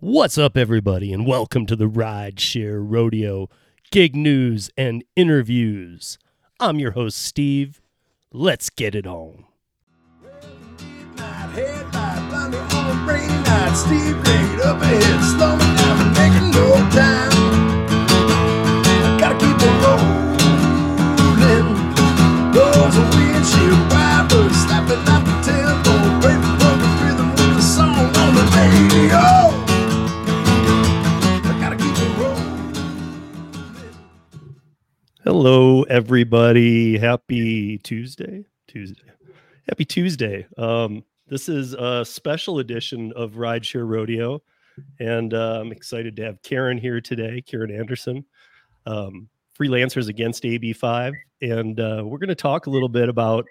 What's 0.00 0.38
up, 0.38 0.56
everybody, 0.56 1.12
and 1.12 1.26
welcome 1.26 1.66
to 1.66 1.74
the 1.74 1.88
Rideshare 1.88 2.80
Rodeo 2.80 3.48
gig 3.90 4.14
news 4.14 4.70
and 4.76 5.02
interviews. 5.16 6.18
I'm 6.60 6.78
your 6.78 6.92
host, 6.92 7.18
Steve. 7.18 7.80
Let's 8.32 8.70
get 8.70 8.94
it 8.94 9.08
on. 9.08 9.46
A 25.20 25.37
Hello, 35.28 35.82
everybody. 35.82 36.96
Happy 36.96 37.76
Tuesday. 37.76 38.46
Tuesday. 38.66 39.10
Happy 39.68 39.84
Tuesday. 39.84 40.46
Um, 40.56 41.04
this 41.26 41.50
is 41.50 41.74
a 41.74 42.02
special 42.02 42.60
edition 42.60 43.12
of 43.14 43.32
Rideshare 43.32 43.86
Rodeo, 43.86 44.40
and 45.00 45.34
uh, 45.34 45.60
I'm 45.60 45.70
excited 45.70 46.16
to 46.16 46.24
have 46.24 46.40
Karen 46.40 46.78
here 46.78 47.02
today, 47.02 47.42
Karen 47.42 47.70
Anderson, 47.70 48.24
um, 48.86 49.28
Freelancers 49.54 50.08
Against 50.08 50.44
AB5. 50.44 51.12
And 51.42 51.78
uh, 51.78 52.04
we're 52.06 52.16
going 52.16 52.28
to 52.28 52.34
talk 52.34 52.66
a 52.66 52.70
little 52.70 52.88
bit 52.88 53.10
about 53.10 53.44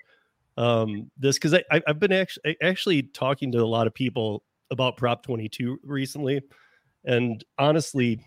um, 0.57 1.11
this 1.15 1.37
because 1.37 1.61
I've 1.69 1.99
been 1.99 2.11
actually, 2.11 2.57
actually 2.63 3.03
talking 3.03 3.51
to 3.51 3.59
a 3.59 3.69
lot 3.69 3.85
of 3.85 3.93
people 3.93 4.41
about 4.71 4.97
Prop 4.97 5.21
22 5.21 5.79
recently. 5.83 6.41
And 7.05 7.43
honestly, 7.59 8.19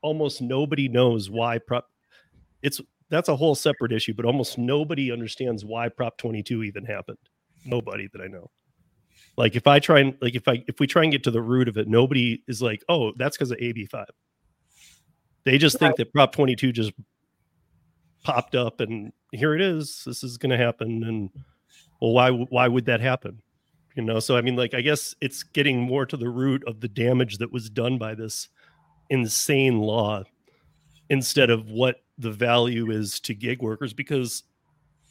almost 0.00 0.40
nobody 0.40 0.88
knows 0.88 1.28
why 1.28 1.58
Prop 1.58 1.86
it's 2.64 2.80
that's 3.10 3.28
a 3.28 3.36
whole 3.36 3.54
separate 3.54 3.92
issue, 3.92 4.14
but 4.14 4.24
almost 4.24 4.58
nobody 4.58 5.12
understands 5.12 5.64
why 5.64 5.88
Prop 5.88 6.16
22 6.16 6.62
even 6.62 6.84
happened. 6.84 7.18
Nobody 7.64 8.08
that 8.12 8.20
I 8.20 8.26
know. 8.26 8.50
Like 9.36 9.56
if 9.56 9.66
I 9.66 9.78
try 9.80 10.00
and 10.00 10.16
like 10.20 10.34
if 10.34 10.46
I 10.46 10.64
if 10.68 10.78
we 10.78 10.86
try 10.86 11.02
and 11.02 11.12
get 11.12 11.24
to 11.24 11.30
the 11.30 11.42
root 11.42 11.68
of 11.68 11.76
it, 11.76 11.88
nobody 11.88 12.42
is 12.46 12.62
like, 12.62 12.82
oh, 12.88 13.12
that's 13.16 13.36
because 13.36 13.50
of 13.50 13.58
AB5. 13.58 14.04
They 15.44 15.58
just 15.58 15.78
think 15.78 15.96
that 15.96 16.12
Prop 16.12 16.32
22 16.32 16.72
just 16.72 16.92
popped 18.22 18.54
up 18.54 18.80
and 18.80 19.12
here 19.32 19.54
it 19.54 19.60
is. 19.60 20.02
This 20.06 20.22
is 20.22 20.38
going 20.38 20.50
to 20.50 20.56
happen. 20.56 21.04
And 21.04 21.30
well, 22.00 22.12
why 22.12 22.30
why 22.30 22.68
would 22.68 22.86
that 22.86 23.00
happen? 23.00 23.42
You 23.96 24.02
know, 24.02 24.20
so 24.20 24.36
I 24.36 24.40
mean, 24.40 24.56
like 24.56 24.74
I 24.74 24.80
guess 24.80 25.14
it's 25.20 25.42
getting 25.42 25.80
more 25.80 26.06
to 26.06 26.16
the 26.16 26.28
root 26.28 26.64
of 26.66 26.80
the 26.80 26.88
damage 26.88 27.38
that 27.38 27.52
was 27.52 27.70
done 27.70 27.98
by 27.98 28.14
this 28.14 28.48
insane 29.10 29.78
law 29.78 30.24
instead 31.10 31.50
of 31.50 31.70
what 31.70 31.96
the 32.18 32.30
value 32.30 32.90
is 32.90 33.20
to 33.20 33.34
gig 33.34 33.62
workers 33.62 33.92
because 33.92 34.44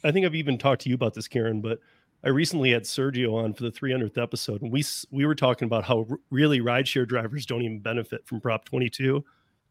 I 0.02 0.12
think 0.12 0.26
I've 0.26 0.34
even 0.34 0.58
talked 0.58 0.82
to 0.82 0.88
you 0.88 0.94
about 0.94 1.14
this 1.14 1.28
Karen 1.28 1.60
but 1.60 1.78
I 2.24 2.28
recently 2.30 2.70
had 2.70 2.84
Sergio 2.84 3.34
on 3.34 3.52
for 3.52 3.64
the 3.64 3.70
300th 3.70 4.16
episode 4.20 4.62
and 4.62 4.72
we 4.72 4.84
we 5.10 5.26
were 5.26 5.34
talking 5.34 5.66
about 5.66 5.84
how 5.84 6.06
r- 6.10 6.18
really 6.30 6.60
rideshare 6.60 7.06
drivers 7.06 7.46
don't 7.46 7.62
even 7.62 7.80
benefit 7.80 8.26
from 8.26 8.40
prop 8.40 8.64
22 8.64 9.24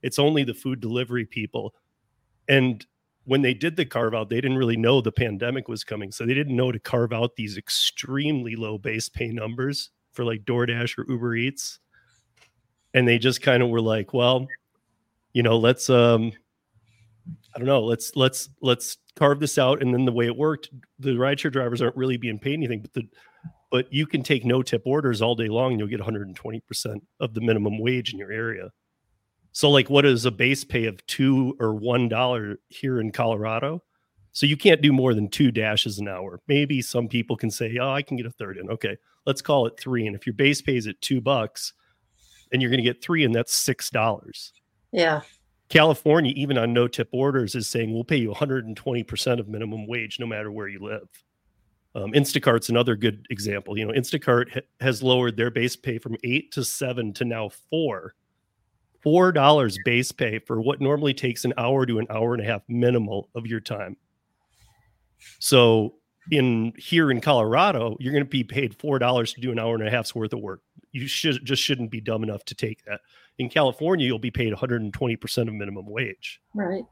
it's 0.03 0.19
only 0.19 0.43
the 0.43 0.53
food 0.53 0.81
delivery 0.81 1.25
people. 1.25 1.73
And 2.47 2.85
when 3.23 3.41
they 3.41 3.53
did 3.53 3.77
the 3.77 3.85
carve 3.85 4.13
out 4.13 4.29
they 4.29 4.41
didn't 4.41 4.57
really 4.57 4.75
know 4.75 4.99
the 4.99 5.11
pandemic 5.11 5.69
was 5.69 5.85
coming 5.85 6.11
so 6.11 6.25
they 6.25 6.33
didn't 6.33 6.57
know 6.57 6.73
to 6.73 6.79
carve 6.79 7.13
out 7.13 7.37
these 7.37 7.57
extremely 7.57 8.57
low 8.57 8.77
base 8.77 9.07
pay 9.07 9.29
numbers 9.29 9.91
for 10.11 10.25
like 10.25 10.43
DoorDash 10.43 10.97
or 10.97 11.09
Uber 11.09 11.35
Eats. 11.35 11.79
And 12.93 13.07
they 13.07 13.17
just 13.17 13.41
kind 13.41 13.63
of 13.63 13.69
were 13.69 13.81
like 13.81 14.13
well 14.13 14.45
you 15.31 15.41
know 15.41 15.57
let's 15.57 15.89
um 15.89 16.33
i 17.55 17.59
don't 17.59 17.67
know 17.67 17.83
let's 17.83 18.15
let's 18.15 18.49
let's 18.61 18.97
carve 19.15 19.39
this 19.39 19.57
out 19.57 19.81
and 19.81 19.93
then 19.93 20.05
the 20.05 20.11
way 20.11 20.25
it 20.25 20.35
worked 20.35 20.69
the 20.99 21.11
rideshare 21.11 21.51
drivers 21.51 21.81
aren't 21.81 21.95
really 21.95 22.17
being 22.17 22.39
paid 22.39 22.53
anything 22.53 22.81
but 22.81 22.93
the 22.93 23.07
but 23.73 23.91
you 23.91 24.05
can 24.05 24.21
take 24.21 24.45
no 24.45 24.61
tip 24.61 24.83
orders 24.85 25.19
all 25.19 25.33
day 25.33 25.47
long 25.47 25.71
and 25.71 25.79
you'll 25.79 25.89
get 25.89 25.99
120% 25.99 27.01
of 27.19 27.33
the 27.33 27.41
minimum 27.41 27.79
wage 27.79 28.13
in 28.13 28.19
your 28.19 28.31
area. 28.31 28.69
So 29.51 29.71
like 29.71 29.89
what 29.89 30.05
is 30.05 30.25
a 30.25 30.31
base 30.31 30.63
pay 30.63 30.85
of 30.85 31.03
two 31.07 31.57
or 31.59 31.73
one 31.73 32.07
dollar 32.07 32.59
here 32.67 33.01
in 33.01 33.11
colorado? 33.11 33.81
So 34.31 34.45
you 34.45 34.57
can't 34.57 34.83
do 34.83 34.93
more 34.93 35.15
than 35.15 35.27
two 35.27 35.51
dashes 35.51 35.97
an 35.97 36.07
hour. 36.07 36.39
Maybe 36.47 36.83
some 36.83 37.07
people 37.07 37.35
can 37.35 37.49
say 37.49 37.75
oh 37.81 37.89
i 37.89 38.03
can 38.03 38.15
get 38.15 38.27
a 38.27 38.31
third 38.31 38.57
in. 38.57 38.69
Okay 38.69 38.95
let's 39.25 39.41
call 39.41 39.65
it 39.65 39.79
three 39.79 40.05
and 40.05 40.15
if 40.15 40.27
your 40.27 40.35
base 40.35 40.61
pay 40.61 40.75
is 40.75 40.85
at 40.85 40.99
two 41.01 41.21
bucks 41.21 41.73
and 42.51 42.61
you're 42.61 42.69
going 42.69 42.83
to 42.83 42.83
get 42.83 43.03
three 43.03 43.23
and 43.23 43.33
that's 43.33 43.55
six 43.55 43.89
dollars. 43.89 44.53
Yeah. 44.91 45.21
California, 45.73 46.31
even 46.35 46.55
on 46.59 46.71
no 46.71 46.87
tip 46.87 47.09
orders, 47.11 47.55
is 47.55 47.67
saying 47.67 47.91
we'll 47.91 48.03
pay 48.03 48.17
you 48.17 48.29
120% 48.29 49.39
of 49.39 49.47
minimum 49.47 49.87
wage 49.87 50.19
no 50.19 50.27
matter 50.27 50.51
where 50.51 50.67
you 50.67 50.79
live. 50.79 51.07
Um, 51.95 52.11
Instacart's 52.13 52.69
another 52.69 52.95
good 52.95 53.25
example. 53.31 53.75
You 53.75 53.87
know, 53.87 53.93
Instacart 53.93 54.53
ha- 54.53 54.61
has 54.79 55.01
lowered 55.01 55.35
their 55.35 55.49
base 55.49 55.75
pay 55.75 55.97
from 55.97 56.15
eight 56.23 56.51
to 56.51 56.63
seven 56.63 57.11
to 57.13 57.25
now 57.25 57.49
four. 57.71 58.13
Four 59.01 59.31
dollars 59.31 59.79
base 59.83 60.11
pay 60.11 60.37
for 60.37 60.61
what 60.61 60.79
normally 60.79 61.13
takes 61.13 61.43
an 61.43 61.53
hour 61.57 61.87
to 61.87 61.97
an 61.97 62.05
hour 62.11 62.35
and 62.35 62.43
a 62.43 62.45
half 62.45 62.61
minimal 62.67 63.29
of 63.33 63.47
your 63.47 63.59
time. 63.59 63.97
So 65.39 65.95
in 66.29 66.73
here 66.77 67.09
in 67.09 67.19
Colorado, 67.19 67.97
you're 67.99 68.13
going 68.13 68.23
to 68.23 68.29
be 68.29 68.43
paid 68.43 68.79
four 68.79 68.99
dollars 68.99 69.33
to 69.33 69.41
do 69.41 69.51
an 69.51 69.57
hour 69.57 69.73
and 69.73 69.87
a 69.87 69.89
half's 69.89 70.13
worth 70.13 70.33
of 70.33 70.39
work. 70.39 70.61
You 70.91 71.07
should 71.07 71.43
just 71.43 71.63
shouldn't 71.63 71.89
be 71.89 71.99
dumb 71.99 72.21
enough 72.21 72.45
to 72.45 72.55
take 72.55 72.85
that. 72.85 73.01
In 73.39 73.49
California, 73.49 74.05
you'll 74.05 74.19
be 74.19 74.31
paid 74.31 74.53
120% 74.53 75.47
of 75.47 75.53
minimum 75.53 75.85
wage. 75.87 76.39
Right. 76.53 76.83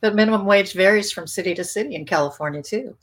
But 0.00 0.14
minimum 0.14 0.44
wage 0.44 0.72
varies 0.72 1.12
from 1.12 1.26
city 1.26 1.54
to 1.54 1.64
city 1.64 1.94
in 1.94 2.04
California 2.04 2.62
too. 2.62 2.96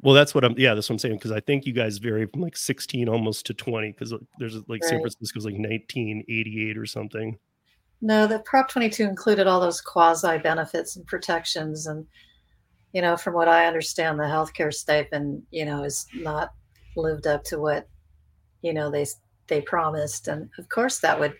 Well, 0.00 0.14
that's 0.14 0.34
what 0.34 0.44
I'm. 0.44 0.54
Yeah, 0.56 0.74
that's 0.74 0.88
what 0.88 0.94
I'm 0.94 0.98
saying. 1.00 1.16
Because 1.16 1.32
I 1.32 1.40
think 1.40 1.66
you 1.66 1.72
guys 1.72 1.98
vary 1.98 2.26
from 2.26 2.40
like 2.40 2.56
16 2.56 3.08
almost 3.08 3.46
to 3.46 3.54
20. 3.54 3.90
Because 3.90 4.14
there's 4.38 4.56
like 4.68 4.84
San 4.84 5.00
Francisco's 5.00 5.44
like 5.44 5.54
1988 5.54 6.78
or 6.78 6.86
something. 6.86 7.36
No, 8.00 8.28
the 8.28 8.38
Prop 8.40 8.68
22 8.70 9.02
included 9.02 9.48
all 9.48 9.60
those 9.60 9.80
quasi 9.80 10.38
benefits 10.38 10.94
and 10.96 11.04
protections. 11.06 11.88
And, 11.88 12.06
you 12.92 13.02
know, 13.02 13.16
from 13.16 13.34
what 13.34 13.48
I 13.48 13.66
understand, 13.66 14.20
the 14.20 14.24
healthcare 14.24 14.72
stipend, 14.72 15.42
you 15.50 15.64
know, 15.64 15.82
is 15.82 16.06
not 16.14 16.52
lived 16.94 17.26
up 17.26 17.42
to 17.44 17.58
what, 17.58 17.88
you 18.62 18.72
know, 18.72 18.90
they 18.90 19.04
they 19.48 19.60
promised. 19.62 20.28
And 20.28 20.48
of 20.58 20.68
course, 20.68 21.00
that 21.00 21.18
would, 21.18 21.34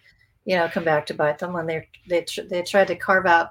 you 0.48 0.56
know, 0.56 0.66
come 0.66 0.82
back 0.82 1.04
to 1.04 1.12
bite 1.12 1.38
them 1.38 1.52
when 1.52 1.66
they 1.66 1.86
they 2.08 2.22
tr- 2.22 2.48
they 2.48 2.62
tried 2.62 2.86
to 2.86 2.96
carve 2.96 3.26
out. 3.26 3.50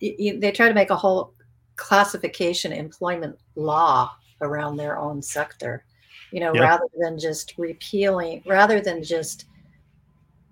They 0.00 0.50
tried 0.52 0.70
to 0.70 0.74
make 0.74 0.90
a 0.90 0.96
whole 0.96 1.32
classification 1.76 2.72
employment 2.72 3.38
law 3.54 4.10
around 4.40 4.76
their 4.76 4.98
own 4.98 5.22
sector, 5.22 5.84
you 6.32 6.40
know, 6.40 6.52
Yeah. 6.52 6.62
rather 6.62 6.86
than 6.98 7.20
just 7.20 7.56
repealing, 7.56 8.42
rather 8.46 8.80
than 8.80 9.04
just 9.04 9.44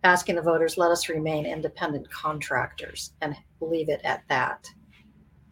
asking 0.04 0.36
the 0.36 0.42
voters, 0.42 0.78
let 0.78 0.92
us 0.92 1.08
remain 1.08 1.46
independent 1.46 2.08
contractors 2.12 3.12
and 3.20 3.34
leave 3.60 3.88
it 3.88 4.00
at 4.04 4.22
that. 4.28 4.70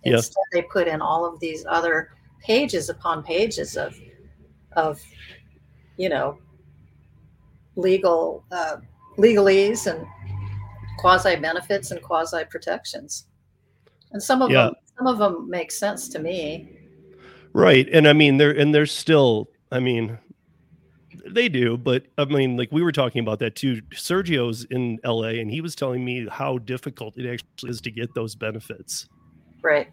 Yeah. 0.05 0.13
Instead, 0.13 0.45
they 0.53 0.63
put 0.63 0.87
in 0.87 1.01
all 1.01 1.27
of 1.27 1.41
these 1.41 1.67
other 1.69 2.13
pages 2.41 2.89
upon 2.89 3.25
pages 3.25 3.77
of, 3.77 3.99
of, 4.77 5.03
you 5.97 6.09
know, 6.09 6.39
legal 7.75 8.45
uh, 8.53 8.77
legalese 9.17 9.87
and 9.87 10.07
quasi 10.99 11.37
benefits 11.37 11.91
and 11.91 12.03
quasi 12.03 12.45
protections. 12.51 13.27
And 14.13 14.23
some 14.23 14.43
of 14.43 14.51
Yeah. 14.51 14.67
them, 14.67 14.75
some 14.97 15.07
of 15.07 15.19
them 15.19 15.49
make 15.49 15.71
sense 15.71 16.09
to 16.11 16.19
me. 16.19 16.71
Right. 17.53 17.89
And 17.93 18.07
I 18.07 18.13
mean, 18.13 18.37
they're 18.37 18.57
and 18.57 18.75
they're 18.75 18.87
still. 18.87 19.49
I 19.73 19.81
mean, 19.81 20.19
they 21.27 21.49
do. 21.49 21.77
But 21.77 22.05
I 22.19 22.25
mean, 22.25 22.57
like 22.57 22.71
we 22.71 22.83
were 22.83 22.93
talking 22.93 23.21
about 23.21 23.39
that 23.41 23.57
too. 23.57 23.83
Sergio's 23.95 24.65
in 24.71 24.99
L.A. 25.05 25.41
and 25.41 25.51
he 25.51 25.61
was 25.61 25.75
telling 25.75 26.05
me 26.05 26.27
how 26.31 26.59
difficult 26.59 27.17
it 27.17 27.31
actually 27.31 27.71
is 27.71 27.81
to 27.83 27.91
get 27.91 28.15
those 28.15 28.35
benefits. 28.35 29.09
Right. 29.63 29.89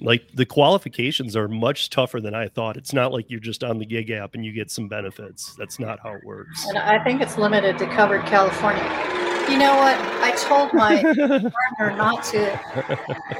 Like 0.00 0.28
the 0.34 0.44
qualifications 0.46 1.36
are 1.36 1.48
much 1.48 1.90
tougher 1.90 2.20
than 2.20 2.34
I 2.34 2.48
thought. 2.48 2.76
It's 2.76 2.92
not 2.92 3.12
like 3.12 3.30
you're 3.30 3.40
just 3.40 3.62
on 3.64 3.78
the 3.78 3.86
gig 3.86 4.10
app 4.10 4.34
and 4.34 4.44
you 4.44 4.52
get 4.52 4.70
some 4.70 4.88
benefits. 4.88 5.54
That's 5.56 5.78
not 5.78 6.00
how 6.00 6.14
it 6.14 6.24
works. 6.24 6.66
And 6.68 6.76
I 6.78 7.02
think 7.02 7.20
it's 7.22 7.38
limited 7.38 7.78
to 7.78 7.86
covered 7.86 8.22
California. 8.26 8.82
You 9.48 9.58
know 9.58 9.76
what? 9.76 9.96
I 10.22 10.32
told 10.38 10.72
my 10.72 11.00
partner 11.78 11.96
not 11.96 12.24
to 12.24 12.60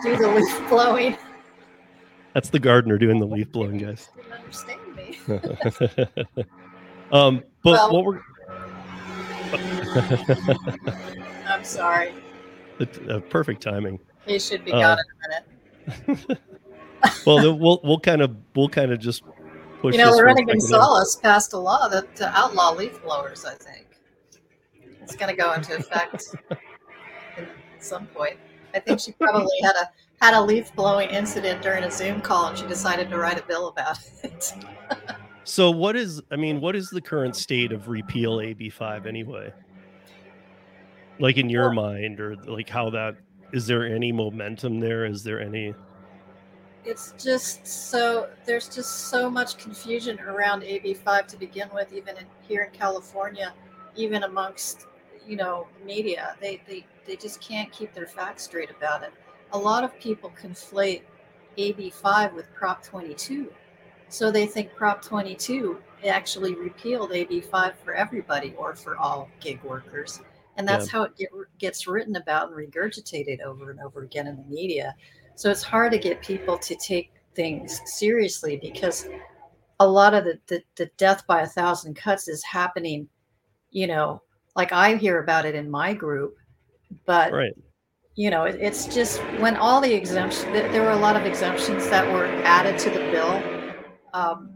do 0.03 0.17
the 0.17 0.29
leaf 0.29 0.69
blowing. 0.69 1.17
That's 2.35 2.51
the 2.51 2.59
gardener 2.59 2.99
doing 2.99 3.21
the 3.21 3.27
leaf 3.27 3.51
blowing, 3.53 3.79
guys. 3.79 4.09
Didn't 4.17 4.33
understand 4.33 4.81
me. 4.97 5.19
um, 7.13 7.43
but 7.63 7.73
Well- 7.73 7.93
what 7.93 8.05
we're 8.05 8.21
I'm 11.47 11.63
sorry. 11.65 12.13
uh, 12.81 13.21
perfect 13.31 13.63
timing. 13.63 14.01
He 14.27 14.39
should 14.39 14.65
be 14.65 14.73
Uh, 14.73 14.81
gone 14.81 14.99
in 14.99 15.05
a 15.05 15.29
minute. 15.29 15.45
Well, 17.27 17.59
we'll 17.59 17.81
we'll 17.85 18.01
kind 18.01 18.23
of 18.23 18.35
we'll 18.55 18.69
kind 18.69 18.93
of 18.93 18.99
just 18.99 19.23
push. 19.81 19.95
You 19.95 19.99
know, 19.99 20.11
this 20.11 20.19
for 20.19 20.27
a 20.27 20.31
Lorena. 20.31 20.47
Gonzalez 20.47 21.17
passed 21.17 21.53
a 21.53 21.59
law 21.59 21.89
that 21.89 22.15
to 22.17 22.29
outlaw 22.31 22.73
leaf 22.73 23.03
blowers. 23.03 23.45
I 23.45 23.55
think. 23.55 23.87
it's 25.03 25.17
going 25.17 25.31
to 25.31 25.37
go 25.37 25.53
into 25.53 25.77
effect 25.77 26.35
at 27.37 27.49
some 27.79 28.07
point. 28.07 28.37
I 28.75 28.81
think 28.81 29.01
she 29.01 29.13
probably 29.13 29.61
had 29.63 29.77
a 29.77 29.91
had 30.21 30.35
a 30.35 30.41
leaf 30.41 30.75
blowing 30.75 31.11
incident 31.11 31.63
during 31.63 31.85
a 31.85 31.91
Zoom 31.91 32.21
call, 32.21 32.49
and 32.49 32.59
she 32.59 32.67
decided 32.67 33.11
to 33.11 33.19
write 33.19 33.39
a 33.39 33.45
bill 33.45 33.69
about 33.69 33.99
it. 34.23 34.55
So 35.47 35.71
what 35.71 35.95
is 35.95 36.23
I 36.31 36.37
mean, 36.37 36.59
what 36.63 36.75
is 36.75 36.89
the 36.89 37.03
current 37.03 37.37
state 37.37 37.71
of 37.71 37.89
repeal 37.89 38.41
AB 38.41 38.71
five 38.71 39.05
anyway? 39.05 39.53
Like 41.19 41.37
in 41.37 41.51
your 41.51 41.71
mind, 41.71 42.19
or 42.19 42.35
like 42.47 42.71
how 42.71 42.89
that 42.91 43.17
is 43.55 43.67
there 43.67 43.87
any 43.87 44.13
momentum 44.13 44.81
there? 44.81 45.07
Is 45.07 45.23
there 45.23 45.41
any 45.41 45.75
it's 46.85 47.15
just 47.19 47.67
so 47.67 48.29
there's 48.45 48.69
just 48.69 49.09
so 49.09 49.31
much 49.31 49.57
confusion 49.57 50.21
around 50.21 50.63
AB5 50.63 51.27
to 51.29 51.39
begin 51.39 51.71
with, 51.73 51.91
even 51.95 52.15
in, 52.19 52.27
here 52.47 52.65
in 52.65 52.79
California, 52.79 53.55
even 53.97 54.25
amongst 54.25 54.87
you 55.27 55.37
know 55.37 55.67
media. 55.87 56.37
They 56.41 56.61
they 56.67 56.85
they 57.07 57.17
just 57.17 57.41
can't 57.41 57.73
keep 57.73 57.95
their 57.95 58.07
facts 58.07 58.43
straight 58.43 58.71
about 58.71 59.03
it. 59.03 59.13
A 59.53 59.59
lot 59.59 59.85
of 59.85 59.99
people 59.99 60.31
conflate 60.39 61.03
AB5 61.57 62.35
with 62.35 62.53
Prop 62.55 62.83
22 62.83 63.51
so 64.09 64.31
they 64.31 64.47
think 64.47 64.75
Prop 64.75 65.03
22 65.03 65.79
actually 66.07 66.55
repealed 66.55 67.11
AB5 67.11 67.75
for 67.83 67.95
everybody 67.95 68.55
or 68.57 68.75
for 68.75 68.97
all 68.97 69.29
gig 69.41 69.61
workers. 69.65 70.21
And 70.57 70.67
that's 70.67 70.87
yeah. 70.87 70.93
how 70.93 71.03
it 71.05 71.17
get, 71.17 71.31
gets 71.59 71.87
written 71.87 72.17
about 72.17 72.49
and 72.49 72.57
regurgitated 72.57 73.41
over 73.41 73.71
and 73.71 73.81
over 73.81 74.03
again 74.03 74.27
in 74.27 74.37
the 74.37 74.45
media. 74.45 74.95
So 75.35 75.51
it's 75.51 75.63
hard 75.63 75.93
to 75.93 75.99
get 75.99 76.23
people 76.23 76.59
to 76.59 76.77
take 76.77 77.13
things 77.35 77.81
seriously 77.87 78.59
because 78.63 79.09
a 79.81 79.89
lot 79.89 80.15
of 80.15 80.25
the, 80.25 80.39
the, 80.47 80.63
the 80.77 80.87
death 80.97 81.27
by 81.27 81.43
a 81.43 81.47
thousand 81.47 81.95
cuts 81.95 82.29
is 82.29 82.45
happening, 82.45 83.09
you 83.71 83.89
know, 83.89 84.23
like 84.55 84.73
I 84.73 84.95
hear 84.95 85.21
about 85.21 85.45
it 85.45 85.57
in 85.57 85.69
my 85.69 85.93
group, 85.93 86.37
but 87.07 87.33
right 87.33 87.55
you 88.17 88.31
know, 88.31 88.45
it, 88.45 88.57
it's 88.61 88.87
just 88.87 89.19
when 89.39 89.57
all 89.57 89.81
the 89.81 89.93
exemptions, 89.93 90.45
there 90.53 90.83
were 90.83 90.91
a 90.91 90.97
lot 90.97 91.17
of 91.17 91.27
exemptions 91.27 91.89
that 91.91 92.07
were 92.13 92.27
added 92.45 92.79
to 92.79 92.91
the 92.91 93.01
bill 93.11 93.43
um, 94.13 94.53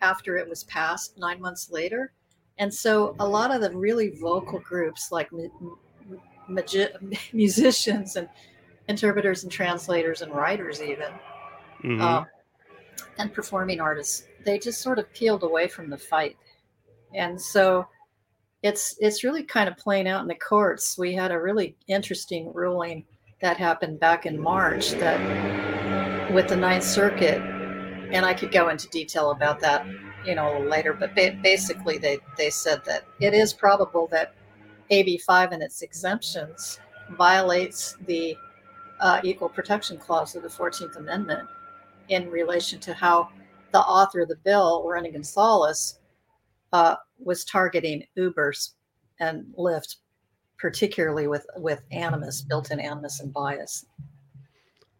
after 0.00 0.36
it 0.36 0.48
was 0.48 0.64
passed 0.64 1.18
nine 1.18 1.40
months 1.40 1.70
later. 1.70 2.12
And 2.58 2.72
so 2.72 3.14
a 3.20 3.26
lot 3.26 3.54
of 3.54 3.60
the 3.60 3.70
really 3.76 4.10
vocal 4.10 4.58
groups, 4.60 5.12
like 5.12 5.30
magi- 6.48 6.92
musicians 7.32 8.16
and 8.16 8.28
interpreters 8.88 9.42
and 9.42 9.52
translators 9.52 10.22
and 10.22 10.32
writers, 10.32 10.80
even, 10.80 11.12
mm-hmm. 11.84 12.00
uh, 12.00 12.24
and 13.18 13.32
performing 13.32 13.80
artists, 13.80 14.26
they 14.44 14.58
just 14.58 14.80
sort 14.80 14.98
of 14.98 15.12
peeled 15.12 15.42
away 15.42 15.68
from 15.68 15.90
the 15.90 15.98
fight. 15.98 16.36
And 17.14 17.40
so 17.40 17.86
it's 18.62 18.96
it's 19.00 19.22
really 19.22 19.42
kind 19.42 19.68
of 19.68 19.76
playing 19.76 20.08
out 20.08 20.22
in 20.22 20.28
the 20.28 20.34
courts. 20.34 20.96
We 20.98 21.14
had 21.14 21.30
a 21.30 21.40
really 21.40 21.76
interesting 21.88 22.52
ruling 22.52 23.04
that 23.40 23.56
happened 23.58 24.00
back 24.00 24.24
in 24.24 24.40
March 24.40 24.92
that 24.92 26.32
with 26.32 26.48
the 26.48 26.56
Ninth 26.56 26.84
Circuit 26.84 27.40
and 28.12 28.24
I 28.24 28.34
could 28.34 28.52
go 28.52 28.68
into 28.68 28.88
detail 28.88 29.30
about 29.30 29.60
that, 29.60 29.86
you 30.26 30.34
know, 30.34 30.58
later. 30.58 30.92
But 30.92 31.14
ba- 31.14 31.38
basically, 31.42 31.98
they 31.98 32.18
they 32.36 32.50
said 32.50 32.84
that 32.84 33.04
it 33.20 33.34
is 33.34 33.52
probable 33.52 34.08
that 34.08 34.34
AB 34.90 35.18
five 35.18 35.52
and 35.52 35.62
its 35.62 35.82
exemptions 35.82 36.80
violates 37.10 37.96
the 38.06 38.36
uh, 39.00 39.20
Equal 39.22 39.48
Protection 39.48 39.98
Clause 39.98 40.34
of 40.34 40.42
the 40.42 40.50
Fourteenth 40.50 40.96
Amendment 40.96 41.48
in 42.08 42.30
relation 42.30 42.78
to 42.80 42.94
how 42.94 43.28
the 43.72 43.80
author 43.80 44.20
of 44.20 44.28
the 44.28 44.36
bill, 44.36 44.82
Lorena 44.84 45.10
Gonzalez, 45.10 45.98
uh, 46.72 46.96
was 47.18 47.44
targeting 47.44 48.04
Ubers 48.16 48.72
and 49.20 49.46
Lyft, 49.58 49.96
particularly 50.58 51.26
with 51.26 51.46
with 51.56 51.82
animus, 51.90 52.42
built-in 52.42 52.80
animus 52.80 53.20
and 53.20 53.32
bias. 53.32 53.86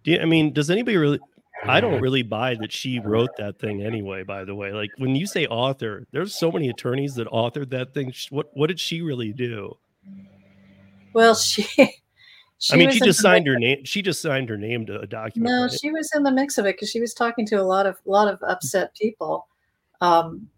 Do 0.04 0.12
you, 0.12 0.20
I 0.20 0.24
mean, 0.24 0.52
does 0.52 0.70
anybody 0.70 0.96
really 0.96 1.20
I 1.64 1.80
don't 1.80 2.00
really 2.02 2.22
buy 2.22 2.54
that 2.56 2.72
she 2.72 2.98
wrote 3.00 3.36
that 3.38 3.58
thing 3.58 3.82
anyway. 3.82 4.22
By 4.22 4.44
the 4.44 4.54
way, 4.54 4.72
like 4.72 4.90
when 4.98 5.14
you 5.14 5.26
say 5.26 5.46
author, 5.46 6.06
there's 6.12 6.34
so 6.34 6.50
many 6.50 6.68
attorneys 6.68 7.14
that 7.14 7.28
authored 7.28 7.70
that 7.70 7.94
thing. 7.94 8.12
What 8.30 8.50
what 8.54 8.68
did 8.68 8.80
she 8.80 9.02
really 9.02 9.32
do? 9.32 9.76
Well, 11.12 11.34
she. 11.34 11.62
she 12.58 12.74
I 12.74 12.76
mean, 12.76 12.90
she 12.90 13.00
just 13.00 13.20
signed 13.20 13.46
her 13.46 13.58
name. 13.58 13.84
She 13.84 14.02
just 14.02 14.20
signed 14.20 14.48
her 14.48 14.58
name 14.58 14.86
to 14.86 15.00
a 15.00 15.06
document. 15.06 15.50
No, 15.50 15.62
right? 15.62 15.72
she 15.72 15.90
was 15.90 16.10
in 16.14 16.22
the 16.22 16.30
mix 16.30 16.58
of 16.58 16.66
it 16.66 16.76
because 16.76 16.90
she 16.90 17.00
was 17.00 17.14
talking 17.14 17.46
to 17.46 17.56
a 17.56 17.62
lot 17.62 17.86
of 17.86 17.96
a 18.06 18.10
lot 18.10 18.28
of 18.28 18.42
upset 18.42 18.94
people, 18.94 19.48
um, 20.00 20.48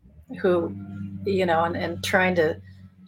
who, 0.40 0.76
you 1.24 1.46
know, 1.46 1.64
and 1.64 1.76
and 1.76 2.02
trying 2.02 2.34
to, 2.36 2.60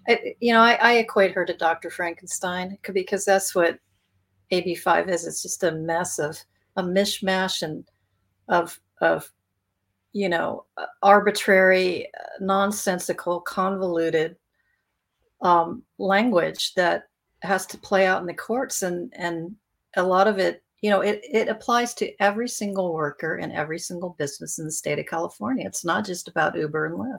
I, 0.09 0.35
you 0.41 0.53
know, 0.53 0.61
I, 0.61 0.75
I 0.75 0.93
equate 0.99 1.33
her 1.33 1.45
to 1.45 1.57
Dr. 1.57 1.91
Frankenstein 1.91 2.79
because 2.93 3.25
that's 3.25 3.55
what 3.55 3.79
AB5 4.53 5.09
is. 5.09 5.27
It's 5.27 5.43
just 5.43 5.65
a 5.65 5.73
mess 5.73 6.19
of 6.19 6.39
a 6.77 6.83
mishmash 6.83 7.63
and 7.63 7.85
of 8.49 8.79
of 9.01 9.31
you 10.13 10.29
know 10.29 10.65
arbitrary 11.03 12.09
nonsensical 12.41 13.41
convoluted 13.41 14.37
um, 15.43 15.83
language 15.99 16.75
that 16.75 17.05
has 17.43 17.65
to 17.67 17.79
play 17.79 18.07
out 18.07 18.21
in 18.21 18.27
the 18.27 18.35
courts 18.35 18.83
and 18.83 19.13
and 19.17 19.55
a 19.97 20.03
lot 20.03 20.29
of 20.29 20.39
it 20.39 20.63
you 20.83 20.91
know 20.91 21.01
it, 21.01 21.21
it 21.23 21.49
applies 21.49 21.95
to 21.95 22.13
every 22.21 22.49
single 22.49 22.93
worker 22.93 23.37
and 23.37 23.53
every 23.53 23.79
single 23.79 24.11
business 24.19 24.59
in 24.59 24.67
the 24.67 24.73
state 24.73 24.99
of 24.99 25.07
california. 25.07 25.67
It's 25.67 25.85
not 25.85 26.05
just 26.05 26.29
about 26.29 26.57
uber 26.57 26.87
and 26.87 26.97
lyft. 26.97 27.19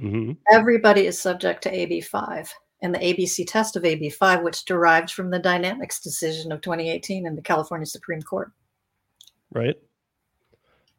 Mm-hmm. 0.00 0.32
everybody 0.50 1.06
is 1.06 1.20
subject 1.20 1.62
to 1.62 1.70
ab5 1.70 2.48
and 2.82 2.92
the 2.92 2.98
abc 2.98 3.46
test 3.46 3.76
of 3.76 3.84
ab5 3.84 4.42
which 4.42 4.64
derived 4.64 5.12
from 5.12 5.30
the 5.30 5.38
Dynamex 5.38 6.02
decision 6.02 6.50
of 6.50 6.60
2018 6.62 7.28
in 7.28 7.36
the 7.36 7.42
california 7.42 7.86
supreme 7.86 8.20
court 8.20 8.50
right? 9.54 9.76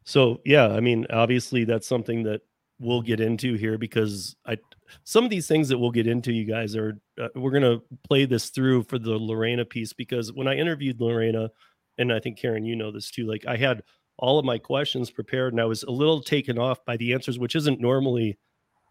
So 0.05 0.41
yeah, 0.45 0.67
I 0.67 0.79
mean, 0.79 1.05
obviously 1.09 1.65
that's 1.65 1.87
something 1.87 2.23
that 2.23 2.41
we'll 2.79 3.01
get 3.01 3.19
into 3.19 3.55
here 3.55 3.77
because 3.77 4.35
I 4.45 4.57
some 5.03 5.23
of 5.23 5.29
these 5.29 5.47
things 5.47 5.69
that 5.69 5.77
we'll 5.77 5.91
get 5.91 6.07
into, 6.07 6.31
you 6.31 6.45
guys 6.45 6.75
are 6.75 6.97
uh, 7.19 7.29
we're 7.35 7.51
gonna 7.51 7.79
play 8.07 8.25
this 8.25 8.49
through 8.49 8.83
for 8.83 8.99
the 8.99 9.17
Lorena 9.17 9.65
piece 9.65 9.93
because 9.93 10.31
when 10.31 10.47
I 10.47 10.55
interviewed 10.55 11.01
Lorena, 11.01 11.49
and 11.97 12.13
I 12.13 12.19
think 12.19 12.37
Karen, 12.37 12.65
you 12.65 12.75
know 12.75 12.91
this 12.91 13.11
too, 13.11 13.25
like 13.25 13.45
I 13.47 13.57
had 13.57 13.83
all 14.17 14.39
of 14.39 14.45
my 14.45 14.57
questions 14.57 15.11
prepared 15.11 15.53
and 15.53 15.61
I 15.61 15.65
was 15.65 15.83
a 15.83 15.91
little 15.91 16.21
taken 16.21 16.57
off 16.57 16.85
by 16.85 16.97
the 16.97 17.13
answers, 17.13 17.37
which 17.37 17.55
isn't 17.55 17.81
normally 17.81 18.37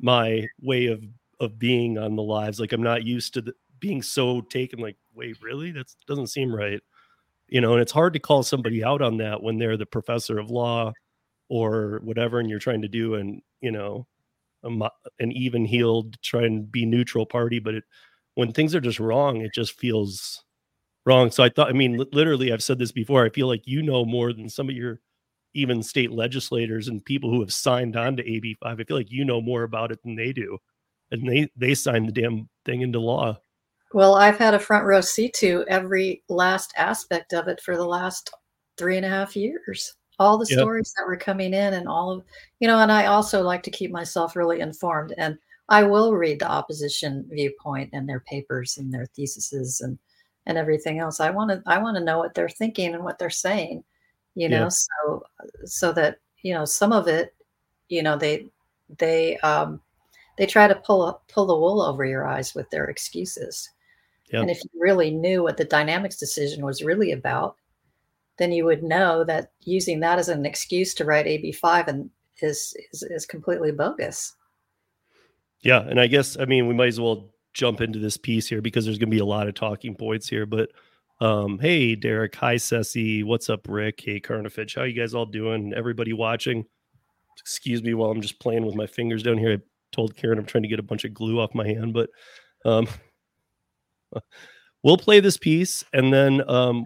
my 0.00 0.46
way 0.60 0.86
of 0.86 1.04
of 1.40 1.58
being 1.58 1.98
on 1.98 2.16
the 2.16 2.22
lives. 2.22 2.60
Like 2.60 2.72
I'm 2.72 2.82
not 2.82 3.04
used 3.04 3.34
to 3.34 3.42
the, 3.42 3.54
being 3.78 4.02
so 4.02 4.40
taken. 4.40 4.80
Like, 4.80 4.96
wait, 5.14 5.36
really? 5.42 5.70
That 5.72 5.86
doesn't 6.06 6.28
seem 6.28 6.54
right 6.54 6.80
you 7.54 7.60
know 7.60 7.72
and 7.72 7.80
it's 7.80 7.92
hard 7.92 8.12
to 8.12 8.18
call 8.18 8.42
somebody 8.42 8.82
out 8.82 9.00
on 9.00 9.16
that 9.18 9.40
when 9.40 9.58
they're 9.58 9.76
the 9.76 9.86
professor 9.86 10.40
of 10.40 10.50
law 10.50 10.92
or 11.48 12.00
whatever 12.02 12.40
and 12.40 12.50
you're 12.50 12.58
trying 12.58 12.82
to 12.82 12.88
do 12.88 13.14
and 13.14 13.40
you 13.60 13.70
know 13.70 14.06
a, 14.64 14.90
an 15.20 15.30
even 15.32 15.64
heeled 15.64 16.20
try 16.20 16.42
and 16.42 16.70
be 16.72 16.84
neutral 16.84 17.24
party 17.24 17.60
but 17.60 17.74
it 17.74 17.84
when 18.34 18.52
things 18.52 18.74
are 18.74 18.80
just 18.80 18.98
wrong 18.98 19.40
it 19.40 19.54
just 19.54 19.78
feels 19.78 20.42
wrong. 21.06 21.30
So 21.30 21.44
i 21.44 21.48
thought 21.48 21.68
i 21.68 21.72
mean 21.72 22.04
literally 22.12 22.52
i've 22.52 22.62
said 22.62 22.78
this 22.80 22.92
before 22.92 23.24
i 23.24 23.30
feel 23.30 23.46
like 23.46 23.62
you 23.66 23.82
know 23.82 24.04
more 24.04 24.32
than 24.32 24.48
some 24.48 24.68
of 24.68 24.74
your 24.74 25.00
even 25.54 25.80
state 25.82 26.10
legislators 26.10 26.88
and 26.88 27.04
people 27.04 27.30
who 27.30 27.40
have 27.40 27.52
signed 27.52 27.96
on 27.96 28.16
to 28.16 28.24
ab5 28.24 28.56
i 28.64 28.74
feel 28.84 28.96
like 28.96 29.12
you 29.12 29.24
know 29.24 29.40
more 29.40 29.62
about 29.62 29.92
it 29.92 30.02
than 30.02 30.16
they 30.16 30.32
do 30.32 30.58
and 31.12 31.28
they 31.28 31.48
they 31.56 31.74
signed 31.74 32.08
the 32.08 32.12
damn 32.20 32.48
thing 32.64 32.80
into 32.80 32.98
law 32.98 33.38
well, 33.94 34.16
I've 34.16 34.38
had 34.38 34.54
a 34.54 34.58
front 34.58 34.84
row 34.86 35.00
seat 35.00 35.34
to 35.34 35.64
every 35.68 36.24
last 36.28 36.74
aspect 36.76 37.32
of 37.32 37.46
it 37.46 37.60
for 37.60 37.76
the 37.76 37.86
last 37.86 38.34
three 38.76 38.96
and 38.96 39.06
a 39.06 39.08
half 39.08 39.36
years. 39.36 39.94
All 40.18 40.36
the 40.36 40.48
yep. 40.50 40.58
stories 40.58 40.92
that 40.96 41.06
were 41.06 41.16
coming 41.16 41.54
in, 41.54 41.74
and 41.74 41.86
all 41.86 42.10
of, 42.10 42.24
you 42.58 42.66
know, 42.66 42.80
and 42.80 42.90
I 42.90 43.06
also 43.06 43.42
like 43.42 43.62
to 43.62 43.70
keep 43.70 43.92
myself 43.92 44.34
really 44.34 44.58
informed. 44.58 45.14
And 45.16 45.38
I 45.68 45.84
will 45.84 46.12
read 46.12 46.40
the 46.40 46.50
opposition 46.50 47.24
viewpoint 47.30 47.90
and 47.92 48.08
their 48.08 48.18
papers 48.20 48.78
and 48.78 48.92
their 48.92 49.06
theses 49.06 49.80
and 49.80 49.96
and 50.46 50.58
everything 50.58 50.98
else. 50.98 51.20
I 51.20 51.30
want 51.30 51.52
to 51.52 51.62
I 51.64 51.78
want 51.78 51.96
to 51.96 52.02
know 52.02 52.18
what 52.18 52.34
they're 52.34 52.48
thinking 52.48 52.94
and 52.94 53.04
what 53.04 53.20
they're 53.20 53.30
saying, 53.30 53.84
you 54.34 54.48
know, 54.48 54.68
so 54.70 55.22
so 55.66 55.92
that 55.92 56.18
you 56.42 56.52
know 56.52 56.64
some 56.64 56.92
of 56.92 57.06
it, 57.06 57.32
you 57.88 58.02
know, 58.02 58.18
they 58.18 58.48
they 58.98 59.36
um 59.38 59.80
they 60.36 60.46
try 60.46 60.66
to 60.66 60.74
pull 60.74 61.22
pull 61.32 61.46
the 61.46 61.56
wool 61.56 61.80
over 61.80 62.04
your 62.04 62.26
eyes 62.26 62.56
with 62.56 62.68
their 62.70 62.86
excuses 62.86 63.70
Yep. 64.34 64.42
And 64.42 64.50
if 64.50 64.58
you 64.64 64.70
really 64.80 65.12
knew 65.12 65.44
what 65.44 65.56
the 65.58 65.64
Dynamex 65.64 66.18
decision 66.18 66.66
was 66.66 66.82
really 66.82 67.12
about, 67.12 67.54
then 68.36 68.50
you 68.50 68.64
would 68.64 68.82
know 68.82 69.22
that 69.22 69.52
using 69.60 70.00
that 70.00 70.18
as 70.18 70.28
an 70.28 70.44
excuse 70.44 70.92
to 70.94 71.04
write 71.04 71.26
AB5 71.26 71.86
and 71.86 72.10
is, 72.42 72.76
is 72.92 73.04
is 73.04 73.26
completely 73.26 73.70
bogus. 73.70 74.34
Yeah, 75.60 75.82
and 75.82 76.00
I 76.00 76.08
guess 76.08 76.36
I 76.36 76.46
mean 76.46 76.66
we 76.66 76.74
might 76.74 76.88
as 76.88 76.98
well 76.98 77.30
jump 77.52 77.80
into 77.80 78.00
this 78.00 78.16
piece 78.16 78.48
here 78.48 78.60
because 78.60 78.84
there's 78.84 78.98
going 78.98 79.08
to 79.08 79.14
be 79.14 79.20
a 79.20 79.24
lot 79.24 79.46
of 79.46 79.54
talking 79.54 79.94
points 79.94 80.28
here. 80.28 80.46
But 80.46 80.70
um, 81.20 81.60
hey, 81.60 81.94
Derek, 81.94 82.34
hi, 82.34 82.56
Ceci, 82.56 83.22
what's 83.22 83.48
up, 83.48 83.68
Rick? 83.68 84.00
Hey, 84.04 84.18
Carnifitch, 84.18 84.74
how 84.74 84.82
you 84.82 85.00
guys 85.00 85.14
all 85.14 85.26
doing? 85.26 85.72
Everybody 85.76 86.12
watching? 86.12 86.64
Excuse 87.38 87.84
me 87.84 87.94
while 87.94 88.10
I'm 88.10 88.20
just 88.20 88.40
playing 88.40 88.66
with 88.66 88.74
my 88.74 88.88
fingers 88.88 89.22
down 89.22 89.38
here. 89.38 89.52
I 89.52 89.58
told 89.92 90.16
Karen 90.16 90.40
I'm 90.40 90.44
trying 90.44 90.62
to 90.64 90.68
get 90.68 90.80
a 90.80 90.82
bunch 90.82 91.04
of 91.04 91.14
glue 91.14 91.38
off 91.38 91.54
my 91.54 91.68
hand, 91.68 91.94
but 91.94 92.10
um, 92.64 92.88
we'll 94.82 94.96
play 94.96 95.20
this 95.20 95.36
piece 95.36 95.84
and 95.92 96.12
then 96.12 96.48
um, 96.48 96.84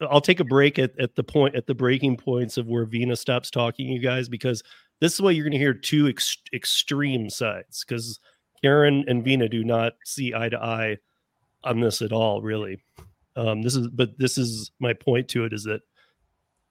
I'll 0.00 0.20
take 0.20 0.40
a 0.40 0.44
break 0.44 0.78
at, 0.78 0.98
at 0.98 1.14
the 1.14 1.22
point 1.22 1.54
at 1.54 1.66
the 1.66 1.74
breaking 1.74 2.16
points 2.16 2.56
of 2.56 2.66
where 2.66 2.86
Veena 2.86 3.16
stops 3.16 3.50
talking, 3.50 3.88
you 3.88 4.00
guys, 4.00 4.28
because 4.28 4.62
this 5.00 5.14
is 5.14 5.20
what 5.20 5.34
you're 5.34 5.44
going 5.44 5.52
to 5.52 5.58
hear 5.58 5.74
two 5.74 6.08
ex- 6.08 6.42
extreme 6.52 7.30
sides 7.30 7.84
because 7.84 8.20
Karen 8.62 9.04
and 9.08 9.24
Veena 9.24 9.50
do 9.50 9.64
not 9.64 9.94
see 10.04 10.34
eye 10.34 10.48
to 10.48 10.58
eye 10.62 10.98
on 11.64 11.80
this 11.80 12.02
at 12.02 12.12
all, 12.12 12.42
really. 12.42 12.82
Um, 13.36 13.62
this 13.62 13.76
is, 13.76 13.88
but 13.88 14.18
this 14.18 14.36
is 14.36 14.70
my 14.80 14.92
point 14.92 15.28
to 15.28 15.44
it 15.44 15.52
is 15.52 15.64
that, 15.64 15.80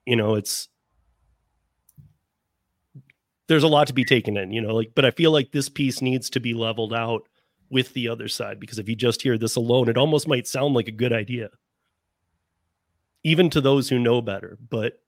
you 0.05 0.15
know, 0.15 0.35
it's 0.35 0.67
there's 3.47 3.63
a 3.63 3.67
lot 3.67 3.87
to 3.87 3.93
be 3.93 4.05
taken 4.05 4.37
in, 4.37 4.51
you 4.51 4.61
know, 4.61 4.75
like, 4.75 4.91
but 4.93 5.05
I 5.05 5.11
feel 5.11 5.31
like 5.31 5.51
this 5.51 5.69
piece 5.69 6.01
needs 6.01 6.29
to 6.31 6.39
be 6.39 6.53
leveled 6.53 6.93
out 6.93 7.27
with 7.69 7.93
the 7.93 8.07
other 8.07 8.27
side 8.27 8.59
because 8.59 8.79
if 8.79 8.89
you 8.89 8.95
just 8.95 9.21
hear 9.21 9.37
this 9.37 9.55
alone, 9.55 9.89
it 9.89 9.97
almost 9.97 10.27
might 10.27 10.47
sound 10.47 10.73
like 10.73 10.87
a 10.87 10.91
good 10.91 11.13
idea, 11.13 11.49
even 13.23 13.49
to 13.51 13.61
those 13.61 13.89
who 13.89 13.99
know 13.99 14.21
better. 14.21 14.57
But 14.69 15.01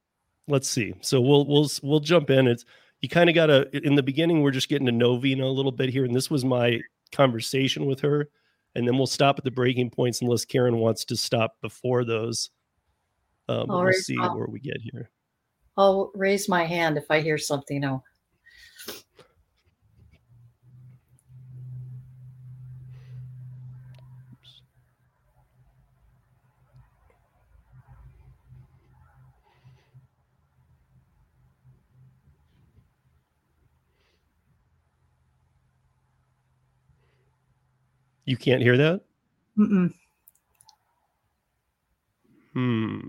let's 0.48 0.70
see. 0.70 0.94
So 1.02 1.22
we'll 1.22 1.46
we'll 1.46 1.70
we'll 1.82 2.00
jump 2.00 2.30
in. 2.30 2.48
It's 2.48 2.66
you 3.02 3.10
kind 3.10 3.30
of 3.30 3.36
got 3.36 3.48
to 3.48 3.70
in 3.86 3.96
the 3.96 4.04
beginning. 4.04 4.42
We're 4.42 4.52
just 4.52 4.70
getting 4.70 4.86
to 4.86 4.92
know 4.92 5.18
Veena 5.18 5.44
a 5.44 5.46
little 5.48 5.72
bit 5.72 5.90
here, 5.90 6.06
and 6.06 6.16
this 6.16 6.30
was 6.30 6.46
my 6.46 6.80
conversation 7.12 7.86
with 7.86 8.00
her, 8.02 8.30
and 8.76 8.88
then 8.88 8.98
we'll 8.98 9.08
stop 9.08 9.38
at 9.38 9.44
the 9.44 9.52
breaking 9.52 9.90
points 9.90 10.22
unless 10.22 10.46
Karen 10.46 10.78
wants 10.78 11.06
to 11.06 11.16
stop 11.16 11.58
before 11.62 12.06
those. 12.06 12.52
Um, 13.50 13.68
we'll 13.68 13.92
see 13.94 14.18
I'll- 14.22 14.38
where 14.38 14.48
we 14.48 14.60
get 14.60 14.78
here. 14.82 15.10
I'll 15.78 16.12
raise 16.14 16.50
my 16.50 16.66
hand 16.66 16.98
if 16.98 17.06
I 17.10 17.22
hear 17.22 17.38
something. 17.38 17.84
Oh, 17.86 18.04
You 38.32 38.38
can't 38.38 38.62
hear 38.62 38.78
that. 38.78 39.02
Mm-mm. 39.60 39.94
Hmm. 42.54 43.00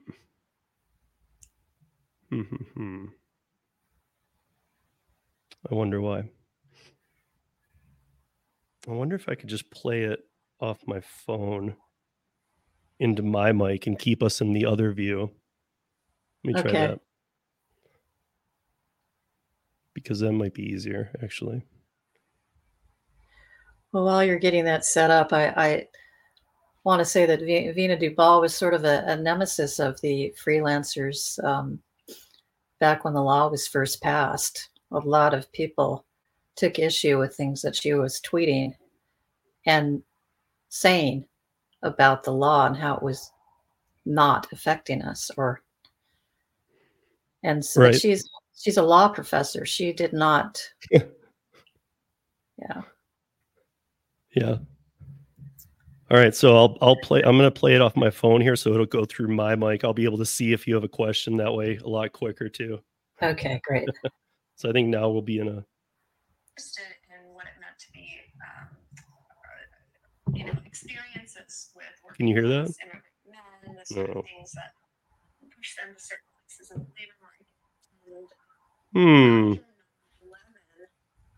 Hmm, 2.28 2.40
hmm, 2.40 2.56
hmm. 2.74 3.04
I 5.70 5.74
wonder 5.76 6.00
why. 6.00 6.24
I 8.88 8.90
wonder 8.90 9.14
if 9.14 9.28
I 9.28 9.36
could 9.36 9.48
just 9.48 9.70
play 9.70 10.02
it 10.02 10.24
off 10.58 10.80
my 10.88 10.98
phone 10.98 11.76
into 12.98 13.22
my 13.22 13.52
mic 13.52 13.86
and 13.86 13.96
keep 13.96 14.24
us 14.24 14.40
in 14.40 14.52
the 14.52 14.66
other 14.66 14.92
view. 14.92 15.30
Let 16.42 16.56
me 16.56 16.60
try 16.60 16.72
Okay. 16.72 16.86
that. 16.88 17.00
Because 19.94 20.18
that 20.18 20.32
might 20.32 20.54
be 20.54 20.64
easier, 20.64 21.12
actually. 21.22 21.62
Well, 23.92 24.04
while 24.04 24.24
you're 24.24 24.38
getting 24.38 24.64
that 24.64 24.84
set 24.84 25.10
up, 25.10 25.32
I, 25.32 25.48
I 25.48 25.88
want 26.84 27.00
to 27.00 27.04
say 27.04 27.26
that 27.26 27.40
Veena 27.40 28.00
Dubal 28.00 28.40
was 28.40 28.54
sort 28.54 28.74
of 28.74 28.84
a, 28.84 29.04
a 29.06 29.16
nemesis 29.16 29.78
of 29.78 30.00
the 30.00 30.34
freelancers 30.42 31.42
um, 31.44 31.78
back 32.80 33.04
when 33.04 33.14
the 33.14 33.22
law 33.22 33.48
was 33.48 33.66
first 33.68 34.02
passed. 34.02 34.70
A 34.92 34.98
lot 34.98 35.34
of 35.34 35.50
people 35.52 36.04
took 36.56 36.78
issue 36.78 37.18
with 37.18 37.34
things 37.34 37.62
that 37.62 37.76
she 37.76 37.94
was 37.94 38.20
tweeting 38.20 38.74
and 39.66 40.02
saying 40.68 41.24
about 41.82 42.22
the 42.22 42.32
law 42.32 42.66
and 42.66 42.76
how 42.76 42.96
it 42.96 43.02
was 43.02 43.30
not 44.04 44.46
affecting 44.52 45.02
us 45.02 45.30
or 45.36 45.62
and 47.44 47.64
so 47.64 47.82
Right. 47.82 47.94
she's 47.94 48.28
she's 48.56 48.76
a 48.76 48.82
law 48.82 49.08
professor 49.08 49.64
she 49.64 49.92
did 49.92 50.12
not 50.12 50.60
yeah 50.90 52.82
Yeah. 54.34 54.56
All 56.10 56.18
right, 56.18 56.34
so 56.34 56.56
I'll 56.56 56.76
I'll 56.82 56.96
play 56.96 57.22
I'm 57.22 57.38
going 57.38 57.50
to 57.50 57.58
play 57.58 57.74
it 57.74 57.80
off 57.80 57.96
my 57.96 58.10
phone 58.10 58.40
here 58.40 58.54
so 58.56 58.72
it'll 58.74 58.84
go 58.86 59.04
through 59.04 59.28
my 59.28 59.54
mic. 59.54 59.82
I'll 59.84 59.94
be 59.94 60.04
able 60.04 60.18
to 60.18 60.26
see 60.26 60.52
if 60.52 60.66
you 60.68 60.74
have 60.74 60.84
a 60.84 60.88
question 60.88 61.36
that 61.38 61.52
way 61.52 61.78
a 61.78 61.88
lot 61.88 62.12
quicker 62.12 62.48
too. 62.48 62.80
okay 63.22 63.60
great 63.64 63.88
So 64.56 64.68
I 64.68 64.72
think 64.72 64.88
now 64.88 65.08
we'll 65.08 65.22
be 65.22 65.38
in 65.38 65.48
a 65.48 65.64
interested 66.50 66.84
in 67.08 67.32
what 67.34 67.46
it 67.46 67.56
meant 67.60 67.78
to 67.80 67.86
be, 67.94 68.20
um, 68.44 68.68
uh, 69.00 70.36
you 70.36 70.44
know, 70.44 70.52
experiences 70.66 71.70
with 71.74 71.86
working 72.04 72.16
Can 72.16 72.28
you 72.28 72.34
hear 72.34 72.48
that? 72.48 72.74
men, 73.26 73.76
the 73.76 73.94
sort 73.94 74.08
No. 74.10 74.20
of 74.20 74.24
things 74.26 74.52
that 74.52 74.72
push 75.56 75.76
them 75.76 75.94
to 75.94 76.00
certain 76.00 76.28
places 76.44 76.70
in 76.70 76.78
the 76.78 76.86
labor 76.92 77.16
market. 77.24 77.46
And 78.94 79.58
Hmm. 79.58 79.62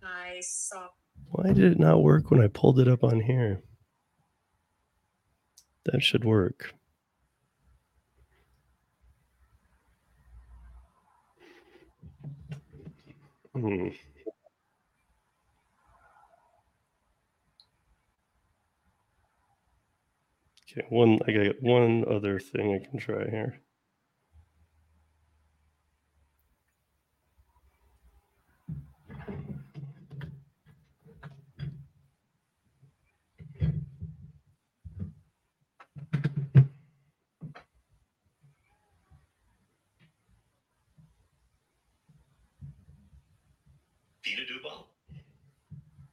I 0.04 0.40
saw 0.42 0.88
Why 1.34 1.52
did 1.52 1.72
it 1.72 1.80
not 1.80 2.00
work 2.00 2.30
when 2.30 2.40
I 2.40 2.46
pulled 2.46 2.78
it 2.78 2.86
up 2.86 3.02
on 3.02 3.18
here? 3.18 3.60
That 5.84 6.00
should 6.00 6.24
work. 6.24 6.72
Hmm. 13.52 13.88
Okay, 20.70 20.86
one 20.88 21.18
I 21.26 21.32
got 21.32 21.60
one 21.60 22.04
other 22.08 22.38
thing 22.38 22.74
I 22.74 22.88
can 22.88 23.00
try 23.00 23.28
here. 23.28 23.60
Veena 44.24 44.46
Dubal. 44.48 44.86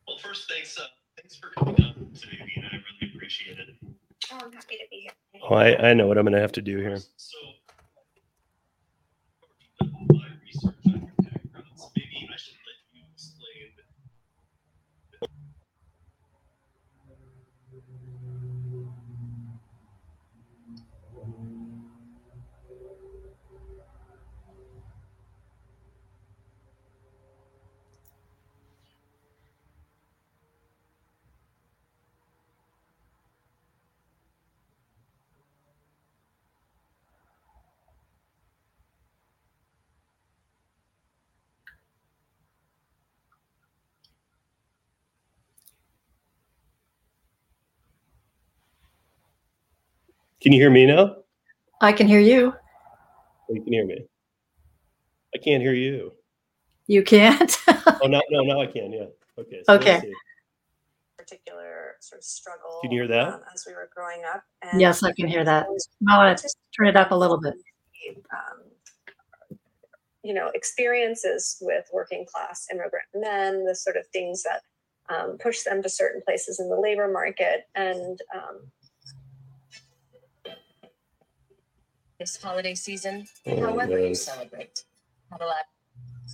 Well, 0.07 0.17
first, 0.31 0.50
thanks. 0.50 0.79
Uh, 0.79 0.83
thanks 1.17 1.35
for 1.35 1.50
coming 1.50 1.75
on 1.83 1.93
today, 2.13 2.38
Veena. 2.39 2.65
I 2.71 2.77
really 2.77 3.13
appreciate 3.13 3.57
it. 3.59 3.67
Oh, 4.31 4.39
I'm 4.41 4.53
happy 4.53 4.77
to 4.77 4.85
be 4.89 5.01
here. 5.01 5.11
Oh, 5.43 5.55
I, 5.55 5.89
I 5.89 5.93
know 5.93 6.07
what 6.07 6.17
I'm 6.17 6.23
going 6.23 6.33
to 6.33 6.39
have 6.39 6.53
to 6.53 6.61
do 6.61 6.77
here. 6.77 6.97
So, 7.17 7.38
my 9.81 10.27
research 10.45 10.75
on 10.85 10.91
your 11.01 11.11
backgrounds, 11.19 11.91
maybe 11.97 12.29
I 12.33 12.38
should 12.38 12.55
let 12.63 12.79
you 12.93 13.03
explain. 13.13 13.71
Can 50.41 50.51
you 50.51 50.60
hear 50.60 50.71
me 50.71 50.86
now? 50.86 51.17
i 51.81 51.91
can 51.91 52.07
hear 52.07 52.19
you 52.19 52.53
Oh, 53.50 53.53
you 53.53 53.63
can 53.63 53.74
hear 53.74 53.86
me. 53.86 54.05
I 55.36 55.38
can't 55.39 55.62
hear 55.62 55.74
you. 55.74 56.13
you 56.88 57.03
can't 57.03 57.57
Oh, 57.67 58.07
no, 58.07 58.21
no, 58.29 58.43
now 58.43 58.62
I 58.62 58.65
can. 58.67 58.91
Yeah. 58.91 59.05
Okay. 59.38 59.62
so 59.63 59.74
Okay. 59.75 60.01
particular 61.17 61.95
sort 62.00 62.19
of 62.19 62.24
struggle. 62.25 62.79
Can 62.81 62.91
you 62.91 63.01
hear 63.01 63.07
that? 63.07 63.33
um, 63.33 63.41
as 63.53 63.65
we 63.67 63.74
were 63.74 63.89
growing 63.95 64.21
up. 64.33 64.43
And 64.62 64.79
yes 64.81 65.03
i 65.03 65.12
can 65.12 65.27
hear 65.27 65.43
that 65.43 65.67
I 65.67 66.13
i 66.13 66.17
want 66.17 66.38
to 66.38 66.50
turn 66.75 66.88
it 66.88 66.95
up 66.95 67.12
a 67.12 67.15
little 67.15 67.39
bit 67.39 67.53
um, 68.33 68.63
you 70.24 70.33
know, 70.33 70.51
experiences 70.53 71.57
with 71.62 71.86
working 71.93 72.25
class 72.31 72.67
immigrant 72.71 73.05
men, 73.15 73.65
the 73.65 73.75
sort 73.75 73.95
of 73.98 74.05
things 74.07 74.43
that 74.43 74.62
um, 75.13 75.38
push 75.39 75.63
them 75.63 75.81
to 75.81 75.89
certain 75.89 76.21
places 76.21 76.60
in 76.60 76.69
the 76.69 76.75
labor 76.75 77.07
market. 77.12 77.67
And 77.75 78.19
um, 78.36 78.71
this 82.21 82.41
holiday 82.41 82.75
season, 82.75 83.25
Oh, 83.47 83.59
however 83.61 83.99
you 83.99 84.13
celebrate. 84.13 84.83
Have 85.31 85.41
a 85.41 85.45
lot. 85.45 85.65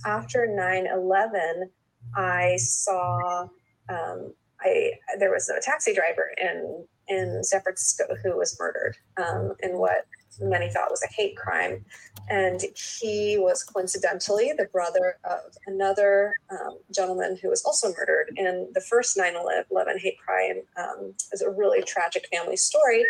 after 0.04 0.46
9 0.46 0.86
11, 0.86 1.70
I 2.14 2.56
saw 2.56 3.48
um, 3.88 4.34
I 4.60 4.92
there 5.18 5.30
was 5.30 5.48
a 5.48 5.60
taxi 5.62 5.94
driver 5.94 6.30
in 6.36 6.84
in 7.08 7.42
San 7.42 7.62
Francisco 7.62 8.04
who 8.22 8.36
was 8.36 8.54
murdered 8.60 8.96
um, 9.16 9.54
in 9.60 9.78
what 9.78 10.04
many 10.40 10.68
thought 10.70 10.90
was 10.90 11.02
a 11.02 11.12
hate 11.14 11.36
crime, 11.36 11.84
and 12.28 12.60
he 12.98 13.38
was 13.38 13.62
coincidentally 13.62 14.52
the 14.56 14.66
brother 14.66 15.16
of 15.24 15.40
another 15.66 16.34
um, 16.50 16.78
gentleman 16.94 17.38
who 17.40 17.48
was 17.48 17.64
also 17.64 17.94
murdered 17.94 18.30
in 18.36 18.68
the 18.74 18.80
first 18.82 19.16
9/11 19.16 19.98
hate 19.98 20.18
crime. 20.18 20.60
Um, 20.76 21.14
is 21.32 21.40
a 21.40 21.50
really 21.50 21.82
tragic 21.82 22.26
family 22.30 22.56
story, 22.56 23.04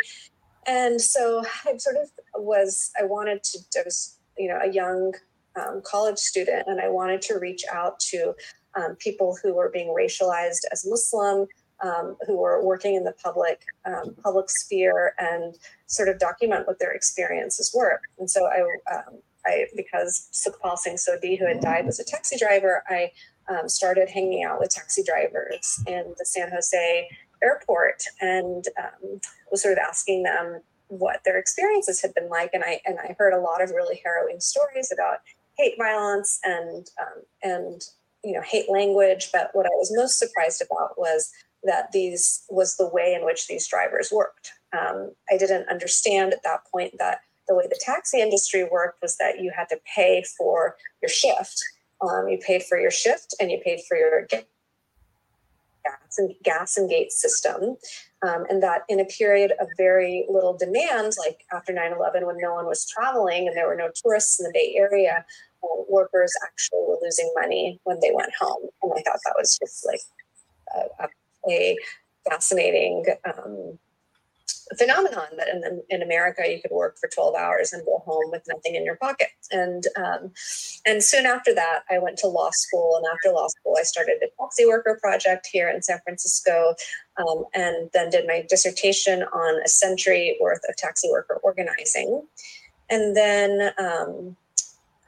and 0.67 1.01
so 1.01 1.43
I 1.67 1.77
sort 1.77 1.97
of 1.97 2.11
was 2.37 2.91
I 3.01 3.05
wanted 3.05 3.43
to 3.45 3.59
I 3.79 3.83
was 3.85 4.19
you 4.37 4.49
know 4.49 4.59
a 4.63 4.71
young 4.71 5.13
um, 5.57 5.83
college 5.85 6.19
student, 6.19 6.65
and 6.67 6.81
I 6.81 6.89
wanted 6.89 7.23
to 7.23 7.39
reach 7.39 7.65
out 7.73 7.99
to 8.01 8.35
um, 8.75 8.97
people 8.97 9.37
who 9.43 9.55
were 9.55 9.71
being 9.71 9.89
racialized 9.89 10.61
as 10.71 10.87
Muslim, 10.87 11.47
um, 11.83 12.17
who 12.27 12.37
were 12.39 12.65
working 12.65 12.95
in 12.95 13.05
the 13.05 13.15
public 13.23 13.63
um, 13.85 14.15
public 14.23 14.51
sphere, 14.51 15.15
and 15.19 15.57
sort 15.87 16.09
of 16.09 16.19
document 16.19 16.67
what 16.67 16.79
their 16.79 16.93
experiences 16.93 17.73
were. 17.75 18.01
And 18.19 18.31
so 18.31 18.47
I, 18.47 18.95
um, 18.95 19.19
I 19.47 19.67
because 19.77 20.29
Sukhpal 20.33 20.77
Singh 20.77 20.97
Sodhi, 20.97 21.39
who 21.39 21.47
had 21.47 21.61
died, 21.61 21.87
was 21.87 21.99
a 21.99 22.05
taxi 22.05 22.37
driver, 22.37 22.83
I 22.89 23.11
um, 23.49 23.69
started 23.69 24.09
hanging 24.09 24.45
out 24.45 24.61
with 24.61 24.71
taxi 24.71 25.03
drivers 25.03 25.83
in 25.87 26.15
the 26.19 26.27
San 26.27 26.51
Jose 26.51 27.09
airport 27.43 28.03
and 28.21 28.65
um, 28.79 29.21
was 29.51 29.63
sort 29.63 29.73
of 29.73 29.79
asking 29.79 30.23
them 30.23 30.61
what 30.89 31.21
their 31.25 31.39
experiences 31.39 32.01
had 32.01 32.15
been 32.15 32.29
like. 32.29 32.51
And 32.53 32.65
i 32.65 32.81
and 32.87 32.99
i 33.01 33.15
heard 33.19 33.33
a 33.33 33.41
lot 33.41 33.63
of 33.63 33.71
really 33.71 34.01
harrowing 34.05 34.41
stories 34.41 34.93
about 34.93 35.19
hate 35.57 35.75
violence 35.79 36.39
and 36.45 36.87
um, 37.01 37.23
and 37.43 37.83
you 38.25 38.33
know 38.33 38.43
hate 38.43 38.71
language. 38.71 39.31
But 39.33 39.51
what 39.53 39.67
i 39.67 39.77
was 39.77 39.95
most 39.95 40.19
surprised 40.19 40.63
about 40.63 40.99
was 40.99 41.31
that 41.65 41.91
these 41.93 42.45
was 42.49 42.77
the 42.77 42.89
way 42.89 43.15
in 43.15 43.25
which 43.25 43.49
these 43.49 43.69
drivers 43.69 44.11
worked. 44.13 44.53
Um, 44.79 45.13
i 45.31 45.37
didn't 45.37 45.69
understand 45.69 46.33
at 46.33 46.43
that 46.45 46.61
point 46.73 46.95
that 46.99 47.21
the 47.49 47.55
way 47.55 47.65
the 47.69 47.81
taxi 47.81 48.21
industry 48.21 48.69
worked 48.71 49.01
was 49.03 49.17
that 49.17 49.41
you 49.41 49.51
had 49.57 49.69
to 49.71 49.81
pay 49.95 50.23
for 50.37 50.77
your 51.03 51.09
shift. 51.09 51.61
Um, 52.01 52.29
you 52.29 52.39
paid 52.39 52.63
for 52.63 52.79
your 52.79 52.91
shift 52.91 53.35
and 53.41 53.51
you 53.51 53.61
paid 53.65 53.81
for 53.89 53.97
your 53.97 54.29
gas 55.89 56.19
and 56.19 56.35
gas 56.43 56.77
and 56.77 56.91
gate 56.91 57.13
system 57.13 57.77
um, 58.27 58.45
and 58.51 58.63
that 58.63 58.83
in 58.89 59.01
a 59.01 59.05
period 59.05 59.53
of 59.61 59.69
very 59.77 60.27
little 60.29 60.57
demand 60.57 61.13
like 61.25 61.45
after 61.53 61.73
9-11 61.73 62.27
when 62.27 62.37
no 62.39 62.55
one 62.55 62.67
was 62.67 62.87
traveling 62.89 63.47
and 63.47 63.57
there 63.57 63.67
were 63.67 63.77
no 63.77 63.91
tourists 64.03 64.41
in 64.41 64.45
the 64.45 64.53
bay 64.53 64.75
area 64.77 65.25
uh, 65.63 65.83
workers 65.89 66.33
actually 66.45 66.81
were 66.87 66.99
losing 67.03 67.33
money 67.35 67.81
when 67.85 67.99
they 68.01 68.11
went 68.15 68.33
home. 68.39 68.69
And 68.83 68.93
I 68.93 69.03
thought 69.03 69.19
that 69.25 69.35
was 69.37 69.59
just 69.59 69.87
like 69.87 70.01
a, 71.01 71.09
a 71.51 71.77
fascinating 72.29 73.05
um, 73.25 73.79
phenomenon 74.77 75.27
that 75.37 75.49
in, 75.49 75.83
in 75.91 76.03
America 76.03 76.43
you 76.47 76.61
could 76.61 76.71
work 76.71 76.99
for 76.99 77.09
12 77.09 77.35
hours 77.35 77.73
and 77.73 77.85
go 77.85 78.03
home 78.05 78.31
with 78.31 78.43
nothing 78.49 78.75
in 78.75 78.85
your 78.85 78.97
pocket. 78.97 79.29
And 79.51 79.85
um, 79.97 80.33
and 80.87 81.03
soon 81.03 81.27
after 81.27 81.55
that, 81.55 81.81
I 81.91 81.99
went 81.99 82.19
to 82.19 82.27
law 82.27 82.51
school. 82.53 82.97
And 82.97 83.07
after 83.13 83.35
law 83.35 83.49
school, 83.49 83.77
I 83.79 83.83
started 83.83 84.23
a 84.23 84.43
taxi 84.43 84.67
worker 84.67 84.99
project 85.01 85.49
here 85.51 85.69
in 85.69 85.83
San 85.83 85.99
Francisco, 86.05 86.75
um, 87.17 87.45
and 87.55 87.91
then 87.95 88.11
did 88.11 88.27
my 88.27 88.45
dissertation 88.49 89.23
on 89.23 89.63
a 89.63 89.69
century 89.69 90.37
worth 90.41 90.61
of 90.69 90.77
taxi 90.77 91.09
worker 91.11 91.41
organizing. 91.43 92.27
And 92.91 93.17
then 93.17 93.73
um, 93.79 94.37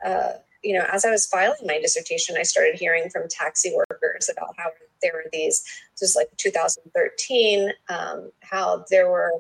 uh, 0.05 0.33
you 0.63 0.75
know, 0.75 0.85
as 0.93 1.05
I 1.05 1.11
was 1.11 1.27
filing 1.27 1.59
my 1.65 1.81
dissertation, 1.81 2.37
I 2.39 2.43
started 2.43 2.75
hearing 2.75 3.09
from 3.09 3.29
taxi 3.29 3.73
workers 3.75 4.29
about 4.31 4.55
how 4.59 4.71
there 5.03 5.13
were 5.15 5.25
these, 5.33 5.65
just 5.99 6.17
like 6.17 6.29
2013, 6.37 7.73
um, 7.89 8.31
how 8.41 8.85
there 8.91 9.11
were 9.11 9.33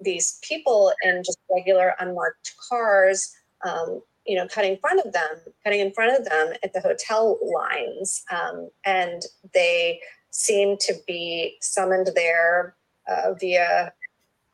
these 0.00 0.38
people 0.42 0.92
in 1.02 1.22
just 1.24 1.38
regular 1.50 1.94
unmarked 1.98 2.54
cars, 2.68 3.32
um, 3.64 4.02
you 4.26 4.36
know, 4.36 4.48
cutting 4.48 4.72
in 4.72 4.78
front 4.78 5.04
of 5.04 5.12
them, 5.12 5.36
cutting 5.62 5.80
in 5.80 5.92
front 5.92 6.18
of 6.18 6.24
them 6.24 6.54
at 6.62 6.72
the 6.72 6.80
hotel 6.80 7.38
lines, 7.42 8.22
um, 8.30 8.70
and 8.84 9.22
they 9.52 10.00
seem 10.30 10.76
to 10.78 10.94
be 11.06 11.56
summoned 11.60 12.10
there 12.14 12.74
uh, 13.08 13.34
via 13.34 13.92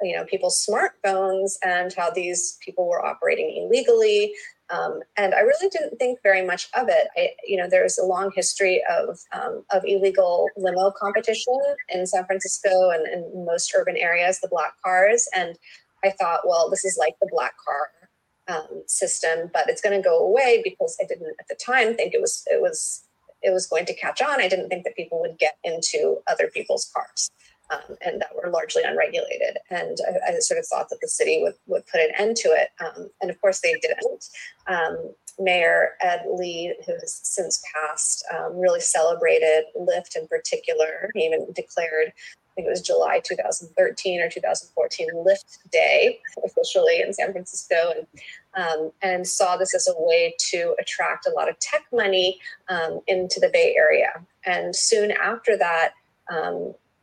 you 0.03 0.17
know 0.17 0.25
people's 0.25 0.67
smartphones 0.67 1.55
and 1.63 1.93
how 1.93 2.11
these 2.11 2.59
people 2.65 2.89
were 2.89 3.05
operating 3.05 3.65
illegally 3.65 4.33
um, 4.71 5.01
and 5.17 5.35
I 5.35 5.41
really 5.41 5.69
didn't 5.69 5.99
think 5.99 6.21
very 6.23 6.47
much 6.47 6.69
of 6.77 6.89
it. 6.89 7.09
I, 7.17 7.31
you 7.45 7.57
know, 7.57 7.69
there's 7.69 7.99
a 7.99 8.05
long 8.05 8.31
history 8.35 8.83
of 8.89 9.19
um, 9.33 9.65
of 9.71 9.83
illegal 9.85 10.49
limo 10.57 10.93
competition 10.93 11.59
in 11.89 12.07
San 12.07 12.25
Francisco 12.25 12.91
and 12.91 13.07
in 13.07 13.45
most 13.45 13.75
urban 13.77 13.97
areas, 13.97 14.41
the 14.41 14.49
black 14.49 14.75
cars. 14.85 15.29
And 15.35 15.59
I 16.05 16.11
thought, 16.11 16.43
well, 16.47 16.71
this 16.71 16.85
is 16.85 16.97
like 16.97 17.15
the 17.21 17.29
black 17.31 17.55
car 17.65 18.57
um, 18.57 18.83
system, 18.87 19.51
but 19.53 19.69
it's 19.69 19.81
going 19.81 20.01
to 20.01 20.09
go 20.09 20.19
away 20.25 20.61
because 20.63 20.97
I 21.01 21.05
didn't 21.05 21.35
at 21.41 21.49
the 21.49 21.57
time 21.57 21.97
think 21.97 22.15
it 22.15 22.21
was 22.21 22.45
it 22.47 22.63
was 22.63 23.05
it 23.43 23.51
was 23.51 23.67
going 23.67 23.87
to 23.87 23.95
catch 23.95 24.23
on. 24.23 24.41
I 24.41 24.49
didn't 24.49 24.69
think 24.69 24.85
that 24.85 24.95
people 24.95 25.21
would 25.21 25.39
get 25.39 25.57
into 25.65 26.19
other 26.29 26.49
people's 26.49 26.91
cars 26.95 27.31
um, 27.71 27.97
and 28.05 28.21
that 28.21 28.35
were 28.35 28.51
largely 28.51 28.83
unregulated. 28.83 29.59
And 29.71 29.97
I, 30.09 30.33
I, 30.33 30.39
sort 30.41 30.59
of 30.59 30.67
thought 30.67 30.89
that 30.91 31.01
the 31.01 31.09
city 31.09 31.41
would, 31.43 31.55
would 31.67 31.87
put 31.87 32.01
an 32.01 32.11
end 32.19 32.37
to 32.39 32.49
it. 32.49 32.71
Um, 32.81 33.11
and 33.21 33.31
of 33.31 33.41
course, 33.41 33.61
they 33.61 33.75
didn't. 33.81 34.29
Um, 34.67 35.15
Mayor 35.39 35.93
Ed 36.01 36.25
Lee, 36.31 36.75
who 36.87 36.93
has 36.93 37.21
since 37.23 37.63
passed, 37.75 38.25
um, 38.37 38.59
really 38.59 38.81
celebrated 38.81 39.65
Lyft 39.79 40.17
in 40.17 40.27
particular. 40.27 41.11
He 41.15 41.25
even 41.25 41.47
declared, 41.55 42.09
I 42.09 42.55
think 42.55 42.67
it 42.67 42.71
was 42.71 42.83
July 42.83 43.21
2013 43.25 44.21
or 44.21 44.29
2014, 44.29 45.09
Lyft 45.15 45.59
Day 45.73 46.19
officially 46.45 47.01
in 47.01 47.15
San 47.15 47.33
Francisco, 47.33 47.95
and 47.97 48.07
um, 48.55 48.91
and 49.01 49.27
saw 49.27 49.57
this 49.57 49.75
as 49.75 49.89
a 49.89 49.95
way 49.97 50.35
to 50.51 50.75
attract 50.79 51.27
a 51.27 51.31
lot 51.31 51.49
of 51.49 51.59
tech 51.61 51.85
money 51.93 52.39
um, 52.69 53.01
into 53.07 53.41
the 53.41 53.49
Bay 53.49 53.75
Area. 53.79 54.13
And 54.45 54.75
soon 54.75 55.13
after 55.13 55.57
that, 55.57 55.93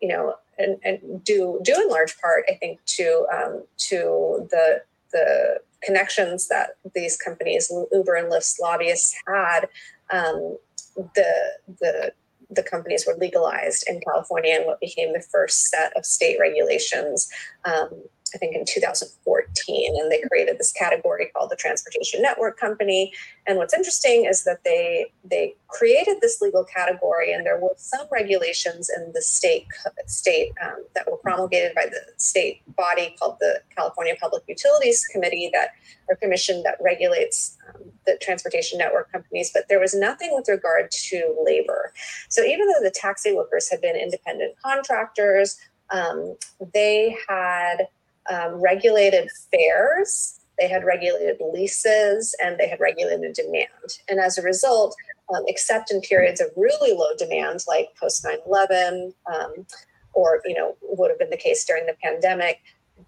you 0.02 0.10
know, 0.10 0.36
and, 0.58 0.78
and 0.84 1.24
due 1.24 1.60
due 1.64 1.82
in 1.82 1.90
large 1.90 2.18
part, 2.20 2.46
I 2.50 2.56
think, 2.56 2.84
to 2.86 3.26
um, 3.34 3.64
to 3.90 4.48
the 4.50 4.82
the 5.12 5.60
connections 5.84 6.48
that 6.48 6.72
these 6.96 7.18
companies, 7.18 7.72
Uber 7.92 8.16
and 8.16 8.32
Lyft's 8.32 8.60
lobbyists 8.60 9.16
had. 9.28 9.68
Um, 10.10 10.58
the 10.96 11.52
the 11.80 12.14
the 12.50 12.64
companies 12.64 13.06
were 13.06 13.16
legalized 13.16 13.84
in 13.90 14.00
California 14.00 14.56
and 14.56 14.66
what 14.66 14.80
became 14.80 15.12
the 15.12 15.22
first 15.32 15.66
set 15.66 15.92
of 15.98 16.06
state 16.06 16.40
regulations 16.40 17.30
um, 17.66 17.90
I 18.34 18.38
think 18.38 18.56
in 18.56 18.66
2014, 18.66 19.96
and 19.96 20.12
they 20.12 20.22
created 20.30 20.58
this 20.58 20.72
category 20.72 21.30
called 21.34 21.50
the 21.50 21.56
Transportation 21.56 22.22
Network 22.22 22.58
Company. 22.60 23.12
And 23.46 23.58
what's 23.58 23.74
interesting 23.74 24.26
is 24.26 24.44
that 24.44 24.64
they 24.64 25.12
they 25.24 25.56
created 25.68 26.18
this 26.22 26.42
legal 26.42 26.64
category, 26.64 27.34
and 27.34 27.46
there 27.46 27.60
were 27.60 27.74
some 27.78 28.08
regulations 28.12 28.90
in 28.96 29.12
the 29.14 29.22
state 29.22 29.68
state 30.08 30.52
um, 30.64 30.86
that 30.96 31.10
were 31.10 31.18
promulgated 31.18 31.74
by 31.76 31.86
the 31.86 32.02
state 32.18 32.62
body 32.76 33.16
called 33.20 33.38
the 33.40 33.62
California 33.76 34.16
Public 34.20 34.44
Utilities 34.48 35.06
Committee 35.12 35.50
that 35.54 35.70
or 36.10 36.16
commission 36.16 36.64
that 36.64 36.78
regulates 36.82 37.58
um, 37.70 37.82
the 38.06 38.18
transportation 38.22 38.78
network 38.78 39.12
companies. 39.12 39.52
But 39.54 39.66
there 39.70 39.80
was 39.80 39.94
nothing 39.94 40.30
with 40.34 40.48
regard 40.48 40.92
to 40.92 41.36
labor. 41.44 41.94
So 42.30 42.44
even 42.44 42.68
though 42.68 42.82
the 42.82 42.94
taxi 42.94 43.34
workers 43.34 43.70
had 43.70 43.82
been 43.82 43.96
independent 43.96 44.56
contractors, 44.64 45.58
um, 45.90 46.38
they 46.74 47.18
had 47.28 47.88
um, 48.30 48.54
regulated 48.62 49.30
fares, 49.52 50.40
they 50.58 50.68
had 50.68 50.84
regulated 50.84 51.38
leases, 51.54 52.36
and 52.44 52.58
they 52.58 52.68
had 52.68 52.80
regulated 52.80 53.34
demand. 53.34 54.00
And 54.10 54.20
as 54.20 54.38
a 54.38 54.42
result, 54.42 54.96
um, 55.34 55.44
except 55.48 55.92
in 55.92 56.02
periods 56.02 56.42
of 56.42 56.48
really 56.56 56.94
low 56.94 57.16
demand, 57.18 57.64
like 57.68 57.90
post 58.00 58.26
9 58.26 58.38
11, 58.46 59.14
um, 59.34 59.66
or 60.14 60.42
you 60.46 60.56
know 60.56 60.76
would 60.82 61.10
have 61.10 61.20
been 61.20 61.30
the 61.30 61.38
case 61.38 61.64
during 61.66 61.86
the 61.86 61.96
pandemic, 62.02 62.62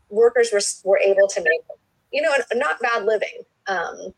workers 0.10 0.50
were, 0.54 0.62
were 0.84 1.00
able 1.00 1.28
to 1.28 1.42
make 1.42 1.62
you 2.12 2.22
know 2.22 2.32
not 2.54 2.80
bad 2.82 3.06
living. 3.06 3.44
Um, 3.68 4.14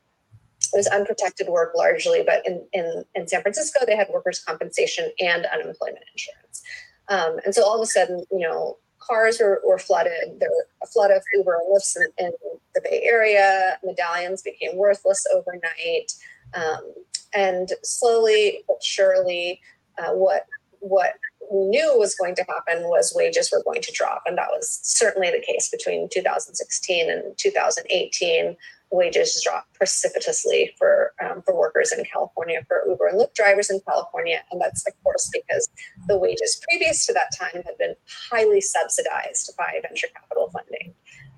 it 0.74 0.78
was 0.78 0.88
unprotected 0.88 1.48
work 1.48 1.74
largely, 1.76 2.24
but 2.26 2.46
in, 2.46 2.66
in, 2.72 3.04
in 3.16 3.28
San 3.28 3.42
Francisco, 3.42 3.80
they 3.86 3.96
had 3.96 4.08
workers' 4.14 4.40
compensation 4.40 5.12
and 5.20 5.46
unemployment 5.48 6.06
insurance. 6.14 6.64
Um, 7.10 7.40
and 7.44 7.54
so 7.54 7.66
all 7.66 7.76
of 7.76 7.82
a 7.82 7.88
sudden, 7.88 8.24
you 8.32 8.48
know, 8.48 8.78
cars 9.02 9.40
were, 9.40 9.62
were 9.66 9.80
flooded. 9.80 10.40
There 10.40 10.50
were 10.50 10.68
a 10.84 10.88
flood 10.88 11.12
of 11.12 11.22
Uber 11.34 11.56
and 11.56 11.76
Lyfts 11.76 11.98
in, 11.98 12.26
in 12.26 12.32
the 12.74 12.82
Bay 12.82 13.02
Area. 13.04 13.78
Medallions 13.84 14.42
became 14.42 14.78
worthless 14.78 15.26
overnight. 15.34 16.14
Um, 16.54 16.94
and 17.34 17.70
slowly 17.84 18.64
but 18.68 18.84
surely, 18.84 19.62
uh, 19.98 20.14
what 20.14 20.46
what 20.80 21.14
we 21.52 21.66
knew 21.68 21.98
was 21.98 22.16
going 22.16 22.36
to 22.36 22.44
happen 22.44 22.84
was 22.84 23.14
wages 23.16 23.52
were 23.52 23.64
going 23.64 23.82
to 23.82 23.92
drop, 23.92 24.24
and 24.26 24.38
that 24.38 24.50
was 24.50 24.80
certainly 24.84 25.30
the 25.30 25.44
case 25.46 25.70
between 25.70 26.10
2016 26.10 27.10
and 27.10 27.38
2018. 27.38 28.58
Wages 28.92 29.42
dropped 29.44 29.74
precipitously 29.74 30.72
for 30.78 31.14
um, 31.24 31.42
for 31.44 31.56
workers 31.58 31.94
in 31.98 32.04
California, 32.04 32.62
for 32.68 32.84
Uber 32.88 33.08
and 33.08 33.20
Lyft 33.20 33.34
drivers 33.34 33.70
in 33.70 33.80
California, 33.88 34.42
and 34.52 34.60
that's 34.60 34.86
of 34.86 34.94
course 35.04 35.30
because 35.32 35.70
the 36.08 36.18
wages 36.18 36.62
previous 36.70 37.06
to 37.06 37.14
that 37.14 37.32
time 37.38 37.64
had 37.64 37.78
been 37.78 37.96
highly 38.30 38.60
subsidized 38.60 39.54
by 39.58 39.80
venture 39.82 40.08
capital 40.14 40.50
funding, 40.52 40.94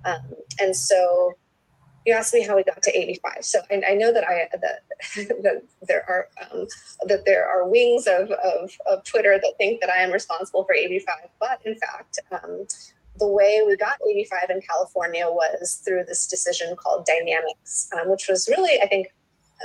um, 0.05 0.35
and 0.59 0.75
so. 0.75 1.33
You 2.05 2.13
asked 2.13 2.33
me 2.33 2.43
how 2.43 2.57
we 2.57 2.65
got 2.65 2.83
to 2.83 2.91
AB5. 2.91 3.45
So 3.45 3.59
I, 3.71 3.81
I 3.91 3.93
know 3.93 4.11
that 4.11 4.25
I 4.27 4.49
that, 4.51 4.81
that 5.15 5.63
there 5.87 6.03
are 6.09 6.27
um, 6.51 6.67
that 7.05 7.23
there 7.23 7.47
are 7.47 7.65
wings 7.65 8.07
of, 8.07 8.29
of, 8.29 8.71
of 8.87 9.05
Twitter 9.05 9.39
that 9.41 9.53
think 9.57 9.79
that 9.79 9.89
I 9.89 9.99
am 9.99 10.11
responsible 10.11 10.65
for 10.65 10.75
AB5, 10.75 11.05
but 11.39 11.61
in 11.63 11.75
fact, 11.75 12.19
um, 12.29 12.67
the 13.19 13.27
way 13.27 13.61
we 13.65 13.75
got 13.77 13.97
AB5 14.07 14.49
in 14.49 14.61
California 14.61 15.25
was 15.27 15.81
through 15.85 16.05
this 16.05 16.27
decision 16.27 16.75
called 16.75 17.07
Dynamex, 17.07 17.93
um, 17.93 18.09
which 18.09 18.27
was 18.27 18.47
really, 18.49 18.81
I 18.81 18.87
think, 18.87 19.07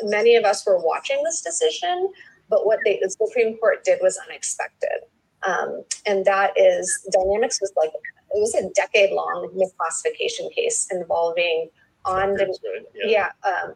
many 0.03 0.37
of 0.37 0.45
us 0.45 0.67
were 0.67 0.79
watching 0.79 1.23
this 1.25 1.41
decision, 1.41 2.13
but 2.49 2.67
what 2.67 2.79
they, 2.85 2.99
the 3.03 3.11
Supreme 3.11 3.57
Court 3.59 3.85
did 3.85 4.01
was 4.03 4.19
unexpected. 4.29 5.01
Um, 5.47 5.83
and 6.07 6.25
that 6.25 6.53
is, 6.57 7.09
Dynamex 7.15 7.61
was 7.61 7.73
like, 7.77 7.91
it 7.91 8.41
was 8.41 8.55
a 8.55 8.69
decade 8.75 9.13
long 9.13 9.51
misclassification 9.57 10.53
case 10.55 10.87
involving 10.91 11.71
on 12.05 12.37
de- 12.37 12.47
yeah, 12.95 13.29
yeah 13.45 13.51
um, 13.51 13.75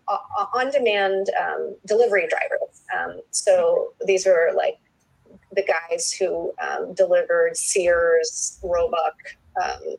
on 0.54 0.70
demand 0.70 1.30
um, 1.40 1.76
delivery 1.86 2.28
drivers. 2.28 2.82
Um, 2.96 3.20
so 3.30 3.92
these 4.06 4.26
were 4.26 4.50
like 4.56 4.78
the 5.54 5.64
guys 5.64 6.12
who 6.12 6.52
um, 6.62 6.94
delivered 6.94 7.56
Sears, 7.56 8.58
Roebuck, 8.62 9.16
um, 9.62 9.96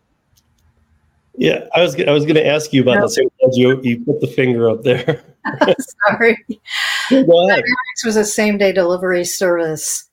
yeah, 1.36 1.66
I 1.76 1.82
was 1.82 2.00
I 2.00 2.12
was 2.12 2.26
going 2.26 2.36
to 2.36 2.46
ask 2.46 2.74
you 2.74 2.84
about 2.84 2.96
no. 2.96 3.08
this. 3.08 3.18
You 3.54 3.82
you 3.82 4.00
put 4.04 4.22
the 4.22 4.28
finger 4.28 4.70
up 4.70 4.84
there. 4.84 5.24
Sorry. 6.08 6.38
Ahead. 7.12 7.64
was 8.06 8.16
a 8.16 8.24
same 8.24 8.58
day 8.58 8.72
delivery 8.72 9.26
service 9.26 10.10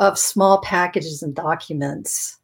of 0.00 0.18
small 0.18 0.60
packages 0.60 1.22
and 1.22 1.34
documents, 1.34 2.38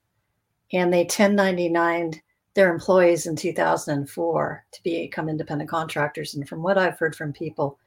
and 0.72 0.92
they 0.92 1.02
1099 1.02 2.20
their 2.54 2.72
employees 2.72 3.26
in 3.26 3.36
2004 3.36 4.64
to 4.72 4.82
become 4.82 5.28
independent 5.28 5.70
contractors. 5.70 6.34
And 6.34 6.48
from 6.48 6.62
what 6.62 6.76
I've 6.76 6.98
heard 6.98 7.14
from 7.14 7.32
people 7.32 7.78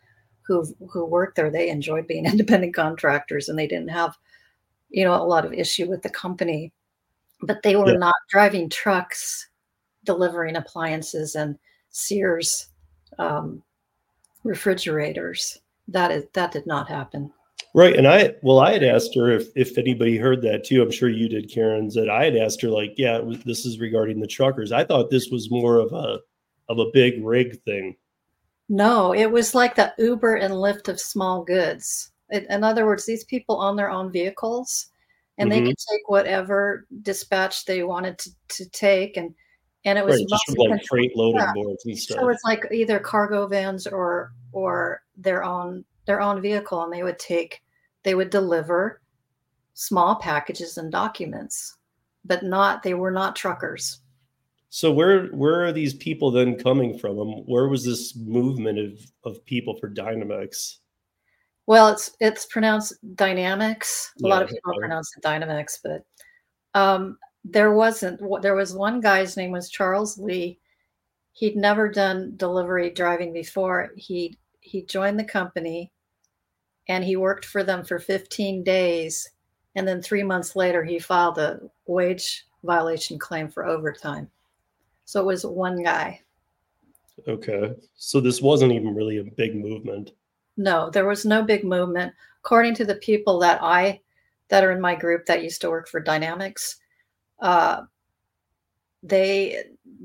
who 0.44 0.66
who 0.90 1.06
worked 1.06 1.36
there, 1.36 1.50
they 1.50 1.70
enjoyed 1.70 2.06
being 2.06 2.26
independent 2.28 2.76
contractors, 2.76 3.50
and 3.50 3.58
they 3.58 3.68
didn't 3.68 3.90
have, 3.90 4.16
you 4.90 5.04
know, 5.04 5.16
a 5.16 5.26
lot 5.26 5.46
of 5.46 5.54
issue 5.54 5.90
with 5.90 6.04
the 6.04 6.10
company 6.10 6.72
but 7.44 7.62
they 7.64 7.76
were 7.76 7.92
yeah. 7.92 7.98
not 7.98 8.16
driving 8.30 8.70
trucks 8.70 9.48
delivering 10.04 10.56
appliances 10.56 11.36
and 11.36 11.58
Sears 11.90 12.68
um, 13.20 13.62
refrigerators. 14.44 15.60
That 15.88 16.12
is 16.12 16.26
that 16.34 16.52
did 16.52 16.66
not 16.66 16.88
happen. 16.88 17.32
Right, 17.74 17.96
and 17.96 18.08
I 18.08 18.36
well, 18.42 18.60
I 18.60 18.74
had 18.74 18.84
asked 18.84 19.16
her 19.16 19.30
if 19.30 19.48
if 19.56 19.78
anybody 19.78 20.18
heard 20.18 20.42
that 20.44 20.64
too. 20.64 20.82
I'm 20.82 20.92
sure 20.92 21.10
you 21.10 21.30
did, 21.30 21.52
Karen. 21.52 21.90
That 21.90 22.10
I 22.10 22.26
had 22.26 22.36
asked 22.36 22.62
her 22.62 22.70
like, 22.70 22.94
yeah, 22.98 23.18
was, 23.20 23.40
this 23.44 23.66
is 23.66 23.80
regarding 23.80 24.20
the 24.20 24.28
truckers. 24.28 24.72
I 24.72 24.84
thought 24.84 25.10
this 25.10 25.30
was 25.30 25.52
more 25.52 25.78
of 25.78 25.92
a 25.94 26.20
of 26.70 26.80
a 26.80 26.92
big 26.94 27.24
rig 27.24 27.62
thing. 27.64 27.96
No, 28.70 29.14
it 29.14 29.30
was 29.30 29.54
like 29.54 29.76
the 29.76 29.94
Uber 29.98 30.36
and 30.36 30.54
Lyft 30.54 30.88
of 30.88 31.00
small 31.00 31.44
goods. 31.44 32.12
It, 32.30 32.46
in 32.50 32.64
other 32.64 32.86
words, 32.86 33.06
these 33.06 33.26
people 33.26 33.58
on 33.58 33.76
their 33.76 33.90
own 33.90 34.12
vehicles 34.12 34.88
and 35.42 35.52
mm-hmm. 35.52 35.64
they 35.64 35.70
could 35.70 35.78
take 35.92 36.10
whatever 36.10 36.86
dispatch 37.02 37.66
they 37.66 37.84
wanted 37.84 38.18
to, 38.20 38.30
to 38.50 38.70
take 38.70 39.18
and 39.18 39.34
and 39.84 39.98
it 39.98 40.06
was 40.06 40.18
right, 40.18 40.28
just 40.30 40.58
like 40.58 40.86
freight 40.86 41.12
loading 41.18 41.42
yeah. 41.42 41.54
boards 41.54 41.86
and 41.86 41.98
stuff. 41.98 42.20
So 42.20 42.30
it's 42.30 42.44
like 42.44 42.66
either 42.72 43.00
cargo 43.00 43.48
vans 43.48 43.88
or 43.88 44.32
or 44.52 45.02
their 45.18 45.44
own 45.44 45.84
their 46.06 46.22
own 46.22 46.42
vehicle, 46.42 46.84
and 46.84 46.94
they 46.94 47.04
would 47.04 47.20
take 47.20 47.62
they 48.04 48.16
would 48.16 48.30
deliver 48.30 49.02
small 49.74 50.16
packages 50.16 50.78
and 50.78 50.92
documents, 50.92 51.78
but 52.26 52.44
not 52.44 52.84
they 52.84 52.94
were 52.94 53.12
not 53.12 53.36
truckers. 53.36 54.00
So 54.70 54.92
where 54.92 55.28
where 55.28 55.66
are 55.66 55.72
these 55.72 55.96
people 55.96 56.30
then 56.30 56.58
coming 56.58 56.98
from? 56.98 57.18
Where 57.46 57.68
was 57.68 57.84
this 57.84 58.16
movement 58.16 58.78
of 58.78 59.00
of 59.24 59.44
people 59.46 59.78
for 59.78 59.90
Dynamex? 59.90 60.78
Well, 61.68 61.90
it's 61.90 62.12
it's 62.20 62.46
pronounced 62.46 62.94
Dynamex. 63.16 63.82
A 63.82 64.28
yeah, 64.28 64.30
lot 64.30 64.42
of 64.42 64.50
people 64.50 64.74
pronounce 64.78 65.16
it 65.16 65.22
dynamics, 65.22 65.80
but 65.84 66.04
um, 66.74 67.18
there 67.46 67.74
wasn't. 67.74 68.22
There 68.42 68.56
was 68.56 68.74
one 68.74 69.00
guy's 69.00 69.38
name 69.38 69.52
was 69.52 69.70
Charles 69.70 70.18
Lee. 70.18 70.60
He'd 71.34 71.56
never 71.56 71.90
done 71.90 72.34
delivery 72.38 72.90
driving 72.90 73.32
before. 73.32 73.92
He 73.96 74.38
he 74.62 74.84
joined 74.84 75.20
the 75.20 75.24
company, 75.24 75.92
and 76.88 77.04
he 77.04 77.16
worked 77.16 77.46
for 77.46 77.64
them 77.64 77.84
for 77.84 78.00
15 78.00 78.64
days, 78.64 79.30
and 79.76 79.88
then 79.88 80.02
three 80.02 80.24
months 80.24 80.56
later 80.56 80.84
he 80.84 81.00
filed 81.00 81.38
a 81.38 81.60
wage 81.86 82.46
violation 82.64 83.18
claim 83.18 83.50
for 83.50 83.66
overtime. 83.66 84.30
So 85.06 85.20
it 85.20 85.26
was 85.26 85.46
one 85.46 85.84
guy. 85.84 86.22
Okay, 87.28 87.76
so 87.96 88.20
this 88.20 88.42
wasn't 88.42 88.72
even 88.72 88.96
really 88.96 89.18
a 89.18 89.24
big 89.24 89.56
movement 89.56 90.12
no, 90.58 90.90
there 90.90 91.08
was 91.08 91.26
no 91.26 91.44
big 91.44 91.64
movement. 91.64 92.14
According 92.44 92.76
to 92.76 92.86
the 92.86 92.96
people 92.96 93.40
that 93.40 93.60
I 93.62 94.02
that 94.50 94.64
are 94.64 94.72
in 94.72 94.82
my 94.82 94.96
group 94.96 95.26
that 95.26 95.44
used 95.44 95.62
to 95.62 95.70
work 95.70 95.88
for 95.88 96.04
Dynamex, 96.04 96.76
uh, 97.40 97.84
they 99.04 99.64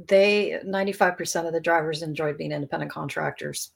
they 0.08 0.60
95% 0.64 1.46
of 1.46 1.52
the 1.52 1.60
drivers 1.60 2.02
enjoyed 2.02 2.38
being 2.38 2.52
independent 2.52 2.90
contractors 2.90 3.72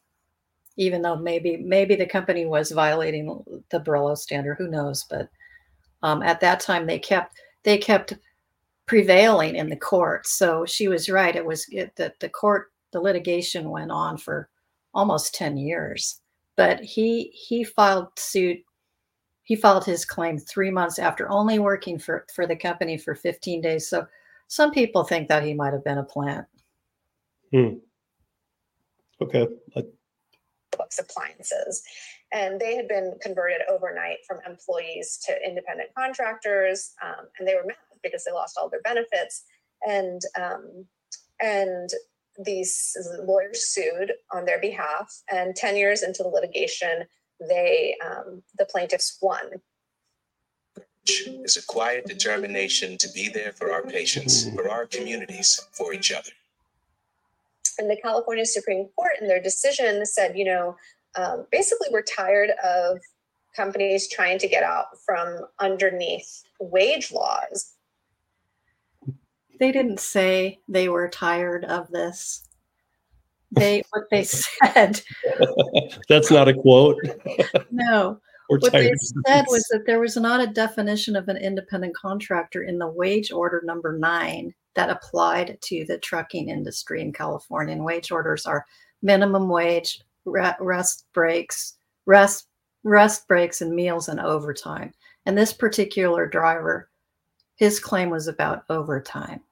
even 0.76 1.02
though 1.02 1.16
maybe 1.16 1.58
maybe 1.58 1.94
the 1.94 2.06
company 2.06 2.46
was 2.46 2.70
violating 2.70 3.42
the 3.70 3.80
Borello 3.80 4.16
standard 4.16 4.56
who 4.56 4.68
knows 4.68 5.04
but 5.10 5.28
um, 6.02 6.22
at 6.22 6.40
that 6.40 6.60
time 6.60 6.86
they 6.86 6.98
kept 6.98 7.38
they 7.64 7.76
kept 7.76 8.14
prevailing 8.86 9.56
in 9.56 9.68
the 9.68 9.76
court 9.76 10.26
so 10.26 10.64
she 10.64 10.88
was 10.88 11.10
right 11.10 11.36
it 11.36 11.44
was 11.44 11.66
that 11.96 12.18
the 12.20 12.28
court 12.28 12.72
the 12.92 13.00
litigation 13.00 13.70
went 13.70 13.90
on 13.90 14.16
for 14.16 14.48
almost 14.94 15.34
10 15.34 15.56
years 15.56 16.19
but 16.60 16.80
he 16.80 17.30
he 17.32 17.64
filed 17.64 18.08
suit 18.18 18.58
he 19.44 19.56
filed 19.56 19.84
his 19.84 20.04
claim 20.04 20.38
three 20.38 20.70
months 20.70 20.98
after 20.98 21.30
only 21.30 21.58
working 21.58 21.98
for 21.98 22.26
for 22.34 22.46
the 22.46 22.54
company 22.54 22.98
for 22.98 23.14
15 23.14 23.62
days. 23.62 23.88
So 23.88 24.06
some 24.48 24.70
people 24.70 25.02
think 25.04 25.28
that 25.28 25.42
he 25.42 25.54
might 25.54 25.72
have 25.72 25.84
been 25.84 25.98
a 25.98 26.04
plant. 26.04 26.46
Hmm. 27.50 27.74
okay 29.22 29.46
books 30.76 31.00
appliances. 31.00 31.82
And 32.32 32.60
they 32.60 32.76
had 32.76 32.86
been 32.86 33.14
converted 33.20 33.62
overnight 33.68 34.18
from 34.26 34.38
employees 34.46 35.18
to 35.26 35.36
independent 35.44 35.90
contractors 35.96 36.92
um, 37.02 37.26
and 37.38 37.48
they 37.48 37.54
were 37.54 37.66
mad 37.66 37.76
because 38.02 38.22
they 38.24 38.32
lost 38.32 38.56
all 38.56 38.68
their 38.68 38.82
benefits. 38.82 39.44
And 39.86 40.20
um, 40.38 40.84
and 41.40 41.88
these 42.44 42.96
lawyers 43.22 43.66
sued 43.66 44.12
on 44.32 44.44
their 44.44 44.60
behalf, 44.60 45.22
and 45.30 45.54
10 45.54 45.76
years 45.76 46.02
into 46.02 46.22
the 46.22 46.28
litigation, 46.28 47.04
they 47.48 47.96
um, 48.04 48.42
the 48.58 48.64
plaintiffs 48.64 49.18
won. 49.20 49.60
Is 51.08 51.56
a 51.56 51.66
quiet 51.66 52.06
determination 52.06 52.96
to 52.98 53.10
be 53.12 53.28
there 53.28 53.52
for 53.52 53.72
our 53.72 53.82
patients, 53.82 54.48
for 54.50 54.68
our 54.68 54.86
communities, 54.86 55.66
for 55.72 55.92
each 55.92 56.12
other. 56.12 56.30
And 57.78 57.90
the 57.90 57.96
California 57.96 58.44
Supreme 58.44 58.88
Court, 58.94 59.12
in 59.20 59.26
their 59.26 59.40
decision, 59.42 60.04
said, 60.04 60.36
you 60.36 60.44
know, 60.44 60.76
um, 61.16 61.46
basically, 61.50 61.88
we're 61.90 62.02
tired 62.02 62.50
of 62.62 63.00
companies 63.56 64.08
trying 64.08 64.38
to 64.38 64.48
get 64.48 64.62
out 64.62 64.86
from 65.04 65.40
underneath 65.58 66.44
wage 66.60 67.10
laws 67.10 67.74
they 69.60 69.70
didn't 69.70 70.00
say 70.00 70.58
they 70.66 70.88
were 70.88 71.08
tired 71.08 71.64
of 71.66 71.88
this. 71.90 72.48
They 73.52 73.82
what 73.90 74.04
they 74.10 74.24
said. 74.24 75.00
That's 76.08 76.30
not 76.30 76.48
a 76.48 76.54
quote. 76.54 76.96
no. 77.70 78.18
what 78.48 78.72
they 78.72 78.92
said 79.26 79.44
was 79.48 79.64
that 79.70 79.84
there 79.86 80.00
was 80.00 80.16
not 80.16 80.40
a 80.40 80.46
definition 80.46 81.14
of 81.14 81.28
an 81.28 81.36
independent 81.36 81.94
contractor 81.94 82.64
in 82.64 82.78
the 82.78 82.88
wage 82.88 83.30
order 83.30 83.62
number 83.64 83.96
nine 83.96 84.52
that 84.74 84.90
applied 84.90 85.58
to 85.62 85.84
the 85.84 85.98
trucking 85.98 86.48
industry 86.48 87.00
in 87.00 87.12
California. 87.12 87.74
And 87.74 87.84
wage 87.84 88.10
orders 88.10 88.46
are 88.46 88.66
minimum 89.02 89.48
wage, 89.48 90.00
rest 90.24 91.04
breaks, 91.12 91.74
rest 92.06 92.46
rest 92.82 93.28
breaks, 93.28 93.60
and 93.60 93.74
meals 93.74 94.08
and 94.08 94.18
overtime. 94.18 94.94
And 95.26 95.36
this 95.36 95.52
particular 95.52 96.26
driver, 96.26 96.88
his 97.56 97.78
claim 97.78 98.08
was 98.08 98.26
about 98.26 98.64
overtime. 98.70 99.42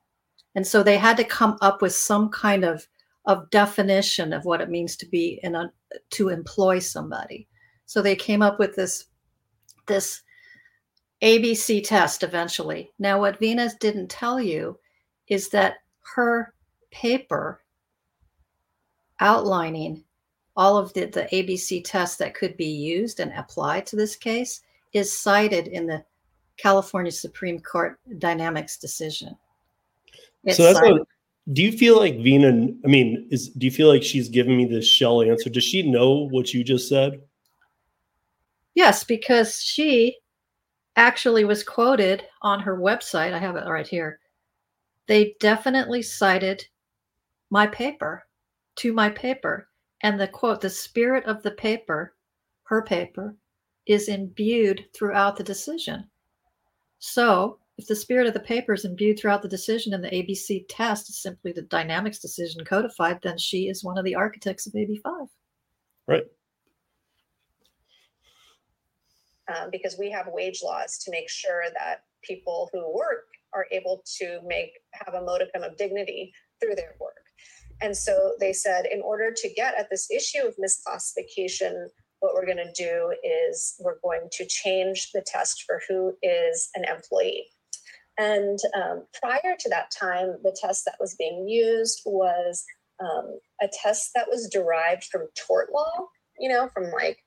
And 0.55 0.67
so 0.67 0.83
they 0.83 0.99
had 0.99 1.17
to 1.19 1.25
come 1.25 1.59
up 1.61 1.83
with 1.83 1.95
some 1.95 2.31
kind 2.31 2.65
of, 2.65 2.87
of 3.27 3.49
definition 3.51 4.33
of 4.33 4.45
what 4.45 4.61
it 4.61 4.71
means 4.71 4.97
to 4.97 5.07
be 5.07 5.39
in 5.43 5.55
a 5.55 5.71
to 6.11 6.29
employ 6.29 6.79
somebody. 6.79 7.47
So 7.87 8.03
they 8.03 8.17
came 8.17 8.43
up 8.43 8.59
with 8.59 8.75
this 8.77 9.07
this 9.87 10.23
ABC 11.23 11.83
test 11.85 12.23
eventually. 12.23 12.91
Now 12.99 13.21
what 13.21 13.39
Venus 13.39 13.75
didn't 13.75 14.09
tell 14.09 14.41
you 14.41 14.79
is 15.29 15.49
that 15.51 15.77
her 16.15 16.55
paper 16.91 17.63
outlining 19.21 20.05
all 20.57 20.77
of 20.77 20.93
the, 20.93 21.07
the 21.07 21.29
ABC 21.33 21.83
tests 21.85 22.17
that 22.17 22.35
could 22.35 22.57
be 22.57 22.67
used 22.67 23.21
and 23.21 23.33
applied 23.33 23.87
to 23.87 23.97
this 23.97 24.17
case 24.17 24.63
is 24.93 25.21
cited 25.21 25.69
in 25.69 25.87
the 25.87 26.05
California 26.57 27.13
Supreme 27.13 27.61
Court 27.61 27.99
Dynamex 28.19 28.79
decision. 28.81 29.37
It's 30.45 30.57
so 30.57 30.63
that's 30.63 30.81
what, 30.81 31.07
do 31.53 31.63
you 31.63 31.73
feel 31.73 31.99
like 31.99 32.15
Veena 32.15 32.77
I 32.85 32.89
mean, 32.89 33.29
is 33.31 33.49
do 33.49 33.67
you 33.67 33.71
feel 33.71 33.89
like 33.89 34.03
she's 34.03 34.29
giving 34.29 34.57
me 34.57 34.67
this 34.67 34.87
shell 34.87 35.23
answer? 35.23 35.51
Does 35.51 35.65
she 35.65 35.91
know 35.91 36.29
what 36.31 36.53
you 36.53 36.63
just 36.63 36.89
said? 36.89 37.21
Yes, 38.75 39.03
because 39.03 39.63
she 39.63 40.17
actually 40.97 41.45
was 41.45 41.63
quoted 41.63 42.25
on 42.43 42.61
her 42.61 42.79
website. 42.79 43.33
I 43.33 43.39
have 43.39 43.57
it 43.57 43.67
right 43.67 43.87
here. 43.87 44.21
They 45.07 45.35
definitely 45.41 46.03
cited 46.03 46.67
my 47.51 47.67
paper 47.67 48.25
to 48.77 48.93
my 48.93 49.11
paper. 49.11 49.69
And 50.03 50.21
the 50.21 50.29
quote, 50.29 50.61
the 50.61 50.71
spirit 50.71 51.25
of 51.25 51.43
the 51.43 51.51
paper, 51.53 52.15
her 52.65 52.83
paper, 52.83 53.35
is 53.87 54.09
imbued 54.09 54.85
throughout 54.95 55.37
the 55.37 55.45
decision. 55.45 56.09
So 56.99 57.59
if 57.79 57.87
the 57.87 57.97
spirit 57.97 58.27
of 58.27 58.35
the 58.35 58.41
paper 58.41 58.75
is 58.75 58.85
imbued 58.85 59.19
throughout 59.19 59.41
the 59.41 59.49
decision 59.49 59.95
and 59.95 60.05
the 60.05 60.11
ABC 60.11 60.67
test 60.69 61.09
is 61.09 61.23
simply 61.23 61.53
the 61.53 61.63
Dynamex 61.63 62.21
decision 62.21 62.65
codified, 62.65 63.21
then 63.23 63.39
she 63.39 63.69
is 63.69 63.85
one 63.85 63.97
of 63.97 64.05
the 64.05 64.17
architects 64.17 64.67
of 64.67 64.75
AB5. 64.75 65.29
Right. 66.07 66.25
um, 69.49 69.71
because 69.71 69.97
we 69.99 70.11
have 70.11 70.27
wage 70.29 70.61
laws 70.63 70.99
to 70.99 71.11
make 71.11 71.29
sure 71.29 71.65
that 71.75 72.03
people 72.23 72.69
who 72.73 72.95
work 72.95 73.27
are 73.55 73.67
able 73.73 74.03
to 74.19 74.41
make 74.47 74.73
have 74.93 75.15
a 75.15 75.23
modicum 75.23 75.63
of 75.63 75.77
dignity 75.77 76.33
through 76.61 76.75
their 76.75 76.95
work. 77.01 77.15
And 77.81 77.97
so 77.97 78.35
they 78.41 78.53
said, 78.53 78.87
in 78.87 79.01
order 79.01 79.33
to 79.35 79.55
get 79.55 79.75
at 79.79 79.89
this 79.89 80.11
issue 80.11 80.47
of 80.47 80.57
misclassification, 80.57 81.87
what 82.21 82.35
we're 82.35 82.47
going 82.47 82.57
to 82.59 82.73
do 82.77 83.15
is 83.23 83.77
we're 83.81 84.01
going 84.03 84.29
to 84.33 84.47
change 84.47 85.13
the 85.13 85.23
test 85.25 85.63
for 85.63 85.81
who 85.89 86.15
is 86.23 86.69
an 86.75 86.85
employee. 86.85 87.47
And 88.19 88.59
um, 88.75 89.05
prior 89.21 89.55
to 89.59 89.69
that 89.69 89.91
time, 89.91 90.37
the 90.43 90.57
test 90.61 90.85
that 90.85 90.97
was 90.99 91.15
being 91.15 91.49
used 91.49 92.03
was 92.05 92.65
um, 93.01 93.39
a 93.63 93.69
test 93.69 94.11
that 94.15 94.29
was 94.29 94.49
derived 94.49 95.05
from 95.05 95.29
tort 95.37 95.69
law, 95.73 96.09
you 96.39 96.49
know, 96.49 96.69
from 96.75 96.91
like 96.91 97.19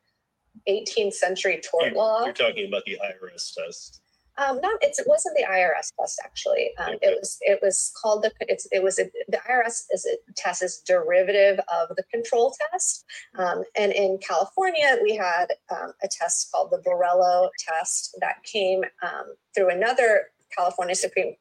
18th 0.70 1.14
century 1.14 1.62
tort 1.70 1.94
law. 1.94 2.26
You're 2.26 2.34
talking 2.34 2.68
about 2.68 2.84
the 2.86 3.00
IRS 3.02 3.54
test. 3.56 4.02
Um, 4.38 4.60
not 4.62 4.78
it's, 4.82 4.98
it 4.98 5.08
wasn't 5.08 5.36
the 5.38 5.44
IRS 5.44 5.92
test 6.00 6.20
actually. 6.24 6.72
Um, 6.80 6.96
Okay. 6.96 7.08
It 7.08 7.18
was 7.20 7.38
it 7.42 7.60
was 7.62 7.92
called 8.02 8.24
the 8.24 8.32
it's 8.42 8.68
it 8.72 8.82
was 8.82 8.98
a, 8.98 9.06
the 9.28 9.38
IRS 9.50 9.84
is 9.92 10.06
a 10.06 10.34
test 10.36 10.64
is 10.64 10.82
derivative 10.86 11.60
of 11.72 11.96
the 11.96 12.04
control 12.12 12.54
test. 12.72 13.06
Um, 13.38 13.64
and 13.78 13.92
in 13.92 14.20
California, 14.20 14.98
we 15.04 15.16
had 15.16 15.48
um, 15.70 15.94
a 16.04 16.08
test 16.10 16.50
called 16.52 16.72
the 16.72 16.80
Borello 16.80 17.50
test 17.60 18.18
that 18.22 18.44
came 18.44 18.84
um, 19.04 19.36
through 19.54 19.70
another 19.70 20.28
California 20.56 20.96
Supreme. 20.96 21.36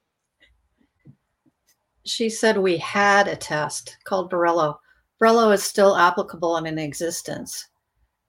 She 2.05 2.29
said 2.29 2.57
we 2.57 2.77
had 2.79 3.29
a 3.29 3.37
test 3.37 3.99
called 4.05 4.31
Borello. 4.31 4.77
Borello 5.21 5.53
is 5.53 5.63
still 5.63 5.97
applicable 5.97 6.57
and 6.57 6.67
in 6.67 6.79
existence. 6.79 7.69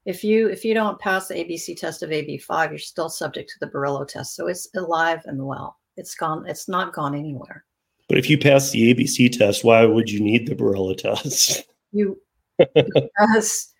If 0.05 0.23
you 0.23 0.49
if 0.49 0.65
you 0.65 0.73
don't 0.73 0.99
pass 0.99 1.27
the 1.27 1.35
ABC 1.35 1.77
test 1.77 2.03
of 2.03 2.09
AB5, 2.09 2.69
you're 2.69 2.79
still 2.79 3.09
subject 3.09 3.49
to 3.51 3.65
the 3.65 3.71
Borello 3.71 4.07
test. 4.07 4.35
So 4.35 4.47
it's 4.47 4.67
alive 4.75 5.21
and 5.25 5.45
well. 5.45 5.77
It's 5.95 6.15
gone. 6.15 6.45
It's 6.47 6.67
not 6.67 6.93
gone 6.93 7.15
anywhere. 7.15 7.65
But 8.09 8.17
if 8.17 8.29
you 8.29 8.37
pass 8.37 8.71
the 8.71 8.93
ABC 8.93 9.37
test, 9.37 9.63
why 9.63 9.85
would 9.85 10.09
you 10.09 10.19
need 10.19 10.47
the 10.47 10.55
Borello 10.55 10.97
test? 10.97 11.63
You 11.93 12.21
because 12.57 13.73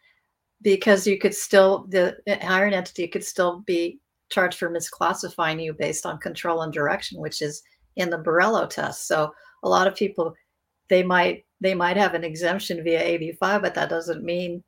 because 0.61 1.07
you 1.07 1.17
could 1.17 1.33
still 1.33 1.85
the 1.87 2.17
hiring 2.41 2.73
entity 2.73 3.07
could 3.07 3.23
still 3.23 3.61
be 3.61 4.01
charged 4.31 4.57
for 4.57 4.69
misclassifying 4.69 5.63
you 5.63 5.73
based 5.73 6.05
on 6.05 6.17
control 6.17 6.61
and 6.61 6.73
direction, 6.73 7.19
which 7.19 7.41
is 7.41 7.61
in 7.95 8.09
the 8.09 8.17
Borello 8.17 8.69
test. 8.69 9.07
So 9.07 9.31
a 9.63 9.69
lot 9.69 9.87
of 9.87 9.95
people 9.95 10.33
they 10.89 11.03
might 11.03 11.45
they 11.61 11.75
might 11.75 11.97
have 11.97 12.15
an 12.15 12.23
exemption 12.23 12.83
via 12.83 13.19
AB5, 13.19 13.61
but 13.61 13.75
that 13.75 13.89
doesn't 13.89 14.23
mean 14.23 14.63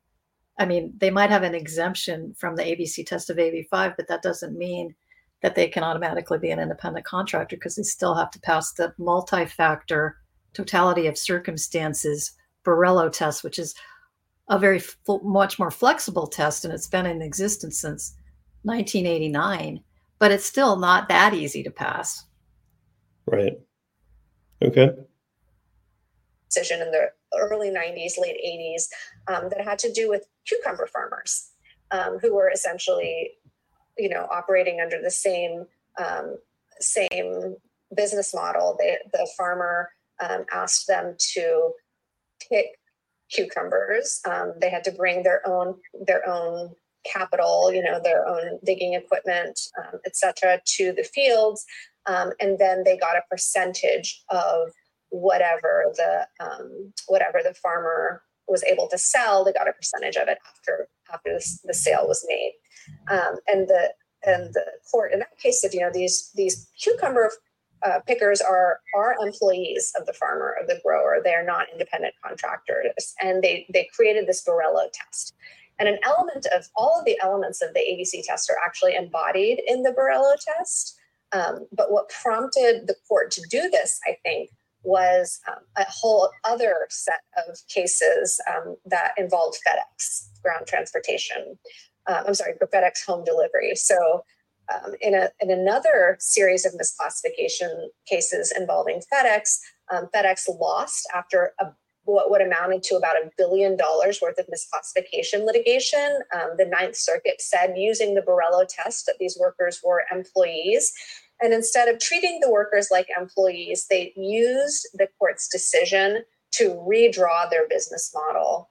I 0.58 0.66
mean 0.66 0.94
they 0.98 1.10
might 1.10 1.30
have 1.30 1.42
an 1.42 1.54
exemption 1.54 2.34
from 2.38 2.56
the 2.56 2.62
ABC 2.62 3.06
test 3.06 3.30
of 3.30 3.36
AB5, 3.36 3.96
but 3.96 4.08
that 4.08 4.22
doesn't 4.22 4.56
mean 4.56 4.94
that 5.42 5.54
they 5.54 5.68
can 5.68 5.82
automatically 5.82 6.38
be 6.38 6.50
an 6.50 6.60
independent 6.60 7.04
contractor 7.04 7.56
because 7.56 7.76
they 7.76 7.82
still 7.82 8.14
have 8.14 8.30
to 8.30 8.40
pass 8.40 8.72
the 8.72 8.94
multi-factor 8.98 10.16
totality 10.54 11.06
of 11.06 11.18
circumstances 11.18 12.32
Borello 12.64 13.12
test, 13.12 13.44
which 13.44 13.58
is 13.58 13.74
a 14.48 14.58
very 14.58 14.78
fu- 14.78 15.20
much 15.22 15.58
more 15.58 15.70
flexible 15.70 16.26
test, 16.26 16.64
and 16.64 16.72
it's 16.72 16.86
been 16.86 17.06
in 17.06 17.20
existence 17.20 17.78
since 17.78 18.16
1989. 18.64 19.80
But 20.18 20.30
it's 20.30 20.44
still 20.44 20.76
not 20.76 21.08
that 21.08 21.34
easy 21.34 21.62
to 21.62 21.70
pass. 21.70 22.24
Right. 23.26 23.58
Okay. 24.62 24.90
decision 26.48 26.80
in 26.80 26.90
the 26.90 27.10
early 27.36 27.70
90s, 27.70 28.18
late 28.18 28.36
80s, 28.46 28.84
um, 29.26 29.48
that 29.50 29.64
had 29.64 29.78
to 29.80 29.92
do 29.92 30.08
with 30.08 30.26
cucumber 30.46 30.86
farmers 30.86 31.50
um, 31.90 32.18
who 32.20 32.34
were 32.34 32.50
essentially, 32.50 33.32
you 33.98 34.08
know, 34.08 34.26
operating 34.30 34.80
under 34.80 35.00
the 35.00 35.10
same 35.10 35.66
um, 36.02 36.36
same 36.80 37.56
business 37.96 38.34
model. 38.34 38.76
They, 38.78 38.98
the 39.12 39.28
farmer 39.36 39.90
um, 40.20 40.44
asked 40.52 40.86
them 40.86 41.16
to 41.34 41.70
pick 42.48 42.66
cucumbers. 43.30 44.20
Um, 44.28 44.54
they 44.60 44.70
had 44.70 44.84
to 44.84 44.92
bring 44.92 45.22
their 45.22 45.46
own 45.46 45.76
their 46.06 46.28
own 46.28 46.74
capital, 47.10 47.72
you 47.72 47.82
know, 47.82 48.00
their 48.02 48.26
own 48.26 48.58
digging 48.64 48.94
equipment, 48.94 49.60
um, 49.78 50.00
cetera, 50.12 50.60
to 50.64 50.92
the 50.92 51.04
fields, 51.04 51.64
um, 52.06 52.32
and 52.40 52.58
then 52.58 52.84
they 52.84 52.96
got 52.96 53.16
a 53.16 53.22
percentage 53.30 54.22
of 54.30 54.70
whatever 55.10 55.84
the 55.96 56.26
um, 56.44 56.92
whatever 57.06 57.40
the 57.42 57.54
farmer 57.54 58.22
was 58.48 58.64
able 58.64 58.88
to 58.88 58.98
sell. 58.98 59.44
They 59.44 59.52
got 59.52 59.68
a 59.68 59.72
percentage 59.72 60.16
of 60.16 60.28
it 60.28 60.38
after 60.48 60.88
after 61.12 61.32
the, 61.32 61.58
the 61.64 61.74
sale 61.74 62.06
was 62.06 62.24
made, 62.28 62.54
um, 63.10 63.36
and 63.46 63.68
the 63.68 63.92
and 64.26 64.52
the 64.54 64.64
court 64.90 65.12
in 65.12 65.20
that 65.20 65.38
case 65.38 65.60
said, 65.60 65.74
you 65.74 65.80
know, 65.80 65.90
these 65.92 66.30
these 66.34 66.68
cucumber 66.80 67.30
uh, 67.84 68.00
pickers 68.06 68.40
are 68.40 68.80
are 68.96 69.14
employees 69.22 69.92
of 69.98 70.06
the 70.06 70.12
farmer 70.12 70.56
of 70.60 70.66
the 70.66 70.80
grower. 70.84 71.20
They 71.22 71.34
are 71.34 71.44
not 71.44 71.66
independent 71.72 72.14
contractors, 72.24 73.14
and 73.20 73.42
they 73.42 73.66
they 73.72 73.88
created 73.94 74.26
this 74.26 74.44
Borello 74.44 74.88
test. 74.92 75.34
And 75.78 75.88
an 75.88 75.98
element 76.04 76.46
of 76.54 76.66
all 76.76 76.98
of 76.98 77.04
the 77.04 77.18
elements 77.22 77.60
of 77.60 77.74
the 77.74 77.80
ABC 77.80 78.22
test 78.24 78.48
are 78.50 78.58
actually 78.64 78.94
embodied 78.94 79.60
in 79.66 79.82
the 79.82 79.90
Borello 79.90 80.34
test. 80.38 80.96
Um, 81.32 81.66
but 81.72 81.90
what 81.90 82.10
prompted 82.10 82.86
the 82.86 82.94
court 83.08 83.30
to 83.32 83.42
do 83.50 83.68
this, 83.70 83.98
I 84.06 84.16
think, 84.22 84.50
was 84.84 85.40
um, 85.48 85.62
a 85.76 85.84
whole 85.88 86.30
other 86.44 86.86
set 86.90 87.22
of 87.48 87.56
cases 87.68 88.40
um, 88.54 88.76
that 88.84 89.12
involved 89.16 89.56
FedEx 89.66 90.28
ground 90.42 90.66
transportation. 90.66 91.58
Uh, 92.06 92.22
I'm 92.26 92.34
sorry, 92.34 92.52
FedEx 92.62 93.04
home 93.04 93.24
delivery. 93.24 93.74
So, 93.74 94.24
um, 94.72 94.94
in 95.00 95.14
a 95.14 95.30
in 95.40 95.50
another 95.50 96.16
series 96.20 96.64
of 96.64 96.72
misclassification 96.72 97.88
cases 98.06 98.52
involving 98.56 99.02
FedEx, 99.12 99.58
um, 99.90 100.08
FedEx 100.14 100.48
lost 100.48 101.06
after 101.14 101.52
a 101.60 101.66
what 102.04 102.30
would 102.30 102.40
amounted 102.40 102.82
to 102.84 102.96
about 102.96 103.16
a 103.16 103.30
billion 103.36 103.76
dollars 103.76 104.20
worth 104.20 104.38
of 104.38 104.46
misclassification 104.46 105.44
litigation. 105.44 106.20
Um, 106.34 106.50
the 106.58 106.66
Ninth 106.66 106.96
Circuit 106.96 107.40
said 107.40 107.74
using 107.76 108.14
the 108.14 108.20
Borello 108.20 108.66
test 108.68 109.06
that 109.06 109.16
these 109.18 109.36
workers 109.40 109.80
were 109.84 110.04
employees. 110.12 110.92
And 111.40 111.52
instead 111.52 111.88
of 111.88 111.98
treating 111.98 112.40
the 112.40 112.50
workers 112.50 112.88
like 112.90 113.08
employees, 113.18 113.86
they 113.88 114.12
used 114.16 114.88
the 114.94 115.08
court's 115.18 115.48
decision 115.48 116.24
to 116.52 116.70
redraw 116.88 117.50
their 117.50 117.66
business 117.68 118.14
model. 118.14 118.70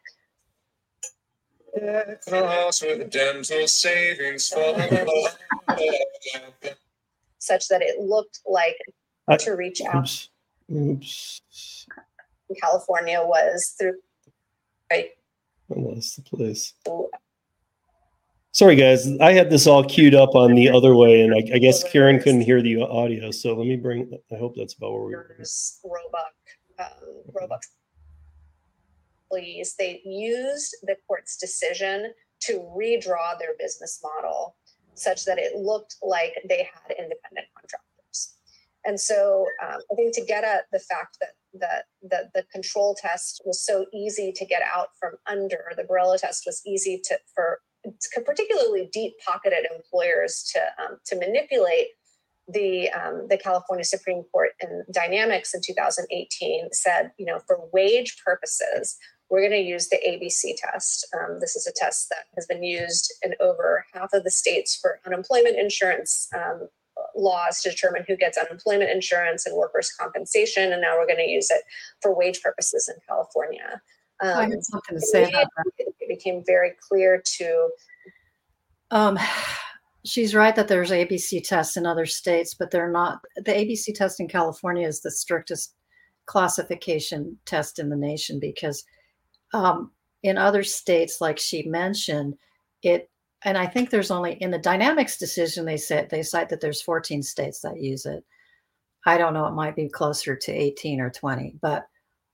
Cross 2.27 2.83
with 2.83 3.09
dental 3.09 3.67
savings 3.67 4.47
for 4.49 4.75
such 7.39 7.67
that 7.67 7.81
it 7.81 7.99
looked 7.99 8.39
like 8.45 8.77
I- 9.27 9.37
to 9.37 9.51
reach 9.51 9.81
out 9.81 10.03
Oops. 10.03 10.29
Oops. 10.71 11.41
In 12.53 12.59
California 12.61 13.21
was 13.23 13.75
through 13.79 13.93
right 14.91 15.09
I 15.75 15.79
lost 15.79 16.17
the 16.17 16.37
place. 16.37 16.73
Sorry, 18.51 18.75
guys. 18.75 19.07
I 19.19 19.33
had 19.33 19.49
this 19.49 19.65
all 19.65 19.83
queued 19.83 20.13
up 20.13 20.35
on 20.35 20.53
the 20.53 20.69
other 20.69 20.95
way, 20.95 21.21
and 21.21 21.33
I, 21.33 21.55
I 21.55 21.57
guess 21.57 21.83
Karen 21.83 22.19
couldn't 22.19 22.41
hear 22.41 22.61
the 22.61 22.83
audio. 22.83 23.31
So 23.31 23.55
let 23.55 23.65
me 23.65 23.77
bring. 23.77 24.11
I 24.31 24.35
hope 24.35 24.53
that's 24.55 24.75
about 24.75 24.91
where 24.93 25.03
we 25.03 25.15
were. 25.15 25.35
Roebuck, 25.83 26.33
um, 26.77 27.23
Roebuck 27.33 27.63
employees, 29.31 29.75
they 29.79 30.01
used 30.05 30.75
the 30.83 30.95
court's 31.07 31.37
decision 31.37 32.13
to 32.41 32.59
redraw 32.77 33.39
their 33.39 33.55
business 33.57 33.99
model 34.03 34.55
such 34.93 35.25
that 35.25 35.39
it 35.39 35.55
looked 35.55 35.95
like 36.03 36.35
they 36.47 36.69
had 36.71 36.91
independent 36.91 37.47
contractors. 37.55 38.35
And 38.85 38.99
so 38.99 39.47
um, 39.63 39.79
I 39.91 39.95
think 39.95 40.13
to 40.15 40.25
get 40.25 40.43
at 40.43 40.65
the 40.71 40.79
fact 40.79 41.17
that 41.21 41.29
that 41.59 41.85
that 42.09 42.33
the 42.33 42.43
control 42.51 42.95
test 42.99 43.41
was 43.45 43.63
so 43.63 43.85
easy 43.93 44.31
to 44.31 44.45
get 44.45 44.61
out 44.63 44.89
from 44.99 45.13
under. 45.27 45.71
The 45.75 45.83
Borello 45.83 46.17
test 46.17 46.43
was 46.45 46.61
easy 46.65 47.01
to 47.05 47.17
for 47.33 47.59
particularly 48.25 48.89
deep 48.91 49.13
pocketed 49.25 49.67
employers 49.73 50.49
to 50.53 50.83
um, 50.83 50.97
to 51.05 51.15
manipulate. 51.17 51.87
The 52.47 52.89
um, 52.89 53.27
the 53.29 53.37
California 53.37 53.85
Supreme 53.85 54.23
Court 54.31 54.49
in 54.61 54.83
Dynamex 54.93 55.53
in 55.53 55.61
2018 55.65 56.69
said, 56.73 57.11
you 57.17 57.25
know, 57.25 57.39
for 57.47 57.69
wage 57.71 58.17
purposes, 58.25 58.97
we're 59.29 59.47
going 59.47 59.63
to 59.63 59.69
use 59.69 59.87
the 59.87 59.99
ABC 60.05 60.55
test. 60.57 61.07
Um, 61.13 61.39
this 61.39 61.55
is 61.55 61.65
a 61.65 61.71
test 61.73 62.09
that 62.09 62.25
has 62.35 62.45
been 62.45 62.61
used 62.61 63.13
in 63.23 63.33
over 63.39 63.85
half 63.93 64.09
of 64.13 64.25
the 64.25 64.31
states 64.31 64.77
for 64.79 64.99
unemployment 65.05 65.57
insurance 65.57 66.27
um, 66.35 66.67
laws 67.15 67.61
to 67.61 67.69
determine 67.69 68.03
who 68.07 68.15
gets 68.17 68.37
unemployment 68.37 68.89
insurance 68.89 69.45
and 69.45 69.55
workers' 69.55 69.91
compensation. 69.99 70.71
And 70.71 70.81
now 70.81 70.97
we're 70.97 71.07
going 71.07 71.17
to 71.19 71.29
use 71.29 71.49
it 71.51 71.61
for 72.01 72.15
wage 72.15 72.41
purposes 72.41 72.89
in 72.89 72.95
California. 73.07 73.81
I 74.21 74.27
Um, 74.45 74.51
had 74.51 74.63
something 74.63 74.95
to 74.99 75.05
say 75.05 75.23
about 75.29 75.47
that. 75.57 75.65
it 75.79 75.93
it 75.99 76.07
became 76.07 76.43
very 76.45 76.73
clear 76.87 77.21
to 77.37 77.69
Um, 78.91 79.17
she's 80.05 80.35
right 80.35 80.55
that 80.55 80.67
there's 80.67 80.91
ABC 80.91 81.43
tests 81.43 81.77
in 81.77 81.85
other 81.85 82.05
states, 82.05 82.53
but 82.53 82.69
they're 82.71 82.91
not. 82.91 83.21
The 83.37 83.51
ABC 83.53 83.93
test 83.95 84.19
in 84.19 84.27
California 84.27 84.87
is 84.87 85.01
the 85.01 85.11
strictest 85.11 85.75
classification 86.25 87.37
test 87.45 87.79
in 87.79 87.89
the 87.89 87.95
nation 87.95 88.39
because 88.39 88.83
um, 89.53 89.91
in 90.23 90.37
other 90.37 90.63
states, 90.63 91.19
like 91.21 91.37
she 91.39 91.63
mentioned, 91.63 92.35
it. 92.81 93.09
And 93.45 93.57
I 93.57 93.65
think 93.65 93.89
there's 93.89 94.11
only 94.11 94.33
in 94.33 94.51
the 94.51 94.59
Dynamex 94.59 95.17
decision 95.17 95.65
they 95.65 95.77
said 95.77 96.09
they 96.09 96.23
cite 96.23 96.49
that 96.49 96.61
there's 96.61 96.81
14 96.81 97.21
states 97.23 97.59
that 97.59 97.81
use 97.81 98.05
it. 98.05 98.23
I 99.05 99.17
don't 99.17 99.33
know. 99.33 99.45
It 99.45 99.53
might 99.53 99.75
be 99.75 99.89
closer 99.89 100.35
to 100.35 100.51
18 100.51 101.01
or 101.01 101.09
20, 101.09 101.55
but 101.61 101.87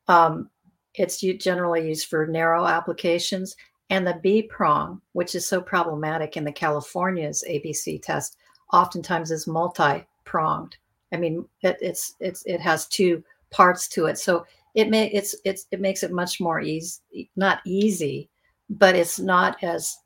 um, 0.08 0.50
it's 0.93 1.19
generally 1.19 1.88
used 1.88 2.08
for 2.08 2.28
narrow 2.28 2.65
applications. 2.65 3.56
And 3.89 4.06
the 4.06 4.19
B 4.22 4.43
prong, 4.43 5.02
which 5.13 5.34
is 5.34 5.48
so 5.48 5.62
problematic 5.62 6.38
in 6.38 6.43
the 6.43 6.52
California's 6.52 7.43
ABC 7.50 8.02
test, 8.04 8.38
oftentimes 8.72 9.32
is 9.32 9.48
multi-pronged. 9.48 10.78
I 11.12 11.17
mean, 11.17 11.48
it, 11.63 11.78
it's 11.82 12.15
it's 12.19 12.43
it 12.45 12.62
has 12.62 12.88
two 12.88 13.24
parts 13.50 13.88
to 13.89 14.06
it, 14.06 14.19
so 14.19 14.45
it 14.76 14.89
may 14.91 15.10
it's 15.10 15.36
it's 15.43 15.65
it 15.72 15.82
makes 15.82 16.04
it 16.04 16.12
much 16.12 16.39
more 16.39 16.62
easy, 16.62 17.32
not 17.36 17.62
easy, 17.65 18.30
but 18.69 18.95
it's 18.95 19.19
not 19.19 19.58
as 19.63 19.98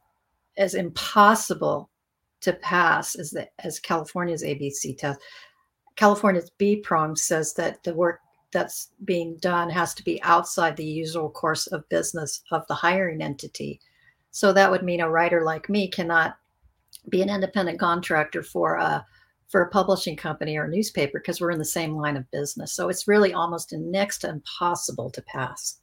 as 0.58 0.76
impossible 0.76 1.90
to 2.42 2.54
pass 2.54 3.16
as 3.16 3.32
the 3.32 3.48
as 3.60 3.80
California's 3.80 4.44
ABC 4.44 4.98
test. 4.98 5.20
California's 5.96 6.52
B 6.58 6.78
prong 6.78 7.16
says 7.16 7.54
that 7.54 7.84
the 7.84 7.94
work 7.94 8.20
that's 8.52 8.92
being 9.06 9.38
done 9.38 9.70
has 9.70 9.94
to 9.96 10.04
be 10.04 10.22
outside 10.24 10.76
the 10.76 10.86
usual 10.86 11.30
course 11.30 11.68
of 11.68 11.88
business 11.90 12.42
of 12.52 12.66
the 12.68 12.76
hiring 12.76 13.22
entity. 13.22 13.80
So 14.32 14.54
that 14.54 14.70
would 14.70 14.84
mean 14.84 15.02
a 15.02 15.10
writer 15.10 15.44
like 15.44 15.70
me 15.70 15.88
cannot 15.88 16.38
be 17.10 17.22
an 17.22 17.30
independent 17.30 17.80
contractor 17.80 18.44
for 18.44 18.76
a 18.76 19.06
for 19.50 19.62
a 19.62 19.70
publishing 19.70 20.18
company 20.18 20.58
or 20.58 20.66
a 20.66 20.70
newspaper 20.70 21.20
because 21.20 21.40
we're 21.40 21.52
in 21.52 21.60
the 21.60 21.66
same 21.66 21.96
line 21.96 22.18
of 22.18 22.30
business. 22.32 22.74
So 22.74 22.90
it's 22.90 23.08
really 23.08 23.34
almost 23.34 23.72
next 23.72 24.20
to 24.20 24.30
impossible 24.30 25.12
to 25.12 25.22
pass. 25.22 25.80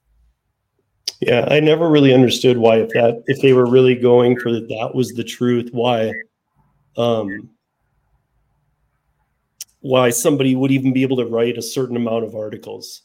Yeah, 1.21 1.47
I 1.51 1.61
never 1.61 1.91
really 1.91 2.15
understood 2.15 2.57
why 2.57 2.77
if 2.77 2.89
that 2.91 3.23
if 3.27 3.43
they 3.43 3.53
were 3.53 3.67
really 3.67 3.95
going 3.95 4.39
for 4.39 4.51
that 4.53 4.69
that 4.69 4.95
was 4.95 5.13
the 5.13 5.25
truth, 5.25 5.69
why 5.73 6.13
um 6.97 7.51
why 9.81 10.11
somebody 10.11 10.55
would 10.55 10.71
even 10.71 10.93
be 10.93 11.03
able 11.03 11.17
to 11.19 11.27
write 11.27 11.59
a 11.59 11.63
certain 11.63 11.97
amount 11.97 12.25
of 12.25 12.35
articles. 12.35 13.03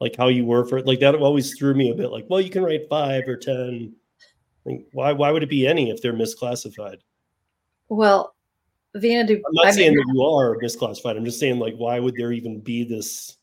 Like 0.00 0.16
how 0.16 0.28
you 0.28 0.44
were 0.44 0.66
for 0.66 0.78
it. 0.78 0.86
like 0.86 1.00
that 1.00 1.14
always 1.14 1.56
threw 1.56 1.72
me 1.72 1.90
a 1.90 1.94
bit 1.94 2.10
like, 2.10 2.26
well, 2.28 2.40
you 2.40 2.50
can 2.50 2.62
write 2.62 2.88
five 2.90 3.26
or 3.26 3.36
ten. 3.36 3.94
Like, 4.66 4.86
why 4.92 5.12
why 5.12 5.30
would 5.30 5.42
it 5.42 5.48
be 5.48 5.66
any 5.66 5.90
if 5.90 6.02
they're 6.02 6.12
misclassified? 6.12 6.98
Well, 7.88 8.34
Veena 8.94 9.30
I'm 9.30 9.42
not 9.52 9.66
I 9.66 9.70
saying 9.70 9.94
mean, 9.94 10.06
that 10.06 10.12
you 10.14 10.22
are 10.22 10.56
misclassified. 10.58 11.16
I'm 11.16 11.24
just 11.24 11.40
saying 11.40 11.58
like 11.58 11.74
why 11.76 11.98
would 12.00 12.16
there 12.16 12.32
even 12.32 12.60
be 12.60 12.84
this 12.84 13.38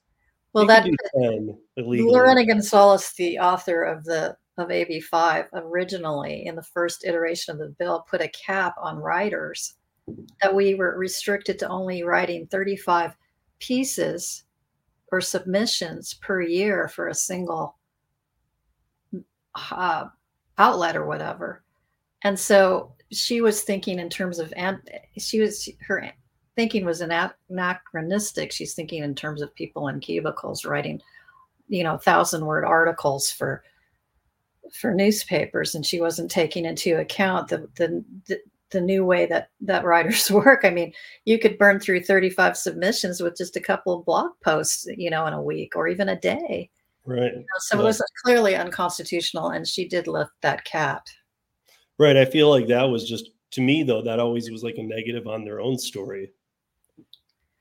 well 0.54 0.68
that 0.68 0.84
can 0.84 0.92
do 0.92 1.48
10 1.48 1.58
illegally. 1.78 2.10
Lorena 2.10 2.46
Gonzalez, 2.46 3.14
the 3.18 3.40
author 3.40 3.84
of 3.84 4.04
the 4.04 4.36
of 4.58 4.68
AB5, 4.68 5.48
originally 5.54 6.46
in 6.46 6.56
the 6.56 6.62
first 6.62 7.06
iteration 7.06 7.54
of 7.54 7.60
the 7.60 7.76
bill, 7.80 8.06
put 8.08 8.22
a 8.22 8.28
cap 8.28 8.76
on 8.80 8.98
writers 8.98 9.74
that 10.42 10.54
we 10.54 10.76
were 10.76 10.96
restricted 10.98 11.58
to 11.58 11.68
only 11.68 12.04
writing 12.04 12.46
35 12.48 13.16
pieces 13.60 14.44
or 15.12 15.22
submissions 15.22 16.16
per 16.16 16.42
year 16.42 16.88
for 16.88 17.08
a 17.08 17.16
single 17.16 17.78
uh, 19.72 20.06
outlet 20.58 20.96
or 20.96 21.06
whatever. 21.06 21.64
And 22.24 22.40
so 22.40 22.94
she 23.12 23.42
was 23.42 23.62
thinking 23.62 24.00
in 24.00 24.10
terms 24.10 24.40
of, 24.40 24.54
and 24.56 24.80
she 25.18 25.40
was 25.40 25.70
her 25.82 26.12
thinking 26.56 26.86
was 26.86 27.02
ana- 27.02 27.36
anachronistic. 27.50 28.52
She's 28.52 28.74
thinking 28.74 29.04
in 29.04 29.16
terms 29.16 29.42
of 29.42 29.54
people 29.56 29.88
in 29.88 30.00
cubicles 30.00 30.66
writing, 30.66 31.02
you 31.74 31.84
know, 31.84 31.98
thousand 31.98 32.46
word 32.46 32.66
articles 32.66 33.32
for 33.32 33.64
for 34.72 34.94
newspapers, 34.94 35.74
and 35.74 35.84
she 35.84 36.00
wasn't 36.00 36.30
taking 36.30 36.66
into 36.66 37.00
account 37.00 37.48
the 37.48 37.68
the 37.76 38.06
the, 38.28 38.40
the 38.70 38.82
new 38.82 39.04
way 39.04 39.26
that 39.26 39.50
that 39.62 39.84
writers 39.86 40.30
work. 40.30 40.62
I 40.64 40.70
mean, 40.70 40.94
you 41.26 41.40
could 41.40 41.58
burn 41.58 41.80
through 41.80 42.04
35 42.04 42.56
submissions 42.56 43.22
with 43.22 43.36
just 43.36 43.56
a 43.56 43.62
couple 43.62 43.98
of 43.98 44.06
blog 44.06 44.32
posts, 44.44 44.88
you 44.98 45.10
know, 45.10 45.26
in 45.26 45.34
a 45.34 45.42
week 45.42 45.76
or 45.76 45.88
even 45.88 46.10
a 46.10 46.20
day. 46.20 46.70
right. 47.06 47.34
You 47.34 47.40
know, 47.40 47.46
so 47.60 47.80
it 47.80 47.84
was 47.84 48.04
clearly 48.24 48.56
unconstitutional, 48.56 49.50
and 49.50 49.68
she 49.68 49.88
did 49.88 50.08
lift 50.08 50.34
that 50.42 50.64
cap. 50.66 51.08
Right. 51.98 52.18
I 52.18 52.26
feel 52.26 52.50
like 52.50 52.68
that 52.68 52.84
was 52.84 53.10
just 53.10 53.32
to 53.52 53.62
me 53.62 53.82
though, 53.82 54.04
that 54.04 54.20
always 54.20 54.52
was 54.52 54.64
like 54.64 54.78
a 54.78 54.84
negative 54.84 55.26
on 55.26 55.44
their 55.44 55.60
own 55.60 55.80
story. 55.80 56.32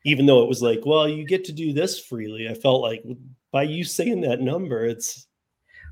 Even 0.05 0.27
though 0.27 0.43
it 0.43 0.49
was 0.49 0.61
like, 0.61 0.81
well, 0.85 1.09
you 1.09 1.25
get 1.25 1.45
to 1.47 1.53
do 1.53 1.73
this 1.73 1.99
freely. 1.99 2.49
I 2.49 2.55
felt 2.55 2.83
like 2.83 3.05
by 3.53 3.63
you 3.65 3.85
saying 3.85 4.21
that 4.23 4.41
number, 4.41 4.85
it's 4.87 5.27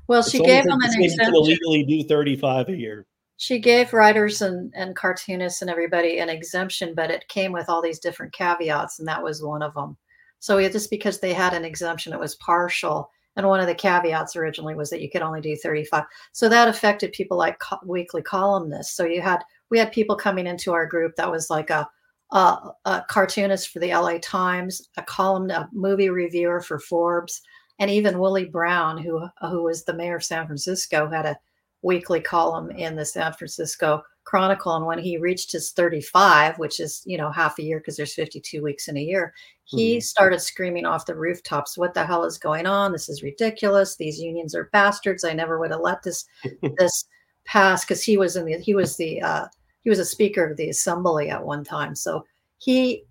Well, 0.07 0.23
she 0.23 0.39
almost 0.39 0.49
gave 0.49 0.63
them 0.65 0.79
an 0.81 0.91
saying 0.91 1.03
you 1.03 1.09
can 1.09 1.19
exemption. 1.27 1.35
illegally 1.35 1.83
do 1.83 2.03
35 2.07 2.69
a 2.69 2.75
year. 2.75 3.05
she 3.37 3.59
gave 3.59 3.93
writers 3.93 4.41
and, 4.41 4.71
and 4.75 4.95
cartoonists 4.95 5.61
and 5.61 5.69
everybody 5.71 6.19
an 6.19 6.29
exemption, 6.29 6.93
but 6.95 7.09
it 7.11 7.27
came 7.27 7.51
with 7.51 7.69
all 7.69 7.81
these 7.81 7.99
different 7.99 8.33
caveats, 8.33 8.99
and 8.99 9.07
that 9.07 9.23
was 9.23 9.41
one 9.41 9.61
of 9.63 9.73
them. 9.73 9.97
So 10.39 10.57
it, 10.57 10.71
just 10.71 10.89
because 10.89 11.19
they 11.19 11.33
had 11.33 11.53
an 11.53 11.63
exemption, 11.65 12.13
it 12.13 12.19
was 12.19 12.35
partial. 12.35 13.09
And 13.37 13.47
one 13.47 13.59
of 13.61 13.67
the 13.67 13.75
caveats 13.75 14.35
originally 14.35 14.75
was 14.75 14.89
that 14.89 15.01
you 15.01 15.09
could 15.09 15.21
only 15.21 15.39
do 15.41 15.55
35. 15.55 16.03
So 16.33 16.49
that 16.49 16.67
affected 16.67 17.13
people 17.13 17.37
like 17.37 17.57
co- 17.59 17.79
weekly 17.85 18.21
columnists. 18.21 18.95
So 18.97 19.05
you 19.05 19.21
had 19.21 19.39
we 19.69 19.79
had 19.79 19.91
people 19.93 20.15
coming 20.17 20.47
into 20.47 20.73
our 20.73 20.85
group 20.85 21.15
that 21.15 21.31
was 21.31 21.49
like 21.49 21.69
a 21.69 21.87
a, 22.31 22.57
a 22.85 23.03
cartoonist 23.09 23.69
for 23.69 23.79
the 23.79 23.89
LA 23.93 24.17
Times, 24.21 24.89
a 24.97 25.03
column, 25.03 25.49
a 25.51 25.69
movie 25.73 26.09
reviewer 26.09 26.61
for 26.61 26.79
Forbes, 26.79 27.41
and 27.79 27.89
even 27.91 28.19
Willie 28.19 28.45
Brown, 28.45 28.97
who 28.97 29.27
who 29.41 29.63
was 29.63 29.83
the 29.83 29.93
mayor 29.93 30.15
of 30.17 30.23
San 30.23 30.45
Francisco, 30.45 31.09
had 31.09 31.25
a 31.25 31.37
weekly 31.81 32.21
column 32.21 32.69
in 32.71 32.95
the 32.95 33.05
San 33.05 33.33
Francisco 33.33 34.03
Chronicle. 34.23 34.75
And 34.75 34.85
when 34.85 34.99
he 34.99 35.17
reached 35.17 35.51
his 35.51 35.71
35, 35.71 36.59
which 36.59 36.79
is, 36.79 37.01
you 37.07 37.17
know, 37.17 37.31
half 37.31 37.57
a 37.57 37.63
year 37.63 37.79
because 37.79 37.97
there's 37.97 38.13
52 38.13 38.61
weeks 38.61 38.87
in 38.87 38.97
a 38.97 39.01
year, 39.01 39.33
he 39.65 39.97
Mhm. 39.97 40.03
started 40.03 40.39
screaming 40.41 40.85
off 40.85 41.07
the 41.07 41.15
rooftops, 41.15 41.77
What 41.77 41.95
the 41.95 42.05
hell 42.05 42.23
is 42.23 42.37
going 42.37 42.67
on? 42.67 42.91
This 42.91 43.09
is 43.09 43.23
ridiculous. 43.23 43.95
These 43.95 44.19
unions 44.19 44.53
are 44.53 44.69
bastards. 44.71 45.23
I 45.23 45.33
never 45.33 45.57
would 45.59 45.71
have 45.71 45.81
let 45.81 46.03
this 46.03 46.25
this 46.77 47.05
pass 47.45 47.83
because 47.83 48.03
he 48.03 48.15
was 48.17 48.35
in 48.35 48.45
the 48.45 48.57
he 48.59 48.75
was 48.75 48.95
the 48.97 49.21
uh 49.23 49.47
he 49.83 49.89
was 49.89 49.99
a 49.99 50.05
speaker 50.05 50.45
of 50.45 50.57
the 50.57 50.69
assembly 50.69 51.29
at 51.29 51.43
one 51.43 51.63
time. 51.63 51.95
So 51.95 52.25
he 52.59 53.05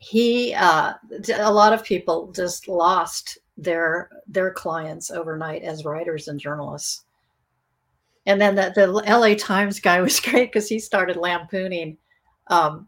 he 0.00 0.54
uh 0.54 0.94
a 1.36 1.52
lot 1.52 1.72
of 1.72 1.84
people 1.84 2.32
just 2.32 2.68
lost 2.68 3.38
their 3.56 4.08
their 4.26 4.50
clients 4.50 5.10
overnight 5.10 5.62
as 5.62 5.84
writers 5.84 6.28
and 6.28 6.40
journalists 6.40 7.04
and 8.24 8.40
then 8.40 8.54
the, 8.54 8.72
the 8.74 8.86
la 8.86 9.34
times 9.34 9.78
guy 9.78 10.00
was 10.00 10.18
great 10.20 10.50
because 10.50 10.68
he 10.68 10.78
started 10.78 11.16
lampooning 11.16 11.98
um, 12.46 12.86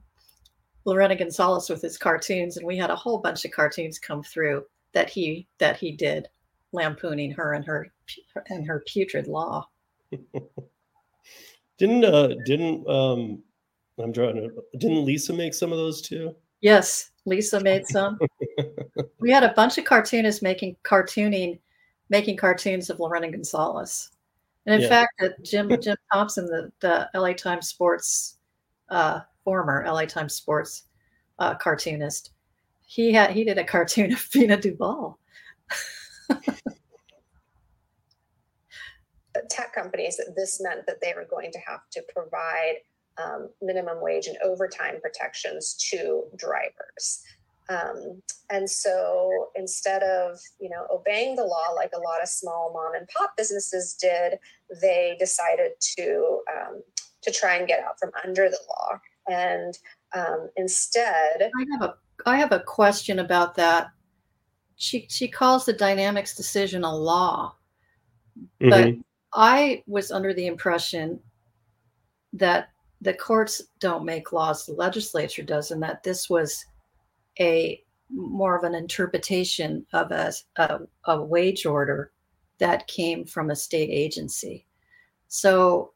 lorena 0.86 1.14
gonzalez 1.14 1.68
with 1.68 1.82
his 1.82 1.98
cartoons 1.98 2.56
and 2.56 2.66
we 2.66 2.78
had 2.78 2.90
a 2.90 2.96
whole 2.96 3.18
bunch 3.18 3.44
of 3.44 3.50
cartoons 3.50 3.98
come 3.98 4.22
through 4.22 4.64
that 4.94 5.10
he 5.10 5.46
that 5.58 5.76
he 5.76 5.92
did 5.92 6.26
lampooning 6.72 7.30
her 7.30 7.52
and 7.52 7.64
her 7.66 7.92
and 8.48 8.66
her 8.66 8.82
putrid 8.86 9.26
law 9.26 9.68
Didn't 11.78 12.04
uh 12.04 12.28
didn't 12.44 12.86
um 12.88 13.42
I'm 13.98 14.12
trying 14.12 14.36
to 14.36 14.50
didn't 14.78 15.04
Lisa 15.04 15.32
make 15.32 15.54
some 15.54 15.72
of 15.72 15.78
those 15.78 16.00
too? 16.02 16.34
yes 16.60 17.10
lisa 17.24 17.58
made 17.60 17.84
some 17.88 18.18
we 19.20 19.30
had 19.32 19.42
a 19.42 19.52
bunch 19.54 19.78
of 19.78 19.84
cartoonists 19.84 20.42
making 20.42 20.76
cartooning 20.84 21.58
making 22.08 22.36
cartoons 22.36 22.88
of 22.88 23.00
lorena 23.00 23.28
gonzalez 23.30 24.10
and 24.66 24.76
in 24.76 24.80
Yeah. 24.80 24.88
fact 24.88 25.12
that 25.18 25.42
jim 25.42 25.68
jim 25.80 25.96
thompson 26.12 26.46
the, 26.46 26.70
the 26.80 27.08
la 27.18 27.32
times 27.32 27.66
sports 27.68 28.38
uh, 28.90 29.20
former 29.44 29.84
la 29.88 30.04
times 30.04 30.34
sports 30.34 30.84
uh, 31.40 31.54
cartoonist 31.56 32.30
he 32.86 33.12
had 33.12 33.30
he 33.32 33.42
did 33.42 33.58
a 33.58 33.64
cartoon 33.64 34.12
of 34.12 34.18
Veena 34.30 34.56
Dubal. 34.60 35.16
tech 39.52 39.74
companies 39.74 40.16
that 40.16 40.34
this 40.34 40.60
meant 40.60 40.86
that 40.86 41.00
they 41.00 41.12
were 41.14 41.26
going 41.28 41.52
to 41.52 41.58
have 41.58 41.80
to 41.92 42.02
provide 42.14 42.76
um, 43.22 43.50
minimum 43.60 44.00
wage 44.00 44.26
and 44.26 44.36
overtime 44.42 45.00
protections 45.02 45.74
to 45.90 46.24
drivers. 46.36 47.22
Um, 47.68 48.22
and 48.50 48.68
so 48.68 49.48
instead 49.54 50.02
of 50.02 50.38
you 50.60 50.68
know 50.68 50.86
obeying 50.90 51.36
the 51.36 51.44
law 51.44 51.72
like 51.74 51.92
a 51.94 52.00
lot 52.00 52.22
of 52.22 52.28
small 52.28 52.72
mom 52.74 52.94
and 52.94 53.06
pop 53.08 53.36
businesses 53.36 53.94
did, 53.94 54.38
they 54.80 55.16
decided 55.18 55.72
to 55.96 56.40
um, 56.52 56.82
to 57.22 57.30
try 57.30 57.56
and 57.56 57.68
get 57.68 57.80
out 57.80 57.98
from 58.00 58.10
under 58.24 58.48
the 58.48 58.58
law. 58.68 59.00
And 59.28 59.78
um, 60.14 60.50
instead, 60.56 61.50
I 61.56 61.64
have 61.72 61.82
a 61.82 61.94
I 62.26 62.36
have 62.36 62.52
a 62.52 62.60
question 62.60 63.20
about 63.20 63.54
that. 63.56 63.90
She 64.76 65.06
she 65.08 65.28
calls 65.28 65.64
the 65.64 65.74
Dynamex 65.74 66.36
decision 66.36 66.82
a 66.82 66.94
law, 66.94 67.54
but 68.60 68.88
Mhm. 68.88 69.04
I 69.34 69.82
was 69.86 70.10
under 70.10 70.34
the 70.34 70.46
impression 70.46 71.20
that 72.32 72.68
the 73.00 73.14
courts 73.14 73.62
don't 73.80 74.04
make 74.04 74.32
laws, 74.32 74.66
the 74.66 74.74
legislature 74.74 75.42
does, 75.42 75.70
and 75.70 75.82
that 75.82 76.02
this 76.02 76.30
was 76.30 76.64
a 77.40 77.82
more 78.10 78.56
of 78.56 78.64
an 78.64 78.74
interpretation 78.74 79.86
of 79.94 80.10
a, 80.10 80.32
a, 80.56 80.80
a 81.06 81.22
wage 81.22 81.64
order 81.64 82.12
that 82.58 82.86
came 82.86 83.24
from 83.24 83.50
a 83.50 83.56
state 83.56 83.88
agency. 83.90 84.66
So 85.28 85.92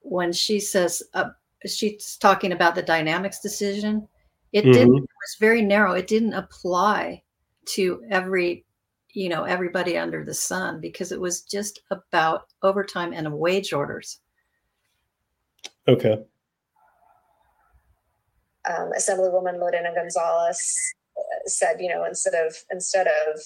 when 0.00 0.32
she 0.32 0.58
says 0.58 1.02
uh, 1.14 1.30
she's 1.66 2.16
talking 2.16 2.52
about 2.52 2.74
the 2.74 2.82
Dynamex 2.82 3.42
decision, 3.42 4.08
it 4.52 4.62
didn't 4.62 4.94
Mhm. 4.94 4.98
it 4.98 5.02
was 5.02 5.36
very 5.38 5.60
narrow. 5.60 5.92
It 5.92 6.06
didn't 6.06 6.32
apply 6.32 7.22
to 7.66 8.02
every 8.10 8.64
you 9.16 9.28
know 9.30 9.44
everybody 9.44 9.96
under 9.96 10.24
the 10.24 10.34
sun 10.34 10.80
because 10.80 11.10
it 11.10 11.20
was 11.20 11.42
just 11.42 11.80
about 11.90 12.42
overtime 12.62 13.12
and 13.12 13.32
wage 13.32 13.72
orders. 13.72 14.20
Okay. 15.88 16.18
um, 18.68 18.90
Assemblywoman 18.96 19.58
Lorena 19.58 19.90
Gonzalez 19.94 20.60
uh, 21.16 21.22
said, 21.46 21.76
you 21.80 21.88
know, 21.88 22.04
instead 22.04 22.34
of 22.34 22.54
instead 22.70 23.06
of 23.06 23.40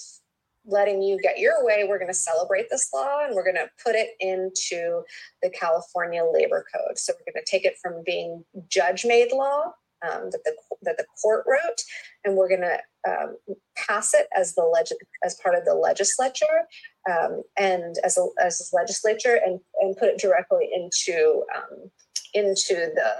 letting 0.66 1.02
you 1.02 1.18
get 1.22 1.38
your 1.38 1.64
way, 1.64 1.86
we're 1.88 1.98
going 1.98 2.10
to 2.10 2.14
celebrate 2.14 2.66
this 2.70 2.90
law 2.92 3.24
and 3.24 3.34
we're 3.34 3.44
going 3.44 3.56
to 3.56 3.70
put 3.82 3.94
it 3.94 4.10
into 4.20 5.02
the 5.42 5.50
California 5.50 6.22
Labor 6.22 6.64
Code. 6.72 6.98
So 6.98 7.12
we're 7.14 7.32
going 7.32 7.44
to 7.44 7.50
take 7.50 7.64
it 7.64 7.76
from 7.82 8.02
being 8.04 8.44
judge-made 8.68 9.32
law 9.32 9.72
um, 10.02 10.30
that 10.30 10.40
the 10.44 10.54
that 10.82 10.96
the 10.96 11.06
court 11.22 11.44
wrote, 11.46 11.80
and 12.24 12.36
we're 12.36 12.48
going 12.48 12.60
to 12.62 12.78
um, 13.08 13.36
pass 13.76 14.14
it 14.14 14.26
as 14.36 14.54
the 14.54 14.62
leg- 14.62 14.98
as 15.24 15.34
part 15.42 15.54
of 15.54 15.64
the 15.64 15.74
legislature 15.74 16.66
um, 17.10 17.42
and 17.58 17.96
as 18.04 18.18
a 18.18 18.26
as 18.44 18.70
a 18.72 18.76
legislature 18.76 19.40
and 19.44 19.60
and 19.80 19.96
put 19.96 20.08
it 20.08 20.18
directly 20.18 20.68
into 20.74 21.44
um, 21.56 21.90
into 22.34 22.74
the 22.74 23.12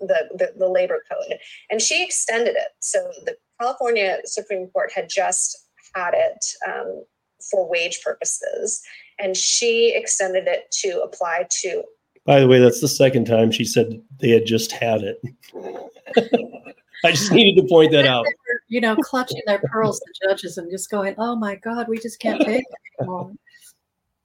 the, 0.00 0.28
the, 0.34 0.52
the 0.58 0.68
labor 0.68 1.02
code 1.10 1.38
and 1.70 1.80
she 1.80 2.02
extended 2.02 2.56
it 2.56 2.68
so 2.80 3.10
the 3.24 3.36
california 3.60 4.18
supreme 4.24 4.66
court 4.68 4.90
had 4.94 5.08
just 5.08 5.56
had 5.94 6.12
it 6.14 6.44
um, 6.66 7.04
for 7.50 7.70
wage 7.70 8.00
purposes 8.02 8.82
and 9.18 9.36
she 9.36 9.94
extended 9.94 10.46
it 10.46 10.70
to 10.70 11.00
apply 11.02 11.46
to 11.50 11.82
By 12.26 12.40
the 12.40 12.48
way, 12.48 12.58
that's 12.58 12.80
the 12.80 12.88
second 12.88 13.26
time 13.26 13.52
she 13.52 13.64
said 13.64 14.00
they 14.20 14.30
had 14.30 14.46
just 14.46 14.72
had 14.72 15.02
it. 15.02 15.20
I 17.04 17.10
just 17.10 17.32
needed 17.32 17.60
to 17.60 17.68
point 17.68 17.92
that 17.92 18.06
out. 18.06 18.26
You 18.66 18.80
know, 18.80 18.96
clutching 18.96 19.42
their 19.46 19.58
pearls, 19.58 20.00
the 20.00 20.26
judges, 20.26 20.56
and 20.56 20.70
just 20.70 20.90
going, 20.90 21.14
"Oh 21.18 21.36
my 21.36 21.54
God, 21.56 21.86
we 21.86 21.98
just 21.98 22.18
can't 22.18 22.40
take 22.40 22.64
it 22.64 22.98
anymore." 22.98 23.30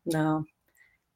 No, 0.05 0.45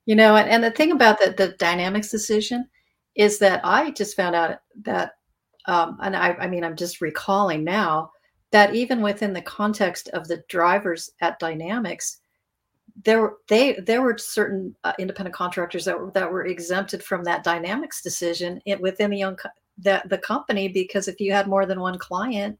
you 0.05 0.13
know, 0.13 0.35
and, 0.35 0.49
and 0.49 0.63
the 0.63 0.71
thing 0.71 0.91
about 0.91 1.19
the 1.19 1.33
the 1.35 1.53
Dynamex 1.53 2.11
decision 2.11 2.67
is 3.15 3.39
that 3.39 3.61
I 3.63 3.91
just 3.91 4.15
found 4.15 4.35
out 4.35 4.59
that, 4.83 5.13
um, 5.65 5.97
and 6.01 6.15
I, 6.15 6.33
I 6.33 6.47
mean, 6.47 6.63
I'm 6.63 6.75
just 6.75 7.01
recalling 7.01 7.63
now 7.63 8.11
that 8.51 8.75
even 8.75 9.01
within 9.01 9.33
the 9.33 9.41
context 9.41 10.09
of 10.09 10.27
the 10.27 10.43
drivers 10.49 11.11
at 11.21 11.39
Dynamex, 11.39 12.17
there 13.05 13.33
they 13.47 13.73
there 13.75 14.01
were 14.01 14.17
certain 14.17 14.75
uh, 14.83 14.93
independent 14.99 15.35
contractors 15.35 15.85
that 15.85 15.99
were 15.99 16.11
that 16.11 16.31
were 16.31 16.45
exempted 16.45 17.01
from 17.01 17.23
that 17.23 17.45
Dynamex 17.45 18.03
decision 18.03 18.61
in, 18.65 18.79
within 18.81 19.09
the 19.09 19.23
that 19.79 20.07
the 20.09 20.17
company 20.17 20.67
because 20.67 21.07
if 21.07 21.19
you 21.19 21.31
had 21.31 21.47
more 21.47 21.65
than 21.65 21.79
one 21.79 21.97
client, 21.97 22.57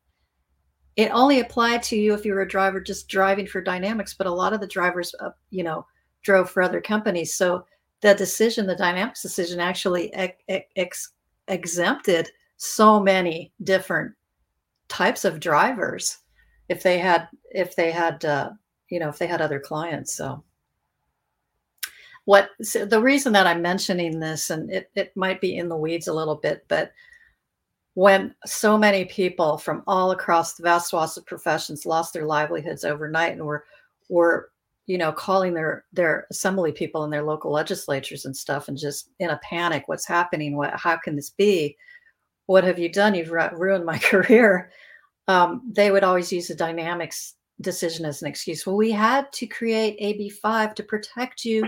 it 0.96 1.10
only 1.12 1.40
applied 1.40 1.82
to 1.84 1.96
you 1.96 2.14
if 2.14 2.26
you 2.26 2.34
were 2.34 2.42
a 2.42 2.48
driver 2.48 2.80
just 2.80 3.08
driving 3.08 3.48
for 3.48 3.64
Dynamex. 3.64 4.16
But 4.18 4.28
a 4.28 4.32
lot 4.32 4.54
of 4.54 4.60
the 4.62 4.68
drivers, 4.68 5.14
uh, 5.20 5.32
you 5.50 5.64
know, 5.64 5.86
drove 6.22 6.50
for 6.50 6.62
other 6.62 6.82
companies, 6.82 7.36
so 7.36 7.66
the 8.02 8.14
decision, 8.14 8.68
the 8.68 8.76
Dynamex 8.76 9.22
decision, 9.22 9.60
actually 9.60 10.14
ex- 10.14 10.68
ex- 10.76 11.14
exempted 11.48 12.30
so 12.58 13.00
many 13.00 13.52
different 13.64 14.14
types 14.88 15.26
of 15.26 15.40
drivers 15.40 16.20
if 16.70 16.84
they 16.84 16.98
had 16.98 17.28
if 17.52 17.76
they 17.76 17.92
had 17.92 18.24
uh, 18.26 18.52
you 18.90 19.00
know 19.00 19.10
if 19.10 19.18
they 19.18 19.28
had 19.28 19.42
other 19.42 19.60
clients 19.60 20.14
so 20.14 20.44
what 22.26 22.50
so 22.62 22.86
the 22.86 23.02
reason 23.02 23.34
that 23.34 23.48
i'm 23.48 23.62
mentioning 23.62 24.20
this 24.20 24.50
and 24.50 24.72
it, 24.72 24.90
it 24.96 25.16
might 25.16 25.42
be 25.42 25.58
in 25.58 25.68
the 25.68 25.76
weeds 25.76 26.08
a 26.08 26.14
little 26.14 26.36
bit 26.36 26.64
but 26.68 26.92
when 27.96 28.34
so 28.46 28.78
many 28.78 29.06
people 29.06 29.58
from 29.58 29.84
all 29.86 30.12
across 30.12 30.54
the 30.54 30.64
vast 30.64 30.90
swaths 30.90 31.18
of 31.18 31.26
professions 31.26 31.86
lost 31.86 32.14
their 32.14 32.26
livelihoods 32.26 32.84
overnight 32.84 33.34
and 33.34 33.44
were 33.44 33.66
were 34.10 34.52
you 34.86 34.98
know 34.98 35.12
calling 35.12 35.54
their 35.54 35.86
their 35.94 36.28
assembly 36.32 36.72
people 36.72 37.04
in 37.04 37.12
their 37.12 37.24
local 37.24 37.52
legislatures 37.52 38.26
and 38.26 38.36
stuff 38.36 38.68
and 38.68 38.78
just 38.78 39.10
in 39.20 39.30
a 39.30 39.40
panic 39.44 39.88
what's 39.88 40.08
happening? 40.08 40.56
What 40.56 40.74
how 40.76 40.98
can 40.98 41.16
this 41.16 41.30
be? 41.30 41.78
What 42.48 42.64
have 42.64 42.80
you 42.80 42.90
done? 42.90 43.16
You've 43.16 43.32
ru- 43.32 43.50
ruined 43.54 43.86
my 43.86 43.98
career. 44.00 44.72
Um, 45.28 45.62
they 45.72 45.92
would 45.92 46.04
always 46.04 46.34
use 46.34 46.48
the 46.48 46.56
Dynamex 46.56 47.34
decision 47.62 48.06
as 48.06 48.22
an 48.22 48.28
excuse. 48.28 48.66
Well 48.66 48.76
we 48.76 48.92
had 48.92 49.32
to 49.34 49.46
create 49.46 50.00
ab5 50.00 50.74
to 50.76 50.84
protect 50.84 51.46
you 51.46 51.64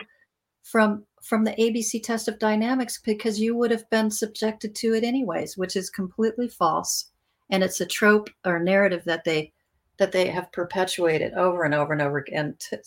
from 0.66 1.06
from 1.22 1.44
the 1.44 1.52
abc 1.52 2.02
test 2.02 2.28
of 2.28 2.40
Dynamex 2.40 3.00
because 3.04 3.40
you 3.40 3.56
would 3.56 3.70
have 3.70 3.88
been 3.92 4.10
subjected 4.10 4.74
to 4.76 4.96
it 4.96 5.04
anyways 5.04 5.56
which 5.58 5.76
is 5.76 5.90
completely 5.90 6.48
false. 6.48 7.12
And 7.52 7.64
it's 7.64 7.82
a 7.82 7.86
trope 7.86 8.32
or 8.44 8.60
narrative 8.60 9.04
that 9.06 9.24
they 9.24 9.54
that 9.98 10.12
they 10.12 10.28
have 10.28 10.52
perpetuated 10.52 11.34
over 11.34 11.64
and 11.64 11.74
over 11.74 11.94
and 11.94 12.02
over 12.02 12.18
again 12.18 12.56
to, 12.60 12.82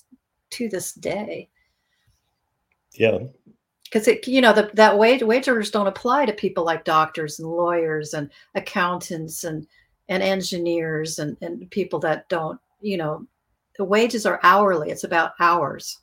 to 0.50 0.68
this 0.68 0.92
day. 0.92 1.48
Yeah. 2.94 3.18
because 3.84 4.08
it 4.08 4.26
you 4.26 4.40
know 4.40 4.52
the, 4.52 4.70
that 4.74 4.98
wage 4.98 5.22
wage 5.22 5.46
orders 5.46 5.70
don't 5.70 5.86
apply 5.86 6.26
to 6.26 6.32
people 6.32 6.64
like 6.64 6.84
doctors 6.84 7.38
and 7.38 7.48
lawyers 7.48 8.12
and 8.12 8.28
accountants 8.56 9.44
and 9.44 9.68
and 10.08 10.20
engineers 10.22 11.20
and 11.20 11.36
and 11.42 11.70
people 11.70 12.00
that 12.00 12.28
don't 12.28 12.58
you 12.80 12.96
know 12.96 13.24
the 13.76 13.84
wages 13.84 14.26
are 14.26 14.40
hourly. 14.42 14.90
It's 14.90 15.04
about 15.04 15.34
hours 15.38 15.98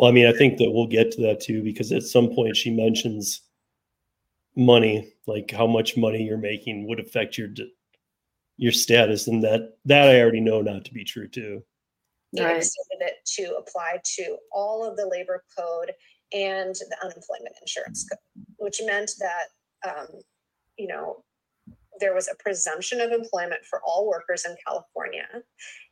Well, 0.00 0.08
I 0.08 0.14
mean, 0.14 0.26
I 0.26 0.32
think 0.32 0.56
that 0.56 0.70
we'll 0.70 0.86
get 0.86 1.12
to 1.12 1.20
that 1.24 1.40
too, 1.40 1.62
because 1.62 1.92
at 1.92 2.04
some 2.04 2.34
point 2.34 2.56
she 2.56 2.70
mentions 2.70 3.42
money, 4.56 5.12
like 5.26 5.50
how 5.50 5.66
much 5.66 5.94
money 5.94 6.22
you're 6.22 6.38
making 6.38 6.88
would 6.88 6.98
affect 6.98 7.36
your 7.36 7.50
your 8.56 8.72
status, 8.72 9.28
and 9.28 9.44
that 9.44 9.76
that 9.84 10.08
I 10.08 10.22
already 10.22 10.40
know 10.40 10.62
not 10.62 10.86
to 10.86 10.94
be 10.94 11.04
true 11.04 11.28
too. 11.28 11.62
They 12.32 12.44
Right. 12.44 12.56
extended 12.56 13.08
it 13.08 13.16
to 13.36 13.56
apply 13.58 14.00
to 14.16 14.38
all 14.52 14.88
of 14.90 14.96
the 14.96 15.06
labor 15.06 15.44
code 15.54 15.92
and 16.32 16.74
the 16.74 16.96
unemployment 17.02 17.56
insurance 17.60 18.08
code, 18.08 18.46
which 18.56 18.80
meant 18.86 19.10
that, 19.18 19.48
um, 19.86 20.22
you 20.78 20.86
know, 20.86 21.22
there 22.00 22.14
was 22.14 22.28
a 22.28 22.42
presumption 22.42 23.00
of 23.00 23.12
employment 23.12 23.64
for 23.68 23.80
all 23.84 24.08
workers 24.08 24.44
in 24.44 24.56
California, 24.66 25.26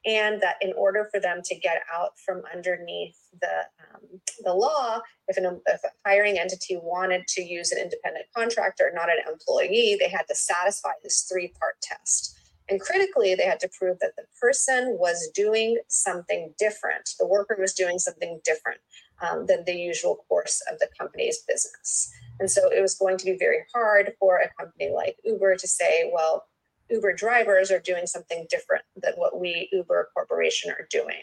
and 0.06 0.40
that 0.42 0.56
in 0.60 0.72
order 0.76 1.08
for 1.12 1.20
them 1.20 1.40
to 1.44 1.54
get 1.54 1.82
out 1.94 2.10
from 2.24 2.42
underneath 2.54 3.16
the 3.40 3.66
um, 3.94 4.20
the 4.44 4.54
law, 4.54 5.00
if 5.28 5.36
an 5.36 5.60
if 5.66 5.80
a 5.84 6.08
hiring 6.08 6.38
entity 6.38 6.78
wanted 6.82 7.26
to 7.28 7.42
use 7.42 7.72
an 7.72 7.78
independent 7.78 8.26
contractor, 8.34 8.90
not 8.94 9.08
an 9.10 9.18
employee, 9.30 9.96
they 9.98 10.08
had 10.08 10.26
to 10.28 10.34
satisfy 10.34 10.92
this 11.02 11.26
three 11.30 11.52
part 11.60 11.74
test. 11.82 12.34
And 12.70 12.80
critically, 12.80 13.34
they 13.34 13.46
had 13.46 13.60
to 13.60 13.70
prove 13.78 13.98
that 14.00 14.14
the 14.16 14.24
person 14.40 14.98
was 14.98 15.30
doing 15.34 15.78
something 15.88 16.52
different. 16.58 17.08
The 17.18 17.26
worker 17.26 17.56
was 17.58 17.72
doing 17.72 17.98
something 17.98 18.40
different 18.44 18.80
um, 19.22 19.46
than 19.46 19.64
the 19.64 19.74
usual 19.74 20.24
course 20.28 20.62
of 20.70 20.78
the 20.78 20.88
company's 20.98 21.38
business. 21.48 22.12
And 22.40 22.50
so 22.50 22.70
it 22.70 22.80
was 22.80 22.94
going 22.94 23.18
to 23.18 23.24
be 23.24 23.36
very 23.38 23.64
hard 23.74 24.12
for 24.18 24.38
a 24.38 24.50
company 24.58 24.90
like 24.94 25.16
Uber 25.24 25.56
to 25.56 25.68
say, 25.68 26.10
well, 26.12 26.46
Uber 26.90 27.12
drivers 27.12 27.70
are 27.70 27.80
doing 27.80 28.06
something 28.06 28.46
different 28.48 28.84
than 28.96 29.12
what 29.16 29.38
we, 29.38 29.68
Uber 29.72 30.08
Corporation, 30.14 30.70
are 30.70 30.86
doing. 30.90 31.22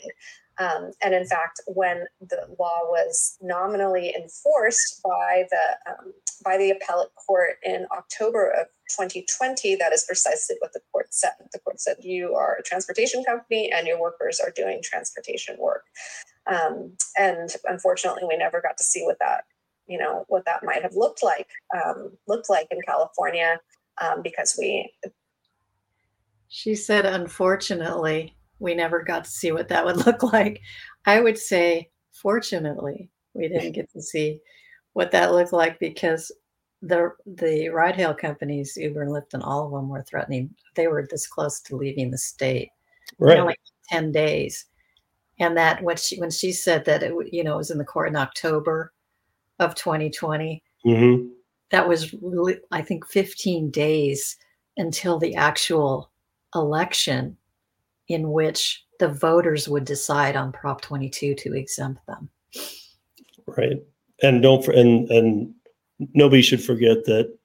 Um, 0.58 0.92
and 1.04 1.14
in 1.14 1.26
fact, 1.26 1.60
when 1.68 2.06
the 2.22 2.46
law 2.60 2.80
was 2.84 3.38
nominally 3.42 4.14
enforced 4.16 5.02
by 5.04 5.46
the 5.50 5.92
um, 5.92 6.14
by 6.44 6.58
the 6.58 6.72
appellate 6.72 7.10
court 7.16 7.58
in 7.64 7.88
October 7.92 8.52
of 8.52 8.68
2020, 8.90 9.76
that 9.76 9.92
is 9.92 10.06
precisely 10.08 10.56
what 10.60 10.72
the 10.74 10.82
court 10.92 11.14
said. 11.14 11.32
The 11.52 11.60
court 11.60 11.82
said 11.82 11.98
you 12.02 12.36
are 12.36 12.58
a 12.58 12.64
transportation 12.64 13.24
company 13.24 13.72
and 13.74 13.88
your 13.88 14.00
workers 14.00 14.40
are 14.40 14.52
doing 14.52 14.82
transportation 14.84 15.58
work. 15.60 15.84
Um, 16.48 16.96
and 17.18 17.50
unfortunately, 17.66 18.24
we 18.28 18.38
never 18.38 18.62
got 18.62 18.78
to 18.78 18.84
see 18.84 19.04
what 19.04 19.18
that, 19.20 19.46
you 19.88 19.98
know, 19.98 20.26
what 20.28 20.46
that 20.46 20.64
might 20.64 20.82
have 20.82 20.96
looked 20.96 21.24
like, 21.24 21.48
um, 21.74 22.12
looked 22.28 22.50
like 22.50 22.68
in 22.72 22.80
California, 22.86 23.60
um, 24.02 24.22
because 24.22 24.56
we. 24.58 24.92
She 26.48 26.76
said, 26.76 27.06
unfortunately, 27.06 28.36
we 28.60 28.76
never 28.76 29.04
got 29.04 29.26
to 29.26 29.30
see 29.30 29.52
what 29.52 29.68
that 29.70 29.86
would 29.86 29.98
look 30.06 30.24
like. 30.24 30.62
I 31.06 31.20
would 31.20 31.38
say, 31.38 31.90
fortunately, 32.14 33.10
we 33.34 33.48
didn't 33.48 33.74
get 33.74 33.92
to 33.92 34.02
see 34.02 34.40
what 34.94 35.12
that 35.12 35.34
looked 35.34 35.54
like 35.54 35.80
because 35.80 36.32
the 36.82 37.12
the 37.26 37.70
ride 37.70 37.96
hail 37.96 38.14
companies, 38.14 38.78
Uber 38.78 39.04
and 39.04 39.12
Lyft, 39.12 39.34
and 39.34 39.44
all 39.44 39.66
of 39.66 39.72
them 39.72 39.90
were 39.90 40.04
threatening. 40.04 40.54
They 40.76 40.88
were 40.88 41.08
this 41.10 41.28
close 41.28 41.60
to 41.62 41.76
leaving 41.76 42.12
the 42.12 42.18
state. 42.18 42.70
Right. 43.20 43.38
Only 43.38 43.56
ten 43.90 44.12
days, 44.12 44.66
and 45.40 45.58
that 45.58 45.84
when 45.84 45.98
she 45.98 46.20
when 46.20 46.32
she 46.32 46.52
said 46.52 46.86
that 46.86 47.04
it 47.04 47.14
you 47.32 47.44
know 47.44 47.56
it 47.56 47.58
was 47.58 47.72
in 47.72 47.78
the 47.78 47.86
court 47.86 48.10
in 48.10 48.16
October 48.16 48.94
of 49.60 49.76
2020, 49.76 50.64
hmm 50.84 51.28
that 51.72 51.88
was 51.88 52.14
really, 52.22 52.58
I 52.72 52.82
think 52.82 53.06
15 53.08 53.72
days 53.72 54.38
until 54.78 55.20
the 55.20 55.36
actual 55.36 56.12
election, 56.54 57.38
in 58.08 58.32
which 58.32 58.86
the 59.00 59.10
voters 59.10 59.68
would 59.68 59.86
decide 59.86 60.36
on 60.36 60.52
Prop 60.52 60.82
22 60.82 61.36
to 61.36 61.54
exempt 61.54 62.06
them. 62.06 62.30
Right. 63.48 63.84
And 64.22 64.42
don't 64.42 64.66
and 64.70 65.10
and 65.12 65.54
nobody 66.14 66.42
should 66.42 66.64
forget 66.64 67.04
that 67.06 67.36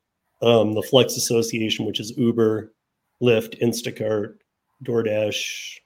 um, 0.42 0.74
the 0.74 0.82
Flex 0.82 1.16
Association, 1.16 1.84
which 1.84 1.98
is 1.98 2.16
Uber, 2.16 2.72
Lyft, 3.20 3.60
Instacart, 3.60 4.36
DoorDash, 4.84 5.78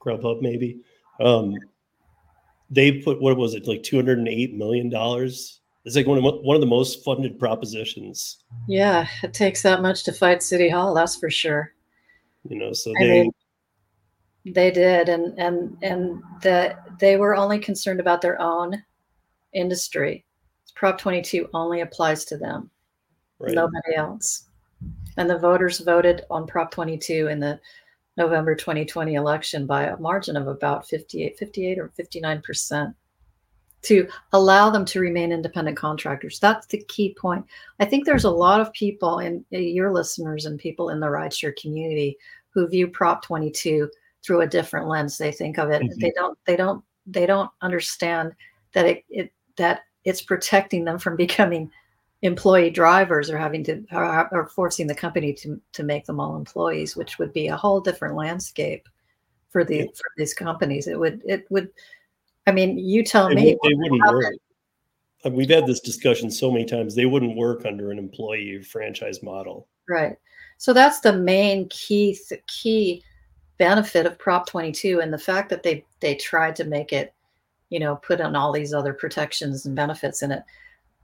Grubhub, 0.00 0.40
maybe. 0.40 0.80
Um, 1.20 1.54
they 2.74 3.00
put 3.00 3.20
what 3.20 3.36
was 3.36 3.54
it 3.54 3.66
like 3.66 3.82
two 3.82 3.96
hundred 3.96 4.18
and 4.18 4.28
eight 4.28 4.54
million 4.54 4.88
dollars? 4.88 5.60
It's 5.84 5.96
like 5.96 6.06
one 6.06 6.18
of 6.18 6.24
one 6.42 6.56
of 6.56 6.60
the 6.60 6.66
most 6.66 7.04
funded 7.04 7.38
propositions. 7.38 8.38
Yeah, 8.68 9.06
it 9.22 9.34
takes 9.34 9.62
that 9.62 9.82
much 9.82 10.04
to 10.04 10.12
fight 10.12 10.42
City 10.42 10.68
Hall, 10.68 10.94
that's 10.94 11.16
for 11.16 11.30
sure. 11.30 11.72
You 12.48 12.58
know, 12.58 12.72
so 12.72 12.90
I 12.98 13.04
they 13.04 13.22
mean, 13.22 13.32
They 14.46 14.70
did, 14.70 15.08
and 15.08 15.38
and 15.38 15.76
and 15.82 16.22
that 16.42 16.98
they 16.98 17.16
were 17.16 17.34
only 17.34 17.58
concerned 17.58 18.00
about 18.00 18.20
their 18.20 18.40
own 18.40 18.82
industry. 19.52 20.24
Prop 20.74 20.98
22 20.98 21.48
only 21.54 21.80
applies 21.82 22.24
to 22.26 22.36
them. 22.36 22.70
right. 23.38 23.54
nobody 23.54 23.94
else. 23.94 24.48
And 25.16 25.30
the 25.30 25.38
voters 25.38 25.78
voted 25.78 26.22
on 26.30 26.46
Prop 26.46 26.70
22 26.72 27.28
in 27.28 27.38
the 27.38 27.60
November 28.16 28.54
2020 28.54 29.14
election 29.14 29.66
by 29.66 29.84
a 29.84 29.96
margin 29.98 30.36
of 30.36 30.46
about 30.46 30.86
58, 30.86 31.38
58 31.38 31.78
or 31.78 31.92
59% 31.98 32.94
to 33.82 34.08
allow 34.32 34.70
them 34.70 34.84
to 34.86 35.00
remain 35.00 35.30
independent 35.30 35.76
contractors. 35.76 36.38
That's 36.40 36.66
the 36.66 36.82
key 36.88 37.14
point. 37.14 37.44
I 37.80 37.84
think 37.84 38.06
there's 38.06 38.24
a 38.24 38.30
lot 38.30 38.60
of 38.60 38.72
people 38.72 39.18
in 39.18 39.44
uh, 39.52 39.58
your 39.58 39.92
listeners 39.92 40.46
and 40.46 40.58
people 40.58 40.88
in 40.88 41.00
the 41.00 41.06
rideshare 41.06 41.54
community 41.56 42.16
who 42.50 42.66
view 42.68 42.88
Prop 42.88 43.22
22 43.22 43.90
through 44.24 44.40
a 44.40 44.46
different 44.46 44.88
lens. 44.88 45.18
They 45.18 45.32
think 45.32 45.58
of 45.58 45.70
it. 45.70 45.82
Mhm. 45.82 46.00
They 46.00 46.12
don't. 46.12 46.38
They 46.46 46.56
don't. 46.56 46.82
They 47.06 47.26
don't 47.26 47.50
understand 47.60 48.32
that 48.72 48.86
it, 48.86 49.04
it 49.10 49.32
that 49.56 49.82
it's 50.04 50.22
protecting 50.22 50.84
them 50.84 50.98
from 50.98 51.16
becoming 51.16 51.70
employee 52.24 52.70
drivers 52.70 53.28
are 53.30 53.36
having 53.36 53.62
to 53.62 53.84
are, 53.92 54.28
or 54.32 54.48
forcing 54.48 54.86
the 54.86 54.94
company 54.94 55.32
to 55.34 55.60
to 55.72 55.82
make 55.84 56.06
them 56.06 56.18
all 56.18 56.36
employees, 56.36 56.96
which 56.96 57.18
would 57.18 57.32
be 57.32 57.48
a 57.48 57.56
whole 57.56 57.80
different 57.80 58.16
landscape 58.16 58.88
for 59.50 59.62
the 59.62 59.76
Yeah. 59.76 59.84
for 59.94 60.10
these 60.16 60.34
companies. 60.34 60.88
It 60.88 60.98
would 60.98 61.22
it 61.26 61.46
would. 61.50 61.68
I 62.46 62.52
mean, 62.52 62.78
you 62.78 63.04
tell 63.04 63.28
me. 63.28 63.56
would, 63.62 63.70
they 63.70 63.76
wouldn't 63.76 64.02
work. 64.12 64.34
Uh, 65.24 65.30
We've 65.30 65.48
had 65.48 65.66
this 65.66 65.80
discussion 65.80 66.30
so 66.30 66.50
many 66.50 66.64
times. 66.64 66.94
They 66.94 67.06
wouldn't 67.06 67.36
work 67.36 67.64
under 67.64 67.90
an 67.90 67.98
employee 67.98 68.62
franchise 68.62 69.22
model. 69.22 69.68
Right. 69.88 70.16
So 70.58 70.72
that's 70.72 71.00
the 71.00 71.12
main 71.12 71.68
key 71.68 72.18
th- 72.28 72.42
key 72.46 73.02
benefit 73.58 74.06
of 74.06 74.18
Prop 74.18 74.46
22 74.48 75.00
and 75.00 75.12
the 75.12 75.18
fact 75.18 75.50
that 75.50 75.62
they 75.62 75.84
they 76.00 76.14
tried 76.14 76.56
to 76.56 76.64
make 76.64 76.92
it, 76.92 77.12
you 77.68 77.80
know, 77.80 77.96
put 77.96 78.20
on 78.22 78.34
all 78.34 78.50
these 78.50 78.72
other 78.72 78.94
protections 78.94 79.66
and 79.66 79.76
benefits 79.76 80.22
in 80.22 80.32
it. 80.32 80.42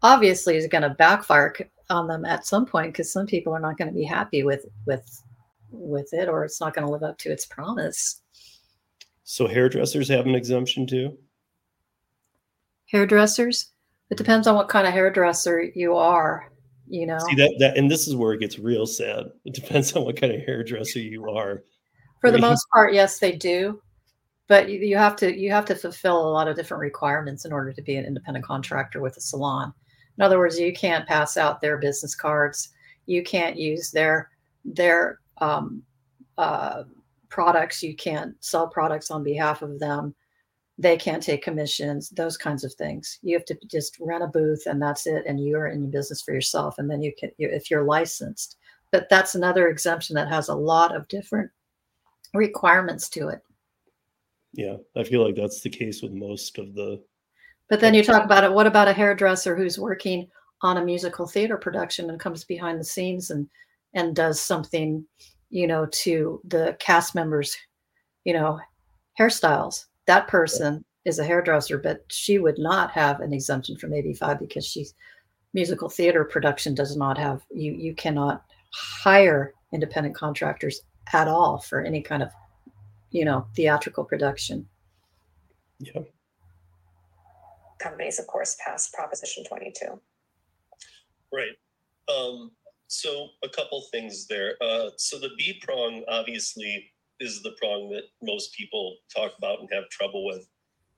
Obviously 0.03 0.57
is 0.57 0.67
going 0.67 0.83
to 0.83 0.91
backfire 0.91 1.55
on 1.91 2.07
them 2.07 2.25
at 2.25 2.47
some 2.47 2.65
point 2.65 2.93
because 2.93 3.13
some 3.13 3.27
people 3.27 3.53
are 3.53 3.61
not 3.61 3.77
going 3.77 3.89
to 3.89 3.95
be 3.95 4.05
happy 4.05 4.43
with 4.43 4.67
with 4.87 5.23
with 5.71 6.13
it 6.13 6.29
or 6.29 6.45
it's 6.45 6.61
not 6.61 6.75
going 6.75 6.87
to 6.87 6.93
live 6.93 7.03
up 7.03 7.19
to 7.19 7.31
its 7.31 7.47
promise. 7.47 8.23
So 9.25 9.47
hairdressers 9.47 10.09
have 10.09 10.27
an 10.27 10.35
exemption 10.35 10.87
too. 10.87 11.17
Hairdressers, 12.87 13.71
it 14.11 14.19
depends 14.19 14.47
on 14.47 14.57
what 14.57 14.69
kind 14.69 14.87
of 14.87 14.93
hairdresser 14.93 15.63
you 15.75 15.95
are, 15.95 16.51
you 16.89 17.07
know. 17.07 17.19
See 17.19 17.37
that 17.37 17.55
that 17.61 17.77
and 17.77 17.91
this 17.91 18.09
is 18.09 18.17
where 18.17 18.33
it 18.33 18.41
gets 18.41 18.59
real 18.59 18.87
sad. 18.87 19.27
It 19.45 19.55
depends 19.55 19.95
on 19.95 20.05
what 20.05 20.17
kind 20.17 20.33
of 20.33 20.41
hairdresser 20.41 21.01
you 21.01 21.31
are. 21.31 21.63
for 22.21 22.31
the 22.31 22.39
most 22.39 22.67
part 22.73 22.95
yes 22.95 23.19
they 23.19 23.33
do 23.33 23.81
but 24.51 24.69
you, 24.69 24.81
you 24.81 24.97
have 24.97 25.15
to 25.15 25.39
you 25.39 25.51
have 25.53 25.65
to 25.65 25.77
fulfill 25.77 26.29
a 26.29 26.33
lot 26.33 26.49
of 26.49 26.57
different 26.57 26.81
requirements 26.81 27.45
in 27.45 27.53
order 27.53 27.73
to 27.73 27.83
be 27.83 27.97
an 27.97 28.05
independent 28.05 28.45
contractor 28.45 29.01
with 29.01 29.17
a 29.17 29.21
salon 29.21 29.73
in 30.21 30.25
other 30.25 30.39
words 30.39 30.59
you 30.59 30.73
can't 30.73 31.09
pass 31.09 31.37
out 31.37 31.61
their 31.61 31.79
business 31.79 32.15
cards 32.15 32.71
you 33.07 33.23
can't 33.23 33.57
use 33.57 33.91
their 33.91 34.31
their 34.65 35.21
um, 35.39 35.83
uh, 36.39 36.85
products 37.29 37.83
you 37.83 37.95
can't 37.97 38.35
sell 38.41 38.69
products 38.69 39.11
on 39.11 39.25
behalf 39.25 39.63
of 39.63 39.79
them 39.79 40.15
they 40.79 40.97
can't 40.97 41.23
take 41.23 41.43
commissions 41.43 42.11
those 42.11 42.37
kinds 42.37 42.65
of 42.65 42.73
things 42.75 43.19
you 43.23 43.37
have 43.37 43.45
to 43.45 43.59
just 43.67 43.97
rent 44.01 44.23
a 44.23 44.27
booth 44.27 44.67
and 44.67 44.81
that's 44.81 45.07
it 45.07 45.25
and 45.27 45.45
you're 45.45 45.69
in 45.69 45.83
your 45.83 45.91
business 45.91 46.23
for 46.23 46.33
yourself 46.33 46.79
and 46.79 46.89
then 46.89 47.03
you 47.03 47.13
can 47.19 47.31
you, 47.39 47.49
if 47.49 47.71
you're 47.71 47.85
licensed 47.85 48.57
but 48.91 49.09
that's 49.09 49.35
another 49.35 49.69
exemption 49.69 50.15
that 50.17 50.29
has 50.29 50.49
a 50.49 50.55
lot 50.55 50.95
of 50.95 51.07
different 51.09 51.51
requirements 52.35 53.09
to 53.11 53.29
it. 53.29 53.41
Yeah, 54.53 54.77
I 54.97 55.05
feel 55.05 55.25
like 55.25 55.37
that's 55.37 55.61
the 55.61 55.71
case 55.71 56.03
with 56.03 56.13
most 56.13 56.59
of 56.59 56.75
the. 56.75 57.03
But 57.71 57.81
then 57.81 57.95
you 57.95 58.03
talk 58.03 58.25
about 58.25 58.45
it. 58.45 58.53
What 58.53 58.67
about 58.67 58.89
a 58.89 58.93
hairdresser 58.93 59.57
who's 59.57 59.79
working 59.79 60.29
on 60.61 60.77
a 60.77 60.85
musical 60.85 61.27
theater 61.27 61.57
production 61.57 62.11
and 62.11 62.21
comes 62.21 62.45
behind 62.45 62.79
the 62.79 62.85
scenes 62.85 63.31
and 63.31 63.49
and 63.95 64.15
does 64.15 64.41
something, 64.41 65.05
you 65.49 65.67
know, 65.67 65.87
to 65.91 66.41
the 66.45 66.77
cast 66.81 67.15
members, 67.15 67.57
you 68.25 68.33
know, 68.33 68.59
hairstyles? 69.19 69.87
That 70.07 70.29
person 70.29 70.85
is 71.05 71.21
a 71.21 71.25
hairdresser, 71.25 71.79
but 71.79 72.05
she 72.09 72.39
would 72.39 72.59
not 72.59 72.91
have 72.91 73.21
an 73.21 73.33
exemption 73.33 73.77
from 73.77 73.93
AB5 73.93 74.41
because 74.41 74.67
she's 74.67 74.95
musical 75.53 75.89
theater 75.89 76.25
production 76.25 76.75
does 76.75 76.97
not 76.97 77.19
have 77.19 77.43
you 77.51 77.73
you 77.73 77.95
cannot 77.95 78.45
hire 78.73 79.55
independent 79.73 80.15
contractors 80.15 80.83
at 81.13 81.29
all 81.29 81.59
for 81.59 81.83
any 81.83 82.01
kind 82.01 82.23
of 82.23 82.31
you 83.11 83.25
know 83.25 83.47
theatrical 83.57 84.05
production 84.05 84.69
Yeah, 85.81 86.03
companies, 87.81 88.19
of 88.19 88.27
course, 88.27 88.57
passed 88.65 88.93
Proposition 88.93 89.45
22. 89.45 90.01
Right. 91.33 91.57
Um, 92.09 92.51
so 92.87 93.29
a 93.45 93.49
couple 93.49 93.83
things 93.93 94.27
there. 94.27 94.57
Uh, 94.61 94.91
so 94.97 95.19
the 95.19 95.31
B 95.39 95.61
prong 95.63 96.05
obviously 96.09 96.93
is 97.21 97.43
the 97.43 97.53
prong 97.53 97.91
that 97.91 98.05
most 98.23 98.55
people 98.55 98.97
talk 99.15 99.33
about 99.39 99.61
and 99.61 99.69
have 99.73 99.89
trouble 99.91 100.27
with. 100.27 100.47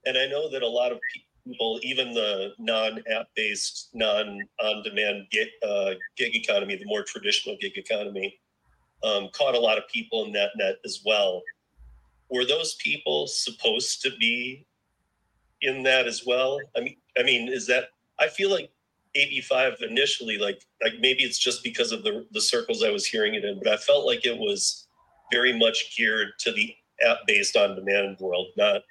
And 0.06 0.16
I 0.16 0.26
know 0.26 0.50
that 0.50 0.62
a 0.62 0.68
lot 0.68 0.92
of 0.92 0.98
people, 1.44 1.80
even 1.82 2.14
the 2.14 2.52
non-app 2.58 3.26
based, 3.36 3.90
non-on-demand 3.92 5.26
gig, 5.30 5.48
uh, 5.66 5.90
gig 6.16 6.34
economy, 6.34 6.76
the 6.76 6.86
more 6.86 7.02
traditional 7.02 7.56
gig 7.60 7.76
economy, 7.76 8.38
um, 9.04 9.28
caught 9.32 9.54
a 9.54 9.60
lot 9.60 9.78
of 9.78 9.84
people 9.88 10.24
in 10.24 10.32
that 10.32 10.50
net 10.56 10.76
as 10.84 11.02
well. 11.04 11.42
Were 12.30 12.44
those 12.44 12.76
people 12.76 13.26
supposed 13.26 14.00
to 14.02 14.10
be 14.18 14.66
in 15.62 15.82
that 15.84 16.06
as 16.06 16.24
well? 16.26 16.60
I 16.76 16.80
mean, 16.80 16.96
I 17.18 17.22
mean, 17.22 17.48
is 17.48 17.66
that? 17.68 17.90
I 18.18 18.28
feel 18.28 18.50
like 18.50 18.70
AB5 19.16 19.82
initially 19.82 20.38
like 20.38 20.62
like 20.82 20.94
maybe 21.00 21.22
it's 21.22 21.38
just 21.38 21.62
because 21.62 21.92
of 21.92 22.02
the 22.02 22.26
the 22.32 22.40
circles 22.40 22.82
I 22.82 22.90
was 22.90 23.04
hearing 23.04 23.34
it 23.34 23.44
in 23.44 23.58
but 23.58 23.68
I 23.68 23.76
felt 23.76 24.06
like 24.06 24.24
it 24.24 24.38
was 24.38 24.86
very 25.30 25.56
much 25.56 25.96
geared 25.96 26.28
to 26.40 26.52
the 26.52 26.74
app 27.06 27.18
based 27.26 27.56
on 27.56 27.74
demand 27.74 28.18
world 28.20 28.48
not 28.56 28.82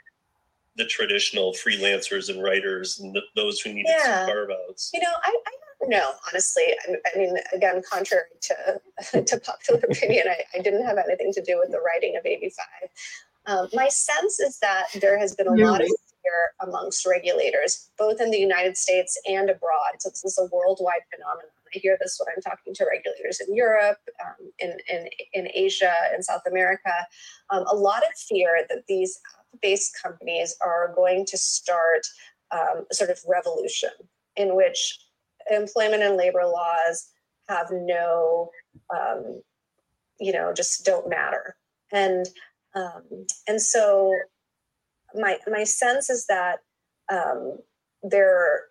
the 0.76 0.86
traditional 0.86 1.54
freelancers 1.54 2.30
and 2.30 2.44
writers 2.44 3.00
and 3.00 3.14
th- 3.14 3.26
those 3.36 3.60
who 3.62 3.74
needed 3.74 3.94
Yeah. 3.98 4.26
some 4.26 4.28
carve 4.28 4.50
outs 4.70 4.92
You 4.94 5.02
know, 5.02 5.14
I, 5.24 5.30
I 5.48 5.52
don't 5.82 5.90
know, 5.90 6.12
honestly. 6.30 6.64
I, 6.88 6.96
I 7.14 7.18
mean, 7.18 7.36
again, 7.54 7.82
contrary 7.90 8.24
to, 8.42 9.22
to 9.24 9.40
popular 9.40 9.82
opinion, 9.90 10.28
I, 10.30 10.58
I 10.58 10.62
didn't 10.62 10.86
have 10.86 10.98
anything 10.98 11.34
to 11.34 11.42
do 11.42 11.60
with 11.60 11.72
the 11.72 11.82
writing 11.82 12.16
of 12.16 12.24
AB5. 12.24 12.54
Um, 13.48 13.68
my 13.74 13.90
sense 13.90 14.40
is 14.40 14.60
that 14.60 14.86
there 15.02 15.18
has 15.20 15.36
been 15.36 15.48
a 15.48 15.56
You're 15.58 15.70
lot 15.70 15.82
of 15.82 15.92
fear 16.32 16.52
amongst 16.62 17.06
regulators, 17.06 17.90
both 17.98 18.22
in 18.22 18.32
the 18.32 18.38
United 18.38 18.78
States 18.78 19.20
and 19.28 19.50
abroad. 19.50 20.00
So 20.00 20.10
this 20.10 20.24
is 20.24 20.38
a 20.40 20.56
worldwide 20.56 21.02
phenomenon. 21.14 21.50
I 21.74 21.80
hear 21.80 21.98
this 22.00 22.20
when 22.20 22.34
I'm 22.36 22.42
talking 22.42 22.74
to 22.74 22.86
regulators 22.90 23.40
in 23.40 23.56
Europe, 23.56 23.98
um, 24.24 24.52
in, 24.60 24.78
in, 24.90 25.08
in 25.34 25.48
Asia, 25.54 25.94
in 26.14 26.22
South 26.22 26.42
America. 26.48 26.94
Um, 27.50 27.64
a 27.68 27.76
lot 27.76 28.04
of 28.04 28.14
fear 28.18 28.66
that 28.70 28.84
these 28.88 29.20
app-based 29.54 29.98
companies 30.02 30.56
are 30.62 30.94
going 30.96 31.26
to 31.28 31.38
start 31.38 32.06
um, 32.52 32.86
a 32.92 32.94
sort 32.94 33.10
of 33.10 33.20
revolution 33.28 33.92
in 34.36 34.56
which 34.56 35.00
employment 35.50 36.04
and 36.04 36.18
labor 36.18 36.44
laws 36.46 37.10
have 37.48 37.68
no, 37.72 38.50
um, 38.94 39.42
you 40.20 40.34
know, 40.34 40.54
just 40.54 40.86
don't 40.86 41.10
matter. 41.10 41.56
And 41.92 42.28
um, 42.74 43.04
and 43.50 43.62
so 43.62 44.14
my 45.16 45.38
my 45.48 45.64
sense 45.64 46.10
is 46.10 46.26
that 46.28 46.60
um, 47.12 47.58
there 48.04 48.64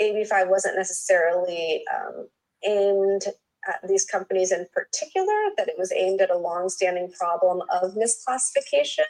AB5 0.00 0.48
wasn't 0.48 0.76
necessarily 0.76 1.84
um, 1.94 2.28
aimed 2.64 3.24
at 3.68 3.80
these 3.88 4.04
companies 4.04 4.52
in 4.52 4.66
particular, 4.72 5.34
that 5.56 5.68
it 5.68 5.74
was 5.76 5.92
aimed 5.92 6.20
at 6.20 6.30
a 6.30 6.38
long-standing 6.38 7.10
problem 7.18 7.62
of 7.70 7.94
misclassification. 7.94 9.04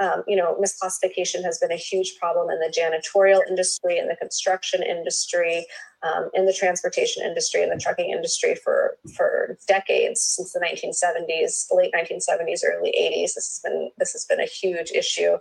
Um, 0.00 0.22
you 0.26 0.36
know, 0.36 0.56
misclassification 0.62 1.42
has 1.44 1.58
been 1.58 1.72
a 1.72 1.76
huge 1.76 2.16
problem 2.18 2.50
in 2.50 2.58
the 2.60 2.72
janitorial 2.72 3.40
industry, 3.48 3.98
in 3.98 4.08
the 4.08 4.16
construction 4.16 4.82
industry, 4.82 5.66
um, 6.02 6.30
in 6.34 6.46
the 6.46 6.52
transportation 6.52 7.24
industry, 7.24 7.62
in 7.62 7.68
the 7.68 7.78
trucking 7.78 8.10
industry 8.10 8.54
for 8.54 8.96
for 9.16 9.58
decades 9.68 10.20
since 10.20 10.52
the 10.52 10.60
1970s, 10.60 11.66
late 11.72 11.92
1970s, 11.92 12.62
early 12.66 12.90
80s. 12.90 13.34
This 13.34 13.34
has 13.34 13.60
been 13.62 13.90
this 13.98 14.12
has 14.12 14.24
been 14.24 14.40
a 14.40 14.46
huge 14.46 14.90
issue. 14.92 15.34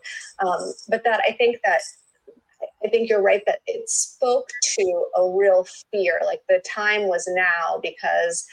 Um, 0.45 0.73
but 0.87 1.03
that 1.03 1.21
I 1.27 1.31
think 1.33 1.57
that 1.63 1.81
I 2.83 2.89
think 2.89 3.09
you're 3.09 3.21
right 3.21 3.43
that 3.45 3.59
it 3.67 3.89
spoke 3.89 4.49
to 4.77 5.05
a 5.15 5.29
real 5.29 5.65
fear. 5.91 6.21
Like 6.25 6.41
the 6.49 6.61
time 6.65 7.07
was 7.07 7.27
now 7.27 7.79
because 7.81 8.45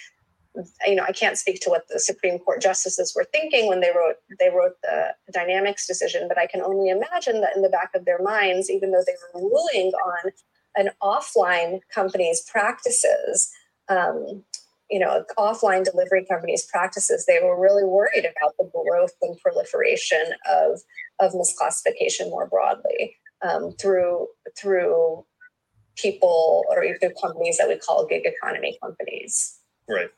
you 0.86 0.94
know 0.94 1.04
I 1.04 1.12
can't 1.12 1.38
speak 1.38 1.60
to 1.60 1.70
what 1.70 1.86
the 1.88 1.98
Supreme 1.98 2.38
Court 2.38 2.60
justices 2.60 3.14
were 3.14 3.26
thinking 3.32 3.68
when 3.68 3.80
they 3.80 3.90
wrote 3.90 4.16
they 4.38 4.48
wrote 4.48 4.76
the 4.82 5.14
Dynamex 5.34 5.86
decision, 5.86 6.28
but 6.28 6.38
I 6.38 6.46
can 6.46 6.62
only 6.62 6.90
imagine 6.90 7.40
that 7.40 7.56
in 7.56 7.62
the 7.62 7.68
back 7.68 7.90
of 7.94 8.04
their 8.04 8.22
minds, 8.22 8.70
even 8.70 8.90
though 8.90 9.04
they 9.06 9.14
were 9.34 9.40
ruling 9.40 9.92
on 9.92 10.32
an 10.76 10.90
offline 11.02 11.80
company's 11.92 12.42
practices. 12.50 13.50
Um, 13.88 14.44
you 14.90 14.98
know, 14.98 15.22
offline 15.38 15.84
delivery 15.84 16.24
companies' 16.24 16.66
practices, 16.66 17.26
they 17.26 17.40
were 17.42 17.60
really 17.60 17.84
worried 17.84 18.24
about 18.24 18.54
the 18.58 18.70
growth 18.72 19.12
and 19.20 19.38
proliferation 19.38 20.32
of, 20.50 20.80
of 21.20 21.32
misclassification 21.32 22.30
more 22.30 22.46
broadly 22.46 23.16
um, 23.42 23.72
through 23.72 24.28
through 24.56 25.24
people 25.96 26.64
or 26.70 26.84
even 26.84 27.12
companies 27.20 27.58
that 27.58 27.68
we 27.68 27.76
call 27.76 28.06
gig 28.06 28.22
economy 28.24 28.78
companies. 28.82 29.58
Right. 29.88 30.10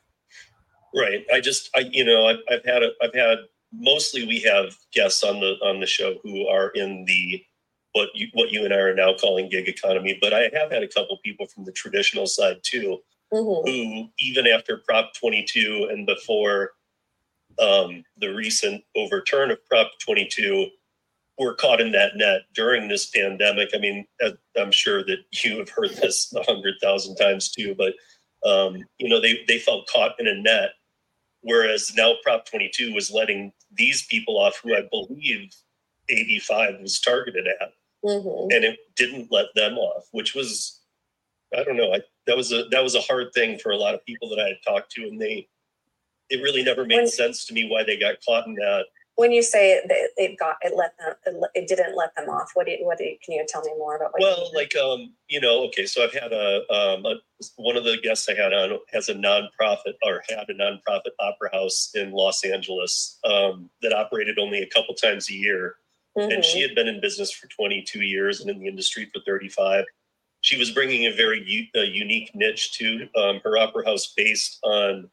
Right. 0.93 1.25
I 1.33 1.39
just, 1.39 1.69
I, 1.75 1.89
you 1.91 2.03
know, 2.05 2.27
I've, 2.27 2.39
I've 2.49 2.65
had, 2.65 2.83
a, 2.83 2.89
I've 3.01 3.13
had, 3.15 3.37
mostly 3.73 4.27
we 4.27 4.39
have 4.41 4.75
guests 4.93 5.23
on 5.23 5.39
the, 5.39 5.53
on 5.63 5.79
the 5.79 5.85
show 5.85 6.15
who 6.23 6.47
are 6.47 6.69
in 6.69 7.05
the, 7.05 7.43
what 7.93 8.09
you, 8.13 8.27
what 8.33 8.51
you 8.51 8.65
and 8.65 8.73
I 8.73 8.77
are 8.77 8.93
now 8.95 9.13
calling 9.13 9.49
gig 9.49 9.67
economy, 9.67 10.17
but 10.21 10.33
I 10.33 10.49
have 10.53 10.71
had 10.71 10.83
a 10.83 10.87
couple 10.87 11.17
people 11.23 11.45
from 11.47 11.65
the 11.65 11.71
traditional 11.71 12.25
side 12.25 12.57
too, 12.63 12.99
Mhm. 13.33 13.65
who 13.65 14.09
even 14.19 14.45
after 14.47 14.77
Prop 14.77 15.13
22 15.13 15.87
and 15.89 16.05
before 16.05 16.71
um, 17.59 18.03
the 18.17 18.33
recent 18.33 18.83
overturn 18.95 19.51
of 19.51 19.65
Prop 19.65 19.91
22 19.99 20.67
were 21.37 21.53
caught 21.55 21.81
in 21.81 21.91
that 21.93 22.15
net 22.15 22.41
during 22.53 22.87
this 22.87 23.07
pandemic. 23.09 23.69
I 23.73 23.77
mean, 23.77 24.05
I'm 24.57 24.71
sure 24.71 25.03
that 25.05 25.19
you 25.43 25.59
have 25.59 25.69
heard 25.69 25.91
this 25.91 26.33
a 26.35 26.43
hundred 26.43 26.75
thousand 26.81 27.15
times 27.15 27.49
too, 27.49 27.75
but 27.75 27.93
um, 28.47 28.77
you 28.97 29.07
know, 29.07 29.21
they 29.21 29.43
they 29.47 29.59
felt 29.59 29.87
caught 29.87 30.19
in 30.19 30.27
a 30.27 30.35
net, 30.35 30.71
whereas 31.41 31.93
now 31.95 32.13
Prop 32.23 32.45
22 32.45 32.93
was 32.93 33.11
letting 33.11 33.51
these 33.71 34.05
people 34.07 34.37
off 34.39 34.59
who 34.63 34.75
I 34.75 34.81
believe 34.91 35.53
AB5 36.09 36.81
was 36.81 36.99
targeted 36.99 37.47
at, 37.47 37.73
Mhm. 38.03 38.53
and 38.53 38.65
it 38.65 38.79
didn't 38.95 39.31
let 39.31 39.53
them 39.55 39.77
off, 39.77 40.07
which 40.11 40.33
was 40.35 40.77
I 41.53 41.63
don't 41.65 41.75
know. 41.75 41.93
I, 41.93 41.99
that 42.27 42.37
was 42.37 42.53
a 42.53 42.63
that 42.69 42.81
was 42.83 42.95
a 42.95 43.01
hard 43.01 43.33
thing 43.33 43.59
for 43.59 43.71
a 43.71 43.77
lot 43.77 43.93
of 43.93 44.05
people 44.05 44.29
that 44.29 44.39
I 44.39 44.47
had 44.47 44.63
talked 44.63 44.91
to, 44.93 45.03
and 45.03 45.19
they 45.21 45.47
it 46.29 46.41
really 46.41 46.63
never 46.63 46.85
made 46.85 47.09
sense 47.09 47.45
to 47.45 47.53
me 47.53 47.67
why 47.67 47.83
they 47.83 47.97
got 47.97 48.23
caught 48.25 48.47
in 48.47 48.53
that. 48.55 48.85
When 49.15 49.31
you 49.31 49.43
say 49.43 49.81
that 49.87 50.09
it 50.17 50.39
got 50.39 50.55
it 50.61 50.73
let 50.75 50.95
them 50.97 51.41
it 51.53 51.67
didn't 51.67 51.95
let 51.95 52.15
them 52.15 52.29
off, 52.29 52.51
what 52.53 52.65
do 52.65 52.71
you, 52.71 52.85
what 52.85 52.97
do 52.97 53.03
you, 53.03 53.17
can 53.23 53.35
you 53.35 53.45
tell 53.47 53.61
me 53.61 53.71
more 53.77 53.97
about? 53.97 54.13
What 54.13 54.21
Well, 54.21 54.51
like 54.53 54.75
um, 54.75 55.13
you 55.27 55.41
know, 55.41 55.63
okay, 55.65 55.85
so 55.85 56.03
I've 56.03 56.13
had 56.13 56.31
a 56.31 56.61
um 56.73 57.05
a, 57.05 57.15
one 57.57 57.75
of 57.77 57.83
the 57.83 57.97
guests 58.01 58.27
I 58.29 58.35
had 58.41 58.53
on 58.53 58.79
has 58.93 59.09
a 59.09 59.13
nonprofit 59.13 59.93
or 60.03 60.23
had 60.29 60.49
a 60.49 60.53
nonprofit 60.53 61.11
opera 61.19 61.49
house 61.51 61.91
in 61.93 62.11
Los 62.11 62.43
Angeles 62.45 63.19
um, 63.23 63.69
that 63.81 63.93
operated 63.93 64.39
only 64.39 64.61
a 64.61 64.67
couple 64.67 64.95
times 64.95 65.29
a 65.29 65.33
year, 65.33 65.75
and 66.15 66.31
Mhm. 66.31 66.43
she 66.43 66.61
had 66.61 66.73
been 66.73 66.87
in 66.87 67.01
business 67.01 67.31
for 67.31 67.47
22 67.47 68.01
years 68.01 68.41
and 68.41 68.49
in 68.49 68.59
the 68.59 68.67
industry 68.67 69.05
for 69.13 69.21
35. 69.25 69.85
She 70.39 70.57
was 70.57 70.71
bringing 70.71 71.05
a 71.05 71.11
very 71.11 71.43
u- 71.45 71.67
a 71.75 71.85
unique 71.85 72.33
niche 72.33 72.73
to 72.79 73.07
um, 73.15 73.39
her 73.43 73.57
opera 73.57 73.85
house 73.85 74.13
based 74.15 74.57
on 74.63 75.11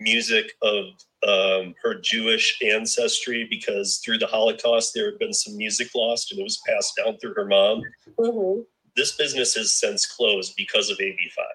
music 0.00 0.52
of 0.62 0.86
um, 1.26 1.74
her 1.82 1.94
Jewish 1.94 2.58
ancestry 2.62 3.46
because 3.48 4.00
through 4.04 4.18
the 4.18 4.26
Holocaust 4.26 4.92
there 4.94 5.04
had 5.10 5.18
been 5.18 5.34
some 5.34 5.56
music 5.56 5.88
lost 5.94 6.32
and 6.32 6.40
it 6.40 6.44
was 6.44 6.60
passed 6.66 6.94
down 6.96 7.18
through 7.18 7.34
her 7.34 7.44
mom. 7.44 7.82
Mhm. 8.18 8.64
This 8.96 9.12
business 9.16 9.54
has 9.54 9.72
since 9.78 10.06
closed 10.06 10.54
because 10.56 10.90
of 10.90 10.98
AB5. 10.98 11.46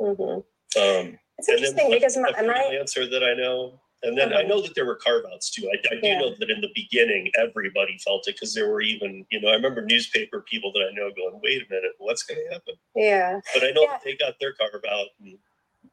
Mhm. 0.00 0.36
Um, 0.76 1.18
It's 1.38 1.48
and 1.48 1.58
interesting 1.58 1.90
because 1.90 2.16
my, 2.16 2.28
a 2.30 2.34
freelancer 2.34 3.08
that 3.10 3.22
I 3.22 3.34
know, 3.34 3.80
and 4.02 4.16
then 4.16 4.32
I 4.32 4.38
Uh-huh. 4.40 4.48
know 4.48 4.60
that 4.62 4.74
there 4.74 4.86
were 4.86 4.96
carve 4.96 5.24
outs 5.32 5.50
too. 5.50 5.68
I, 5.70 5.76
I 5.94 6.00
do 6.00 6.08
Yeah. 6.08 6.18
know 6.20 6.34
that 6.34 6.50
in 6.50 6.60
the 6.60 6.70
beginning 6.74 7.30
everybody 7.36 7.98
felt 7.98 8.26
it 8.28 8.34
because 8.36 8.54
there 8.54 8.68
were 8.70 8.80
even, 8.80 9.26
you 9.30 9.40
know, 9.40 9.48
I 9.48 9.54
remember 9.54 9.82
newspaper 9.82 10.40
people 10.48 10.72
that 10.72 10.80
I 10.82 10.92
know 10.92 11.10
going, 11.12 11.38
"Wait 11.42 11.62
a 11.62 11.72
minute, 11.72 11.92
what's 11.98 12.22
going 12.22 12.42
to 12.46 12.52
happen?" 12.52 12.74
yeah 12.96 13.40
But 13.54 13.64
I 13.64 13.70
know 13.72 13.82
Yeah. 13.82 13.92
that 13.92 14.02
they 14.04 14.16
got 14.16 14.38
their 14.40 14.54
carve 14.54 14.84
out. 14.88 15.08
And, 15.20 15.38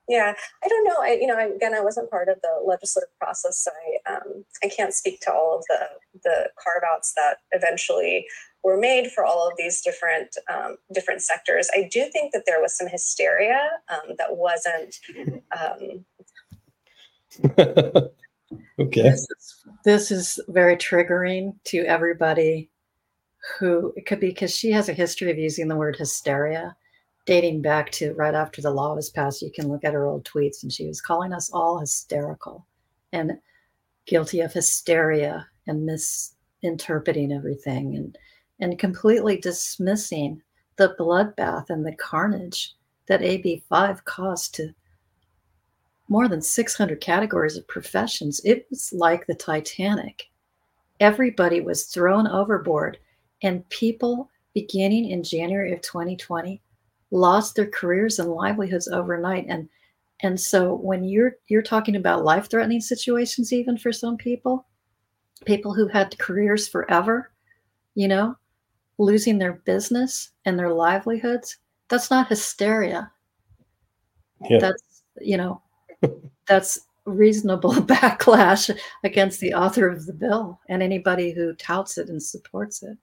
Yeah, 0.10 0.34
I 0.64 0.68
don't 0.68 0.86
know. 0.86 0.96
I, 1.02 1.20
you 1.22 1.28
know, 1.28 1.38
again, 1.56 1.76
I 1.76 1.82
wasn't 1.82 2.10
part 2.10 2.30
of 2.30 2.42
the 2.42 2.66
legislative 2.66 3.16
process. 3.20 3.60
So 3.60 3.70
I, 4.08 4.16
um, 4.16 4.44
I 4.64 4.68
can't 4.68 4.94
speak 4.94 5.20
to 5.22 5.32
all 5.32 5.60
of 5.60 5.64
the 5.70 5.88
the 6.24 6.50
carve 6.62 6.82
outs 6.92 7.14
that 7.16 7.38
eventually 7.52 8.26
were 8.64 8.76
made 8.76 9.12
for 9.12 9.24
all 9.24 9.48
of 9.48 9.54
these 9.56 9.82
different 9.82 10.36
um, 10.52 10.78
different 10.92 11.22
sectors. 11.22 11.70
I 11.76 11.88
do 11.92 12.10
think 12.12 12.34
that 12.34 12.44
there 12.48 12.60
was 12.60 12.76
some 12.76 12.88
hysteria 12.88 13.70
um, 13.88 14.16
that 14.18 14.36
wasn't. 14.36 14.96
Um, 15.56 16.06
okay. 18.80 19.04
This 19.04 19.28
is, 19.30 19.66
this 19.86 20.12
is 20.12 20.40
very 20.48 20.76
triggering 20.76 21.54
to 21.66 21.86
everybody 21.86 22.72
who 23.60 23.94
it 23.96 24.08
could 24.08 24.20
be 24.20 24.30
because 24.30 24.56
she 24.56 24.72
has 24.72 24.90
a 24.90 24.94
history 24.94 25.30
of 25.30 25.38
using 25.38 25.68
the 25.68 25.76
word 25.76 25.96
hysteria 25.96 26.76
dating 27.30 27.62
back 27.62 27.92
to 27.92 28.12
right 28.14 28.34
after 28.34 28.60
the 28.60 28.72
law 28.72 28.96
was 28.96 29.12
passed. 29.12 29.44
You 29.44 29.52
can 29.52 29.68
look 29.68 29.84
at 29.84 29.94
her 29.94 30.08
old 30.08 30.26
tweets, 30.26 30.64
and 30.64 30.74
she 30.74 30.88
was 30.88 31.00
calling 31.00 31.32
us 31.32 31.52
all 31.54 31.78
hysterical 31.78 32.66
and 33.14 33.38
guilty 34.08 34.40
of 34.40 34.52
hysteria 34.52 35.48
and 35.68 35.86
misinterpreting 35.86 37.32
everything 37.32 37.96
and 37.96 38.18
and 38.60 38.80
completely 38.80 39.38
dismissing 39.38 40.42
the 40.78 40.96
bloodbath 41.00 41.70
and 41.70 41.86
the 41.86 41.96
carnage 41.98 42.74
that 43.06 43.22
AB5 43.22 44.04
caused 44.06 44.56
to 44.56 44.74
more 46.08 46.28
than 46.28 46.42
600 46.42 47.00
categories 47.00 47.58
of 47.58 47.68
professions. 47.68 48.42
It 48.44 48.66
was 48.72 48.92
like 48.92 49.28
the 49.28 49.36
Titanic. 49.36 50.32
Everybody 51.00 51.62
was 51.62 51.86
thrown 51.86 52.26
overboard, 52.26 52.98
and 53.44 53.70
people 53.70 54.32
beginning 54.56 55.12
in 55.12 55.22
January 55.22 55.74
of 55.74 55.82
2020 55.82 56.60
lost 57.12 57.56
their 57.56 57.68
careers 57.68 58.20
and 58.20 58.30
livelihoods 58.30 58.88
overnight. 58.88 59.46
And 59.48 59.70
and 60.22 60.40
so 60.40 60.76
when 60.76 61.04
you're 61.04 61.34
you're 61.48 61.62
talking 61.62 61.96
about 61.96 62.26
life-threatening 62.26 62.82
situations, 62.82 63.54
even 63.54 63.78
for 63.78 63.92
some 63.92 64.18
people, 64.18 64.66
people 65.46 65.74
who 65.74 65.88
had 65.88 66.18
careers 66.20 66.68
forever, 66.68 67.32
you 67.96 68.08
know, 68.08 68.36
losing 68.98 69.38
their 69.38 69.54
business 69.54 70.32
and 70.46 70.60
their 70.60 70.74
livelihoods, 70.74 71.58
that's 71.88 72.12
not 72.12 72.28
hysteria. 72.28 73.12
Yeah. 74.50 74.60
That's 74.60 75.04
you 75.22 75.38
know, 75.38 75.62
that's 76.48 76.80
reasonable 77.06 77.74
backlash 77.74 78.76
against 79.04 79.40
the 79.40 79.54
author 79.54 79.88
of 79.90 80.06
the 80.06 80.14
bill 80.14 80.60
and 80.70 80.84
anybody 80.84 81.32
who 81.32 81.54
touts 81.56 81.98
it 81.98 82.10
and 82.10 82.22
supports 82.22 82.84
it. 82.84 82.98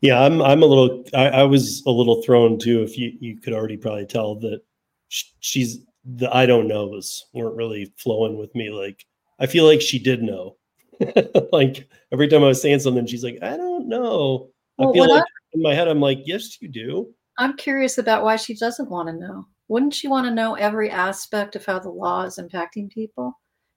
Yeah, 0.00 0.20
I'm. 0.20 0.40
I'm 0.40 0.62
a 0.62 0.66
little. 0.66 1.04
I, 1.14 1.28
I 1.28 1.42
was 1.42 1.82
a 1.86 1.90
little 1.90 2.22
thrown 2.22 2.58
too. 2.58 2.82
If 2.82 2.96
you 2.96 3.16
you 3.20 3.40
could 3.40 3.52
already 3.52 3.76
probably 3.76 4.06
tell 4.06 4.36
that 4.36 4.60
she's 5.08 5.78
the 6.04 6.34
I 6.34 6.46
don't 6.46 6.68
knows 6.68 7.26
weren't 7.32 7.56
really 7.56 7.92
flowing 7.96 8.38
with 8.38 8.54
me. 8.54 8.70
Like 8.70 9.04
I 9.38 9.46
feel 9.46 9.64
like 9.64 9.80
she 9.80 9.98
did 9.98 10.22
know. 10.22 10.56
like 11.52 11.88
every 12.12 12.28
time 12.28 12.42
I 12.42 12.48
was 12.48 12.62
saying 12.62 12.80
something, 12.80 13.06
she's 13.06 13.24
like, 13.24 13.38
I 13.42 13.56
don't 13.56 13.88
know. 13.88 14.50
I 14.80 14.92
feel 14.92 15.08
like 15.08 15.24
in 15.52 15.62
my 15.62 15.74
head, 15.74 15.88
I'm 15.88 16.00
like, 16.00 16.20
yes, 16.24 16.60
you 16.60 16.68
do. 16.68 17.12
I'm 17.38 17.56
curious 17.56 17.98
about 17.98 18.24
why 18.24 18.36
she 18.36 18.54
doesn't 18.54 18.90
want 18.90 19.08
to 19.08 19.14
know. 19.14 19.46
wouldn't 19.68 19.94
she 19.94 20.08
want 20.08 20.26
to 20.26 20.34
know 20.34 20.54
every 20.54 20.90
aspect 20.90 21.56
of 21.56 21.64
how 21.64 21.78
the 21.78 21.90
law 21.90 22.22
is 22.22 22.38
impacting 22.38 22.90
people 22.90 23.32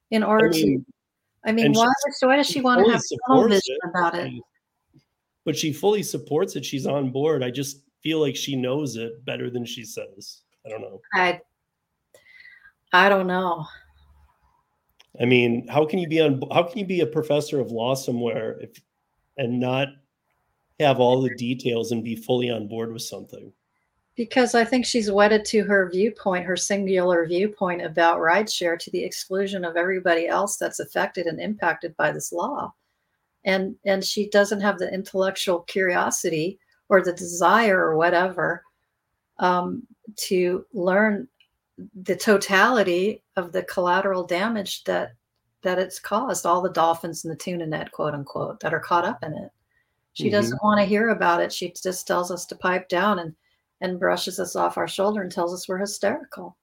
in 0.09 0.23
order 0.23 0.49
mean, 0.49 0.79
to? 0.79 0.93
I 1.45 1.51
mean, 1.51 1.73
why, 1.73 1.91
so 2.17 2.27
why 2.27 2.37
does 2.37 2.47
she 2.47 2.61
want 2.61 2.85
to 2.85 2.91
have 2.91 3.01
tunnel 3.27 3.47
vision 3.47 3.77
about 3.89 4.15
it? 4.15 4.31
But 5.43 5.57
she 5.57 5.73
fully 5.73 6.03
supports 6.03 6.55
it. 6.55 6.65
She's 6.65 6.85
on 6.85 7.11
board. 7.11 7.43
I 7.43 7.49
just 7.49 7.81
feel 8.01 8.19
like 8.19 8.35
she 8.35 8.55
knows 8.55 8.95
it 8.95 9.23
better 9.25 9.49
than 9.49 9.65
she 9.65 9.83
says. 9.83 10.41
I 10.65 10.69
don't 10.69 10.81
know. 10.81 11.01
I, 11.13 11.41
I 12.93 13.09
don't 13.09 13.27
know. 13.27 13.65
I 15.19 15.25
mean, 15.25 15.67
how 15.67 15.85
can 15.85 15.99
you 15.99 16.07
be 16.07 16.21
on? 16.21 16.41
How 16.51 16.63
can 16.63 16.79
you 16.79 16.85
be 16.85 17.01
a 17.01 17.07
professor 17.07 17.59
of 17.59 17.71
law 17.71 17.95
somewhere 17.95 18.57
if 18.61 18.81
and 19.37 19.59
not 19.59 19.89
have 20.79 20.99
all 20.99 21.21
the 21.21 21.35
details 21.35 21.91
and 21.91 22.03
be 22.03 22.15
fully 22.15 22.49
on 22.49 22.67
board 22.67 22.93
with 22.93 23.01
something? 23.01 23.51
Because 24.15 24.55
I 24.55 24.65
think 24.65 24.85
she's 24.85 25.11
wedded 25.11 25.45
to 25.45 25.63
her 25.63 25.89
viewpoint, 25.89 26.45
her 26.45 26.57
singular 26.57 27.25
viewpoint 27.25 27.81
about 27.81 28.19
rideshare 28.19 28.77
to 28.79 28.91
the 28.91 29.03
exclusion 29.03 29.63
of 29.63 29.77
everybody 29.77 30.27
else 30.27 30.57
that's 30.57 30.79
affected 30.79 31.27
and 31.27 31.39
impacted 31.39 31.95
by 31.97 32.11
this 32.11 32.31
law. 32.31 32.73
And 33.43 33.75
and 33.85 34.03
she 34.03 34.29
doesn't 34.29 34.61
have 34.61 34.77
the 34.77 34.93
intellectual 34.93 35.61
curiosity 35.61 36.59
or 36.89 37.01
the 37.01 37.13
desire 37.13 37.79
or 37.79 37.97
whatever 37.97 38.63
um, 39.39 39.83
to 40.17 40.65
learn 40.73 41.27
the 42.03 42.15
totality 42.15 43.23
of 43.37 43.51
the 43.51 43.63
collateral 43.63 44.23
damage 44.23 44.83
that 44.83 45.13
that 45.63 45.79
it's 45.79 45.99
caused 45.99 46.45
all 46.45 46.61
the 46.61 46.69
dolphins 46.71 47.23
in 47.23 47.29
the 47.29 47.35
tuna 47.35 47.65
net 47.65 47.91
quote 47.91 48.13
unquote 48.13 48.59
that 48.59 48.73
are 48.73 48.79
caught 48.79 49.05
up 49.05 49.23
in 49.23 49.33
it. 49.33 49.51
She 50.13 50.27
Mhm. 50.27 50.31
doesn't 50.31 50.63
want 50.63 50.79
to 50.79 50.85
hear 50.85 51.09
about 51.09 51.41
it. 51.41 51.51
She 51.53 51.71
just 51.71 52.05
tells 52.05 52.29
us 52.31 52.45
to 52.47 52.55
pipe 52.55 52.87
down 52.89 53.19
and 53.19 53.35
and 53.81 53.99
brushes 53.99 54.39
us 54.39 54.55
off 54.55 54.77
our 54.77 54.87
shoulder 54.87 55.23
and 55.23 55.31
tells 55.31 55.53
us 55.53 55.67
we're 55.67 55.77
hysterical. 55.79 56.55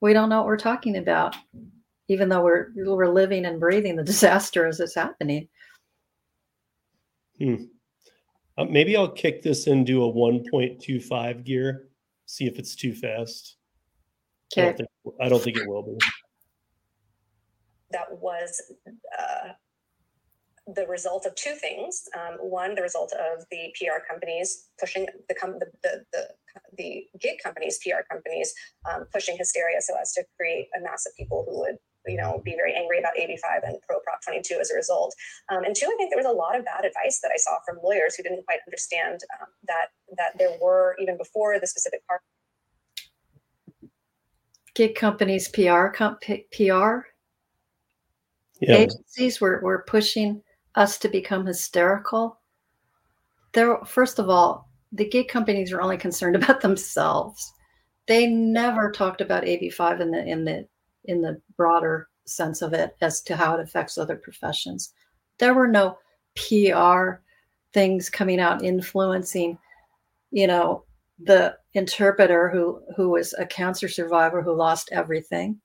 We 0.00 0.14
don't 0.14 0.30
know 0.30 0.38
what 0.38 0.46
we're 0.46 0.56
talking 0.56 0.96
about 0.96 1.36
even 2.08 2.28
though 2.30 2.42
we're 2.42 2.68
we're 2.74 3.06
living 3.08 3.44
and 3.44 3.60
breathing 3.60 3.96
the 3.96 4.04
disaster 4.14 4.66
as 4.66 4.80
it's 4.80 4.94
happening 4.94 5.48
Uh, 8.56 8.64
maybe 8.64 8.96
I'll 8.96 9.08
kick 9.10 9.42
this 9.42 9.66
into 9.66 10.04
a 10.04 10.12
1.25 10.12 11.44
gear. 11.44 11.88
See 12.26 12.46
if 12.46 12.58
it's 12.58 12.74
too 12.74 12.92
fast. 12.92 13.56
I 14.56 14.60
don't 14.62 14.76
think, 14.76 14.88
I 15.20 15.28
don't 15.28 15.42
think 15.42 15.56
it 15.56 15.68
will 15.68 15.82
be. 15.82 15.98
that 17.90 18.06
was 18.10 18.60
uh, 19.18 19.52
the 20.74 20.86
result 20.86 21.26
of 21.26 21.34
two 21.34 21.54
things. 21.54 22.04
Um, 22.16 22.36
one, 22.40 22.74
the 22.74 22.82
result 22.82 23.12
of 23.12 23.44
the 23.50 23.74
PR 23.78 24.04
companies 24.10 24.68
pushing 24.78 25.06
the 25.28 25.34
com- 25.34 25.58
the, 25.58 25.66
the, 25.82 26.04
the, 26.12 26.28
the 26.76 27.04
gig 27.20 27.38
companies, 27.42 27.78
PR 27.82 28.02
companies, 28.10 28.52
um, 28.90 29.06
pushing 29.12 29.36
hysteria 29.36 29.80
so 29.80 29.94
as 30.00 30.12
to 30.12 30.24
create 30.36 30.68
a 30.76 30.82
mass 30.82 31.06
of 31.06 31.14
people 31.16 31.46
who 31.48 31.60
would 31.60 31.76
you 32.08 32.16
know 32.16 32.40
be 32.44 32.52
very 32.56 32.74
angry 32.74 32.98
about 32.98 33.12
AB5 33.20 33.62
and 33.68 33.76
pro 33.82 34.00
Prop 34.00 34.22
22 34.24 34.58
as 34.60 34.70
a 34.70 34.74
result. 34.74 35.14
Um, 35.50 35.64
and 35.64 35.74
two, 35.76 35.86
I 35.86 35.96
think 35.96 36.10
there 36.10 36.18
was 36.18 36.26
a 36.26 36.30
lot 36.30 36.56
of 36.58 36.64
bad 36.64 36.84
advice 36.84 37.20
that 37.22 37.30
I 37.32 37.38
saw 37.38 37.58
from 37.66 37.78
lawyers 37.84 38.14
who 38.16 38.22
didn't 38.22 38.44
quite 38.44 38.60
understand 38.66 39.20
um, 39.40 39.48
that 39.66 39.88
that 40.16 40.38
there 40.38 40.56
were 40.60 40.96
even 41.00 41.16
before 41.16 41.58
the 41.60 41.66
specific 41.66 42.06
part. 42.06 42.20
gig 44.74 44.94
companies 44.94 45.48
pr 45.48 45.88
comp- 45.88 46.20
pr 46.52 47.06
Yeah. 48.60 48.76
agencies 48.76 49.40
were, 49.40 49.60
were 49.62 49.84
pushing 49.86 50.42
us 50.74 50.98
to 50.98 51.08
become 51.08 51.46
hysterical. 51.46 52.40
There, 53.52 53.78
first 53.84 54.18
of 54.18 54.28
all, 54.30 54.68
the 54.92 55.08
gig 55.08 55.28
companies 55.28 55.72
are 55.72 55.80
only 55.80 55.96
concerned 55.98 56.36
about 56.40 56.60
themselves. 56.60 57.52
They 58.06 58.26
never 58.26 58.90
talked 58.92 59.20
about 59.20 59.44
AB5 59.44 60.00
in 60.00 60.10
the 60.12 60.24
in 60.24 60.44
the 60.44 60.68
in 61.08 61.22
the 61.22 61.40
broader 61.56 62.08
sense 62.26 62.62
of 62.62 62.72
it 62.72 62.96
as 63.00 63.20
to 63.22 63.34
how 63.34 63.54
it 63.54 63.60
affects 63.60 63.98
other 63.98 64.16
professions. 64.16 64.92
There 65.38 65.54
were 65.54 65.66
no 65.66 65.98
PR 66.36 67.20
things 67.72 68.08
coming 68.08 68.38
out 68.38 68.62
influencing, 68.62 69.58
you 70.30 70.46
know, 70.46 70.84
the 71.18 71.56
interpreter 71.74 72.48
who 72.48 72.80
who 72.96 73.08
was 73.08 73.34
a 73.34 73.46
cancer 73.46 73.88
survivor 73.88 74.42
who 74.42 74.54
lost 74.54 74.90
everything. 74.92 75.60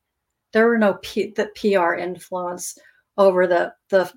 There 0.52 0.68
were 0.68 0.78
no 0.78 0.96
P, 1.02 1.32
the 1.36 1.50
PR 1.56 1.94
influence 1.94 2.78
over 3.18 3.46
the 3.46 3.74
the 3.90 4.12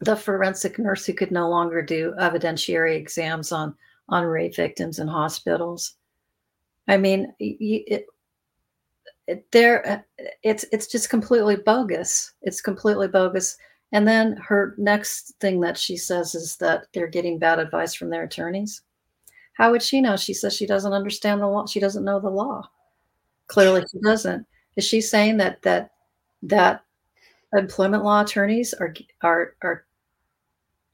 the 0.00 0.16
forensic 0.16 0.78
nurse 0.78 1.06
who 1.06 1.12
could 1.12 1.30
no 1.30 1.48
longer 1.48 1.82
do 1.82 2.14
evidentiary 2.18 2.96
exams 2.96 3.52
on 3.52 3.74
on 4.08 4.24
rape 4.24 4.56
victims 4.56 4.98
in 4.98 5.08
hospitals. 5.08 5.94
I 6.88 6.96
mean, 6.96 7.32
it 7.38 8.06
there 9.52 9.86
uh, 9.88 10.24
it's 10.42 10.64
it's 10.72 10.86
just 10.86 11.10
completely 11.10 11.56
bogus. 11.56 12.32
It's 12.42 12.60
completely 12.60 13.08
bogus. 13.08 13.56
And 13.92 14.06
then 14.06 14.36
her 14.36 14.74
next 14.78 15.34
thing 15.40 15.60
that 15.60 15.76
she 15.76 15.96
says 15.96 16.34
is 16.34 16.56
that 16.56 16.86
they're 16.94 17.08
getting 17.08 17.38
bad 17.38 17.58
advice 17.58 17.94
from 17.94 18.10
their 18.10 18.22
attorneys. 18.22 18.82
How 19.54 19.72
would 19.72 19.82
she 19.82 20.00
know? 20.00 20.16
She 20.16 20.32
says 20.32 20.54
she 20.54 20.66
doesn't 20.66 20.92
understand 20.92 21.40
the 21.40 21.46
law. 21.46 21.66
She 21.66 21.80
doesn't 21.80 22.04
know 22.04 22.20
the 22.20 22.30
law. 22.30 22.70
Clearly, 23.48 23.82
she 23.90 23.98
doesn't. 24.00 24.46
Is 24.76 24.84
she 24.84 25.00
saying 25.00 25.38
that 25.38 25.60
that 25.62 25.90
that 26.42 26.84
employment 27.52 28.04
law 28.04 28.22
attorneys 28.22 28.72
are 28.74 28.94
are 29.22 29.54
are 29.62 29.84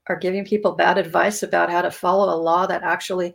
are 0.09 0.17
giving 0.17 0.45
people 0.45 0.73
bad 0.73 0.99
advice 0.99 1.43
about 1.43 1.71
how 1.71 1.83
to 1.83 1.91
follow 1.91 2.35
a 2.35 2.41
law 2.41 2.67
that 2.67 2.83
actually 2.83 3.35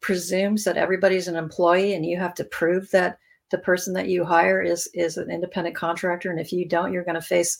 presumes 0.00 0.64
that 0.64 0.76
everybody's 0.76 1.28
an 1.28 1.36
employee 1.36 1.94
and 1.94 2.04
you 2.04 2.18
have 2.18 2.34
to 2.34 2.44
prove 2.44 2.90
that 2.90 3.18
the 3.50 3.58
person 3.58 3.92
that 3.94 4.08
you 4.08 4.24
hire 4.24 4.62
is 4.62 4.88
is 4.94 5.16
an 5.16 5.30
independent 5.30 5.76
contractor 5.76 6.30
and 6.30 6.40
if 6.40 6.52
you 6.52 6.66
don't 6.66 6.92
you're 6.92 7.04
going 7.04 7.14
to 7.14 7.20
face 7.20 7.58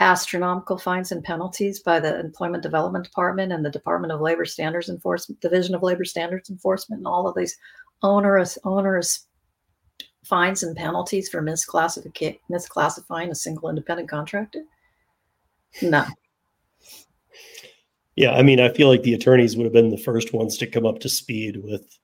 astronomical 0.00 0.78
fines 0.78 1.12
and 1.12 1.22
penalties 1.22 1.80
by 1.80 2.00
the 2.00 2.18
employment 2.20 2.62
development 2.62 3.04
department 3.04 3.52
and 3.52 3.64
the 3.64 3.70
department 3.70 4.12
of 4.12 4.20
labor 4.20 4.44
standards 4.44 4.88
enforcement 4.88 5.40
division 5.40 5.74
of 5.74 5.82
labor 5.82 6.04
standards 6.04 6.50
enforcement 6.50 7.00
and 7.00 7.06
all 7.06 7.28
of 7.28 7.34
these 7.34 7.56
onerous 8.02 8.58
onerous 8.64 9.26
fines 10.24 10.62
and 10.62 10.76
penalties 10.76 11.28
for 11.28 11.42
misclassifica- 11.42 12.38
misclassifying 12.50 13.30
a 13.30 13.34
single 13.34 13.68
independent 13.68 14.08
contractor 14.08 14.62
no 15.82 16.04
Yeah, 18.16 18.32
I 18.32 18.42
mean, 18.42 18.60
I 18.60 18.68
feel 18.68 18.88
like 18.88 19.02
the 19.02 19.14
attorneys 19.14 19.56
would 19.56 19.64
have 19.64 19.72
been 19.72 19.90
the 19.90 19.96
first 19.96 20.34
ones 20.34 20.58
to 20.58 20.66
come 20.66 20.84
up 20.84 20.98
to 21.00 21.08
speed 21.08 21.56
with. 21.56 21.98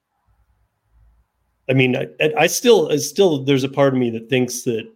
I 1.69 1.75
mean, 1.75 1.97
I, 1.97 2.09
I 2.37 2.47
still, 2.47 2.91
I 2.91 2.97
still, 2.97 3.45
there's 3.45 3.65
a 3.65 3.69
part 3.69 3.93
of 3.93 4.01
me 4.01 4.11
that 4.11 4.31
thinks 4.31 4.63
that 4.63 4.91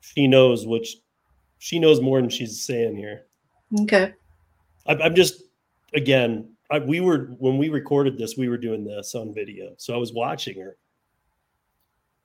she 0.00 0.26
knows 0.26 0.66
which 0.66 0.96
she 1.58 1.78
knows 1.78 2.00
more 2.00 2.20
than 2.20 2.30
she's 2.30 2.64
saying 2.64 2.96
here. 2.96 3.26
okay 3.80 4.14
I, 4.86 4.94
I'm 4.94 5.14
just, 5.14 5.42
again, 5.92 6.50
I, 6.70 6.78
we 6.78 7.00
were 7.00 7.34
when 7.38 7.58
we 7.58 7.68
recorded 7.68 8.18
this, 8.18 8.36
we 8.36 8.48
were 8.48 8.58
doing 8.58 8.84
this 8.84 9.14
on 9.14 9.34
video, 9.34 9.74
so 9.76 9.94
I 9.94 9.96
was 9.96 10.12
watching 10.12 10.60
her, 10.60 10.76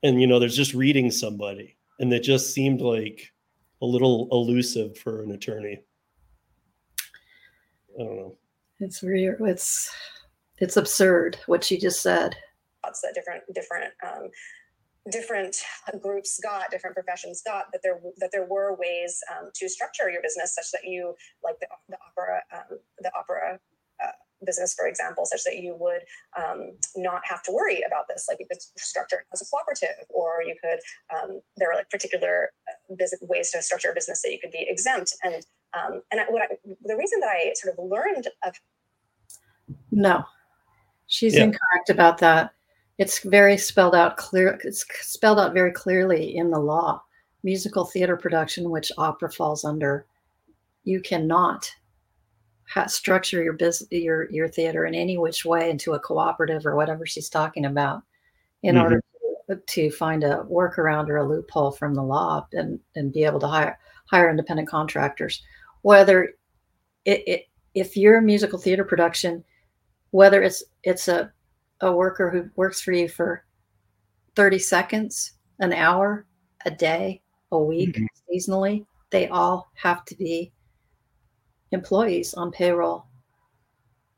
and 0.03 0.19
you 0.19 0.27
know, 0.27 0.39
there's 0.39 0.55
just 0.55 0.73
reading 0.73 1.11
somebody, 1.11 1.77
and 1.99 2.11
it 2.11 2.23
just 2.23 2.53
seemed 2.53 2.81
like 2.81 3.31
a 3.81 3.85
little 3.85 4.27
elusive 4.31 4.97
for 4.97 5.23
an 5.23 5.31
attorney. 5.31 5.81
I 7.99 8.03
don't 8.03 8.15
know. 8.17 8.37
it's 8.79 9.03
real 9.03 9.35
it's 9.41 9.93
it's 10.57 10.77
absurd 10.77 11.37
what 11.45 11.63
she 11.63 11.77
just 11.77 12.01
said 12.01 12.35
thoughts 12.83 13.01
that 13.01 13.13
different 13.13 13.43
different 13.53 13.93
um, 14.05 14.29
different 15.11 15.61
groups 16.01 16.39
got, 16.41 16.71
different 16.71 16.95
professions 16.95 17.41
got 17.45 17.71
that 17.71 17.81
there 17.83 17.99
that 18.17 18.31
there 18.31 18.45
were 18.45 18.75
ways 18.75 19.21
um, 19.31 19.49
to 19.53 19.67
structure 19.67 20.09
your 20.09 20.21
business 20.21 20.55
such 20.55 20.71
that 20.71 20.87
you 20.89 21.15
like 21.43 21.59
the 21.59 21.67
the 21.89 21.97
opera 22.07 22.41
um, 22.53 22.79
the 22.99 23.11
opera. 23.17 23.59
Uh, 24.03 24.07
business 24.45 24.73
for 24.73 24.87
example 24.87 25.25
such 25.25 25.43
that 25.45 25.55
you 25.55 25.73
would 25.79 26.01
um, 26.37 26.71
not 26.97 27.21
have 27.23 27.41
to 27.41 27.51
worry 27.51 27.81
about 27.87 28.05
this 28.09 28.25
like 28.27 28.37
you 28.41 28.45
could 28.45 28.61
structure 28.77 29.19
it 29.19 29.25
as 29.31 29.41
a 29.41 29.45
cooperative 29.45 30.05
or 30.09 30.43
you 30.45 30.53
could 30.61 30.79
um, 31.15 31.39
there 31.55 31.71
are 31.71 31.75
like 31.75 31.89
particular 31.89 32.51
uh, 32.67 32.95
business 32.95 33.21
ways 33.21 33.51
to 33.51 33.61
structure 33.61 33.91
a 33.91 33.93
business 33.93 34.21
that 34.21 34.31
you 34.33 34.39
could 34.41 34.51
be 34.51 34.65
exempt 34.67 35.15
and 35.23 35.45
um, 35.73 36.01
and 36.11 36.19
I, 36.19 36.25
what 36.25 36.41
I, 36.41 36.47
the 36.83 36.97
reason 36.97 37.21
that 37.21 37.29
i 37.29 37.53
sort 37.55 37.77
of 37.77 37.85
learned 37.85 38.27
of 38.45 38.53
no 39.91 40.25
she's 41.07 41.35
Yeah. 41.35 41.43
incorrect 41.43 41.89
about 41.89 42.17
that 42.17 42.52
it's 42.97 43.19
very 43.23 43.57
spelled 43.57 43.95
out 43.95 44.17
clear 44.17 44.59
it's 44.63 44.85
spelled 45.01 45.39
out 45.39 45.53
very 45.53 45.71
clearly 45.71 46.37
in 46.37 46.51
the 46.51 46.59
law. 46.59 47.01
Musical 47.43 47.85
theater 47.85 48.15
production 48.15 48.69
which 48.69 48.91
opera 48.97 49.31
falls 49.31 49.65
under. 49.65 50.05
You 50.83 51.01
cannot 51.01 51.69
ha- 52.67 52.87
structure 52.87 53.43
your 53.43 53.53
business 53.53 53.89
your 53.91 54.29
your 54.31 54.47
theater 54.47 54.85
in 54.85 54.93
any 54.95 55.17
which 55.17 55.43
way 55.45 55.69
into 55.69 55.93
a 55.93 55.99
cooperative 55.99 56.65
or 56.65 56.75
whatever 56.75 57.05
she's 57.05 57.29
talking 57.29 57.65
about 57.65 58.03
in 58.61 58.75
Mhm. 58.75 58.83
order 58.83 59.03
to, 59.49 59.55
to 59.57 59.91
find 59.91 60.23
a 60.23 60.45
workaround 60.49 61.09
or 61.09 61.17
a 61.17 61.27
loophole 61.27 61.71
from 61.71 61.93
the 61.95 62.03
law 62.03 62.47
and 62.53 62.79
and 62.95 63.11
be 63.11 63.23
able 63.23 63.39
to 63.39 63.47
hire 63.47 63.77
hire 64.05 64.29
independent 64.29 64.69
contractors. 64.69 65.41
Whether 65.81 66.35
it, 67.05 67.27
it 67.27 67.45
if 67.73 67.97
you're 67.97 68.17
a 68.19 68.21
musical 68.21 68.59
theater 68.59 68.83
production 68.85 69.43
whether 70.11 70.43
it's 70.43 70.63
it's 70.83 71.07
a 71.07 71.31
a 71.83 71.91
worker 71.95 72.29
who 72.29 72.49
works 72.55 72.81
for 72.81 72.91
you 72.91 73.07
for 73.07 73.45
30 74.35 74.57
seconds, 74.59 75.33
an 75.59 75.73
hour, 75.73 76.25
a 76.65 76.71
day, 76.71 77.21
a 77.51 77.57
week, 77.59 77.95
Mhm. 77.95 78.07
seasonally, 78.29 78.85
they 79.11 79.27
all 79.27 79.69
have 79.75 80.05
to 80.05 80.15
be 80.15 80.51
employees 81.71 82.33
on 82.33 82.51
payroll. 82.51 83.05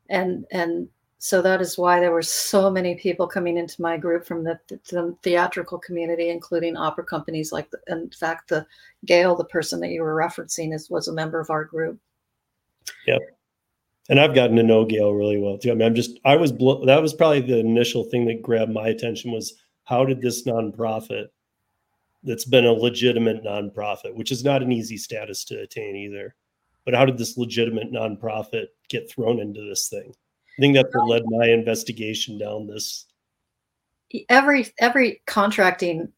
And 0.08 0.46
and 0.50 0.88
so 1.18 1.42
that 1.42 1.60
is 1.60 1.78
why 1.78 1.98
there 1.98 2.12
were 2.12 2.22
so 2.22 2.70
many 2.70 2.94
people 2.94 3.26
coming 3.26 3.56
into 3.56 3.80
my 3.82 3.96
group 3.96 4.24
from 4.26 4.44
the, 4.44 4.60
the 4.68 5.16
theatrical 5.22 5.78
community, 5.78 6.28
including 6.28 6.76
opera 6.76 7.04
companies. 7.04 7.52
Like, 7.52 7.70
the, 7.70 7.80
in 7.88 8.10
fact, 8.10 8.50
the 8.50 8.66
Gail, 9.06 9.34
the 9.34 9.44
person 9.44 9.80
that 9.80 9.88
you 9.88 10.02
were 10.02 10.14
referencing, 10.14 10.74
is 10.74 10.90
was 10.90 11.08
a 11.08 11.12
member 11.12 11.40
of 11.40 11.50
our 11.50 11.64
group. 11.64 11.98
And 14.08 14.20
I've 14.20 14.34
gotten 14.34 14.56
to 14.56 14.62
know 14.62 14.84
Gail 14.84 15.12
really 15.12 15.38
well 15.38 15.58
too. 15.58 15.70
I 15.70 15.74
mean, 15.74 15.86
I'm 15.86 15.94
just 15.94 16.18
I 16.24 16.36
was 16.36 16.52
blo- 16.52 16.84
that 16.86 17.02
was 17.02 17.14
probably 17.14 17.40
the 17.40 17.58
initial 17.58 18.04
thing 18.04 18.26
that 18.26 18.42
grabbed 18.42 18.72
my 18.72 18.88
attention 18.88 19.32
was 19.32 19.54
how 19.84 20.04
did 20.04 20.20
this 20.20 20.44
nonprofit 20.44 21.26
that's 22.22 22.44
been 22.44 22.66
a 22.66 22.72
legitimate 22.72 23.44
nonprofit, 23.44 24.14
which 24.14 24.32
is 24.32 24.44
not 24.44 24.62
an 24.62 24.72
easy 24.72 24.96
status 24.96 25.44
to 25.44 25.60
attain 25.60 25.96
either, 25.96 26.34
but 26.84 26.94
how 26.94 27.04
did 27.04 27.18
this 27.18 27.36
legitimate 27.36 27.92
nonprofit 27.92 28.66
get 28.88 29.10
thrown 29.10 29.40
into 29.40 29.62
this 29.68 29.88
thing? 29.88 30.12
I 30.58 30.60
think 30.60 30.74
that's 30.74 30.94
what 30.94 31.08
led 31.08 31.22
my 31.26 31.48
investigation 31.48 32.38
down 32.38 32.66
this. 32.66 33.06
every 34.28 34.66
every 34.78 35.22
contracting 35.26 36.12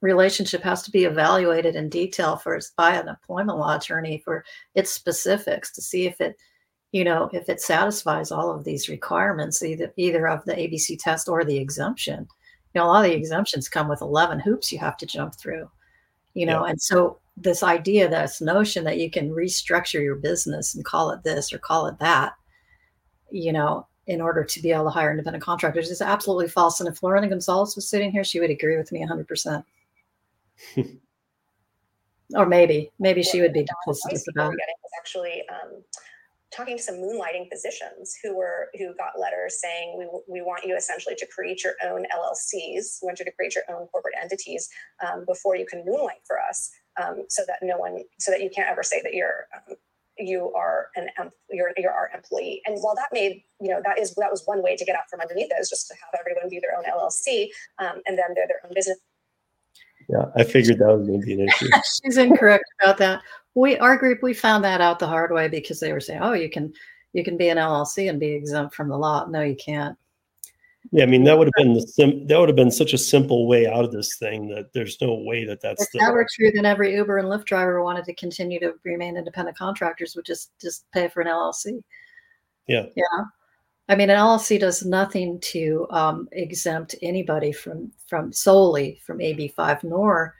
relationship 0.00 0.62
has 0.62 0.82
to 0.82 0.90
be 0.90 1.04
evaluated 1.04 1.76
in 1.76 1.88
detail 1.88 2.36
first 2.36 2.74
by 2.76 2.96
an 2.96 3.08
employment 3.08 3.58
law 3.58 3.76
attorney 3.76 4.20
for 4.24 4.44
its 4.74 4.90
specifics 4.90 5.72
to 5.72 5.80
see 5.80 6.06
if 6.06 6.20
it 6.20 6.36
you 6.92 7.04
know 7.04 7.28
if 7.32 7.48
it 7.48 7.60
satisfies 7.60 8.30
all 8.30 8.54
of 8.54 8.64
these 8.64 8.88
requirements 8.88 9.62
either 9.62 9.92
either 9.96 10.28
of 10.28 10.44
the 10.44 10.54
abc 10.54 10.98
test 10.98 11.28
or 11.28 11.44
the 11.44 11.56
exemption 11.56 12.26
you 12.74 12.80
know 12.80 12.84
a 12.84 12.88
lot 12.88 13.04
of 13.04 13.10
the 13.10 13.16
exemptions 13.16 13.68
come 13.68 13.88
with 13.88 14.00
11 14.00 14.40
hoops 14.40 14.70
you 14.70 14.78
have 14.78 14.96
to 14.96 15.06
jump 15.06 15.34
through 15.34 15.68
you 16.34 16.46
know 16.46 16.64
and 16.64 16.80
so 16.80 17.18
this 17.36 17.62
idea 17.62 18.08
this 18.08 18.40
notion 18.40 18.84
that 18.84 18.98
you 18.98 19.10
can 19.10 19.30
restructure 19.30 20.02
your 20.02 20.16
business 20.16 20.74
and 20.74 20.84
call 20.84 21.10
it 21.10 21.22
this 21.24 21.52
or 21.52 21.58
call 21.58 21.86
it 21.86 21.98
that 21.98 22.32
you 23.30 23.52
know 23.52 23.86
in 24.06 24.20
order 24.20 24.44
to 24.44 24.60
be 24.60 24.72
able 24.72 24.84
to 24.84 24.90
hire 24.90 25.10
independent 25.10 25.42
contractors 25.42 25.90
is 25.90 26.02
absolutely 26.02 26.48
false. 26.48 26.80
And 26.80 26.88
if 26.88 27.02
Lorena 27.02 27.28
Gonzalez 27.28 27.76
was 27.76 27.88
sitting 27.88 28.10
here, 28.10 28.24
she 28.24 28.40
would 28.40 28.50
agree 28.50 28.76
with 28.76 28.90
me 28.90 29.06
100%. 29.06 29.64
or 32.34 32.46
maybe, 32.46 32.90
maybe 32.98 33.22
she 33.22 33.40
would 33.40 33.52
be 33.52 33.64
duplicitous 33.64 34.24
about 34.30 34.54
it. 34.54 34.60
actually 34.98 35.42
um, 35.50 35.82
talking 36.54 36.76
to 36.76 36.82
some 36.82 36.96
moonlighting 36.96 37.48
physicians 37.50 38.16
who 38.22 38.36
were 38.36 38.68
who 38.78 38.94
got 38.96 39.18
letters 39.18 39.60
saying 39.60 39.96
we, 39.98 40.06
we 40.28 40.42
want 40.42 40.64
you 40.64 40.76
essentially 40.76 41.14
to 41.16 41.26
create 41.26 41.64
your 41.64 41.74
own 41.84 42.04
LLCs, 42.14 42.98
we 43.02 43.06
want 43.06 43.18
you 43.18 43.24
to 43.24 43.32
create 43.32 43.54
your 43.54 43.64
own 43.70 43.86
corporate 43.88 44.14
entities 44.20 44.68
um, 45.06 45.24
before 45.26 45.56
you 45.56 45.66
can 45.66 45.84
moonlight 45.84 46.20
for 46.26 46.38
us, 46.40 46.70
um, 47.02 47.24
so 47.28 47.42
that 47.46 47.58
no 47.62 47.78
one, 47.78 48.02
so 48.18 48.30
that 48.30 48.42
you 48.42 48.50
can't 48.50 48.68
ever 48.68 48.82
say 48.82 49.00
that 49.02 49.14
you're 49.14 49.46
um, 49.54 49.76
you 50.18 50.52
are 50.54 50.88
an 50.96 51.08
you're 51.50 51.72
you're 51.76 51.92
our 51.92 52.10
employee. 52.14 52.60
And 52.66 52.78
while 52.80 52.94
that 52.96 53.08
made 53.12 53.42
you 53.60 53.70
know 53.70 53.80
that 53.84 53.98
is 53.98 54.14
that 54.14 54.30
was 54.30 54.42
one 54.44 54.62
way 54.62 54.76
to 54.76 54.84
get 54.84 54.96
out 54.96 55.08
from 55.10 55.20
underneath 55.20 55.50
it 55.50 55.60
is 55.60 55.70
just 55.70 55.88
to 55.88 55.94
have 55.94 56.20
everyone 56.20 56.48
be 56.48 56.60
their 56.60 56.76
own 56.76 56.84
LLC, 56.84 57.48
um, 57.78 58.02
and 58.06 58.18
then 58.18 58.34
they're 58.34 58.48
their 58.48 58.60
own 58.64 58.72
business 58.74 58.98
Yeah, 60.08 60.26
I 60.36 60.44
figured 60.44 60.78
that 60.78 60.96
was 60.96 61.06
going 61.06 61.20
to 61.20 61.26
be 61.26 61.32
an 61.34 61.48
issue. 61.48 61.68
She's 62.04 62.16
incorrect 62.16 62.64
about 62.80 62.98
that. 62.98 63.22
We, 63.54 63.76
our 63.78 63.96
group, 63.96 64.22
we 64.22 64.34
found 64.34 64.64
that 64.64 64.80
out 64.80 64.98
the 64.98 65.06
hard 65.06 65.32
way 65.32 65.48
because 65.48 65.78
they 65.80 65.92
were 65.92 66.00
saying, 66.00 66.20
oh, 66.22 66.32
you 66.32 66.48
can, 66.48 66.72
you 67.12 67.22
can 67.22 67.36
be 67.36 67.48
an 67.48 67.58
LLC 67.58 68.08
and 68.08 68.18
be 68.18 68.28
exempt 68.28 68.74
from 68.74 68.88
the 68.88 68.96
law. 68.96 69.26
No, 69.26 69.42
you 69.42 69.56
can't. 69.56 69.96
Yeah, 70.90 71.04
I 71.04 71.06
mean 71.06 71.22
that 71.24 71.38
would 71.38 71.46
have 71.46 71.64
been 71.64 71.74
the 71.74 71.80
sim- 71.80 72.26
that 72.26 72.38
would 72.38 72.48
have 72.48 72.56
been 72.56 72.70
such 72.70 72.92
a 72.92 72.98
simple 72.98 73.46
way 73.46 73.68
out 73.68 73.84
of 73.84 73.92
this 73.92 74.16
thing 74.16 74.48
that 74.48 74.72
there's 74.72 75.00
no 75.00 75.14
way 75.14 75.44
that 75.44 75.60
that's 75.60 75.84
If 75.84 75.92
the 75.92 76.00
that 76.00 76.12
were 76.12 76.26
true, 76.34 76.50
then 76.50 76.66
every 76.66 76.94
Uber 76.96 77.18
and 77.18 77.28
Lyft 77.28 77.44
driver 77.44 77.84
wanted 77.84 78.04
to 78.06 78.14
continue 78.14 78.58
to 78.58 78.74
remain 78.82 79.16
independent 79.16 79.56
contractors 79.56 80.16
would 80.16 80.24
just 80.24 80.50
just 80.60 80.90
pay 80.90 81.08
for 81.08 81.20
an 81.20 81.28
LLC. 81.28 81.82
Yeah. 82.66 82.86
Yeah. 82.96 83.24
I 83.88 83.94
mean, 83.94 84.10
an 84.10 84.18
LLC 84.18 84.58
does 84.58 84.84
nothing 84.84 85.38
to 85.40 85.86
um, 85.90 86.28
exempt 86.32 86.94
anybody 87.00 87.52
from 87.52 87.92
from 88.06 88.32
solely 88.32 89.00
from 89.04 89.20
AB 89.20 89.48
five, 89.48 89.82
nor 89.84 90.34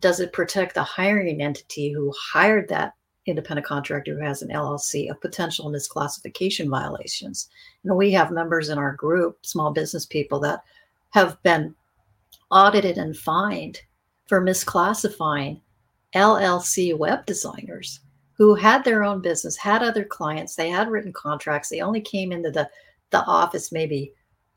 does 0.00 0.20
it 0.20 0.32
protect 0.32 0.74
the 0.74 0.82
hiring 0.82 1.42
entity 1.42 1.92
who 1.92 2.12
hired 2.16 2.68
that 2.68 2.94
independent 3.28 3.66
contractor 3.66 4.14
who 4.14 4.24
has 4.24 4.42
an 4.42 4.48
LLC 4.48 5.10
of 5.10 5.20
potential 5.20 5.70
misclassification 5.70 6.68
violations. 6.68 7.48
Know, 7.84 7.94
we 7.94 8.10
have 8.12 8.30
members 8.30 8.68
in 8.68 8.78
our 8.78 8.94
group, 8.94 9.44
small 9.44 9.70
business 9.70 10.06
people 10.06 10.40
that 10.40 10.62
have 11.10 11.40
been 11.42 11.74
audited 12.50 12.98
and 12.98 13.16
fined 13.16 13.80
for 14.26 14.42
misclassifying 14.42 15.60
LLC 16.14 16.96
web 16.96 17.26
designers 17.26 18.00
who 18.32 18.54
had 18.54 18.84
their 18.84 19.02
own 19.02 19.20
business, 19.20 19.56
had 19.56 19.82
other 19.82 20.04
clients, 20.04 20.54
they 20.54 20.70
had 20.70 20.88
written 20.88 21.12
contracts, 21.12 21.68
they 21.68 21.80
only 21.80 22.00
came 22.00 22.30
into 22.30 22.50
the, 22.50 22.68
the 23.10 23.22
office 23.24 23.72
maybe 23.72 24.12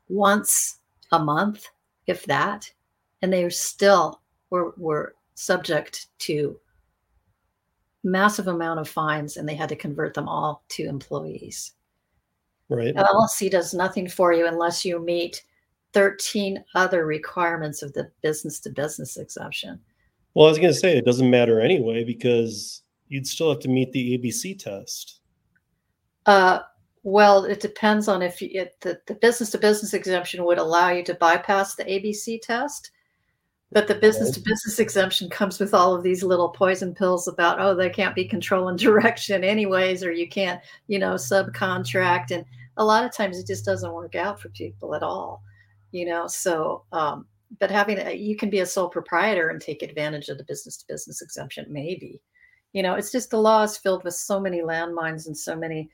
once 0.08 0.78
a 1.10 1.18
month, 1.18 1.66
if 2.06 2.24
that, 2.26 2.70
and 3.22 3.32
they 3.32 3.42
were 3.42 3.50
still 3.50 4.20
were, 4.50 4.72
were 4.76 5.14
subject 5.34 6.06
to 6.20 6.58
massive 8.04 8.48
amount 8.48 8.80
of 8.80 8.88
fines 8.88 9.36
and 9.36 9.48
they 9.48 9.54
had 9.54 9.68
to 9.68 9.76
convert 9.76 10.14
them 10.14 10.28
all 10.28 10.64
to 10.68 10.84
employees. 10.84 11.72
right. 12.68 12.88
An 12.88 13.04
LLC 13.04 13.50
does 13.50 13.74
nothing 13.74 14.08
for 14.08 14.32
you 14.32 14.46
unless 14.46 14.84
you 14.84 14.98
meet 14.98 15.42
13 15.92 16.62
other 16.74 17.06
requirements 17.06 17.82
of 17.82 17.92
the 17.92 18.10
business 18.22 18.58
to 18.60 18.70
business 18.70 19.16
exemption. 19.16 19.78
Well, 20.34 20.46
I 20.46 20.50
was 20.50 20.58
going 20.58 20.72
to 20.72 20.78
say 20.78 20.96
it 20.96 21.04
doesn't 21.04 21.28
matter 21.28 21.60
anyway 21.60 22.04
because 22.04 22.82
you'd 23.08 23.26
still 23.26 23.50
have 23.50 23.60
to 23.60 23.68
meet 23.68 23.92
the 23.92 24.18
ABC 24.18 24.58
test. 24.58 25.20
Uh, 26.24 26.60
well, 27.02 27.44
it 27.44 27.60
depends 27.60 28.08
on 28.08 28.22
if 28.22 28.40
you, 28.40 28.48
it, 28.52 28.76
the, 28.80 29.00
the 29.06 29.14
business 29.14 29.50
to 29.50 29.58
business 29.58 29.92
exemption 29.92 30.44
would 30.44 30.58
allow 30.58 30.90
you 30.90 31.02
to 31.04 31.14
bypass 31.14 31.74
the 31.74 31.84
ABC 31.84 32.40
test. 32.40 32.90
But 33.72 33.88
the 33.88 33.94
business 33.94 34.30
to 34.32 34.40
business 34.40 34.78
exemption 34.78 35.30
comes 35.30 35.58
with 35.58 35.72
all 35.72 35.94
of 35.94 36.02
these 36.02 36.22
little 36.22 36.50
poison 36.50 36.94
pills 36.94 37.26
about, 37.26 37.58
oh, 37.58 37.74
they 37.74 37.88
can't 37.88 38.14
be 38.14 38.26
control 38.26 38.68
and 38.68 38.78
direction 38.78 39.42
anyways, 39.42 40.04
or 40.04 40.12
you 40.12 40.28
can't, 40.28 40.60
you 40.88 40.98
know, 40.98 41.14
subcontract. 41.14 42.30
And 42.30 42.44
a 42.76 42.84
lot 42.84 43.04
of 43.04 43.12
times 43.12 43.38
it 43.38 43.46
just 43.46 43.64
doesn't 43.64 43.92
work 43.92 44.14
out 44.14 44.40
for 44.40 44.50
people 44.50 44.94
at 44.94 45.02
all, 45.02 45.42
you 45.90 46.04
know. 46.04 46.26
So, 46.26 46.84
um, 46.92 47.26
but 47.60 47.70
having 47.70 47.98
a, 47.98 48.12
you 48.12 48.36
can 48.36 48.50
be 48.50 48.60
a 48.60 48.66
sole 48.66 48.88
proprietor 48.88 49.48
and 49.48 49.60
take 49.60 49.82
advantage 49.82 50.28
of 50.28 50.38
the 50.38 50.44
business 50.44 50.76
to 50.78 50.86
business 50.86 51.22
exemption, 51.22 51.66
maybe. 51.68 52.20
You 52.72 52.82
know, 52.82 52.94
it's 52.94 53.12
just 53.12 53.30
the 53.30 53.40
law 53.40 53.62
is 53.62 53.76
filled 53.76 54.04
with 54.04 54.14
so 54.14 54.40
many 54.40 54.60
landmines 54.60 55.26
and 55.26 55.36
so 55.36 55.54
many 55.56 55.90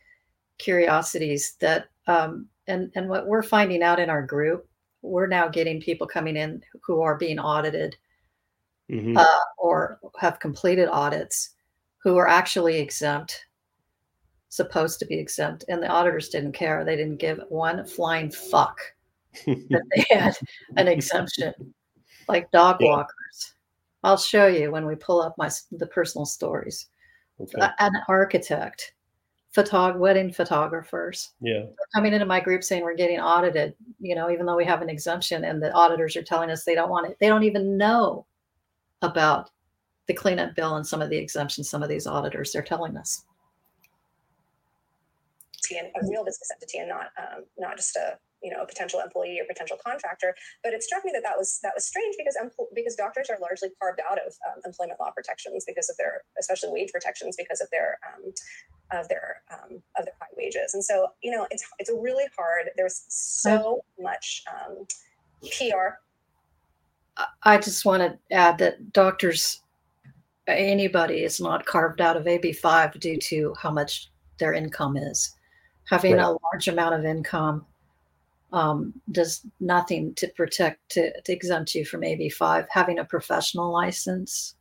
curiosities 0.58 1.54
that 1.60 1.86
um, 2.06 2.46
and 2.66 2.90
and 2.94 3.08
what 3.08 3.26
we're 3.26 3.42
finding 3.42 3.82
out 3.82 4.00
in 4.00 4.10
our 4.10 4.22
group 4.22 4.68
we're 5.02 5.26
now 5.26 5.48
getting 5.48 5.80
people 5.80 6.06
coming 6.06 6.36
in 6.36 6.62
who 6.82 7.00
are 7.00 7.16
being 7.16 7.38
audited 7.38 7.96
Mhm. 8.90 9.16
uh, 9.16 9.40
or 9.58 10.00
have 10.18 10.40
completed 10.40 10.88
audits 10.88 11.50
who 12.02 12.16
are 12.16 12.28
actually 12.28 12.78
exempt 12.78 13.46
supposed 14.48 14.98
to 14.98 15.06
be 15.06 15.18
exempt 15.18 15.64
and 15.68 15.82
the 15.82 15.88
auditors 15.88 16.30
didn't 16.30 16.52
care 16.52 16.84
they 16.84 16.96
didn't 16.96 17.18
give 17.18 17.38
one 17.50 17.84
flying 17.86 18.30
fuck 18.30 18.80
that 19.46 19.82
they 19.94 20.04
had 20.08 20.36
an 20.76 20.88
exemption 20.88 21.52
like 22.28 22.50
dog 22.50 22.78
Yeah. 22.80 22.88
walkers 22.88 23.54
i'll 24.04 24.16
show 24.16 24.46
you 24.46 24.70
when 24.70 24.86
we 24.86 24.94
pull 24.94 25.20
up 25.20 25.34
my 25.36 25.50
the 25.72 25.86
personal 25.88 26.24
stories 26.24 26.88
okay. 27.38 27.68
An 27.78 27.92
architect 28.08 28.94
photog 29.58 29.96
wedding 29.96 30.32
photographers. 30.32 31.32
Yeah. 31.40 31.60
They're 31.60 31.94
coming 31.94 32.12
into 32.12 32.26
my 32.26 32.40
group 32.40 32.62
saying 32.62 32.82
we're 32.82 32.94
getting 32.94 33.20
audited 33.20 33.74
you 34.00 34.14
know 34.14 34.30
even 34.30 34.46
though 34.46 34.56
we 34.56 34.64
have 34.64 34.82
an 34.82 34.90
exemption 34.90 35.44
and 35.44 35.62
the 35.62 35.72
auditors 35.72 36.16
are 36.16 36.22
telling 36.22 36.50
us 36.50 36.64
they 36.64 36.74
don't 36.74 36.90
want 36.90 37.10
it. 37.10 37.16
They 37.20 37.28
don't 37.28 37.44
even 37.44 37.76
know 37.76 38.26
about 39.02 39.50
the 40.06 40.14
cleanup 40.14 40.54
bill 40.54 40.76
and 40.76 40.86
some 40.86 41.02
of 41.02 41.10
the 41.10 41.18
exemptions 41.18 41.68
some 41.68 41.82
of 41.82 41.88
these 41.88 42.06
auditors 42.06 42.52
they're 42.52 42.62
telling 42.62 42.96
us. 42.96 43.24
Entity 45.70 45.92
a 45.94 46.08
real 46.08 46.24
business 46.24 46.50
entity 46.54 46.78
and 46.78 46.88
not 46.88 47.10
um, 47.18 47.44
not 47.58 47.76
just 47.76 47.94
a 47.96 48.18
you 48.42 48.50
know 48.50 48.62
a 48.62 48.66
potential 48.66 49.00
employee 49.00 49.38
or 49.40 49.44
potential 49.46 49.76
contractor. 49.84 50.34
But 50.62 50.72
it 50.72 50.82
struck 50.82 51.04
me 51.04 51.10
that 51.14 51.22
that 51.24 51.36
was 51.36 51.58
that 51.62 51.72
was 51.74 51.84
strange 51.84 52.16
because 52.16 52.36
empl- 52.40 52.72
because 52.74 52.94
doctors 52.94 53.28
are 53.30 53.38
largely 53.40 53.70
carved 53.80 54.00
out 54.08 54.18
of 54.18 54.32
um, 54.48 54.62
employment 54.64 55.00
law 55.00 55.10
protections 55.10 55.64
because 55.66 55.90
of 55.90 55.96
their 55.96 56.22
especially 56.38 56.70
wage 56.70 56.92
protections 56.92 57.36
because 57.36 57.60
of 57.60 57.68
their 57.70 57.98
um, 58.06 58.32
of 58.90 59.08
their 59.08 59.42
um, 59.52 59.82
of 59.98 60.04
their 60.04 60.14
high 60.20 60.26
wages. 60.36 60.74
And 60.74 60.84
so 60.84 61.08
you 61.22 61.30
know 61.30 61.46
it's 61.50 61.64
it's 61.78 61.90
really 61.90 62.24
hard. 62.36 62.70
There's 62.76 63.04
so 63.08 63.82
much 64.00 64.42
um, 64.52 64.86
pr 65.42 65.98
I- 67.16 67.26
i 67.44 67.58
just 67.58 67.84
want 67.84 68.02
to 68.02 68.34
add 68.34 68.58
that 68.58 68.92
doctors 68.92 69.62
anybody 70.48 71.22
is 71.24 71.40
not 71.40 71.66
carved 71.66 72.00
out 72.00 72.16
of 72.16 72.24
ab5 72.24 72.98
due 72.98 73.18
to 73.18 73.54
how 73.60 73.70
much 73.70 74.10
their 74.38 74.52
income 74.52 74.96
is. 74.96 75.34
Having 75.84 76.16
Right. 76.16 76.24
a 76.26 76.38
large 76.44 76.68
amount 76.68 76.94
of 76.94 77.04
income 77.04 77.66
um, 78.52 78.94
does 79.12 79.44
nothing 79.60 80.14
to 80.14 80.28
protect 80.28 80.88
to, 80.90 81.20
to 81.22 81.32
exempt 81.32 81.74
you 81.74 81.84
from 81.84 82.00
AB5. 82.00 82.66
Having 82.70 82.98
a 82.98 83.04
professional 83.04 83.70
license, 83.72 84.54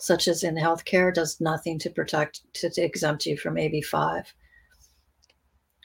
such 0.00 0.28
as 0.28 0.42
in 0.42 0.56
healthcare, 0.56 1.12
does 1.12 1.40
nothing 1.40 1.78
to 1.78 1.90
protect 1.90 2.40
to, 2.54 2.70
to 2.70 2.82
exempt 2.82 3.26
you 3.26 3.36
from 3.36 3.54
AB5. 3.54 4.24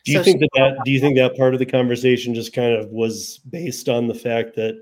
Do 0.05 0.11
you 0.11 0.19
So 0.19 0.23
think 0.23 0.39
that, 0.39 0.49
that 0.55 0.77
do 0.85 0.91
you 0.91 0.99
think 0.99 1.17
that 1.17 1.35
part 1.35 1.53
of 1.53 1.59
the 1.59 1.65
conversation 1.65 2.33
just 2.33 2.53
kind 2.53 2.73
of 2.73 2.89
was 2.89 3.39
based 3.49 3.89
on 3.89 4.07
the 4.07 4.13
fact 4.13 4.55
that 4.55 4.81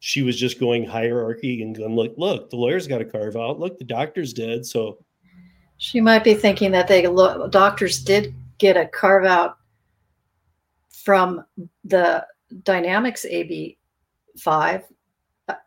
she 0.00 0.22
was 0.22 0.38
just 0.38 0.60
going 0.60 0.84
hierarchy 0.84 1.62
and 1.62 1.76
going 1.76 1.96
like, 1.96 2.12
look, 2.16 2.50
the 2.50 2.56
lawyer's 2.56 2.86
got 2.86 2.98
to 2.98 3.04
carve 3.04 3.36
out. 3.36 3.58
Look, 3.58 3.78
the 3.78 3.84
doctor's 3.84 4.32
dead. 4.32 4.64
So 4.64 4.98
She 5.78 6.00
might 6.00 6.24
be 6.24 6.34
thinking 6.34 6.70
that 6.72 6.88
they 6.88 7.06
look, 7.06 7.50
doctors 7.50 8.02
did 8.02 8.34
get 8.58 8.76
a 8.76 8.86
carve 8.86 9.24
out 9.24 9.56
from 10.90 11.44
the 11.84 12.26
Dynamex 12.62 13.76
AB5, 14.36 14.46
uh, 14.46 14.78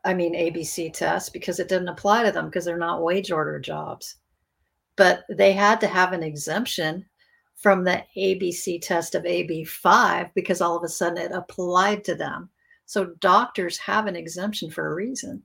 I 0.03 0.13
mean 0.13 0.35
ABC 0.35 0.93
test, 0.93 1.33
because 1.33 1.59
it 1.59 1.69
didn't 1.69 1.87
apply 1.87 2.23
to 2.23 2.31
them 2.31 2.45
because 2.45 2.65
they're 2.65 2.77
not 2.77 3.03
wage 3.03 3.31
order 3.31 3.59
jobs. 3.59 4.15
But 4.95 5.23
they 5.29 5.53
had 5.53 5.79
to 5.81 5.87
have 5.87 6.13
an 6.13 6.23
exemption 6.23 7.05
from 7.55 7.83
the 7.83 8.03
ABC 8.17 8.81
test 8.81 9.15
of 9.15 9.23
AB5 9.23 10.31
because 10.35 10.61
all 10.61 10.75
of 10.75 10.83
a 10.83 10.89
sudden 10.89 11.17
it 11.17 11.31
applied 11.31 12.03
to 12.05 12.15
them. 12.15 12.49
So 12.85 13.13
doctors 13.19 13.77
have 13.77 14.07
an 14.07 14.15
exemption 14.15 14.69
for 14.69 14.87
a 14.87 14.93
reason 14.93 15.43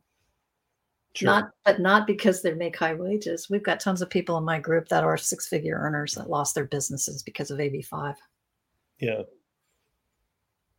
sure. 1.17 1.27
not 1.27 1.51
but 1.65 1.81
not 1.81 2.07
because 2.07 2.43
they 2.43 2.53
make 2.53 2.77
high 2.77 2.95
wages 2.95 3.49
we've 3.49 3.63
got 3.63 3.81
tons 3.81 4.03
of 4.03 4.11
people 4.11 4.37
in 4.37 4.45
my 4.45 4.59
group 4.59 4.89
that 4.89 5.05
are 5.05 5.17
six 5.17 5.49
figure 5.49 5.79
earners 5.79 6.15
that 6.15 6.31
lost 6.31 6.55
their 6.55 6.67
businesses 6.67 7.23
because 7.23 7.51
of 7.51 7.59
ab5 7.59 8.15
yeah. 8.99 9.23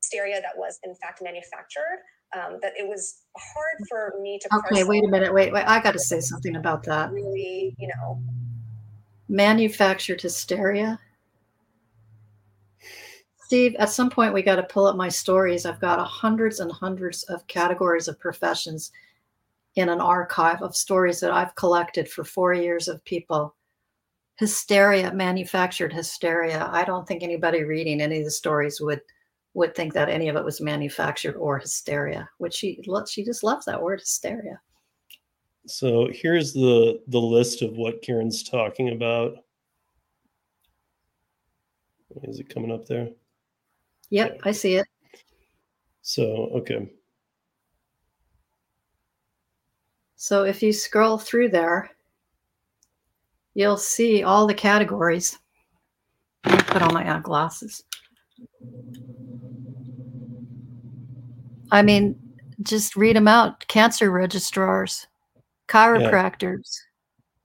hysteria 0.01 0.41
that 0.41 0.58
was 0.58 0.80
in 0.84 0.95
fact 0.95 1.22
manufactured. 1.22 2.01
Um, 2.36 2.59
that 2.61 2.73
it 2.78 2.88
was 2.88 3.21
hard 3.38 3.88
for 3.88 4.13
me 4.21 4.38
to 4.38 4.49
okay 4.57 4.84
wait 4.84 5.01
a 5.05 5.07
minute 5.07 5.34
wait 5.34 5.53
wait 5.53 5.63
i 5.65 5.82
got 5.82 5.93
to 5.93 5.99
say 5.99 6.19
something 6.19 6.57
about 6.57 6.84
that. 6.84 7.09
really, 7.09 7.73
you 7.80 7.88
know, 7.88 8.21
manufactured 9.30 10.21
hysteria? 10.21 10.99
Steve 13.45 13.75
at 13.80 13.89
some 13.89 14.09
point 14.09 14.34
we 14.34 14.41
got 14.41 14.57
to 14.57 14.63
pull 14.63 14.88
up 14.88 14.97
my 14.97 15.07
stories. 15.07 15.65
I've 15.65 15.80
got 15.80 16.05
hundreds 16.05 16.59
and 16.59 16.69
hundreds 16.69 17.23
of 17.23 17.47
categories 17.47 18.09
of 18.09 18.19
professions 18.19 18.91
in 19.75 19.88
an 19.88 20.01
archive 20.01 20.61
of 20.61 20.75
stories 20.75 21.21
that 21.21 21.32
i've 21.32 21.55
collected 21.55 22.09
for 22.09 22.25
four 22.25 22.53
years 22.53 22.89
of 22.89 23.03
people. 23.05 23.55
Hysteria 24.36 25.13
manufactured 25.13 25.93
hysteria. 25.93 26.69
I 26.73 26.84
don't 26.84 27.07
think 27.07 27.23
anybody 27.23 27.63
reading 27.63 28.01
any 28.01 28.19
of 28.19 28.25
the 28.25 28.32
stories 28.32 28.82
would 28.82 29.01
would 29.58 29.74
think 29.74 29.91
that 29.93 30.08
any 30.08 30.30
of 30.30 30.36
it 30.36 30.45
was 30.45 30.62
manufactured 30.62 31.36
or 31.36 31.58
hysteria 31.58 32.30
which 32.38 32.53
she 32.53 32.80
she 33.08 33.24
just 33.24 33.43
loves 33.43 33.66
that 33.66 33.82
word 33.82 33.99
hysteria 33.99 34.60
So 35.66 36.10
here's 36.14 36.53
the 36.53 37.01
the 37.08 37.20
list 37.20 37.62
of 37.62 37.76
what 37.76 38.01
Karen's 38.01 38.43
talking 38.43 38.89
about. 38.89 39.38
Is 42.24 42.39
it 42.39 42.53
coming 42.53 42.72
up 42.72 42.86
there? 42.86 43.10
yep 44.10 44.39
i 44.45 44.51
see 44.51 44.76
it 44.76 44.88
So 46.08 46.24
okay. 46.55 46.88
So 50.16 50.45
if 50.45 50.64
you 50.64 50.72
scroll 50.72 51.18
through 51.18 51.49
there, 51.49 51.91
you'll 53.55 53.76
see 53.76 54.24
all 54.24 54.47
the 54.47 54.53
categories. 54.53 55.38
Let 56.45 56.58
me 56.58 56.64
put 56.64 56.82
on 56.82 56.93
my 56.93 57.20
glasses. 57.20 57.84
I 61.72 61.82
mean, 61.82 62.15
just 62.63 62.95
read 62.95 63.15
them 63.15 63.28
out. 63.28 63.68
Cancer 63.68 64.09
registrars, 64.11 65.07
chiropractors, 65.68 66.80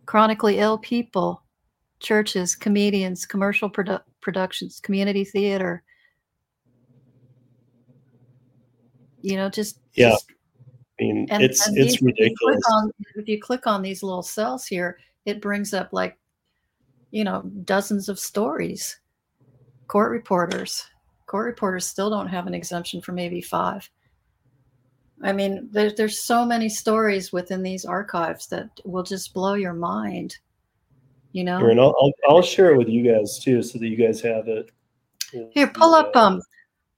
chronically 0.07 0.59
ill 0.59 0.79
people, 0.79 1.43
churches, 2.01 2.55
comedians, 2.55 3.27
commercial 3.27 3.71
produ- 3.71 4.03
productions, 4.21 4.81
community 4.81 5.25
theater. 5.25 5.83
You 9.23 9.37
know, 9.37 9.49
just 9.49 9.79
Yeah. 9.95 10.11
just 10.11 10.31
I 11.01 11.05
mean, 11.05 11.27
and, 11.31 11.43
it's 11.43 11.67
and 11.67 11.77
it's 11.77 11.87
these- 11.87 11.95
if 11.97 12.01
you 12.03 12.07
ridiculous. 12.09 12.61
on- 12.73 12.91
if 13.17 13.29
you 13.29 13.41
click 13.41 13.67
on 13.67 13.83
these 13.83 14.03
little 14.03 14.23
cells 14.23 14.67
here, 14.67 14.99
it 15.25 15.41
brings 15.41 15.73
up 15.75 15.89
like, 15.93 16.19
you 17.11 17.25
know, 17.25 17.43
dozens 17.65 18.09
of 18.09 18.19
stories. 18.19 19.01
Court 19.89 20.11
reporters, 20.11 20.85
court 21.27 21.47
reporters 21.47 21.87
still 21.87 22.09
don't 22.11 22.29
have 22.29 22.47
an 22.47 22.55
exemption 22.55 23.01
from 23.01 23.17
AB5. 23.19 23.89
I 25.23 25.33
mean, 25.33 25.69
there's 25.71 25.95
there's 25.95 26.21
so 26.21 26.45
many 26.45 26.69
stories 26.69 27.33
within 27.33 27.63
these 27.63 27.85
archives 27.85 28.47
that 28.49 28.69
will 28.85 29.03
just 29.03 29.33
blow 29.33 29.55
your 29.55 29.73
mind. 29.73 30.37
You 31.33 31.45
know, 31.45 31.67
and 31.69 31.81
I'll, 31.81 31.95
I'll 32.01 32.13
I'll 32.29 32.43
share 32.43 32.73
it 32.73 32.79
with 32.79 32.89
you 32.89 33.11
guys 33.11 33.39
too, 33.39 33.63
so 33.63 33.79
that 33.79 33.87
you 33.87 33.97
guys 33.97 34.21
have 34.21 34.49
it. 34.49 34.71
here, 35.51 35.69
pull 35.69 35.95
up 35.95 36.15
um, 36.17 36.43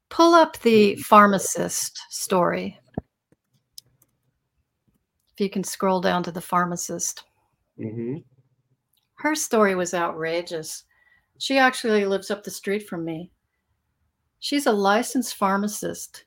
pull 0.09 0.35
up 0.35 0.59
the 0.61 0.97
pharmacist 0.97 2.01
story. 2.09 2.79
If 5.33 5.41
you 5.41 5.51
can 5.51 5.65
scroll 5.65 6.01
down 6.01 6.23
to 6.25 6.33
the 6.33 6.41
pharmacist. 6.41 7.25
hmm 7.77 8.19
her 9.25 9.35
story 9.35 9.75
was 9.75 9.95
outrageous. 9.95 10.85
She 11.39 11.57
actually 11.57 12.05
lives 12.05 12.31
up 12.31 12.45
the 12.45 12.51
street 12.51 12.87
from 12.87 13.07
me. 13.07 13.31
She's 14.39 14.67
a 14.67 14.73
licensed 14.73 15.37
pharmacist 15.37 16.27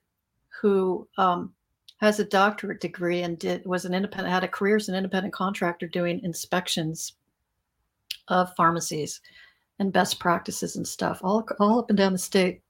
who 0.59 1.07
um, 1.19 1.53
has 1.97 2.19
a 2.19 2.25
doctorate 2.25 2.79
degree 2.79 3.23
and 3.23 3.39
did 3.39 3.65
was 3.65 3.85
an 3.85 3.93
independent 3.93 4.33
had 4.33 4.43
a 4.43 4.47
career 4.47 4.75
as 4.75 4.89
an 4.89 4.95
independent 4.95 5.33
contractor 5.33 5.87
doing 5.87 6.21
inspections 6.23 7.13
of 8.27 8.55
pharmacies 8.55 9.21
and 9.79 9.93
best 9.93 10.19
practices 10.19 10.75
and 10.75 10.87
stuff 10.87 11.19
all 11.23 11.47
all 11.59 11.79
up 11.79 11.89
and 11.89 11.97
down 11.97 12.13
the 12.13 12.17
state. 12.17 12.61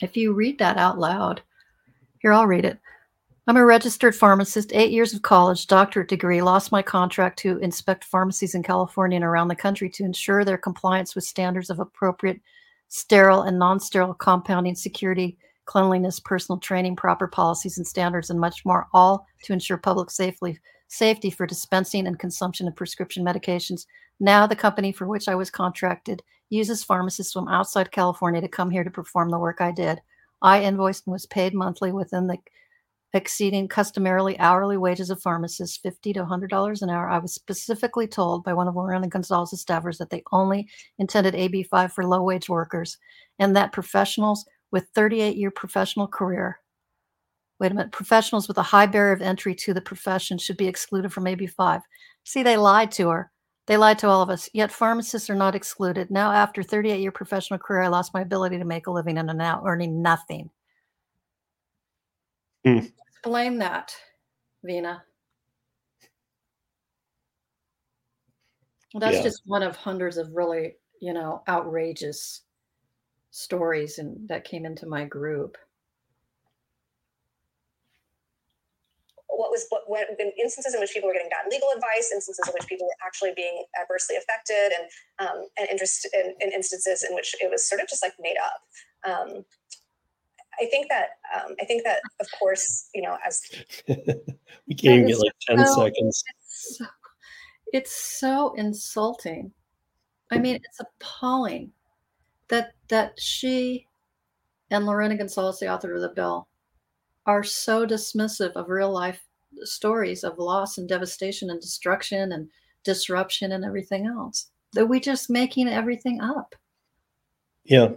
If 0.00 0.16
you 0.16 0.32
read 0.32 0.58
that 0.58 0.76
out 0.76 0.98
loud, 0.98 1.42
here 2.18 2.32
I'll 2.32 2.46
read 2.46 2.64
it. 2.64 2.78
I'm 3.46 3.58
a 3.58 3.64
registered 3.64 4.16
pharmacist, 4.16 4.72
eight 4.72 4.90
years 4.90 5.12
of 5.12 5.20
college, 5.20 5.66
doctorate 5.66 6.08
degree, 6.08 6.40
lost 6.40 6.72
my 6.72 6.80
contract 6.80 7.38
to 7.40 7.58
inspect 7.58 8.04
pharmacies 8.04 8.54
in 8.54 8.62
California 8.62 9.16
and 9.16 9.24
around 9.24 9.48
the 9.48 9.54
country 9.54 9.90
to 9.90 10.04
ensure 10.04 10.44
their 10.44 10.56
compliance 10.56 11.14
with 11.14 11.24
standards 11.24 11.68
of 11.68 11.78
appropriate 11.78 12.40
sterile 12.88 13.42
and 13.42 13.58
non 13.58 13.78
sterile 13.78 14.14
compounding, 14.14 14.74
security, 14.74 15.36
cleanliness, 15.64 16.20
personal 16.20 16.58
training, 16.58 16.96
proper 16.96 17.26
policies 17.26 17.78
and 17.78 17.86
standards, 17.86 18.30
and 18.30 18.40
much 18.40 18.64
more, 18.64 18.86
all 18.92 19.26
to 19.44 19.52
ensure 19.52 19.78
public 19.78 20.10
safely, 20.10 20.58
safety 20.88 21.30
for 21.30 21.46
dispensing 21.46 22.06
and 22.06 22.18
consumption 22.18 22.68
of 22.68 22.76
prescription 22.76 23.24
medications. 23.24 23.86
Now, 24.20 24.46
the 24.46 24.56
company 24.56 24.92
for 24.92 25.06
which 25.06 25.28
I 25.28 25.34
was 25.34 25.50
contracted 25.50 26.22
uses 26.50 26.84
pharmacists 26.84 27.32
from 27.32 27.48
outside 27.48 27.90
California 27.90 28.40
to 28.40 28.48
come 28.48 28.70
here 28.70 28.84
to 28.84 28.90
perform 28.90 29.30
the 29.30 29.38
work 29.38 29.60
I 29.60 29.72
did. 29.72 30.00
I 30.42 30.62
invoiced 30.62 31.06
and 31.06 31.12
was 31.12 31.26
paid 31.26 31.54
monthly 31.54 31.92
within 31.92 32.26
the 32.26 32.38
exceeding 33.14 33.68
customarily 33.68 34.36
hourly 34.40 34.76
wages 34.76 35.08
of 35.08 35.22
pharmacists, 35.22 35.76
fifty 35.76 36.12
to 36.12 36.24
hundred 36.24 36.50
dollars 36.50 36.82
an 36.82 36.90
hour. 36.90 37.08
I 37.08 37.18
was 37.18 37.32
specifically 37.32 38.06
told 38.06 38.44
by 38.44 38.52
one 38.52 38.68
of 38.68 38.74
Lorena 38.74 39.08
Gonzalez's 39.08 39.64
staffers 39.64 39.98
that 39.98 40.10
they 40.10 40.22
only 40.32 40.68
intended 40.98 41.34
AB 41.34 41.62
five 41.64 41.92
for 41.92 42.04
low 42.04 42.22
wage 42.22 42.48
workers, 42.48 42.98
and 43.38 43.54
that 43.56 43.72
professionals 43.72 44.44
with 44.74 44.88
38 44.92 45.36
year 45.36 45.52
professional 45.52 46.08
career. 46.08 46.58
Wait 47.60 47.70
a 47.70 47.74
minute, 47.76 47.92
professionals 47.92 48.48
with 48.48 48.58
a 48.58 48.62
high 48.62 48.86
barrier 48.86 49.12
of 49.12 49.22
entry 49.22 49.54
to 49.54 49.72
the 49.72 49.80
profession 49.80 50.36
should 50.36 50.56
be 50.56 50.66
excluded 50.66 51.12
from 51.12 51.28
AB 51.28 51.46
five. 51.46 51.80
See, 52.24 52.42
they 52.42 52.56
lied 52.56 52.90
to 52.92 53.08
her. 53.10 53.30
They 53.68 53.76
lied 53.76 54.00
to 54.00 54.08
all 54.08 54.20
of 54.20 54.30
us. 54.30 54.48
Yet 54.52 54.72
pharmacists 54.72 55.30
are 55.30 55.36
not 55.36 55.54
excluded. 55.54 56.10
Now, 56.10 56.32
after 56.32 56.64
38 56.64 57.00
year 57.00 57.12
professional 57.12 57.60
career, 57.60 57.82
I 57.82 57.86
lost 57.86 58.12
my 58.14 58.22
ability 58.22 58.58
to 58.58 58.64
make 58.64 58.88
a 58.88 58.90
living 58.90 59.16
and 59.16 59.30
am 59.30 59.36
now 59.36 59.62
earning 59.64 60.02
nothing. 60.02 60.50
Hmm. 62.64 62.80
Explain 63.12 63.58
that, 63.58 63.94
Veena. 64.66 65.02
Well, 68.92 69.00
that's 69.00 69.18
Yeah. 69.18 69.22
just 69.22 69.42
one 69.46 69.62
of 69.62 69.76
hundreds 69.76 70.16
of 70.16 70.32
really, 70.34 70.74
you 71.00 71.12
know, 71.12 71.44
outrageous 71.46 72.43
stories 73.34 73.98
and 73.98 74.28
that 74.28 74.44
came 74.44 74.64
into 74.64 74.86
my 74.86 75.04
group. 75.04 75.58
what 79.36 79.50
was 79.50 79.66
what 79.70 79.82
when 79.88 80.04
in 80.20 80.30
instances 80.40 80.74
in 80.74 80.80
which 80.80 80.92
people 80.92 81.08
were 81.08 81.12
getting 81.12 81.28
bad 81.28 81.50
legal 81.50 81.68
advice, 81.74 82.10
instances 82.14 82.46
in 82.46 82.54
which 82.54 82.68
people 82.68 82.86
were 82.86 83.06
actually 83.06 83.32
being 83.34 83.64
adversely 83.80 84.14
affected, 84.14 84.72
and 84.78 85.28
um, 85.28 85.46
and 85.58 85.68
interest 85.70 86.06
in, 86.14 86.34
in 86.40 86.52
instances 86.52 87.04
in 87.08 87.14
which 87.16 87.34
it 87.40 87.50
was 87.50 87.68
sort 87.68 87.80
of 87.80 87.88
just 87.88 88.00
like 88.02 88.12
made 88.20 88.36
up. 88.38 89.10
Um, 89.10 89.44
I 90.60 90.66
think 90.66 90.88
that 90.88 91.18
um, 91.34 91.56
I 91.60 91.64
think 91.64 91.82
that 91.82 92.00
of 92.20 92.28
course 92.38 92.88
you 92.94 93.02
know 93.02 93.18
as 93.26 93.42
we 93.88 94.74
can't 94.76 95.00
even 95.00 95.08
get 95.08 95.18
like 95.18 95.32
10 95.48 95.66
so- 95.66 95.74
seconds. 95.74 96.24
so, 96.46 96.84
it's 97.72 97.92
so 97.92 98.54
insulting. 98.54 99.50
I 100.30 100.38
mean, 100.38 100.56
it's 100.56 100.80
appalling 100.80 101.70
that 102.54 102.72
that 102.88 103.18
she 103.18 103.86
and 104.70 104.86
Lorena 104.86 105.16
Gonzalez, 105.16 105.58
the 105.58 105.72
author 105.72 105.94
of 105.94 106.02
the 106.02 106.08
bill, 106.08 106.46
are 107.26 107.42
so 107.42 107.84
dismissive 107.84 108.52
of 108.52 108.68
real 108.68 108.92
life 108.92 109.20
stories 109.62 110.24
of 110.24 110.38
loss 110.38 110.78
and 110.78 110.88
devastation 110.88 111.50
and 111.50 111.60
destruction 111.60 112.32
and 112.32 112.48
disruption 112.84 113.52
and 113.52 113.64
everything 113.64 114.06
else 114.06 114.50
that 114.72 114.86
we 114.86 115.00
just 115.00 115.30
making 115.30 115.68
everything 115.68 116.20
up. 116.20 116.54
Yeah. 117.64 117.90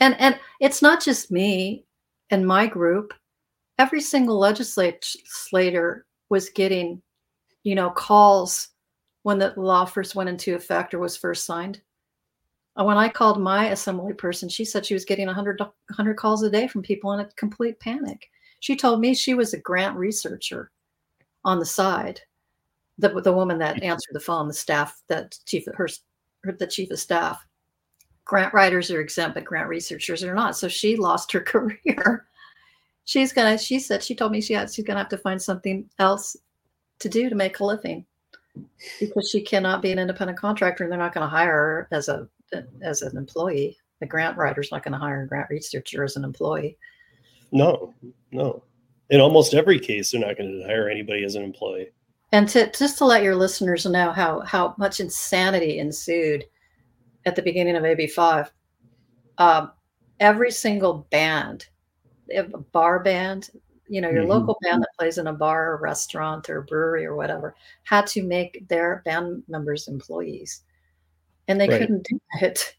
And 0.00 0.14
and 0.20 0.38
it's 0.60 0.82
not 0.82 1.02
just 1.02 1.30
me 1.32 1.84
and 2.30 2.46
my 2.46 2.66
group. 2.66 3.12
Every 3.78 4.00
single 4.00 4.38
legislator 4.38 6.06
was 6.28 6.50
getting, 6.50 7.02
you 7.64 7.74
know, 7.74 7.90
calls 7.90 8.68
when 9.22 9.38
the 9.38 9.54
law 9.56 9.84
first 9.84 10.14
went 10.14 10.28
into 10.28 10.54
effect 10.54 10.94
or 10.94 11.00
was 11.00 11.16
first 11.16 11.44
signed. 11.46 11.80
And 12.76 12.86
when 12.86 12.96
I 12.96 13.08
called 13.08 13.40
my 13.40 13.66
assembly 13.66 14.14
person, 14.14 14.48
she 14.48 14.64
said 14.64 14.86
she 14.86 14.94
was 14.94 15.04
getting 15.04 15.26
100, 15.26 15.60
100 15.60 16.14
calls 16.14 16.42
a 16.42 16.50
day 16.50 16.66
from 16.66 16.82
people 16.82 17.12
in 17.12 17.20
a 17.20 17.26
complete 17.36 17.78
panic. 17.80 18.30
She 18.60 18.76
told 18.76 19.00
me 19.00 19.14
she 19.14 19.34
was 19.34 19.52
a 19.52 19.58
grant 19.58 19.96
researcher 19.96 20.70
on 21.44 21.58
the 21.58 21.66
side. 21.66 22.20
The, 22.98 23.08
the 23.20 23.32
woman 23.32 23.58
that 23.58 23.76
mm-hmm. 23.76 23.84
answered 23.84 24.14
the 24.14 24.20
phone, 24.20 24.48
the 24.48 24.54
staff, 24.54 25.02
that 25.08 25.36
chief, 25.46 25.66
her, 25.74 25.88
her 26.44 26.52
the 26.52 26.66
chief 26.66 26.90
of 26.90 26.98
staff. 26.98 27.44
Grant 28.24 28.54
writers 28.54 28.90
are 28.90 29.00
exempt, 29.00 29.34
but 29.34 29.44
grant 29.44 29.68
researchers 29.68 30.22
are 30.22 30.34
not. 30.34 30.56
So 30.56 30.68
she 30.68 30.96
lost 30.96 31.32
her 31.32 31.40
career. 31.84 32.26
She's 33.04 33.32
gonna. 33.32 33.58
She 33.58 33.80
said 33.80 34.02
she 34.02 34.14
told 34.14 34.30
me 34.30 34.40
she 34.40 34.54
had, 34.54 34.72
she's 34.72 34.84
gonna 34.84 35.00
have 35.00 35.08
to 35.08 35.18
find 35.18 35.42
something 35.42 35.90
else 35.98 36.36
to 37.00 37.08
do 37.08 37.28
to 37.28 37.34
make 37.34 37.58
a 37.58 37.64
living 37.64 38.06
because 39.00 39.28
she 39.28 39.40
cannot 39.40 39.82
be 39.82 39.92
an 39.92 39.98
independent 39.98 40.38
contractor, 40.38 40.84
and 40.84 40.92
they're 40.92 40.98
not 40.98 41.14
going 41.14 41.24
to 41.24 41.28
hire 41.28 41.52
her 41.52 41.88
as 41.90 42.08
a 42.08 42.28
as 42.82 43.02
an 43.02 43.16
employee. 43.16 43.78
The 44.00 44.06
grant 44.06 44.36
writer's 44.36 44.70
not 44.72 44.82
going 44.82 44.92
to 44.92 44.98
hire 44.98 45.22
a 45.22 45.28
grant 45.28 45.50
researcher 45.50 46.04
as 46.04 46.16
an 46.16 46.24
employee. 46.24 46.76
No, 47.52 47.94
no. 48.32 48.62
In 49.10 49.20
almost 49.20 49.54
every 49.54 49.78
case, 49.78 50.10
they're 50.10 50.20
not 50.20 50.36
going 50.36 50.58
to 50.60 50.66
hire 50.66 50.88
anybody 50.88 51.24
as 51.24 51.34
an 51.34 51.44
employee. 51.44 51.90
And 52.32 52.48
to 52.48 52.70
just 52.72 52.98
to 52.98 53.04
let 53.04 53.22
your 53.22 53.36
listeners 53.36 53.84
know 53.84 54.10
how 54.10 54.40
how 54.40 54.74
much 54.78 55.00
insanity 55.00 55.78
ensued 55.78 56.46
at 57.26 57.36
the 57.36 57.42
beginning 57.42 57.76
of 57.76 57.84
AB5, 57.84 58.50
um, 59.38 59.70
every 60.18 60.50
single 60.50 61.06
band, 61.10 61.66
a 62.34 62.44
bar 62.44 63.00
band, 63.00 63.50
you 63.86 64.00
know, 64.00 64.08
your 64.08 64.24
Mhm. 64.24 64.28
local 64.28 64.56
band 64.62 64.82
that 64.82 64.88
plays 64.98 65.18
in 65.18 65.26
a 65.26 65.32
bar 65.32 65.72
or 65.72 65.76
restaurant 65.76 66.48
or 66.48 66.62
brewery 66.62 67.04
or 67.04 67.14
whatever, 67.14 67.54
had 67.84 68.06
to 68.08 68.22
make 68.22 68.66
their 68.68 69.02
band 69.04 69.42
members 69.48 69.86
employees, 69.86 70.64
and 71.48 71.60
they 71.60 71.68
Right. 71.68 71.80
couldn't 71.80 72.06
do 72.06 72.20
it. 72.40 72.76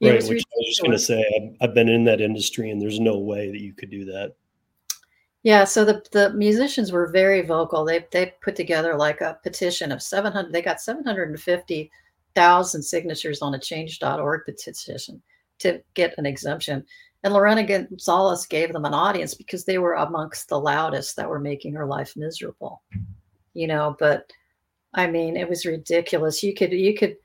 It 0.00 0.02
Right. 0.02 0.28
Which 0.28 0.42
I 0.42 0.56
was 0.56 0.66
just 0.66 0.80
going 0.80 0.92
to 0.92 0.98
say, 0.98 1.22
I've, 1.36 1.56
I've 1.60 1.74
been 1.74 1.90
in 1.90 2.04
that 2.04 2.22
industry 2.22 2.70
and 2.70 2.80
there's 2.80 2.98
no 2.98 3.18
way 3.18 3.50
that 3.50 3.60
you 3.60 3.74
could 3.74 3.90
do 3.90 4.06
that. 4.06 4.34
Yeah, 5.42 5.64
so 5.64 5.84
the 5.84 6.02
the 6.12 6.32
musicians 6.34 6.92
were 6.92 7.08
very 7.10 7.40
vocal. 7.42 7.84
They 7.84 8.06
they 8.10 8.34
put 8.42 8.56
together 8.56 8.94
like 8.96 9.20
a 9.22 9.38
petition 9.42 9.90
of 9.92 10.02
700 10.02 10.52
they 10.52 10.60
got 10.62 10.80
750,000 10.82 12.82
signatures 12.82 13.42
on 13.42 13.54
a 13.54 13.58
change.org 13.58 14.44
petition 14.44 15.22
to 15.60 15.82
get 15.94 16.14
an 16.18 16.26
exemption. 16.26 16.84
And 17.22 17.32
Lorena 17.34 17.62
Gonzalez 17.64 18.46
gave 18.46 18.72
them 18.72 18.84
an 18.86 18.94
audience 18.94 19.34
because 19.34 19.64
they 19.64 19.78
were 19.78 19.94
amongst 19.94 20.48
the 20.48 20.58
loudest 20.60 21.16
that 21.16 21.28
were 21.28 21.40
making 21.40 21.74
her 21.74 21.86
life 21.86 22.14
miserable. 22.16 22.82
You 23.54 23.66
know, 23.66 23.96
but 23.98 24.30
I 24.94 25.06
mean, 25.06 25.36
it 25.36 25.48
was 25.48 25.66
ridiculous. 25.66 26.42
You 26.42 26.54
could 26.54 26.72
you 26.72 26.94
could 26.94 27.16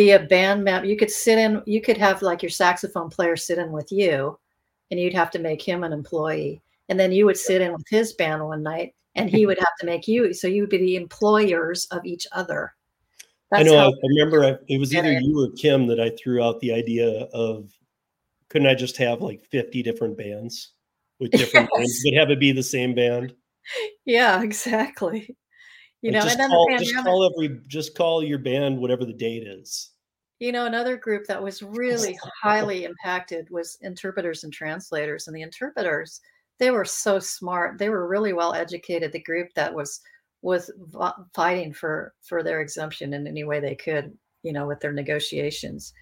be 0.00 0.12
a 0.12 0.20
band 0.20 0.64
member, 0.64 0.86
you 0.86 0.96
could 0.96 1.10
sit 1.10 1.38
in, 1.38 1.62
you 1.66 1.80
could 1.80 1.96
have 1.98 2.22
like 2.22 2.42
your 2.42 2.50
saxophone 2.50 3.10
player 3.10 3.36
sit 3.36 3.58
in 3.58 3.70
with 3.72 3.90
you, 3.92 4.38
and 4.90 4.98
you'd 5.00 5.14
have 5.14 5.30
to 5.30 5.38
make 5.38 5.62
him 5.62 5.84
an 5.84 5.92
employee 5.92 6.62
and 6.88 6.98
then 6.98 7.12
you 7.12 7.24
would 7.24 7.36
sit 7.36 7.62
in 7.62 7.72
with 7.72 7.86
his 7.88 8.12
band 8.12 8.44
one 8.44 8.62
night 8.62 8.94
and 9.14 9.30
he 9.30 9.46
would 9.46 9.58
have 9.58 9.74
to 9.78 9.86
make 9.86 10.06
you 10.06 10.34
so 10.34 10.46
you 10.46 10.62
would 10.62 10.70
be 10.70 10.78
the 10.78 10.96
employers 10.96 11.86
of 11.86 12.04
each 12.04 12.26
other 12.32 12.74
I 13.52 13.64
know. 13.64 13.76
I, 13.76 13.92
remember 14.04 14.44
I, 14.44 14.56
it 14.68 14.78
was 14.78 14.94
either 14.94 15.10
you 15.12 15.44
or 15.44 15.50
Kim 15.56 15.88
that 15.88 15.98
I 15.98 16.10
threw 16.10 16.40
out 16.40 16.60
the 16.60 16.72
idea 16.72 17.22
of 17.32 17.72
couldn't 18.48 18.68
I 18.68 18.74
just 18.74 18.96
have 18.98 19.22
like 19.22 19.44
50 19.46 19.82
different 19.82 20.16
bands 20.16 20.72
with 21.18 21.32
different 21.32 21.68
Yes. 21.78 22.00
but 22.04 22.14
have 22.14 22.30
it 22.30 22.38
be 22.40 22.52
the 22.52 22.62
same 22.62 22.94
band? 22.94 23.34
yeah 24.04 24.42
exactly 24.42 25.36
you 26.02 26.10
Like, 26.10 26.20
know 26.22 26.24
just 26.28 26.38
and 26.38 26.40
then 26.40 26.50
call, 26.50 26.78
just 26.78 26.94
call 27.04 27.32
every 27.34 27.60
just 27.66 27.96
call 27.96 28.22
your 28.22 28.38
band 28.38 28.78
whatever 28.78 29.04
the 29.04 29.12
date 29.12 29.46
is. 29.46 29.89
You 30.40 30.50
know 30.52 30.66
another 30.66 30.96
group 30.96 31.26
that 31.26 31.42
was 31.42 31.62
really 31.62 32.18
highly 32.42 32.84
impacted 32.84 33.48
was 33.50 33.78
interpreters 33.82 34.42
and 34.42 34.52
translators 34.52 35.28
and 35.28 35.36
the 35.36 35.42
interpreters 35.42 36.20
they 36.58 36.70
were 36.70 36.84
so 36.84 37.18
smart 37.18 37.78
they 37.78 37.88
were 37.88 38.08
really 38.08 38.32
well 38.32 38.52
educated 38.54 39.12
the 39.12 39.22
group 39.22 39.48
that 39.54 39.72
was 39.72 40.00
was 40.42 40.70
fighting 41.34 41.72
for 41.72 42.14
for 42.22 42.42
their 42.42 42.60
exemption 42.60 43.12
in 43.12 43.26
any 43.26 43.44
way 43.44 43.60
they 43.60 43.74
could 43.74 44.16
you 44.42 44.52
know 44.52 44.66
with 44.66 44.80
their 44.80 44.92
negotiations. 44.92 45.92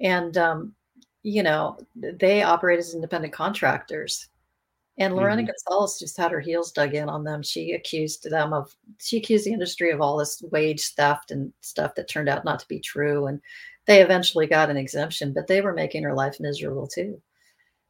And 0.00 0.36
um 0.36 0.74
you 1.22 1.42
know 1.42 1.78
they 1.94 2.42
operate 2.42 2.78
as 2.78 2.94
independent 2.94 3.32
contractors 3.32 4.28
and 4.98 5.14
lorena 5.14 5.42
Mhm. 5.42 5.46
gonzalez 5.48 5.98
just 5.98 6.16
had 6.16 6.30
her 6.32 6.40
heels 6.40 6.72
dug 6.72 6.94
in 6.94 7.08
on 7.08 7.22
them 7.24 7.42
she 7.42 7.72
accused 7.72 8.28
them 8.30 8.52
of 8.52 8.74
she 9.00 9.18
accused 9.18 9.44
the 9.46 9.52
industry 9.52 9.90
of 9.90 10.00
all 10.00 10.16
this 10.16 10.42
wage 10.50 10.88
theft 10.94 11.30
and 11.30 11.52
stuff 11.60 11.94
that 11.94 12.08
turned 12.08 12.28
out 12.28 12.44
not 12.44 12.58
to 12.60 12.68
be 12.68 12.80
true 12.80 13.26
and 13.26 13.40
they 13.86 14.02
eventually 14.02 14.46
got 14.46 14.70
an 14.70 14.76
exemption 14.76 15.32
but 15.34 15.46
they 15.46 15.60
were 15.60 15.74
making 15.74 16.02
her 16.02 16.14
life 16.14 16.36
miserable 16.40 16.86
too 16.86 17.20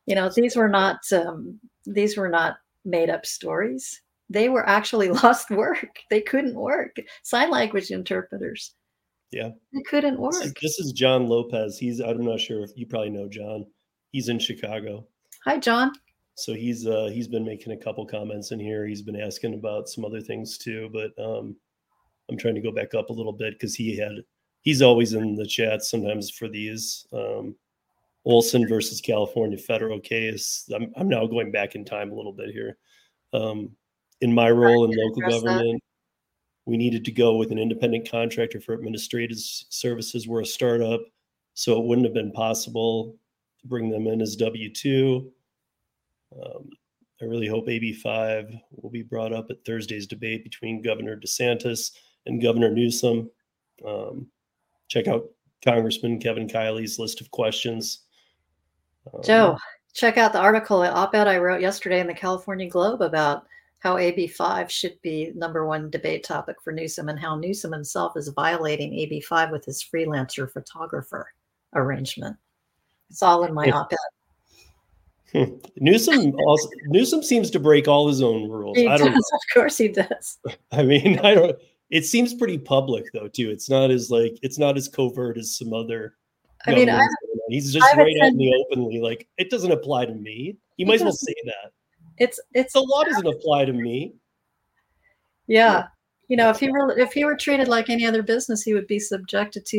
you 0.07 0.15
know 0.15 0.29
these 0.35 0.57
were 0.57 0.69
not 0.69 0.99
um, 1.13 1.59
these 1.85 2.17
were 2.17 2.29
not 2.29 2.57
made 2.85 3.11
up 3.11 3.25
stories 3.27 4.03
they 4.29 4.49
were 4.49 4.69
actually 4.69 5.09
lost 5.23 5.51
work 5.51 6.01
they 6.11 6.21
couldn't 6.21 6.55
work 6.55 6.97
sign 7.23 7.51
language 7.51 7.91
interpreters 7.93 8.75
Yeah. 9.31 9.51
they 9.73 9.83
couldn't 9.83 10.21
This 10.21 10.37
is, 10.41 10.47
work 10.47 10.59
this 10.61 10.79
is 10.81 10.93
John 10.93 11.29
Lopez. 11.29 11.79
He's 11.79 12.01
I'm 12.01 12.25
not 12.25 12.41
sure 12.41 12.63
if 12.65 12.71
you 12.77 12.87
probably 12.87 13.11
know 13.11 13.29
John. 13.29 13.67
He's 14.13 14.29
in 14.29 14.39
Chicago. 14.41 15.07
hi 15.45 15.59
john 15.59 15.93
So 16.37 16.53
he's 16.53 16.87
uh 16.87 17.09
he's 17.13 17.29
been 17.29 17.45
making 17.45 17.73
a 17.73 17.77
couple 17.77 18.07
comments 18.07 18.53
in 18.53 18.61
here. 18.61 18.87
He's 18.87 19.03
been 19.03 19.21
asking 19.21 19.55
about 19.55 19.89
some 19.89 20.05
other 20.05 20.21
things 20.21 20.59
too, 20.59 20.91
but 20.93 21.13
um 21.23 21.57
I'm 22.31 22.37
trying 22.37 22.55
to 22.57 22.61
go 22.61 22.71
back 22.71 22.95
up 22.95 23.09
a 23.11 23.13
little 23.13 23.33
bit 23.33 23.55
because 23.55 23.75
he 23.75 23.97
had 23.97 24.13
he's 24.61 24.83
always 24.83 25.15
in 25.15 25.35
the 25.35 25.47
chat 25.47 25.83
sometimes 25.83 26.31
for 26.31 26.49
these 26.49 27.07
um 27.13 27.57
Olson 28.27 28.69
versus 28.69 29.01
California 29.01 29.57
federal 29.57 29.99
case. 29.99 30.69
I'm 30.75 30.93
I'm 30.97 31.09
now 31.09 31.27
going 31.27 31.51
back 31.53 31.75
in 31.75 31.85
time 31.87 32.13
a 32.13 32.15
little 32.15 32.33
bit 32.35 32.51
here. 32.51 32.77
Um 33.33 33.71
in 34.21 34.33
my 34.33 34.51
role 34.51 34.85
in 34.85 34.91
local 34.91 35.23
address 35.23 35.43
that? 35.43 35.49
government, 35.49 35.83
we 36.67 36.77
needed 36.77 37.05
to 37.07 37.13
go 37.13 37.37
with 37.37 37.51
an 37.51 37.59
independent 37.59 38.11
contractor 38.11 38.61
for 38.61 38.75
administrative 38.75 39.39
services. 39.39 40.29
We're 40.29 40.43
a 40.43 40.47
startup, 40.47 41.01
so 41.55 41.79
it 41.79 41.85
wouldn't 41.85 42.07
have 42.07 42.15
been 42.15 42.33
possible 42.33 43.17
to 43.61 43.67
bring 43.69 43.89
them 43.89 44.07
in 44.07 44.21
as 44.21 44.37
W 44.37 44.71
two. 44.71 45.33
Um, 46.35 46.69
I 47.21 47.25
really 47.25 47.49
hope 47.49 47.67
AB5 47.67 48.61
will 48.73 48.91
be 48.91 49.03
brought 49.03 49.33
up 49.33 49.47
at 49.51 49.65
Thursday's 49.65 50.07
debate 50.07 50.45
between 50.45 50.83
Governor 50.83 51.17
DeSantis 51.19 51.93
and 52.27 52.43
Governor 52.43 52.71
Newsom. 52.71 53.31
Um, 53.87 54.27
check 54.89 55.07
out 55.09 55.25
Congressman 55.65 56.19
Kevin 56.19 56.47
Kiley's 56.47 56.99
list 56.99 57.21
of 57.21 57.31
questions. 57.31 58.03
Um, 59.15 59.21
joe 59.23 59.57
check 59.95 60.19
out 60.19 60.33
the 60.33 60.39
article 60.41 60.81
the 60.81 60.93
op-ed 60.93 61.29
i 61.29 61.39
wrote 61.39 61.61
yesterday 61.61 62.01
in 62.01 62.09
the 62.09 62.13
california 62.15 62.69
globe 62.69 63.01
about 63.03 63.47
how 63.79 63.95
ab5 63.97 64.69
should 64.69 65.01
be 65.01 65.31
number 65.37 65.65
one 65.65 65.89
debate 65.91 66.25
topic 66.25 66.57
for 66.63 66.73
newsom 66.73 67.09
and 67.09 67.19
how 67.19 67.37
newsom 67.37 67.71
himself 67.73 68.17
is 68.17 68.29
violating 68.31 68.91
ab5 68.93 69.53
with 69.53 69.65
his 69.65 69.81
freelancer 69.83 70.51
photographer 70.51 71.33
arrangement 71.75 72.37
it's 73.11 73.23
all 73.23 73.45
in 73.45 73.55
my 73.55 73.67
Yeah. 73.67 73.77
op-ed 73.77 73.97
Newsom 75.77 76.35
also 76.47 76.69
Newsom 76.87 77.23
seems 77.23 77.51
to 77.51 77.61
break 77.61 77.89
all 77.89 78.09
his 78.09 78.23
own 78.23 78.49
rules. 78.49 78.77
He 78.77 78.87
I 78.87 78.97
don't. 78.97 79.13
does, 79.13 79.33
of 79.35 79.41
course 79.55 79.77
he 79.77 79.89
does. 79.89 80.39
I 80.73 80.83
mean, 80.83 81.19
I 81.21 81.35
don't. 81.35 81.59
It 81.91 82.05
seems 82.05 82.35
pretty 82.35 82.59
public 82.59 83.05
though 83.13 83.29
too. 83.29 83.51
It's 83.51 83.69
not 83.69 83.91
as 83.91 84.11
like 84.11 84.39
it's 84.43 84.59
not 84.59 84.77
as 84.77 84.89
covert 84.89 85.37
as 85.39 85.57
some 85.57 85.73
other. 85.73 86.15
I 86.67 86.75
mean, 86.75 86.91
I, 86.91 87.07
he's 87.49 87.73
just 87.73 87.87
I 87.87 87.97
right 87.97 88.17
out 88.23 88.29
in 88.29 88.39
the 88.39 88.67
openly 88.71 89.01
like 89.01 89.29
it 89.39 89.51
doesn't 89.51 89.71
apply 89.71 90.07
to 90.07 90.15
me. 90.15 90.57
You 90.77 90.87
might 90.87 90.97
as 90.97 91.03
well 91.03 91.13
say 91.13 91.35
that. 91.45 91.73
it's 92.19 92.41
it's 92.55 92.73
The 92.73 92.81
law 92.81 93.05
doesn't 93.05 93.27
apply 93.27 93.67
to 93.67 93.73
me. 93.73 94.15
yeah. 95.47 95.89
You 96.29 96.37
know, 96.37 96.51
if 96.51 96.59
he 96.59 96.69
were 96.71 96.99
if 96.99 97.13
he 97.13 97.25
were 97.25 97.37
treated 97.37 97.69
like 97.69 97.89
any 97.89 98.05
other 98.05 98.23
business, 98.23 98.63
he 98.63 98.75
would 98.75 98.89
be 98.89 98.99
subjected 98.99 99.65
to, 99.67 99.79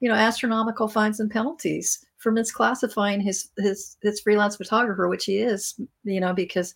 you 0.00 0.08
know, 0.08 0.14
astronomical 0.14 0.88
fines 0.88 1.20
and 1.20 1.30
penalties 1.30 2.06
for 2.24 2.32
misclassifying 2.32 3.22
his 3.22 3.50
his 3.58 3.98
his 4.00 4.18
freelance 4.20 4.56
photographer, 4.56 5.08
which 5.08 5.26
he 5.26 5.38
is. 5.38 5.78
You 6.02 6.20
know, 6.20 6.32
because 6.32 6.74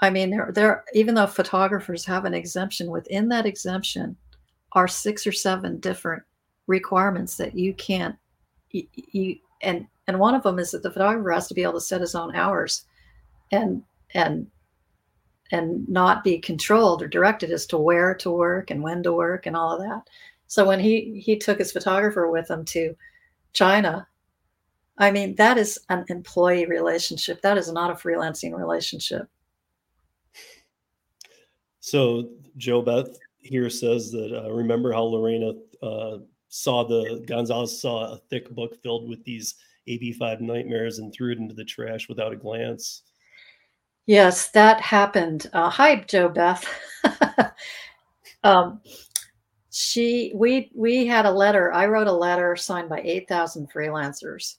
I 0.00 0.10
mean, 0.10 0.30
there 0.30 0.52
there 0.54 0.84
even 0.92 1.14
though 1.14 1.26
photographers 1.26 2.04
have 2.04 2.26
an 2.26 2.34
exemption, 2.34 2.90
within 2.90 3.28
that 3.30 3.46
exemption 3.46 4.16
are 4.72 4.86
six 4.86 5.26
or 5.26 5.32
seven 5.32 5.80
different 5.80 6.22
requirements 6.66 7.38
that 7.38 7.56
you 7.56 7.72
can't 7.74 8.16
you, 8.70 8.86
you 8.92 9.36
and 9.62 9.86
and 10.06 10.20
one 10.20 10.34
of 10.34 10.42
them 10.42 10.58
is 10.58 10.70
that 10.72 10.82
the 10.82 10.90
photographer 10.90 11.32
has 11.32 11.48
to 11.48 11.54
be 11.54 11.62
able 11.62 11.72
to 11.72 11.80
set 11.80 12.02
his 12.02 12.14
own 12.14 12.36
hours, 12.36 12.84
and 13.50 13.82
and 14.12 14.46
and 15.52 15.88
not 15.88 16.22
be 16.22 16.38
controlled 16.38 17.02
or 17.02 17.08
directed 17.08 17.50
as 17.50 17.64
to 17.66 17.78
where 17.78 18.14
to 18.14 18.30
work 18.30 18.70
and 18.70 18.82
when 18.82 19.02
to 19.02 19.12
work 19.12 19.46
and 19.46 19.56
all 19.56 19.72
of 19.72 19.80
that. 19.80 20.02
So 20.48 20.66
when 20.66 20.80
he 20.80 21.18
he 21.24 21.38
took 21.38 21.58
his 21.58 21.72
photographer 21.72 22.30
with 22.30 22.50
him 22.50 22.66
to 22.66 22.94
China, 23.54 24.06
I 24.98 25.10
mean 25.10 25.34
that 25.36 25.58
is 25.58 25.78
an 25.88 26.04
employee 26.08 26.66
relationship. 26.66 27.42
That 27.42 27.58
is 27.58 27.70
not 27.70 27.90
a 27.90 27.94
freelancing 27.94 28.56
relationship. 28.56 29.28
So 31.80 32.30
Joe 32.56 32.82
Beth 32.82 33.16
here 33.38 33.70
says 33.70 34.10
that 34.12 34.32
uh, 34.36 34.50
remember 34.50 34.92
how 34.92 35.04
Lorena 35.04 35.52
uh, 35.82 36.18
saw 36.48 36.84
the 36.84 37.22
Gonzalez 37.26 37.80
saw 37.80 38.12
a 38.12 38.16
thick 38.30 38.50
book 38.50 38.82
filled 38.82 39.08
with 39.08 39.22
these 39.24 39.56
AB5 39.88 40.40
nightmares 40.40 40.98
and 40.98 41.12
threw 41.12 41.32
it 41.32 41.38
into 41.38 41.54
the 41.54 41.64
trash 41.64 42.08
without 42.08 42.32
a 42.32 42.36
glance. 42.36 43.02
Yes, 44.06 44.50
that 44.50 44.80
happened. 44.80 45.48
Uh, 45.52 45.68
hi, 45.68 45.96
Joe 45.96 46.28
Beth. 46.28 46.64
um, 48.44 48.80
she 49.70 50.32
we 50.34 50.70
we 50.74 51.06
had 51.06 51.26
a 51.26 51.30
letter. 51.30 51.72
I 51.72 51.86
wrote 51.86 52.06
a 52.06 52.12
letter 52.12 52.56
signed 52.56 52.88
by 52.88 53.00
eight 53.02 53.28
thousand 53.28 53.70
freelancers 53.70 54.56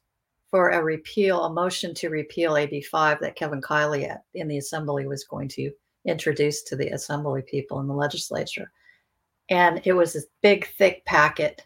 for 0.50 0.70
a 0.70 0.84
repeal, 0.84 1.44
a 1.44 1.50
motion 1.50 1.94
to 1.96 2.10
repeal 2.10 2.54
AB5 2.54 3.20
that 3.20 3.36
Kevin 3.36 3.62
Kiley 3.62 4.16
in 4.34 4.48
the 4.48 4.58
assembly 4.58 5.06
was 5.06 5.24
going 5.26 5.50
to 5.50 5.72
introduce 6.06 6.64
to 6.64 6.76
the 6.76 6.90
assembly 6.90 7.42
people 7.42 7.80
in 7.80 7.88
the 7.88 7.94
legislature. 7.94 8.72
And 9.50 9.82
it 9.86 9.94
was 9.94 10.14
this 10.14 10.28
big, 10.42 10.68
thick 10.78 11.04
packet 11.06 11.66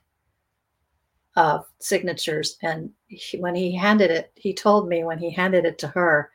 of 1.36 1.66
signatures. 1.80 2.58
And 2.62 2.92
he, 3.08 3.38
when 3.38 3.56
he 3.56 3.76
handed 3.76 4.12
it, 4.12 4.32
he 4.36 4.54
told 4.54 4.88
me 4.88 5.04
when 5.04 5.20
he 5.20 5.30
handed 5.30 5.66
it 5.66 5.78
to 5.80 5.88
her, 5.88 6.32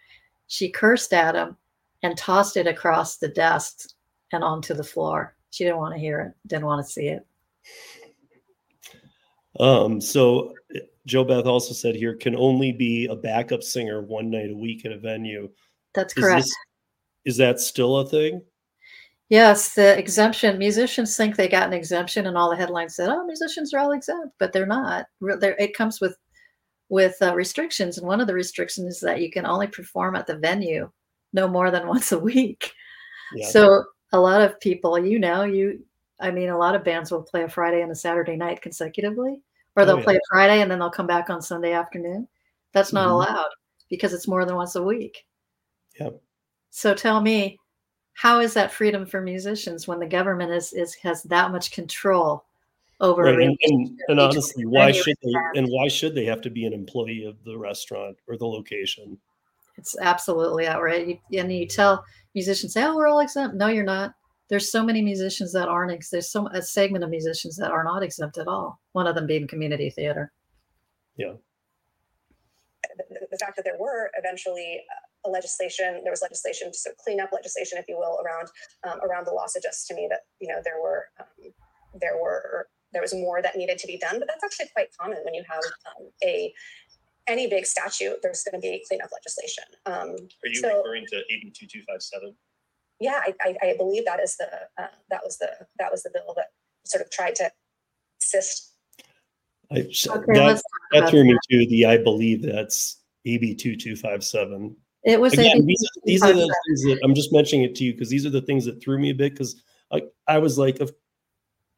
she 0.46 0.70
cursed 0.70 1.12
at 1.12 1.34
him 1.34 1.56
and 2.02 2.16
tossed 2.16 2.56
it 2.56 2.66
across 2.66 3.16
the 3.16 3.28
desk 3.28 3.90
and 4.32 4.42
onto 4.42 4.74
the 4.74 4.84
floor. 4.84 5.34
She 5.50 5.64
didn't 5.64 5.78
want 5.78 5.94
to 5.94 6.00
hear 6.00 6.20
it, 6.20 6.48
didn't 6.48 6.66
want 6.66 6.84
to 6.84 6.92
see 6.92 7.08
it. 7.08 7.26
Um, 9.58 10.00
so 10.00 10.54
Joe 11.06 11.24
Beth 11.24 11.46
also 11.46 11.72
said 11.72 11.94
here 11.94 12.14
can 12.14 12.36
only 12.36 12.72
be 12.72 13.06
a 13.06 13.16
backup 13.16 13.62
singer 13.62 14.02
one 14.02 14.30
night 14.30 14.50
a 14.50 14.54
week 14.56 14.84
at 14.84 14.92
a 14.92 14.98
venue. 14.98 15.48
That's 15.94 16.16
Is 16.16 16.22
correct. 16.22 16.42
this- 16.42 16.54
Is 17.24 17.36
that 17.38 17.58
still 17.60 17.96
a 17.98 18.06
thing? 18.06 18.42
Yes, 19.28 19.74
the 19.74 19.98
exemption. 19.98 20.58
Musicians 20.58 21.16
think 21.16 21.34
they 21.34 21.48
got 21.48 21.66
an 21.66 21.72
exemption, 21.72 22.26
and 22.26 22.36
all 22.38 22.48
the 22.50 22.54
headlines 22.56 22.94
said, 22.94 23.08
"Oh, 23.08 23.24
musicians 23.26 23.74
are 23.74 23.78
all 23.80 23.90
exempt," 23.92 24.34
but 24.38 24.52
they're 24.52 24.66
not. 24.66 25.06
They're- 25.20 25.56
It 25.58 25.74
comes 25.74 26.00
with 26.00 26.16
with 26.88 27.16
uh, 27.20 27.34
restrictions, 27.34 27.98
and 27.98 28.06
one 28.06 28.20
of 28.20 28.28
the 28.28 28.34
restrictions 28.34 28.94
is 28.94 29.00
that 29.00 29.20
you 29.20 29.28
can 29.30 29.44
only 29.44 29.66
perform 29.66 30.14
at 30.14 30.24
the 30.28 30.36
venue 30.36 30.88
no 31.32 31.48
more 31.48 31.72
than 31.72 31.88
once 31.88 32.12
a 32.12 32.18
week. 32.18 32.70
Yeah. 33.34 33.48
So 33.48 33.84
a 34.12 34.20
lot 34.20 34.40
of 34.40 34.60
people, 34.60 34.96
you 35.04 35.18
know, 35.18 35.42
you, 35.42 35.84
I 36.20 36.30
mean, 36.30 36.48
a 36.50 36.56
lot 36.56 36.76
of 36.76 36.84
bands 36.84 37.10
will 37.10 37.24
play 37.24 37.42
a 37.42 37.48
Friday 37.48 37.82
and 37.82 37.90
a 37.90 37.94
Saturday 37.96 38.36
night 38.36 38.62
consecutively, 38.62 39.42
or 39.76 39.82
Oh, 39.82 39.86
they'll 39.86 39.98
yeah. 39.98 40.04
play 40.04 40.18
Friday 40.30 40.60
and 40.62 40.70
then 40.70 40.78
they'll 40.78 40.90
come 40.90 41.06
back 41.06 41.30
on 41.30 41.40
Sunday 41.42 41.72
afternoon. 41.72 42.26
That's 42.72 42.92
not 42.92 43.08
Mhm. 43.08 43.12
allowed 43.12 43.50
because 43.88 44.12
it's 44.12 44.26
more 44.28 44.44
than 44.44 44.56
once 44.56 44.74
a 44.74 44.82
week. 44.82 45.26
Yep. 46.00 46.20
So 46.70 46.94
tell 46.94 47.20
me, 47.20 47.58
how 48.14 48.40
is 48.40 48.54
that 48.54 48.72
freedom 48.72 49.06
for 49.06 49.20
musicians 49.20 49.86
when 49.86 49.98
the 50.00 50.06
government 50.06 50.50
is, 50.52 50.72
is 50.72 50.94
has 50.96 51.22
that 51.24 51.50
much 51.52 51.70
control 51.70 52.44
over 53.00 53.24
Right, 53.24 53.40
and, 53.40 53.58
and, 53.62 54.00
and 54.08 54.20
honestly, 54.20 54.64
why 54.64 54.90
should 54.90 55.16
they? 55.22 55.32
and 55.34 55.56
And 55.58 55.68
why 55.68 55.88
should 55.88 56.14
they 56.14 56.24
have 56.24 56.40
to 56.42 56.50
be 56.50 56.64
an 56.64 56.72
employee 56.72 57.24
of 57.24 57.42
the 57.44 57.56
restaurant 57.58 58.16
or 58.26 58.38
the 58.38 58.46
location? 58.46 59.18
It's 59.76 59.96
absolutely 59.98 60.66
outrageous. 60.66 61.18
You- 61.28 61.40
And 61.40 61.52
you 61.52 61.66
tell 61.66 62.02
musicians, 62.34 62.74
"Oh, 62.78 62.96
we're 62.96 63.06
all 63.08 63.20
exempt." 63.20 63.56
No, 63.56 63.66
you're 63.66 63.84
not 63.84 64.14
there's 64.48 64.70
so 64.70 64.84
many 64.84 65.02
musicians 65.02 65.52
that 65.52 65.68
aren't 65.68 65.92
ex- 65.92 66.10
there's 66.10 66.30
some 66.30 66.46
a 66.48 66.62
segment 66.62 67.04
of 67.04 67.10
musicians 67.10 67.56
that 67.56 67.70
are 67.70 67.84
not 67.84 68.02
exempt 68.02 68.38
at 68.38 68.46
all 68.46 68.80
one 68.92 69.06
of 69.06 69.14
them 69.14 69.26
being 69.26 69.46
community 69.46 69.90
theater. 69.90 70.32
Yeah. 71.16 71.34
The, 73.30 73.38
fact 73.38 73.56
that 73.56 73.64
there 73.64 73.76
were 73.78 74.10
eventually 74.16 74.82
uh, 74.90 75.28
a 75.28 75.30
legislation 75.30 76.00
there 76.02 76.10
was 76.10 76.22
legislation 76.22 76.72
so 76.72 76.90
clean 77.04 77.20
up 77.20 77.30
legislation 77.30 77.76
if 77.76 77.84
you 77.86 77.98
will 77.98 78.18
around 78.24 78.48
um, 78.88 78.98
around 79.06 79.26
the 79.26 79.32
law 79.32 79.46
suggests 79.46 79.86
to 79.88 79.94
me 79.94 80.06
that 80.08 80.20
you 80.40 80.48
know 80.48 80.60
there 80.64 80.80
were 80.80 81.04
um, 81.20 81.52
there 82.00 82.16
were 82.16 82.68
there 82.94 83.02
was 83.02 83.12
more 83.12 83.42
that 83.42 83.56
needed 83.56 83.76
to 83.76 83.86
be 83.86 83.98
done 83.98 84.18
but 84.18 84.26
that's 84.26 84.42
actually 84.42 84.70
quite 84.72 84.88
common 84.98 85.18
when 85.24 85.34
you 85.34 85.44
have 85.46 85.60
um, 85.86 86.08
a 86.24 86.52
any 87.28 87.46
big 87.46 87.66
statute 87.66 88.16
there's 88.22 88.42
going 88.44 88.58
to 88.58 88.66
be 88.66 88.82
cleanup 88.88 89.10
legislation 89.12 89.64
um, 89.84 90.16
are 90.42 90.48
you 90.48 90.54
so, 90.54 90.78
referring 90.78 91.04
to 91.10 91.16
82257 91.28 92.34
yeah, 93.00 93.20
I, 93.22 93.34
I, 93.42 93.56
I 93.70 93.74
believe 93.76 94.04
that 94.06 94.20
is 94.20 94.36
the 94.36 94.48
uh, 94.78 94.88
that 95.10 95.20
was 95.24 95.38
the 95.38 95.50
that 95.78 95.90
was 95.90 96.02
the 96.02 96.10
bill 96.12 96.34
that 96.36 96.48
sort 96.84 97.04
of 97.04 97.10
tried 97.10 97.34
to 97.36 97.50
assist. 98.22 98.72
I, 99.70 99.78
Okay, 99.78 99.86
that, 100.06 100.46
let's 100.46 100.62
talk 100.62 101.02
that 101.02 101.10
threw 101.10 101.24
me 101.24 101.32
that. 101.32 101.40
to 101.50 101.66
the 101.66 101.86
I 101.86 101.96
believe 101.98 102.42
that's 102.42 103.02
AB 103.24 103.54
two 103.56 103.76
two 103.76 103.96
five 103.96 104.24
seven. 104.24 104.76
It 105.04 105.20
was 105.20 105.34
Again, 105.34 105.64
these 105.64 105.84
are, 105.84 106.00
these 106.04 106.22
are 106.24 106.32
the 106.32 106.56
things 106.66 106.82
that 106.82 106.98
I'm 107.04 107.14
just 107.14 107.32
mentioning 107.32 107.64
it 107.64 107.76
to 107.76 107.84
you 107.84 107.92
because 107.92 108.08
these 108.08 108.26
are 108.26 108.30
the 108.30 108.42
things 108.42 108.64
that 108.64 108.82
threw 108.82 108.98
me 108.98 109.10
a 109.10 109.14
bit 109.14 109.32
because 109.32 109.62
I, 109.92 110.02
I 110.26 110.38
was 110.38 110.58
like, 110.58 110.80
if, 110.80 110.90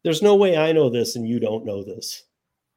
there's 0.03 0.23
no 0.23 0.35
way 0.35 0.57
I 0.57 0.73
know 0.73 0.89
this 0.89 1.15
and 1.17 1.29
you 1.29 1.39
don't 1.39 1.67
know 1.67 1.83
this. 1.83 2.23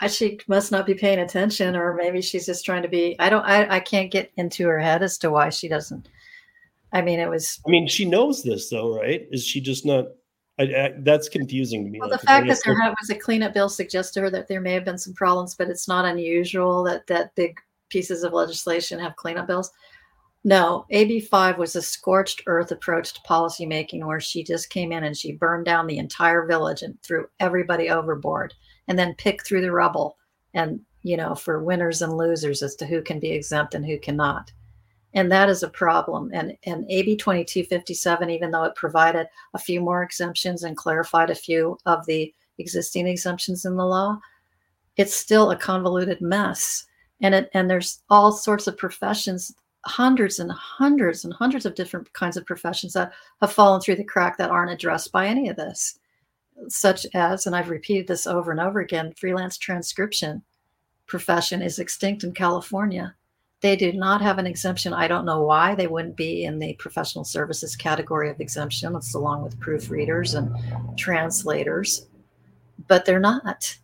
I- 0.00 0.08
she 0.08 0.38
must 0.46 0.72
not 0.72 0.84
be 0.84 0.94
paying 0.94 1.20
attention, 1.20 1.74
or 1.74 1.94
maybe 1.94 2.20
she's 2.20 2.44
just 2.46 2.64
trying 2.64 2.82
to 2.82 2.88
be. 2.88 3.16
I 3.18 3.30
don't. 3.30 3.44
I, 3.44 3.76
I 3.76 3.80
can't 3.80 4.10
get 4.10 4.30
into 4.36 4.66
her 4.66 4.78
head 4.78 5.02
as 5.02 5.16
to 5.18 5.30
why 5.30 5.48
she 5.48 5.68
doesn't. 5.68 6.08
I 6.92 7.02
mean, 7.02 7.20
it 7.20 7.28
was 7.28 7.60
I 7.66 7.70
mean, 7.70 7.86
she 7.86 8.04
knows 8.04 8.42
this 8.42 8.70
though, 8.70 8.96
right? 8.96 9.26
Is 9.30 9.44
she 9.44 9.60
just 9.60 9.84
not? 9.84 10.06
I, 10.58 10.62
I, 10.64 10.94
that's 10.98 11.28
confusing 11.28 11.84
to 11.84 11.90
me. 11.90 12.00
Well, 12.00 12.08
the 12.08 12.18
fact 12.18 12.48
that 12.48 12.60
there 12.64 12.74
like- 12.74 12.98
was 13.00 13.10
a 13.10 13.14
cleanup 13.14 13.54
bill 13.54 13.68
suggests 13.68 14.12
to 14.14 14.22
her 14.22 14.30
that 14.30 14.48
there 14.48 14.60
may 14.60 14.72
have 14.72 14.84
been 14.84 14.98
some 14.98 15.14
problems, 15.14 15.54
but 15.54 15.68
it's 15.68 15.86
not 15.86 16.04
unusual 16.04 16.82
that 16.84 17.06
that 17.06 17.34
big 17.34 17.58
pieces 17.90 18.24
of 18.24 18.32
legislation 18.32 18.98
have 18.98 19.16
cleanup 19.16 19.46
bills. 19.46 19.70
No, 20.44 20.86
AB 20.90 21.20
five 21.20 21.58
was 21.58 21.76
a 21.76 21.82
scorched 21.82 22.42
earth 22.46 22.72
approach 22.72 23.12
to 23.12 23.20
policymaking, 23.28 24.06
where 24.06 24.20
she 24.20 24.42
just 24.42 24.70
came 24.70 24.92
in 24.92 25.04
and 25.04 25.16
she 25.16 25.32
burned 25.32 25.66
down 25.66 25.86
the 25.86 25.98
entire 25.98 26.46
village 26.46 26.82
and 26.82 27.00
threw 27.02 27.26
everybody 27.38 27.90
overboard, 27.90 28.54
and 28.86 28.98
then 28.98 29.14
picked 29.16 29.46
through 29.46 29.60
the 29.60 29.72
rubble, 29.72 30.16
and 30.54 30.80
you 31.02 31.16
know, 31.16 31.34
for 31.34 31.62
winners 31.62 32.02
and 32.02 32.16
losers 32.16 32.62
as 32.62 32.74
to 32.76 32.86
who 32.86 33.02
can 33.02 33.20
be 33.20 33.30
exempt 33.30 33.74
and 33.74 33.84
who 33.84 33.98
cannot. 33.98 34.50
And 35.18 35.32
that 35.32 35.48
is 35.48 35.64
a 35.64 35.68
problem. 35.68 36.30
And 36.32 36.56
and 36.62 36.88
AB 36.88 37.16
twenty 37.16 37.44
two 37.44 37.64
fifty 37.64 37.92
seven, 37.92 38.30
even 38.30 38.52
though 38.52 38.62
it 38.62 38.76
provided 38.76 39.26
a 39.52 39.58
few 39.58 39.80
more 39.80 40.04
exemptions 40.04 40.62
and 40.62 40.76
clarified 40.76 41.28
a 41.28 41.34
few 41.34 41.76
of 41.86 42.06
the 42.06 42.32
existing 42.58 43.08
exemptions 43.08 43.64
in 43.64 43.74
the 43.74 43.84
law, 43.84 44.20
it's 44.96 45.16
still 45.16 45.50
a 45.50 45.56
convoluted 45.56 46.20
mess. 46.20 46.84
And 47.20 47.34
it 47.34 47.50
and 47.52 47.68
there's 47.68 48.00
all 48.08 48.30
sorts 48.30 48.68
of 48.68 48.78
professions, 48.78 49.52
hundreds 49.86 50.38
and 50.38 50.52
hundreds 50.52 51.24
and 51.24 51.34
hundreds 51.34 51.66
of 51.66 51.74
different 51.74 52.12
kinds 52.12 52.36
of 52.36 52.46
professions 52.46 52.92
that 52.92 53.10
have 53.40 53.52
fallen 53.52 53.80
through 53.80 53.96
the 53.96 54.04
crack 54.04 54.38
that 54.38 54.50
aren't 54.50 54.70
addressed 54.70 55.10
by 55.10 55.26
any 55.26 55.48
of 55.48 55.56
this. 55.56 55.98
Such 56.68 57.06
as, 57.12 57.44
and 57.44 57.56
I've 57.56 57.70
repeated 57.70 58.06
this 58.06 58.24
over 58.24 58.52
and 58.52 58.60
over 58.60 58.78
again, 58.78 59.14
freelance 59.14 59.58
transcription 59.58 60.44
profession 61.08 61.60
is 61.60 61.80
extinct 61.80 62.22
in 62.22 62.34
California. 62.34 63.16
They 63.60 63.74
do 63.74 63.92
not 63.92 64.22
have 64.22 64.38
an 64.38 64.46
exemption. 64.46 64.92
I 64.92 65.08
don't 65.08 65.24
know 65.24 65.42
why 65.42 65.74
they 65.74 65.88
wouldn't 65.88 66.16
be 66.16 66.44
in 66.44 66.58
the 66.60 66.74
professional 66.74 67.24
services 67.24 67.74
category 67.74 68.30
of 68.30 68.40
exemption. 68.40 68.94
It's 68.94 69.14
along 69.14 69.42
with 69.42 69.58
proofreaders 69.58 70.36
and 70.36 70.96
translators, 70.96 72.06
but 72.86 73.04
they're 73.04 73.18
not. 73.18 73.76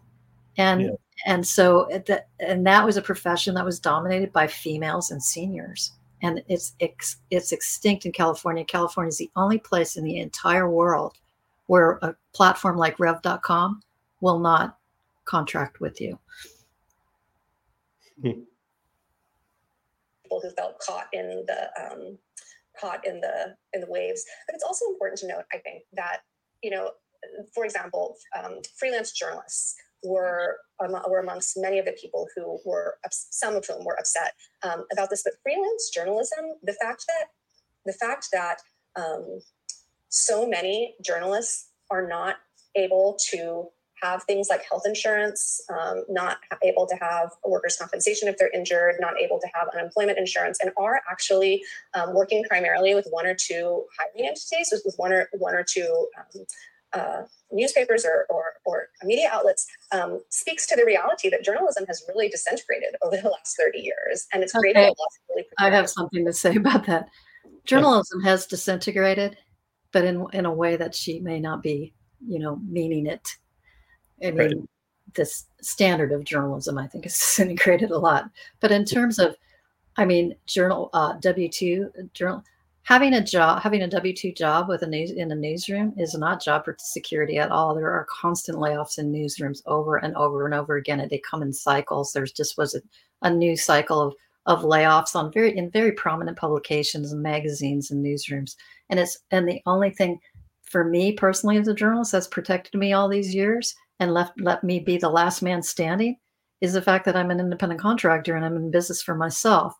And 0.56 0.82
Yeah. 0.82 0.90
and 1.26 1.44
so 1.46 1.90
uh, 1.92 1.98
that 2.06 2.28
and 2.38 2.64
that 2.66 2.84
was 2.84 2.96
a 2.96 3.02
profession 3.02 3.54
that 3.54 3.64
was 3.64 3.80
dominated 3.80 4.32
by 4.32 4.46
females 4.46 5.10
and 5.10 5.20
seniors. 5.22 5.92
And 6.22 6.42
it's 6.48 6.74
ex, 6.80 7.16
it's 7.30 7.50
extinct 7.52 8.06
in 8.06 8.12
California. 8.12 8.64
California 8.64 9.08
is 9.08 9.18
the 9.18 9.30
only 9.34 9.58
place 9.58 9.96
in 9.96 10.04
the 10.04 10.18
entire 10.18 10.70
world 10.70 11.18
where 11.66 11.98
a 12.02 12.14
platform 12.32 12.76
like 12.76 13.00
Rev.com 13.00 13.82
will 14.20 14.38
not 14.38 14.78
contract 15.24 15.80
with 15.80 16.00
you. 16.00 16.18
Hmm. 18.22 18.42
People 20.34 20.40
who 20.42 20.54
felt 20.54 20.78
caught 20.78 21.06
in 21.12 21.44
the 21.46 21.68
um, 21.80 22.18
caught 22.80 23.06
in 23.06 23.20
the 23.20 23.54
in 23.72 23.80
the 23.80 23.90
waves. 23.90 24.24
But 24.46 24.54
it's 24.54 24.64
also 24.64 24.86
important 24.86 25.20
to 25.20 25.28
note, 25.28 25.44
I 25.52 25.58
think, 25.58 25.82
that 25.94 26.18
you 26.62 26.70
know, 26.70 26.90
for 27.54 27.64
example, 27.64 28.16
um, 28.38 28.60
freelance 28.78 29.12
journalists 29.12 29.74
were 30.02 30.58
were 31.08 31.20
amongst 31.20 31.56
many 31.56 31.78
of 31.78 31.86
the 31.86 31.96
people 32.00 32.26
who 32.34 32.58
were 32.64 32.96
some 33.10 33.56
of 33.56 33.66
whom 33.66 33.84
were 33.84 33.98
upset 33.98 34.32
um, 34.62 34.84
about 34.92 35.10
this. 35.10 35.22
But 35.24 35.34
freelance 35.42 35.90
journalism, 35.94 36.44
the 36.62 36.76
fact 36.80 37.04
that 37.08 37.26
the 37.86 37.92
fact 37.92 38.28
that 38.32 38.56
um, 38.96 39.40
so 40.08 40.46
many 40.46 40.94
journalists 41.04 41.70
are 41.90 42.06
not 42.06 42.36
able 42.76 43.16
to 43.30 43.68
have 44.04 44.22
things 44.24 44.48
like 44.50 44.62
health 44.68 44.82
insurance, 44.86 45.60
um, 45.70 46.04
not 46.08 46.38
able 46.62 46.86
to 46.86 46.94
have 46.96 47.30
workers' 47.44 47.76
compensation 47.80 48.28
if 48.28 48.36
they're 48.36 48.50
injured, 48.54 48.96
not 49.00 49.14
able 49.18 49.40
to 49.40 49.48
have 49.54 49.68
unemployment 49.74 50.18
insurance, 50.18 50.58
and 50.60 50.70
are 50.76 51.00
actually 51.10 51.62
um, 51.94 52.14
working 52.14 52.44
primarily 52.48 52.94
with 52.94 53.06
one 53.10 53.26
or 53.26 53.34
two 53.34 53.84
hiring 53.98 54.28
entities, 54.28 54.68
with, 54.70 54.82
with 54.84 54.94
one 54.96 55.12
or 55.12 55.28
one 55.32 55.54
or 55.54 55.64
two 55.64 56.08
um, 56.18 56.44
uh, 56.92 57.22
newspapers 57.50 58.04
or, 58.04 58.26
or, 58.30 58.44
or, 58.64 58.88
media 59.02 59.28
outlets 59.32 59.66
um, 59.90 60.20
speaks 60.28 60.64
to 60.66 60.76
the 60.76 60.84
reality 60.84 61.28
that 61.28 61.42
journalism 61.42 61.84
has 61.86 62.04
really 62.08 62.28
disintegrated 62.28 62.94
over 63.02 63.16
the 63.16 63.28
last 63.28 63.56
30 63.58 63.80
years. 63.80 64.26
And 64.32 64.42
it's 64.42 64.52
created 64.52 64.78
Okay. 64.78 64.86
a 64.86 64.88
lot 64.88 64.94
of 64.94 65.28
really 65.28 65.44
I 65.58 65.70
have 65.70 65.90
something 65.90 66.24
to 66.24 66.32
say 66.32 66.54
about 66.62 66.86
that. 66.86 67.08
Journalism 67.64 68.20
has 68.22 68.46
disintegrated, 68.46 69.36
but 69.92 70.04
in 70.04 70.24
in 70.32 70.46
a 70.46 70.52
way 70.52 70.76
that 70.76 70.94
she 70.94 71.20
may 71.20 71.40
not 71.40 71.62
be, 71.62 71.94
you 72.24 72.38
know, 72.38 72.60
meaning 72.68 73.06
it. 73.06 73.28
I 74.22 74.30
mean, 74.30 74.36
Right. 74.36 74.56
this 75.14 75.46
standard 75.60 76.12
of 76.12 76.24
journalism, 76.24 76.78
I 76.78 76.86
think, 76.86 77.04
has 77.04 77.18
disintegrated 77.18 77.90
a 77.90 77.98
lot. 77.98 78.30
But 78.60 78.72
in 78.72 78.84
terms 78.84 79.18
of, 79.18 79.36
I 79.96 80.04
mean, 80.04 80.34
journal 80.46 80.90
uh, 80.92 81.14
W 81.20 81.48
two 81.48 81.90
journal 82.14 82.42
having 82.82 83.14
a 83.14 83.24
job, 83.24 83.62
having 83.62 83.82
a 83.82 83.88
W 83.88 84.14
two 84.14 84.32
job 84.32 84.68
with 84.68 84.82
a 84.82 84.86
news 84.86 85.10
in 85.10 85.32
a 85.32 85.34
newsroom 85.34 85.94
is 85.96 86.14
not 86.14 86.42
job 86.42 86.64
security 86.78 87.38
at 87.38 87.50
all. 87.50 87.74
There 87.74 87.90
are 87.90 88.06
constant 88.10 88.58
layoffs 88.58 88.98
in 88.98 89.12
newsrooms 89.12 89.62
over 89.66 89.96
and 89.96 90.14
over 90.16 90.44
and 90.44 90.54
over 90.54 90.76
again, 90.76 91.00
and 91.00 91.10
they 91.10 91.18
come 91.28 91.42
in 91.42 91.52
cycles. 91.52 92.12
There's 92.12 92.32
just 92.32 92.58
was 92.58 92.74
a, 92.74 92.82
a 93.22 93.30
new 93.30 93.56
cycle 93.56 94.00
of 94.00 94.14
of 94.46 94.62
layoffs 94.62 95.16
on 95.16 95.32
very 95.32 95.56
in 95.56 95.70
very 95.70 95.92
prominent 95.92 96.36
publications 96.36 97.12
and 97.12 97.22
magazines 97.22 97.90
and 97.90 98.04
newsrooms. 98.04 98.56
And 98.90 99.00
it's 99.00 99.18
and 99.30 99.48
the 99.48 99.62
only 99.66 99.90
thing 99.90 100.20
for 100.62 100.84
me 100.84 101.12
personally 101.12 101.56
as 101.56 101.68
a 101.68 101.74
journalist 101.74 102.12
that's 102.12 102.26
protected 102.26 102.74
me 102.78 102.92
all 102.92 103.08
these 103.08 103.34
years 103.34 103.74
and 104.00 104.12
left 104.12 104.40
let 104.40 104.64
me 104.64 104.80
be 104.80 104.96
the 104.96 105.08
last 105.08 105.42
man 105.42 105.62
standing 105.62 106.16
is 106.60 106.72
the 106.72 106.82
fact 106.82 107.04
that 107.04 107.16
I'm 107.16 107.30
an 107.30 107.40
independent 107.40 107.80
contractor 107.80 108.34
and 108.36 108.44
I'm 108.44 108.56
in 108.56 108.70
business 108.70 109.02
for 109.02 109.14
myself. 109.14 109.74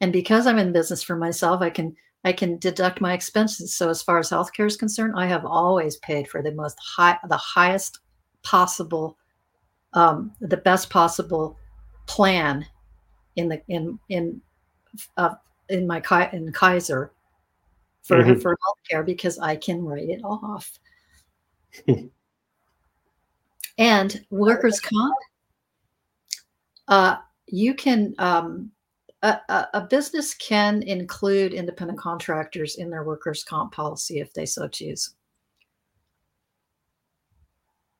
And 0.00 0.12
because 0.12 0.46
I'm 0.46 0.58
in 0.58 0.72
business 0.72 1.02
for 1.02 1.16
myself, 1.16 1.62
I 1.62 1.70
can 1.70 1.96
I 2.24 2.32
can 2.32 2.58
deduct 2.58 3.00
my 3.00 3.12
expenses. 3.12 3.74
So 3.74 3.88
as 3.88 4.02
far 4.02 4.18
as 4.18 4.30
healthcare 4.30 4.66
is 4.66 4.76
concerned, 4.76 5.14
I 5.16 5.26
have 5.26 5.44
always 5.44 5.96
paid 5.98 6.28
for 6.28 6.42
the 6.42 6.52
most 6.52 6.76
high 6.80 7.18
the 7.28 7.36
highest 7.36 8.00
possible 8.42 9.16
um, 9.94 10.32
the 10.40 10.56
best 10.58 10.90
possible 10.90 11.58
plan 12.06 12.66
in 13.36 13.48
the 13.48 13.62
in 13.68 13.98
in 14.08 14.40
uh, 15.16 15.34
in 15.68 15.86
my 15.86 16.02
in 16.32 16.52
Kaiser 16.52 17.12
for 18.02 18.22
Mhm. 18.22 18.42
for 18.42 18.56
healthcare 18.56 19.04
because 19.04 19.38
I 19.38 19.56
can 19.56 19.84
write 19.84 20.08
it 20.10 20.20
off. 20.24 20.78
and 23.78 24.24
workers' 24.30 24.80
comp, 24.80 25.16
uh, 26.88 27.16
you 27.46 27.74
can 27.74 28.14
um, 28.18 28.70
a, 29.22 29.38
a, 29.48 29.68
a 29.74 29.80
business 29.82 30.34
can 30.34 30.82
include 30.82 31.52
independent 31.52 31.98
contractors 31.98 32.76
in 32.76 32.90
their 32.90 33.04
workers' 33.04 33.44
comp 33.44 33.72
policy 33.72 34.20
if 34.20 34.32
they 34.34 34.46
so 34.46 34.68
choose. 34.68 35.14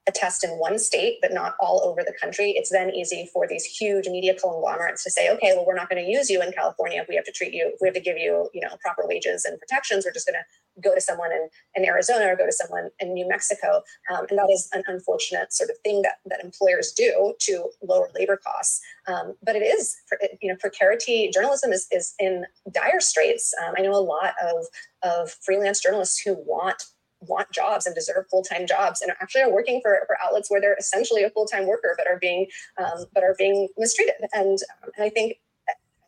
a 0.06 0.12
test 0.12 0.44
in 0.44 0.50
one 0.50 0.78
state, 0.78 1.18
but 1.20 1.32
not 1.32 1.56
all 1.58 1.82
over 1.84 2.02
the 2.04 2.12
country, 2.20 2.52
it's 2.52 2.70
then 2.70 2.90
easy 2.90 3.28
for 3.32 3.46
these 3.48 3.64
huge 3.64 4.06
media 4.06 4.34
conglomerates 4.34 5.02
to 5.02 5.10
say, 5.10 5.30
okay, 5.30 5.52
well, 5.54 5.66
we're 5.66 5.74
not 5.74 5.88
going 5.88 6.04
to 6.04 6.10
use 6.10 6.30
you 6.30 6.40
in 6.42 6.52
California 6.52 7.00
if 7.00 7.08
we 7.08 7.16
have 7.16 7.24
to 7.24 7.32
treat 7.32 7.52
you, 7.52 7.70
if 7.74 7.80
we 7.80 7.88
have 7.88 7.94
to 7.94 8.00
give 8.00 8.16
you, 8.16 8.48
you 8.54 8.60
know, 8.60 8.76
proper 8.80 9.02
wages 9.06 9.44
and 9.44 9.58
protections. 9.58 10.04
We're 10.04 10.12
just 10.12 10.26
going 10.26 10.34
to 10.34 10.44
go 10.82 10.94
to 10.94 11.00
someone 11.00 11.32
in, 11.32 11.48
in 11.74 11.84
Arizona 11.84 12.26
or 12.26 12.36
go 12.36 12.46
to 12.46 12.52
someone 12.52 12.90
in 13.00 13.14
New 13.14 13.28
Mexico. 13.28 13.82
Um, 14.12 14.26
and 14.30 14.38
that 14.38 14.50
is 14.50 14.68
an 14.72 14.82
unfortunate 14.86 15.52
sort 15.52 15.70
of 15.70 15.76
thing 15.78 16.02
that, 16.02 16.16
that 16.26 16.42
employers 16.42 16.92
do 16.92 17.34
to 17.40 17.70
lower 17.82 18.10
labor 18.14 18.36
costs. 18.36 18.80
Um, 19.06 19.34
but 19.42 19.56
it 19.56 19.62
is, 19.62 19.96
you 20.40 20.50
know, 20.50 20.56
precarity, 20.58 21.30
journalism 21.32 21.72
is, 21.72 21.86
is 21.90 22.14
in 22.18 22.44
dire 22.72 23.00
straits. 23.00 23.54
Um, 23.64 23.74
I 23.76 23.82
know 23.82 23.92
a 23.92 24.00
lot 24.00 24.34
of, 24.42 24.66
of 25.02 25.30
freelance 25.30 25.80
journalists 25.80 26.20
who 26.20 26.34
want 26.34 26.82
want 27.20 27.50
jobs 27.50 27.86
and 27.86 27.94
deserve 27.94 28.26
full-time 28.30 28.66
jobs 28.66 29.00
and 29.00 29.10
actually 29.22 29.40
are 29.40 29.52
working 29.52 29.80
for, 29.80 29.98
for 30.06 30.18
outlets 30.22 30.50
where 30.50 30.60
they're 30.60 30.76
essentially 30.78 31.22
a 31.22 31.30
full-time 31.30 31.66
worker 31.66 31.94
but 31.96 32.06
are 32.06 32.18
being 32.18 32.46
um, 32.76 33.06
but 33.14 33.22
are 33.24 33.34
being 33.38 33.68
mistreated 33.78 34.14
and 34.34 34.58
um, 34.82 34.90
and 34.96 35.04
I 35.04 35.08
think 35.08 35.38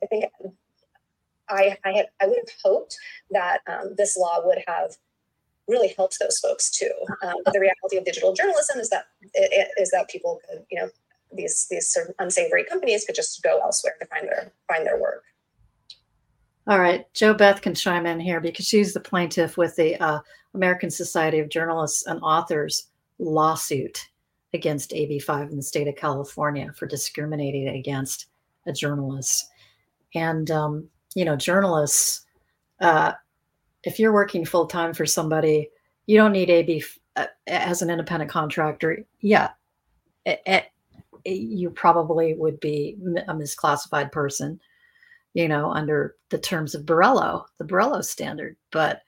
I 0.02 0.06
think 0.06 0.26
I 1.48 1.76
I 1.84 1.92
had 1.92 2.06
I 2.20 2.26
would 2.26 2.38
have 2.38 2.54
hoped 2.64 2.96
that 3.30 3.60
um, 3.66 3.94
this 3.96 4.16
law 4.16 4.40
would 4.44 4.62
have 4.66 4.92
really 5.66 5.94
helped 5.96 6.18
those 6.20 6.38
folks 6.38 6.70
too. 6.70 6.90
Um, 7.22 7.34
but 7.44 7.52
the 7.52 7.60
reality 7.60 7.96
of 7.98 8.04
digital 8.04 8.32
journalism 8.32 8.78
is 8.78 8.88
that 8.90 9.06
it, 9.34 9.50
it, 9.52 9.80
is 9.80 9.90
that 9.90 10.08
people 10.08 10.40
could 10.48 10.64
you 10.70 10.80
know 10.80 10.88
these 11.32 11.66
these 11.70 11.92
sort 11.92 12.08
of 12.08 12.14
unsavory 12.18 12.64
companies 12.64 13.04
could 13.04 13.14
just 13.14 13.42
go 13.42 13.60
elsewhere 13.60 13.94
to 14.00 14.06
find 14.06 14.26
their 14.26 14.52
find 14.66 14.86
their 14.86 14.98
work. 14.98 15.24
All 16.66 16.80
right, 16.80 17.06
Joe 17.14 17.32
Beth 17.32 17.62
can 17.62 17.74
chime 17.74 18.04
in 18.04 18.20
here 18.20 18.40
because 18.40 18.66
she's 18.66 18.92
the 18.92 19.00
plaintiff 19.00 19.56
with 19.56 19.74
the 19.76 19.96
uh, 20.02 20.20
American 20.54 20.90
Society 20.90 21.38
of 21.38 21.48
Journalists 21.48 22.06
and 22.06 22.20
Authors 22.22 22.88
lawsuit 23.18 24.08
against 24.52 24.90
AB5 24.90 25.50
in 25.50 25.56
the 25.56 25.62
state 25.62 25.88
of 25.88 25.96
California 25.96 26.70
for 26.74 26.86
discriminating 26.86 27.68
against 27.68 28.26
a 28.66 28.72
journalist. 28.72 29.48
And, 30.14 30.50
um, 30.50 30.88
you 31.18 31.24
know, 31.24 31.36
journalists, 31.36 32.26
uh, 32.80 33.12
if 33.84 33.98
you're 33.98 34.12
working 34.12 34.44
full 34.44 34.66
time 34.66 34.94
for 34.94 35.06
somebody, 35.06 35.68
you 36.06 36.16
don't 36.16 36.32
need 36.32 36.50
AB 36.50 36.84
uh, 37.16 37.26
as 37.46 37.82
an 37.82 37.90
independent 37.90 38.30
contractor. 38.30 39.04
Yeah, 39.20 39.50
it, 40.24 40.40
it, 40.46 40.66
you 41.24 41.70
probably 41.70 42.34
would 42.34 42.60
be 42.60 42.96
a 43.26 43.34
misclassified 43.34 44.12
person 44.12 44.60
you 45.34 45.46
know, 45.46 45.70
under 45.70 46.16
the 46.30 46.38
terms 46.38 46.74
of 46.74 46.84
Borello, 46.84 47.44
the 47.58 47.64
Borello 47.64 48.04
standard. 48.04 48.56
But 48.72 49.02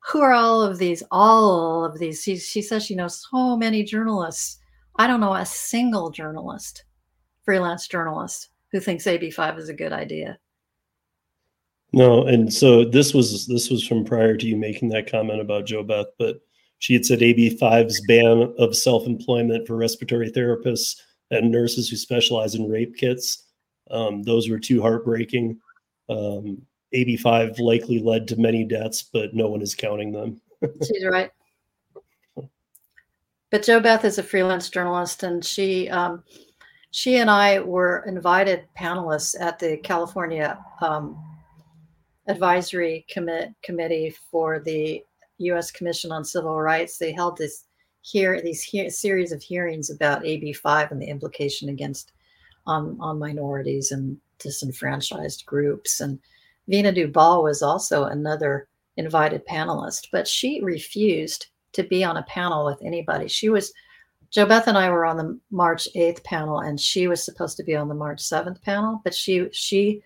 who 0.00 0.20
are 0.20 0.32
all 0.32 0.62
of 0.62 0.78
these? 0.78 1.02
All 1.10 1.84
of 1.84 1.98
these. 1.98 2.22
She, 2.22 2.38
she 2.38 2.62
says 2.62 2.84
she 2.84 2.94
knows 2.94 3.26
so 3.30 3.56
many 3.56 3.82
journalists. 3.82 4.58
I 4.96 5.06
don't 5.06 5.20
know 5.20 5.34
a 5.34 5.44
single 5.44 6.10
journalist, 6.10 6.84
freelance 7.44 7.86
journalist, 7.86 8.48
who 8.72 8.80
thinks 8.80 9.04
AB5 9.04 9.58
is 9.58 9.68
a 9.68 9.74
good 9.74 9.92
idea. 9.92 10.38
No, 11.92 12.26
and 12.26 12.52
so 12.52 12.84
this 12.84 13.14
was 13.14 13.46
this 13.46 13.70
was 13.70 13.86
from 13.86 14.04
prior 14.04 14.36
to 14.36 14.46
you 14.46 14.56
making 14.56 14.90
that 14.90 15.10
comment 15.10 15.40
about 15.40 15.66
Joe 15.66 15.82
Beth, 15.82 16.08
but 16.18 16.40
she 16.78 16.92
had 16.92 17.04
said 17.04 17.20
AB5's 17.20 18.00
ban 18.06 18.54
of 18.58 18.76
self-employment 18.76 19.66
for 19.66 19.76
respiratory 19.76 20.30
therapists 20.30 21.00
and 21.30 21.50
nurses 21.50 21.88
who 21.88 21.96
specialize 21.96 22.54
in 22.54 22.68
rape 22.68 22.96
kits. 22.96 23.44
Um, 23.90 24.22
those 24.22 24.48
were 24.48 24.58
too 24.58 24.80
heartbreaking. 24.80 25.58
Um, 26.08 26.62
AB5 26.94 27.58
likely 27.58 27.98
led 27.98 28.28
to 28.28 28.36
many 28.36 28.64
deaths, 28.64 29.02
but 29.02 29.34
no 29.34 29.48
one 29.48 29.62
is 29.62 29.74
counting 29.74 30.12
them. 30.12 30.40
She's 30.86 31.04
right. 31.04 31.30
But 33.50 33.62
Joe 33.62 33.80
Beth 33.80 34.04
is 34.04 34.18
a 34.18 34.22
freelance 34.22 34.68
journalist, 34.68 35.22
and 35.22 35.42
she 35.42 35.88
um, 35.88 36.22
she 36.90 37.16
and 37.16 37.30
I 37.30 37.60
were 37.60 38.04
invited 38.06 38.64
panelists 38.78 39.34
at 39.40 39.58
the 39.58 39.78
California 39.78 40.58
um, 40.82 41.18
Advisory 42.28 43.06
Commit 43.10 43.52
Committee 43.62 44.14
for 44.30 44.60
the 44.60 45.02
U.S. 45.38 45.70
Commission 45.70 46.12
on 46.12 46.24
Civil 46.24 46.60
Rights. 46.60 46.98
They 46.98 47.12
held 47.12 47.36
this 47.36 47.64
here 48.02 48.40
these 48.40 48.62
he- 48.62 48.88
series 48.90 49.32
of 49.32 49.42
hearings 49.42 49.90
about 49.90 50.24
AB 50.24 50.52
five 50.52 50.92
and 50.92 51.00
the 51.00 51.06
implication 51.06 51.68
against 51.68 52.12
on 52.66 52.96
on 53.00 53.18
minorities 53.18 53.92
and 53.92 54.18
disenfranchised 54.38 55.44
groups. 55.46 56.00
And 56.00 56.18
Veena 56.70 56.94
Dubal 56.94 57.42
was 57.42 57.62
also 57.62 58.04
another 58.04 58.68
invited 58.96 59.46
panelist, 59.46 60.08
but 60.12 60.28
she 60.28 60.60
refused 60.62 61.46
to 61.72 61.82
be 61.82 62.04
on 62.04 62.16
a 62.16 62.22
panel 62.24 62.64
with 62.64 62.78
anybody. 62.82 63.28
She 63.28 63.48
was 63.48 63.72
Joe 64.30 64.44
Beth 64.44 64.66
and 64.66 64.76
I 64.76 64.90
were 64.90 65.06
on 65.06 65.16
the 65.16 65.38
March 65.50 65.88
8th 65.96 66.22
panel 66.24 66.60
and 66.60 66.78
she 66.78 67.08
was 67.08 67.24
supposed 67.24 67.56
to 67.56 67.62
be 67.62 67.74
on 67.74 67.88
the 67.88 67.94
March 67.94 68.22
7th 68.22 68.60
panel, 68.62 69.00
but 69.04 69.14
she 69.14 69.48
she 69.52 70.02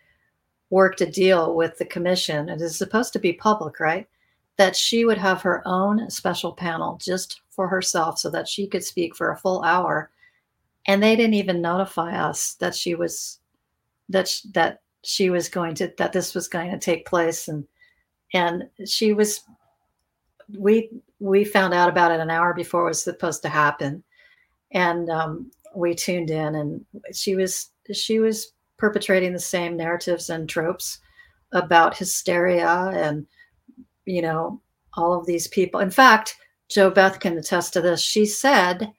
worked 0.73 1.03
a 1.03 1.07
deal 1.07 1.55
with 1.55 1.77
the 1.77 1.85
commission. 1.85 2.49
It 2.49 2.63
is 2.63 2.79
supposed 2.79 3.13
to 3.13 3.19
be 3.19 3.35
public, 3.35 3.79
right? 3.79 4.09
That 4.57 4.75
she 4.75 5.05
would 5.05 5.19
have 5.19 5.43
her 5.43 5.63
own 5.67 6.09
special 6.09 6.51
panel 6.51 6.97
just 6.97 7.43
for 7.51 7.69
herself 7.69 8.19
so 8.19 8.31
that 8.31 8.49
she 8.49 8.67
could 8.67 8.83
speak 8.83 9.15
for 9.15 9.31
a 9.31 9.37
full 9.37 9.63
hour. 9.65 10.11
And 10.87 11.03
they 11.03 11.15
didn't 11.15 11.35
even 11.35 11.61
notify 11.61 12.17
us 12.17 12.55
that 12.55 12.75
she 12.75 12.95
was 12.95 13.39
that 14.09 14.29
sh- 14.29 14.47
that 14.55 14.81
she 15.05 15.29
was 15.29 15.51
going 15.51 15.75
to 15.75 15.93
that 15.99 16.15
this 16.15 16.35
was 16.35 16.49
going 16.49 16.71
to 16.71 16.79
take 16.79 17.05
place 17.05 17.49
and 17.49 17.67
and 18.33 18.65
she 18.87 19.13
was 19.13 19.43
we 20.59 20.89
we 21.21 21.45
found 21.45 21.75
out 21.75 21.91
about 21.91 22.13
it 22.13 22.21
an 22.21 22.31
hour 22.31 22.55
before 22.55 22.87
it 22.87 22.89
was 22.89 23.03
supposed 23.03 23.43
to 23.43 23.49
happen 23.49 24.03
and 24.71 25.11
um, 25.11 25.51
we 25.75 25.95
tuned 25.95 26.31
in 26.31 26.55
and 26.55 26.85
she 27.13 27.37
was 27.37 27.71
she 27.93 28.19
was 28.21 28.53
perpetrating 28.83 29.33
the 29.33 29.39
same 29.39 29.77
narratives 29.77 30.29
and 30.29 30.49
tropes 30.49 30.99
about 31.53 31.97
hysteria 31.97 32.91
and 32.95 33.25
you 34.07 34.21
know 34.21 34.61
all 34.95 35.13
of 35.13 35.25
these 35.25 35.47
people 35.47 35.79
in 35.79 35.91
fact 35.91 36.35
joe 36.69 36.91
beth 36.91 37.21
can 37.21 37.39
attest 37.39 37.73
to 37.73 37.81
this 37.81 38.01
she 38.01 38.27
said 38.27 38.93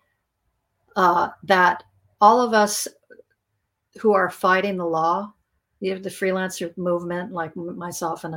uh, 0.95 1.27
that 1.43 1.84
all 2.22 2.39
of 2.39 2.53
us 2.53 2.88
who 3.99 4.14
are 4.14 4.30
fighting 4.30 4.77
the 4.77 4.85
law, 4.85 5.34
you 5.80 5.91
have 5.91 6.03
the 6.03 6.10
freelancer 6.10 6.76
movement, 6.77 7.31
like 7.31 7.55
myself, 7.55 8.23
and 8.23 8.35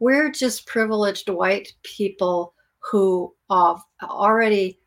we're 0.00 0.30
just 0.30 0.66
privileged 0.66 1.28
white 1.28 1.72
people 1.82 2.54
who 2.80 3.32
uh, 3.50 3.76
already 4.02 4.78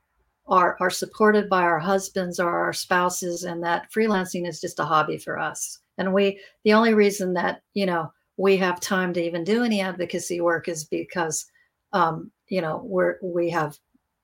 are 0.47 0.75
are 0.79 0.89
supported 0.89 1.49
by 1.49 1.61
our 1.61 1.79
husbands 1.79 2.39
or 2.39 2.49
our 2.49 2.73
spouses, 2.73 3.43
and 3.43 3.63
that 3.63 3.91
freelancing 3.91 4.47
is 4.47 4.59
just 4.59 4.79
a 4.79 4.85
hobby 4.85 5.17
for 5.17 5.39
us. 5.39 5.79
And 6.01 6.13
we, 6.13 6.39
the 6.63 6.73
only 6.73 6.93
reason 6.93 7.33
that 7.33 7.61
you 7.73 7.85
know 7.85 8.11
we 8.37 8.57
have 8.57 8.79
time 8.79 9.13
to 9.13 9.23
even 9.23 9.43
do 9.43 9.63
any 9.63 9.81
advocacy 9.81 10.41
work 10.41 10.67
is 10.67 10.85
because 10.85 11.45
um, 11.93 12.31
you 12.47 12.61
know 12.61 12.81
we're 12.83 13.17
we 13.21 13.49
have 13.49 13.77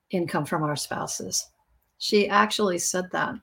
income 0.10 0.46
from 0.46 0.64
our 0.64 0.76
spouses. 0.76 1.50
She 2.00 2.28
actually 2.28 2.80
said 2.80 3.06
that. 3.12 3.36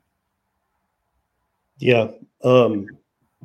Yeah. 1.78 2.08
Um, 2.42 2.86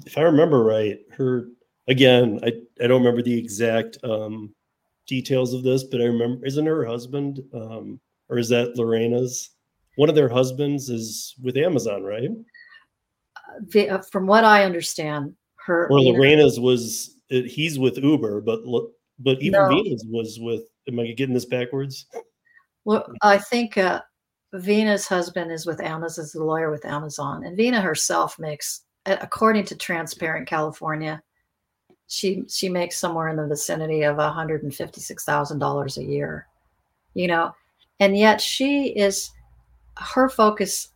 if 0.05 0.17
I 0.17 0.21
remember 0.21 0.63
right, 0.63 0.99
her 1.11 1.47
again, 1.87 2.39
I, 2.43 2.53
I 2.83 2.87
don't 2.87 3.01
remember 3.01 3.21
the 3.21 3.37
exact 3.37 3.97
um, 4.03 4.53
details 5.07 5.53
of 5.53 5.63
this, 5.63 5.83
but 5.83 6.01
I 6.01 6.05
remember 6.05 6.45
isn't 6.45 6.65
her 6.65 6.85
husband 6.85 7.41
um, 7.53 7.99
or 8.29 8.37
is 8.37 8.49
that 8.49 8.75
Lorena's? 8.75 9.51
One 9.97 10.09
of 10.09 10.15
their 10.15 10.29
husbands 10.29 10.89
is 10.89 11.35
with 11.43 11.57
Amazon, 11.57 12.03
right? 12.03 12.29
The, 13.67 13.89
uh, 13.89 14.01
from 14.01 14.27
what 14.27 14.43
I 14.43 14.63
understand, 14.63 15.35
her 15.65 15.87
Or 15.89 15.99
Lorena's 15.99 16.59
was 16.59 17.17
uh, 17.31 17.41
he's 17.41 17.77
with 17.77 17.97
Uber, 17.97 18.41
but 18.41 18.61
but 19.19 19.41
even 19.41 19.59
No. 19.59 19.69
Veena's 19.69 20.05
was 20.07 20.39
with. 20.39 20.63
Am 20.87 20.99
I 20.99 21.11
getting 21.11 21.35
this 21.35 21.45
backwards? 21.45 22.07
Well, 22.85 23.05
I 23.21 23.37
think 23.37 23.77
uh, 23.77 24.01
Veena's 24.55 25.07
husband 25.07 25.51
is 25.51 25.67
with 25.67 25.81
Amazon, 25.81 26.23
is 26.23 26.31
the 26.31 26.43
lawyer 26.43 26.71
with 26.71 26.85
Amazon, 26.85 27.45
and 27.45 27.55
Veena 27.55 27.81
herself 27.81 28.39
makes, 28.39 28.85
according 29.05 29.65
to 29.65 29.75
Transparent 29.75 30.47
California, 30.47 31.21
she 32.07 32.43
she 32.47 32.69
makes 32.69 32.97
somewhere 32.97 33.27
in 33.27 33.35
the 33.35 33.45
vicinity 33.45 34.01
of 34.01 34.17
one 34.17 34.33
hundred 34.33 34.63
and 34.63 34.73
fifty 34.73 35.01
six 35.01 35.25
thousand 35.25 35.59
dollars 35.59 35.97
a 35.97 36.03
year, 36.03 36.47
you 37.13 37.27
know, 37.27 37.53
and 37.99 38.17
yet 38.17 38.41
she 38.41 38.87
is, 38.87 39.29
her 39.97 40.27
focus 40.27 40.89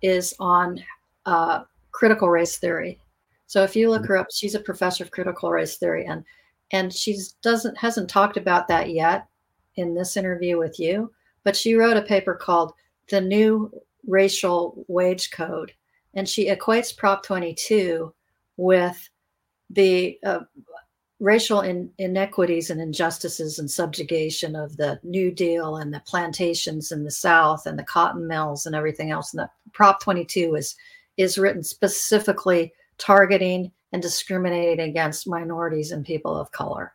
is 0.00 0.34
on 0.38 0.82
uh, 1.26 1.64
critical 1.92 2.28
race 2.28 2.58
theory. 2.58 3.00
So 3.46 3.62
if 3.64 3.74
you 3.74 3.90
look 3.90 4.06
her 4.06 4.16
up, 4.16 4.28
she's 4.32 4.54
a 4.54 4.60
professor 4.60 5.04
of 5.04 5.10
critical 5.10 5.50
race 5.50 5.76
theory, 5.76 6.06
and 6.06 6.24
and 6.72 6.92
she's 6.92 7.32
doesn't 7.42 7.76
hasn't 7.76 8.08
talked 8.08 8.36
about 8.36 8.68
that 8.68 8.90
yet 8.90 9.26
in 9.76 9.94
this 9.94 10.16
interview 10.16 10.58
with 10.58 10.78
you, 10.78 11.10
but 11.44 11.56
she 11.56 11.74
wrote 11.74 11.96
a 11.96 12.02
paper 12.02 12.34
called 12.34 12.72
The 13.08 13.20
New 13.20 13.72
Racial 14.06 14.84
Wage 14.88 15.30
Code. 15.30 15.72
And 16.14 16.28
she 16.28 16.48
equates 16.48 16.96
Prop 16.96 17.22
22 17.24 18.12
with 18.56 19.08
the 19.70 20.18
uh, 20.24 20.40
racial 21.20 21.60
in, 21.60 21.90
inequities 21.98 22.70
and 22.70 22.80
injustices 22.80 23.58
and 23.58 23.70
subjugation 23.70 24.56
of 24.56 24.76
the 24.76 24.98
New 25.04 25.30
Deal 25.30 25.76
and 25.76 25.94
the 25.94 26.02
plantations 26.06 26.90
in 26.90 27.04
the 27.04 27.10
South 27.10 27.66
and 27.66 27.78
the 27.78 27.84
cotton 27.84 28.26
mills 28.26 28.66
and 28.66 28.74
everything 28.74 29.10
else. 29.10 29.32
And 29.32 29.40
that 29.40 29.52
Prop 29.72 30.00
22 30.00 30.56
is, 30.56 30.74
is 31.20 31.38
written 31.38 31.62
specifically 31.62 32.72
targeting 32.98 33.70
and 33.92 34.00
discriminating 34.02 34.80
against 34.88 35.28
minorities 35.28 35.90
and 35.92 36.04
people 36.04 36.36
of 36.36 36.52
color. 36.52 36.92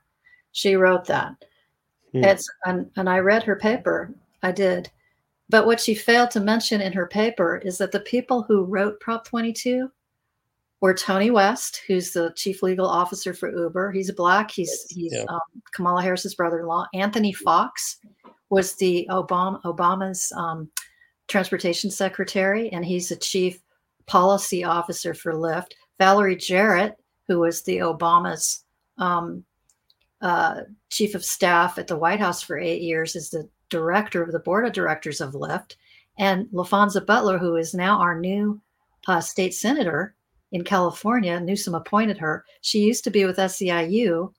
She 0.52 0.76
wrote 0.76 1.06
that. 1.06 1.34
Hmm. 2.14 2.24
It's 2.24 2.50
and, 2.66 2.90
and 2.96 3.10
I 3.10 3.20
read 3.20 3.44
her 3.44 3.56
paper. 3.56 4.14
I 4.44 4.52
did. 4.52 4.90
But 5.50 5.66
what 5.66 5.80
she 5.80 5.94
failed 5.94 6.32
to 6.32 6.40
mention 6.40 6.82
in 6.82 6.94
her 6.94 7.06
paper 7.08 7.58
is 7.58 7.78
that 7.78 7.92
the 7.92 8.00
people 8.00 8.42
who 8.44 8.64
wrote 8.64 9.00
Prop 9.00 9.26
22 9.26 9.92
were 10.82 10.94
Tony 10.94 11.30
West, 11.32 11.82
who's 11.88 12.12
the 12.12 12.32
chief 12.36 12.64
legal 12.64 12.88
officer 12.88 13.34
for 13.34 13.56
Uber. 13.56 13.92
He's 13.92 14.10
a 14.10 14.14
black. 14.14 14.50
He's 14.52 14.88
he's 14.90 15.14
Yeah. 15.14 15.26
um, 15.30 15.40
Kamala 15.74 16.02
Harris's 16.02 16.36
brother-in-law. 16.36 16.88
Anthony 16.94 17.34
Foxx 17.34 17.98
was 18.50 18.76
the 18.76 19.08
Obama 19.10 19.62
Obama's 19.64 20.32
um, 20.36 20.70
transportation 21.28 21.90
secretary, 21.92 22.70
and 22.72 22.86
he's 22.86 23.10
the 23.10 23.16
chief 23.16 23.60
policy 24.08 24.64
officer 24.64 25.14
for 25.14 25.34
Lyft. 25.34 25.72
Valerie 26.00 26.36
Jarrett, 26.36 26.98
who 27.28 27.40
was 27.40 27.64
the 27.64 27.78
Obama's 27.78 28.64
um, 28.98 29.44
uh, 30.22 30.62
chief 30.90 31.16
of 31.16 31.26
staff 31.26 31.78
at 31.78 31.88
the 31.88 31.98
White 31.98 32.20
House 32.20 32.42
for 32.42 32.58
eight 32.58 32.82
years, 32.82 33.16
is 33.16 33.30
the 33.30 33.48
director 33.70 34.22
of 34.22 34.32
the 34.32 34.40
board 34.40 34.66
of 34.66 34.74
directors 34.74 35.22
of 35.22 35.34
Lyft. 35.34 35.76
And 36.18 36.48
Laphonza 36.54 37.06
Butler, 37.06 37.38
who 37.38 37.56
is 37.56 37.74
now 37.74 38.00
our 38.00 38.18
new 38.18 38.62
uh, 39.08 39.22
state 39.22 39.54
senator 39.54 40.16
in 40.52 40.64
California, 40.64 41.40
Newsom 41.40 41.76
appointed 41.76 42.18
her. 42.18 42.46
She 42.62 42.80
used 42.80 43.04
to 43.06 43.12
be 43.12 43.26
with 43.26 43.38
SEIU. 43.38 44.34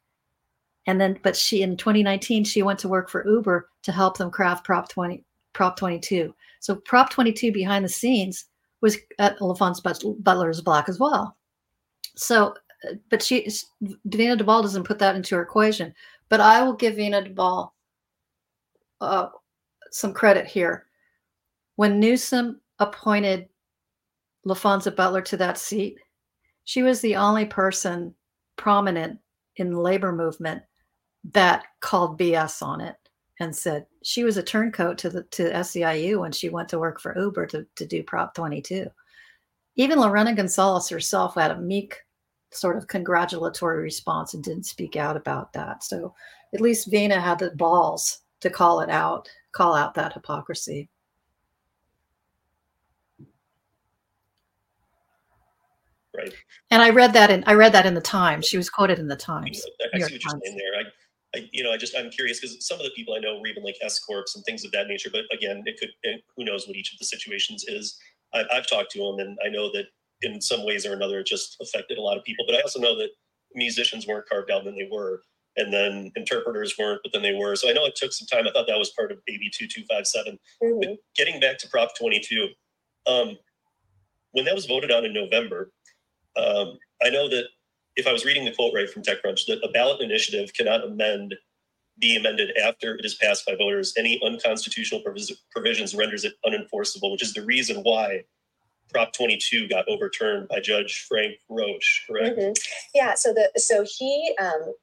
And 0.87 1.01
then, 1.01 1.19
but 1.23 1.37
she 1.37 1.63
in 1.63 1.77
2019, 1.77 2.45
she 2.45 2.63
went 2.63 2.79
to 2.81 2.89
work 2.89 3.11
for 3.11 3.27
Uber 3.29 3.69
to 3.83 3.93
help 3.93 4.17
them 4.17 4.31
craft 4.31 4.65
Prop 4.65 4.89
20, 4.89 5.25
Prop 5.53 5.77
22. 5.77 6.35
So 6.61 6.77
Prop 6.77 7.11
22 7.11 7.53
behind 7.53 7.85
the 7.85 7.89
scenes 7.89 8.47
was 8.81 8.97
at 9.19 9.39
Laphonza 9.39 9.83
Butler's 10.23 10.61
block 10.61 10.89
as 10.89 10.99
well. 10.99 11.37
So, 12.17 12.55
uh, 12.89 12.95
but 13.11 13.23
she, 13.23 13.49
Veena 14.09 14.39
Dubal 14.39 14.63
doesn't 14.63 14.85
put 14.85 14.99
that 14.99 15.17
into 15.17 15.35
her 15.35 15.43
equation. 15.43 15.95
But 16.29 16.41
I 16.41 16.63
will 16.63 16.75
give 16.75 16.95
Veena 16.95 17.27
Dubal 17.27 17.71
uh, 19.01 19.29
some 19.91 20.13
credit 20.13 20.47
here. 20.47 20.87
When 21.77 22.01
Newsom 22.01 22.61
appointed 22.79 23.49
Laphonza 24.47 24.95
Butler 24.95 25.23
to 25.23 25.37
that 25.39 25.59
seat, 25.59 25.99
she 26.65 26.83
was 26.83 27.01
the 27.01 27.17
only 27.17 27.45
person 27.45 28.15
prominent 28.57 29.19
in 29.57 29.73
the 29.73 29.81
labor 29.81 30.13
movement 30.13 30.63
that 31.33 31.65
called 31.81 32.19
BS 32.19 32.63
on 32.63 32.81
it 32.81 32.97
and 33.41 33.55
said 33.55 33.87
she 34.03 34.25
was 34.25 34.37
a 34.37 34.43
turncoat 34.43 34.99
to 34.99 35.11
the 35.11 35.23
to 35.25 35.51
SEIU 35.53 36.21
when 36.21 36.33
she 36.33 36.49
went 36.49 36.69
to 36.71 36.79
work 36.79 37.01
for 37.01 37.19
Uber 37.19 37.47
to, 37.47 37.67
to 37.77 37.87
do 37.87 38.03
Prop 38.03 38.35
22. 38.35 38.87
Even 39.77 40.01
Lorena 40.01 40.35
Gonzalez 40.35 40.89
herself 40.89 41.35
had 41.35 41.51
a 41.51 41.61
meek 41.61 41.97
sort 42.51 42.79
of 42.79 42.87
congratulatory 42.87 43.83
response 43.83 44.35
and 44.35 44.43
didn't 44.43 44.65
speak 44.65 44.97
out 44.97 45.17
about 45.17 45.53
that. 45.53 45.85
So 45.85 46.15
at 46.55 46.61
least 46.61 46.91
Veena 46.91 47.21
had 47.21 47.39
the 47.39 47.51
balls 47.51 48.21
to 48.41 48.49
call 48.49 48.81
it 48.81 48.89
out, 48.89 49.29
call 49.53 49.75
out 49.75 49.95
that 49.95 50.15
hypocrisy. 50.15 50.89
Right. 56.17 56.33
And 56.71 56.83
I 56.83 56.89
read 56.89 57.13
that 57.13 57.31
in 57.31 57.45
I 57.47 57.53
read 57.53 57.73
that 57.73 57.85
in 57.85 57.93
the 57.93 58.01
Times. 58.01 58.47
She 58.47 58.57
was 58.57 58.71
quoted 58.71 58.99
in 58.99 59.07
the 59.07 59.17
Times. 59.17 59.63
I, 59.93 59.99
see 59.99 60.03
what 60.03 60.11
you're 60.11 60.21
saying 60.21 60.57
there. 60.57 60.81
I, 60.81 60.85
I, 61.35 61.49
you 61.53 61.63
know, 61.63 61.73
I 61.73 61.77
just 61.77 61.97
I'm 61.97 62.11
curious 62.11 62.41
because 62.41 62.67
some 62.67 62.79
of 62.79 62.85
the 62.85 62.93
people 62.97 63.15
I 63.15 63.19
know 63.19 63.39
were 63.39 63.47
even 63.49 63.63
like 63.65 63.77
S 63.83 63.99
corps 63.99 64.25
and 64.35 64.45
things 64.45 64.65
of 64.65 64.73
that 64.73 64.87
nature. 64.87 65.11
But 65.13 65.25
again, 65.33 65.63
it 65.67 65.79
could 65.79 65.91
and 66.05 66.21
who 66.37 66.45
knows 66.45 66.67
what 66.67 66.77
each 66.77 66.93
of 66.93 66.99
the 66.99 67.05
situations 67.05 67.65
is. 67.67 67.99
I, 68.35 68.45
I've 68.53 68.69
talked 68.69 68.91
to 68.93 68.99
them, 68.99 69.19
and 69.27 69.39
I 69.45 69.49
know 69.49 69.71
that 69.73 69.87
in 70.23 70.41
some 70.41 70.65
ways 70.65 70.87
or 70.87 70.95
another, 70.95 71.21
it 71.21 71.27
just 71.27 71.57
affected 71.61 71.99
a 71.99 72.03
lot 72.03 72.17
of 72.17 72.25
people. 72.25 72.45
But 72.49 72.57
I 72.57 72.61
also 72.61 72.81
know 72.81 72.97
that 72.97 73.11
musicians 73.55 74.07
weren't 74.07 74.29
carved 74.29 74.51
out, 74.51 74.67
and 74.67 74.77
they 74.77 74.89
were, 74.91 75.23
and 75.57 75.73
then 75.73 76.11
interpreters 76.17 76.75
weren't, 76.79 77.01
but 77.03 77.13
then 77.13 77.23
they 77.23 77.35
were. 77.35 77.57
So 77.57 77.69
I 77.69 77.73
know 77.73 77.85
it 77.87 77.97
took 77.97 78.13
some 78.13 78.27
time. 78.27 78.47
I 78.47 78.53
thought 78.53 78.67
that 78.69 78.79
was 78.79 78.91
part 78.91 79.13
of 79.13 79.19
AB 79.29 79.51
two 79.53 79.67
two 79.67 79.85
five 79.91 80.07
seven. 80.07 80.39
Mhm. 80.63 80.97
Getting 81.17 81.41
back 81.41 81.59
to 81.59 81.69
Prop 81.69 81.97
twenty 81.97 82.21
two, 82.21 82.49
um, 83.07 83.39
when 84.33 84.45
that 84.45 84.55
was 84.55 84.67
voted 84.67 84.91
on 84.91 85.05
in 85.05 85.13
November, 85.13 85.71
um, 86.37 86.79
I 87.03 87.11
know 87.11 87.29
that 87.29 87.47
if 87.97 88.07
I 88.07 88.13
was 88.13 88.25
reading 88.25 88.45
the 88.45 88.53
quote 88.53 88.75
right 88.75 88.89
from 88.89 89.03
TechCrunch, 89.03 89.47
that 89.47 89.61
a 89.65 89.69
ballot 89.73 90.01
initiative 90.01 90.53
cannot 90.55 90.85
amend 90.85 91.35
be 91.99 92.15
amended 92.17 92.55
after 92.59 92.95
it 92.97 93.07
is 93.07 93.15
passed 93.15 93.47
by 93.47 93.55
voters. 93.57 93.95
Any 93.97 94.21
unconstitutional 94.23 95.03
provis- 95.03 95.33
provisions 95.51 95.95
renders 95.95 96.25
it 96.27 96.35
unenforceable, 96.45 97.11
which 97.11 97.23
is 97.23 97.33
the 97.33 97.43
reason 97.43 97.79
why 97.79 98.25
Prop 98.93 99.15
22 99.15 99.67
got 99.67 99.89
overturned 99.89 100.47
by 100.49 100.61
Judge 100.61 101.07
Frank 101.09 101.37
Roesch. 101.51 102.07
Correct? 102.07 102.39
Mhm. 102.39 102.55
Yeah. 102.95 103.15
So 103.15 103.33
the 103.33 103.51
so 103.57 103.85
he 103.99 104.35
um, 104.39 104.75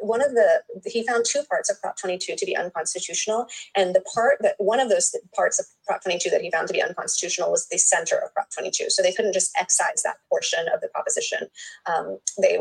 one 0.00 0.22
of 0.22 0.32
the 0.32 0.62
he 0.84 1.06
found 1.06 1.24
two 1.24 1.42
parts 1.48 1.70
of 1.70 1.80
Prop 1.80 1.96
22 1.98 2.36
to 2.36 2.46
be 2.46 2.56
unconstitutional, 2.56 3.46
and 3.74 3.94
the 3.94 4.02
part 4.14 4.38
that 4.40 4.54
one 4.58 4.80
of 4.80 4.88
those 4.88 5.14
parts 5.34 5.58
of 5.58 5.66
Prop 5.86 6.02
22 6.02 6.30
that 6.30 6.40
he 6.40 6.50
found 6.50 6.68
to 6.68 6.72
be 6.72 6.82
unconstitutional 6.82 7.50
was 7.50 7.68
the 7.68 7.78
center 7.78 8.16
of 8.16 8.32
Prop 8.34 8.48
22. 8.50 8.90
So 8.90 9.02
they 9.02 9.12
couldn't 9.12 9.32
just 9.32 9.56
excise 9.58 10.02
that 10.02 10.16
portion 10.28 10.66
of 10.72 10.80
the 10.80 10.88
proposition; 10.88 11.48
um, 11.86 12.18
they 12.40 12.58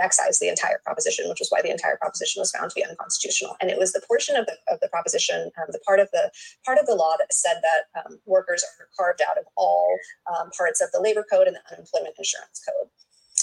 excised 0.00 0.40
the 0.40 0.48
entire 0.48 0.80
proposition, 0.84 1.28
which 1.28 1.40
was 1.40 1.48
why 1.50 1.62
the 1.62 1.70
entire 1.70 1.96
proposition 1.96 2.40
was 2.40 2.50
found 2.50 2.70
to 2.70 2.74
be 2.74 2.84
unconstitutional. 2.84 3.56
And 3.60 3.70
it 3.70 3.78
was 3.78 3.92
the 3.92 4.02
portion 4.06 4.36
of 4.36 4.46
the 4.46 4.56
of 4.68 4.80
the 4.80 4.88
proposition, 4.88 5.50
um, 5.58 5.68
the 5.68 5.80
part 5.86 6.00
of 6.00 6.10
the 6.12 6.30
part 6.64 6.78
of 6.78 6.86
the 6.86 6.94
law 6.94 7.14
that 7.18 7.32
said 7.32 7.60
that 7.62 8.00
um, 8.00 8.18
workers 8.26 8.64
are 8.64 8.88
carved 8.96 9.22
out 9.22 9.38
of 9.38 9.44
all 9.56 9.96
um, 10.34 10.50
parts 10.56 10.80
of 10.80 10.90
the 10.92 11.00
labor 11.00 11.24
code 11.30 11.46
and 11.46 11.56
the 11.56 11.74
unemployment 11.74 12.14
insurance 12.18 12.60
code. 12.66 12.88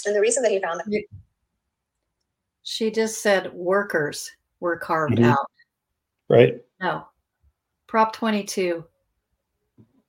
And 0.06 0.14
the 0.14 0.20
reason 0.20 0.42
that 0.42 0.52
he 0.52 0.60
found 0.60 0.80
that 0.80 1.04
She 2.64 2.90
just 2.90 3.22
said 3.22 3.52
workers 3.52 4.30
were 4.60 4.76
carved 4.76 5.18
Mhm. 5.18 5.30
out. 5.30 5.50
Right. 6.28 6.64
No. 6.80 7.06
Prop 7.86 8.12
22 8.12 8.84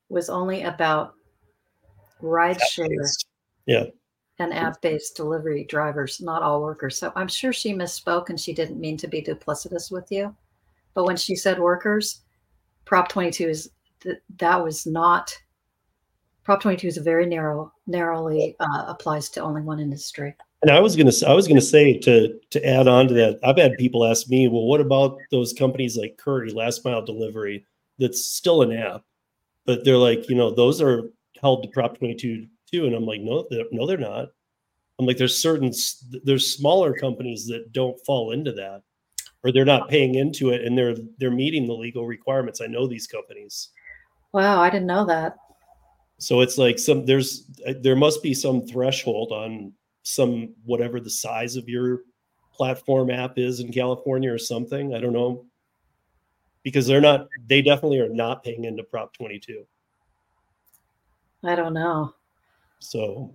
was 0.08 0.28
only 0.28 0.62
about 0.62 1.14
rideshare 2.22 2.88
Yeah. 3.66 3.84
and 4.38 4.52
app-based 4.52 5.16
delivery 5.16 5.64
drivers, 5.64 6.20
not 6.20 6.42
all 6.42 6.62
workers. 6.62 6.98
So 6.98 7.12
I'm 7.14 7.28
sure 7.28 7.52
she 7.52 7.72
misspoke 7.74 8.30
and 8.30 8.40
she 8.40 8.52
didn't 8.54 8.80
mean 8.80 8.96
to 8.98 9.06
be 9.06 9.22
duplicitous 9.22 9.90
with 9.90 10.10
you. 10.10 10.34
But 10.94 11.04
when 11.04 11.16
she 11.16 11.36
said 11.36 11.58
workers, 11.58 12.22
Prop 12.86 13.08
22 13.08 13.48
is 13.48 13.70
th- 14.00 14.22
that 14.38 14.62
was 14.62 14.86
not 14.86 15.36
Prop 16.44 16.60
22 16.60 16.86
is 16.86 16.96
a 16.96 17.02
very 17.02 17.26
narrow, 17.26 17.72
narrowly 17.88 18.54
uh, 18.60 18.84
applies 18.86 19.28
to 19.30 19.40
only 19.40 19.62
one 19.62 19.80
industry. 19.80 20.34
And 20.62 20.70
I 20.70 20.80
was 20.80 20.96
gonna 20.96 21.12
I 21.26 21.34
was 21.34 21.46
gonna 21.46 21.60
say 21.60 21.98
to 21.98 22.38
to 22.50 22.66
add 22.66 22.88
on 22.88 23.08
to 23.08 23.14
that, 23.14 23.38
I've 23.44 23.58
had 23.58 23.76
people 23.78 24.04
ask 24.04 24.28
me, 24.28 24.48
well, 24.48 24.66
what 24.66 24.80
about 24.80 25.18
those 25.30 25.52
companies 25.52 25.96
like 25.96 26.16
Curri, 26.16 26.54
last 26.54 26.84
mile 26.84 27.04
delivery, 27.04 27.66
that's 27.98 28.24
still 28.24 28.62
an 28.62 28.72
app, 28.72 29.02
but 29.64 29.84
they're 29.84 29.98
like, 29.98 30.28
you 30.28 30.36
know, 30.36 30.50
those 30.50 30.80
are 30.80 31.10
held 31.40 31.62
to 31.62 31.68
Prop 31.68 31.98
22 31.98 32.46
too. 32.70 32.86
And 32.86 32.94
I'm 32.94 33.06
like, 33.06 33.20
no, 33.20 33.46
they're, 33.50 33.64
no, 33.70 33.86
they're 33.86 33.98
not. 33.98 34.28
I'm 34.98 35.06
like, 35.06 35.18
there's 35.18 35.38
certain 35.38 35.72
there's 36.24 36.54
smaller 36.54 36.94
companies 36.94 37.46
that 37.48 37.72
don't 37.72 37.98
fall 38.06 38.32
into 38.32 38.52
that, 38.52 38.82
or 39.44 39.52
they're 39.52 39.66
not 39.66 39.90
paying 39.90 40.14
into 40.14 40.50
it, 40.50 40.64
and 40.64 40.76
they're 40.76 40.96
they're 41.18 41.30
meeting 41.30 41.66
the 41.66 41.74
legal 41.74 42.06
requirements. 42.06 42.62
I 42.62 42.66
know 42.66 42.86
these 42.86 43.06
companies. 43.06 43.70
Wow, 44.32 44.60
I 44.60 44.70
didn't 44.70 44.86
know 44.86 45.04
that. 45.04 45.36
So 46.18 46.40
it's 46.40 46.56
like 46.56 46.78
some 46.78 47.04
there's 47.04 47.44
uh, 47.66 47.74
there 47.82 47.96
must 47.96 48.22
be 48.22 48.32
some 48.32 48.66
threshold 48.66 49.32
on 49.32 49.72
some 50.06 50.54
whatever 50.64 51.00
the 51.00 51.10
size 51.10 51.56
of 51.56 51.68
your 51.68 52.02
platform 52.54 53.10
app 53.10 53.38
is 53.38 53.58
in 53.58 53.72
California 53.72 54.32
or 54.32 54.38
something. 54.38 54.94
I 54.94 55.00
don't 55.00 55.12
know. 55.12 55.44
Because 56.62 56.86
they're 56.86 57.00
not 57.00 57.26
they 57.48 57.60
definitely 57.60 57.98
are 57.98 58.08
not 58.08 58.44
paying 58.44 58.64
into 58.64 58.84
Prop 58.84 59.12
22. 59.14 59.64
I 61.44 61.56
don't 61.56 61.74
know. 61.74 62.14
So 62.78 63.34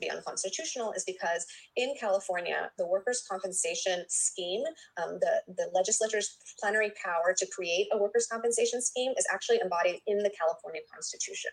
be 0.00 0.10
unconstitutional 0.10 0.92
is 0.92 1.04
because 1.04 1.46
in 1.76 1.94
California, 1.98 2.70
the 2.78 2.86
workers' 2.86 3.24
compensation 3.28 4.04
scheme, 4.08 4.62
um, 5.02 5.18
the, 5.20 5.42
the 5.56 5.70
legislature's 5.74 6.36
plenary 6.60 6.92
power 7.02 7.34
to 7.36 7.46
create 7.46 7.88
a 7.92 7.98
workers' 7.98 8.26
compensation 8.30 8.82
scheme 8.82 9.12
is 9.16 9.26
actually 9.32 9.60
embodied 9.62 10.00
in 10.06 10.18
the 10.18 10.30
California 10.38 10.80
Constitution. 10.92 11.50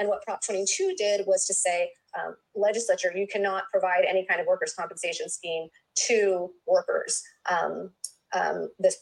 And 0.00 0.08
what 0.08 0.22
Prop 0.22 0.42
22 0.42 0.94
did 0.96 1.26
was 1.26 1.44
to 1.44 1.52
say, 1.52 1.90
um, 2.18 2.34
legislature, 2.54 3.12
you 3.14 3.26
cannot 3.30 3.64
provide 3.70 4.06
any 4.08 4.24
kind 4.24 4.40
of 4.40 4.46
workers' 4.46 4.72
compensation 4.72 5.28
scheme 5.28 5.68
to 6.06 6.50
workers. 6.66 7.22
Um, 7.50 7.90
um, 8.32 8.70
this 8.78 8.96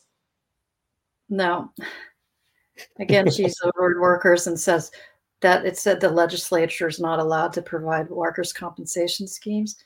No. 1.28 1.72
Again, 2.98 3.30
she's 3.30 3.56
over 3.62 4.00
workers 4.00 4.48
and 4.48 4.58
says 4.58 4.90
that 5.40 5.64
it 5.64 5.78
said 5.78 6.00
the 6.00 6.08
legislature 6.08 6.88
is 6.88 6.98
not 6.98 7.20
allowed 7.20 7.52
to 7.52 7.62
provide 7.62 8.10
workers' 8.10 8.52
compensation 8.52 9.28
schemes 9.28 9.76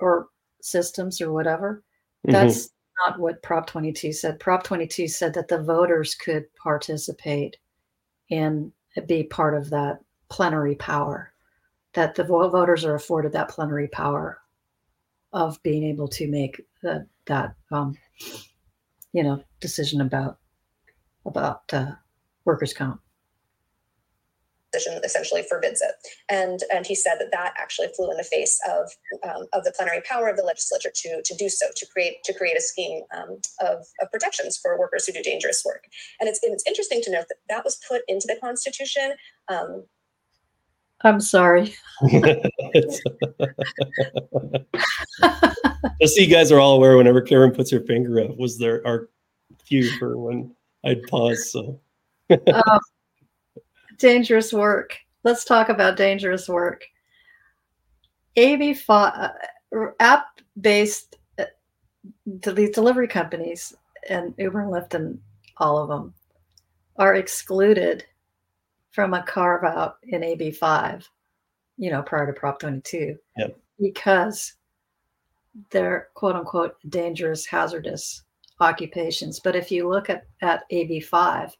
or 0.00 0.28
systems 0.62 1.20
or 1.20 1.32
whatever. 1.32 1.82
mhm. 2.26 2.32
That's 2.32 2.70
not 3.06 3.18
what 3.18 3.42
Prop 3.42 3.66
22 3.66 4.10
said. 4.12 4.40
Prop 4.40 4.62
22 4.62 5.06
said 5.06 5.34
that 5.34 5.48
the 5.48 5.62
voters 5.62 6.14
could 6.14 6.46
participate 6.54 7.58
and 8.30 8.72
be 9.06 9.24
part 9.24 9.54
of 9.54 9.68
that 9.68 10.00
plenary 10.28 10.74
power, 10.74 11.32
that 11.94 12.14
the 12.14 12.24
vo- 12.24 12.48
voters 12.50 12.84
are 12.84 12.94
afforded 12.94 13.32
that 13.32 13.48
plenary 13.48 13.88
power 13.88 14.38
of 15.32 15.62
being 15.62 15.84
able 15.84 16.08
to 16.08 16.28
make 16.28 16.62
the, 16.82 17.06
that, 17.26 17.54
um, 17.70 17.96
you 19.12 19.22
know, 19.22 19.42
decision 19.60 20.00
about 20.00 20.38
about 21.24 21.62
uh, 21.72 21.92
workers' 22.44 22.72
comp. 22.72 23.00
position 24.76 25.00
essentially 25.04 25.42
forbids 25.42 25.80
it. 25.80 25.94
And 26.28 26.60
and 26.72 26.86
he 26.86 26.94
said 26.94 27.16
that 27.18 27.30
that 27.32 27.54
actually 27.58 27.88
flew 27.96 28.10
in 28.10 28.16
the 28.16 28.24
face 28.24 28.60
of 28.68 28.90
um, 29.24 29.46
of 29.52 29.64
the 29.64 29.72
plenary 29.76 30.02
power 30.08 30.28
of 30.28 30.36
the 30.36 30.42
legislature 30.42 30.90
to 30.94 31.22
to 31.24 31.34
do 31.34 31.48
so 31.48 31.66
to 31.74 31.86
create 31.86 32.22
to 32.24 32.34
create 32.34 32.56
a 32.56 32.60
scheme 32.60 33.02
um, 33.16 33.40
of, 33.60 33.86
of 34.00 34.10
protections 34.12 34.58
for 34.60 34.78
workers 34.78 35.06
who 35.06 35.12
do 35.12 35.22
dangerous 35.22 35.62
work. 35.64 35.84
And 36.20 36.28
it's 36.28 36.40
it's 36.42 36.64
interesting 36.66 37.00
to 37.02 37.10
note 37.10 37.26
that 37.28 37.38
that 37.48 37.64
was 37.64 37.80
put 37.88 38.02
into 38.08 38.26
the 38.26 38.36
Constitution. 38.40 39.14
Um, 39.48 39.84
I'm 41.02 41.20
sorry. 41.20 41.74
Just 46.00 46.14
so 46.14 46.20
you 46.20 46.26
guys 46.26 46.52
are 46.52 46.58
all 46.58 46.76
aware, 46.76 46.96
whenever 46.96 47.20
Karen 47.20 47.52
puts 47.52 47.70
her 47.70 47.80
finger 47.80 48.20
up, 48.20 48.36
was 48.36 48.58
there 48.58 48.86
our 48.86 49.08
cue 49.66 49.90
for 49.98 50.18
when 50.18 50.54
I'd 50.84 51.02
pause. 51.04 51.52
So 51.52 51.80
Um, 52.30 52.80
dangerous 53.98 54.52
work. 54.52 54.96
Let's 55.24 55.44
talk 55.44 55.68
about 55.68 55.96
dangerous 55.96 56.48
work. 56.48 56.84
AB5 58.36 58.88
uh, 58.88 59.86
app 60.00 60.26
based 60.60 61.16
uh, 61.38 61.44
these 62.52 62.70
delivery 62.70 63.08
companies 63.08 63.74
and 64.08 64.34
Uber 64.38 64.60
and 64.60 64.72
Lyft 64.72 64.94
and 64.94 65.18
all 65.56 65.78
of 65.78 65.88
them 65.88 66.14
are 66.96 67.14
excluded 67.14 68.04
from 68.96 69.12
a 69.12 69.22
carve 69.22 69.62
out 69.62 69.98
in 70.04 70.22
AB5, 70.22 71.04
you 71.76 71.90
know, 71.90 72.00
prior 72.02 72.26
to 72.26 72.32
Prop 72.32 72.58
22. 72.58 73.14
Yep. 73.36 73.58
Because 73.78 74.54
they're 75.70 76.08
quote 76.14 76.34
unquote 76.34 76.76
dangerous, 76.88 77.44
hazardous 77.44 78.22
occupations. 78.58 79.38
But 79.38 79.54
if 79.54 79.70
you 79.70 79.86
look 79.86 80.08
at, 80.08 80.24
at 80.40 80.62
AB5, 80.72 81.52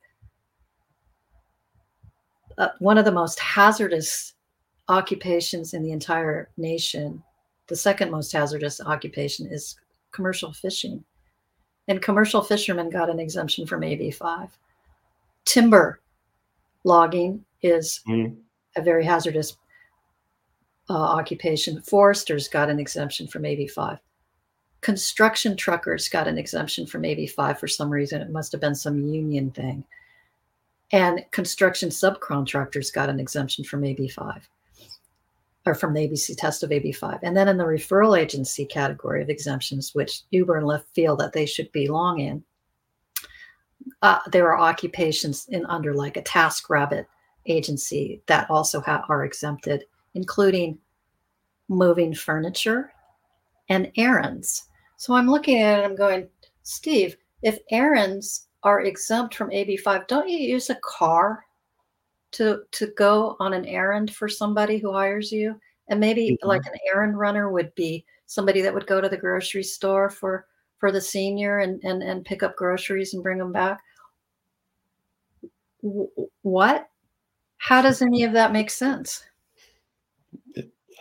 uh, 2.57 2.69
one 2.79 2.97
of 2.97 3.05
the 3.05 3.13
most 3.13 3.39
hazardous 3.39 4.33
occupations 4.89 5.75
in 5.75 5.83
the 5.83 5.93
entire 5.93 6.49
nation, 6.57 7.23
the 7.67 7.77
second 7.77 8.11
most 8.11 8.33
hazardous 8.33 8.81
occupation 8.81 9.47
is 9.47 9.77
commercial 10.11 10.55
fishing. 10.55 11.05
And 11.87 12.01
commercial 12.01 12.41
fishermen 12.41 12.89
got 12.89 13.11
an 13.11 13.21
exemption 13.21 13.67
from 13.67 13.83
AB5. 13.83 14.49
Timber 15.45 16.01
logging 16.87 17.45
is 17.63 18.01
Mm. 18.09 18.37
a 18.77 18.83
very 18.83 19.05
hazardous 19.05 19.57
uh, 20.89 20.93
occupation. 20.93 21.83
Foresters 21.83 22.47
got 22.49 22.71
an 22.71 22.79
exemption 22.79 23.27
from 23.27 23.43
AB5. 23.43 23.99
Construction 24.83 25.57
truckers 25.57 26.09
got 26.09 26.29
an 26.29 26.39
exemption 26.39 26.87
from 26.87 27.03
AB5 27.03 27.59
for 27.59 27.67
some 27.67 27.91
reason. 27.91 28.23
It 28.23 28.31
must 28.31 28.53
have 28.53 28.61
been 28.61 28.77
some 28.77 29.01
union 29.01 29.51
thing. 29.51 29.83
And 30.93 31.25
construction 31.33 31.89
subcontractors 31.89 32.93
got 32.93 33.09
an 33.11 33.19
exemption 33.19 33.65
from 33.65 33.83
AB5 33.83 34.43
or 35.67 35.75
from 35.75 35.93
the 35.93 36.07
ABC 36.07 36.37
test 36.37 36.63
of 36.63 36.71
AB5. 36.71 37.19
And 37.25 37.37
then 37.37 37.49
in 37.49 37.57
the 37.57 37.65
referral 37.65 38.17
agency 38.17 38.65
category 38.65 39.21
of 39.23 39.29
exemptions, 39.29 39.93
which 39.93 40.23
Uber 40.31 40.59
and 40.59 40.67
Lyft 40.67 40.85
feel 40.95 41.17
that 41.17 41.33
they 41.33 41.47
should 41.47 41.73
belong 41.73 42.21
in, 42.21 42.45
uh, 44.03 44.21
there 44.31 44.49
are 44.53 44.59
occupations 44.59 45.47
in 45.51 45.65
under 45.67 45.95
like 45.95 46.17
a 46.17 46.23
TaskRabbit 46.23 47.07
agency 47.47 48.23
that 48.27 48.51
also 48.51 48.81
ha- 48.81 49.05
are 49.09 49.25
exempted, 49.25 49.85
including 50.15 50.79
moving 51.69 52.15
furniture 52.15 52.93
and 53.69 53.91
errands. 53.97 54.69
So 54.97 55.15
I'm 55.15 55.31
looking 55.31 55.61
at 55.61 55.81
it, 55.81 55.85
I'm 55.85 55.97
going, 55.97 56.29
Steve, 56.63 57.17
if 57.43 57.59
errands 57.71 58.49
are 58.63 58.83
exempt 58.83 59.35
from 59.35 59.51
AB5, 59.51 60.07
don't 60.07 60.29
you 60.29 60.39
use 60.39 60.71
a 60.71 60.77
car 60.77 61.45
to 62.33 62.63
to 62.73 62.89
go 62.89 63.37
on 63.39 63.53
an 63.53 63.67
errand 63.67 64.15
for 64.15 64.29
somebody 64.29 64.79
who 64.79 64.93
hires 64.93 65.31
you? 65.31 65.61
And 65.89 66.01
maybe 66.01 66.37
Mhm. 66.43 66.49
like 66.49 66.67
an 66.67 66.79
errand 66.93 67.19
runner 67.19 67.51
would 67.51 67.75
be 67.75 68.05
somebody 68.27 68.61
that 68.63 68.75
would 68.75 68.87
go 68.87 69.01
to 69.01 69.09
the 69.09 69.17
grocery 69.17 69.63
store 69.63 70.11
for 70.11 70.47
for 70.79 70.93
the 70.93 71.01
senior 71.01 71.59
and 71.61 71.83
and, 71.85 72.03
and 72.03 72.25
pick 72.25 72.43
up 72.43 72.57
groceries 72.57 73.15
and 73.15 73.23
bring 73.23 73.39
them 73.39 73.53
back. 73.53 73.81
W- 75.83 76.11
what? 76.43 76.89
How 77.59 77.83
does 77.83 78.03
any 78.03 78.25
of 78.25 78.33
that 78.33 78.53
make 78.53 78.71
sense? 78.71 79.25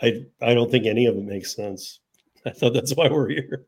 I 0.02 0.24
I 0.42 0.54
don't 0.54 0.70
think 0.70 0.86
any 0.86 1.06
of 1.06 1.16
it 1.16 1.24
makes 1.24 1.54
sense. 1.54 2.00
I 2.46 2.50
thought 2.50 2.74
that's 2.74 2.94
why 2.94 3.08
we're 3.08 3.28
here. 3.28 3.66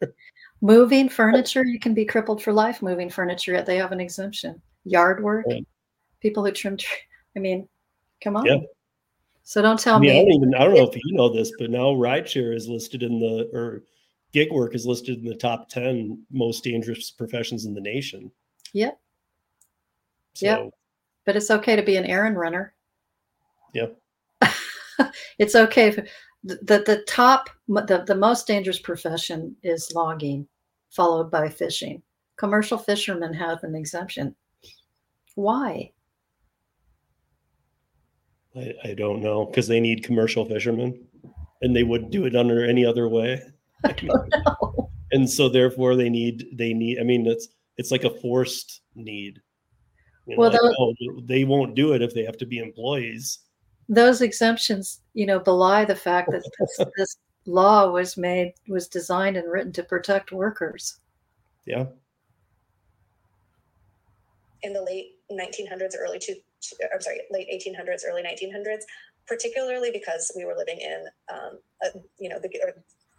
Moving 0.61 1.09
furniture, 1.09 1.65
you 1.65 1.79
can 1.79 1.95
be 1.95 2.05
crippled 2.05 2.43
for 2.43 2.53
life 2.53 2.83
moving 2.83 3.09
furniture, 3.11 3.53
yet 3.53 3.67
they 3.67 3.77
have 3.77 3.93
an 3.93 4.01
exemption. 4.01 4.61
Yard 4.85 5.23
work, 5.23 5.47
Right. 5.49 5.67
people 6.21 6.45
who 6.45 6.51
trim 6.53 6.77
tree. 6.77 6.97
I 7.37 7.41
mean, 7.41 7.69
come 8.23 8.37
on. 8.37 8.47
Yeah. 8.47 8.59
So 9.45 9.63
don't 9.63 9.79
tell 9.79 9.97
I 9.97 10.01
mean, 10.01 10.11
I 10.11 10.15
don't 10.15 10.29
me. 10.29 10.37
even 10.37 10.55
I 10.55 10.65
don't 10.65 10.75
know 10.75 10.89
if 10.89 10.95
you 10.95 11.13
know 11.13 11.29
this, 11.29 11.53
but 11.59 11.71
now 11.71 11.93
rideshare 11.95 12.55
is 12.55 12.69
listed 12.69 13.03
in 13.03 13.19
the 13.19 13.49
or 13.53 13.85
gig 14.33 14.53
work 14.53 14.75
is 14.75 14.87
listed 14.87 15.19
in 15.19 15.25
the 15.25 15.35
top 15.35 15.69
10 15.69 16.25
most 16.31 16.65
dangerous 16.65 17.11
professions 17.11 17.65
in 17.65 17.75
the 17.75 17.81
nation. 17.81 18.31
Yep. 18.73 18.99
So 20.35 20.47
Yep. 20.47 20.71
But 21.25 21.37
it's 21.37 21.51
okay 21.51 21.77
to 21.77 21.83
be 21.83 21.97
an 21.97 22.07
errand 22.07 22.39
runner. 22.39 22.75
Yep. 23.75 23.99
it's 25.39 25.55
okay. 25.55 25.89
If, 25.89 26.09
the, 26.45 26.83
the 26.87 27.05
top 27.07 27.51
the, 27.69 28.05
the 28.07 28.15
most 28.15 28.47
dangerous 28.47 28.79
profession 28.79 29.55
is 29.63 29.93
logging, 29.95 30.47
followed 30.91 31.31
by 31.31 31.49
fishing. 31.49 32.03
Commercial 32.37 32.79
fishermen 32.79 33.35
have 33.35 33.63
an 33.65 33.75
exemption. 33.75 34.35
Why? 35.35 35.93
I, 38.57 38.75
I 38.85 38.95
don't 38.95 39.21
know 39.21 39.47
because 39.47 39.69
they 39.69 39.81
need 39.81 40.05
commercial 40.05 40.45
fishermen, 40.45 41.07
and 41.61 41.75
they 41.75 41.83
wouldn't 41.83 42.13
do 42.13 42.25
it 42.25 42.37
under 42.37 42.65
any 42.65 42.85
other 42.85 43.09
way. 43.09 43.43
I 43.85 43.93
don't 43.93 44.29
know. 44.31 44.91
and 45.13 45.29
so 45.29 45.49
therefore 45.49 45.97
they 45.97 46.09
need 46.11 46.47
they 46.53 46.73
need. 46.75 46.99
I 46.99 47.03
mean, 47.05 47.27
it's 47.27 47.49
it's 47.77 47.91
like 47.91 48.05
a 48.05 48.11
forced 48.11 48.83
need. 48.95 49.41
You 50.27 50.37
know, 50.37 50.41
Well, 50.43 50.51
like, 50.51 50.61
those- 50.61 50.75
oh, 50.79 50.95
they 51.23 51.45
won't 51.45 51.75
do 51.75 51.93
it 51.93 52.03
if 52.03 52.13
they 52.15 52.25
have 52.25 52.37
to 52.39 52.47
be 52.47 52.59
employees. 52.59 53.39
Those 53.89 54.21
exemptions, 54.21 55.01
you 55.15 55.25
know, 55.25 55.39
belie 55.41 55.85
the 55.87 55.97
fact 55.97 56.31
that 56.33 56.43
this, 56.59 56.89
this 56.97 57.17
law 57.47 57.91
was 57.91 58.17
made, 58.19 58.53
was 58.69 58.89
designed 58.89 59.37
and 59.39 59.51
written 59.51 59.73
to 59.73 59.83
protect 59.83 60.33
workers. 60.33 61.01
Yeah. 61.65 61.87
in 64.63 64.73
the 64.73 64.83
late 64.83 65.13
1900s, 65.31 65.95
early 65.99 66.19
two, 66.19 66.35
I'm 66.93 67.01
sorry, 67.01 67.21
late 67.31 67.47
1800s, 67.49 68.01
early 68.09 68.23
1900s, 68.23 68.83
particularly 69.27 69.91
because 69.93 70.33
we 70.37 70.45
were 70.45 70.57
living 70.57 70.79
in, 70.79 71.05
um, 71.33 71.59
a, 71.83 71.99
you 72.19 72.29
know, 72.29 72.39
the 72.41 72.49
or 72.63 72.73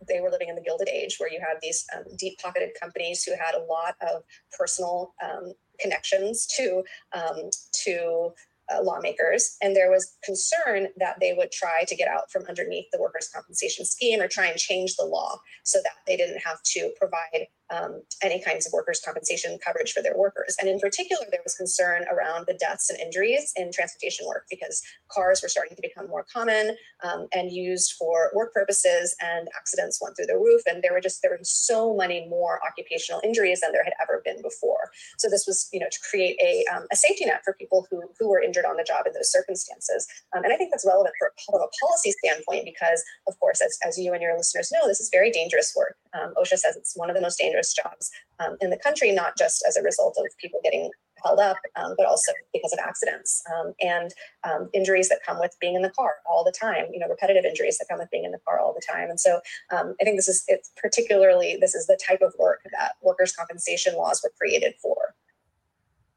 they 0.08 0.20
were 0.20 0.30
living 0.30 0.50
in 0.50 0.56
the 0.56 0.62
Gilded 0.62 0.90
Age, 0.90 1.18
where 1.18 1.32
you 1.32 1.40
had 1.40 1.58
these 1.62 1.86
um, 1.96 2.04
deep-pocketed 2.18 2.72
companies 2.80 3.24
who 3.24 3.32
had 3.32 3.56
a 3.56 3.64
lot 3.64 3.96
of 4.02 4.24
personal 4.58 5.14
um, 5.24 5.54
connections 5.80 6.46
to 6.58 6.84
um, 7.14 7.50
to 7.84 8.32
uh, 8.72 8.84
lawmakers, 8.84 9.58
and 9.62 9.76
there 9.76 9.90
was 9.90 10.16
concern 10.24 10.88
that 10.98 11.20
they 11.20 11.34
would 11.34 11.52
try 11.52 11.84
to 11.88 11.96
get 11.96 12.08
out 12.08 12.32
from 12.32 12.46
underneath 12.46 12.86
the 12.92 13.02
workers' 13.02 13.30
compensation 13.34 13.84
scheme 13.86 14.22
or 14.22 14.28
try 14.28 14.46
and 14.46 14.60
change 14.60 14.96
the 14.96 15.06
law 15.06 15.40
so 15.64 15.80
that 15.84 15.94
they 16.06 16.16
didn't 16.16 16.42
have 16.46 16.62
to 16.64 16.92
provide 16.98 17.48
um, 17.72 18.02
any 18.24 18.42
kinds 18.44 18.66
of 18.66 18.74
workers' 18.74 19.02
compensation 19.04 19.58
coverage 19.66 19.94
for 19.94 20.02
their 20.02 20.18
workers. 20.18 20.56
And 20.60 20.70
in 20.70 20.80
particular, 20.80 21.26
there 21.30 21.42
was 21.44 21.56
concern 21.56 22.06
around 22.12 22.46
the 22.48 22.54
deaths 22.54 22.90
and 22.90 23.00
injuries 23.00 23.54
in 23.56 23.72
transportation 23.72 24.26
work 24.28 24.46
because 24.50 24.82
cars 25.12 25.42
were 25.42 25.50
starting 25.50 25.76
to 25.76 25.82
become 25.82 26.08
more 26.08 26.26
common 26.32 26.76
um, 27.04 27.28
and 27.34 27.52
used 27.52 27.94
for 27.94 28.32
work 28.34 28.54
purposes, 28.54 29.16
and 29.22 29.48
accidents 29.56 30.00
went 30.02 30.16
through 30.16 30.28
the 30.28 30.38
roof. 30.38 30.62
And 30.68 30.84
there 30.84 30.94
were 30.94 31.02
just 31.02 31.22
there 31.22 31.32
were 31.32 31.40
so 31.44 31.96
many 31.96 32.28
more 32.28 32.60
occupational 32.66 33.22
injuries 33.24 33.62
than 33.62 33.72
there 33.72 33.84
had 33.84 33.94
ever 34.02 34.22
been 34.24 34.42
before. 34.42 34.92
So 35.18 35.30
this 35.30 35.46
was, 35.46 35.70
you 35.72 35.80
know, 35.80 35.90
to 35.92 36.00
create 36.10 36.40
a, 36.42 36.66
um, 36.74 36.86
a 36.92 36.96
safety 36.96 37.26
net 37.26 37.42
for 37.44 37.54
people 37.54 37.88
who 37.90 38.02
who 38.20 38.30
were 38.30 38.42
injured 38.42 38.66
on 38.66 38.78
the 38.78 38.84
job 38.84 39.06
in 39.06 39.14
those 39.14 39.32
circumstances. 39.32 40.08
Um, 40.36 40.44
and 40.44 40.54
I 40.54 40.58
think 40.58 40.72
that's 40.72 40.86
relevant 40.86 41.14
for 41.20 41.32
from 41.46 41.62
a 41.62 41.68
policy 41.82 42.12
standpoint 42.24 42.66
because, 42.66 43.04
of 43.28 43.40
course, 43.40 43.62
as, 43.62 43.78
as 43.86 43.98
you 43.98 44.14
and 44.14 44.22
your 44.22 44.36
listeners 44.38 44.72
know, 44.72 44.88
this 44.88 45.00
is 45.00 45.10
very 45.12 45.32
dangerous 45.32 45.74
work. 45.76 45.96
Um, 46.14 46.34
OSHA 46.38 46.58
says 46.58 46.76
it's 46.76 46.96
one 46.96 47.10
of 47.10 47.16
the 47.16 47.22
most 47.22 47.38
dangerous 47.38 47.59
jobs 47.68 48.12
um, 48.40 48.58
in 48.62 48.70
the 48.70 48.78
country, 48.78 49.12
not 49.12 49.38
just 49.38 49.64
as 49.68 49.78
a 49.78 49.84
result 49.84 50.18
of 50.18 50.26
people 50.38 50.60
getting 50.64 50.90
held 51.24 51.40
up, 51.40 51.58
um, 51.76 51.94
but 51.98 52.06
also 52.06 52.32
because 52.54 52.74
of 52.74 52.80
accidents 52.80 53.44
um, 53.54 53.74
and 53.82 54.14
um, 54.44 54.70
injuries 54.74 55.10
that 55.10 55.20
come 55.26 55.40
with 55.40 55.56
being 55.60 55.76
in 55.76 55.82
the 55.82 55.90
car 55.90 56.16
all 56.26 56.44
the 56.44 56.52
time. 56.52 56.86
You 56.92 57.00
know, 57.00 57.08
repetitive 57.08 57.46
injuries 57.46 57.78
that 57.78 57.88
come 57.90 58.00
with 58.00 58.10
being 58.12 58.26
in 58.26 58.32
the 58.32 58.40
car 58.46 58.60
all 58.60 58.74
the 58.74 58.86
time. 58.88 59.10
And 59.10 59.20
so 59.20 59.40
um, 59.72 59.96
I 60.02 60.04
think 60.04 60.18
this 60.18 60.28
is 60.28 60.44
it's 60.48 60.72
particularly 60.82 61.58
this 61.60 61.76
is 61.76 61.88
the 61.88 62.00
type 62.06 62.22
of 62.22 62.34
work 62.40 62.62
that 62.72 62.94
workers' 63.02 63.34
compensation 63.34 63.96
laws 63.96 64.22
were 64.24 64.32
created 64.40 64.76
for. 64.82 65.16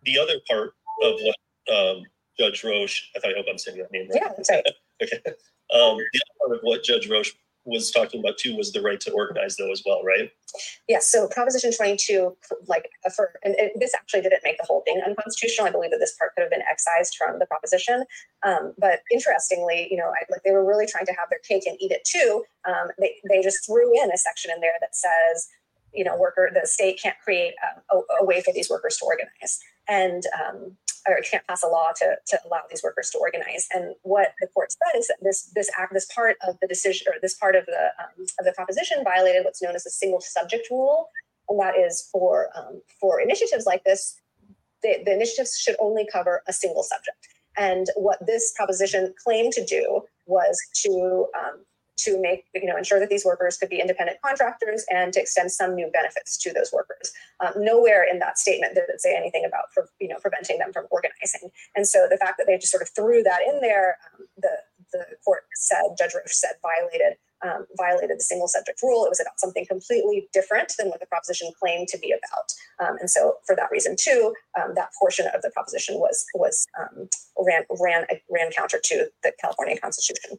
The 0.04 0.18
other 0.18 0.34
part 0.48 0.74
of 1.02 1.14
what 1.20 1.36
um, 1.74 2.02
Judge 2.38 2.62
Roesch, 2.62 3.02
I 3.16 3.20
thought 3.20 3.32
I 3.32 3.36
hope 3.36 3.46
I'm 3.50 3.58
saying 3.58 3.78
that 3.78 3.92
name 3.92 4.08
right. 4.08 4.20
Yeah, 4.22 4.32
that's 4.36 4.50
right. 4.50 4.66
Okay. 5.02 5.18
Um, 5.74 5.96
the 5.96 6.20
other 6.20 6.38
part 6.38 6.56
of 6.58 6.60
what 6.62 6.84
Judge 6.84 7.08
Roesch 7.08 7.32
was 7.64 7.90
talking 7.90 8.20
about 8.20 8.38
too 8.38 8.56
was 8.56 8.72
the 8.72 8.82
right 8.82 9.00
to 9.00 9.12
organize, 9.12 9.56
though, 9.56 9.70
as 9.70 9.82
well, 9.86 10.02
right? 10.02 10.30
Yes, 10.88 11.06
so 11.08 11.28
Proposition 11.28 11.72
22, 11.72 12.36
like 12.66 12.90
for, 13.14 13.32
and 13.44 13.54
it, 13.56 13.72
this 13.78 13.94
actually 13.94 14.22
didn't 14.22 14.42
make 14.44 14.58
the 14.58 14.66
whole 14.66 14.82
thing 14.86 15.00
unconstitutional. 15.06 15.68
I 15.68 15.70
believe 15.70 15.92
that 15.92 15.98
this 15.98 16.16
part 16.18 16.34
could 16.34 16.42
have 16.42 16.50
been 16.50 16.64
excised 16.70 17.16
from 17.16 17.38
the 17.38 17.46
proposition. 17.46 18.04
Um, 18.42 18.74
but 18.78 19.00
interestingly, 19.12 19.88
you 19.90 19.96
know, 19.96 20.08
I, 20.08 20.24
like 20.30 20.42
they 20.44 20.50
were 20.50 20.66
really 20.66 20.86
trying 20.86 21.06
to 21.06 21.12
have 21.12 21.28
their 21.30 21.40
cake 21.46 21.64
and 21.66 21.76
eat 21.80 21.92
it 21.92 22.04
too. 22.04 22.44
Um, 22.66 22.88
they, 22.98 23.16
they 23.28 23.42
just 23.42 23.64
threw 23.64 23.92
in 24.02 24.10
a 24.10 24.18
section 24.18 24.50
in 24.54 24.60
there 24.60 24.72
that 24.80 24.94
says, 24.96 25.48
you 25.94 26.04
know, 26.04 26.16
worker, 26.16 26.50
the 26.52 26.66
state 26.66 26.98
can't 27.00 27.16
create 27.22 27.54
a, 27.90 27.96
a, 27.96 28.00
a 28.22 28.24
way 28.24 28.40
for 28.42 28.52
these 28.52 28.70
workers 28.70 28.96
to 28.98 29.04
organize. 29.04 29.60
And, 29.88 30.22
um, 30.40 30.76
or 31.06 31.20
can't 31.28 31.46
pass 31.46 31.62
a 31.62 31.66
law 31.66 31.88
to, 31.96 32.16
to 32.26 32.38
allow 32.46 32.60
these 32.70 32.82
workers 32.82 33.10
to 33.10 33.18
organize. 33.18 33.66
And 33.72 33.94
what 34.02 34.34
the 34.40 34.46
court 34.48 34.72
said 34.72 34.98
is 34.98 35.08
that 35.08 35.18
this 35.22 35.50
this 35.54 35.70
act, 35.78 35.92
this 35.92 36.08
part 36.14 36.36
of 36.46 36.58
the 36.60 36.68
decision, 36.68 37.06
or 37.08 37.14
this 37.20 37.34
part 37.34 37.56
of 37.56 37.66
the 37.66 37.90
um, 37.98 38.26
of 38.38 38.44
the 38.44 38.52
proposition 38.52 39.02
violated 39.04 39.44
what's 39.44 39.62
known 39.62 39.74
as 39.74 39.84
the 39.84 39.90
single 39.90 40.20
subject 40.20 40.68
rule, 40.70 41.08
and 41.48 41.60
that 41.60 41.76
is 41.76 42.08
for 42.12 42.48
um, 42.56 42.82
for 43.00 43.20
initiatives 43.20 43.66
like 43.66 43.84
this, 43.84 44.20
the, 44.82 45.02
the 45.04 45.12
initiatives 45.12 45.58
should 45.58 45.76
only 45.80 46.06
cover 46.12 46.42
a 46.46 46.52
single 46.52 46.82
subject. 46.82 47.28
And 47.56 47.86
what 47.96 48.24
this 48.26 48.52
proposition 48.56 49.12
claimed 49.22 49.52
to 49.54 49.64
do 49.64 50.02
was 50.26 50.58
to 50.84 51.26
um, 51.38 51.64
to 51.98 52.20
make 52.20 52.44
you 52.54 52.66
know 52.66 52.76
ensure 52.76 52.98
that 53.00 53.10
these 53.10 53.24
workers 53.24 53.56
could 53.56 53.68
be 53.68 53.80
independent 53.80 54.18
contractors 54.24 54.84
and 54.90 55.12
to 55.12 55.20
extend 55.20 55.52
some 55.52 55.74
new 55.74 55.90
benefits 55.92 56.36
to 56.38 56.52
those 56.52 56.72
workers. 56.72 57.12
Um, 57.40 57.52
nowhere 57.56 58.04
in 58.08 58.18
that 58.20 58.38
statement 58.38 58.74
did 58.74 58.84
it 58.88 59.00
say 59.00 59.16
anything 59.16 59.44
about 59.44 59.72
for, 59.72 59.88
you 60.00 60.08
know 60.08 60.16
preventing 60.20 60.58
them 60.58 60.72
from 60.72 60.86
organizing. 60.90 61.50
And 61.74 61.86
so 61.86 62.06
the 62.10 62.16
fact 62.16 62.38
that 62.38 62.46
they 62.46 62.56
just 62.58 62.72
sort 62.72 62.82
of 62.82 62.90
threw 62.94 63.22
that 63.22 63.40
in 63.46 63.60
there, 63.60 63.98
um, 64.14 64.26
the 64.36 64.56
the 64.92 65.04
court 65.24 65.44
said 65.54 65.82
Judge 65.98 66.12
Roesch 66.12 66.32
said 66.32 66.52
violated 66.62 67.16
um, 67.44 67.66
violated 67.76 68.18
the 68.18 68.22
single 68.22 68.48
subject 68.48 68.80
rule. 68.82 69.04
It 69.04 69.08
was 69.08 69.20
about 69.20 69.40
something 69.40 69.66
completely 69.66 70.28
different 70.32 70.74
than 70.78 70.88
what 70.88 71.00
the 71.00 71.06
proposition 71.06 71.50
claimed 71.58 71.88
to 71.88 71.98
be 71.98 72.12
about. 72.12 72.52
Um, 72.78 72.98
and 73.00 73.10
so, 73.10 73.36
for 73.46 73.56
that 73.56 73.70
reason, 73.70 73.96
too, 73.98 74.34
um, 74.60 74.74
that 74.76 74.90
portion 74.98 75.26
of 75.34 75.42
the 75.42 75.50
proposition 75.50 75.96
was 75.96 76.24
was 76.34 76.66
um, 76.78 77.08
ran 77.38 77.62
ran 77.80 78.06
ran 78.30 78.50
counter 78.52 78.80
to 78.82 79.06
the 79.22 79.32
California 79.40 79.78
Constitution. 79.78 80.38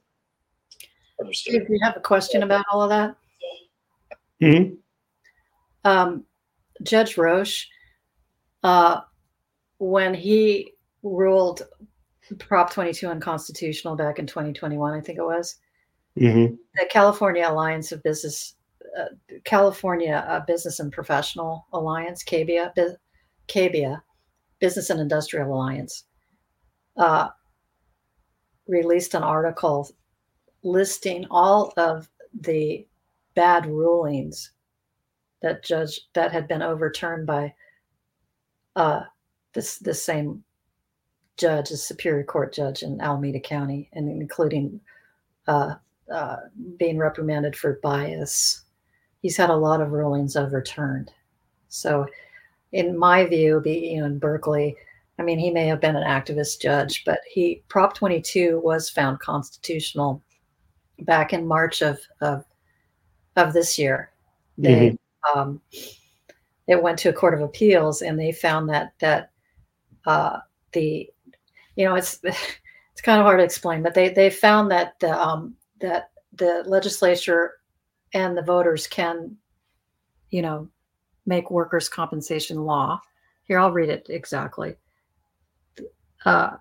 Understood. 1.19 1.65
Do 1.67 1.73
you 1.73 1.79
have 1.83 1.97
a 1.97 2.01
question 2.01 2.43
about 2.43 2.65
all 2.71 2.81
of 2.81 2.89
that? 2.89 3.15
Mhm. 4.41 4.77
um, 5.85 6.25
Judge 6.81 7.15
Roesch, 7.15 7.65
uh, 8.63 9.01
when 9.77 10.13
he 10.13 10.73
ruled 11.01 11.63
Prop 12.39 12.71
22 12.71 13.07
unconstitutional 13.07 13.95
back 13.95 14.17
in 14.19 14.25
2021, 14.25 14.93
I 14.93 15.01
think 15.01 15.17
it 15.17 15.23
was, 15.23 15.57
Mhm. 16.17 16.57
the 16.75 16.85
California 16.89 17.47
Alliance 17.47 17.91
of 17.91 18.01
Business, 18.03 18.55
uh, 18.97 19.09
California 19.43 20.25
uh, 20.27 20.39
Business 20.45 20.79
and 20.79 20.91
Professional 20.91 21.67
Alliance, 21.73 22.23
CABIA, 22.23 22.73
Bu- 22.75 22.95
CABIA, 23.47 24.01
Business 24.59 24.89
and 24.89 24.99
Industrial 25.01 25.47
Alliance, 25.53 26.05
uh, 26.97 27.29
released 28.67 29.13
an 29.13 29.23
article 29.23 29.89
listing 30.63 31.25
all 31.29 31.73
of 31.77 32.09
the 32.41 32.85
bad 33.35 33.65
rulings 33.65 34.51
that 35.41 35.63
judge 35.63 36.01
that 36.13 36.31
had 36.31 36.47
been 36.47 36.61
overturned 36.61 37.27
by 37.27 37.53
uh, 38.75 39.01
this 39.53 39.77
this 39.77 40.03
same 40.03 40.43
judge, 41.37 41.71
a 41.71 41.77
Superior 41.77 42.23
Court 42.23 42.53
judge 42.53 42.83
in 42.83 43.01
Alameda 43.01 43.39
County, 43.39 43.89
and 43.93 44.09
including 44.09 44.79
uh, 45.47 45.75
uh, 46.11 46.37
being 46.77 46.97
reprimanded 46.97 47.55
for 47.55 47.79
bias. 47.83 48.63
He's 49.21 49.37
had 49.37 49.49
a 49.49 49.55
lot 49.55 49.81
of 49.81 49.91
rulings 49.91 50.35
overturned. 50.35 51.11
So, 51.67 52.07
in 52.71 52.97
my 52.97 53.25
view, 53.25 53.61
be 53.61 53.91
you 53.93 53.99
know 53.99 54.05
in 54.05 54.19
Berkeley, 54.19 54.75
I 55.19 55.23
mean, 55.23 55.39
he 55.39 55.51
may 55.51 55.67
have 55.67 55.81
been 55.81 55.95
an 55.95 56.03
activist 56.03 56.61
judge, 56.61 57.03
but 57.05 57.19
he 57.29 57.63
Prop 57.67 57.93
22 57.93 58.61
was 58.63 58.89
found 58.89 59.19
constitutional 59.19 60.22
back 61.03 61.33
in 61.33 61.47
March 61.47 61.81
of 61.81 61.99
of, 62.21 62.45
of 63.35 63.53
this 63.53 63.77
year. 63.77 64.11
They 64.57 64.97
um, 65.35 65.61
it 66.67 66.81
went 66.81 66.99
to 66.99 67.09
a 67.09 67.13
court 67.13 67.33
of 67.33 67.41
appeals, 67.41 68.01
and 68.01 68.19
they 68.19 68.31
found 68.31 68.69
that 68.69 68.93
that 68.99 69.31
uh, 70.05 70.39
the 70.71 71.09
you 71.75 71.85
know 71.85 71.95
it's 71.95 72.19
it's 72.23 73.01
kind 73.01 73.19
of 73.19 73.25
hard 73.25 73.39
to 73.39 73.43
explain, 73.45 73.83
but 73.83 73.93
they 73.93 74.09
they 74.09 74.29
found 74.29 74.71
that 74.71 74.99
the 74.99 75.11
um, 75.11 75.55
that 75.79 76.11
the 76.33 76.63
legislature 76.65 77.53
and 78.13 78.37
the 78.37 78.41
voters 78.41 78.87
can 78.87 79.35
you 80.29 80.41
know 80.41 80.67
make 81.25 81.51
workers 81.51 81.89
compensation 81.89 82.63
law. 82.65 82.99
Here, 83.45 83.59
I'll 83.59 83.71
read 83.71 83.89
it 83.89 84.07
exactly. 84.09 84.75
Uh, 86.25 86.51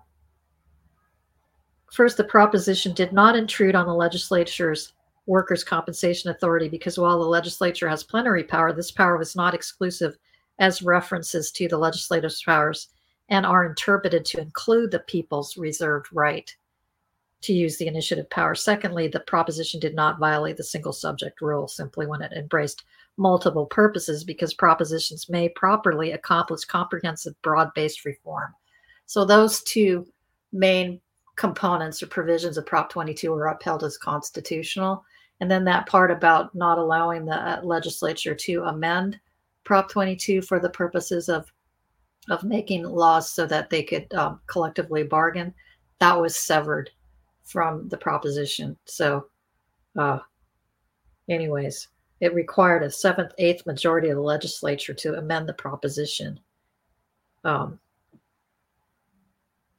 first, 1.93 2.17
the 2.17 2.23
proposition 2.23 2.93
did 2.93 3.13
not 3.13 3.35
intrude 3.35 3.75
on 3.75 3.85
the 3.85 3.93
legislature's 3.93 4.93
workers' 5.25 5.63
compensation 5.63 6.29
authority 6.31 6.67
because 6.67 6.97
while 6.97 7.19
the 7.19 7.25
legislature 7.25 7.87
has 7.87 8.03
plenary 8.03 8.43
power, 8.43 8.73
this 8.73 8.91
power 8.91 9.17
was 9.17 9.35
not 9.35 9.53
exclusive 9.53 10.17
as 10.59 10.81
references 10.81 11.51
to 11.51 11.67
the 11.67 11.77
legislative 11.77 12.33
powers 12.45 12.89
and 13.29 13.45
are 13.45 13.65
interpreted 13.65 14.25
to 14.25 14.41
include 14.41 14.91
the 14.91 14.99
people's 14.99 15.57
reserved 15.57 16.07
right 16.11 16.53
to 17.41 17.53
use 17.53 17.77
the 17.77 17.87
initiative 17.87 18.29
power. 18.29 18.55
Secondly, 18.55 19.07
the 19.07 19.19
proposition 19.21 19.79
did 19.79 19.95
not 19.95 20.19
violate 20.19 20.57
the 20.57 20.63
single 20.63 20.93
subject 20.93 21.41
rule 21.41 21.67
simply 21.67 22.05
when 22.05 22.21
it 22.21 22.31
embraced 22.33 22.83
multiple 23.17 23.65
purposes 23.65 24.23
because 24.23 24.53
propositions 24.53 25.29
may 25.29 25.49
properly 25.49 26.11
accomplish 26.11 26.65
comprehensive 26.65 27.39
broad 27.41 27.73
based 27.73 28.05
reform. 28.05 28.53
So, 29.05 29.25
those 29.25 29.61
two 29.63 30.07
main 30.51 31.01
components 31.35 32.01
or 32.03 32.07
provisions 32.07 32.57
of 32.57 32.65
Prop 32.65 32.89
22 32.89 33.31
were 33.31 33.47
upheld 33.47 33.83
as 33.83 33.97
constitutional. 33.97 35.03
And 35.39 35.49
then 35.49 35.65
that 35.65 35.87
part 35.87 36.11
about 36.11 36.53
not 36.55 36.77
allowing 36.77 37.25
the 37.25 37.35
uh, 37.35 37.61
legislature 37.63 38.35
to 38.35 38.63
amend 38.63 39.19
Prop 39.63 39.89
22 39.89 40.41
for 40.41 40.59
the 40.59 40.69
purposes 40.69 41.29
of 41.29 41.51
of 42.29 42.43
making 42.43 42.83
laws 42.83 43.31
so 43.31 43.45
that 43.45 43.69
they 43.69 43.83
could 43.83 44.11
um, 44.13 44.39
collectively 44.47 45.03
bargain, 45.03 45.53
that 45.99 46.19
was 46.19 46.37
severed 46.37 46.89
from 47.43 47.87
the 47.89 47.97
proposition. 47.97 48.77
So, 48.85 49.27
uh, 49.97 50.19
anyways, 51.29 51.89
it 52.21 52.33
required 52.33 52.83
a 52.83 52.91
seventh 52.91 53.33
eighth 53.37 53.65
majority 53.65 54.09
of 54.09 54.15
the 54.15 54.21
legislature 54.21 54.93
to 54.93 55.17
amend 55.17 55.49
the 55.49 55.53
proposition. 55.53 56.39
Um, 57.43 57.79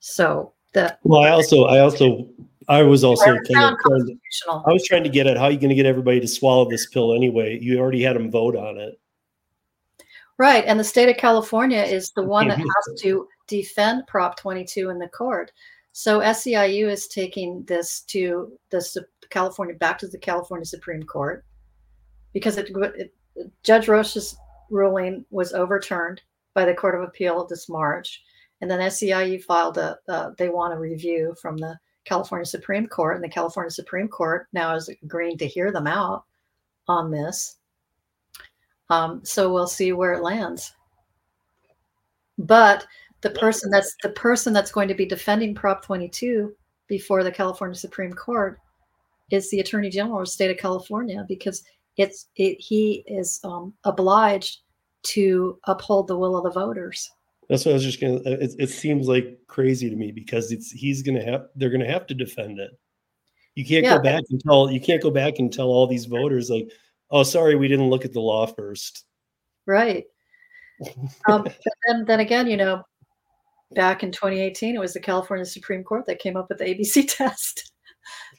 so 0.00 0.52
that 0.74 0.98
Well, 1.02 1.22
I 1.22 1.30
also, 1.30 1.64
I 1.64 1.80
also, 1.80 2.28
I 2.68 2.82
was 2.82 3.04
also 3.04 3.24
kind 3.24 3.38
of, 3.38 3.78
trying 3.78 4.06
to- 4.06 4.16
I 4.66 4.72
was 4.72 4.84
trying 4.86 5.04
to 5.04 5.08
get 5.08 5.26
at 5.26 5.36
how 5.36 5.44
are 5.44 5.50
you 5.50 5.58
going 5.58 5.70
to 5.70 5.74
get 5.74 5.86
everybody 5.86 6.20
to 6.20 6.28
swallow 6.28 6.68
this 6.68 6.86
pill 6.86 7.14
anyway. 7.14 7.58
You 7.60 7.78
already 7.78 8.02
had 8.02 8.16
them 8.16 8.30
vote 8.30 8.56
on 8.56 8.78
it. 8.78 8.98
Right. 10.36 10.64
And 10.66 10.78
the 10.78 10.84
state 10.84 11.08
of 11.08 11.16
California 11.16 11.82
is 11.82 12.10
the 12.10 12.22
one 12.22 12.48
that 12.48 12.58
has 12.58 13.00
to 13.02 13.28
defend 13.46 14.06
Prop 14.06 14.36
22 14.36 14.90
in 14.90 14.98
the 14.98 15.08
court. 15.08 15.52
So 15.92 16.20
SEIU 16.20 16.88
is 16.88 17.06
taking 17.06 17.62
this 17.64 18.00
to 18.08 18.52
the 18.70 19.04
California, 19.30 19.76
back 19.76 19.98
to 19.98 20.08
the 20.08 20.18
California 20.18 20.64
Supreme 20.64 21.04
Court 21.04 21.44
because 22.32 22.58
it, 22.58 22.70
it, 22.96 23.14
Judge 23.62 23.86
Roesch's 23.86 24.36
ruling 24.70 25.24
was 25.30 25.52
overturned 25.52 26.20
by 26.52 26.64
the 26.64 26.74
Court 26.74 26.96
of 26.96 27.02
Appeal 27.02 27.46
this 27.46 27.68
March. 27.68 28.22
And 28.60 28.70
then 28.70 28.80
SEIU 28.80 29.42
filed 29.42 29.78
a, 29.78 29.98
uh, 30.08 30.30
they 30.38 30.48
want 30.48 30.74
a 30.74 30.78
review 30.78 31.34
from 31.40 31.56
the 31.56 31.78
California 32.04 32.46
Supreme 32.46 32.86
Court. 32.86 33.16
And 33.16 33.24
the 33.24 33.28
California 33.28 33.70
Supreme 33.70 34.08
Court 34.08 34.46
now 34.52 34.74
is 34.74 34.88
agreeing 35.02 35.38
to 35.38 35.46
hear 35.46 35.72
them 35.72 35.86
out 35.86 36.24
on 36.88 37.10
this. 37.10 37.56
Um, 38.90 39.24
so 39.24 39.52
we'll 39.52 39.66
see 39.66 39.92
where 39.92 40.12
it 40.12 40.22
lands. 40.22 40.72
But 42.38 42.86
the 43.20 43.30
person 43.30 43.70
that's 43.70 43.96
the 44.02 44.10
person 44.10 44.52
that's 44.52 44.72
going 44.72 44.88
to 44.88 44.94
be 44.94 45.06
defending 45.06 45.54
Prop 45.54 45.84
22 45.84 46.54
before 46.88 47.24
the 47.24 47.32
California 47.32 47.74
Supreme 47.74 48.12
Court 48.12 48.60
is 49.30 49.50
the 49.50 49.60
Attorney 49.60 49.88
General 49.88 50.18
of 50.18 50.26
the 50.26 50.30
state 50.30 50.50
of 50.50 50.58
California 50.58 51.24
because 51.26 51.64
it's 51.96 52.28
it, 52.36 52.60
he 52.60 53.04
is 53.06 53.40
um, 53.44 53.72
obliged 53.84 54.60
to 55.04 55.58
uphold 55.64 56.08
the 56.08 56.18
will 56.18 56.36
of 56.36 56.44
the 56.44 56.50
voters. 56.50 57.10
That's 57.48 57.64
what 57.64 57.72
I 57.72 57.74
was 57.74 57.84
just 57.84 58.00
gonna. 58.00 58.20
It, 58.24 58.54
it 58.58 58.70
seems 58.70 59.06
like 59.08 59.38
crazy 59.46 59.90
to 59.90 59.96
me 59.96 60.12
because 60.12 60.50
it's 60.52 60.70
he's 60.70 61.02
gonna 61.02 61.24
have. 61.24 61.46
They're 61.56 61.70
gonna 61.70 61.90
have 61.90 62.06
to 62.06 62.14
defend 62.14 62.58
it. 62.58 62.70
You 63.54 63.64
can't 63.64 63.84
Yeah. 63.84 63.96
go 63.98 64.02
back 64.02 64.24
and 64.30 64.40
tell. 64.42 64.70
You 64.70 64.80
can't 64.80 65.02
go 65.02 65.10
back 65.10 65.38
and 65.38 65.52
tell 65.52 65.68
all 65.68 65.86
these 65.86 66.06
voters 66.06 66.50
like, 66.50 66.70
"Oh, 67.10 67.22
sorry, 67.22 67.54
we 67.54 67.68
didn't 67.68 67.90
look 67.90 68.04
at 68.04 68.12
the 68.12 68.20
law 68.20 68.46
first. 68.46 69.04
Right. 69.66 70.04
Um, 71.28 71.44
but 71.44 71.56
then, 71.86 72.04
then 72.04 72.20
again, 72.20 72.48
you 72.48 72.56
know, 72.56 72.82
back 73.74 74.02
in 74.02 74.10
2018, 74.10 74.74
it 74.74 74.78
was 74.78 74.92
the 74.92 75.00
California 75.00 75.44
Supreme 75.44 75.84
Court 75.84 76.04
that 76.06 76.18
came 76.18 76.36
up 76.36 76.48
with 76.48 76.58
the 76.58 76.64
ABC 76.64 77.06
test. 77.08 77.72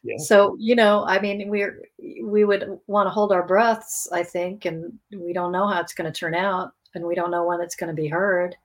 Yeah. 0.03 0.17
So, 0.17 0.55
you 0.59 0.75
know, 0.75 1.05
I 1.07 1.19
mean, 1.19 1.47
we're 1.49 1.81
we 2.23 2.43
would 2.43 2.77
want 2.87 3.07
to 3.07 3.11
hold 3.11 3.31
our 3.31 3.47
breaths, 3.47 4.07
I 4.11 4.21
think, 4.23 4.65
and 4.65 4.93
we 5.17 5.31
don't 5.33 5.51
know 5.53 5.65
how 5.67 5.79
it's 5.79 5.93
going 5.93 6.11
to 6.11 6.19
turn 6.19 6.35
out, 6.35 6.73
and 6.93 7.05
we 7.05 7.15
don't 7.15 7.31
know 7.31 7.45
when 7.45 7.61
it's 7.61 7.75
going 7.75 7.87
to 7.87 7.99
be 7.99 8.07
heard. 8.07 8.55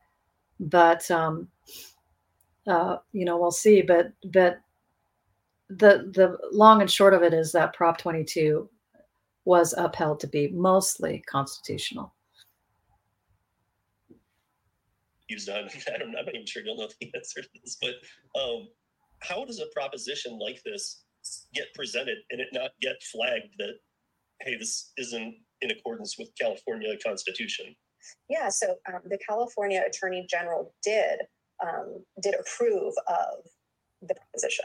But 0.60 1.10
um, 1.10 1.48
uh, 2.66 2.98
you 3.12 3.24
know, 3.24 3.38
we'll 3.38 3.50
see. 3.50 3.82
But 3.82 4.12
but 4.32 4.60
the 5.68 6.10
the 6.14 6.38
long 6.52 6.80
and 6.80 6.90
short 6.90 7.14
of 7.14 7.22
it 7.22 7.34
is 7.34 7.52
that 7.52 7.74
Prop 7.74 7.98
22 7.98 8.68
was 9.44 9.74
upheld 9.76 10.20
to 10.20 10.26
be 10.26 10.48
mostly 10.48 11.24
constitutional. 11.26 12.14
used 15.30 15.48
on. 15.48 15.68
I'm 16.02 16.12
not 16.12 16.28
even 16.28 16.44
sure 16.44 16.62
you'll 16.62 16.76
know 16.76 16.88
the 17.00 17.10
answer 17.14 17.40
to 17.40 17.48
this, 17.62 17.78
but 17.80 17.94
um, 18.40 18.68
how 19.20 19.44
does 19.44 19.60
a 19.60 19.66
proposition 19.74 20.38
like 20.38 20.62
this 20.64 21.04
get 21.54 21.72
presented 21.74 22.18
and 22.30 22.40
it 22.40 22.48
not 22.52 22.70
get 22.82 23.02
flagged 23.02 23.54
that, 23.58 23.74
hey, 24.42 24.56
this 24.56 24.92
isn't 24.98 25.34
in 25.62 25.70
accordance 25.70 26.18
with 26.18 26.30
California 26.38 26.94
Constitution? 27.04 27.74
Yeah, 28.28 28.48
so 28.48 28.77
um, 28.89 29.01
the 29.05 29.18
California 29.27 29.82
Attorney 29.86 30.27
General 30.28 30.72
did 30.82 31.20
um, 31.62 32.05
did 32.22 32.35
approve 32.35 32.94
of 33.06 33.44
the 34.02 34.14
proposition, 34.14 34.64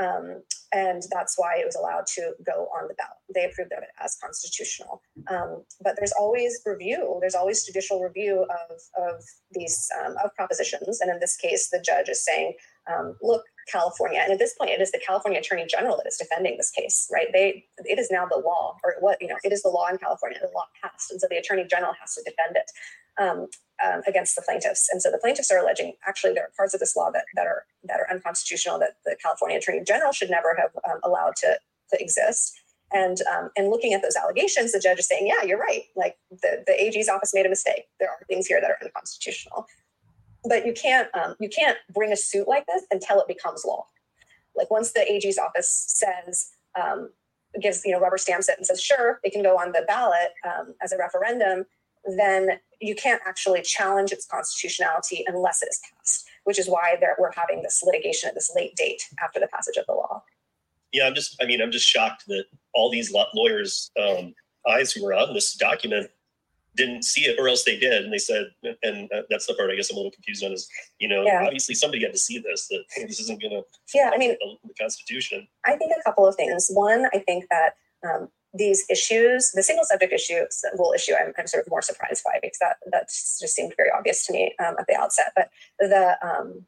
um, 0.00 0.42
and 0.72 1.02
that's 1.10 1.38
why 1.38 1.56
it 1.58 1.66
was 1.66 1.76
allowed 1.76 2.06
to 2.14 2.32
go 2.44 2.68
on 2.76 2.88
the 2.88 2.94
ballot. 2.94 3.18
They 3.34 3.44
approved 3.44 3.72
of 3.72 3.82
it 3.82 3.90
as 4.02 4.16
constitutional. 4.22 5.02
Um, 5.28 5.64
but 5.82 5.94
there's 5.96 6.12
always 6.18 6.60
review. 6.64 7.18
There's 7.20 7.34
always 7.34 7.64
judicial 7.64 8.00
review 8.02 8.44
of 8.44 8.76
of 8.96 9.22
these 9.52 9.88
um, 10.04 10.16
of 10.24 10.34
propositions, 10.34 11.00
and 11.00 11.10
in 11.10 11.20
this 11.20 11.36
case, 11.36 11.70
the 11.70 11.82
judge 11.84 12.08
is 12.08 12.24
saying, 12.24 12.54
um, 12.92 13.16
"Look, 13.22 13.44
California," 13.70 14.20
and 14.22 14.32
at 14.32 14.38
this 14.38 14.54
point, 14.54 14.70
it 14.70 14.80
is 14.80 14.90
the 14.90 14.98
California 14.98 15.40
Attorney 15.40 15.66
General 15.66 15.96
that 15.96 16.06
is 16.06 16.16
defending 16.16 16.56
this 16.56 16.70
case. 16.70 17.08
Right? 17.12 17.28
They 17.32 17.64
it 17.78 17.98
is 17.98 18.10
now 18.10 18.26
the 18.26 18.38
law, 18.38 18.76
or 18.84 18.96
what 19.00 19.20
you 19.20 19.28
know, 19.28 19.36
it 19.44 19.52
is 19.52 19.62
the 19.62 19.68
law 19.68 19.88
in 19.88 19.98
California. 19.98 20.38
The 20.40 20.50
law 20.54 20.66
passed, 20.82 21.10
and 21.10 21.20
so 21.20 21.26
the 21.30 21.36
Attorney 21.36 21.64
General 21.64 21.94
has 22.00 22.14
to 22.14 22.22
defend 22.22 22.56
it. 22.56 22.70
Um, 23.18 23.48
um, 23.84 24.02
against 24.06 24.36
the 24.36 24.42
plaintiffs. 24.42 24.88
And 24.90 25.00
so 25.00 25.10
the 25.10 25.18
plaintiffs 25.18 25.50
are 25.50 25.58
alleging 25.58 25.94
actually 26.06 26.34
there 26.34 26.44
are 26.44 26.52
parts 26.56 26.74
of 26.74 26.80
this 26.80 26.96
law 26.96 27.10
that, 27.12 27.24
that 27.34 27.46
are 27.46 27.64
that 27.84 27.98
are 27.98 28.06
unconstitutional 28.10 28.78
that 28.78 28.96
the 29.04 29.16
California 29.22 29.58
Attorney 29.58 29.82
General 29.84 30.12
should 30.12 30.30
never 30.30 30.54
have 30.58 30.70
um, 30.88 31.00
allowed 31.02 31.36
to, 31.36 31.58
to 31.90 32.02
exist. 32.02 32.60
And 32.92 33.18
um, 33.32 33.50
and 33.56 33.70
looking 33.70 33.94
at 33.94 34.02
those 34.02 34.16
allegations, 34.16 34.72
the 34.72 34.80
judge 34.80 34.98
is 34.98 35.06
saying, 35.06 35.26
yeah, 35.26 35.46
you're 35.46 35.58
right. 35.58 35.84
Like 35.96 36.16
the, 36.30 36.64
the 36.66 36.82
AG's 36.82 37.08
office 37.08 37.32
made 37.32 37.46
a 37.46 37.48
mistake. 37.48 37.84
There 38.00 38.08
are 38.08 38.18
things 38.28 38.46
here 38.46 38.60
that 38.60 38.70
are 38.70 38.78
unconstitutional. 38.82 39.66
But 40.44 40.66
you 40.66 40.72
can't 40.72 41.08
um, 41.14 41.34
you 41.40 41.48
can't 41.48 41.78
bring 41.92 42.12
a 42.12 42.16
suit 42.16 42.48
like 42.48 42.66
this 42.66 42.84
until 42.90 43.20
it 43.20 43.28
becomes 43.28 43.64
law. 43.64 43.86
Like 44.56 44.70
once 44.70 44.92
the 44.92 45.10
AG's 45.10 45.38
office 45.38 45.70
says 45.70 46.50
um, 46.80 47.10
gives 47.60 47.84
you 47.84 47.92
know 47.92 48.00
rubber 48.00 48.18
stamps 48.18 48.48
it 48.48 48.56
and 48.56 48.66
says 48.66 48.82
sure 48.82 49.20
it 49.22 49.32
can 49.32 49.42
go 49.42 49.56
on 49.56 49.72
the 49.72 49.84
ballot 49.86 50.30
um, 50.46 50.74
as 50.82 50.92
a 50.92 50.98
referendum, 50.98 51.66
then 52.16 52.58
you 52.80 52.94
can't 52.94 53.20
actually 53.26 53.62
challenge 53.62 54.12
its 54.12 54.26
constitutionality 54.26 55.24
unless 55.26 55.62
it 55.62 55.68
is 55.70 55.80
passed, 55.92 56.28
which 56.44 56.58
is 56.58 56.68
why 56.68 56.96
we're 57.18 57.32
having 57.32 57.62
this 57.62 57.82
litigation 57.84 58.28
at 58.28 58.34
this 58.34 58.50
late 58.54 58.74
date 58.76 59.02
after 59.22 59.38
the 59.38 59.48
passage 59.48 59.76
of 59.76 59.86
the 59.86 59.92
law. 59.92 60.22
Yeah, 60.92 61.06
I'm 61.06 61.14
just, 61.14 61.40
I 61.40 61.46
mean, 61.46 61.60
I'm 61.60 61.70
just 61.70 61.86
shocked 61.86 62.24
that 62.28 62.44
all 62.74 62.90
these 62.90 63.12
lawyers' 63.12 63.90
um, 64.00 64.34
eyes 64.68 64.92
who 64.92 65.04
were 65.04 65.14
on 65.14 65.34
this 65.34 65.54
document 65.54 66.10
didn't 66.76 67.04
see 67.04 67.22
it, 67.22 67.38
or 67.38 67.48
else 67.48 67.64
they 67.64 67.78
did, 67.78 68.04
and 68.04 68.12
they 68.12 68.18
said, 68.18 68.46
and 68.82 69.10
that's 69.28 69.46
the 69.46 69.54
part 69.54 69.70
I 69.70 69.76
guess 69.76 69.90
I'm 69.90 69.96
a 69.96 70.00
little 70.00 70.12
confused 70.12 70.44
on 70.44 70.52
is, 70.52 70.68
you 70.98 71.08
know, 71.08 71.24
Yeah. 71.24 71.44
obviously 71.44 71.74
somebody 71.74 72.02
had 72.02 72.12
to 72.12 72.18
see 72.18 72.38
this 72.38 72.68
that 72.68 72.84
hey, 72.94 73.04
this 73.04 73.20
isn't 73.20 73.40
going 73.40 73.52
to 73.52 73.62
Yeah, 73.94 74.10
I 74.12 74.18
mean, 74.18 74.36
the, 74.40 74.56
the 74.68 74.74
Constitution. 74.74 75.48
I 75.64 75.76
think 75.76 75.92
a 75.98 76.02
couple 76.02 76.26
of 76.26 76.36
things. 76.36 76.68
One, 76.72 77.06
I 77.12 77.18
think 77.18 77.46
that 77.50 77.74
um, 78.04 78.28
these 78.54 78.84
issues, 78.90 79.52
the 79.52 79.62
single 79.62 79.84
subject 79.84 80.12
issue, 80.12 80.42
will 80.74 80.92
issue, 80.92 81.12
I'm, 81.14 81.32
I'm 81.38 81.46
sort 81.46 81.64
of 81.66 81.70
more 81.70 81.82
surprised 81.82 82.24
by 82.24 82.38
because 82.42 82.58
that 82.60 82.76
that 82.92 83.08
just 83.08 83.54
seemed 83.54 83.74
very 83.76 83.90
obvious 83.90 84.26
to 84.26 84.32
me 84.32 84.54
um, 84.64 84.76
at 84.78 84.86
the 84.86 84.96
outset. 84.96 85.32
But 85.36 85.50
the 85.78 86.16
um, 86.22 86.66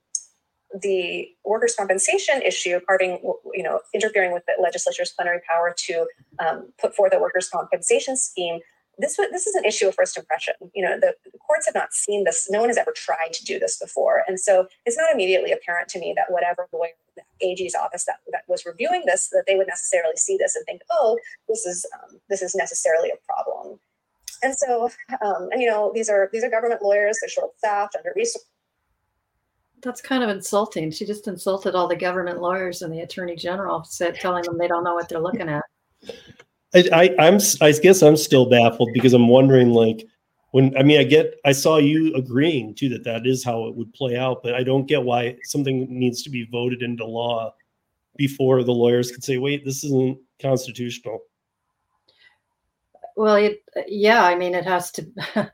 the 0.81 1.29
workers' 1.45 1.75
compensation 1.75 2.41
issue, 2.43 2.81
carving, 2.87 3.19
you 3.53 3.63
know, 3.63 3.81
interfering 3.95 4.33
with 4.33 4.45
the 4.47 4.55
legislature's 4.61 5.13
plenary 5.13 5.41
power 5.47 5.75
to 5.77 6.07
um, 6.39 6.73
put 6.81 6.95
forth 6.95 7.13
a 7.15 7.19
workers' 7.19 7.49
compensation 7.49 8.17
scheme. 8.17 8.61
This 8.99 9.17
this 9.17 9.47
is 9.47 9.55
an 9.55 9.65
issue 9.65 9.89
of 9.89 9.95
first 9.95 10.17
impression. 10.19 10.55
You 10.75 10.85
know, 10.85 11.01
the, 11.01 11.15
the 11.25 11.39
courts 11.39 11.67
have 11.67 11.75
not 11.75 11.93
seen 11.93 12.25
this. 12.25 12.49
No 12.51 12.61
one 12.61 12.69
has 12.69 12.77
ever 12.77 12.93
tried 12.93 13.33
to 13.33 13.45
do 13.45 13.59
this 13.59 13.79
before, 13.79 14.23
and 14.29 14.39
so 14.39 14.67
it's 14.85 14.99
not 14.99 15.13
immediately 15.13 15.51
apparent 15.51 15.89
to 15.91 15.99
me 15.99 16.13
that 16.17 16.27
whatever 16.31 16.69
lawyer, 16.73 16.91
the 17.17 17.23
AG's 17.41 17.75
office 17.75 18.05
that, 18.05 18.17
that 18.33 18.43
was 18.49 18.67
reviewing 18.67 19.05
this, 19.07 19.29
that 19.31 19.45
they 19.47 19.57
would 19.57 19.67
necessarily 19.67 20.17
see 20.17 20.37
this 20.37 20.57
and 20.57 20.65
think, 20.67 20.83
oh, 20.91 21.19
this 21.49 21.65
is 21.65 21.87
um, 21.95 22.21
this 22.29 22.43
is 22.43 22.55
necessarily 22.55 23.11
a 23.11 23.17
problem. 23.27 23.79
And 24.43 24.55
so, 24.55 24.91
um, 25.25 25.49
and 25.53 25.63
you 25.63 25.69
know, 25.69 25.91
these 25.95 26.11
are 26.11 26.29
these 26.33 26.45
are 26.45 26.51
government 26.51 26.83
lawyers. 26.83 27.19
They're 27.21 27.31
short-staffed, 27.31 27.97
under 27.97 28.13
resourced. 28.17 28.45
That's 29.83 30.01
kind 30.01 30.23
of 30.23 30.31
insulting. 30.31 30.91
She 30.91 31.05
just 31.05 31.27
insulted 31.27 31.75
all 31.75 31.89
the 31.89 31.97
government 31.97 32.41
lawyers 32.41 32.83
and 32.83 32.93
the 32.93 33.01
attorney 33.01 33.37
general, 33.37 33.83
said 33.85 34.15
telling 34.15 34.45
them 34.45 34.59
they 34.59 34.69
don't 34.69 34.85
know 34.85 34.95
what 34.95 35.09
they're 35.09 35.21
looking 35.21 35.49
at. 35.49 35.65
I, 36.75 36.89
I 36.93 37.27
I'm 37.27 37.35
s- 37.35 37.61
I 37.61 37.73
guess 37.73 38.03
I'm 38.03 38.17
still 38.17 38.49
baffled 38.49 38.91
because 38.95 39.13
I'm 39.13 39.29
wondering 39.29 39.71
like 39.71 40.07
when 40.53 40.77
I 40.77 40.83
mean 40.83 41.01
I 41.01 41.05
get 41.05 41.35
I 41.45 41.53
saw 41.53 41.79
you 41.79 42.15
agreeing 42.15 42.75
too 42.75 42.89
that 42.91 43.05
that 43.05 43.27
is 43.27 43.45
how 43.45 43.67
it 43.67 43.75
would 43.75 43.93
play 43.95 44.17
out, 44.17 44.43
but 44.43 44.55
I 44.55 44.63
don't 44.63 44.87
get 44.87 45.03
why 45.03 45.37
something 45.45 45.87
needs 45.89 46.23
to 46.23 46.31
be 46.31 46.47
voted 46.51 46.83
into 46.83 47.05
law 47.05 47.55
before 48.17 48.63
the 48.63 48.73
lawyers 48.73 49.11
could 49.11 49.25
say, 49.25 49.39
wait, 49.39 49.65
this 49.65 49.85
isn't 49.85 50.19
constitutional. 50.41 51.21
Well, 53.17 53.37
it, 53.37 53.63
yeah, 53.87 54.25
I 54.25 54.35
mean, 54.35 54.55
it 54.55 54.65
has 54.65 54.91
to. 54.93 55.07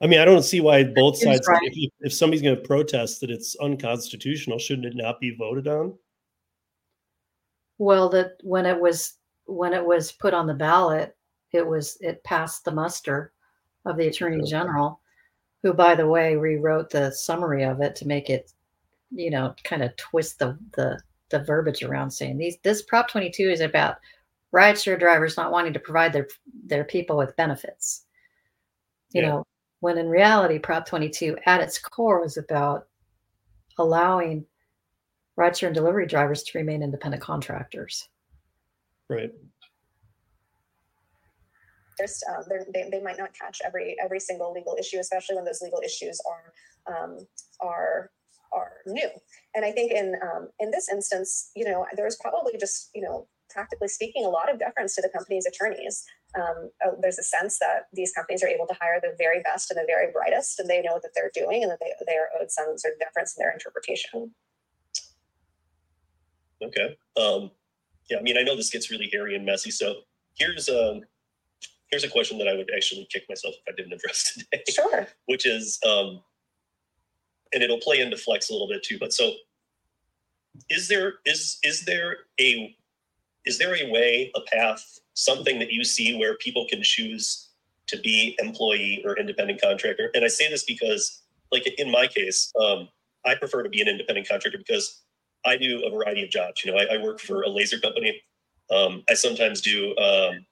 I 0.00 0.06
mean, 0.06 0.20
I 0.20 0.24
don't 0.24 0.42
see 0.42 0.60
why 0.60 0.84
both 0.84 1.18
sides. 1.18 1.46
right. 1.48 1.60
If, 1.62 1.92
if 2.00 2.12
somebody's 2.12 2.42
going 2.42 2.56
to 2.56 2.62
protest 2.62 3.20
that 3.20 3.30
it's 3.30 3.56
unconstitutional, 3.56 4.58
shouldn't 4.58 4.86
it 4.86 4.94
not 4.94 5.20
be 5.20 5.34
voted 5.34 5.66
on? 5.66 5.98
Well, 7.78 8.08
that 8.10 8.32
when 8.42 8.66
it 8.66 8.78
was 8.78 9.14
when 9.48 9.72
it 9.72 9.84
was 9.84 10.12
put 10.12 10.34
on 10.34 10.46
the 10.46 10.54
ballot, 10.54 11.16
it 11.52 11.66
was 11.66 11.96
it 12.00 12.22
passed 12.24 12.64
the 12.64 12.70
muster 12.70 13.32
of 13.86 13.96
the 13.96 14.08
attorney 14.08 14.42
general, 14.42 15.00
who, 15.62 15.72
by 15.72 15.94
the 15.94 16.06
way, 16.06 16.36
rewrote 16.36 16.90
the 16.90 17.10
summary 17.12 17.64
of 17.64 17.80
it 17.80 17.96
to 17.96 18.06
make 18.06 18.30
it, 18.30 18.52
you 19.10 19.30
know, 19.30 19.54
kind 19.64 19.82
of 19.82 19.96
twist 19.96 20.38
the 20.38 20.58
the 20.76 21.00
the 21.30 21.40
verbiage 21.40 21.82
around 21.82 22.10
saying 22.10 22.38
these 22.38 22.58
this 22.62 22.82
Prop 22.82 23.08
22 23.08 23.50
is 23.50 23.60
about 23.60 23.98
rideshare 24.54 24.98
drivers 24.98 25.36
not 25.36 25.52
wanting 25.52 25.72
to 25.74 25.80
provide 25.80 26.12
their 26.12 26.28
their 26.66 26.84
people 26.84 27.16
with 27.16 27.36
benefits. 27.36 28.06
You 29.12 29.22
Yeah. 29.22 29.28
know, 29.28 29.46
when 29.80 29.98
in 29.98 30.08
reality, 30.08 30.58
Prop 30.58 30.86
22 30.86 31.38
at 31.46 31.60
its 31.60 31.78
core 31.78 32.20
was 32.20 32.36
about 32.36 32.88
allowing 33.78 34.46
rideshare 35.38 35.68
and 35.68 35.74
delivery 35.74 36.06
drivers 36.06 36.42
to 36.44 36.58
remain 36.58 36.82
independent 36.82 37.22
contractors. 37.22 38.08
Right. 39.08 39.30
just 41.98 42.24
um, 42.28 42.44
they're- 42.48 42.66
they, 42.72 42.88
they 42.90 43.02
might 43.02 43.18
not 43.18 43.34
catch 43.34 43.60
every 43.64 43.96
every 44.02 44.20
single 44.20 44.52
legal 44.52 44.76
issue 44.78 44.98
especially 45.00 45.34
when 45.34 45.44
those 45.44 45.60
legal 45.60 45.80
issues 45.84 46.20
are 46.30 46.52
um, 46.94 47.26
are 47.60 48.10
are 48.52 48.72
new 48.86 49.08
and 49.54 49.64
i 49.64 49.72
think 49.72 49.90
in 49.92 50.14
um, 50.22 50.48
in 50.60 50.70
this 50.70 50.88
instance 50.88 51.50
you 51.56 51.64
know 51.64 51.84
there's 51.96 52.16
probably 52.16 52.52
just 52.58 52.90
you 52.94 53.02
know 53.02 53.26
practically 53.50 53.88
speaking 53.88 54.24
a 54.24 54.28
lot 54.28 54.52
of 54.52 54.58
deference 54.58 54.94
to 54.94 55.02
the 55.02 55.08
company's 55.08 55.46
attorneys 55.46 56.04
um, 56.38 56.70
uh, 56.86 56.90
there's 57.00 57.18
a 57.18 57.22
sense 57.22 57.58
that 57.58 57.86
these 57.94 58.12
companies 58.12 58.42
are 58.44 58.48
able 58.48 58.66
to 58.66 58.74
hire 58.80 59.00
the 59.02 59.14
very 59.18 59.40
best 59.42 59.70
and 59.70 59.78
the 59.78 59.86
very 59.86 60.12
brightest 60.12 60.60
and 60.60 60.68
they 60.68 60.80
know 60.82 60.92
what 60.92 61.02
they're 61.14 61.32
doing 61.34 61.62
and 61.62 61.72
that 61.72 61.80
they, 61.80 61.92
they 62.06 62.16
are 62.16 62.28
owed 62.40 62.50
some 62.50 62.76
sort 62.76 62.94
of 62.94 63.00
deference 63.00 63.34
in 63.36 63.42
their 63.42 63.50
interpretation 63.52 64.32
Okay. 66.60 66.96
Um, 67.16 67.52
yeah, 68.08 68.18
I 68.18 68.22
mean, 68.22 68.38
I 68.38 68.42
know 68.42 68.56
this 68.56 68.70
gets 68.70 68.90
really 68.90 69.08
hairy 69.12 69.34
and 69.36 69.44
messy. 69.44 69.70
So 69.70 70.00
here's 70.38 70.68
um, 70.68 71.02
here's 71.90 72.04
a 72.04 72.08
question 72.08 72.38
that 72.38 72.48
I 72.48 72.54
would 72.54 72.70
actually 72.74 73.06
kick 73.10 73.24
myself 73.28 73.54
if 73.54 73.72
I 73.72 73.76
didn't 73.76 73.92
address 73.92 74.34
today, 74.52 74.62
sure 74.70 75.06
which 75.26 75.46
is, 75.46 75.78
um, 75.86 76.20
and 77.52 77.62
it'll 77.62 77.80
play 77.80 78.00
into 78.00 78.16
flex 78.16 78.50
a 78.50 78.52
little 78.52 78.68
bit 78.68 78.82
too. 78.82 78.98
But 78.98 79.12
so, 79.12 79.32
is 80.70 80.88
there 80.88 81.14
is 81.24 81.58
is 81.62 81.84
there 81.84 82.18
a 82.40 82.74
is 83.44 83.58
there 83.58 83.74
a 83.74 83.90
way, 83.90 84.30
a 84.34 84.40
path, 84.52 84.98
something 85.14 85.58
that 85.58 85.72
you 85.72 85.84
see 85.84 86.18
where 86.18 86.36
people 86.36 86.66
can 86.68 86.82
choose 86.82 87.48
to 87.86 87.98
be 87.98 88.36
employee 88.38 89.02
or 89.04 89.18
independent 89.18 89.60
contractor? 89.60 90.10
And 90.14 90.24
I 90.24 90.28
say 90.28 90.50
this 90.50 90.64
because, 90.64 91.22
like 91.50 91.66
in 91.78 91.90
my 91.90 92.06
case, 92.06 92.52
um, 92.60 92.88
I 93.24 93.34
prefer 93.34 93.62
to 93.62 93.68
be 93.68 93.80
an 93.80 93.88
independent 93.88 94.28
contractor 94.28 94.58
because 94.58 95.02
I 95.46 95.56
do 95.56 95.84
a 95.86 95.90
variety 95.90 96.22
of 96.24 96.30
jobs. 96.30 96.64
You 96.64 96.72
know, 96.72 96.78
I, 96.78 96.94
I 96.94 97.02
work 97.02 97.20
for 97.20 97.42
a 97.42 97.48
laser 97.48 97.78
company. 97.78 98.20
Um, 98.70 99.02
I 99.08 99.14
sometimes 99.14 99.60
do 99.60 99.96
um, 99.96 100.46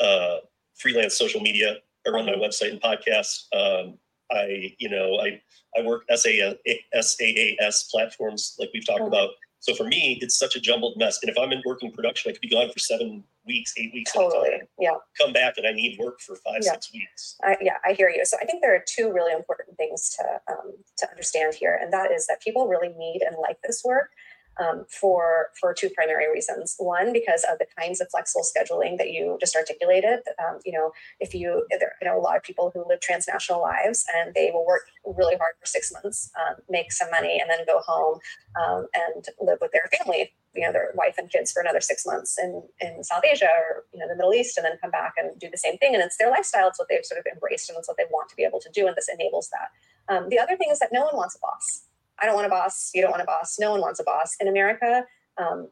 uh, 0.00 0.38
freelance 0.74 1.16
social 1.16 1.40
media. 1.40 1.76
I 2.06 2.10
run 2.10 2.26
my 2.26 2.32
website 2.32 2.70
and 2.70 2.80
podcast. 2.80 3.46
Um, 3.54 3.98
I, 4.30 4.74
you 4.78 4.88
know, 4.88 5.18
I 5.20 5.40
I 5.76 5.82
work 5.82 6.04
SAA, 6.14 6.54
SAAS 6.94 7.90
platforms 7.90 8.56
like 8.58 8.70
we've 8.72 8.86
talked 8.86 9.02
Mhm. 9.02 9.08
about. 9.08 9.30
So 9.58 9.74
for 9.74 9.84
me, 9.84 10.18
it's 10.20 10.36
such 10.36 10.56
a 10.56 10.60
jumbled 10.60 10.96
mess. 10.96 11.20
And 11.22 11.30
if 11.30 11.38
I'm 11.38 11.52
in 11.52 11.62
working 11.64 11.90
production, 11.90 12.30
I 12.30 12.32
could 12.32 12.40
be 12.40 12.48
gone 12.48 12.70
for 12.70 12.78
seven 12.78 13.24
weeks, 13.46 13.74
eight 13.76 13.92
weeks. 13.92 14.12
totally 14.12 14.62
yeah 14.78 14.92
Come 15.20 15.32
back 15.32 15.54
and 15.58 15.66
I 15.66 15.72
need 15.72 15.98
work 15.98 16.20
for 16.20 16.36
five, 16.36 16.60
Yeah. 16.62 16.72
six 16.72 16.92
weeks. 16.92 17.36
I, 17.42 17.56
yeah, 17.60 17.76
I 17.84 17.92
hear 17.92 18.08
you. 18.10 18.24
So 18.24 18.36
I 18.40 18.44
think 18.44 18.62
there 18.62 18.74
are 18.74 18.84
two 18.86 19.12
really 19.12 19.32
important 19.32 19.76
things 19.76 20.10
to 20.16 20.24
um, 20.52 20.72
to 20.98 21.08
understand 21.10 21.54
here, 21.54 21.78
and 21.80 21.92
that 21.92 22.10
is 22.10 22.26
that 22.26 22.40
people 22.40 22.66
really 22.68 22.88
need 22.88 23.22
and 23.26 23.36
like 23.40 23.58
this 23.62 23.82
work 23.84 24.10
um, 24.58 24.84
for 24.88 25.48
for 25.60 25.72
two 25.74 25.90
primary 25.90 26.30
reasons. 26.32 26.74
One, 26.78 27.12
because 27.12 27.44
of 27.50 27.58
the 27.58 27.66
kinds 27.78 28.00
of 28.00 28.08
flexible 28.10 28.44
scheduling 28.44 28.98
that 28.98 29.10
you 29.10 29.36
just 29.40 29.54
articulated. 29.56 30.20
Um, 30.42 30.58
you 30.64 30.72
know, 30.72 30.92
if 31.20 31.34
you 31.34 31.66
there, 31.70 31.92
I 32.00 32.06
know 32.06 32.18
a 32.18 32.20
lot 32.22 32.36
of 32.36 32.42
people 32.42 32.70
who 32.74 32.84
live 32.88 33.00
transnational 33.00 33.60
lives, 33.60 34.04
and 34.16 34.34
they 34.34 34.50
will 34.52 34.66
work 34.66 34.82
really 35.04 35.36
hard 35.36 35.54
for 35.60 35.66
six 35.66 35.92
months, 35.92 36.30
um, 36.40 36.56
make 36.68 36.92
some 36.92 37.10
money, 37.10 37.40
and 37.40 37.48
then 37.50 37.64
go 37.66 37.80
home 37.86 38.18
um, 38.60 38.86
and 38.94 39.26
live 39.40 39.58
with 39.60 39.72
their 39.72 39.88
family 39.98 40.32
you 40.54 40.64
know 40.64 40.72
their 40.72 40.90
wife 40.94 41.16
and 41.18 41.30
kids 41.30 41.52
for 41.52 41.60
another 41.60 41.80
six 41.80 42.06
months 42.06 42.38
in 42.38 42.62
in 42.80 43.02
South 43.02 43.22
Asia 43.24 43.48
or 43.48 43.84
you 43.92 43.98
know 43.98 44.08
the 44.08 44.16
Middle 44.16 44.34
East, 44.34 44.56
and 44.56 44.64
then 44.64 44.78
come 44.80 44.90
back 44.90 45.14
and 45.16 45.38
do 45.38 45.48
the 45.50 45.58
same 45.58 45.76
thing. 45.78 45.94
And 45.94 46.02
it's 46.02 46.16
their 46.16 46.30
lifestyle; 46.30 46.68
it's 46.68 46.78
what 46.78 46.88
they've 46.88 47.04
sort 47.04 47.18
of 47.18 47.26
embraced, 47.32 47.68
and 47.68 47.78
it's 47.78 47.88
what 47.88 47.96
they 47.96 48.04
want 48.10 48.28
to 48.30 48.36
be 48.36 48.44
able 48.44 48.60
to 48.60 48.70
do. 48.72 48.86
And 48.86 48.96
this 48.96 49.08
enables 49.12 49.50
that. 49.50 50.14
Um, 50.14 50.28
the 50.28 50.38
other 50.38 50.56
thing 50.56 50.68
is 50.70 50.78
that 50.78 50.92
no 50.92 51.02
one 51.04 51.16
wants 51.16 51.36
a 51.36 51.38
boss. 51.40 51.84
I 52.20 52.26
don't 52.26 52.34
want 52.34 52.46
a 52.46 52.50
boss. 52.50 52.90
You 52.94 53.02
don't 53.02 53.10
want 53.10 53.22
a 53.22 53.26
boss. 53.26 53.56
No 53.58 53.72
one 53.72 53.80
wants 53.80 54.00
a 54.00 54.04
boss 54.04 54.36
in 54.40 54.48
America. 54.48 55.04
Um, 55.36 55.68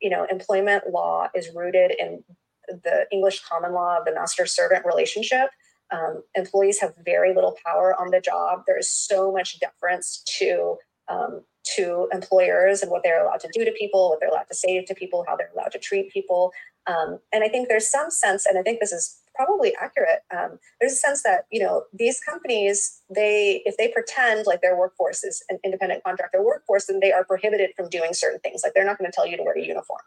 you 0.00 0.10
know, 0.10 0.26
employment 0.30 0.84
law 0.90 1.28
is 1.34 1.50
rooted 1.54 1.92
in 1.98 2.24
the 2.68 3.06
English 3.10 3.42
common 3.44 3.72
law 3.72 3.98
of 3.98 4.04
the 4.04 4.14
master-servant 4.14 4.84
relationship. 4.86 5.50
Um, 5.90 6.22
employees 6.34 6.80
have 6.80 6.94
very 7.04 7.34
little 7.34 7.56
power 7.64 7.94
on 7.98 8.10
the 8.10 8.20
job. 8.20 8.62
There 8.66 8.78
is 8.78 8.90
so 8.90 9.32
much 9.32 9.58
deference 9.58 10.22
to 10.38 10.76
um, 11.08 11.42
to 11.76 12.08
employers 12.12 12.82
and 12.82 12.90
what 12.90 13.02
they're 13.02 13.22
allowed 13.22 13.40
to 13.40 13.50
do 13.52 13.64
to 13.64 13.72
people, 13.72 14.10
what 14.10 14.20
they're 14.20 14.30
allowed 14.30 14.48
to 14.48 14.54
say 14.54 14.84
to 14.84 14.94
people, 14.94 15.24
how 15.26 15.36
they're 15.36 15.50
allowed 15.54 15.72
to 15.72 15.78
treat 15.78 16.12
people. 16.12 16.52
Um, 16.86 17.18
and 17.32 17.44
I 17.44 17.48
think 17.48 17.68
there's 17.68 17.90
some 17.90 18.10
sense, 18.10 18.46
and 18.46 18.58
I 18.58 18.62
think 18.62 18.80
this 18.80 18.92
is 18.92 19.20
probably 19.34 19.74
accurate. 19.80 20.20
Um, 20.36 20.58
there's 20.80 20.92
a 20.92 20.96
sense 20.96 21.22
that 21.22 21.44
you 21.50 21.60
know 21.60 21.84
these 21.92 22.20
companies, 22.20 23.02
they 23.14 23.62
if 23.64 23.76
they 23.76 23.88
pretend 23.88 24.46
like 24.46 24.62
their 24.62 24.76
workforce 24.76 25.22
is 25.22 25.42
an 25.48 25.58
independent 25.64 26.02
contractor 26.02 26.42
workforce, 26.42 26.86
then 26.86 27.00
they 27.00 27.12
are 27.12 27.24
prohibited 27.24 27.70
from 27.76 27.88
doing 27.88 28.14
certain 28.14 28.40
things. 28.40 28.62
Like 28.64 28.72
they're 28.74 28.86
not 28.86 28.98
going 28.98 29.10
to 29.10 29.14
tell 29.14 29.26
you 29.26 29.36
to 29.36 29.42
wear 29.42 29.56
a 29.56 29.64
uniform. 29.64 30.00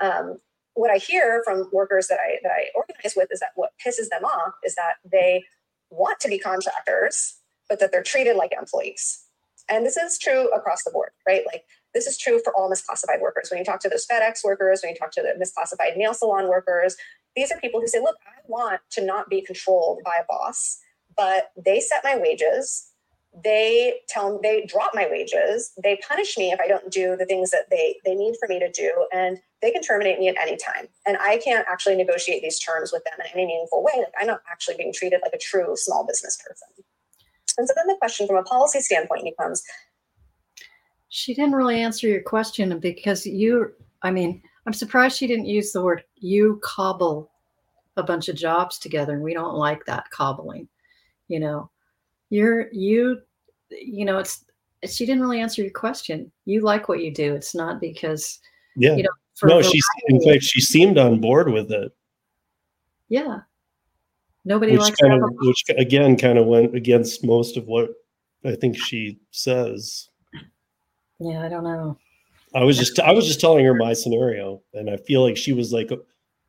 Um, 0.00 0.38
what 0.74 0.90
I 0.90 0.98
hear 0.98 1.42
from 1.44 1.68
workers 1.72 2.08
that 2.08 2.18
I 2.20 2.38
that 2.42 2.52
I 2.52 2.66
organize 2.74 3.14
with 3.16 3.28
is 3.30 3.40
that 3.40 3.50
what 3.54 3.72
pisses 3.84 4.08
them 4.08 4.24
off 4.24 4.54
is 4.64 4.74
that 4.74 4.94
they 5.10 5.44
want 5.90 6.20
to 6.20 6.28
be 6.28 6.38
contractors, 6.38 7.38
but 7.68 7.78
that 7.80 7.92
they're 7.92 8.02
treated 8.02 8.36
like 8.36 8.52
employees. 8.52 9.25
And 9.68 9.84
this 9.84 9.96
is 9.96 10.18
true 10.18 10.48
across 10.54 10.84
the 10.84 10.90
board, 10.90 11.10
right? 11.26 11.42
Like 11.46 11.64
this 11.94 12.06
is 12.06 12.18
true 12.18 12.40
for 12.44 12.54
all 12.54 12.70
misclassified 12.70 13.20
workers. 13.20 13.48
When 13.50 13.58
you 13.58 13.64
talk 13.64 13.80
to 13.80 13.88
those 13.88 14.06
FedEx 14.06 14.44
workers, 14.44 14.80
when 14.82 14.92
you 14.92 14.96
talk 14.98 15.10
to 15.12 15.22
the 15.22 15.42
misclassified 15.42 15.96
nail 15.96 16.14
salon 16.14 16.48
workers, 16.48 16.96
these 17.34 17.50
are 17.50 17.58
people 17.58 17.80
who 17.80 17.88
say, 17.88 18.00
look, 18.00 18.16
I 18.26 18.40
want 18.46 18.80
to 18.92 19.04
not 19.04 19.28
be 19.28 19.42
controlled 19.42 20.00
by 20.04 20.16
a 20.20 20.24
boss, 20.28 20.78
but 21.16 21.50
they 21.56 21.80
set 21.80 22.04
my 22.04 22.16
wages. 22.16 22.90
They 23.44 24.00
tell 24.08 24.40
they 24.42 24.64
drop 24.64 24.92
my 24.94 25.08
wages. 25.10 25.72
They 25.82 25.98
punish 26.06 26.38
me 26.38 26.52
if 26.52 26.60
I 26.60 26.68
don't 26.68 26.90
do 26.90 27.16
the 27.16 27.26
things 27.26 27.50
that 27.50 27.68
they 27.70 27.96
they 28.04 28.14
need 28.14 28.36
for 28.40 28.48
me 28.48 28.58
to 28.58 28.70
do, 28.70 29.06
and 29.12 29.38
they 29.60 29.70
can 29.70 29.82
terminate 29.82 30.18
me 30.18 30.28
at 30.28 30.36
any 30.40 30.56
time. 30.56 30.88
And 31.06 31.18
I 31.18 31.36
can't 31.36 31.66
actually 31.70 31.96
negotiate 31.96 32.42
these 32.42 32.58
terms 32.58 32.92
with 32.92 33.04
them 33.04 33.14
in 33.20 33.26
any 33.34 33.46
meaningful 33.46 33.82
way. 33.82 33.92
Like 33.96 34.14
I'm 34.18 34.26
not 34.26 34.40
actually 34.50 34.76
being 34.76 34.92
treated 34.92 35.20
like 35.22 35.34
a 35.34 35.38
true 35.38 35.76
small 35.76 36.06
business 36.06 36.38
person. 36.38 36.84
And 37.58 37.66
so 37.66 37.74
then 37.76 37.86
the 37.86 37.96
question 37.98 38.26
from 38.26 38.36
a 38.36 38.42
policy 38.42 38.80
standpoint 38.80 39.24
becomes 39.24 39.62
She 41.08 41.34
didn't 41.34 41.54
really 41.54 41.80
answer 41.80 42.06
your 42.08 42.22
question 42.22 42.78
because 42.78 43.24
you, 43.26 43.72
I 44.02 44.10
mean, 44.10 44.42
I'm 44.66 44.72
surprised 44.72 45.16
she 45.16 45.26
didn't 45.26 45.46
use 45.46 45.72
the 45.72 45.82
word 45.82 46.04
you 46.16 46.60
cobble 46.62 47.30
a 47.96 48.02
bunch 48.02 48.28
of 48.28 48.36
jobs 48.36 48.78
together. 48.78 49.14
And 49.14 49.22
we 49.22 49.32
don't 49.32 49.54
like 49.54 49.84
that 49.86 50.10
cobbling. 50.10 50.68
You 51.28 51.40
know, 51.40 51.70
you're, 52.30 52.68
you, 52.72 53.20
you 53.70 54.04
know, 54.04 54.18
it's, 54.18 54.44
she 54.86 55.06
didn't 55.06 55.22
really 55.22 55.40
answer 55.40 55.62
your 55.62 55.72
question. 55.72 56.30
You 56.44 56.60
like 56.60 56.88
what 56.88 57.02
you 57.02 57.12
do. 57.12 57.34
It's 57.34 57.54
not 57.54 57.80
because, 57.80 58.38
Yeah. 58.76 58.94
you 58.96 59.02
know, 59.02 59.10
for 59.34 59.48
no, 59.48 59.62
she 59.62 59.80
in 60.08 60.22
fact 60.22 60.42
she 60.42 60.60
seemed 60.60 60.96
on 60.98 61.20
board 61.20 61.52
with 61.52 61.70
it, 61.70 61.92
yeah. 63.08 63.40
Nobody 64.46 64.72
which 64.72 64.80
likes 64.80 64.96
kind 65.00 65.12
of 65.12 65.28
which 65.40 65.64
again 65.76 66.16
kind 66.16 66.38
of 66.38 66.46
went 66.46 66.74
against 66.74 67.24
most 67.24 67.56
of 67.56 67.66
what 67.66 67.90
I 68.44 68.54
think 68.54 68.78
she 68.78 69.18
says. 69.32 70.08
Yeah, 71.18 71.42
I 71.42 71.48
don't 71.48 71.64
know. 71.64 71.98
I 72.54 72.62
was 72.62 72.78
just 72.78 73.00
I 73.00 73.10
was 73.10 73.26
just 73.26 73.40
telling 73.40 73.64
her 73.64 73.74
my 73.74 73.92
scenario, 73.92 74.62
and 74.72 74.88
I 74.88 74.98
feel 74.98 75.22
like 75.22 75.36
she 75.36 75.52
was 75.52 75.72
like 75.72 75.90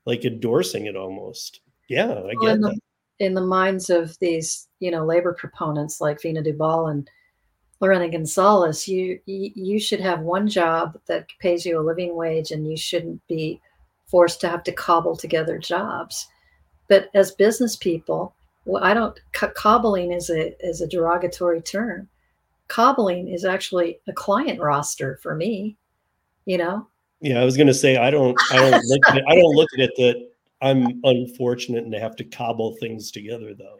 like 0.05 0.25
endorsing 0.25 0.85
it 0.85 0.95
almost. 0.95 1.61
Yeah, 1.89 2.11
I 2.11 2.33
Well, 2.35 2.41
get 2.41 2.55
in, 2.55 2.61
that. 2.61 2.79
the, 3.19 3.25
in 3.25 3.33
the 3.33 3.41
minds 3.41 3.89
of 3.89 4.17
these, 4.19 4.67
you 4.79 4.91
know, 4.91 5.03
labor 5.03 5.33
proponents 5.33 5.99
like 5.99 6.21
Veena 6.21 6.45
Dubal 6.45 6.91
and 6.91 7.09
Lorena 7.79 8.09
Gonzalez, 8.09 8.87
you 8.87 9.19
you 9.25 9.79
should 9.79 10.01
have 10.01 10.19
one 10.19 10.47
job 10.47 10.99
that 11.07 11.27
pays 11.39 11.65
you 11.65 11.79
a 11.79 11.81
living 11.81 12.15
wage, 12.15 12.51
and 12.51 12.69
you 12.69 12.77
shouldn't 12.77 13.25
be 13.27 13.59
forced 14.05 14.39
to 14.41 14.49
have 14.49 14.63
to 14.63 14.71
cobble 14.71 15.17
together 15.17 15.57
jobs. 15.57 16.27
But 16.87 17.09
as 17.13 17.31
business 17.31 17.75
people, 17.75 18.33
well, 18.65 18.83
I 18.83 18.93
don't. 18.93 19.17
Co- 19.33 19.51
cobbling 19.55 20.11
is 20.11 20.29
a 20.29 20.55
is 20.65 20.81
a 20.81 20.87
derogatory 20.87 21.61
term. 21.61 22.07
Cobbling 22.67 23.29
is 23.29 23.45
actually 23.45 23.99
a 24.07 24.13
client 24.13 24.59
roster 24.59 25.17
for 25.23 25.35
me. 25.35 25.75
You 26.45 26.57
know, 26.57 26.87
Yeah, 27.21 27.41
I 27.41 27.45
was 27.45 27.57
gonna 27.57 27.73
say 27.73 27.97
I 27.97 28.09
don't 28.11 28.37
I 28.51 28.57
don't 28.57 28.85
look 28.85 29.01
at 29.09 29.17
it, 29.17 29.23
I 29.27 29.35
don't 29.35 29.55
look 29.55 29.69
at 29.73 29.79
it 29.81 29.91
that 29.97 30.29
I'm 30.61 31.01
unfortunate 31.03 31.83
and 31.83 31.91
to 31.91 31.99
have 31.99 32.15
to 32.17 32.23
cobble 32.23 32.75
things 32.79 33.11
together 33.11 33.53
though. 33.53 33.77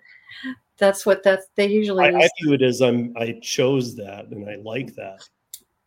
that's 0.78 1.06
what 1.06 1.24
that's 1.24 1.48
they 1.56 1.68
usually. 1.68 2.06
I, 2.06 2.10
I 2.10 2.30
view 2.42 2.54
it 2.54 2.62
as 2.62 2.82
I'm 2.82 3.14
I 3.18 3.40
chose 3.42 3.96
that 3.96 4.28
and 4.28 4.50
I 4.50 4.56
like 4.56 4.96
that. 4.96 5.22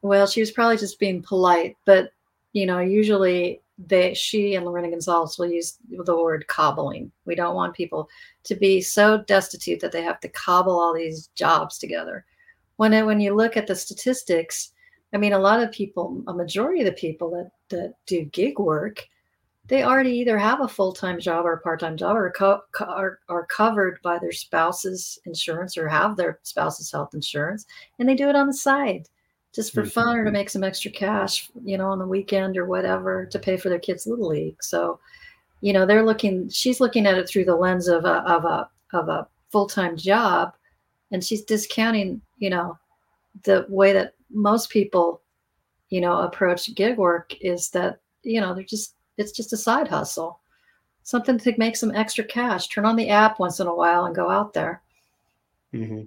Well, 0.02 0.26
she 0.26 0.40
was 0.40 0.50
probably 0.50 0.78
just 0.78 0.98
being 0.98 1.22
polite, 1.22 1.76
but 1.84 2.12
you 2.52 2.66
know, 2.66 2.80
usually 2.80 3.60
they 3.86 4.14
she 4.14 4.54
and 4.54 4.64
Lorena 4.64 4.90
Gonzalez 4.90 5.38
will 5.38 5.50
use 5.50 5.78
the 5.88 6.16
word 6.16 6.46
cobbling. 6.48 7.10
We 7.24 7.34
don't 7.34 7.54
want 7.54 7.74
people 7.74 8.08
to 8.44 8.54
be 8.54 8.80
so 8.80 9.22
destitute 9.26 9.80
that 9.80 9.92
they 9.92 10.02
have 10.02 10.20
to 10.20 10.28
cobble 10.28 10.78
all 10.78 10.94
these 10.94 11.28
jobs 11.34 11.78
together. 11.78 12.24
When 12.76 13.06
when 13.06 13.20
you 13.20 13.34
look 13.34 13.56
at 13.56 13.66
the 13.66 13.76
statistics, 13.76 14.72
I 15.14 15.18
mean, 15.18 15.32
a 15.32 15.38
lot 15.38 15.62
of 15.62 15.72
people, 15.72 16.22
a 16.26 16.34
majority 16.34 16.80
of 16.80 16.86
the 16.86 16.92
people 16.92 17.30
that 17.30 17.50
that 17.68 17.94
do 18.06 18.24
gig 18.26 18.58
work, 18.58 19.06
they 19.66 19.84
already 19.84 20.12
either 20.12 20.38
have 20.38 20.60
a 20.60 20.68
full 20.68 20.92
time 20.92 21.18
job 21.18 21.46
or 21.46 21.54
a 21.54 21.60
part 21.60 21.80
time 21.80 21.96
job, 21.96 22.16
or 22.16 22.30
co- 22.32 22.62
are, 22.80 23.20
are 23.28 23.46
covered 23.46 24.00
by 24.02 24.18
their 24.18 24.32
spouse's 24.32 25.18
insurance 25.24 25.76
or 25.78 25.88
have 25.88 26.16
their 26.16 26.40
spouse's 26.42 26.90
health 26.90 27.14
insurance, 27.14 27.66
and 27.98 28.08
they 28.08 28.14
do 28.14 28.28
it 28.28 28.36
on 28.36 28.46
the 28.46 28.54
side 28.54 29.08
just 29.54 29.74
for 29.74 29.84
fun 29.84 30.16
or 30.16 30.24
to 30.24 30.30
make 30.30 30.48
some 30.48 30.62
extra 30.62 30.90
cash, 30.90 31.50
you 31.64 31.76
know, 31.76 31.88
on 31.88 31.98
the 31.98 32.06
weekend 32.06 32.56
or 32.56 32.66
whatever 32.66 33.26
to 33.26 33.38
pay 33.38 33.56
for 33.56 33.68
their 33.68 33.80
kids' 33.80 34.06
little 34.06 34.28
league. 34.28 34.62
So, 34.62 35.00
you 35.60 35.72
know, 35.72 35.84
they're 35.84 36.04
looking. 36.04 36.48
She's 36.48 36.80
looking 36.80 37.06
at 37.06 37.18
it 37.18 37.28
through 37.28 37.46
the 37.46 37.56
lens 37.56 37.88
of 37.88 38.04
a 38.04 38.18
of 38.22 38.44
a 38.44 38.68
of 38.92 39.08
a 39.08 39.26
full 39.50 39.66
time 39.66 39.96
job, 39.96 40.54
and 41.10 41.22
she's 41.22 41.42
discounting, 41.42 42.20
you 42.38 42.50
know, 42.50 42.78
the 43.42 43.66
way 43.68 43.92
that 43.92 44.14
most 44.30 44.70
people, 44.70 45.22
you 45.88 46.00
know, 46.00 46.18
approach 46.18 46.72
gig 46.74 46.96
work 46.96 47.34
is 47.40 47.70
that 47.70 48.00
you 48.22 48.40
know 48.40 48.54
they're 48.54 48.64
just 48.64 48.94
it's 49.16 49.32
just 49.32 49.52
a 49.52 49.56
side 49.56 49.88
hustle, 49.88 50.40
something 51.02 51.38
to 51.38 51.54
make 51.58 51.76
some 51.76 51.94
extra 51.94 52.24
cash. 52.24 52.68
Turn 52.68 52.86
on 52.86 52.96
the 52.96 53.08
app 53.08 53.40
once 53.40 53.58
in 53.58 53.66
a 53.66 53.74
while 53.74 54.04
and 54.04 54.14
go 54.14 54.30
out 54.30 54.52
there. 54.52 54.82
hmm 55.72 56.02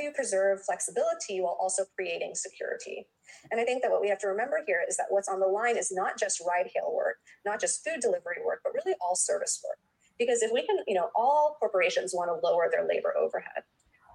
you 0.00 0.12
preserve 0.12 0.64
flexibility 0.64 1.40
while 1.40 1.56
also 1.60 1.84
creating 1.96 2.34
security. 2.34 3.06
And 3.50 3.60
I 3.60 3.64
think 3.64 3.82
that 3.82 3.90
what 3.90 4.00
we 4.00 4.08
have 4.08 4.18
to 4.20 4.28
remember 4.28 4.60
here 4.66 4.80
is 4.88 4.96
that 4.96 5.06
what's 5.10 5.28
on 5.28 5.40
the 5.40 5.46
line 5.46 5.76
is 5.76 5.92
not 5.92 6.18
just 6.18 6.40
ride 6.46 6.70
hail 6.74 6.92
work, 6.94 7.16
not 7.44 7.60
just 7.60 7.84
food 7.84 8.00
delivery 8.00 8.38
work, 8.44 8.60
but 8.64 8.72
really 8.74 8.96
all 9.00 9.16
service 9.16 9.62
work. 9.66 9.78
Because 10.18 10.42
if 10.42 10.52
we 10.52 10.66
can, 10.66 10.78
you 10.86 10.94
know, 10.94 11.10
all 11.14 11.56
corporations 11.60 12.12
want 12.14 12.28
to 12.28 12.46
lower 12.46 12.68
their 12.70 12.86
labor 12.86 13.14
overhead. 13.16 13.62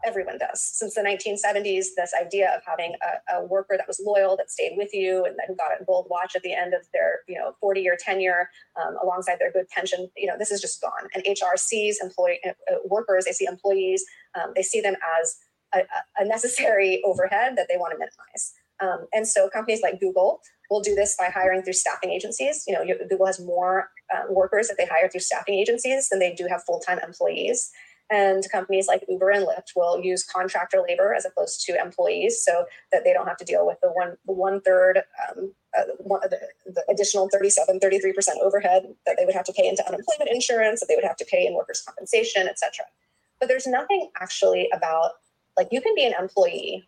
Everyone 0.06 0.38
does. 0.38 0.62
Since 0.62 0.96
the 0.96 1.02
1970s, 1.02 1.86
this 1.96 2.14
idea 2.20 2.54
of 2.54 2.62
having 2.68 2.94
a, 3.02 3.38
a 3.38 3.46
worker 3.46 3.78
that 3.78 3.88
was 3.88 4.02
loyal, 4.06 4.36
that 4.36 4.52
stayed 4.52 4.74
with 4.76 4.94
you, 4.94 5.24
and 5.24 5.38
who 5.48 5.56
got 5.56 5.80
a 5.80 5.86
gold 5.86 6.08
watch 6.10 6.36
at 6.36 6.42
the 6.42 6.54
end 6.54 6.74
of 6.74 6.82
their, 6.92 7.20
you 7.26 7.36
know, 7.36 7.56
40-year 7.64 7.96
tenure, 7.98 8.50
um, 8.76 8.98
alongside 9.02 9.40
their 9.40 9.54
good 9.54 9.70
pension, 9.70 10.10
you 10.18 10.28
know, 10.28 10.38
this 10.38 10.52
is 10.52 10.60
just 10.60 10.82
gone. 10.82 11.08
And 11.14 11.24
HR 11.26 11.56
sees 11.56 12.02
employee 12.04 12.42
uh, 12.46 12.76
workers, 12.84 13.24
they 13.24 13.32
see 13.32 13.46
employees, 13.46 14.04
um, 14.36 14.52
they 14.58 14.62
see 14.62 14.82
them 14.82 14.96
as 15.22 15.38
a, 15.74 15.84
a 16.18 16.26
necessary 16.26 17.02
overhead 17.06 17.58
that 17.58 17.68
they 17.70 17.78
want 17.78 17.92
to 17.92 17.98
minimize. 17.98 18.54
Um, 18.82 19.08
and 19.14 19.28
so 19.28 19.50
companies 19.50 19.82
like 19.82 20.00
Google 20.00 20.42
will 20.70 20.82
do 20.82 20.96
this 20.96 21.16
by 21.18 21.26
hiring 21.26 21.62
through 21.62 21.74
staffing 21.74 22.10
agencies. 22.10 22.64
You 22.68 22.74
know, 22.74 22.84
Google 23.10 23.28
has 23.28 23.40
more 23.40 23.90
uh, 24.14 24.24
workers 24.30 24.68
that 24.68 24.78
they 24.78 24.86
hire 24.86 25.08
through 25.10 25.22
staffing 25.22 25.56
agencies 25.56 26.10
than 26.10 26.20
they 26.20 26.34
do 26.34 26.48
have 26.50 26.64
full-time 26.64 27.00
employees. 27.00 27.72
And 28.10 28.44
companies 28.52 28.88
like 28.88 29.04
Uber 29.08 29.30
and 29.30 29.48
Lyft 29.48 29.76
will 29.76 30.00
use 30.00 30.24
contractor 30.24 30.84
labor 30.88 31.14
as 31.14 31.26
opposed 31.26 31.62
to 31.66 31.82
employees, 31.82 32.44
so 32.44 32.66
that 32.92 33.04
they 33.04 33.14
don't 33.14 33.28
have 33.28 33.38
to 33.38 33.46
deal 33.46 33.66
with 33.66 33.78
the 33.82 33.90
one 33.90 34.18
the 34.26 34.34
one 34.34 34.62
third, 34.62 35.02
um, 35.30 35.54
uh, 35.76 35.84
one, 36.00 36.20
the, 36.30 36.40
the 36.66 36.84
additional 36.92 37.30
37, 37.32 37.80
33 37.80 38.14
percent 38.14 38.40
overhead 38.44 38.84
that 39.06 39.16
they 39.18 39.26
would 39.26 39.34
have 39.34 39.46
to 39.46 39.54
pay 39.54 39.68
into 39.68 39.88
unemployment 39.88 40.30
insurance, 40.32 40.82
that 40.82 40.88
they 40.88 40.96
would 40.96 41.06
have 41.06 41.16
to 41.16 41.26
pay 41.26 41.48
in 41.48 41.56
workers' 41.56 41.82
compensation, 41.82 42.48
et 42.48 42.60
cetera. 42.60 42.86
But 43.40 43.48
there's 43.48 43.66
nothing 43.66 44.10
actually 44.22 44.70
about 44.74 45.12
like 45.58 45.68
you 45.72 45.82
can 45.82 45.94
be 45.96 46.06
an 46.06 46.14
employee 46.20 46.88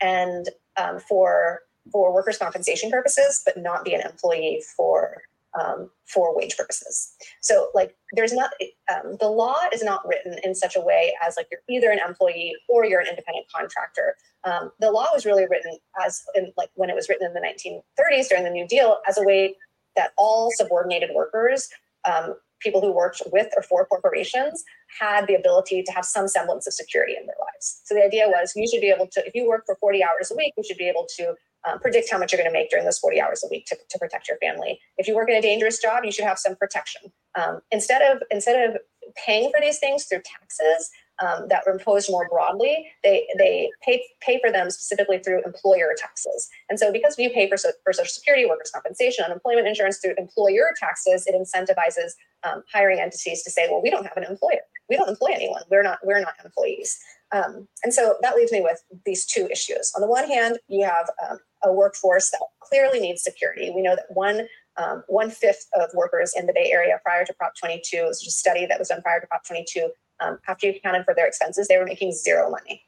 and 0.00 0.48
um, 0.76 0.98
for 0.98 1.60
for 1.92 2.14
workers 2.14 2.38
compensation 2.38 2.90
purposes 2.90 3.42
but 3.44 3.56
not 3.56 3.84
be 3.84 3.94
an 3.94 4.00
employee 4.00 4.62
for 4.76 5.22
um, 5.60 5.90
for 6.06 6.36
wage 6.36 6.56
purposes. 6.56 7.14
So 7.40 7.70
like 7.74 7.96
there's 8.12 8.32
not 8.32 8.50
um, 8.92 9.16
the 9.20 9.28
law 9.28 9.56
is 9.72 9.82
not 9.82 10.06
written 10.06 10.36
in 10.42 10.54
such 10.54 10.76
a 10.76 10.80
way 10.80 11.14
as 11.24 11.36
like 11.36 11.48
you're 11.50 11.60
either 11.68 11.90
an 11.90 12.00
employee 12.06 12.56
or 12.68 12.84
you're 12.84 13.00
an 13.00 13.06
independent 13.08 13.46
contractor. 13.54 14.16
Um, 14.44 14.72
the 14.80 14.90
law 14.90 15.06
was 15.12 15.24
really 15.24 15.46
written 15.48 15.78
as 16.04 16.22
in 16.34 16.52
like 16.56 16.70
when 16.74 16.90
it 16.90 16.96
was 16.96 17.08
written 17.08 17.26
in 17.26 17.34
the 17.34 17.40
1930s 17.40 18.28
during 18.28 18.44
the 18.44 18.50
new 18.50 18.66
deal 18.66 18.98
as 19.08 19.16
a 19.16 19.22
way 19.22 19.54
that 19.96 20.10
all 20.16 20.50
subordinated 20.56 21.10
workers 21.14 21.68
um, 22.04 22.34
people 22.64 22.80
who 22.80 22.92
worked 22.92 23.22
with 23.30 23.48
or 23.56 23.62
for 23.62 23.86
corporations 23.86 24.64
had 24.98 25.26
the 25.26 25.34
ability 25.34 25.82
to 25.82 25.92
have 25.92 26.04
some 26.04 26.26
semblance 26.26 26.66
of 26.66 26.72
security 26.72 27.14
in 27.18 27.26
their 27.26 27.36
lives. 27.40 27.82
So 27.84 27.94
the 27.94 28.04
idea 28.04 28.26
was 28.26 28.52
you 28.56 28.66
should 28.66 28.80
be 28.80 28.90
able 28.90 29.06
to, 29.08 29.26
if 29.26 29.34
you 29.34 29.46
work 29.46 29.64
for 29.66 29.76
40 29.76 30.02
hours 30.02 30.32
a 30.32 30.36
week, 30.36 30.54
you 30.56 30.64
should 30.64 30.78
be 30.78 30.88
able 30.88 31.06
to 31.16 31.34
um, 31.66 31.78
predict 31.78 32.10
how 32.10 32.18
much 32.18 32.32
you're 32.32 32.40
going 32.40 32.50
to 32.50 32.52
make 32.52 32.70
during 32.70 32.84
those 32.84 32.98
40 32.98 33.20
hours 33.20 33.42
a 33.44 33.48
week 33.50 33.66
to, 33.66 33.76
to 33.88 33.98
protect 33.98 34.28
your 34.28 34.38
family. 34.38 34.80
If 34.98 35.08
you 35.08 35.14
work 35.14 35.30
in 35.30 35.36
a 35.36 35.42
dangerous 35.42 35.80
job, 35.80 36.04
you 36.04 36.12
should 36.12 36.24
have 36.24 36.38
some 36.38 36.56
protection. 36.56 37.12
Um, 37.36 37.60
instead 37.70 38.02
of 38.02 38.22
instead 38.30 38.68
of 38.68 38.76
paying 39.16 39.50
for 39.50 39.60
these 39.60 39.78
things 39.78 40.04
through 40.04 40.22
taxes, 40.24 40.90
um, 41.20 41.46
that 41.48 41.62
were 41.66 41.72
imposed 41.72 42.10
more 42.10 42.28
broadly, 42.28 42.86
they 43.02 43.26
they 43.38 43.70
pay 43.82 44.04
pay 44.20 44.40
for 44.40 44.50
them 44.50 44.70
specifically 44.70 45.18
through 45.18 45.42
employer 45.44 45.94
taxes. 45.96 46.48
And 46.68 46.78
so, 46.78 46.92
because 46.92 47.16
you 47.18 47.30
pay 47.30 47.48
for, 47.48 47.56
so, 47.56 47.70
for 47.84 47.92
Social 47.92 48.10
Security, 48.10 48.46
workers' 48.46 48.70
compensation, 48.70 49.24
unemployment 49.24 49.68
insurance 49.68 49.98
through 49.98 50.14
employer 50.18 50.72
taxes, 50.78 51.26
it 51.26 51.34
incentivizes 51.34 52.12
um, 52.42 52.62
hiring 52.72 53.00
entities 53.00 53.42
to 53.42 53.50
say, 53.50 53.68
"Well, 53.70 53.82
we 53.82 53.90
don't 53.90 54.06
have 54.06 54.16
an 54.16 54.24
employer. 54.24 54.60
We 54.88 54.96
don't 54.96 55.08
employ 55.08 55.30
anyone. 55.32 55.62
We're 55.70 55.82
not 55.82 55.98
we're 56.02 56.20
not 56.20 56.34
employees." 56.44 56.98
Um, 57.32 57.68
and 57.82 57.92
so 57.92 58.16
that 58.22 58.36
leaves 58.36 58.52
me 58.52 58.60
with 58.60 58.82
these 59.04 59.24
two 59.26 59.48
issues. 59.50 59.92
On 59.96 60.00
the 60.00 60.08
one 60.08 60.28
hand, 60.28 60.58
you 60.68 60.84
have 60.84 61.10
um, 61.28 61.38
a 61.64 61.72
workforce 61.72 62.30
that 62.30 62.40
clearly 62.60 63.00
needs 63.00 63.22
security. 63.22 63.72
We 63.74 63.82
know 63.82 63.96
that 63.96 64.06
one 64.10 64.46
um, 64.76 65.04
one 65.06 65.30
fifth 65.30 65.68
of 65.74 65.90
workers 65.94 66.32
in 66.36 66.46
the 66.46 66.52
Bay 66.52 66.70
Area 66.72 66.98
prior 67.04 67.24
to 67.24 67.32
Prop 67.34 67.52
22 67.56 68.04
was 68.04 68.26
a 68.26 68.30
study 68.30 68.66
that 68.66 68.78
was 68.78 68.88
done 68.88 69.02
prior 69.02 69.20
to 69.20 69.26
Prop 69.26 69.44
22 69.46 69.88
um, 70.24 70.38
after 70.48 70.66
you 70.66 70.74
accounted 70.74 71.04
for 71.04 71.14
their 71.14 71.26
expenses, 71.26 71.68
they 71.68 71.76
were 71.76 71.84
making 71.84 72.12
zero 72.12 72.50
money. 72.50 72.82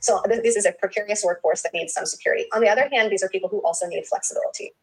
So 0.00 0.22
this 0.26 0.56
is 0.56 0.66
a 0.66 0.72
precarious 0.72 1.24
workforce 1.24 1.62
that 1.62 1.72
needs 1.74 1.92
some 1.92 2.06
security. 2.06 2.46
On 2.52 2.60
the 2.60 2.68
other 2.68 2.88
hand, 2.92 3.10
these 3.10 3.22
are 3.22 3.28
people 3.28 3.48
who 3.48 3.60
also 3.62 3.86
need 3.86 4.04
flexibility 4.06 4.74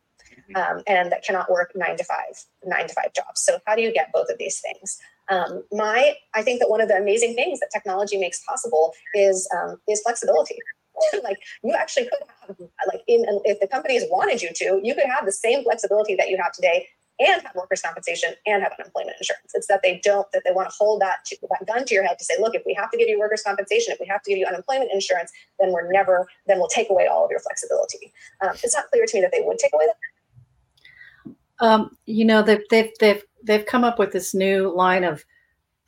um, 0.56 0.82
and 0.88 1.12
that 1.12 1.24
cannot 1.24 1.50
work 1.50 1.72
nine 1.76 1.98
to 1.98 2.04
five, 2.04 2.44
nine 2.66 2.88
to 2.88 2.94
five 2.94 3.14
jobs. 3.14 3.42
So 3.42 3.60
how 3.66 3.76
do 3.76 3.82
you 3.82 3.94
get 3.94 4.12
both 4.14 4.30
of 4.30 4.38
these 4.38 4.60
things? 4.60 5.00
Um, 5.30 5.64
my, 5.72 6.16
I 6.34 6.42
think 6.42 6.60
that 6.60 6.70
one 6.70 6.82
of 6.82 6.88
the 6.88 6.96
amazing 6.96 7.36
things 7.36 7.60
that 7.60 7.70
technology 7.72 8.18
makes 8.18 8.44
possible 8.44 8.94
is 9.14 9.48
um, 9.56 9.78
is 9.88 10.02
flexibility. 10.02 10.58
like 11.24 11.38
you 11.64 11.74
actually 11.74 12.04
could 12.04 12.20
have, 12.42 12.58
like 12.88 13.02
in 13.08 13.26
if 13.46 13.60
the 13.60 13.68
companies 13.68 14.04
wanted 14.10 14.42
you 14.42 14.50
to, 14.54 14.82
you 14.84 14.94
could 14.94 15.06
have 15.06 15.26
the 15.26 15.32
same 15.32 15.64
flexibility 15.64 16.16
that 16.16 16.30
you 16.30 16.38
have 16.42 16.52
today 16.52 16.88
and 17.20 17.42
have 17.42 17.54
workers' 17.56 17.82
compensation 17.82 18.34
and 18.46 18.64
have 18.64 18.72
unemployment 18.80 19.18
insurance. 19.20 19.52
It's 19.54 19.68
that 19.68 19.82
they 19.84 20.00
don't, 20.04 20.32
that 20.32 20.44
they 20.46 20.52
want 20.52 20.70
to 20.70 20.76
hold 20.78 21.02
that, 21.02 21.26
to, 21.26 21.38
that 21.50 21.68
gun 21.68 21.86
to 21.86 21.94
your 21.94 22.04
head 22.04 22.18
to 22.18 22.26
say, 22.26 22.36
look, 22.40 22.56
if 22.56 22.64
we 22.66 22.74
have 22.74 22.90
to 22.92 22.98
give 22.98 23.10
you 23.10 23.20
workers' 23.20 23.44
compensation, 23.46 23.94
if 23.94 24.00
we 24.00 24.08
have 24.08 24.22
to 24.24 24.32
give 24.32 24.38
you 24.38 24.46
unemployment 24.46 24.92
insurance, 24.94 25.32
then 25.60 25.72
we're 25.72 25.92
never, 25.92 26.28
then 26.48 26.60
we'll 26.60 26.70
take 26.70 26.90
away 26.90 27.08
all 27.08 27.26
of 27.26 27.32
your 27.32 27.42
flexibility. 27.42 28.14
Um, 28.42 28.52
it's 28.64 28.76
not 28.76 28.90
clear 28.90 29.06
to 29.06 29.18
me 29.18 29.22
that 29.22 29.32
they 29.32 29.42
would 29.42 29.60
take 29.60 29.74
away 29.74 29.86
that. 29.88 31.66
Um, 31.66 31.98
you 32.06 32.24
know, 32.24 32.42
they've, 32.42 32.64
they've, 32.70 32.92
they've, 33.00 33.24
they've 33.44 33.66
come 33.66 33.84
up 33.84 34.00
with 34.00 34.14
this 34.14 34.34
new 34.34 34.74
line 34.74 35.04
of, 35.04 35.26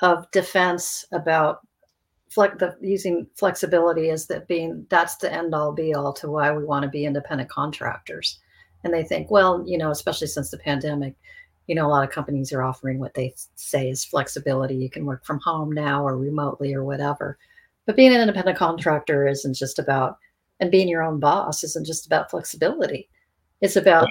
of 0.01 0.29
defense 0.31 1.05
about 1.13 1.59
flex, 2.29 2.57
the, 2.59 2.75
using 2.81 3.27
flexibility 3.37 4.09
as 4.09 4.27
that 4.27 4.49
being, 4.49 4.85
that's 4.89 5.15
the 5.17 5.31
end 5.31 5.55
all 5.55 5.71
be 5.71 5.93
all 5.93 6.11
to 6.13 6.29
why 6.29 6.51
we 6.51 6.65
want 6.65 6.83
to 6.83 6.89
be 6.89 7.05
independent 7.05 7.49
contractors 7.49 8.39
and 8.83 8.93
they 8.93 9.03
think, 9.03 9.29
well, 9.29 9.63
you 9.65 9.77
know, 9.77 9.91
especially 9.91 10.27
since 10.27 10.49
the 10.49 10.57
pandemic, 10.57 11.15
you 11.67 11.75
know, 11.75 11.85
a 11.85 11.89
lot 11.89 12.03
of 12.03 12.13
companies 12.13 12.51
are 12.51 12.63
offering 12.63 12.99
what 12.99 13.13
they 13.13 13.33
say 13.55 13.89
is 13.89 14.03
flexibility. 14.03 14.75
You 14.75 14.89
can 14.89 15.05
work 15.05 15.23
from 15.25 15.39
home 15.39 15.71
now 15.71 16.05
or 16.05 16.17
remotely 16.17 16.73
or 16.73 16.83
whatever. 16.83 17.37
But 17.85 17.95
being 17.95 18.13
an 18.13 18.21
independent 18.21 18.57
contractor 18.57 19.27
isn't 19.27 19.53
just 19.53 19.79
about, 19.79 20.17
and 20.59 20.71
being 20.71 20.87
your 20.87 21.03
own 21.03 21.19
boss 21.19 21.63
isn't 21.63 21.85
just 21.85 22.05
about 22.05 22.29
flexibility. 22.29 23.09
It's 23.61 23.75
about, 23.75 24.09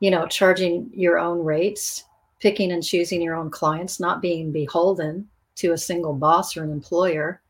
you 0.00 0.10
know, 0.10 0.26
charging 0.26 0.90
your 0.92 1.18
own 1.18 1.44
rates, 1.44 2.04
picking 2.40 2.72
and 2.72 2.82
choosing 2.82 3.20
your 3.20 3.34
own 3.34 3.50
clients, 3.50 4.00
not 4.00 4.22
being 4.22 4.52
beholden 4.52 5.28
to 5.56 5.72
a 5.72 5.78
single 5.78 6.14
boss 6.14 6.56
or 6.56 6.64
an 6.64 6.72
employer, 6.72 7.42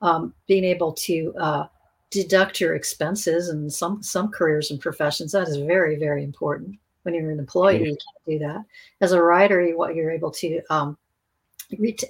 um, 0.00 0.32
being 0.46 0.64
able 0.64 0.92
to 0.92 1.34
uh, 1.38 1.66
deduct 2.10 2.60
your 2.60 2.74
expenses 2.74 3.48
and 3.48 3.72
some 3.72 4.02
some 4.02 4.28
careers 4.30 4.70
and 4.70 4.80
professions 4.80 5.32
that 5.32 5.48
is 5.48 5.56
very 5.56 5.96
very 5.96 6.24
important. 6.24 6.76
When 7.02 7.14
you're 7.14 7.30
an 7.30 7.38
employee 7.38 7.76
mm-hmm. 7.76 7.84
you 7.84 7.90
can't 7.90 8.26
do 8.26 8.38
that. 8.46 8.64
As 9.00 9.12
a 9.12 9.22
writer 9.22 9.64
you, 9.64 9.76
what 9.76 9.94
you're 9.94 10.10
able 10.10 10.30
to 10.32 10.60
um, 10.70 10.96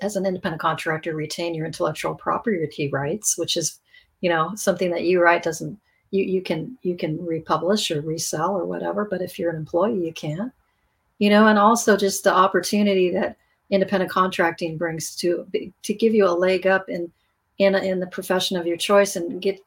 as 0.03 0.16
an 0.16 0.27
independent 0.27 0.61
contractor 0.61 1.15
retain 1.15 1.55
your 1.55 1.66
intellectual 1.66 2.15
property 2.15 2.89
rights 2.93 3.37
which 3.37 3.57
is 3.57 3.81
you 4.20 4.31
know 4.31 4.53
something 4.55 4.91
that 4.91 5.03
you 5.03 5.20
write 5.20 5.43
doesn't 5.43 5.79
you 6.11 6.25
you 6.25 6.43
can 6.43 6.79
you 6.83 6.97
can 6.97 7.25
republish 7.25 7.91
or 7.91 8.01
resell 8.01 8.57
or 8.57 8.65
whatever 8.65 9.05
but 9.05 9.20
if 9.20 9.39
you're 9.39 9.51
an 9.51 9.57
employee 9.57 10.05
you 10.05 10.12
can't. 10.12 10.53
You 11.19 11.31
know 11.31 11.49
and 11.49 11.59
also 11.59 11.97
just 11.97 12.23
the 12.23 12.33
opportunity 12.33 13.11
that 13.11 13.37
independent 13.70 14.11
contracting 14.11 14.79
brings 14.79 15.15
to 15.16 15.47
to 15.83 15.95
give 15.95 16.15
you 16.15 16.27
a 16.27 16.31
leg 16.31 16.66
up 16.66 16.89
in 16.89 17.11
in 17.59 17.74
in 17.74 18.01
the 18.01 18.06
profession 18.06 18.56
of 18.56 18.66
your 18.66 18.76
choice 18.76 19.16
and 19.16 19.43
get 19.43 19.60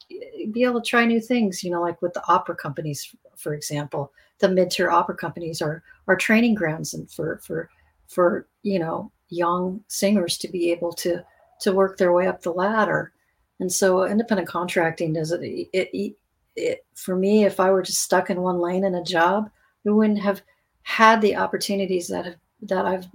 be 0.50 0.64
able 0.64 0.80
to 0.80 0.88
try 0.88 1.04
new 1.04 1.20
things. 1.20 1.62
You 1.62 1.70
know, 1.70 1.82
like 1.82 2.00
with 2.02 2.14
the 2.14 2.26
opera 2.26 2.56
companies, 2.56 3.14
for 3.36 3.54
example, 3.54 4.12
the 4.38 4.48
mid-tier 4.48 4.90
opera 4.90 5.16
companies 5.16 5.62
are 5.62 5.82
are 6.08 6.16
training 6.16 6.54
grounds 6.54 6.94
and 6.94 7.10
for 7.10 7.38
for 7.44 7.68
for 8.08 8.46
you 8.62 8.78
know 8.78 9.10
young 9.28 9.82
singers 9.88 10.36
to 10.38 10.48
be 10.48 10.70
able 10.72 10.92
to 10.92 11.24
to 11.60 11.72
work 11.72 11.96
their 11.96 12.12
way 12.12 12.26
up 12.26 12.42
the 12.42 12.52
ladder. 12.52 13.12
And 13.60 13.70
so 13.70 14.04
independent 14.04 14.48
contracting 14.48 15.12
does 15.12 15.30
it, 15.30 15.40
it, 15.42 15.68
it, 15.92 16.16
it 16.56 16.84
for 16.94 17.14
me, 17.14 17.44
if 17.44 17.60
I 17.60 17.70
were 17.70 17.82
just 17.82 18.02
stuck 18.02 18.30
in 18.30 18.40
one 18.40 18.58
lane 18.58 18.84
in 18.84 18.96
a 18.96 19.04
job, 19.04 19.50
we 19.84 19.92
wouldn't 19.92 20.18
have 20.18 20.42
had 20.82 21.20
the 21.20 21.36
opportunities 21.36 22.08
that 22.08 22.24
have 22.24 22.36
that 22.62 22.86
I've 22.86 23.06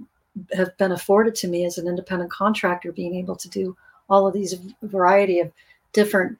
have 0.52 0.76
been 0.78 0.92
afforded 0.92 1.34
to 1.34 1.48
me 1.48 1.64
as 1.64 1.78
an 1.78 1.88
independent 1.88 2.30
contractor, 2.30 2.92
being 2.92 3.16
able 3.16 3.36
to 3.36 3.48
do 3.48 3.76
all 4.08 4.26
of 4.26 4.34
these 4.34 4.54
variety 4.82 5.40
of 5.40 5.52
different, 5.92 6.38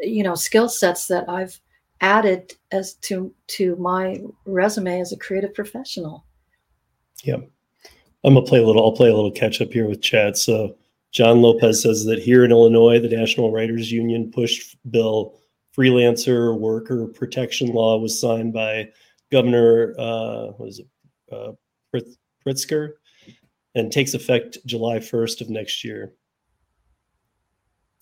you 0.00 0.22
know, 0.22 0.34
skill 0.34 0.68
sets 0.68 1.06
that 1.08 1.28
I've 1.28 1.60
added 2.00 2.54
as 2.72 2.94
to 2.94 3.32
to 3.46 3.76
my 3.76 4.20
resume 4.46 5.00
as 5.00 5.12
a 5.12 5.16
creative 5.16 5.54
professional. 5.54 6.24
Yeah. 7.22 7.36
I'm 8.24 8.34
gonna 8.34 8.46
play 8.46 8.58
a 8.58 8.66
little. 8.66 8.82
I'll 8.82 8.92
play 8.92 9.10
a 9.10 9.14
little 9.14 9.30
catch 9.30 9.60
up 9.60 9.72
here 9.72 9.86
with 9.86 10.00
Chad. 10.00 10.36
So 10.36 10.76
John 11.12 11.42
Lopez 11.42 11.82
says 11.82 12.04
that 12.06 12.18
here 12.18 12.44
in 12.44 12.50
Illinois, 12.50 12.98
the 12.98 13.08
National 13.08 13.52
Writers 13.52 13.92
Union 13.92 14.30
pushed 14.30 14.76
bill 14.90 15.38
freelancer 15.76 16.58
worker 16.58 17.06
protection 17.06 17.68
law 17.68 17.98
was 17.98 18.18
signed 18.18 18.52
by 18.52 18.88
Governor 19.30 19.94
uh, 19.98 20.46
what 20.56 20.68
is 20.68 20.80
it 20.80 20.86
uh, 21.32 21.52
Pritzker 22.46 22.90
and 23.74 23.90
takes 23.90 24.14
effect 24.14 24.58
July 24.66 24.98
1st 24.98 25.40
of 25.40 25.50
next 25.50 25.82
year. 25.82 26.12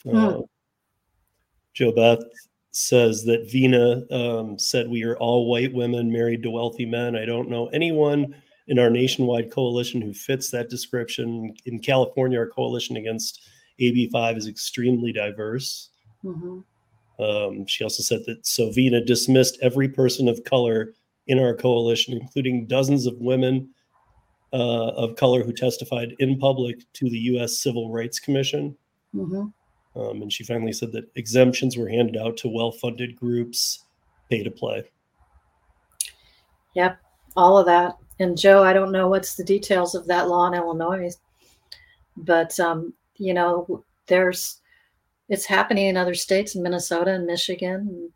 Hmm. 0.04 0.16
Uh, 0.16 0.40
Joe 1.74 1.92
Beth 1.92 2.22
says 2.72 3.24
that 3.24 3.48
Veena 3.48 4.10
um, 4.12 4.58
said 4.58 4.88
we 4.88 5.04
are 5.04 5.16
all 5.18 5.48
white 5.50 5.72
women 5.72 6.10
married 6.10 6.42
to 6.42 6.50
wealthy 6.50 6.86
men. 6.86 7.16
I 7.16 7.24
don't 7.24 7.48
know 7.48 7.68
anyone 7.68 8.34
in 8.68 8.78
our 8.78 8.90
nationwide 8.90 9.50
coalition 9.50 10.00
who 10.00 10.14
fits 10.14 10.50
that 10.50 10.70
description. 10.70 11.54
In 11.66 11.78
California, 11.78 12.38
our 12.38 12.48
coalition 12.48 12.96
against 12.96 13.42
AB5 13.80 14.36
is 14.36 14.48
extremely 14.48 15.12
diverse. 15.12 15.90
hmm 16.22 16.60
Um, 17.18 17.66
she 17.66 17.84
also 17.84 18.02
said 18.02 18.20
that 18.26 18.46
so 18.46 18.70
Veena 18.70 19.04
dismissed 19.04 19.58
every 19.60 19.88
person 19.88 20.28
of 20.28 20.42
color 20.44 20.94
in 21.26 21.38
our 21.38 21.54
coalition, 21.54 22.14
including 22.14 22.66
dozens 22.66 23.06
of 23.06 23.14
women 23.18 23.70
uh, 24.52 24.88
of 24.96 25.16
color 25.16 25.42
who 25.42 25.52
testified 25.52 26.14
in 26.18 26.38
public 26.38 26.76
to 26.94 27.08
the 27.08 27.18
U.S. 27.32 27.58
Civil 27.58 27.90
Rights 27.92 28.18
Commission. 28.18 28.76
hmm 29.12 29.46
Um, 29.94 30.23
and 30.23 30.32
she 30.32 30.44
finally 30.44 30.73
said 30.73 30.93
that 30.93 31.10
exemptions 31.16 31.77
were 31.77 31.89
handed 31.89 32.16
out 32.16 32.36
to 32.39 32.48
well 32.48 32.73
funded 32.73 33.16
groups, 33.16 33.85
pay 34.31 34.43
to 34.43 34.51
play. 34.51 34.85
Yep, 36.74 36.98
all 37.36 37.59
of 37.59 37.66
that. 37.66 37.97
And 38.19 38.39
Joe, 38.39 38.62
I 38.62 38.73
don't 38.73 38.93
know 38.93 39.09
what's 39.09 39.35
the 39.35 39.44
details 39.44 39.94
of 39.94 40.06
that 40.06 40.28
law 40.28 40.47
in 40.47 40.55
Illinois, 40.55 41.14
but 42.16 42.59
um, 42.60 42.94
you 43.16 43.35
know, 43.35 43.85
there's 44.06 44.60
it's 45.28 45.47
happening 45.47 45.86
in 45.86 45.97
other 45.97 46.14
states, 46.14 46.55
in 46.55 46.62
Minnesota 46.62 47.12
and 47.12 47.27
Michigan. 47.27 48.10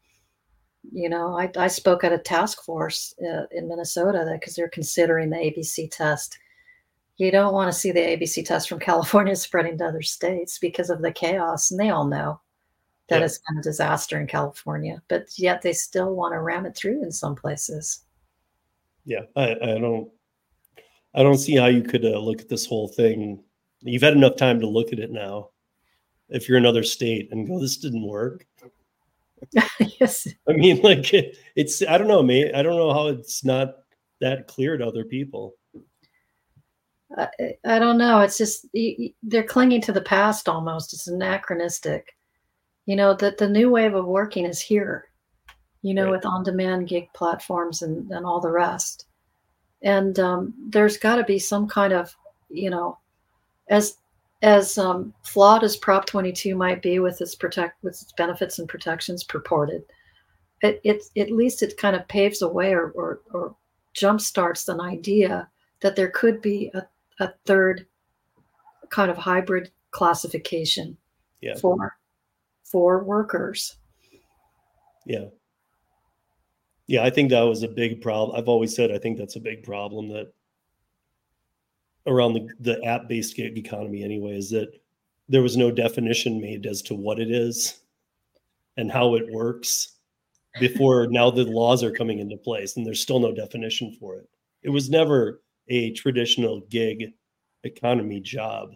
You 0.92 1.08
know, 1.08 1.36
I, 1.36 1.50
I 1.56 1.66
spoke 1.66 2.04
at 2.04 2.12
a 2.12 2.18
task 2.18 2.62
force 2.62 3.14
uh, 3.20 3.46
in 3.50 3.68
Minnesota 3.68 4.28
because 4.32 4.54
they're 4.54 4.68
considering 4.68 5.30
the 5.30 5.36
ABC 5.36 5.90
test. 5.90 6.38
You 7.18 7.30
don't 7.30 7.54
want 7.54 7.72
to 7.72 7.78
see 7.78 7.92
the 7.92 8.00
ABC 8.00 8.44
test 8.44 8.68
from 8.68 8.78
California 8.90 9.34
spreading 9.36 9.78
to 9.78 9.86
other 9.86 10.02
states 10.02 10.58
because 10.58 10.90
of 10.90 11.02
the 11.02 11.12
chaos, 11.12 11.70
and 11.70 11.80
they 11.80 11.90
all 11.90 12.06
know 12.06 12.40
that 13.08 13.20
Yeah. 13.20 13.26
it's 13.26 13.40
been 13.48 13.58
a 13.58 13.62
disaster 13.62 14.20
in 14.20 14.26
California, 14.26 15.02
but 15.08 15.26
yet 15.38 15.62
they 15.62 15.72
still 15.72 16.14
want 16.14 16.32
to 16.34 16.40
ram 16.40 16.66
it 16.66 16.76
through 16.76 17.02
in 17.02 17.12
some 17.12 17.34
places. 17.34 18.00
Yeah, 19.04 19.22
I, 19.36 19.52
I 19.52 19.78
don't, 19.78 20.10
I 21.14 21.22
don't 21.22 21.38
see 21.38 21.56
how 21.56 21.66
you 21.66 21.82
could 21.82 22.04
uh, 22.04 22.18
look 22.18 22.40
at 22.40 22.48
this 22.48 22.66
whole 22.66 22.88
thing. 22.88 23.42
You've 23.80 24.02
had 24.02 24.14
enough 24.14 24.36
time 24.36 24.58
to 24.60 24.66
look 24.68 24.92
at 24.92 24.98
it 24.98 25.12
now. 25.12 25.50
If 26.28 26.48
you're 26.48 26.58
another 26.58 26.82
state 26.82 27.28
and 27.30 27.46
go, 27.46 27.60
this 27.60 27.76
didn't 27.76 28.06
work. 28.06 28.44
yes. 30.00 30.26
I 30.48 30.52
mean, 30.54 30.82
like 30.82 31.14
it, 31.14 31.36
it's, 31.54 31.82
I 31.86 31.96
don't 31.98 32.08
know, 32.08 32.22
man. 32.22 32.52
I 32.54 32.62
don't 32.62 32.76
know 32.76 32.92
how 32.92 33.06
it's 33.06 33.44
not 33.44 33.76
that 34.20 34.48
clear 34.48 34.76
to 34.76 34.84
other 34.84 35.04
people. 35.04 35.54
I, 37.16 37.28
I 37.64 37.78
don't 37.78 37.98
know. 37.98 38.20
It's 38.20 38.38
just 38.38 38.66
they're 39.22 39.44
clinging 39.44 39.82
to 39.82 39.92
the 39.92 40.00
past 40.00 40.48
almost. 40.48 40.92
It's 40.92 41.08
anachronistic. 41.08 42.16
You 42.86 42.96
know 42.96 43.14
that 43.14 43.38
the 43.38 43.48
new 43.48 43.70
wave 43.70 43.94
of 43.94 44.06
working 44.06 44.44
is 44.44 44.60
here. 44.60 45.08
You 45.82 45.94
know, 45.94 46.04
Right. 46.04 46.12
with 46.12 46.26
on-demand 46.26 46.88
gig 46.88 47.08
platforms 47.14 47.82
and 47.82 48.10
and 48.10 48.26
all 48.26 48.40
the 48.40 48.50
rest. 48.50 49.06
And 49.82 50.18
um, 50.18 50.54
there's 50.70 50.96
got 50.96 51.16
to 51.16 51.24
be 51.24 51.38
some 51.38 51.68
kind 51.68 51.92
of, 51.92 52.14
you 52.48 52.70
know, 52.70 52.98
as 53.68 53.98
as 54.42 54.78
um, 54.78 55.14
flawed 55.22 55.62
as 55.64 55.76
Prop 55.76 56.06
22 56.06 56.56
might 56.56 56.82
be 56.82 56.98
with 56.98 57.20
its 57.20 57.34
protect 57.34 57.82
with 57.84 58.00
its 58.02 58.12
benefits 58.12 58.58
and 58.58 58.68
protections 58.68 59.22
purported, 59.22 59.82
it 60.62 60.80
it 60.82 61.02
at 61.16 61.30
least 61.30 61.62
it 61.62 61.76
kind 61.76 61.94
of 61.94 62.08
paves 62.08 62.42
a 62.42 62.48
way 62.48 62.72
or 62.74 62.90
or, 62.96 63.20
or 63.32 63.56
jump 63.94 64.20
starts 64.20 64.68
an 64.68 64.80
idea 64.80 65.48
that 65.80 65.94
there 65.94 66.10
could 66.10 66.42
be 66.42 66.70
a, 66.74 66.82
a 67.20 67.32
third 67.46 67.86
kind 68.90 69.10
of 69.10 69.16
hybrid 69.16 69.70
classification 69.90 70.96
Yeah. 71.40 71.56
for 71.56 71.96
for 72.64 73.04
workers. 73.04 73.76
Yeah. 75.04 75.26
Yeah, 76.88 77.04
I 77.04 77.10
think 77.10 77.30
that 77.30 77.42
was 77.42 77.62
a 77.62 77.68
big 77.68 78.00
problem. 78.00 78.36
I've 78.36 78.48
always 78.48 78.74
said 78.74 78.90
I 78.90 78.98
think 78.98 79.18
that's 79.18 79.36
a 79.36 79.40
big 79.40 79.62
problem 79.62 80.08
that 80.10 80.32
around 82.06 82.34
the, 82.34 82.48
the 82.60 82.84
app 82.84 83.08
based 83.08 83.36
gig 83.36 83.58
economy, 83.58 84.04
anyway, 84.04 84.36
is 84.36 84.50
that 84.50 84.72
there 85.28 85.42
was 85.42 85.56
no 85.56 85.70
definition 85.70 86.40
made 86.40 86.66
as 86.66 86.82
to 86.82 86.94
what 86.94 87.18
it 87.18 87.30
is 87.30 87.80
and 88.76 88.92
how 88.92 89.14
it 89.16 89.24
works 89.32 89.94
before 90.60 91.06
now 91.08 91.30
the 91.30 91.44
laws 91.44 91.82
are 91.82 91.90
coming 91.90 92.18
into 92.20 92.36
place 92.36 92.76
and 92.76 92.86
there's 92.86 93.00
still 93.00 93.18
no 93.20 93.32
definition 93.32 93.96
for 93.98 94.16
it. 94.16 94.28
It 94.62 94.70
was 94.70 94.88
never 94.88 95.42
a 95.68 95.92
traditional 95.92 96.60
gig 96.68 97.12
economy 97.64 98.20
job. 98.20 98.74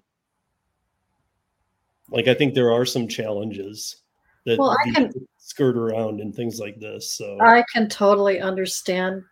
Like 2.10 2.28
I 2.28 2.34
think 2.34 2.54
there 2.54 2.72
are 2.72 2.84
some 2.84 3.06
challenges 3.06 4.02
that 4.46 4.58
Well, 4.58 4.70
I 4.86 4.90
can- 4.90 5.12
skirt 5.38 5.76
around 5.76 6.20
and 6.20 6.34
things 6.34 6.58
like 6.58 6.78
this. 6.80 7.12
So 7.14 7.38
I 7.40 7.64
can 7.72 7.88
totally 7.88 8.40
understand 8.40 9.22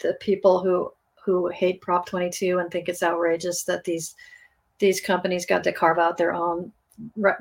the 0.00 0.14
people 0.20 0.60
who 0.62 0.92
who 1.24 1.48
hate 1.48 1.80
Prop 1.82 2.06
22 2.06 2.58
and 2.58 2.70
think 2.70 2.88
it's 2.88 3.02
outrageous 3.02 3.64
that 3.64 3.84
these 3.84 4.14
these 4.78 5.00
companies 5.00 5.44
got 5.44 5.64
to 5.64 5.72
carve 5.72 5.98
out 5.98 6.16
their 6.16 6.32
own 6.32 6.72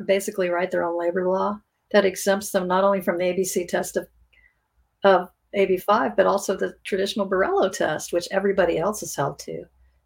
basically 0.05 0.49
write 0.49 0.71
their 0.71 0.83
own 0.83 0.99
labor 0.99 1.27
law 1.27 1.59
that 1.91 2.05
exempts 2.05 2.49
them 2.51 2.67
not 2.67 2.83
only 2.83 2.99
from 3.01 3.17
the 3.17 3.23
ABC 3.23 3.67
test 3.67 3.95
of 3.97 4.07
of 5.03 5.29
AB5 5.55 6.15
but 6.15 6.25
also 6.25 6.55
the 6.55 6.75
traditional 6.83 7.29
Borello 7.29 7.71
test 7.71 8.13
which 8.13 8.27
everybody 8.31 8.77
else 8.77 9.03
is 9.03 9.15
held 9.15 9.39
to. 9.39 9.63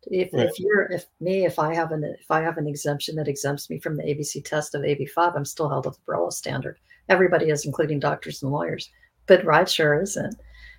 If, 0.07 0.34
Right. 0.34 0.47
if 0.47 0.59
you're 0.59 0.91
if 0.91 1.05
me 1.19 1.45
if 1.45 1.59
I 1.59 1.73
have 1.73 1.91
an 1.91 2.03
if 2.03 2.30
I 2.30 2.41
have 2.41 2.57
an 2.57 2.68
exemption 2.68 3.15
that 3.15 3.27
exempts 3.27 3.69
me 3.69 3.80
from 3.80 3.97
the 3.97 4.03
ABC 4.03 4.43
test 4.43 4.76
of 4.76 4.81
AB5 4.81 5.35
I'm 5.35 5.45
still 5.45 5.69
held 5.69 5.84
to 5.84 5.91
the 5.91 5.97
Borello 6.07 6.31
standard. 6.31 6.77
Everybody 7.09 7.49
is 7.49 7.65
including 7.65 7.99
doctors 7.99 8.41
and 8.41 8.51
lawyers 8.51 8.89
but 9.27 9.45
rideshare 9.45 10.01
isn't. 10.01 10.35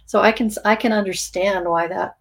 So 0.07 0.21
I 0.21 0.33
can 0.33 0.51
I 0.65 0.77
can 0.77 0.93
understand 0.93 1.69
why 1.69 1.87
that 1.89 2.17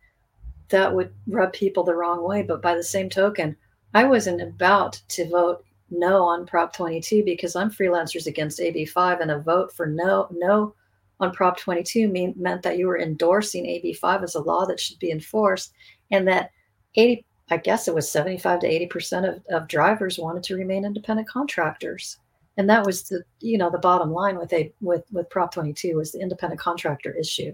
that 0.70 0.94
would 0.94 1.14
rub 1.28 1.54
people 1.54 1.84
the 1.84 1.96
wrong 1.96 2.24
way. 2.24 2.42
But 2.42 2.62
by 2.62 2.76
the 2.76 2.84
same 2.84 3.10
token, 3.10 3.56
I 3.94 4.06
wasn't 4.06 4.42
about 4.42 5.02
to 5.10 5.28
vote 5.30 5.66
no 5.90 6.24
on 6.24 6.46
Prop 6.46 6.74
22 6.74 7.24
because 7.26 7.56
I'm 7.56 7.70
freelancers 7.70 8.28
against 8.28 8.60
AB5, 8.60 9.20
and 9.20 9.32
a 9.32 9.40
vote 9.40 9.74
for 9.74 9.86
no 9.86 10.28
no 10.32 10.74
on 11.22 11.32
Prop 11.32 11.58
22 11.58 12.08
mean, 12.08 12.34
meant 12.36 12.64
that 12.64 12.78
you 12.78 12.88
were 12.88 13.00
endorsing 13.00 13.66
AB5 13.66 14.24
as 14.24 14.36
a 14.36 14.42
law 14.42 14.66
that 14.66 14.80
should 14.80 15.00
be 15.00 15.12
enforced, 15.12 15.74
and 16.12 16.28
that 16.28 16.52
80 16.96 17.26
I 17.50 17.58
guess 17.58 17.90
it 17.90 17.96
was 17.96 18.10
75 18.10 18.62
to 18.62 18.68
80 18.68 18.86
percent 18.88 19.26
of, 19.26 19.44
of 19.50 19.68
drivers 19.68 20.18
wanted 20.18 20.44
to 20.44 20.56
remain 20.56 20.86
independent 20.86 21.28
contractors 21.28 22.18
and 22.58 22.70
that 22.70 22.86
was 22.86 23.04
the 23.04 23.24
you 23.40 23.58
know 23.58 23.70
the 23.70 23.78
bottom 23.78 24.12
line 24.12 24.38
with 24.38 24.54
a 24.54 24.74
with 24.80 25.04
with 25.12 25.30
prop 25.30 25.54
22 25.54 25.98
was 25.98 26.14
the 26.14 26.20
independent 26.20 26.60
contractor 26.62 27.14
issue 27.14 27.54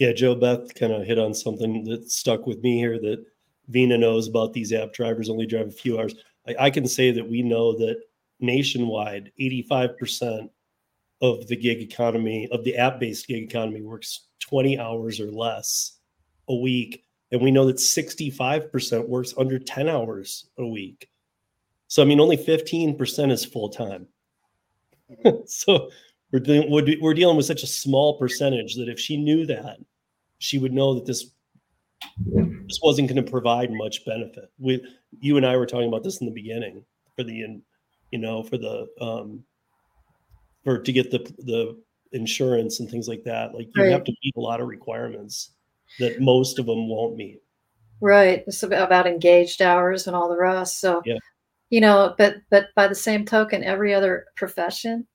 yeah, 0.00 0.12
Joe 0.12 0.34
Beth 0.34 0.74
kind 0.74 0.94
of 0.94 1.06
hit 1.06 1.18
on 1.18 1.34
something 1.34 1.84
that 1.84 2.10
stuck 2.10 2.46
with 2.46 2.62
me 2.62 2.78
here 2.78 2.98
that 2.98 3.22
Veena 3.70 4.00
knows 4.00 4.28
about 4.28 4.54
these 4.54 4.72
app 4.72 4.94
drivers 4.94 5.28
only 5.28 5.44
drive 5.44 5.68
a 5.68 5.70
few 5.70 5.98
hours. 5.98 6.14
I, 6.48 6.56
I 6.58 6.70
can 6.70 6.88
say 6.88 7.10
that 7.12 7.28
we 7.28 7.42
know 7.42 7.76
that 7.76 8.00
nationwide, 8.40 9.30
85% 9.38 10.48
of 11.20 11.46
the 11.48 11.56
gig 11.56 11.80
economy, 11.80 12.48
of 12.50 12.64
the 12.64 12.76
app 12.76 13.00
based 13.00 13.26
gig 13.26 13.44
economy, 13.44 13.82
works 13.82 14.28
20 14.40 14.78
hours 14.78 15.20
or 15.20 15.30
less 15.30 15.98
a 16.48 16.54
week. 16.54 17.04
And 17.32 17.40
we 17.40 17.50
know 17.50 17.66
that 17.66 17.76
65% 17.76 19.08
works 19.08 19.34
under 19.38 19.58
10 19.58 19.88
hours 19.88 20.48
a 20.58 20.66
week. 20.66 21.08
So 21.88 22.02
I 22.02 22.06
mean, 22.06 22.20
only 22.20 22.36
15% 22.36 23.30
is 23.30 23.44
full 23.44 23.68
time. 23.68 24.06
so 25.46 25.90
we're 26.32 26.40
dealing 26.40 26.70
we're, 26.70 27.14
dealing 27.14 27.36
with 27.36 27.46
such 27.46 27.64
a 27.64 27.68
small 27.68 28.16
percentage 28.18 28.76
that 28.76 28.88
if 28.88 28.98
she 28.98 29.16
knew 29.16 29.44
that, 29.46 29.78
she 30.38 30.58
would 30.58 30.72
know 30.72 30.94
that 30.94 31.06
this 31.06 31.32
this 32.26 32.80
wasn't 32.82 33.08
going 33.08 33.22
to 33.22 33.30
provide 33.30 33.70
much 33.72 34.04
benefit. 34.04 34.50
We, 34.58 34.82
you 35.18 35.36
and 35.36 35.44
I 35.44 35.56
were 35.56 35.66
talking 35.66 35.88
about 35.88 36.04
this 36.04 36.20
in 36.20 36.26
the 36.26 36.32
beginning 36.32 36.84
for 37.16 37.24
the, 37.24 37.60
you 38.12 38.18
know, 38.18 38.42
for 38.44 38.56
the 38.56 38.86
um, 39.00 39.44
for 40.64 40.78
to 40.78 40.92
get 40.92 41.10
the 41.10 41.18
the 41.38 41.80
insurance 42.12 42.80
and 42.80 42.90
things 42.90 43.08
like 43.08 43.22
that. 43.24 43.54
Like 43.54 43.68
you 43.74 43.82
Right. 43.82 43.92
have 43.92 44.04
to 44.04 44.12
meet 44.24 44.34
a 44.36 44.40
lot 44.40 44.60
of 44.60 44.68
requirements 44.68 45.52
that 45.98 46.20
most 46.20 46.58
of 46.58 46.66
them 46.66 46.88
won't 46.88 47.16
meet. 47.16 47.40
Right. 48.00 48.42
It's 48.46 48.62
about, 48.62 49.06
engaged 49.06 49.62
hours 49.62 50.06
and 50.06 50.16
all 50.16 50.28
the 50.28 50.36
rest. 50.38 50.80
So, 50.80 51.02
Yeah. 51.04 51.18
you 51.70 51.80
know, 51.80 52.14
but 52.18 52.36
but 52.50 52.68
by 52.74 52.88
the 52.88 52.94
same 52.94 53.24
token, 53.24 53.62
every 53.62 53.94
other 53.94 54.26
profession 54.36 55.06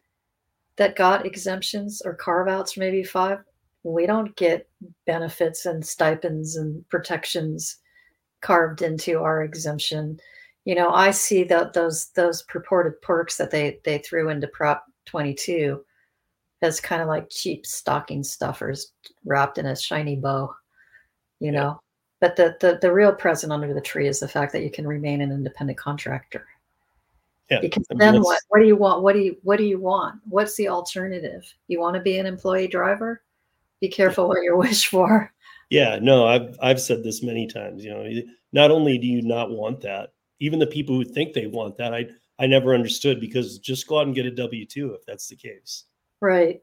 that 0.78 0.96
got 0.96 1.26
exemptions 1.26 2.02
or 2.06 2.14
carve 2.16 2.48
outs 2.48 2.78
AB 2.78 3.04
five, 3.04 3.40
we 3.84 4.06
don't 4.06 4.36
get 4.36 4.70
benefits 5.06 5.66
and 5.66 5.86
stipends 5.86 6.56
and 6.58 6.88
protections 6.90 7.78
carved 8.42 8.82
into 8.82 9.20
our 9.20 9.44
exemption. 9.44 10.20
You 10.66 10.76
know, 10.76 10.92
I 10.92 11.12
see 11.12 11.44
that 11.46 11.74
those 11.74 12.08
those 12.12 12.44
purported 12.44 13.02
perks 13.02 13.38
that 13.38 13.52
they 13.52 13.80
they 13.84 13.98
threw 14.00 14.30
into 14.30 14.48
Prop 14.48 14.86
twenty 15.06 15.34
two 15.34 15.84
as 16.61 16.80
kind 16.80 17.02
of 17.02 17.07
like 17.07 17.30
cheap 17.30 17.65
stocking 17.65 18.23
stuffers 18.23 18.94
wrapped 19.26 19.57
in 19.57 19.68
a 19.68 19.76
shiny 19.76 20.15
bow. 20.15 20.53
You 21.40 21.52
Yeah. 21.52 21.60
know, 21.60 21.82
but 22.19 22.36
the, 22.36 22.56
the 22.61 22.80
the 22.82 22.91
real 22.91 23.14
present 23.14 23.52
under 23.52 23.73
the 23.73 23.82
tree 23.82 24.07
is 24.07 24.19
the 24.19 24.27
fact 24.27 24.52
that 24.53 24.64
you 24.64 24.72
can 24.72 24.88
remain 24.88 25.22
an 25.22 25.32
independent 25.32 25.77
contractor. 25.77 26.48
Yeah. 27.52 27.60
Because 27.61 27.86
I 27.91 27.94
mean, 27.94 27.99
then 27.99 28.22
what? 28.22 28.40
What 28.49 28.60
do 28.60 28.65
you 28.65 28.76
want? 28.76 29.03
What 29.03 29.14
do 29.14 29.19
you 29.19 29.38
what 29.44 29.57
do 29.57 29.65
you 29.65 29.80
want? 29.80 30.19
What's 30.27 30.56
the 30.56 30.69
alternative? 30.69 31.44
You 31.68 31.80
want 31.80 31.95
to 31.95 32.02
be 32.02 32.18
an 32.18 32.26
employee 32.26 32.68
driver? 32.68 33.22
Be 33.82 33.90
careful 33.90 34.27
what 34.27 34.41
you 34.41 34.57
wish 34.57 34.88
for. 34.88 35.32
Yeah, 35.69 35.99
no, 36.02 36.26
I've 36.26 36.57
I've 36.61 36.82
said 36.82 37.03
this 37.03 37.22
many 37.22 37.45
times. 37.48 37.84
You 37.84 37.91
know, 37.91 38.22
not 38.53 38.72
only 38.72 38.98
do 38.98 39.06
you 39.06 39.22
not 39.22 39.52
want 39.52 39.82
that, 39.82 40.14
even 40.40 40.57
the 40.57 40.68
people 40.68 40.95
who 40.95 41.03
think 41.03 41.34
they 41.34 41.48
want 41.48 41.77
that, 41.77 41.94
I 41.94 42.07
I 42.38 42.48
never 42.48 42.74
understood 42.74 43.20
because 43.20 43.60
just 43.60 43.88
go 43.88 43.99
out 43.99 44.07
and 44.07 44.16
get 44.16 44.26
a 44.26 44.32
W 44.32 44.66
two 44.66 44.94
if 44.94 45.06
that's 45.06 45.28
the 45.28 45.36
case. 45.36 45.86
Right. 46.22 46.62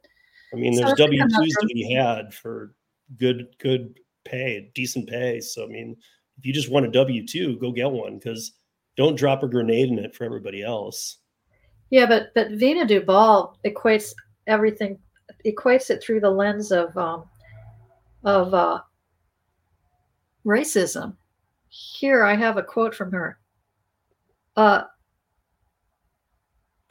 I 0.52 0.56
mean, 0.56 0.74
there's 0.74 0.92
W 0.94 1.22
twos 1.22 1.56
to 1.60 1.66
be 1.72 1.92
had 1.92 2.34
for 2.34 2.74
good 3.18 3.48
good 3.58 3.98
pay, 4.24 4.70
decent 4.74 5.08
pay. 5.08 5.40
So 5.40 5.64
I 5.64 5.68
mean, 5.68 5.96
if 6.38 6.46
you 6.46 6.52
just 6.52 6.70
want 6.70 6.86
a 6.86 6.90
W 6.90 7.26
two, 7.26 7.56
go 7.58 7.72
get 7.72 7.90
one 7.90 8.18
because 8.18 8.52
don't 8.96 9.16
drop 9.16 9.42
a 9.42 9.48
grenade 9.48 9.88
in 9.88 9.98
it 9.98 10.14
for 10.14 10.24
everybody 10.24 10.62
else. 10.62 11.18
Yeah, 11.90 12.06
but 12.06 12.32
but 12.34 12.48
Veena 12.52 12.86
Dubal 12.86 13.56
equates 13.64 14.12
everything 14.46 14.98
equates 15.46 15.90
it 15.90 16.02
through 16.02 16.20
the 16.20 16.30
lens 16.30 16.72
of 16.72 16.96
um, 16.96 17.24
of 18.24 18.52
uh, 18.52 18.80
racism. 20.44 21.16
Here 21.68 22.24
I 22.24 22.34
have 22.34 22.58
a 22.58 22.62
quote 22.62 22.94
from 22.94 23.10
her. 23.12 23.38
Uh, 24.56 24.82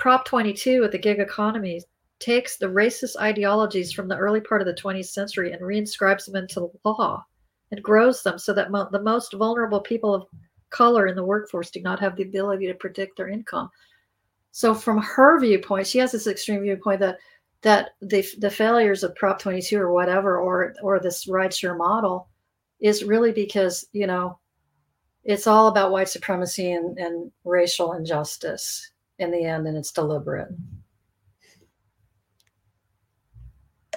Prop 0.02 0.26
22 0.26 0.84
at 0.84 0.92
the 0.92 0.98
gig 0.98 1.20
economy 1.20 1.80
takes 2.18 2.58
the 2.58 2.66
racist 2.66 3.16
ideologies 3.18 3.94
from 3.94 4.08
the 4.08 4.18
early 4.18 4.42
part 4.42 4.60
of 4.60 4.66
the 4.66 4.74
20th 4.74 5.06
century 5.06 5.52
and 5.52 5.62
reinscribes 5.62 6.26
them 6.26 6.38
into 6.38 6.72
law 6.84 7.24
and 7.70 7.84
grows 7.84 8.24
them 8.24 8.40
so 8.40 8.52
that 8.52 8.72
mo- 8.72 8.90
the 8.92 9.00
most 9.00 9.34
vulnerable 9.34 9.80
people 9.80 10.12
of 10.12 10.26
color 10.72 11.06
in 11.06 11.16
the 11.16 11.24
workforce 11.24 11.70
do 11.70 11.84
not 11.84 12.00
have 12.00 12.16
the 12.16 12.24
ability 12.24 12.66
to 12.66 12.74
predict 12.74 13.16
their 13.16 13.28
income. 13.28 13.70
So 14.50 14.74
from 14.74 14.98
her 14.98 15.40
viewpoint, 15.40 15.86
she 15.86 16.00
has 16.00 16.14
this 16.14 16.26
extreme 16.26 16.64
viewpoint 16.64 17.00
that 17.02 17.20
that 17.62 17.92
the 18.02 18.26
the 18.40 18.50
failures 18.50 19.04
of 19.04 19.14
Prop 19.14 19.38
22 19.38 19.78
or 19.78 19.94
whatever 19.94 20.40
or 20.40 20.74
or 20.82 21.00
this 21.00 21.28
rideshare 21.28 21.78
model 21.78 22.28
is 22.80 23.04
really 23.04 23.32
because 23.32 23.86
you 23.94 24.08
know 24.08 24.40
it's 25.24 25.46
all 25.46 25.68
about 25.68 25.92
white 25.92 26.10
supremacy 26.10 26.72
and, 26.72 26.98
and 26.98 27.32
racial 27.44 27.94
injustice 27.94 28.91
in 29.22 29.32
the 29.32 29.46
end, 29.46 29.68
and 29.68 29.78
it's 29.78 29.92
deliberate. 29.92 30.50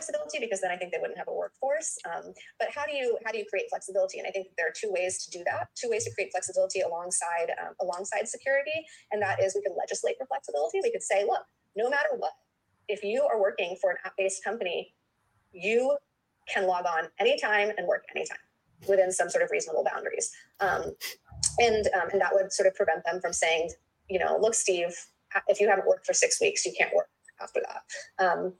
flexibility 0.04 0.38
because 0.44 0.60
then 0.60 0.70
I 0.70 0.76
think 0.76 0.92
they 0.92 0.98
wouldn't 1.00 1.18
have 1.18 1.28
a 1.28 1.32
workforce. 1.32 1.98
Um, 2.04 2.32
but 2.58 2.68
how 2.74 2.84
do 2.84 2.94
you 2.94 3.18
how 3.24 3.32
do 3.32 3.38
you 3.38 3.44
create 3.48 3.66
flexibility? 3.70 4.18
And 4.18 4.26
I 4.26 4.30
think 4.30 4.48
there 4.56 4.68
are 4.68 4.74
two 4.74 4.90
ways 4.90 5.24
to 5.24 5.30
do 5.30 5.44
that. 5.44 5.68
Two 5.74 5.88
ways 5.90 6.04
to 6.04 6.14
create 6.14 6.30
flexibility 6.32 6.80
alongside 6.80 7.52
um, 7.60 7.74
alongside 7.80 8.28
security, 8.28 8.84
and 9.12 9.22
that 9.22 9.42
is 9.42 9.54
we 9.54 9.62
could 9.62 9.76
legislate 9.78 10.16
for 10.18 10.26
flexibility. 10.26 10.80
We 10.82 10.92
could 10.92 11.02
say, 11.02 11.24
look, 11.24 11.42
no 11.76 11.88
matter 11.88 12.10
what, 12.16 12.32
if 12.88 13.02
you 13.02 13.22
are 13.22 13.40
working 13.40 13.76
for 13.80 13.90
an 13.90 13.96
app-based 14.04 14.44
company, 14.44 14.94
you 15.52 15.96
can 16.52 16.66
log 16.66 16.84
on 16.86 17.08
anytime 17.18 17.70
and 17.78 17.86
work 17.86 18.04
anytime 18.14 18.38
within 18.88 19.10
some 19.10 19.30
sort 19.30 19.42
of 19.42 19.50
reasonable 19.50 19.84
boundaries. 19.84 20.30
Um, 20.60 20.92
and 21.58 21.86
um, 21.94 22.10
and 22.12 22.20
that 22.20 22.30
would 22.32 22.52
sort 22.52 22.66
of 22.66 22.74
prevent 22.74 23.04
them 23.04 23.20
from 23.20 23.32
saying, 23.32 23.70
you 24.08 24.18
know, 24.18 24.38
look, 24.40 24.54
Steve, 24.54 24.94
if 25.48 25.60
you 25.60 25.68
haven't 25.68 25.86
worked 25.86 26.06
for 26.06 26.12
six 26.12 26.40
weeks, 26.40 26.64
you 26.64 26.72
can't 26.76 26.94
work 26.94 27.08
after 27.40 27.60
that. 27.60 28.24
Um, 28.24 28.54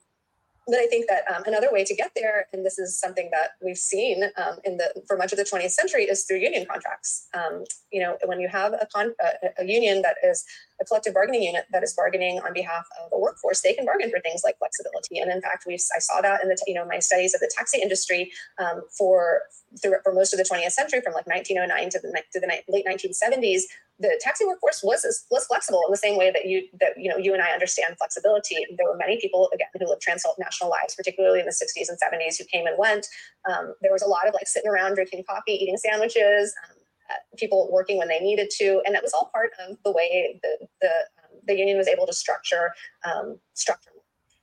but 0.66 0.78
I 0.78 0.86
think 0.86 1.06
that 1.09 1.24
um, 1.30 1.42
another 1.46 1.70
way 1.70 1.84
to 1.84 1.94
get 1.94 2.12
there, 2.16 2.46
and 2.52 2.64
this 2.64 2.78
is 2.78 2.98
something 2.98 3.28
that 3.32 3.51
we've 3.62 3.76
seen 3.76 4.24
um, 4.38 4.56
in 4.64 4.78
the 4.78 5.02
for 5.06 5.16
much 5.16 5.32
of 5.32 5.38
the 5.38 5.44
20th 5.44 5.72
century, 5.72 6.05
is 6.05 6.24
through 6.24 6.38
union 6.38 6.64
contracts. 6.68 7.28
Um, 7.34 7.64
you 7.92 8.01
know, 8.01 8.16
when 8.24 8.40
you 8.40 8.48
have 8.48 8.72
a, 8.72 8.88
con- 8.94 9.14
a, 9.20 9.62
a 9.62 9.66
union 9.66 10.01
that 10.02 10.16
is 10.24 10.44
a 10.80 10.84
collective 10.84 11.12
bargaining 11.12 11.42
unit 11.42 11.66
that 11.72 11.82
is 11.82 11.92
bargaining 11.92 12.40
on 12.40 12.55
behalf 12.55 12.86
of 13.05 13.12
a 13.12 13.18
workforce, 13.18 13.60
they 13.60 13.74
can 13.74 13.84
bargain 13.84 14.10
for 14.10 14.20
things 14.20 14.40
like 14.42 14.56
flexibility. 14.59 15.18
And 15.18 15.30
in 15.30 15.42
fact, 15.42 15.64
we 15.66 15.74
I 15.74 15.98
saw 15.98 16.22
that 16.22 16.42
in 16.42 16.48
the 16.48 16.56
you 16.66 16.74
know 16.74 16.86
my 16.86 16.98
studies 16.98 17.34
of 17.34 17.40
the 17.40 17.51
taxi 17.55 17.82
industry 17.82 18.32
um, 18.59 18.82
for 18.96 19.42
through, 19.82 19.96
for 20.02 20.14
most 20.14 20.32
of 20.32 20.38
the 20.38 20.44
20th 20.44 20.72
century, 20.72 21.02
from 21.02 21.12
like 21.12 21.26
1909 21.26 21.90
to 21.90 21.98
the, 22.01 22.22
to 22.32 22.40
the 22.40 22.62
late 22.68 22.86
1970s, 22.86 23.62
the 24.00 24.18
taxi 24.20 24.44
workforce 24.44 24.82
was 24.82 25.04
was 25.30 25.46
flexible 25.46 25.82
in 25.86 25.92
the 25.92 25.96
same 25.96 26.16
way 26.18 26.30
that 26.30 26.46
you 26.46 26.66
that 26.80 26.94
you 26.96 27.08
know 27.08 27.16
you 27.16 27.32
and 27.32 27.42
I 27.42 27.50
understand 27.50 27.96
flexibility. 27.96 28.56
There 28.76 28.86
were 28.86 28.96
many 28.96 29.20
people 29.20 29.50
again 29.54 29.68
who 29.78 29.88
lived 29.88 30.02
transnational 30.02 30.70
lives, 30.70 30.94
particularly 30.94 31.40
in 31.40 31.46
the 31.46 31.52
60s 31.52 31.88
and 31.88 31.98
70s, 31.98 32.38
who 32.38 32.44
came 32.44 32.66
and 32.66 32.76
went. 32.76 33.06
Um, 33.48 33.74
there 33.82 33.92
was 33.92 34.02
a 34.02 34.08
lot 34.08 34.26
of 34.26 34.34
like 34.34 34.48
sitting 34.48 34.70
around 34.70 34.94
drinking 34.94 35.24
coffee, 35.28 35.52
eating 35.52 35.76
sandwiches, 35.76 36.54
um, 36.64 36.76
uh, 37.10 37.14
people 37.36 37.68
working 37.70 37.98
when 37.98 38.08
they 38.08 38.18
needed 38.18 38.50
to, 38.58 38.82
and 38.84 38.94
that 38.94 39.02
was 39.02 39.12
all 39.12 39.30
part 39.32 39.50
of 39.66 39.76
the 39.84 39.92
way 39.92 40.40
the 40.42 40.66
the 40.80 40.88
um, 40.88 41.38
the 41.46 41.54
union 41.54 41.78
was 41.78 41.88
able 41.88 42.06
to 42.06 42.12
structure 42.12 42.72
um, 43.04 43.38
structure. 43.54 43.90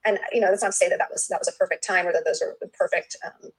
And 0.06 0.18
you 0.32 0.40
know, 0.40 0.48
that's 0.48 0.64
not 0.64 0.72
to 0.72 0.78
say 0.78 0.88
that 0.88 0.98
that 0.98 1.10
was 1.12 1.28
that 1.28 1.40
was 1.40 1.50
a 1.50 1.58
perfect 1.58 1.86
time 1.86 2.08
or 2.08 2.14
that 2.14 2.24
those 2.26 2.42
were 2.42 2.56
the 2.62 2.70
perfect 2.70 3.18
um, 3.26 3.52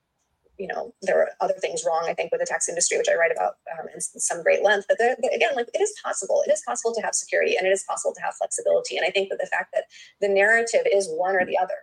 you 0.62 0.68
know 0.68 0.94
there 1.02 1.16
were 1.16 1.30
other 1.40 1.58
things 1.60 1.82
wrong 1.84 2.04
i 2.06 2.14
think 2.14 2.30
with 2.30 2.40
the 2.40 2.46
tax 2.46 2.68
industry 2.68 2.96
which 2.96 3.08
i 3.10 3.16
write 3.16 3.32
about 3.32 3.54
um, 3.72 3.86
in 3.92 4.00
some 4.00 4.42
great 4.42 4.62
length 4.62 4.86
but, 4.88 4.96
but 4.98 5.34
again 5.34 5.50
like 5.56 5.66
it 5.74 5.82
is 5.82 5.92
possible. 6.04 6.42
It 6.46 6.52
is 6.52 6.62
possible 6.66 6.94
to 6.94 7.02
have 7.02 7.14
security 7.14 7.56
and 7.56 7.66
it 7.66 7.70
is 7.70 7.84
possible 7.88 8.14
to 8.14 8.22
have 8.22 8.34
flexibility 8.36 8.96
and 8.96 9.04
i 9.04 9.10
think 9.10 9.28
that 9.30 9.40
the 9.40 9.50
fact 9.54 9.74
that 9.74 9.84
the 10.20 10.28
narrative 10.28 10.86
is 10.86 11.08
one 11.10 11.34
or 11.34 11.44
the 11.44 11.58
other 11.58 11.82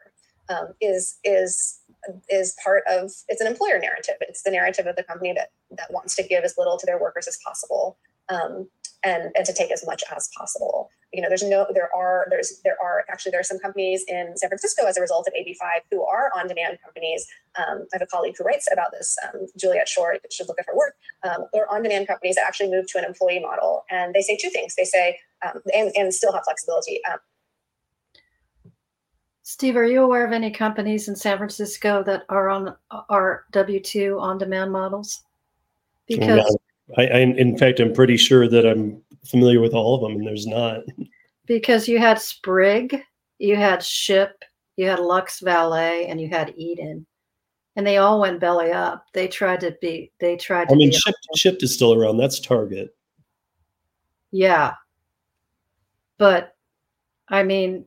um, 0.49 0.73
is 0.81 1.19
is 1.23 1.79
is 2.29 2.55
part 2.63 2.83
of 2.89 3.11
it's 3.27 3.41
an 3.41 3.47
employer 3.47 3.77
narrative. 3.77 4.15
It's 4.21 4.41
the 4.41 4.51
narrative 4.51 4.87
of 4.87 4.95
the 4.95 5.03
company 5.03 5.33
that 5.33 5.49
that 5.77 5.91
wants 5.91 6.15
to 6.15 6.23
give 6.23 6.43
as 6.43 6.55
little 6.57 6.77
to 6.77 6.85
their 6.85 6.99
workers 6.99 7.27
as 7.27 7.37
possible 7.45 7.99
um, 8.29 8.69
and 9.03 9.31
and 9.35 9.45
to 9.45 9.53
take 9.53 9.71
as 9.71 9.85
much 9.85 10.03
as 10.15 10.29
possible. 10.37 10.89
You 11.13 11.21
know 11.21 11.29
there's 11.29 11.43
no 11.43 11.65
there 11.73 11.89
are 11.95 12.27
there's 12.29 12.61
there 12.63 12.77
are 12.83 13.05
actually 13.09 13.31
there 13.31 13.39
are 13.39 13.43
some 13.43 13.59
companies 13.59 14.03
in 14.07 14.33
san 14.37 14.49
francisco 14.49 14.85
as 14.85 14.97
a 14.97 15.01
result 15.01 15.27
of 15.27 15.33
ab5 15.33 15.81
who 15.89 16.05
are 16.05 16.31
on 16.37 16.47
demand 16.47 16.77
companies. 16.83 17.25
Um, 17.57 17.87
i 17.93 17.95
have 17.95 18.01
a 18.01 18.05
colleague 18.07 18.35
who 18.37 18.43
writes 18.43 18.67
about 18.71 18.91
this 18.91 19.17
um, 19.27 19.47
Juliet 19.57 19.87
Schor 19.87 20.13
you 20.13 20.19
should 20.31 20.47
look 20.47 20.59
at 20.59 20.65
her 20.67 20.75
work. 20.75 20.95
Um, 21.23 21.45
they're 21.53 21.71
on 21.71 21.83
demand 21.83 22.07
companies 22.07 22.35
that 22.35 22.45
actually 22.45 22.69
move 22.69 22.87
to 22.91 22.97
an 22.97 23.05
employee 23.05 23.39
model 23.39 23.85
and 23.89 24.13
they 24.13 24.21
say 24.21 24.37
two 24.37 24.49
things. 24.49 24.75
They 24.75 24.85
say 24.85 25.17
um, 25.45 25.61
and, 25.73 25.91
and 25.95 26.13
still 26.13 26.33
have 26.33 26.43
flexibility. 26.43 26.99
Um, 27.09 27.19
Steve, 29.43 29.77
are 29.77 29.85
you 29.85 30.03
aware 30.03 30.27
of 30.27 30.31
any 30.31 30.51
companies 30.51 31.07
in 31.07 31.15
San 31.15 31.37
Francisco 31.37 32.03
that 32.03 32.23
are 32.29 32.49
on 32.49 32.75
are 32.91 33.45
W 33.51 33.79
two 33.79 34.19
on 34.19 34.37
demand 34.37 34.71
models? 34.71 35.23
Because 36.07 36.55
I, 36.97 37.07
I, 37.07 37.19
in 37.19 37.57
fact, 37.57 37.79
I'm 37.79 37.93
pretty 37.93 38.17
sure 38.17 38.47
that 38.47 38.65
I'm 38.65 39.01
familiar 39.25 39.59
with 39.59 39.73
all 39.73 39.95
of 39.95 40.01
them, 40.01 40.19
and 40.19 40.27
there's 40.27 40.47
not. 40.47 40.81
because 41.45 41.87
you 41.87 41.99
had 41.99 42.19
Sprig, 42.19 43.01
you 43.37 43.55
had 43.55 43.79
Shipt, 43.79 44.43
you 44.75 44.87
had 44.87 44.99
Luxe 44.99 45.39
Valet, 45.39 46.07
and 46.07 46.19
you 46.19 46.29
had 46.29 46.53
Eden, 46.57 47.05
and 47.75 47.85
they 47.85 47.97
all 47.97 48.19
went 48.19 48.39
belly 48.39 48.71
up. 48.71 49.05
They 49.13 49.27
tried 49.27 49.59
to 49.61 49.75
be. 49.81 50.11
They 50.19 50.37
tried 50.37 50.69
to 50.69 50.73
I 50.73 50.77
mean, 50.77 50.91
Shipt 50.91 51.17
Shipt 51.37 51.63
is 51.63 51.73
still 51.73 51.93
around. 51.93 52.17
That's 52.17 52.39
Target. 52.39 52.95
Yeah, 54.31 54.73
but 56.17 56.55
I 57.27 57.43
mean, 57.43 57.85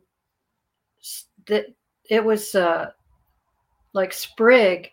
that 1.46 1.66
it 2.08 2.24
was 2.24 2.54
uh, 2.54 2.90
like 3.92 4.12
Sprig 4.12 4.90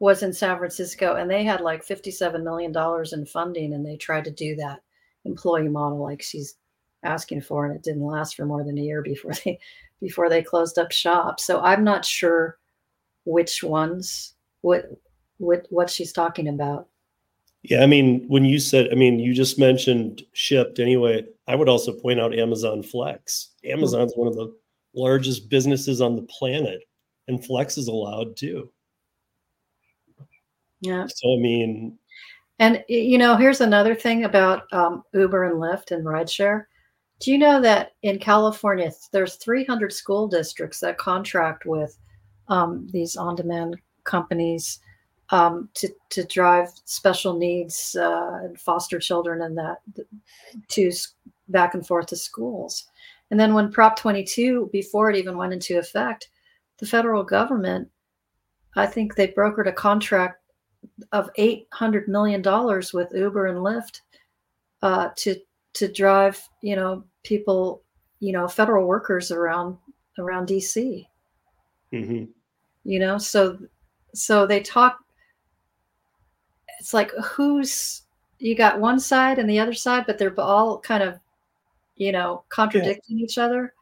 was 0.00 0.22
in 0.22 0.32
San 0.32 0.58
Francisco, 0.58 1.14
and 1.14 1.30
they 1.30 1.44
had 1.44 1.60
like 1.60 1.84
fifty-seven 1.84 2.42
million 2.42 2.72
dollars 2.72 3.12
in 3.12 3.24
funding, 3.24 3.74
and 3.74 3.86
they 3.86 3.96
tried 3.96 4.24
to 4.24 4.30
do 4.30 4.56
that 4.56 4.80
employee 5.24 5.68
model 5.68 6.02
like 6.02 6.22
she's 6.22 6.56
asking 7.04 7.42
for, 7.42 7.66
and 7.66 7.76
it 7.76 7.82
didn't 7.82 8.04
last 8.04 8.34
for 8.34 8.44
more 8.44 8.64
than 8.64 8.78
a 8.78 8.82
year 8.82 9.02
before 9.02 9.32
they 9.44 9.60
before 10.00 10.28
they 10.28 10.42
closed 10.42 10.78
up 10.78 10.90
shop. 10.90 11.38
So 11.38 11.60
I'm 11.60 11.84
not 11.84 12.04
sure 12.04 12.58
which 13.24 13.62
ones 13.62 14.34
what 14.62 14.86
what 15.38 15.66
what 15.70 15.90
she's 15.90 16.12
talking 16.12 16.48
about. 16.48 16.88
Yeah, 17.62 17.82
I 17.82 17.86
mean, 17.86 18.24
when 18.26 18.46
you 18.46 18.58
said, 18.58 18.88
I 18.90 18.94
mean, 18.94 19.18
you 19.18 19.34
just 19.34 19.58
mentioned 19.58 20.22
Shipt 20.32 20.78
anyway. 20.78 21.26
I 21.46 21.54
would 21.54 21.68
also 21.68 21.92
point 21.92 22.18
out 22.18 22.38
Amazon 22.38 22.82
Flex. 22.82 23.50
Hmm. 23.62 23.72
Amazon's 23.72 24.14
one 24.16 24.28
of 24.28 24.34
the 24.34 24.54
largest 24.94 25.50
businesses 25.50 26.00
on 26.00 26.16
the 26.16 26.22
planet, 26.22 26.80
and 27.28 27.44
Flex 27.44 27.76
is 27.76 27.88
allowed 27.88 28.36
too. 28.36 28.72
Yeah. 30.80 31.06
So, 31.06 31.34
I 31.34 31.36
mean, 31.36 31.98
And 32.58 32.84
you 32.88 33.18
know, 33.18 33.36
here's 33.36 33.60
another 33.60 33.94
thing 33.94 34.24
about 34.24 34.64
um, 34.72 35.02
Uber 35.12 35.44
and 35.44 35.56
Lyft 35.56 35.90
and 35.92 36.04
rideshare. 36.04 36.64
Do 37.20 37.30
you 37.30 37.38
know 37.38 37.60
that 37.60 37.92
in 38.02 38.18
California, 38.18 38.90
there's 39.12 39.36
300 39.36 39.92
school 39.92 40.26
districts 40.26 40.80
that 40.80 40.96
contract 40.96 41.66
with 41.66 41.98
um, 42.48 42.88
these 42.92 43.16
on-demand 43.16 43.76
companies 44.04 44.80
um, 45.30 45.68
to 45.74 45.88
to 46.10 46.24
drive 46.24 46.68
special 46.84 47.36
needs 47.36 47.94
uh, 47.98 48.40
and 48.42 48.58
foster 48.58 48.98
children 48.98 49.42
and 49.42 49.56
that 49.56 49.78
to 50.68 50.92
back 51.48 51.74
and 51.74 51.86
forth 51.86 52.06
to 52.06 52.16
schools. 52.16 52.86
And 53.30 53.38
then 53.38 53.54
when 53.54 53.70
Prop 53.70 53.96
22, 53.96 54.70
before 54.72 55.10
it 55.10 55.16
even 55.16 55.36
went 55.36 55.52
into 55.52 55.78
effect, 55.78 56.30
the 56.78 56.86
federal 56.86 57.22
government, 57.22 57.88
I 58.74 58.86
think 58.86 59.14
they 59.14 59.28
brokered 59.28 59.68
a 59.68 59.72
contract 59.72 60.42
of 61.12 61.30
eight 61.36 61.66
hundred 61.72 62.08
million 62.08 62.42
dollars 62.42 62.92
with 62.92 63.12
Uber 63.14 63.46
and 63.46 63.58
Lyft 63.58 64.00
uh, 64.82 65.10
to 65.16 65.36
to 65.74 65.92
drive, 65.92 66.40
you 66.62 66.76
know, 66.76 67.04
people, 67.22 67.82
you 68.18 68.32
know, 68.32 68.48
federal 68.48 68.86
workers 68.86 69.30
around 69.30 69.76
around 70.18 70.48
DC. 70.48 71.06
mhm. 71.92 72.28
You 72.84 72.98
know, 72.98 73.18
so 73.18 73.58
so 74.14 74.46
they 74.46 74.60
talk. 74.60 74.98
It's 76.78 76.94
like 76.94 77.12
who's 77.12 78.02
you 78.38 78.54
got 78.56 78.80
one 78.80 78.98
side 78.98 79.38
and 79.38 79.48
the 79.48 79.58
other 79.58 79.74
side, 79.74 80.04
but 80.06 80.18
they're 80.18 80.38
all 80.40 80.80
kind 80.80 81.02
of, 81.02 81.20
you 81.96 82.10
know, 82.10 82.44
contradicting 82.48 83.20
each 83.20 83.36
other. 83.38 83.74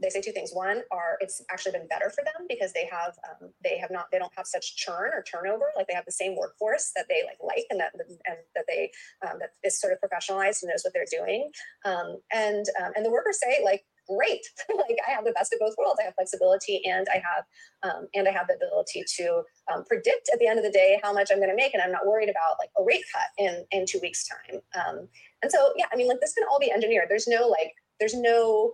They 0.00 0.10
say 0.10 0.20
two 0.20 0.32
things. 0.32 0.50
One 0.52 0.82
are 0.90 1.18
it's 1.20 1.42
actually 1.50 1.72
been 1.72 1.88
better 1.88 2.10
for 2.10 2.24
them 2.24 2.46
because 2.48 2.72
they 2.72 2.88
have 2.90 3.18
um, 3.28 3.50
they 3.62 3.78
have 3.78 3.90
not 3.90 4.06
they 4.12 4.18
don't 4.18 4.32
have 4.36 4.46
such 4.46 4.76
churn 4.76 5.10
or 5.12 5.22
turnover. 5.22 5.66
Like 5.76 5.88
they 5.88 5.94
have 5.94 6.06
the 6.06 6.12
same 6.12 6.36
workforce 6.36 6.92
that 6.96 7.06
they 7.08 7.22
like 7.26 7.38
like 7.42 7.66
and 7.70 7.80
that 7.80 7.92
and 7.94 8.38
that 8.54 8.64
they 8.68 8.90
um, 9.26 9.38
that 9.40 9.50
is 9.64 9.80
sort 9.80 9.92
of 9.92 9.98
professionalized 9.98 10.62
and 10.62 10.70
knows 10.70 10.82
what 10.84 10.92
they're 10.94 11.04
doing. 11.10 11.50
Um, 11.84 12.18
and 12.32 12.66
um, 12.80 12.92
and 12.94 13.04
the 13.04 13.10
workers 13.10 13.38
say 13.42 13.60
like 13.64 13.84
great, 14.08 14.40
like 14.76 14.98
I 15.06 15.10
have 15.10 15.24
the 15.24 15.32
best 15.32 15.52
of 15.52 15.60
both 15.60 15.74
worlds. 15.76 15.98
I 16.00 16.04
have 16.04 16.14
flexibility 16.14 16.80
and 16.86 17.06
I 17.12 17.22
have 17.22 17.44
um, 17.82 18.08
and 18.14 18.26
I 18.26 18.32
have 18.32 18.46
the 18.48 18.54
ability 18.54 19.04
to 19.18 19.42
um, 19.72 19.84
predict 19.84 20.30
at 20.32 20.38
the 20.38 20.46
end 20.46 20.58
of 20.58 20.64
the 20.64 20.72
day 20.72 21.00
how 21.02 21.12
much 21.12 21.30
I'm 21.30 21.38
going 21.38 21.50
to 21.50 21.56
make, 21.56 21.74
and 21.74 21.82
I'm 21.82 21.92
not 21.92 22.06
worried 22.06 22.30
about 22.30 22.58
like 22.58 22.70
a 22.78 22.84
rate 22.84 23.04
cut 23.12 23.28
in 23.38 23.64
in 23.70 23.84
two 23.86 24.00
weeks 24.00 24.26
time. 24.26 24.60
Um, 24.74 25.08
and 25.42 25.50
so 25.52 25.72
yeah, 25.76 25.86
I 25.92 25.96
mean 25.96 26.08
like 26.08 26.20
this 26.20 26.34
can 26.34 26.44
all 26.50 26.58
be 26.58 26.72
engineered. 26.72 27.06
There's 27.08 27.28
no 27.28 27.48
like 27.48 27.72
there's 28.00 28.14
no 28.14 28.72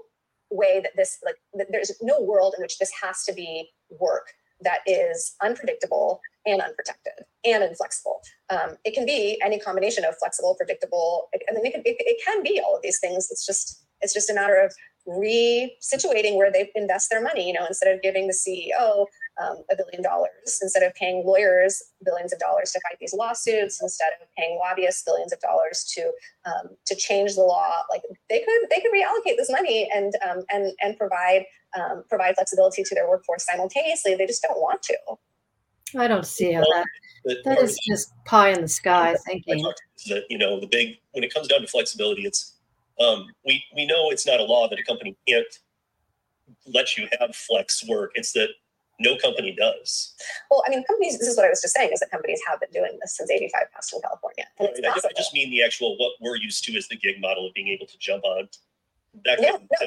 way 0.51 0.81
that 0.83 0.93
this 0.97 1.19
like 1.25 1.37
that 1.55 1.69
there's 1.71 1.93
no 2.03 2.21
world 2.21 2.55
in 2.57 2.62
which 2.62 2.79
this 2.79 2.93
has 3.03 3.25
to 3.25 3.33
be 3.33 3.71
work 3.91 4.29
that 4.61 4.81
is 4.87 5.35
unpredictable 5.43 6.21
and 6.47 6.61
unprotected 6.61 7.12
and 7.45 7.62
inflexible. 7.62 8.21
Um, 8.51 8.77
it 8.85 8.95
can 8.95 9.07
be 9.07 9.41
any 9.43 9.59
combination 9.59 10.05
of 10.05 10.16
flexible, 10.19 10.55
predictable. 10.57 11.29
I 11.35 11.53
mean, 11.55 11.66
it 11.66 11.73
can, 11.73 11.83
it, 11.85 11.97
it 11.99 12.23
can 12.25 12.43
be 12.43 12.61
all 12.65 12.77
of 12.77 12.83
these 12.83 12.99
things. 13.01 13.29
It's 13.31 13.47
just 13.47 13.85
it's 14.01 14.15
just 14.15 14.31
a 14.31 14.35
matter 14.35 14.57
of 14.57 14.75
re-situating 15.07 16.37
where 16.37 16.51
they 16.51 16.71
invest 16.75 17.11
their 17.11 17.23
money. 17.23 17.47
You 17.47 17.55
know, 17.55 17.67
instead 17.67 17.95
of 17.95 18.03
giving 18.03 18.27
the 18.27 18.33
CEO 18.33 19.07
um, 19.43 19.63
a 19.71 19.77
billion 19.77 20.03
dollars, 20.03 20.59
instead 20.63 20.83
of 20.83 20.95
paying 20.95 21.25
lawyers 21.27 21.83
billions 22.05 22.33
of 22.33 22.39
dollars 22.39 22.73
to 22.73 22.81
fight 22.81 22.99
these 23.01 23.15
lawsuits, 23.15 23.81
instead 23.83 24.11
of 24.21 24.29
paying 24.37 24.59
lobbyists 24.59 25.03
billions 25.05 25.33
of 25.33 25.41
dollars 25.41 25.85
to 25.95 26.13
um, 26.45 26.71
to 26.87 26.95
change 26.95 27.35
the 27.35 27.43
law, 27.43 27.83
like 27.91 28.03
they 28.31 28.41
could 28.41 28.71
they 28.71 28.81
could 28.81 28.93
reallocate 28.93 29.37
this 29.37 29.51
money 29.51 29.89
and 29.95 30.15
um, 30.29 30.45
and 30.51 30.73
and 30.81 30.97
provide 30.97 31.45
um, 31.79 32.05
provide 32.09 32.35
flexibility 32.37 32.83
to 32.83 32.95
their 32.95 33.09
workforce 33.09 33.45
simultaneously. 33.45 34.15
They 34.15 34.27
just 34.27 34.43
don't 34.43 34.61
want 34.61 34.83
to. 34.83 34.97
I 35.97 36.09
don't 36.09 36.27
see 36.27 36.53
how 36.53 36.61
that 36.61 36.87
But 37.25 37.37
that 37.45 37.57
part 37.57 37.65
is 37.65 37.73
of 37.73 37.79
just 37.89 38.13
pie 38.25 38.51
in 38.51 38.63
the 38.63 38.69
sky 38.69 39.13
I 39.13 39.17
thinking. 39.27 39.63
that 40.09 40.25
you 40.29 40.39
know 40.39 40.61
the 40.61 40.67
big 40.67 40.99
when 41.13 41.25
it 41.25 41.33
comes 41.33 41.49
down 41.49 41.61
to 41.61 41.67
flexibility, 41.67 42.23
it's 42.23 42.55
um, 43.01 43.27
we 43.45 43.65
we 43.75 43.87
know 43.87 44.11
it's 44.11 44.27
not 44.27 44.41
a 44.41 44.45
law 44.45 44.69
that 44.69 44.79
a 44.79 44.85
company 44.85 45.16
can't 45.27 45.47
let 46.73 46.97
you 46.97 47.09
have 47.19 47.35
flex 47.35 47.87
work. 47.87 48.12
It's 48.15 48.33
that 48.33 48.51
no 49.01 49.16
company 49.16 49.55
does. 49.59 50.15
Well, 50.51 50.62
I 50.66 50.71
mean, 50.71 50.85
companies. 50.85 51.19
This 51.19 51.29
is 51.29 51.37
what 51.37 51.47
I 51.47 51.49
was 51.49 51.61
just 51.61 51.75
saying: 51.75 51.91
is 51.93 52.01
that 52.01 52.11
companies 52.11 52.41
have 52.49 52.61
been 52.61 52.71
doing 52.73 52.97
this 53.01 53.16
since 53.16 53.31
AB5 53.31 53.73
passed 53.73 53.93
in 53.93 54.01
California, 54.01 54.45
and 54.59 54.69
it's 54.69 54.81
Right? 54.81 55.05
I, 55.05 55.09
I 55.09 55.12
just 55.16 55.35
mean 55.35 55.51
the 55.51 55.62
actual 55.62 55.97
what 55.99 56.12
we're 56.21 56.37
used 56.37 56.65
to 56.65 56.73
is 56.73 56.89
the 56.89 56.97
gig 56.97 57.21
model 57.21 57.47
of 57.47 57.55
being 57.55 57.69
able 57.69 57.87
to 57.87 57.99
jump 57.99 58.25
on 58.25 58.49
that. 59.25 59.41
Yeah, 59.41 59.57
no, 59.81 59.87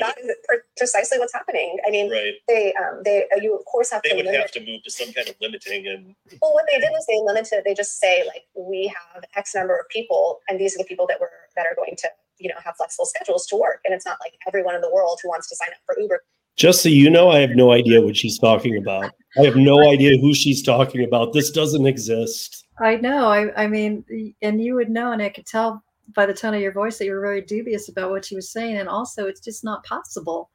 that 0.00 0.18
is 0.18 0.30
pre- 0.46 0.58
precisely 0.76 1.18
what's 1.18 1.32
happening. 1.32 1.78
I 1.86 1.90
mean, 1.90 2.10
right. 2.10 2.34
they 2.48 2.74
um, 2.74 3.02
they 3.04 3.24
you 3.40 3.56
of 3.56 3.64
course 3.64 3.90
have 3.90 4.02
They 4.02 4.10
to 4.10 4.16
would 4.16 4.26
limit 4.26 4.40
have 4.40 4.50
to 4.52 4.60
move 4.60 4.82
to 4.82 4.90
some 4.90 5.12
kind 5.12 5.28
of 5.28 5.34
limiting 5.40 5.86
and 5.86 6.14
Well, 6.40 6.52
what 6.52 6.64
they 6.70 6.78
did 6.78 6.90
was 6.90 7.06
they 7.06 7.20
limited. 7.22 7.62
They 7.64 7.74
just 7.74 7.98
say 7.98 8.24
like 8.26 8.44
we 8.54 8.92
have 9.14 9.24
X 9.36 9.54
number 9.54 9.74
of 9.74 9.88
people, 9.88 10.40
and 10.48 10.58
these 10.58 10.74
are 10.74 10.78
the 10.78 10.84
people 10.84 11.06
that 11.08 11.20
were 11.20 11.30
that 11.56 11.66
are 11.66 11.74
going 11.74 11.96
to 11.96 12.08
you 12.38 12.48
know 12.48 12.54
have 12.64 12.76
flexible 12.76 13.06
schedules 13.06 13.46
to 13.46 13.56
work. 13.56 13.80
And 13.84 13.94
it's 13.94 14.06
not 14.06 14.18
like 14.20 14.34
everyone 14.46 14.74
in 14.74 14.80
the 14.80 14.90
world 14.92 15.18
who 15.22 15.28
wants 15.28 15.48
to 15.48 15.56
sign 15.56 15.68
up 15.68 15.78
for 15.86 16.00
Uber. 16.00 16.22
Just 16.56 16.82
so 16.82 16.88
you 16.88 17.10
know, 17.10 17.30
I 17.30 17.40
have 17.40 17.50
no 17.56 17.72
idea 17.72 18.00
what 18.00 18.16
she's 18.16 18.38
talking 18.38 18.76
about. 18.76 19.10
I 19.38 19.42
have 19.42 19.56
no 19.56 19.90
idea 19.90 20.16
who 20.20 20.34
she's 20.34 20.62
talking 20.62 21.02
about. 21.02 21.32
This 21.32 21.50
doesn't 21.50 21.84
exist. 21.84 22.66
I 22.78 22.96
know. 22.96 23.26
I, 23.26 23.64
I 23.64 23.66
mean, 23.66 24.04
and 24.40 24.62
you 24.62 24.74
would 24.76 24.88
know, 24.88 25.10
and 25.10 25.20
I 25.20 25.30
could 25.30 25.46
tell 25.46 25.82
by 26.14 26.26
the 26.26 26.34
tone 26.34 26.54
of 26.54 26.60
your 26.60 26.70
voice 26.72 26.98
that 26.98 27.06
you 27.06 27.12
were 27.12 27.20
very 27.20 27.40
dubious 27.40 27.88
about 27.88 28.10
what 28.10 28.24
she 28.24 28.36
was 28.36 28.52
saying. 28.52 28.76
And 28.76 28.88
also, 28.88 29.26
it's 29.26 29.40
just 29.40 29.64
not 29.64 29.82
possible. 29.84 30.50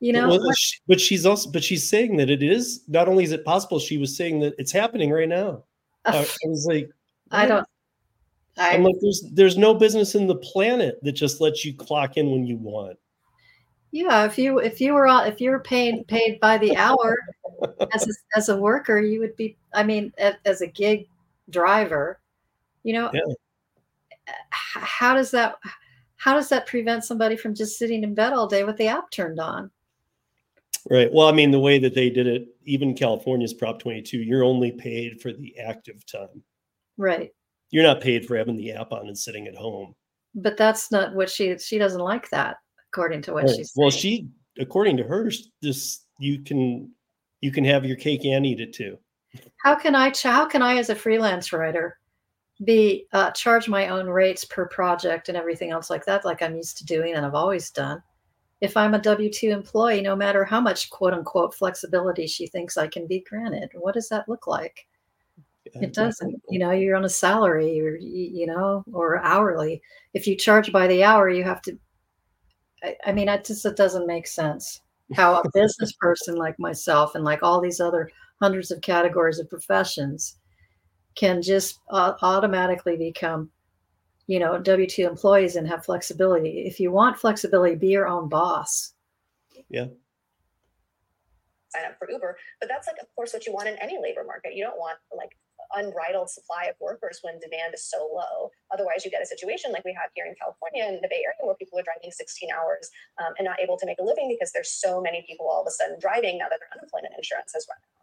You 0.00 0.12
know, 0.12 0.28
Well, 0.28 0.52
she- 0.58 0.78
but 0.86 1.00
she's 1.00 1.24
also, 1.24 1.50
but 1.50 1.64
she's 1.64 1.88
saying 1.88 2.16
that 2.18 2.28
it 2.28 2.42
is. 2.42 2.82
Not 2.88 3.08
only 3.08 3.24
is 3.24 3.32
it 3.32 3.44
possible, 3.44 3.78
she 3.78 3.96
was 3.96 4.14
saying 4.16 4.40
that 4.40 4.54
it's 4.58 4.72
happening 4.72 5.10
right 5.10 5.28
now. 5.28 5.64
I, 6.04 6.18
I 6.18 6.48
was 6.48 6.66
like, 6.68 6.90
I 7.30 7.46
don't. 7.46 7.66
I'm 8.60 8.82
like, 8.84 8.96
there's 9.00 9.24
there's 9.32 9.56
no 9.56 9.74
business 9.74 10.14
in 10.14 10.26
the 10.26 10.36
planet 10.36 10.98
that 11.02 11.12
just 11.12 11.40
lets 11.40 11.64
you 11.64 11.74
clock 11.74 12.16
in 12.16 12.30
when 12.30 12.44
you 12.46 12.56
want. 12.56 12.98
yeah, 13.90 14.24
if 14.26 14.38
you 14.38 14.58
if 14.58 14.80
you 14.80 14.92
were 14.94 15.06
if 15.26 15.40
you 15.40 15.50
were 15.50 15.60
paid 15.60 16.06
paid 16.08 16.38
by 16.40 16.58
the 16.58 16.76
hour 16.76 17.16
as 17.94 18.06
a, 18.06 18.12
as 18.36 18.48
a 18.50 18.56
worker, 18.56 19.00
you 19.00 19.20
would 19.20 19.34
be. 19.36 19.56
I 19.72 19.82
mean, 19.82 20.12
as 20.44 20.60
a 20.60 20.66
gig 20.66 21.06
driver, 21.48 22.20
you 22.82 22.92
know, 22.92 23.10
Yeah. 23.12 23.34
how 24.50 25.14
does 25.14 25.30
that 25.30 25.56
how 26.16 26.34
does 26.34 26.48
that 26.50 26.66
prevent 26.66 27.04
somebody 27.04 27.36
from 27.36 27.54
just 27.54 27.78
sitting 27.78 28.04
in 28.04 28.14
bed 28.14 28.32
all 28.34 28.46
day 28.46 28.64
with 28.64 28.76
the 28.76 28.88
app 28.88 29.10
turned 29.10 29.40
on? 29.40 29.70
Right. 30.90 31.12
Well, 31.12 31.28
I 31.28 31.32
mean, 31.32 31.50
the 31.50 31.60
way 31.60 31.78
that 31.78 31.94
they 31.94 32.10
did 32.10 32.26
it, 32.26 32.48
even 32.64 32.94
California's 32.94 33.54
Prop 33.54 33.78
22, 33.78 34.18
you're 34.18 34.44
only 34.44 34.72
paid 34.72 35.20
for 35.20 35.32
the 35.32 35.58
active 35.58 36.04
time. 36.06 36.42
Right. 36.96 37.32
You're 37.70 37.84
not 37.84 38.00
paid 38.00 38.26
for 38.26 38.36
having 38.36 38.56
the 38.56 38.72
app 38.72 38.92
on 38.92 39.06
and 39.06 39.16
sitting 39.16 39.46
at 39.46 39.54
home. 39.56 39.94
But 40.34 40.56
that's 40.56 40.90
not 40.90 41.14
what 41.14 41.30
she 41.30 41.56
she 41.58 41.78
doesn't 41.78 42.00
like 42.00 42.28
that, 42.30 42.56
according 42.92 43.22
to 43.22 43.32
what 43.32 43.44
Right. 43.44 43.56
she's 43.56 43.72
Well, 43.76 43.90
she, 43.90 44.28
according 44.58 44.96
to 44.98 45.04
her, 45.04 45.30
this 45.62 46.04
you 46.18 46.42
can 46.42 46.90
you 47.40 47.50
can 47.50 47.64
have 47.64 47.84
your 47.84 47.96
cake 47.96 48.24
and 48.24 48.44
eat 48.46 48.60
it 48.60 48.72
too. 48.72 48.98
how 49.64 49.74
can 49.74 49.94
I 49.94 50.12
how 50.22 50.46
can 50.46 50.62
I 50.62 50.76
as 50.78 50.90
a 50.90 50.94
freelance 50.94 51.52
writer 51.52 51.98
be 52.64 53.06
uh, 53.12 53.30
charge 53.30 53.68
my 53.68 53.88
own 53.88 54.06
rates 54.06 54.44
per 54.44 54.66
project 54.68 55.28
and 55.28 55.36
everything 55.38 55.70
else 55.70 55.88
like 55.90 56.04
that, 56.04 56.24
like 56.24 56.42
I'm 56.42 56.56
used 56.56 56.76
to 56.78 56.84
doing 56.84 57.14
and 57.14 57.24
I've 57.24 57.34
always 57.34 57.70
done. 57.70 58.02
If 58.60 58.76
I'm 58.76 58.92
a 58.94 58.98
W 58.98 59.30
two 59.32 59.50
employee, 59.50 60.02
no 60.02 60.14
matter 60.14 60.44
how 60.44 60.60
much 60.60 60.90
quote 60.90 61.14
unquote 61.14 61.54
flexibility 61.54 62.26
she 62.26 62.46
thinks 62.46 62.76
I 62.76 62.86
can 62.88 63.06
be 63.06 63.24
granted, 63.28 63.70
what 63.74 63.94
does 63.94 64.08
that 64.10 64.28
look 64.28 64.46
like? 64.46 64.86
It 65.66 65.92
doesn't. 65.92 66.42
You 66.48 66.58
know, 66.58 66.70
you're 66.70 66.96
on 66.96 67.04
a 67.04 67.08
salary 67.08 67.80
or 67.80 67.96
you 67.96 68.46
know, 68.46 68.84
or 68.92 69.22
hourly. 69.22 69.82
If 70.14 70.26
you 70.26 70.36
charge 70.36 70.72
by 70.72 70.86
the 70.86 71.04
hour, 71.04 71.28
you 71.28 71.44
have 71.44 71.62
to. 71.62 71.78
I, 72.82 72.96
I 73.06 73.12
mean, 73.12 73.28
it 73.28 73.44
just 73.44 73.66
it 73.66 73.76
doesn't 73.76 74.06
make 74.06 74.26
sense 74.26 74.80
how 75.14 75.40
a 75.40 75.50
business 75.52 75.92
person 75.92 76.36
like 76.36 76.58
myself 76.58 77.14
and 77.14 77.24
like 77.24 77.42
all 77.42 77.60
these 77.60 77.80
other 77.80 78.10
hundreds 78.40 78.70
of 78.70 78.80
categories 78.80 79.38
of 79.38 79.50
professions 79.50 80.38
can 81.14 81.42
just 81.42 81.78
uh, 81.90 82.14
automatically 82.22 82.96
become, 82.96 83.50
you 84.26 84.38
know, 84.38 84.58
W 84.58 84.88
two 84.88 85.06
employees 85.06 85.56
and 85.56 85.68
have 85.68 85.84
flexibility. 85.84 86.64
If 86.66 86.80
you 86.80 86.90
want 86.90 87.18
flexibility, 87.18 87.74
be 87.74 87.88
your 87.88 88.08
own 88.08 88.28
boss. 88.28 88.94
Yeah 89.68 89.86
sign 91.70 91.84
up 91.84 91.96
for 91.98 92.10
Uber. 92.10 92.36
But 92.58 92.68
that's 92.68 92.86
like, 92.86 92.96
of 93.00 93.06
course, 93.14 93.32
what 93.32 93.46
you 93.46 93.52
want 93.52 93.68
in 93.68 93.76
any 93.78 93.98
labor 94.00 94.24
market. 94.24 94.54
You 94.54 94.64
don't 94.64 94.78
want 94.78 94.98
like 95.16 95.36
unbridled 95.74 96.30
supply 96.30 96.66
of 96.66 96.76
workers 96.80 97.20
when 97.22 97.38
demand 97.38 97.74
is 97.74 97.84
so 97.84 98.08
low. 98.12 98.50
Otherwise, 98.72 99.04
you 99.04 99.10
get 99.10 99.22
a 99.22 99.26
situation 99.26 99.72
like 99.72 99.84
we 99.84 99.94
have 99.94 100.10
here 100.14 100.26
in 100.26 100.34
California 100.34 100.84
in 100.84 101.00
the 101.02 101.08
Bay 101.08 101.22
Area 101.24 101.42
where 101.42 101.54
people 101.56 101.78
are 101.78 101.86
driving 101.86 102.10
16 102.10 102.48
hours 102.50 102.90
um, 103.18 103.34
and 103.38 103.44
not 103.44 103.60
able 103.60 103.78
to 103.78 103.86
make 103.86 103.98
a 103.98 104.04
living 104.04 104.28
because 104.28 104.52
there's 104.52 104.70
so 104.70 105.00
many 105.00 105.24
people 105.26 105.48
all 105.48 105.62
of 105.62 105.66
a 105.66 105.70
sudden 105.70 105.98
driving 106.00 106.38
now 106.38 106.48
that 106.50 106.60
their 106.60 106.72
unemployment 106.74 107.14
insurance 107.16 107.52
has 107.54 107.66
run 107.68 107.78
out. 107.78 108.00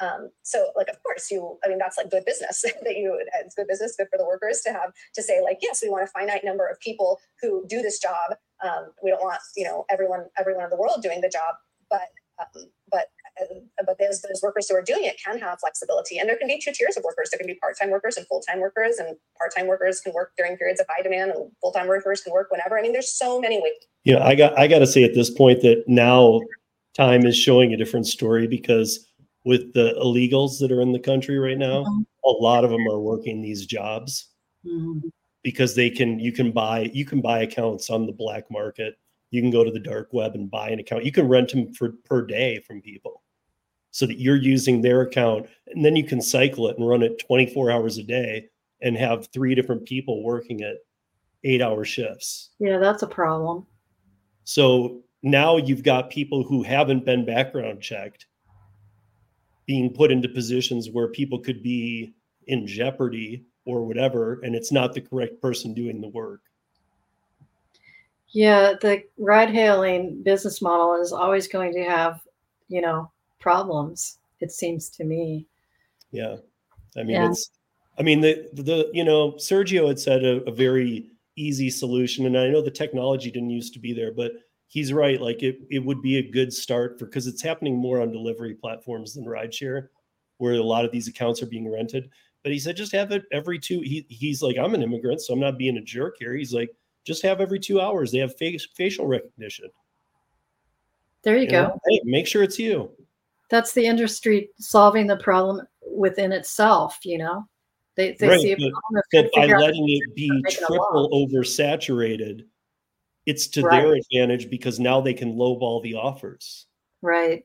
Um, 0.00 0.30
so 0.42 0.70
like, 0.76 0.88
of 0.88 1.02
course 1.02 1.30
you, 1.30 1.58
I 1.64 1.68
mean, 1.68 1.78
that's 1.78 1.96
like 1.96 2.10
good 2.10 2.24
business 2.24 2.62
that 2.82 2.96
you, 2.96 3.18
it's 3.40 3.54
good 3.54 3.66
business, 3.66 3.96
good 3.96 4.08
for 4.10 4.18
the 4.18 4.26
workers 4.26 4.60
to 4.62 4.72
have 4.72 4.92
to 5.14 5.22
say 5.22 5.42
like, 5.42 5.58
yes, 5.60 5.82
we 5.82 5.90
want 5.90 6.04
a 6.04 6.06
finite 6.06 6.44
number 6.44 6.66
of 6.66 6.78
people 6.80 7.18
who 7.42 7.64
do 7.66 7.82
this 7.82 7.98
job. 7.98 8.36
Um, 8.62 8.92
we 9.02 9.10
don't 9.10 9.22
want, 9.22 9.40
you 9.56 9.64
know, 9.64 9.84
everyone, 9.90 10.26
everyone 10.38 10.64
in 10.64 10.70
the 10.70 10.76
world 10.76 11.02
doing 11.02 11.20
the 11.20 11.28
job, 11.28 11.56
but, 11.90 12.08
um, 12.38 12.70
but, 12.90 13.06
but 13.84 13.98
those, 13.98 14.22
those 14.22 14.40
workers 14.42 14.68
who 14.68 14.76
are 14.76 14.82
doing 14.82 15.04
it 15.04 15.16
can 15.22 15.38
have 15.38 15.58
flexibility 15.60 16.18
and 16.18 16.28
there 16.28 16.36
can 16.36 16.48
be 16.48 16.58
two 16.58 16.72
tiers 16.72 16.96
of 16.96 17.04
workers. 17.04 17.30
There 17.30 17.38
can 17.38 17.46
be 17.46 17.54
part-time 17.54 17.90
workers 17.90 18.16
and 18.16 18.26
full-time 18.26 18.60
workers 18.60 18.98
and 18.98 19.16
part-time 19.36 19.66
workers 19.66 20.00
can 20.00 20.12
work 20.12 20.32
during 20.36 20.56
periods 20.56 20.80
of 20.80 20.86
high 20.88 21.02
demand 21.02 21.32
and 21.32 21.50
full-time 21.60 21.88
workers 21.88 22.20
can 22.20 22.32
work 22.32 22.50
whenever. 22.50 22.78
I 22.78 22.82
mean, 22.82 22.92
there's 22.92 23.10
so 23.12 23.40
many 23.40 23.60
ways. 23.60 23.72
Yeah, 24.04 24.24
I 24.24 24.34
got, 24.34 24.58
I 24.58 24.66
got 24.66 24.80
to 24.80 24.86
say 24.86 25.04
at 25.04 25.14
this 25.14 25.30
point 25.30 25.62
that 25.62 25.84
now 25.86 26.40
time 26.94 27.24
is 27.26 27.36
showing 27.36 27.72
a 27.72 27.76
different 27.76 28.06
story 28.06 28.46
because 28.46 29.06
with 29.44 29.72
the 29.72 29.94
illegals 30.02 30.58
that 30.60 30.72
are 30.72 30.80
in 30.80 30.92
the 30.92 30.98
country 30.98 31.38
right 31.38 31.58
now, 31.58 31.84
Mhm. 31.84 32.04
a 32.24 32.30
lot 32.30 32.64
of 32.64 32.70
them 32.70 32.86
are 32.88 33.00
working 33.00 33.40
these 33.40 33.66
jobs 33.66 34.28
Mhm. 34.66 35.02
because 35.42 35.74
they 35.74 35.88
can 35.88 36.18
you 36.18 36.32
can 36.32 36.50
buy 36.50 36.90
you 36.92 37.04
can 37.04 37.20
buy 37.20 37.42
accounts 37.42 37.88
on 37.88 38.04
the 38.06 38.12
black 38.12 38.50
market. 38.50 38.98
You 39.30 39.40
can 39.40 39.50
go 39.50 39.62
to 39.62 39.70
the 39.70 39.78
dark 39.78 40.12
web 40.12 40.34
and 40.34 40.50
buy 40.50 40.70
an 40.70 40.80
account. 40.80 41.04
You 41.04 41.12
can 41.12 41.28
rent 41.28 41.50
them 41.52 41.72
for 41.72 41.92
per 42.04 42.26
day 42.26 42.60
from 42.66 42.82
people. 42.82 43.22
So 43.90 44.06
that 44.06 44.20
you're 44.20 44.36
using 44.36 44.80
their 44.80 45.00
account 45.00 45.48
and 45.68 45.84
then 45.84 45.96
you 45.96 46.04
can 46.04 46.20
cycle 46.20 46.68
it 46.68 46.76
and 46.78 46.86
run 46.86 47.02
it 47.02 47.18
24 47.18 47.70
hours 47.70 47.98
a 47.98 48.02
day 48.02 48.48
and 48.82 48.96
have 48.96 49.28
three 49.28 49.54
different 49.54 49.86
people 49.86 50.22
working 50.22 50.62
at 50.62 50.76
8-hour 51.44 51.84
shifts. 51.84 52.50
Yeah, 52.58 52.78
that's 52.78 53.02
a 53.02 53.06
problem. 53.06 53.66
So 54.44 55.02
now 55.22 55.56
you've 55.56 55.82
got 55.82 56.10
people 56.10 56.44
who 56.44 56.62
haven't 56.62 57.04
been 57.04 57.24
background 57.24 57.80
checked 57.80 58.26
being 59.66 59.92
put 59.92 60.10
into 60.10 60.28
positions 60.28 60.90
where 60.90 61.08
people 61.08 61.38
could 61.38 61.62
be 61.62 62.14
in 62.46 62.66
jeopardy 62.66 63.44
or 63.64 63.84
whatever, 63.84 64.40
and 64.42 64.54
it's 64.54 64.72
not 64.72 64.94
the 64.94 65.00
correct 65.00 65.42
person 65.42 65.74
doing 65.74 66.00
the 66.00 66.08
work. 66.08 66.40
Yeah, 68.30 68.74
the 68.80 69.04
ride 69.18 69.50
hailing 69.50 70.22
business 70.22 70.62
model 70.62 71.00
is 71.00 71.12
always 71.12 71.48
going 71.48 71.72
to 71.74 71.84
have, 71.84 72.20
you 72.68 72.80
know, 72.80 73.10
problems, 73.38 74.18
it 74.40 74.52
seems 74.52 74.88
to 74.90 75.04
me. 75.04 75.46
Yeah. 76.10 76.36
I 76.96 77.02
mean, 77.02 77.16
Yeah. 77.16 77.30
it's, 77.30 77.50
I 77.98 78.02
mean, 78.02 78.20
the, 78.20 78.48
the, 78.52 78.90
you 78.92 79.04
know, 79.04 79.32
Sergio 79.32 79.88
had 79.88 79.98
said 79.98 80.24
a, 80.24 80.42
a 80.44 80.52
very 80.52 81.10
easy 81.36 81.70
solution, 81.70 82.26
and 82.26 82.38
I 82.38 82.48
know 82.48 82.62
the 82.62 82.70
technology 82.70 83.30
didn't 83.30 83.50
used 83.50 83.72
to 83.74 83.80
be 83.80 83.92
there, 83.92 84.12
but 84.12 84.32
he's 84.68 84.92
right. 84.92 85.20
Like 85.20 85.42
it, 85.42 85.60
it 85.70 85.84
would 85.84 86.00
be 86.02 86.18
a 86.18 86.30
good 86.30 86.52
start 86.52 86.98
for, 86.98 87.06
because 87.06 87.26
it's 87.26 87.42
happening 87.42 87.76
more 87.76 88.00
on 88.00 88.12
delivery 88.12 88.54
platforms 88.54 89.14
than 89.14 89.24
rideshare, 89.24 89.88
where 90.38 90.54
a 90.54 90.62
lot 90.62 90.84
of 90.84 90.92
these 90.92 91.08
accounts 91.08 91.42
are 91.42 91.46
being 91.46 91.70
rented. 91.70 92.08
But 92.44 92.52
he 92.52 92.60
said, 92.60 92.76
just 92.76 92.92
have 92.92 93.10
it 93.10 93.24
every 93.32 93.58
two. 93.58 93.80
He, 93.80 94.06
he's 94.08 94.42
like, 94.42 94.56
I'm 94.56 94.74
an 94.74 94.82
immigrant, 94.82 95.20
so 95.20 95.34
I'm 95.34 95.40
not 95.40 95.58
being 95.58 95.76
a 95.76 95.82
jerk 95.82 96.14
here. 96.18 96.34
He's 96.34 96.54
like, 96.54 96.70
just 97.04 97.22
have 97.22 97.40
every 97.40 97.58
two 97.58 97.80
hours. 97.80 98.12
They 98.12 98.18
have 98.18 98.36
face, 98.36 98.66
facial 98.74 99.06
recognition. 99.06 99.70
There 101.22 101.36
you 101.36 101.42
you 101.42 101.50
go. 101.50 101.62
know? 101.62 101.80
Hey, 101.88 102.00
make 102.04 102.28
sure 102.28 102.44
it's 102.44 102.58
you. 102.58 102.90
That's 103.50 103.72
the 103.72 103.86
industry 103.86 104.50
solving 104.58 105.06
the 105.06 105.16
problem 105.16 105.66
within 105.90 106.32
itself, 106.32 106.98
you 107.04 107.18
know. 107.18 107.44
They 107.96 108.12
they 108.20 108.28
Right, 108.28 108.40
see 108.40 108.52
a 108.52 108.56
but- 108.56 108.70
problem 108.72 109.02
But 109.12 109.32
by 109.34 109.46
letting 109.58 109.88
it 109.88 110.14
be 110.14 110.30
triple 110.50 111.10
oversaturated, 111.12 112.46
it's 113.26 113.46
to 113.48 113.62
their 113.62 113.94
advantage 113.94 114.48
because 114.50 114.78
now 114.78 115.00
they 115.00 115.14
can 115.14 115.34
lowball 115.34 115.82
the 115.82 115.94
offers. 115.94 116.66
right. 117.02 117.44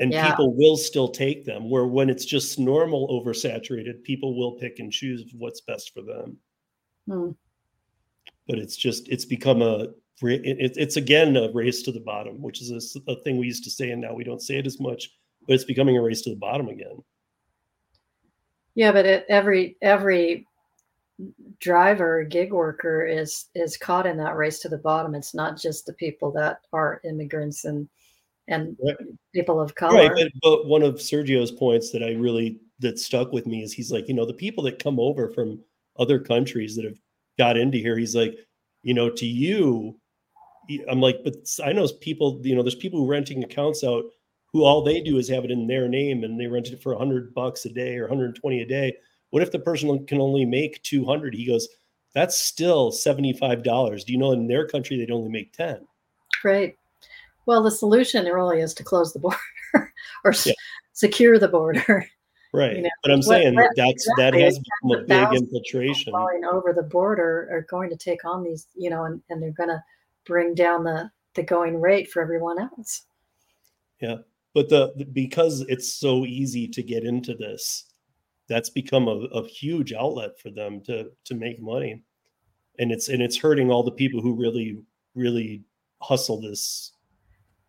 And 0.00 0.10
Yeah. 0.12 0.28
people 0.30 0.52
will 0.54 0.76
still 0.76 1.06
take 1.06 1.44
them. 1.44 1.70
Where 1.70 1.86
when 1.86 2.10
it's 2.10 2.24
just 2.24 2.58
normal 2.58 3.06
oversaturated, 3.08 4.02
people 4.02 4.34
will 4.36 4.52
pick 4.52 4.80
and 4.80 4.90
choose 4.90 5.32
what's 5.38 5.60
best 5.60 5.94
for 5.94 6.02
them. 6.02 6.36
Hmm. 7.06 7.30
But 8.48 8.58
it's 8.58 8.76
just 8.76 9.08
it's 9.08 9.24
become 9.24 9.62
a 9.62 9.74
it, 9.74 9.90
it- 9.90 10.03
it's 10.22 10.96
again 10.96 11.36
a 11.36 11.50
race 11.52 11.82
to 11.82 11.92
the 11.92 12.00
bottom, 12.00 12.40
which 12.40 12.62
is 12.62 12.96
a 13.08 13.16
thing 13.22 13.38
we 13.38 13.46
used 13.46 13.64
to 13.64 13.70
say, 13.70 13.90
and 13.90 14.00
now 14.00 14.14
we 14.14 14.24
don't 14.24 14.42
say 14.42 14.56
it 14.56 14.66
as 14.66 14.80
much. 14.80 15.10
But 15.46 15.54
it's 15.54 15.64
becoming 15.64 15.96
a 15.96 16.02
race 16.02 16.22
to 16.22 16.30
the 16.30 16.36
bottom 16.36 16.68
again. 16.68 17.02
Yeah, 18.74 18.92
but 18.92 19.06
it, 19.06 19.26
every 19.28 19.76
every 19.82 20.46
driver, 21.60 22.24
gig 22.24 22.52
worker 22.52 23.04
is 23.04 23.46
is 23.54 23.76
caught 23.76 24.06
in 24.06 24.16
that 24.18 24.36
race 24.36 24.60
to 24.60 24.68
the 24.68 24.78
bottom. 24.78 25.14
It's 25.14 25.34
not 25.34 25.56
just 25.56 25.86
the 25.86 25.92
people 25.94 26.30
that 26.32 26.60
are 26.72 27.00
immigrants 27.04 27.64
and 27.64 27.88
and 28.48 28.76
Right. 28.84 28.96
people 29.34 29.60
of 29.60 29.74
color. 29.74 29.96
Right, 29.96 30.10
but, 30.14 30.32
but 30.42 30.66
one 30.66 30.82
of 30.82 30.96
Sergio's 30.96 31.50
points 31.50 31.90
that 31.92 32.02
I 32.02 32.12
really 32.12 32.60
that 32.80 32.98
stuck 32.98 33.32
with 33.32 33.46
me 33.46 33.62
is 33.62 33.72
he's 33.72 33.92
like, 33.92 34.08
you 34.08 34.14
know, 34.14 34.26
the 34.26 34.34
people 34.34 34.64
that 34.64 34.82
come 34.82 34.98
over 34.98 35.30
from 35.30 35.60
other 35.98 36.18
countries 36.18 36.76
that 36.76 36.84
have 36.84 36.98
got 37.38 37.56
into 37.56 37.78
here, 37.78 37.96
he's 37.96 38.16
like, 38.16 38.36
you 38.82 38.92
know, 38.92 39.08
to 39.08 39.26
you, 39.26 39.98
I'm 40.88 41.00
like, 41.00 41.18
but 41.24 41.34
I 41.64 41.72
know 41.72 41.86
people, 42.00 42.40
you 42.42 42.54
know, 42.54 42.62
there's 42.62 42.74
people 42.74 43.00
who 43.00 43.06
renting 43.10 43.42
accounts 43.44 43.84
out 43.84 44.04
who 44.52 44.64
all 44.64 44.82
they 44.82 45.00
do 45.00 45.18
is 45.18 45.28
have 45.28 45.44
it 45.44 45.50
in 45.50 45.66
their 45.66 45.88
name 45.88 46.22
and 46.24 46.38
they 46.38 46.46
rent 46.46 46.68
it 46.68 46.80
for 46.82 46.92
100 46.94 47.34
bucks 47.34 47.64
a 47.64 47.70
day 47.70 47.96
or 47.96 48.02
120 48.02 48.60
a 48.62 48.66
day. 48.66 48.94
What 49.30 49.42
if 49.42 49.50
the 49.50 49.58
person 49.58 50.06
can 50.06 50.20
only 50.20 50.44
make 50.44 50.80
200? 50.84 51.34
He 51.34 51.46
goes, 51.46 51.68
that's 52.14 52.38
still 52.40 52.92
$75. 52.92 54.04
Do 54.04 54.12
you 54.12 54.18
know 54.18 54.30
in 54.32 54.46
their 54.46 54.66
country 54.68 54.96
they'd 54.96 55.10
only 55.10 55.28
make 55.30 55.52
10? 55.52 55.86
Right. 56.44 56.76
Well, 57.46 57.62
the 57.62 57.70
solution 57.70 58.24
really 58.26 58.60
is 58.60 58.74
to 58.74 58.84
close 58.84 59.12
the 59.12 59.18
border 59.20 59.92
or 60.24 60.32
Yeah. 60.44 60.52
secure 60.92 61.38
the 61.38 61.48
border. 61.48 62.06
Right. 62.54 62.76
know, 62.84 62.88
but 63.02 63.10
I'm 63.10 63.18
what- 63.18 63.24
saying 63.24 63.56
what- 63.56 63.70
that's 63.74 64.08
that 64.16 64.32
has 64.34 64.60
become 64.60 65.00
a 65.00 65.04
big 65.06 65.42
infiltration. 65.42 66.12
Flying 66.12 66.44
over 66.44 66.72
the 66.72 66.84
border 66.84 67.48
are 67.50 67.66
going 67.68 67.90
to 67.90 67.96
take 67.96 68.24
on 68.24 68.44
these, 68.44 68.68
you 68.76 68.90
know, 68.90 69.06
and, 69.06 69.20
and 69.28 69.42
they're 69.42 69.50
going 69.50 69.70
to 69.70 69.82
bring 70.26 70.54
down 70.54 70.84
the 70.84 71.10
the 71.34 71.42
going 71.42 71.80
rate 71.80 72.10
for 72.10 72.22
everyone 72.22 72.60
else. 72.60 73.06
Yeah, 74.00 74.18
but 74.54 74.68
the, 74.68 74.92
the- 74.96 75.04
because 75.04 75.62
it's 75.62 75.92
so 75.94 76.24
easy 76.24 76.68
to 76.68 76.82
get 76.82 77.04
into 77.04 77.34
this 77.34 77.86
that's 78.48 78.70
become 78.70 79.08
a, 79.08 79.24
a 79.32 79.46
huge 79.48 79.92
outlet 79.92 80.38
for 80.38 80.50
them 80.50 80.80
to 80.82 81.10
to 81.24 81.34
make 81.34 81.60
money 81.60 82.02
and 82.78 82.92
it's 82.92 83.08
and 83.08 83.22
it's 83.22 83.38
hurting 83.38 83.70
all 83.70 83.82
the 83.82 83.90
people 83.90 84.20
who 84.20 84.34
really 84.34 84.78
really 85.14 85.62
hustle 86.02 86.40
this 86.40 86.92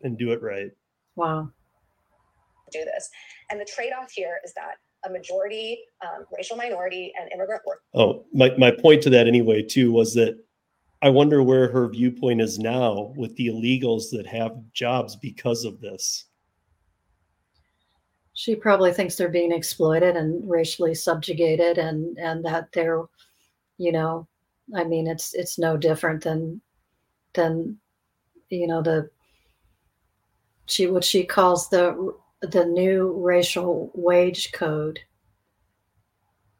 and 0.02 0.18
do 0.18 0.32
it 0.32 0.42
right 0.42 0.72
Wow. 1.16 1.50
do 2.72 2.84
this. 2.84 3.10
And 3.50 3.60
the 3.62 3.66
trade-off 3.66 4.12
here 4.12 4.40
is 4.44 4.54
that 4.56 4.76
a 5.06 5.10
majority 5.10 5.80
um, 6.04 6.26
racial 6.36 6.58
minority 6.58 7.14
and 7.20 7.32
immigrant 7.32 7.62
work 7.66 7.82
oh 7.94 8.26
my, 8.34 8.54
my 8.58 8.72
point 8.72 9.02
to 9.04 9.10
that 9.12 9.28
anyway 9.28 9.62
too 9.62 9.92
was 9.94 10.14
that 10.16 10.38
i 11.06 11.10
wonder 11.10 11.42
where 11.42 11.72
her 11.72 11.88
viewpoint 11.88 12.42
is 12.42 12.60
now 12.60 13.14
with 13.16 13.34
the 13.38 13.48
illegals 13.48 14.10
that 14.12 14.28
have 14.28 14.52
jobs 14.74 15.16
because 15.16 15.64
of 15.64 15.80
this 15.80 16.26
She 18.38 18.54
probably 18.54 18.92
thinks 18.92 19.16
they're 19.16 19.30
being 19.30 19.54
exploited 19.54 20.18
and 20.18 20.48
racially 20.48 20.94
subjugated 20.94 21.78
and 21.78 22.18
and 22.20 22.44
that 22.44 22.70
they're, 22.74 23.04
you 23.78 23.94
know, 23.94 24.28
I 24.76 24.84
mean 24.84 25.08
it's 25.08 25.34
it's 25.34 25.58
no 25.58 25.78
different 25.78 26.22
than 26.22 26.62
than 27.34 27.80
you 28.50 28.68
know 28.68 28.82
the 28.82 29.10
she 30.66 30.88
what 30.88 31.06
she 31.06 31.24
calls 31.24 31.70
the 31.70 32.14
the 32.42 32.66
new 32.66 33.14
racial 33.24 33.90
wage 33.96 34.52
code. 34.52 35.00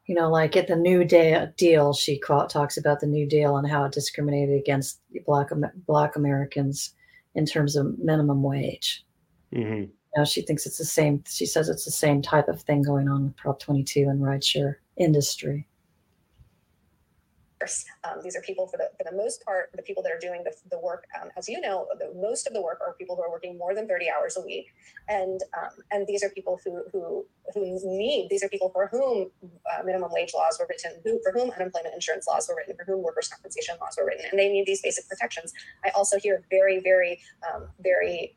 You 0.06 0.14
know, 0.14 0.30
like 0.30 0.56
at 0.56 0.68
the 0.68 0.76
New 0.76 1.04
Day 1.04 1.48
deal, 1.56 1.92
she 1.92 2.20
talks 2.20 2.76
about 2.76 3.00
the 3.00 3.06
New 3.06 3.26
Deal 3.26 3.56
and 3.56 3.68
how 3.68 3.84
it 3.84 3.92
discriminated 3.92 4.58
against 4.58 5.00
Black 5.26 5.50
Black 5.86 6.16
Americans 6.16 6.94
in 7.34 7.44
terms 7.44 7.76
of 7.76 7.98
minimum 7.98 8.42
wage. 8.42 9.04
Mhm. 9.52 9.82
You 9.88 9.92
know, 10.16 10.24
she 10.24 10.42
thinks 10.42 10.64
it's 10.64 10.78
the 10.78 10.84
same. 10.84 11.22
She 11.26 11.44
says 11.44 11.68
it's 11.68 11.84
the 11.84 11.90
same 11.90 12.22
type 12.22 12.48
of 12.48 12.62
thing 12.62 12.82
going 12.82 13.08
on 13.08 13.24
with 13.24 13.36
Prop 13.36 13.58
22 13.58 14.08
and 14.08 14.20
rideshare 14.20 14.76
industry. 14.96 15.66
Um, 18.04 18.20
these 18.22 18.36
are 18.36 18.42
people 18.42 18.66
for 18.66 18.76
the 18.76 18.90
for 18.96 19.10
the 19.10 19.16
most 19.16 19.44
part, 19.44 19.70
the 19.74 19.82
people 19.82 20.02
that 20.02 20.12
are 20.12 20.18
doing 20.18 20.44
the, 20.44 20.52
the 20.70 20.78
work. 20.78 21.04
Um, 21.20 21.30
as 21.36 21.48
you 21.48 21.60
know, 21.60 21.86
the, 21.98 22.12
most 22.14 22.46
of 22.46 22.52
the 22.52 22.60
work 22.60 22.80
are 22.86 22.94
people 22.94 23.16
who 23.16 23.22
are 23.22 23.30
working 23.30 23.56
more 23.56 23.74
than 23.74 23.88
thirty 23.88 24.08
hours 24.10 24.36
a 24.36 24.42
week, 24.44 24.66
and 25.08 25.40
um, 25.58 25.70
and 25.90 26.06
these 26.06 26.22
are 26.22 26.30
people 26.30 26.60
who 26.64 26.84
who 26.92 27.24
who 27.54 27.78
need. 27.84 28.28
These 28.28 28.44
are 28.44 28.48
people 28.48 28.70
for 28.70 28.88
whom 28.88 29.30
uh, 29.42 29.82
minimum 29.84 30.10
wage 30.12 30.32
laws 30.34 30.58
were 30.60 30.66
written, 30.68 31.00
who 31.02 31.18
for 31.22 31.32
whom 31.32 31.50
unemployment 31.50 31.94
insurance 31.94 32.26
laws 32.26 32.46
were 32.48 32.56
written, 32.56 32.76
for 32.76 32.84
whom 32.84 33.02
workers' 33.02 33.28
compensation 33.28 33.76
laws 33.80 33.96
were 33.98 34.06
written, 34.06 34.26
and 34.30 34.38
they 34.38 34.50
need 34.50 34.66
these 34.66 34.82
basic 34.82 35.08
protections. 35.08 35.52
I 35.84 35.90
also 35.90 36.18
hear 36.18 36.44
very 36.50 36.80
very 36.80 37.20
um, 37.48 37.68
very 37.80 38.36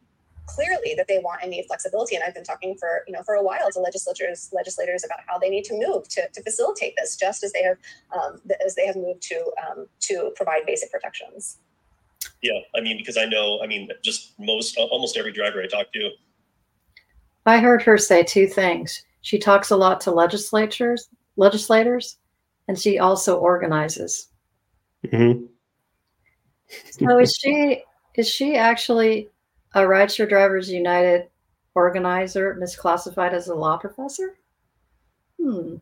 clearly 0.56 0.94
that 0.96 1.08
they 1.08 1.20
want 1.20 1.42
and 1.42 1.52
need 1.52 1.66
flexibility. 1.66 2.16
And 2.16 2.24
I've 2.24 2.34
been 2.34 2.44
talking 2.44 2.76
for 2.78 3.04
you 3.08 3.14
know 3.14 3.24
for 3.24 3.36
a 3.36 3.44
while 3.44 3.72
to 3.72 3.80
legislators 3.80 4.50
legislators 4.54 5.04
about 5.04 5.20
how 5.26 5.38
they 5.38 5.50
need 5.50 5.66
to 5.66 5.74
move 5.74 6.08
to, 6.10 6.28
to 6.28 6.44
facilitate 6.44 6.96
this, 6.98 7.16
just 7.16 7.44
as 7.44 7.52
they 7.54 7.64
have 7.64 7.78
um, 8.12 8.42
as 8.66 8.76
they 8.76 8.86
have 8.86 8.96
moved 8.96 9.22
to 9.24 9.52
um, 9.70 9.88
to 10.02 10.32
provide 10.36 10.66
basic 10.66 10.92
protections. 10.92 11.60
Yeah, 12.42 12.60
I 12.76 12.82
mean, 12.82 12.98
because 12.98 13.18
I 13.18 13.26
know, 13.26 13.60
I 13.64 13.68
mean, 13.68 13.90
just 14.04 14.34
most 14.40 14.78
almost 14.78 15.18
every 15.18 15.32
driver 15.32 15.62
I 15.62 15.68
talk 15.68 15.92
to. 15.94 16.10
I 17.46 17.60
heard 17.60 17.82
her 17.84 17.98
say 17.98 18.24
two 18.24 18.48
things. 18.48 19.04
She 19.22 19.38
talks 19.38 19.72
a 19.72 19.76
lot 19.76 20.00
to 20.02 20.12
legislatures, 20.12 21.10
legislators, 21.36 22.18
and 22.68 22.80
she 22.80 23.00
also 23.00 23.38
organizes. 23.38 24.30
Mm-hmm. 25.06 25.46
So 26.92 27.20
is 27.20 27.36
she 27.36 27.84
is 28.16 28.30
she 28.30 28.56
actually 28.56 29.30
a 29.74 29.82
Rideshare 29.82 30.30
Drivers 30.30 30.70
United 30.70 31.28
organizer 31.76 32.58
misclassified 32.60 33.34
as 33.34 33.48
a 33.48 33.56
law 33.56 33.78
professor? 33.78 34.38
Hmm. 35.42 35.76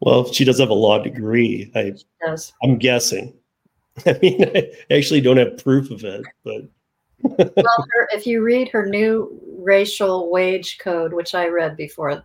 Well, 0.00 0.32
she 0.32 0.44
does 0.44 0.58
have 0.58 0.70
a 0.70 0.74
law 0.74 1.02
degree. 1.02 1.70
I, 1.74 1.94
Yes. 2.22 2.52
I'm 2.62 2.78
guessing. 2.78 3.34
I 4.06 4.18
mean, 4.20 4.42
I 4.54 4.70
actually 4.90 5.20
don't 5.20 5.36
have 5.36 5.58
proof 5.58 5.90
of 5.90 6.04
it, 6.04 6.24
but 6.44 6.62
Well, 7.22 7.86
her, 7.92 8.08
if 8.12 8.26
you 8.26 8.42
read 8.42 8.68
her 8.68 8.86
new 8.86 9.40
racial 9.58 10.30
wage 10.30 10.78
code, 10.78 11.12
which 11.12 11.34
I 11.34 11.48
read 11.48 11.76
before, 11.76 12.22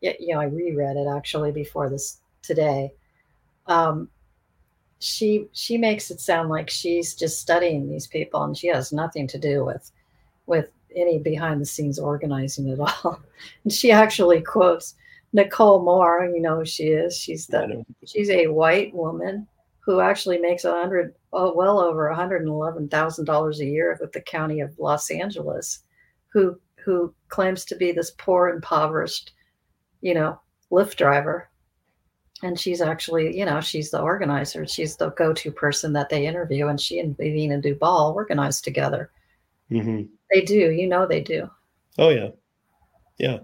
you 0.00 0.34
know, 0.34 0.40
I 0.40 0.44
reread 0.44 0.96
it 0.96 1.08
actually 1.08 1.52
before 1.52 1.88
this 1.88 2.20
today. 2.42 2.92
Um, 3.66 4.08
she 5.04 5.46
she 5.52 5.76
makes 5.76 6.10
it 6.10 6.18
sound 6.18 6.48
like 6.48 6.70
she's 6.70 7.14
just 7.14 7.38
studying 7.38 7.88
these 7.88 8.06
people, 8.06 8.42
and 8.42 8.56
she 8.56 8.68
has 8.68 8.92
nothing 8.92 9.26
to 9.28 9.38
do 9.38 9.64
with 9.64 9.90
with 10.46 10.70
any 10.96 11.18
behind 11.18 11.60
the 11.60 11.66
scenes 11.66 11.98
organizing 11.98 12.70
at 12.70 12.80
all. 12.80 13.20
And 13.64 13.72
she 13.72 13.90
actually 13.90 14.40
quotes 14.40 14.94
Nicole 15.34 15.84
Moore. 15.84 16.30
You 16.34 16.40
know 16.40 16.56
who 16.56 16.64
she 16.64 16.84
is. 16.84 17.16
She's 17.16 17.46
the 17.46 17.84
she's 18.06 18.30
a 18.30 18.46
white 18.46 18.94
woman 18.94 19.46
who 19.80 20.00
actually 20.00 20.38
makes 20.38 20.64
a 20.64 20.72
hundred, 20.72 21.14
oh, 21.34 21.52
well 21.54 21.78
over 21.78 22.08
a 22.08 22.16
hundred 22.16 22.40
and 22.40 22.48
eleven 22.48 22.88
thousand 22.88 23.26
dollars 23.26 23.60
a 23.60 23.66
year 23.66 23.98
with 24.00 24.12
the 24.12 24.22
county 24.22 24.60
of 24.60 24.78
Los 24.78 25.10
Angeles, 25.10 25.80
who 26.28 26.58
who 26.82 27.14
claims 27.28 27.66
to 27.66 27.76
be 27.76 27.92
this 27.92 28.12
poor, 28.16 28.48
impoverished, 28.48 29.32
you 30.00 30.14
know, 30.14 30.40
Lyft 30.72 30.96
driver. 30.96 31.50
And 32.42 32.58
she's 32.58 32.80
actually, 32.80 33.36
you 33.36 33.44
know, 33.44 33.60
she's 33.60 33.90
the 33.90 34.00
organizer. 34.00 34.66
She's 34.66 34.96
the 34.96 35.10
go-to 35.10 35.52
person 35.52 35.92
that 35.92 36.08
they 36.08 36.26
interview, 36.26 36.66
and 36.66 36.80
she 36.80 36.98
and 36.98 37.16
Veena 37.16 37.62
Dubal 37.64 38.14
organize 38.14 38.60
together. 38.60 39.10
Mhm. 39.70 40.08
They 40.32 40.42
do, 40.42 40.72
you 40.72 40.86
know, 40.86 41.06
they 41.06 41.20
do. 41.20 41.48
Oh 41.96 42.10
yeah, 42.10 42.30
yeah. 43.18 43.38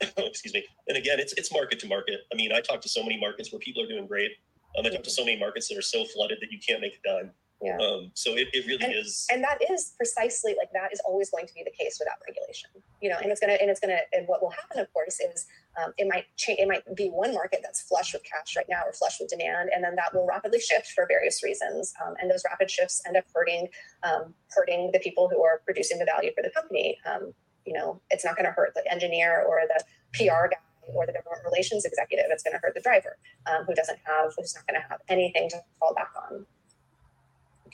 excuse 0.16 0.54
me. 0.54 0.64
And 0.88 0.96
again, 0.96 1.18
it's 1.18 1.32
it's 1.34 1.52
market 1.52 1.78
to 1.80 1.86
market. 1.88 2.20
I 2.32 2.36
mean, 2.36 2.52
I 2.52 2.60
talk 2.60 2.80
to 2.82 2.88
so 2.88 3.02
many 3.02 3.18
markets 3.18 3.52
where 3.52 3.58
people 3.58 3.82
are 3.82 3.88
doing 3.88 4.06
great. 4.06 4.30
Um, 4.78 4.86
I 4.86 4.90
talk 4.90 5.02
to 5.02 5.10
so 5.10 5.24
many 5.24 5.38
markets 5.38 5.68
that 5.68 5.78
are 5.78 5.82
so 5.82 6.04
flooded 6.04 6.38
that 6.40 6.50
you 6.50 6.58
can't 6.66 6.80
make 6.80 7.00
a 7.04 7.08
dime. 7.08 7.30
Yeah. 7.62 7.78
Um, 7.78 8.10
so 8.14 8.32
it, 8.36 8.48
it 8.52 8.66
really 8.66 8.84
And- 8.84 8.94
is. 8.94 9.26
and 9.32 9.42
that 9.44 9.58
is 9.70 9.94
precisely 9.96 10.54
like 10.58 10.70
that 10.72 10.92
is 10.92 11.00
always 11.06 11.30
going 11.30 11.46
to 11.46 11.54
be 11.54 11.62
the 11.64 11.70
case 11.70 11.96
without 11.98 12.16
regulation 12.26 12.70
you 13.00 13.08
know 13.08 13.16
and 13.22 13.30
it's 13.30 13.40
gonna 13.40 13.54
and 13.54 13.70
it's 13.70 13.80
gonna 13.80 14.00
and 14.12 14.26
what 14.28 14.42
will 14.42 14.50
happen 14.50 14.78
of 14.80 14.92
course 14.92 15.20
is 15.20 15.46
um, 15.82 15.92
it 15.96 16.06
might 16.08 16.24
change 16.36 16.58
it 16.58 16.68
might 16.68 16.82
be 16.94 17.08
one 17.08 17.32
market 17.32 17.60
that's 17.62 17.80
flush 17.82 18.12
with 18.12 18.22
cash 18.24 18.56
right 18.56 18.66
now 18.68 18.82
or 18.84 18.92
flush 18.92 19.18
with 19.20 19.30
demand 19.30 19.70
and 19.74 19.82
then 19.84 19.94
that 19.96 20.12
will 20.12 20.26
rapidly 20.26 20.60
shift 20.60 20.88
for 20.94 21.06
various 21.06 21.42
reasons 21.42 21.94
um, 22.04 22.14
and 22.20 22.30
those 22.30 22.42
rapid 22.48 22.70
shifts 22.70 23.00
end 23.06 23.16
up 23.16 23.24
hurting 23.34 23.68
um, 24.02 24.34
hurting 24.54 24.90
the 24.92 24.98
people 24.98 25.28
who 25.28 25.42
are 25.42 25.62
producing 25.64 25.98
the 25.98 26.04
value 26.04 26.32
for 26.34 26.42
the 26.42 26.50
company 26.50 26.98
um, 27.06 27.32
you 27.64 27.72
know 27.72 28.00
it's 28.10 28.24
not 28.24 28.36
going 28.36 28.46
to 28.46 28.52
hurt 28.52 28.74
the 28.74 28.92
engineer 28.92 29.44
or 29.48 29.60
the 29.68 29.82
pr 30.12 30.48
guy 30.50 30.56
or 30.92 31.06
the 31.06 31.12
government 31.12 31.42
relations 31.46 31.84
executive 31.86 32.26
it's 32.28 32.42
going 32.42 32.52
to 32.52 32.60
hurt 32.62 32.74
the 32.74 32.80
driver 32.80 33.16
um, 33.46 33.64
who 33.64 33.74
doesn't 33.74 33.98
have 34.04 34.32
who's 34.36 34.54
not 34.54 34.66
going 34.66 34.78
to 34.80 34.86
have 34.88 35.00
anything 35.08 35.48
to 35.48 35.56
fall 35.80 35.94
back 35.94 36.10
on 36.30 36.44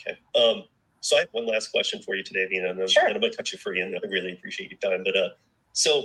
Okay. 0.07 0.19
Um, 0.35 0.65
so 1.01 1.17
I 1.17 1.21
have 1.21 1.29
one 1.33 1.47
last 1.47 1.69
question 1.69 2.03
for 2.03 2.15
you 2.15 2.23
today, 2.23 2.47
Veena, 2.53 2.71
and 2.71 2.81
I'm, 2.81 2.89
Sure. 2.89 3.07
I'm 3.07 3.19
going 3.19 3.31
to 3.31 3.37
touch 3.37 3.53
you 3.53 3.59
free, 3.59 3.81
and 3.81 3.95
I 3.95 4.07
really 4.09 4.33
appreciate 4.33 4.71
your 4.71 4.79
time. 4.79 5.03
But 5.05 5.17
uh, 5.17 5.29
so 5.73 6.05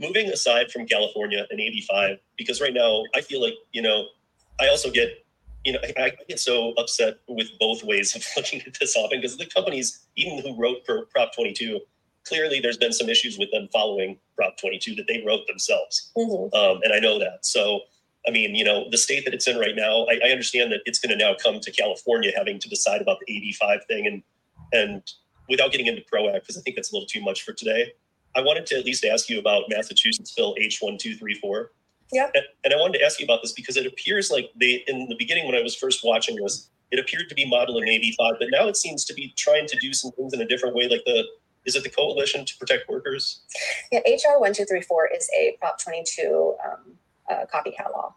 moving 0.00 0.28
aside 0.28 0.70
from 0.70 0.86
California 0.86 1.46
and 1.50 1.60
AB5, 1.60 2.18
because 2.36 2.60
right 2.60 2.74
now 2.74 3.04
I 3.14 3.20
feel 3.20 3.40
like, 3.42 3.54
you 3.72 3.82
know, 3.82 4.06
I 4.60 4.68
also 4.68 4.90
get, 4.90 5.24
you 5.64 5.72
know, 5.72 5.78
I, 5.82 6.02
I 6.02 6.12
get 6.28 6.40
so 6.40 6.72
upset 6.72 7.18
with 7.28 7.48
both 7.60 7.84
ways 7.84 8.14
of 8.16 8.24
looking 8.36 8.60
at 8.62 8.78
this 8.78 8.96
often 8.96 9.20
because 9.20 9.36
the 9.36 9.46
companies, 9.46 10.06
even 10.16 10.38
who 10.38 10.60
wrote 10.60 10.78
for 10.86 11.06
Prop 11.06 11.34
22, 11.34 11.80
clearly 12.24 12.60
there's 12.60 12.76
been 12.76 12.92
some 12.92 13.08
issues 13.08 13.38
with 13.38 13.50
them 13.52 13.68
following 13.72 14.18
Prop 14.36 14.56
22 14.56 14.94
that 14.96 15.06
they 15.08 15.22
wrote 15.26 15.46
themselves. 15.46 16.10
Um, 16.54 16.80
and 16.82 16.92
I 16.92 16.98
know 16.98 17.18
that. 17.18 17.44
So, 17.44 17.80
I 18.26 18.30
mean, 18.30 18.54
you 18.54 18.64
know, 18.64 18.86
the 18.90 18.98
state 18.98 19.24
that 19.24 19.34
it's 19.34 19.46
in 19.46 19.58
right 19.58 19.76
now, 19.76 20.06
I, 20.10 20.20
I 20.26 20.30
understand 20.30 20.72
that 20.72 20.80
it's 20.84 20.98
going 20.98 21.16
to 21.16 21.24
now 21.24 21.34
come 21.34 21.60
to 21.60 21.70
California 21.70 22.32
having 22.36 22.58
to 22.58 22.68
decide 22.68 23.00
about 23.00 23.18
the 23.26 23.32
AB5 23.32 23.84
thing. 23.86 24.06
And, 24.06 24.22
and 24.72 25.02
without 25.48 25.70
getting 25.70 25.86
into 25.86 26.02
PRO 26.02 26.28
Act, 26.28 26.44
because 26.44 26.58
I 26.58 26.60
think 26.62 26.76
that's 26.76 26.92
a 26.92 26.94
little 26.94 27.06
too 27.06 27.22
much 27.22 27.42
for 27.42 27.52
today, 27.52 27.92
I 28.36 28.40
wanted 28.42 28.66
to 28.66 28.78
at 28.78 28.84
least 28.84 29.04
ask 29.04 29.28
you 29.28 29.38
about 29.38 29.64
Massachusetts 29.68 30.34
Bill 30.36 30.54
H1234. 30.60 31.66
Yeah. 32.12 32.30
And, 32.34 32.44
and 32.64 32.74
I 32.74 32.76
wanted 32.76 32.98
to 32.98 33.04
ask 33.04 33.20
you 33.20 33.24
about 33.24 33.42
this 33.42 33.52
because 33.52 33.76
it 33.76 33.86
appears 33.86 34.30
like 34.30 34.50
they, 34.58 34.84
in 34.86 35.08
the 35.08 35.16
beginning 35.16 35.46
when 35.46 35.54
I 35.54 35.62
was 35.62 35.74
first 35.74 36.04
watching 36.04 36.36
this, 36.36 36.68
it 36.90 36.98
appeared 36.98 37.28
to 37.28 37.34
be 37.34 37.46
modeling 37.46 37.86
AB5, 37.86 38.38
but 38.38 38.48
now 38.50 38.66
it 38.66 38.76
seems 38.76 39.04
to 39.06 39.14
be 39.14 39.32
trying 39.36 39.66
to 39.66 39.76
do 39.80 39.92
some 39.92 40.10
things 40.12 40.32
in 40.32 40.40
a 40.40 40.46
different 40.46 40.74
way, 40.74 40.88
like 40.88 41.02
the, 41.04 41.24
is 41.64 41.76
it 41.76 41.82
the 41.82 41.90
Coalition 41.90 42.44
to 42.46 42.56
Protect 42.56 42.88
Workers? 42.88 43.42
Yeah, 43.92 44.00
HR 44.00 44.40
one 44.40 44.54
two 44.54 44.64
three 44.64 44.80
four 44.80 45.06
is 45.06 45.28
a 45.38 45.56
Prop 45.60 45.78
twenty 45.78 46.02
two 46.06 46.54
um, 46.64 46.94
uh, 47.30 47.44
copycat 47.52 47.92
law. 47.92 48.14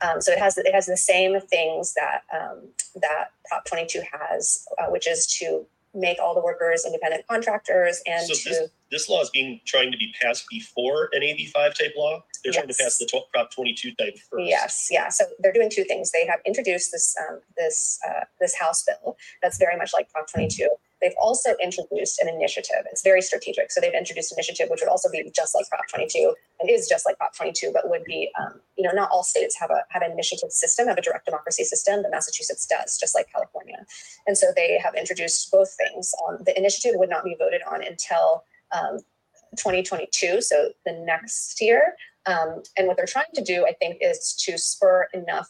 Um, 0.00 0.20
so 0.20 0.32
it 0.32 0.38
has 0.38 0.58
it 0.58 0.72
has 0.74 0.86
the 0.86 0.96
same 0.96 1.40
things 1.40 1.94
that 1.94 2.22
um, 2.32 2.68
that 2.96 3.30
Prop 3.48 3.64
twenty 3.64 3.86
two 3.86 4.02
has, 4.12 4.66
uh, 4.78 4.86
which 4.90 5.08
is 5.08 5.26
to 5.38 5.66
make 5.96 6.18
all 6.20 6.34
the 6.34 6.40
workers 6.40 6.84
independent 6.84 7.26
contractors 7.26 8.02
and 8.06 8.26
So 8.26 8.34
to 8.34 8.48
this, 8.48 8.70
this 8.90 9.08
law 9.08 9.22
is 9.22 9.30
being 9.30 9.60
trying 9.64 9.90
to 9.90 9.98
be 9.98 10.14
passed 10.20 10.44
before 10.50 11.08
an 11.12 11.22
AB5 11.22 11.74
type 11.74 11.94
law. 11.96 12.22
They're 12.44 12.52
trying 12.52 12.68
to 12.68 12.74
pass 12.78 12.98
the 12.98 13.24
Prop 13.32 13.50
22 13.50 13.94
type 13.94 14.18
first. 14.30 14.44
Yes, 14.46 14.88
yeah. 14.90 15.08
So 15.08 15.24
they're 15.38 15.52
doing 15.52 15.70
two 15.70 15.84
things. 15.84 16.12
They 16.12 16.26
have 16.26 16.40
introduced 16.46 16.92
this 16.92 17.16
um, 17.18 17.40
this 17.56 17.98
uh, 18.08 18.24
this 18.40 18.54
House 18.54 18.84
bill 18.84 19.16
that's 19.42 19.58
very 19.58 19.76
much 19.76 19.92
like 19.94 20.10
Prop 20.12 20.30
22. 20.30 20.68
They've 21.00 21.14
also 21.20 21.50
introduced 21.62 22.20
an 22.20 22.28
initiative. 22.28 22.84
It's 22.90 23.02
very 23.02 23.20
strategic. 23.20 23.70
So 23.70 23.80
they've 23.80 23.92
introduced 23.92 24.32
an 24.32 24.36
initiative 24.38 24.68
which 24.70 24.80
would 24.80 24.88
also 24.88 25.10
be 25.10 25.30
just 25.34 25.54
like 25.54 25.68
Prop 25.68 25.86
22 25.88 26.34
and 26.60 26.70
is 26.70 26.88
just 26.88 27.06
like 27.06 27.18
Prop 27.18 27.34
22, 27.34 27.70
but 27.72 27.88
would 27.88 28.04
be 28.04 28.30
um, 28.38 28.60
you 28.76 28.84
know 28.84 28.92
not 28.92 29.10
all 29.10 29.22
states 29.22 29.56
have 29.58 29.70
a 29.70 29.84
have 29.90 30.02
an 30.02 30.12
initiative 30.12 30.50
system, 30.50 30.88
have 30.88 30.98
a 30.98 31.02
direct 31.02 31.26
democracy 31.26 31.64
system, 31.64 32.02
but 32.02 32.10
Massachusetts 32.10 32.66
does, 32.66 32.98
just 32.98 33.14
like 33.14 33.30
California. 33.32 33.84
And 34.26 34.36
so 34.36 34.52
they 34.54 34.78
have 34.82 34.94
introduced 34.94 35.50
both 35.50 35.74
things. 35.74 36.12
Um, 36.28 36.38
the 36.44 36.56
initiative 36.58 36.92
would 36.96 37.10
not 37.10 37.24
be 37.24 37.36
voted 37.38 37.62
on 37.70 37.84
until 37.84 38.44
um, 38.72 38.98
2022, 39.56 40.40
so 40.40 40.70
the 40.84 40.92
next 40.92 41.60
year. 41.60 41.94
Um, 42.26 42.62
and 42.76 42.88
what 42.88 42.96
they're 42.96 43.06
trying 43.06 43.32
to 43.34 43.42
do, 43.42 43.66
I 43.66 43.72
think, 43.72 43.98
is 44.00 44.34
to 44.46 44.58
spur 44.58 45.06
enough. 45.14 45.48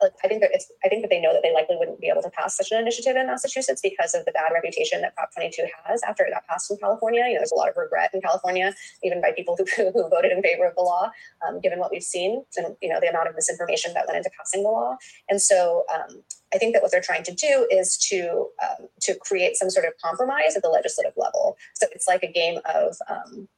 Like 0.00 0.12
I 0.22 0.28
think 0.28 0.40
that 0.42 0.50
it's, 0.52 0.70
I 0.84 0.88
think 0.88 1.02
that 1.02 1.10
they 1.10 1.20
know 1.20 1.32
that 1.32 1.42
they 1.42 1.52
likely 1.52 1.76
wouldn't 1.76 2.00
be 2.00 2.08
able 2.08 2.22
to 2.22 2.30
pass 2.30 2.56
such 2.56 2.70
an 2.70 2.78
initiative 2.78 3.16
in 3.16 3.26
Massachusetts 3.26 3.80
because 3.82 4.14
of 4.14 4.24
the 4.24 4.32
bad 4.32 4.52
reputation 4.52 5.00
that 5.02 5.14
Prop 5.14 5.32
22 5.34 5.66
has 5.84 6.02
after 6.02 6.24
it 6.24 6.32
got 6.32 6.46
passed 6.46 6.70
in 6.70 6.76
California. 6.76 7.24
You 7.26 7.34
know, 7.34 7.40
there's 7.40 7.52
a 7.52 7.56
lot 7.56 7.68
of 7.68 7.76
regret 7.76 8.10
in 8.14 8.20
California, 8.20 8.74
even 9.02 9.20
by 9.20 9.32
people 9.32 9.56
who, 9.56 9.64
who 9.92 10.08
voted 10.08 10.32
in 10.32 10.42
favor 10.42 10.66
of 10.66 10.74
the 10.76 10.82
law, 10.82 11.10
um, 11.46 11.60
given 11.60 11.78
what 11.78 11.90
we've 11.90 12.02
seen 12.02 12.44
and 12.56 12.76
you 12.80 12.88
know 12.88 13.00
the 13.00 13.08
amount 13.08 13.28
of 13.28 13.34
misinformation 13.34 13.92
that 13.94 14.06
went 14.06 14.16
into 14.16 14.30
passing 14.36 14.62
the 14.62 14.68
law. 14.68 14.96
And 15.28 15.40
so 15.40 15.84
um, 15.94 16.22
I 16.54 16.58
think 16.58 16.74
that 16.74 16.82
what 16.82 16.90
they're 16.90 17.00
trying 17.00 17.24
to 17.24 17.34
do 17.34 17.66
is 17.70 17.96
to 18.08 18.48
um, 18.62 18.88
to 19.02 19.14
create 19.16 19.56
some 19.56 19.70
sort 19.70 19.86
of 19.86 19.92
compromise 20.02 20.56
at 20.56 20.62
the 20.62 20.68
legislative 20.68 21.12
level. 21.16 21.56
So 21.74 21.86
it's 21.92 22.06
like 22.06 22.22
a 22.22 22.32
game 22.32 22.60
of 22.72 22.96
um, 23.08 23.48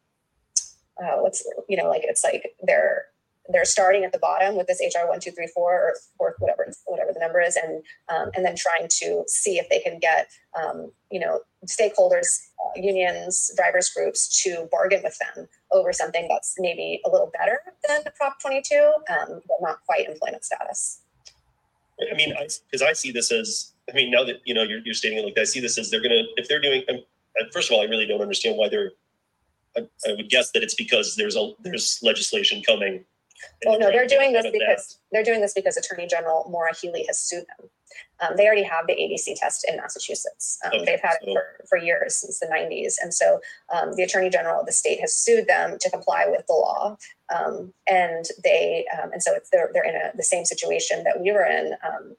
uh, 1.02 1.16
what's 1.16 1.44
you 1.68 1.76
know 1.76 1.88
like 1.88 2.02
it's 2.04 2.24
like 2.24 2.54
they're 2.62 3.06
they're 3.48 3.64
starting 3.64 4.04
at 4.04 4.12
the 4.12 4.18
bottom 4.18 4.56
with 4.56 4.66
this 4.66 4.80
HR 4.80 5.08
one 5.08 5.20
two 5.20 5.30
three 5.30 5.48
four 5.54 5.72
or, 5.72 5.94
or 6.18 6.34
whatever 6.38 6.72
whatever 6.86 7.12
the 7.12 7.20
number 7.20 7.40
is, 7.40 7.56
and 7.56 7.82
um, 8.08 8.30
and 8.34 8.44
then 8.44 8.56
trying 8.56 8.88
to 8.88 9.24
see 9.26 9.58
if 9.58 9.68
they 9.68 9.80
can 9.80 9.98
get 9.98 10.28
um, 10.60 10.92
you 11.10 11.20
know 11.20 11.40
stakeholders, 11.66 12.48
uh, 12.64 12.80
unions, 12.80 13.50
drivers 13.56 13.90
groups 13.90 14.42
to 14.42 14.68
bargain 14.70 15.00
with 15.02 15.18
them 15.18 15.48
over 15.72 15.92
something 15.92 16.26
that's 16.28 16.54
maybe 16.58 17.00
a 17.04 17.10
little 17.10 17.30
better 17.36 17.60
than 17.88 18.02
Prop 18.16 18.40
twenty 18.40 18.62
two, 18.62 18.92
um, 19.10 19.40
but 19.48 19.56
not 19.60 19.78
quite 19.86 20.08
employment 20.08 20.44
status. 20.44 21.00
I 22.10 22.14
mean, 22.14 22.34
because 22.70 22.82
I, 22.82 22.92
see 22.92 23.12
this 23.12 23.30
as, 23.30 23.72
I 23.90 23.94
mean, 23.94 24.10
now 24.10 24.24
that, 24.24 24.40
you 24.44 24.54
know, 24.54 24.62
you're, 24.62 24.80
you're 24.84 24.94
stating 24.94 25.18
it 25.18 25.24
like 25.24 25.34
that, 25.34 25.42
I 25.42 25.44
see 25.44 25.60
this 25.60 25.76
as 25.78 25.90
they're 25.90 26.00
to, 26.00 26.24
if 26.36 26.48
they're 26.48 26.60
doing, 26.60 26.82
um, 26.88 26.96
uh, 27.40 27.44
first 27.52 27.70
of 27.70 27.74
all, 27.74 27.82
I 27.82 27.84
really 27.84 28.06
don't 28.06 28.20
understand 28.20 28.56
why 28.56 28.68
they're, 28.68 28.92
I, 29.76 29.80
I 30.08 30.14
would 30.14 30.30
guess 30.30 30.50
that 30.52 30.62
it's 30.62 30.74
because 30.74 31.16
there's 31.16 31.36
a, 31.36 31.52
there's 31.62 32.00
legislation 32.02 32.62
coming 32.66 33.04
Well, 33.64 33.78
no, 33.78 33.90
they're 33.90 34.06
doing 34.06 34.32
this 34.32 34.46
because 34.50 34.98
they're 35.12 35.24
doing 35.24 35.40
this 35.40 35.54
because 35.54 35.76
Attorney 35.76 36.06
General 36.06 36.48
Maura 36.50 36.74
Healey 36.74 37.04
has 37.06 37.18
sued 37.18 37.44
them. 37.58 37.68
Um, 38.20 38.36
they 38.36 38.46
already 38.46 38.62
have 38.62 38.86
the 38.86 38.92
ABC 38.92 39.34
test 39.38 39.66
in 39.68 39.76
Massachusetts. 39.76 40.58
Um, 40.64 40.72
Okay, 40.74 40.84
they've 40.84 41.00
had 41.00 41.16
so- 41.22 41.30
it 41.30 41.34
for, 41.34 41.66
for 41.68 41.78
years 41.78 42.16
since 42.16 42.38
the 42.38 42.46
90s, 42.46 42.94
and 43.02 43.12
so 43.12 43.40
um, 43.74 43.94
the 43.94 44.02
Attorney 44.02 44.30
General 44.30 44.60
of 44.60 44.66
the 44.66 44.72
state 44.72 45.00
has 45.00 45.14
sued 45.14 45.46
them 45.46 45.78
to 45.80 45.90
comply 45.90 46.26
with 46.28 46.46
the 46.46 46.52
law. 46.52 46.96
Um, 47.34 47.72
and 47.88 48.24
they 48.42 48.86
um, 49.00 49.12
and 49.12 49.22
so 49.22 49.34
it's, 49.34 49.50
they're 49.50 49.70
they're 49.72 49.84
in 49.84 49.94
a, 49.94 50.16
the 50.16 50.22
same 50.22 50.44
situation 50.44 51.04
that 51.04 51.20
we 51.20 51.32
were 51.32 51.44
in. 51.44 51.74
Um, 51.86 52.16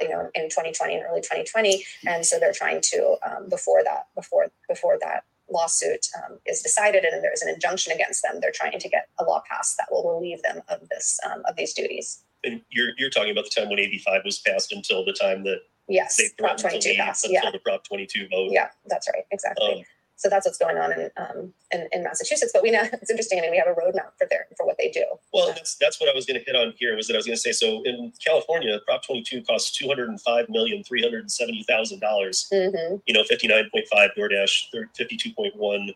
you 0.00 0.08
know, 0.08 0.28
in 0.34 0.48
2020 0.48 0.96
and 0.96 1.04
early 1.04 1.20
2020, 1.20 1.84
and 2.08 2.26
so 2.26 2.40
they're 2.40 2.52
trying 2.52 2.80
to 2.80 3.16
um, 3.24 3.48
before 3.48 3.84
that 3.84 4.06
before 4.16 4.50
before 4.68 4.98
that 5.00 5.22
lawsuit 5.50 6.06
um, 6.16 6.38
is 6.46 6.62
decided 6.62 7.04
and 7.04 7.22
there 7.24 7.32
is 7.32 7.42
an 7.42 7.48
injunction 7.52 7.92
against 7.92 8.22
them, 8.22 8.38
they're 8.40 8.52
trying 8.52 8.78
to 8.78 8.88
get 8.88 9.08
a 9.18 9.24
law 9.24 9.42
passed 9.48 9.76
that 9.78 9.86
will 9.90 10.08
relieve 10.14 10.42
them 10.42 10.60
of 10.68 10.88
this 10.90 11.18
um, 11.26 11.42
of 11.48 11.56
these 11.56 11.72
duties. 11.74 12.22
And 12.44 12.60
you're 12.70 12.90
you're 12.98 13.10
talking 13.10 13.32
about 13.32 13.44
the 13.44 13.50
time 13.60 13.68
when 13.70 13.78
AB 13.78 13.98
five 13.98 14.22
was 14.24 14.38
passed 14.38 14.72
until 14.72 15.04
the 15.04 15.12
time 15.12 15.44
that 15.44 15.58
Yes, 15.90 16.16
they 16.18 16.24
Prop 16.38 16.58
22 16.58 16.94
passed. 16.96 17.24
until 17.24 17.42
Yeah, 17.42 17.50
the 17.50 17.58
Prop 17.60 17.82
twenty 17.82 18.06
two 18.06 18.28
vote. 18.28 18.50
yeah, 18.52 18.68
that's 18.86 19.08
right, 19.08 19.24
exactly. 19.30 19.72
Um, 19.72 19.82
so 20.18 20.28
that's 20.28 20.44
what's 20.46 20.58
going 20.58 20.76
on 20.76 20.92
in, 20.92 21.10
um, 21.16 21.54
in 21.70 21.88
in 21.92 22.02
Massachusetts. 22.02 22.50
But 22.52 22.62
we 22.62 22.70
know 22.70 22.82
it's 22.92 23.10
interesting. 23.10 23.38
I 23.38 23.42
mean, 23.42 23.52
we 23.52 23.56
have 23.56 23.68
a 23.68 23.74
roadmap 23.80 24.10
for 24.18 24.26
their 24.28 24.46
for 24.56 24.66
what 24.66 24.76
they 24.78 24.90
do. 24.90 25.04
well, 25.32 25.48
that's 25.48 25.76
that's 25.76 26.00
what 26.00 26.10
I 26.10 26.14
was 26.14 26.26
going 26.26 26.38
to 26.38 26.44
hit 26.44 26.56
on 26.56 26.74
here. 26.76 26.94
Was 26.96 27.06
that 27.06 27.14
I 27.14 27.16
was 27.16 27.26
going 27.26 27.36
to 27.36 27.40
say 27.40 27.52
so 27.52 27.82
in 27.84 28.12
California, 28.22 28.78
Prop 28.84 29.04
twenty 29.04 29.22
two 29.22 29.42
costs 29.42 29.70
two 29.76 29.86
hundred 29.88 30.08
and 30.10 30.20
five 30.20 30.48
million 30.48 30.82
three 30.84 31.00
hundred 31.02 31.20
and 31.20 31.32
seventy 31.32 31.62
thousand 31.62 32.00
dollars. 32.00 32.48
hmm 32.52 32.96
You 33.06 33.14
know, 33.14 33.24
fifty 33.24 33.46
nine 33.48 33.70
point 33.72 33.86
five 33.90 34.10
DoorDash, 34.18 34.66
fifty 34.96 35.16
two 35.16 35.32
point 35.32 35.56
one, 35.56 35.90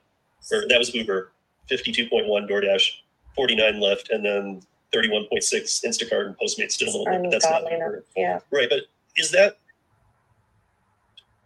or 0.52 0.64
that 0.68 0.78
was 0.78 0.94
Uber, 0.94 1.32
fifty 1.68 1.90
two 1.92 2.08
point 2.08 2.28
one 2.28 2.46
DoorDash, 2.46 2.88
forty 3.34 3.56
nine 3.56 3.74
Lyft, 3.74 4.10
and 4.10 4.24
then 4.24 4.62
thirty 4.92 5.10
one 5.10 5.26
point 5.28 5.42
six 5.42 5.82
Instacart 5.84 6.26
and 6.26 6.36
Postmates 6.38 6.72
still 6.72 6.88
a 6.88 6.94
little 6.96 7.06
bit. 7.06 7.22
But 7.24 7.30
that's 7.32 7.44
not 7.46 7.62
Uber. 7.70 8.04
Yeah. 8.16 8.38
Right, 8.52 8.68
but 8.70 8.82
is 9.16 9.32
that? 9.32 9.58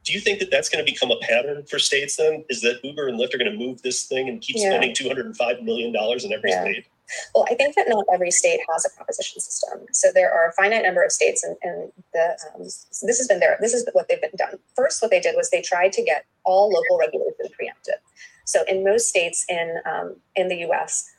Do 0.07 0.13
you 0.13 0.21
think 0.21 0.39
that 0.39 0.51
that's 0.53 0.69
going 0.69 0.85
to 0.85 0.91
become 0.91 1.11
a 1.11 1.19
pattern 1.19 1.65
for 1.69 1.79
states? 1.81 2.17
Then 2.17 2.45
is 2.49 2.61
that 2.63 2.79
Uber 2.85 3.09
and 3.09 3.19
Lyft 3.19 3.35
are 3.35 3.39
going 3.39 3.51
to 3.51 3.59
move 3.59 3.83
this 3.83 4.05
thing 4.05 4.29
and 4.29 4.41
keep 4.41 4.57
Yeah. 4.57 4.71
spending 4.71 4.95
two 4.95 5.09
hundred 5.09 5.27
and 5.27 5.37
five 5.37 5.63
million 5.63 5.93
dollars 5.93 6.25
in 6.25 6.33
every 6.33 6.51
Yeah. 6.51 6.63
state? 6.63 6.87
Well, 7.35 7.45
I 7.51 7.55
think 7.55 7.75
that 7.77 7.89
not 7.89 8.05
every 8.13 8.31
state 8.31 8.61
has 8.73 8.85
a 8.85 8.97
proposition 8.97 9.41
system. 9.41 9.87
So 9.93 10.11
there 10.13 10.33
are 10.33 10.49
a 10.49 10.53
finite 10.53 10.85
number 10.85 11.03
of 11.03 11.13
states, 11.13 11.45
and, 11.45 11.57
and 11.63 11.93
the 12.15 12.39
um, 12.55 12.69
so 12.69 13.07
this 13.07 13.19
has 13.19 13.29
been 13.29 13.41
there. 13.41 13.59
this 13.61 13.75
is 13.75 13.87
what 13.93 14.09
they've 14.09 14.21
been 14.21 14.31
done. 14.37 14.59
First, 14.75 15.03
what 15.03 15.11
they 15.11 15.21
did 15.21 15.35
was 15.37 15.51
they 15.51 15.63
tried 15.63 15.93
to 15.95 16.03
get 16.03 16.25
all 16.45 16.69
local 16.71 16.99
regulation 16.99 17.49
preempted. 17.53 17.97
So 18.45 18.63
in 18.69 18.85
most 18.85 19.09
states 19.09 19.45
in 19.49 19.81
um, 19.87 20.17
in 20.37 20.49
the 20.49 20.57
U.S., 20.69 21.11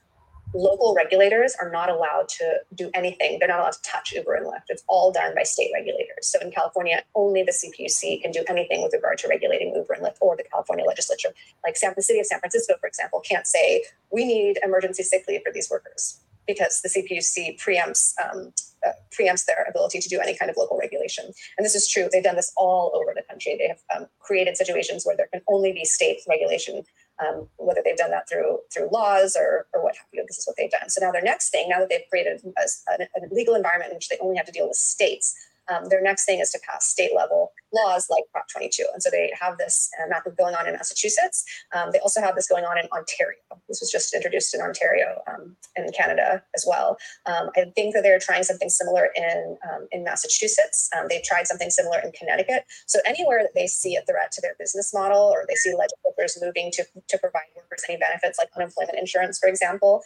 local 0.54 0.94
regulators 0.96 1.56
are 1.60 1.70
not 1.72 1.90
allowed 1.90 2.30
to 2.30 2.60
do 2.74 2.90
anything. 2.94 3.38
They're 3.40 3.48
not 3.48 3.60
allowed 3.60 3.74
to 3.74 3.82
touch 3.82 4.14
Uber 4.14 4.34
and 4.34 4.46
Lyft. 4.46 4.64
It's 4.70 4.84
all 4.88 5.12
done 5.12 5.36
by 5.36 5.44
state 5.44 5.72
regulators. 5.74 6.28
So 6.28 6.40
in 6.40 6.52
California, 6.52 7.04
only 7.16 7.44
the 7.44 7.52
CPUC 7.52 8.22
can 8.22 8.32
do 8.32 8.44
anything 8.48 8.82
with 8.82 8.94
regard 8.94 9.18
to 9.20 9.28
regulating 9.28 9.74
Uber 9.76 9.94
and 9.94 10.04
Lyft, 10.04 10.18
or 10.22 10.36
the 10.36 10.44
California 10.44 10.86
legislature. 10.86 11.30
Like 11.64 11.78
San, 11.78 11.94
the 11.96 12.02
city 12.02 12.20
of 12.20 12.26
San 12.26 12.40
Francisco, 12.40 12.76
for 12.80 12.88
example, 12.88 13.20
can't 13.20 13.48
say 13.48 13.84
we 14.12 14.26
need 14.26 14.60
emergency 14.64 15.04
sick 15.04 15.26
leave 15.28 15.42
for 15.46 15.52
these 15.52 15.70
workers 15.70 16.20
because 16.48 16.82
the 16.82 16.90
CPUC 16.90 17.62
preempts 17.62 18.14
um, 18.24 18.54
uh, 18.86 18.92
preempts 19.12 19.46
their 19.46 19.66
ability 19.68 20.00
to 20.00 20.08
do 20.08 20.20
any 20.20 20.36
kind 20.36 20.50
of 20.50 20.58
local 20.58 20.78
regulation. 20.78 21.26
And 21.58 21.66
this 21.66 21.76
is 21.76 21.88
true. 21.88 22.08
They've 22.12 22.24
done 22.24 22.36
this 22.36 22.54
all 22.56 22.92
over 22.96 23.12
the 23.16 23.24
country. 23.24 23.58
They 23.58 23.68
have 23.68 23.80
um, 23.96 24.08
created 24.20 24.56
situations 24.56 25.06
where 25.06 25.18
there 25.18 25.28
can 25.32 25.42
only 25.50 25.74
be 25.74 25.84
state 25.84 26.20
regulation, 26.28 26.84
um, 27.26 27.48
whether 27.58 27.82
they've 27.84 27.98
done 27.98 28.12
that 28.12 28.30
through 28.30 28.60
through 28.74 28.90
laws 28.92 29.36
or 29.40 29.68
or 29.74 29.84
what 29.84 29.96
have 29.96 30.06
you. 30.12 30.24
This 30.28 30.38
is 30.38 30.48
what 30.48 30.56
they've 30.58 30.72
done. 30.72 30.90
So 30.90 31.04
now 31.04 31.12
their 31.12 31.22
next 31.22 31.50
thing, 31.50 31.70
now 31.70 31.80
that 31.80 31.90
they've 31.90 32.10
created 32.10 32.42
a, 32.46 32.62
a, 32.92 33.08
a 33.18 33.34
legal 33.34 33.56
environment 33.56 33.92
in 33.92 33.98
which 33.98 34.10
they 34.10 34.18
only 34.22 34.38
have 34.38 34.46
to 34.46 34.52
deal 34.52 34.68
with 34.68 34.78
states, 34.78 35.36
um, 35.70 35.90
their 35.90 36.02
next 36.02 36.26
thing 36.26 36.40
is 36.40 36.52
to 36.52 36.60
pass 36.68 36.88
state 36.88 37.12
level 37.16 37.52
laws 37.74 38.08
like 38.10 38.24
Prop 38.32 38.48
22. 38.50 38.86
And 38.94 39.04
so 39.04 39.10
they 39.10 39.32
have 39.40 39.58
this 39.58 39.90
uh, 40.02 40.08
method 40.08 40.38
going 40.38 40.56
on 40.56 40.68
in 40.68 40.74
Massachusetts. 40.74 41.44
Um, 41.76 41.90
they 41.92 42.00
also 42.00 42.22
have 42.22 42.36
this 42.36 42.48
going 42.48 42.66
on 42.66 42.78
in 42.78 42.86
Ontario. 42.92 43.38
This 43.68 43.82
was 43.82 43.92
just 43.92 44.14
introduced 44.14 44.54
in 44.54 44.62
Ontario 44.62 45.22
um, 45.28 45.56
in 45.76 45.92
Canada 45.92 46.44
as 46.56 46.66
well. 46.68 46.98
Um, 47.26 47.50
I 47.56 47.66
think 47.76 47.94
that 47.94 48.04
they're 48.04 48.20
trying 48.20 48.44
something 48.44 48.70
similar 48.70 49.10
in 49.16 49.58
um, 49.70 49.88
in 49.92 50.04
Massachusetts. 50.04 50.90
Um, 50.98 51.08
they've 51.10 51.24
tried 51.24 51.48
something 51.48 51.70
similar 51.70 52.00
in 52.00 52.12
Connecticut. 52.12 52.64
So 52.86 53.00
anywhere 53.06 53.44
that 53.44 53.54
they 53.54 53.68
see 53.68 53.96
a 53.96 54.02
threat 54.02 54.32
to 54.34 54.42
their 54.42 54.56
business 54.60 54.94
model, 54.94 55.20
or 55.22 55.46
they 55.48 55.56
see 55.56 55.74
legislators 55.76 56.38
moving 56.42 56.72
to 56.74 56.84
to 56.84 57.18
provide 57.18 57.48
workers 57.56 57.84
any 57.90 57.98
benefits, 57.98 58.38
like 58.38 58.50
unemployment 58.56 58.98
insurance, 58.98 59.40
for 59.40 59.50
example. 59.50 60.04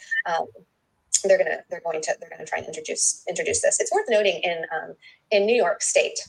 Um, 1.23 1.27
they're 1.27 1.37
gonna 1.37 1.59
they're 1.69 1.81
going 1.81 2.01
to 2.01 2.15
they're 2.19 2.29
gonna 2.29 2.45
try 2.45 2.59
and 2.59 2.67
introduce 2.67 3.23
introduce 3.27 3.61
this. 3.61 3.79
It's 3.79 3.91
worth 3.91 4.05
noting 4.09 4.41
in 4.43 4.65
um, 4.73 4.95
in 5.29 5.45
New 5.45 5.55
York 5.55 5.81
State, 5.81 6.19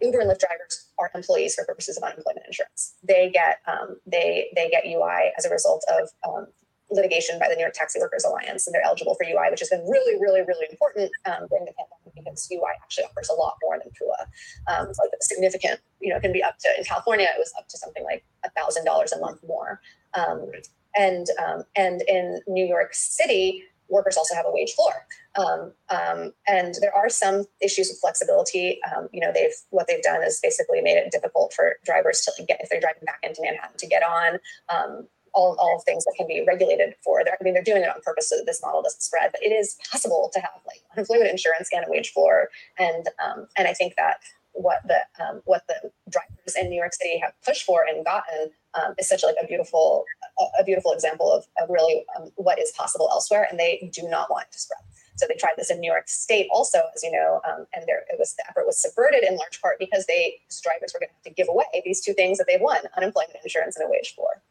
Uber 0.00 0.20
and 0.20 0.30
Lyft 0.30 0.40
drivers 0.40 0.88
are 0.98 1.10
employees 1.14 1.54
for 1.54 1.64
purposes 1.64 1.96
of 1.96 2.02
unemployment 2.02 2.46
insurance. 2.46 2.94
They 3.02 3.30
get 3.30 3.58
um, 3.66 3.96
they 4.06 4.50
they 4.54 4.70
get 4.70 4.84
UI 4.86 5.32
as 5.36 5.44
a 5.44 5.50
result 5.50 5.84
of 5.90 6.08
um, 6.26 6.46
litigation 6.90 7.38
by 7.38 7.48
the 7.48 7.54
New 7.54 7.62
York 7.62 7.74
Taxi 7.74 7.98
Workers 7.98 8.24
Alliance, 8.24 8.66
and 8.66 8.74
they're 8.74 8.84
eligible 8.84 9.14
for 9.14 9.24
UI, 9.24 9.50
which 9.50 9.60
has 9.60 9.68
been 9.68 9.86
really, 9.86 10.20
really, 10.20 10.42
really 10.42 10.66
important 10.70 11.10
um, 11.26 11.46
during 11.48 11.64
the 11.64 11.72
pandemic 11.72 12.14
because 12.14 12.48
UI 12.52 12.70
actually 12.82 13.04
offers 13.04 13.28
a 13.28 13.34
lot 13.34 13.56
more 13.62 13.78
than 13.78 13.90
PUA. 13.90 14.72
Um, 14.72 14.88
it's 14.88 14.98
like 14.98 15.10
a 15.12 15.22
significant, 15.24 15.80
you 16.00 16.10
know, 16.10 16.16
it 16.16 16.22
can 16.22 16.32
be 16.32 16.42
up 16.42 16.58
to 16.58 16.68
in 16.78 16.84
California, 16.84 17.26
it 17.26 17.38
was 17.38 17.52
up 17.58 17.68
to 17.68 17.78
something 17.78 18.04
like 18.04 18.24
a 18.44 18.50
thousand 18.50 18.84
dollars 18.84 19.12
a 19.12 19.18
month 19.18 19.40
more. 19.46 19.80
Um, 20.14 20.50
and 20.96 21.26
um, 21.44 21.64
and 21.76 22.02
in 22.02 22.40
New 22.46 22.64
York 22.64 22.94
City, 22.94 23.64
workers 23.88 24.16
also 24.16 24.34
have 24.34 24.46
a 24.46 24.52
wage 24.52 24.72
floor. 24.72 24.92
Um, 25.36 25.72
um, 25.90 26.32
and 26.46 26.74
there 26.80 26.94
are 26.94 27.08
some 27.08 27.44
issues 27.60 27.88
with 27.88 28.00
flexibility. 28.00 28.80
Um, 28.94 29.08
you 29.12 29.20
know, 29.20 29.32
they've 29.32 29.54
what 29.70 29.86
they've 29.86 30.02
done 30.02 30.22
is 30.22 30.40
basically 30.42 30.80
made 30.80 30.96
it 30.96 31.10
difficult 31.10 31.52
for 31.54 31.76
drivers 31.84 32.20
to 32.22 32.44
get 32.44 32.60
if 32.60 32.70
they're 32.70 32.80
driving 32.80 33.04
back 33.04 33.20
into 33.22 33.42
Manhattan 33.42 33.76
to 33.78 33.86
get 33.86 34.02
on. 34.02 34.38
Um, 34.68 35.08
all, 35.34 35.56
all 35.58 35.82
things 35.84 36.04
that 36.04 36.14
can 36.16 36.28
be 36.28 36.44
regulated 36.46 36.94
for. 37.02 37.24
They're, 37.24 37.36
I 37.40 37.42
mean, 37.42 37.54
they're 37.54 37.62
doing 37.64 37.82
it 37.82 37.88
on 37.88 38.00
purpose 38.04 38.30
so 38.30 38.36
that 38.36 38.46
this 38.46 38.62
model 38.62 38.82
doesn't 38.82 39.02
spread. 39.02 39.32
But 39.32 39.42
it 39.42 39.50
is 39.50 39.76
possible 39.90 40.30
to 40.32 40.38
have 40.38 40.60
like 40.64 40.80
unemployment 40.92 41.28
insurance 41.28 41.70
and 41.72 41.84
a 41.84 41.90
wage 41.90 42.10
floor, 42.10 42.50
and 42.78 43.08
um, 43.18 43.48
and 43.58 43.66
I 43.66 43.72
think 43.74 43.94
that 43.96 44.18
what 44.54 44.78
the 44.86 44.98
um, 45.22 45.42
what 45.44 45.66
the 45.66 45.90
drivers 46.08 46.56
in 46.58 46.70
New 46.70 46.76
York 46.76 46.94
City 46.94 47.18
have 47.18 47.32
pushed 47.44 47.64
for 47.64 47.84
and 47.84 48.04
gotten 48.04 48.50
um, 48.74 48.94
is 48.98 49.08
such 49.08 49.22
like 49.22 49.36
a 49.42 49.46
beautiful 49.46 50.04
a, 50.38 50.62
a 50.62 50.64
beautiful 50.64 50.92
example 50.92 51.30
of, 51.32 51.44
of 51.62 51.68
really 51.68 52.04
um, 52.16 52.30
what 52.36 52.58
is 52.58 52.72
possible 52.72 53.08
elsewhere, 53.10 53.46
and 53.50 53.58
they 53.58 53.90
do 53.92 54.08
not 54.08 54.30
want 54.30 54.50
to 54.52 54.58
spread. 54.58 54.80
So 55.16 55.26
they 55.28 55.34
tried 55.34 55.54
this 55.56 55.70
in 55.70 55.80
New 55.80 55.90
York 55.90 56.08
State 56.08 56.48
also, 56.50 56.78
as 56.94 57.02
you 57.02 57.12
know, 57.12 57.40
um, 57.48 57.66
and 57.74 57.84
there 57.86 58.04
it 58.10 58.18
was 58.18 58.34
the 58.34 58.44
effort 58.48 58.66
was 58.66 58.80
subverted 58.80 59.22
in 59.22 59.36
large 59.36 59.60
part 59.60 59.78
because 59.78 60.06
they 60.06 60.40
drivers 60.62 60.92
were 60.94 61.00
going 61.00 61.10
to 61.10 61.14
have 61.14 61.22
to 61.24 61.30
give 61.30 61.48
away 61.48 61.64
these 61.84 62.00
two 62.00 62.14
things 62.14 62.38
that 62.38 62.46
they 62.48 62.58
won: 62.60 62.78
unemployment 62.96 63.36
insurance 63.42 63.76
and 63.76 63.86
a 63.86 63.90
wage 63.90 64.14
floor. 64.14 64.42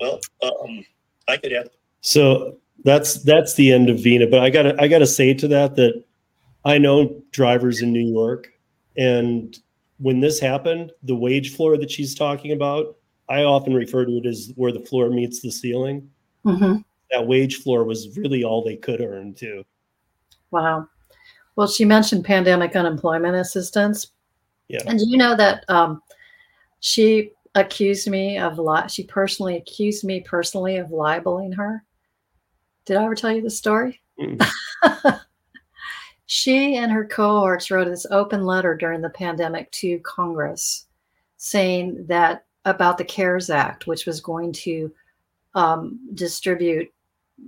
Well, 0.00 0.20
um, 0.42 0.84
I 1.28 1.36
could 1.36 1.52
add. 1.52 1.70
So 2.00 2.56
that's 2.84 3.22
that's 3.22 3.54
the 3.54 3.72
end 3.72 3.90
of 3.90 3.98
Veena. 3.98 4.30
But 4.30 4.40
I 4.40 4.50
gotta 4.50 4.74
I 4.80 4.88
gotta 4.88 5.06
say 5.06 5.34
to 5.34 5.48
that 5.48 5.76
that 5.76 6.02
I 6.64 6.78
know 6.78 7.22
drivers 7.32 7.82
in 7.82 7.92
New 7.92 8.06
York, 8.06 8.48
and 8.96 9.58
when 9.98 10.20
this 10.20 10.40
happened, 10.40 10.92
the 11.02 11.14
wage 11.14 11.54
floor 11.54 11.76
that 11.76 11.90
she's 11.90 12.14
talking 12.14 12.52
about, 12.52 12.96
I 13.28 13.44
often 13.44 13.74
refer 13.74 14.04
to 14.04 14.16
it 14.18 14.26
as 14.26 14.52
where 14.56 14.72
the 14.72 14.80
floor 14.80 15.10
meets 15.10 15.40
the 15.40 15.50
ceiling. 15.50 16.10
hmm 16.42 16.76
That 17.12 17.26
wage 17.26 17.56
floor 17.56 17.84
was 17.84 18.16
really 18.16 18.42
all 18.44 18.64
they 18.64 18.76
could 18.76 19.00
earn 19.00 19.34
too. 19.34 19.64
Wow. 20.50 20.88
Well, 21.56 21.68
she 21.68 21.84
mentioned 21.84 22.24
pandemic 22.24 22.74
unemployment 22.74 23.36
assistance. 23.36 24.08
Yeah. 24.68 24.80
And 24.86 24.98
do 24.98 25.04
you 25.06 25.16
know 25.16 25.36
that 25.36 25.64
um, 25.68 26.02
she 26.80 27.32
accused 27.54 28.08
me 28.08 28.38
of 28.38 28.58
li- 28.58 28.88
she 28.88 29.04
personally 29.04 29.56
accused 29.56 30.04
me 30.04 30.20
personally 30.20 30.76
of 30.76 30.90
libeling 30.90 31.52
her? 31.52 31.84
Did 32.84 32.96
I 32.96 33.04
ever 33.04 33.14
tell 33.14 33.32
you 33.32 33.42
the 33.42 33.50
story? 33.50 34.00
Mm. 34.18 35.20
she 36.32 36.76
and 36.76 36.92
her 36.92 37.04
cohorts 37.04 37.72
wrote 37.72 37.88
this 37.88 38.06
open 38.12 38.46
letter 38.46 38.76
during 38.76 39.00
the 39.00 39.10
pandemic 39.10 39.68
to 39.72 39.98
Congress 40.04 40.86
saying 41.38 42.06
that 42.06 42.44
about 42.64 42.98
the 42.98 43.04
CARES 43.04 43.50
Act, 43.50 43.88
which 43.88 44.06
was 44.06 44.20
going 44.20 44.52
to 44.52 44.92
um, 45.56 45.98
distribute 46.14 46.88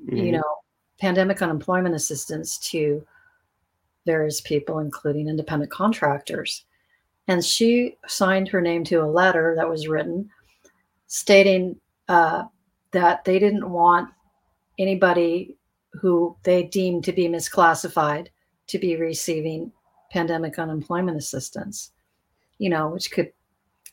you 0.06 0.16
Mhm. 0.16 0.32
know, 0.32 0.56
pandemic 0.98 1.40
unemployment 1.42 1.94
assistance 1.94 2.58
to 2.58 3.06
various 4.04 4.40
people, 4.40 4.80
including 4.80 5.28
independent 5.28 5.70
contractors. 5.70 6.64
And 7.28 7.44
she 7.44 7.96
signed 8.08 8.48
her 8.48 8.60
name 8.60 8.82
to 8.86 8.96
a 8.96 9.06
letter 9.06 9.54
that 9.54 9.68
was 9.68 9.86
written 9.86 10.28
stating 11.06 11.78
uh, 12.08 12.46
that 12.90 13.24
they 13.24 13.38
didn't 13.38 13.70
want 13.70 14.10
anybody 14.76 15.56
who 15.92 16.36
they 16.42 16.64
deemed 16.64 17.04
to 17.04 17.12
be 17.12 17.28
misclassified 17.28 18.26
to 18.72 18.78
be 18.78 18.96
receiving 18.96 19.72
pandemic 20.10 20.58
unemployment 20.58 21.16
assistance, 21.16 21.92
you 22.58 22.68
know, 22.70 22.88
which 22.88 23.10
could, 23.12 23.32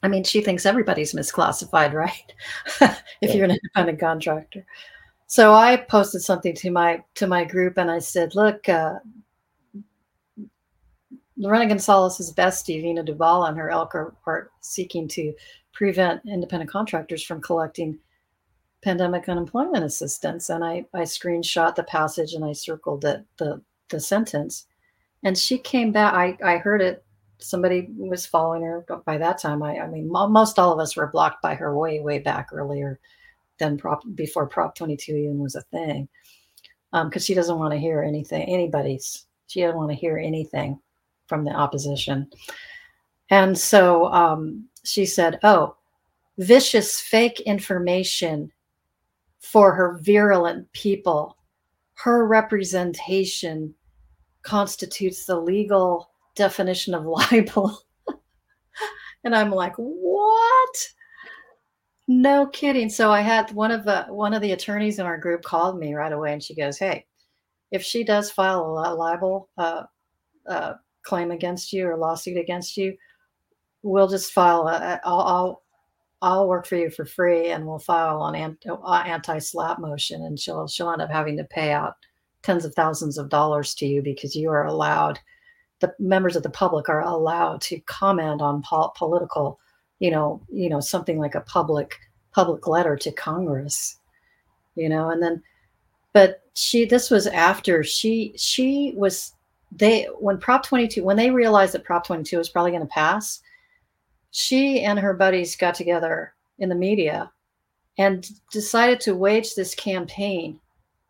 I 0.04 0.08
mean, 0.08 0.24
she 0.24 0.42
thinks 0.42 0.66
everybody's 0.66 1.14
misclassified, 1.14 1.94
right? 2.06 2.34
if 2.82 3.02
Yeah. 3.22 3.34
you're 3.34 3.46
an 3.46 3.52
independent 3.52 4.00
contractor. 4.00 4.66
so 5.28 5.54
I 5.54 5.78
posted 5.78 6.22
something 6.22 6.56
to 6.56 6.72
my 6.72 7.04
to 7.16 7.28
my 7.28 7.44
group 7.46 7.78
and 7.78 7.92
I 7.92 8.00
said, 8.00 8.36
look, 8.36 8.68
uh, 8.70 9.00
Lorena 11.38 11.68
Gonzalez's 11.68 12.34
bestie, 12.34 12.84
Veena 12.84 13.08
Dubal, 13.08 13.48
and 13.48 13.58
her 13.58 13.70
elk 13.70 13.96
are, 13.96 14.14
are 14.26 14.52
seeking 14.62 15.08
to 15.10 15.34
prevent 15.74 16.22
independent 16.26 16.70
contractors 16.70 17.24
from 17.24 17.42
collecting 17.42 17.98
pandemic 18.82 19.30
unemployment 19.30 19.84
assistance. 19.86 20.50
And 20.50 20.64
I, 20.66 20.86
I 20.94 21.02
screenshot 21.04 21.76
the 21.76 21.84
passage 21.84 22.34
and 22.34 22.44
I 22.44 22.52
circled 22.54 23.02
the, 23.02 23.24
the, 23.38 23.62
the 23.90 24.00
sentence. 24.00 24.66
And 25.24 25.38
she 25.38 25.58
came 25.58 25.92
back. 25.92 26.14
I, 26.14 26.38
I 26.44 26.58
heard 26.58 26.82
it. 26.82 27.04
Somebody 27.40 27.88
was 27.98 28.26
following 28.26 28.64
her 28.64 28.86
by 29.06 29.18
that 29.18 29.42
time. 29.42 29.64
I, 29.64 29.80
I 29.80 29.88
mean, 29.88 30.10
most 30.10 30.60
all 30.60 30.74
of 30.74 30.80
us 30.80 30.96
were 30.96 31.08
blocked 31.08 31.42
by 31.42 31.56
her 31.56 31.78
way, 31.78 32.00
way 32.00 32.20
back 32.20 32.50
earlier 32.52 33.00
than 33.60 33.78
prop 33.78 34.04
before 34.16 34.48
Prop 34.48 34.76
22 34.76 35.16
even 35.16 35.40
was 35.40 35.56
a 35.56 35.62
thing. 35.64 36.08
Because 36.92 37.22
um, 37.24 37.26
she 37.26 37.34
doesn't 37.34 37.60
want 37.60 37.72
to 37.72 37.80
hear 37.80 38.02
anything, 38.02 38.42
anybody's, 38.44 39.26
she 39.48 39.62
doesn't 39.62 39.78
want 39.78 39.92
to 39.92 39.96
hear 39.96 40.18
anything 40.18 40.80
from 41.28 41.46
the 41.46 41.52
opposition. 41.52 42.28
And 43.30 43.58
so 43.58 44.06
um, 44.12 44.68
she 44.84 45.06
said, 45.06 45.40
Oh, 45.44 45.76
vicious 46.40 47.00
fake 47.00 47.42
information 47.42 48.52
for 49.40 49.74
her 49.74 50.00
virulent 50.02 50.72
people. 50.74 51.38
Her 51.94 52.26
representation 52.26 53.76
constitutes 54.44 55.26
the 55.26 55.40
legal 55.40 56.12
definition 56.36 56.94
of 56.94 57.06
libel. 57.32 57.82
and 59.24 59.36
I'm 59.36 59.52
like, 59.52 59.74
what? 59.76 60.90
No 62.08 62.48
kidding. 62.48 62.90
So 62.90 63.12
I 63.12 63.22
had 63.22 63.52
one 63.52 63.72
of 63.72 63.86
the 63.86 64.06
one 64.10 64.34
of 64.34 64.42
the 64.42 64.54
attorneys 64.54 64.98
in 64.98 65.06
our 65.06 65.18
group 65.18 65.44
called 65.44 65.78
me 65.78 65.94
right 65.94 66.12
away, 66.12 66.34
and 66.34 66.42
she 66.42 66.56
goes, 66.56 66.80
"Hey, 66.80 67.06
if 67.72 67.84
she 67.84 68.04
does 68.04 68.32
file 68.32 68.62
a 68.64 68.96
libel 68.96 69.50
uh, 69.58 69.84
uh, 70.48 70.74
claim 71.04 71.32
against 71.32 71.72
you 71.72 71.88
or 71.88 71.98
lawsuit 71.98 72.38
against 72.38 72.78
you, 72.78 72.98
we'll 73.84 74.08
just 74.08 74.34
file 74.34 74.68
a, 74.68 75.00
I'll, 75.04 75.22
I'll, 75.22 75.64
I'll 76.22 76.48
work 76.48 76.66
for 76.66 76.76
you 76.76 76.90
for 76.90 77.06
free 77.06 77.52
and 77.52 77.66
we'll 77.66 77.80
file 77.80 78.26
an 78.26 78.58
uh, 78.68 79.04
anti-SLAPP 79.06 79.80
motion 79.80 80.26
and 80.26 80.40
she'll 80.40 80.68
she'll 80.68 80.92
end 80.92 81.02
up 81.02 81.10
having 81.10 81.38
to 81.38 81.46
pay 81.46 81.72
out 81.72 81.96
tens 82.44 82.66
of 82.66 82.74
thousands 82.74 83.18
of 83.18 83.30
dollars 83.30 83.74
to 83.76 83.86
you 83.86 84.02
because 84.02 84.36
you 84.36 84.50
are 84.50 84.66
allowed 84.66 85.20
the 85.80 85.94
members 85.98 86.36
of 86.36 86.44
the 86.44 86.50
public 86.50 86.90
are 86.90 87.02
allowed 87.02 87.62
to 87.62 87.80
comment 87.82 88.42
on 88.42 88.62
po- 88.62 88.92
political 88.96 89.60
you 90.00 90.12
know 90.12 90.42
you 90.52 90.70
know 90.70 90.80
something 90.80 91.18
like 91.20 91.36
a 91.36 91.42
public 91.42 92.00
public 92.32 92.68
letter 92.68 92.96
to 92.96 93.12
congress 93.12 93.98
you 94.76 94.90
know 94.90 95.10
and 95.10 95.22
then 95.22 95.42
but 96.14 96.44
she 96.54 96.86
this 96.86 97.10
was 97.10 97.28
after 97.28 97.84
she 97.84 98.34
she 98.36 98.94
was 98.96 99.34
they 99.72 100.06
when 100.20 100.38
Prop 100.38 100.64
22 100.66 101.04
when 101.04 101.18
they 101.18 101.32
realized 101.32 101.74
that 101.74 101.84
Prop 101.84 102.06
22 102.06 102.38
was 102.38 102.50
probably 102.50 102.72
going 102.72 102.82
to 102.82 102.88
pass, 102.88 103.42
she 104.32 104.82
and 104.82 105.00
her 105.00 105.14
buddies 105.14 105.56
got 105.56 105.76
together 105.76 106.34
in 106.58 106.70
the 106.70 106.76
media 106.76 107.32
and 107.98 108.30
decided 108.52 109.00
to 109.02 109.16
wage 109.16 109.56
this 109.56 109.76
campaign 109.76 110.60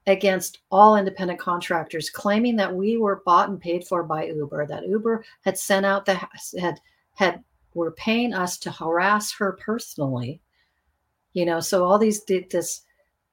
against 0.08 0.60
all 0.72 0.96
independent 0.96 1.40
contractors, 1.40 2.10
claiming 2.10 2.56
that 2.56 2.74
we 2.74 2.98
were 2.98 3.22
bought 3.26 3.50
and 3.50 3.60
paid 3.60 3.86
for 3.86 4.04
by 4.04 4.26
Uber, 4.26 4.66
that 4.68 4.88
Uber 4.88 5.24
had 5.42 5.58
sent 5.58 5.86
out 5.86 6.06
the 6.06 6.20
had 6.60 6.80
had 7.16 7.44
were 7.74 7.92
paying 7.92 8.34
us 8.34 8.58
to 8.58 8.72
harass 8.72 9.32
her 9.34 9.54
personally. 9.54 10.42
You 11.34 11.46
know, 11.46 11.60
so 11.60 11.86
all 11.86 12.00
these 12.00 12.22
did 12.22 12.50
this 12.50 12.82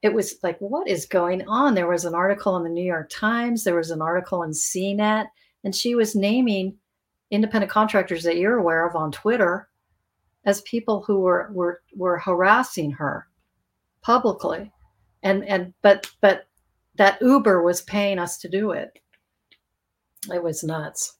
it 0.03 0.12
was 0.12 0.36
like, 0.43 0.59
what 0.59 0.86
is 0.86 1.07
going 1.07 1.47
on? 1.49 1.75
There 1.75 1.89
was 1.89 2.05
an 2.05 2.15
article 2.15 2.57
in 2.57 2.62
the 2.62 2.69
New 2.69 2.85
York 2.85 3.09
Times, 3.11 3.65
there 3.65 3.75
was 3.75 3.91
an 3.91 4.03
article 4.03 4.43
in 4.43 4.51
CNET, 4.51 5.27
and 5.65 5.75
she 5.75 5.95
was 5.95 6.15
naming 6.15 6.77
independent 7.31 7.73
contractors 7.73 8.23
that 8.23 8.36
you're 8.36 8.59
aware 8.59 8.86
of 8.86 8.95
on 8.95 9.11
Twitter 9.11 9.69
as 10.45 10.61
people 10.62 11.03
who 11.03 11.20
were 11.20 11.51
were 11.53 11.83
were 11.95 12.19
harassing 12.19 12.93
her 12.93 13.27
publicly. 14.03 14.70
And 15.23 15.45
and 15.45 15.75
but 15.83 16.11
but 16.20 16.47
that 16.97 17.20
Uber 17.20 17.62
was 17.62 17.83
paying 17.83 18.18
us 18.18 18.39
to 18.39 18.49
do 18.49 18.73
it. 18.73 18.99
It 20.33 20.42
was 20.42 20.65
nuts. 20.65 21.18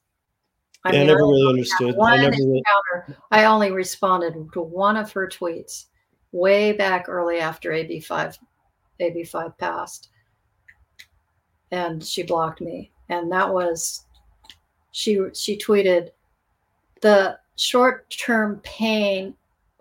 I, 0.85 0.93
yeah, 0.93 1.01
mean, 1.01 1.03
I 1.03 1.13
never 1.13 1.27
really 1.27 1.49
understood. 1.49 1.97
I 2.01 2.17
never 2.17 2.37
really... 2.37 2.63
I 3.31 3.45
only 3.45 3.73
responded 3.73 4.35
to 4.53 4.61
one 4.61 4.97
of 4.97 5.13
her 5.13 5.29
tweets 5.29 5.87
way 6.33 6.73
back 6.73 7.09
early 7.09 7.39
after 7.39 7.71
AB5 7.71 8.37
AB5 9.01 9.59
passed. 9.59 10.11
And 11.71 12.05
she 12.05 12.23
blocked 12.23 12.61
me. 12.61 12.93
And 13.09 13.31
that 13.33 13.53
was 13.53 14.07
she 14.93 15.21
she 15.35 15.59
tweeted 15.59 16.11
the 17.03 17.39
short-term 17.57 18.61
pain 18.65 19.35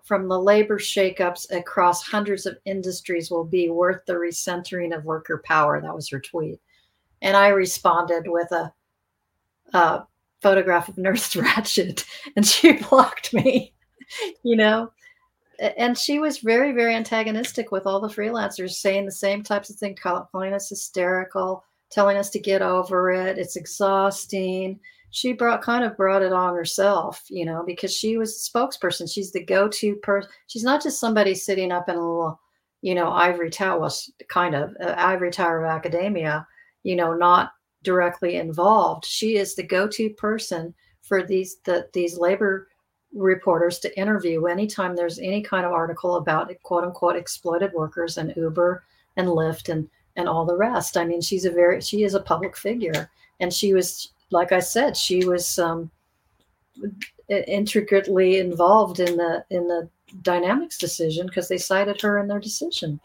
from 0.06 0.28
the 0.28 0.40
labor 0.40 0.78
shakeups 0.78 1.50
across 1.50 2.02
hundreds 2.02 2.46
of 2.46 2.56
industries 2.64 3.30
will 3.30 3.44
be 3.44 3.68
worth 3.68 4.04
the 4.06 4.14
recentering 4.14 4.96
of 4.96 5.04
worker 5.04 5.42
power. 5.44 5.80
That 5.80 5.94
was 5.94 6.08
her 6.10 6.20
tweet. 6.20 6.60
And 7.22 7.36
I 7.36 7.48
responded 7.48 8.24
with 8.26 8.50
a, 8.52 8.72
a 9.74 10.06
photograph 10.40 10.88
of 10.88 10.96
Nurse 10.96 11.34
Ratched, 11.34 12.04
and 12.36 12.46
she 12.46 12.72
blocked 12.88 13.34
me, 13.34 13.74
you 14.42 14.56
know 14.56 14.90
and 15.58 15.96
she 15.96 16.18
was 16.18 16.38
very 16.38 16.72
very 16.72 16.94
antagonistic 16.94 17.72
with 17.72 17.86
all 17.86 18.00
the 18.00 18.08
freelancers 18.08 18.72
saying 18.72 19.04
the 19.04 19.12
same 19.12 19.42
types 19.42 19.70
of 19.70 19.76
things 19.76 19.98
calling 20.00 20.52
us 20.52 20.68
hysterical 20.68 21.64
telling 21.90 22.16
us 22.16 22.30
to 22.30 22.38
get 22.38 22.62
over 22.62 23.10
it 23.10 23.38
it's 23.38 23.56
exhausting 23.56 24.78
she 25.10 25.32
brought 25.32 25.62
kind 25.62 25.84
of 25.84 25.96
brought 25.96 26.22
it 26.22 26.32
on 26.32 26.54
herself 26.54 27.24
you 27.28 27.44
know 27.44 27.62
because 27.66 27.92
she 27.92 28.16
was 28.16 28.34
a 28.34 28.50
spokesperson 28.50 29.10
she's 29.10 29.32
the 29.32 29.44
go-to 29.44 29.96
person 29.96 30.30
she's 30.46 30.64
not 30.64 30.82
just 30.82 31.00
somebody 31.00 31.34
sitting 31.34 31.72
up 31.72 31.88
in 31.88 31.96
a 31.96 32.00
little 32.00 32.40
you 32.82 32.94
know 32.94 33.10
ivory 33.10 33.50
tower 33.50 33.88
kind 34.28 34.54
of 34.54 34.74
uh, 34.80 34.94
ivory 34.96 35.30
tower 35.30 35.64
of 35.64 35.70
academia 35.70 36.46
you 36.82 36.96
know 36.96 37.14
not 37.14 37.52
directly 37.82 38.36
involved 38.36 39.04
she 39.04 39.36
is 39.36 39.54
the 39.54 39.62
go-to 39.62 40.10
person 40.10 40.74
for 41.02 41.22
these 41.22 41.58
the 41.64 41.88
these 41.92 42.18
labor 42.18 42.68
reporters 43.14 43.78
to 43.78 43.98
interview 43.98 44.46
anytime 44.46 44.94
there's 44.94 45.18
any 45.18 45.40
kind 45.40 45.64
of 45.64 45.72
article 45.72 46.16
about 46.16 46.52
quote 46.62 46.84
unquote 46.84 47.16
exploited 47.16 47.72
workers 47.72 48.18
and 48.18 48.32
Uber 48.36 48.84
and 49.16 49.28
Lyft 49.28 49.68
and 49.68 49.88
and 50.16 50.28
all 50.28 50.44
the 50.44 50.56
rest. 50.56 50.96
I 50.96 51.04
mean, 51.04 51.20
she's 51.20 51.44
a 51.44 51.50
very 51.50 51.80
she 51.80 52.02
is 52.02 52.14
a 52.14 52.20
public 52.20 52.56
figure, 52.56 53.10
and 53.40 53.52
she 53.52 53.74
was 53.74 54.12
like 54.30 54.52
I 54.52 54.60
said, 54.60 54.96
she 54.96 55.24
was 55.24 55.58
um, 55.58 55.90
intricately 57.28 58.38
involved 58.38 59.00
in 59.00 59.16
the 59.16 59.44
in 59.50 59.68
the 59.68 59.88
Dynamex 60.22 60.78
decision 60.78 61.26
because 61.26 61.48
they 61.48 61.58
cited 61.58 62.00
her 62.00 62.18
in 62.18 62.28
their 62.28 62.40
decision. 62.40 63.00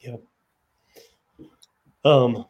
Yeah. 0.00 0.16
Um. 2.04 2.46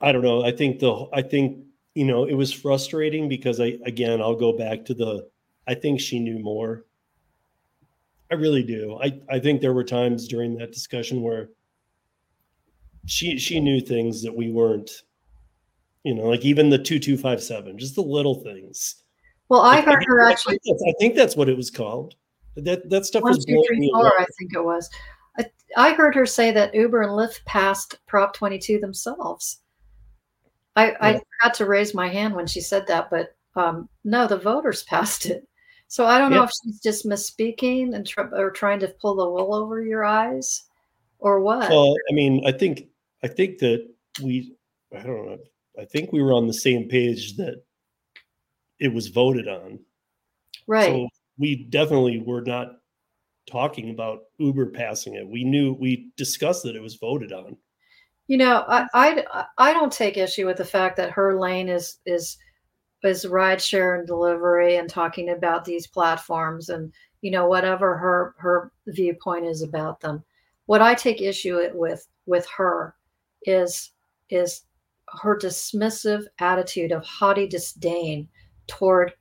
I 0.00 0.12
don't 0.12 0.22
know. 0.22 0.44
I 0.44 0.50
think 0.50 0.80
the 0.80 1.08
I 1.12 1.22
think 1.22 1.64
you 1.94 2.04
know, 2.04 2.24
it 2.24 2.34
was 2.34 2.52
frustrating 2.52 3.28
because 3.28 3.60
I, 3.60 3.78
again, 3.86 4.20
I'll 4.20 4.34
go 4.34 4.52
back 4.52 4.84
to 4.86 4.94
the, 4.94 5.28
I 5.66 5.74
think 5.74 6.00
she 6.00 6.18
knew 6.18 6.38
more. 6.38 6.84
I 8.30 8.34
really 8.34 8.64
do. 8.64 8.98
I, 9.00 9.20
I 9.28 9.38
think 9.38 9.60
there 9.60 9.72
were 9.72 9.84
times 9.84 10.26
during 10.26 10.56
that 10.56 10.72
discussion 10.72 11.22
where 11.22 11.50
she, 13.06 13.38
she 13.38 13.60
knew 13.60 13.80
things 13.80 14.22
that 14.22 14.34
we 14.34 14.50
weren't, 14.50 15.02
you 16.04 16.14
know, 16.14 16.24
like 16.24 16.44
even 16.44 16.70
the 16.70 16.78
2257, 16.78 17.78
just 17.78 17.94
the 17.94 18.02
little 18.02 18.36
things. 18.36 18.96
Well, 19.48 19.62
I 19.62 19.80
heard 19.80 20.04
her 20.04 20.28
actually. 20.28 20.58
I 20.66 20.92
think 20.98 21.14
that's 21.14 21.36
what 21.36 21.48
it 21.48 21.56
was 21.56 21.70
called. 21.70 22.14
That, 22.56 22.88
that 22.90 23.04
stuff 23.04 23.22
one, 23.22 23.32
was 23.34 23.44
two, 23.44 23.62
three, 23.66 23.90
four, 23.92 24.20
I 24.20 24.26
think 24.38 24.54
it 24.54 24.64
was. 24.64 24.88
I, 25.38 25.46
I 25.76 25.92
heard 25.94 26.14
her 26.14 26.26
say 26.26 26.52
that 26.52 26.74
Uber 26.74 27.02
and 27.02 27.12
Lyft 27.12 27.44
passed 27.44 27.98
Prop 28.06 28.34
22 28.34 28.78
themselves. 28.78 29.60
I, 30.76 30.90
yeah. 30.90 30.96
I 31.00 31.20
had 31.40 31.54
to 31.54 31.66
raise 31.66 31.94
my 31.94 32.08
hand 32.08 32.34
when 32.34 32.46
she 32.46 32.60
said 32.60 32.86
that, 32.86 33.10
but 33.10 33.34
um, 33.56 33.88
no, 34.04 34.26
the 34.26 34.38
voters 34.38 34.82
passed 34.88 35.26
it. 35.26 35.48
So 35.88 36.06
I 36.06 36.18
don't 36.18 36.32
know 36.32 36.44
if 36.44 36.50
she's 36.64 36.80
just 36.80 37.06
misspeaking 37.06 37.94
and 37.94 38.06
tr- 38.06 38.34
or 38.34 38.50
trying 38.50 38.80
to 38.80 38.94
pull 39.00 39.14
the 39.14 39.28
wool 39.28 39.54
over 39.54 39.82
your 39.82 40.04
eyes, 40.04 40.64
or 41.18 41.40
what. 41.40 41.70
Well, 41.70 41.94
I 42.10 42.14
mean, 42.14 42.44
I 42.46 42.50
think 42.50 42.88
I 43.22 43.28
think 43.28 43.58
that 43.58 43.86
we, 44.20 44.56
I 44.92 45.02
don't 45.02 45.26
know, 45.26 45.38
I 45.78 45.84
think 45.84 46.12
we 46.12 46.22
were 46.22 46.32
on 46.32 46.46
the 46.46 46.54
same 46.54 46.88
page 46.88 47.36
that 47.36 47.62
it 48.78 48.92
was 48.92 49.08
voted 49.08 49.48
on. 49.48 49.80
Right. 50.66 50.86
So 50.86 51.08
we 51.38 51.64
definitely 51.64 52.22
were 52.24 52.42
not 52.42 52.78
talking 53.46 53.90
about 53.90 54.24
Uber 54.38 54.66
passing 54.66 55.14
it. 55.14 55.28
We 55.28 55.44
knew 55.44 55.74
we 55.74 56.10
discussed 56.16 56.62
that 56.64 56.76
it 56.76 56.82
was 56.82 56.94
voted 56.94 57.32
on. 57.32 57.56
You 58.26 58.38
know, 58.38 58.64
I, 58.66 58.86
I 58.94 59.44
I 59.58 59.72
don't 59.74 59.92
take 59.92 60.16
issue 60.16 60.46
with 60.46 60.56
the 60.56 60.64
fact 60.64 60.96
that 60.96 61.10
her 61.10 61.38
lane 61.38 61.68
is 61.68 61.98
is 62.06 62.38
is 63.02 63.26
rideshare 63.26 63.98
and 63.98 64.06
delivery 64.06 64.76
and 64.76 64.88
talking 64.88 65.30
about 65.30 65.64
these 65.64 65.86
platforms 65.86 66.70
and 66.70 66.90
you 67.20 67.30
know 67.30 67.46
whatever 67.46 67.98
her 67.98 68.34
her 68.38 68.72
viewpoint 68.86 69.44
is 69.44 69.62
about 69.62 70.00
them. 70.00 70.24
what 70.66 70.80
I 70.82 70.94
take 70.94 71.20
issue 71.20 71.60
with 71.74 72.06
with 72.26 72.46
her 72.56 72.94
is 73.42 73.90
is 74.30 74.62
her 75.22 75.38
dismissive 75.38 76.24
attitude 76.38 76.92
of 76.92 77.04
haughty 77.04 77.46
disdain 77.46 78.28
toward 78.66 79.12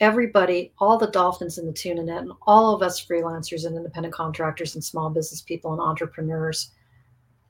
everybody, 0.00 0.72
all 0.78 0.98
the 0.98 1.10
dolphins 1.10 1.58
in 1.58 1.66
the 1.66 1.72
tuna 1.72 2.02
net, 2.02 2.22
and 2.22 2.32
all 2.46 2.74
of 2.74 2.82
us 2.82 3.04
freelancers 3.04 3.66
and 3.66 3.76
independent 3.76 4.14
contractors 4.14 4.74
and 4.74 4.82
small 4.82 5.10
business 5.10 5.42
people 5.42 5.72
and 5.72 5.80
entrepreneurs 5.80 6.72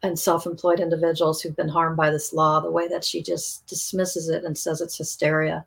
and 0.02 0.19
self-employed 0.19 0.81
individuals 0.81 1.41
who've 1.41 1.57
been 1.57 1.69
harmed 1.69 1.97
by 1.97 2.10
this 2.10 2.33
law, 2.33 2.59
the 2.59 2.70
way 2.70 2.89
that 2.89 3.05
she 3.05 3.23
just 3.23 3.67
dismisses 3.67 4.28
it 4.28 4.44
and 4.44 4.57
says 4.57 4.81
it's 4.81 4.97
hysteria. 4.97 5.65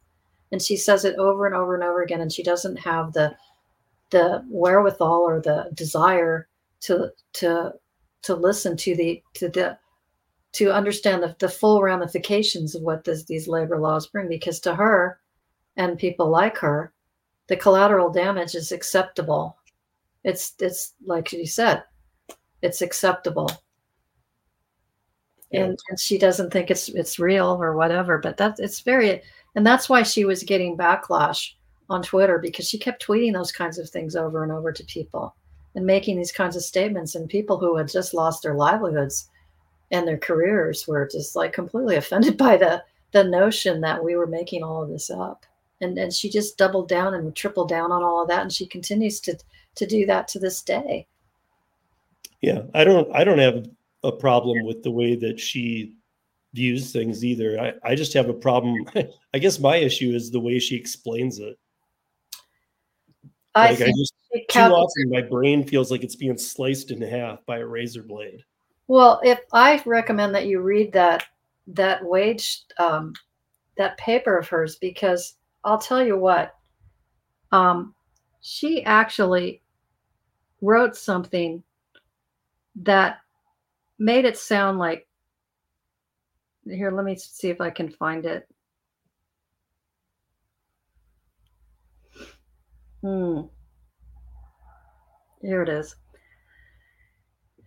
And 0.52 0.62
she 0.62 0.76
says 0.76 1.06
it 1.06 1.16
over 1.18 1.46
and 1.46 1.56
over 1.56 1.76
and 1.76 1.84
over 1.84 2.02
again, 2.02 2.22
and 2.22 2.32
she 2.32 2.44
doesn't 2.44 2.78
have 2.78 3.14
the 3.14 3.36
the 4.10 4.46
wherewithal 4.48 5.22
or 5.22 5.42
the 5.42 5.72
desire 5.74 6.48
to 6.82 7.10
to 7.34 7.74
to 8.22 8.36
listen 8.36 8.78
to 8.78 8.96
the 8.96 9.24
to 9.34 9.50
the 9.50 9.78
to 10.54 10.72
understand 10.72 11.22
the, 11.22 11.36
the 11.40 11.50
full 11.50 11.82
ramifications 11.82 12.76
of 12.76 12.84
what 12.84 13.04
this, 13.04 13.24
these 13.26 13.48
labor 13.48 13.80
laws 13.80 14.08
bring 14.08 14.28
because 14.28 14.60
to 14.62 14.74
her 14.76 15.20
and 15.78 15.98
people 15.98 16.30
like 16.30 16.58
her 16.58 16.94
the 17.48 17.58
collateral 17.58 18.10
damage 18.10 18.56
is 18.56 18.72
acceptable 18.72 19.58
it's 20.24 20.54
it's 20.60 20.94
like 21.06 21.32
you 21.34 21.46
said 21.46 21.84
it's 22.62 22.82
acceptable 22.82 23.50
Yeah. 25.52 25.66
and, 25.66 25.80
and 25.90 26.00
she 26.00 26.18
doesn't 26.18 26.52
think 26.52 26.72
it's 26.72 26.90
it's 26.90 27.20
real 27.20 27.62
or 27.62 27.76
whatever 27.76 28.18
but 28.18 28.38
that's 28.38 28.60
it's 28.60 28.80
very 28.82 29.22
and 29.56 29.66
that's 29.66 29.90
why 29.90 30.04
she 30.04 30.24
was 30.26 30.44
getting 30.44 30.78
backlash 30.78 31.52
on 31.90 32.02
twitter 32.02 32.38
because 32.40 32.68
she 32.70 32.78
kept 32.78 33.06
tweeting 33.06 33.34
those 33.34 33.52
kinds 33.52 33.78
of 33.78 33.90
things 33.90 34.16
over 34.16 34.44
and 34.44 34.52
over 34.52 34.72
to 34.72 34.84
people 34.86 35.36
and 35.76 35.86
making 35.86 36.18
these 36.18 36.32
kinds 36.32 36.56
of 36.56 36.62
statements 36.64 37.16
and 37.16 37.28
people 37.28 37.60
who 37.60 37.76
had 37.76 37.88
just 37.88 38.14
lost 38.14 38.44
their 38.44 38.56
livelihoods 38.56 39.30
and 39.94 40.06
their 40.08 40.18
careers 40.18 40.88
were 40.88 41.08
just 41.08 41.36
like 41.36 41.54
completely 41.54 41.96
offended 41.96 42.38
by 42.48 42.58
the 42.58 42.84
the 43.14 43.24
notion 43.24 43.80
that 43.80 44.04
we 44.04 44.16
were 44.16 44.28
making 44.28 44.64
all 44.64 44.84
of 44.84 44.90
this 44.90 45.10
up 45.10 45.46
and 45.80 45.98
and 45.98 46.12
she 46.12 46.30
just 46.30 46.58
doubled 46.58 46.90
down 46.90 47.14
and 47.14 47.36
tripled 47.36 47.70
down 47.70 47.92
on 47.92 48.04
all 48.04 48.22
of 48.22 48.28
that 48.28 48.42
and 48.42 48.52
she 48.52 48.66
continues 48.66 49.20
to 49.22 49.38
to 49.76 49.86
do 49.86 50.06
that 50.06 50.28
to 50.28 50.40
this 50.40 50.62
day 50.62 51.08
Yeah, 52.42 52.64
I 52.74 52.84
don't 52.84 53.14
I 53.16 53.24
don't 53.24 53.40
have 53.40 53.66
a 54.04 54.12
problem 54.12 54.66
with 54.66 54.84
the 54.84 54.92
way 54.92 55.16
that 55.16 55.40
she 55.40 55.96
views 56.54 56.92
things 56.92 57.26
either. 57.26 57.60
I, 57.60 57.74
I 57.84 57.96
just 57.96 58.14
have 58.14 58.30
a 58.30 58.34
problem. 58.34 58.86
I 59.34 59.40
guess 59.40 59.60
my 59.60 59.78
issue 59.78 60.12
is 60.14 60.32
the 60.32 60.40
way 60.40 60.60
she 60.60 60.76
explains 60.76 61.40
it. 61.40 61.58
i 63.56 63.72
Like 63.72 63.82
I 63.82 63.92
just 63.92 64.14
too 64.50 64.60
often 64.60 65.10
my 65.10 65.22
brain 65.22 65.66
feels 65.66 65.92
like 65.92 66.04
it's 66.04 66.16
being 66.16 66.38
sliced 66.38 66.92
in 66.92 67.02
half 67.02 67.46
by 67.46 67.60
a 67.60 67.66
razor 67.66 68.04
blade. 68.04 68.44
Well, 68.88 69.22
if 69.24 69.40
I 69.54 69.82
recommend 69.86 70.36
that 70.36 70.48
you 70.48 70.62
read 70.62 70.92
that 70.94 71.26
that 71.68 72.04
wage 72.04 72.64
um, 72.78 73.14
that 73.78 73.98
paper 73.98 74.38
of 74.38 74.48
hers 74.48 74.76
because 74.76 75.36
I'll 75.64 75.78
tell 75.78 76.06
you 76.06 76.18
what, 76.18 76.56
um, 77.52 77.96
she 78.42 78.84
actually 78.84 79.62
wrote 80.62 80.96
something 80.96 81.64
that 82.76 83.20
made 84.00 84.26
it 84.26 84.38
sound 84.38 84.80
like. 84.80 85.08
Here, 86.66 86.92
let 86.92 87.04
me 87.06 87.16
see 87.16 87.50
if 87.50 87.60
I 87.60 87.70
can 87.70 87.90
find 87.90 88.26
it. 88.26 88.48
Hmm. 93.02 93.42
Here 95.42 95.62
it 95.62 95.68
is. 95.68 95.96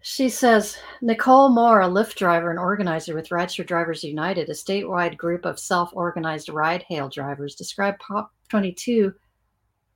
She 0.08 0.28
says 0.28 0.78
Nicole 1.02 1.48
Moore, 1.48 1.80
a 1.80 1.88
Lyft 1.88 2.14
driver 2.14 2.50
and 2.50 2.60
organizer 2.60 3.12
with 3.12 3.30
Rideshare 3.30 3.66
Drivers 3.66 4.04
United, 4.04 4.48
a 4.48 4.52
statewide 4.52 5.16
group 5.16 5.44
of 5.44 5.58
self 5.58 5.90
organized 5.94 6.48
ride 6.48 6.84
hail 6.84 7.08
drivers, 7.08 7.56
described 7.56 7.98
Prop 7.98 8.32
22 8.48 9.12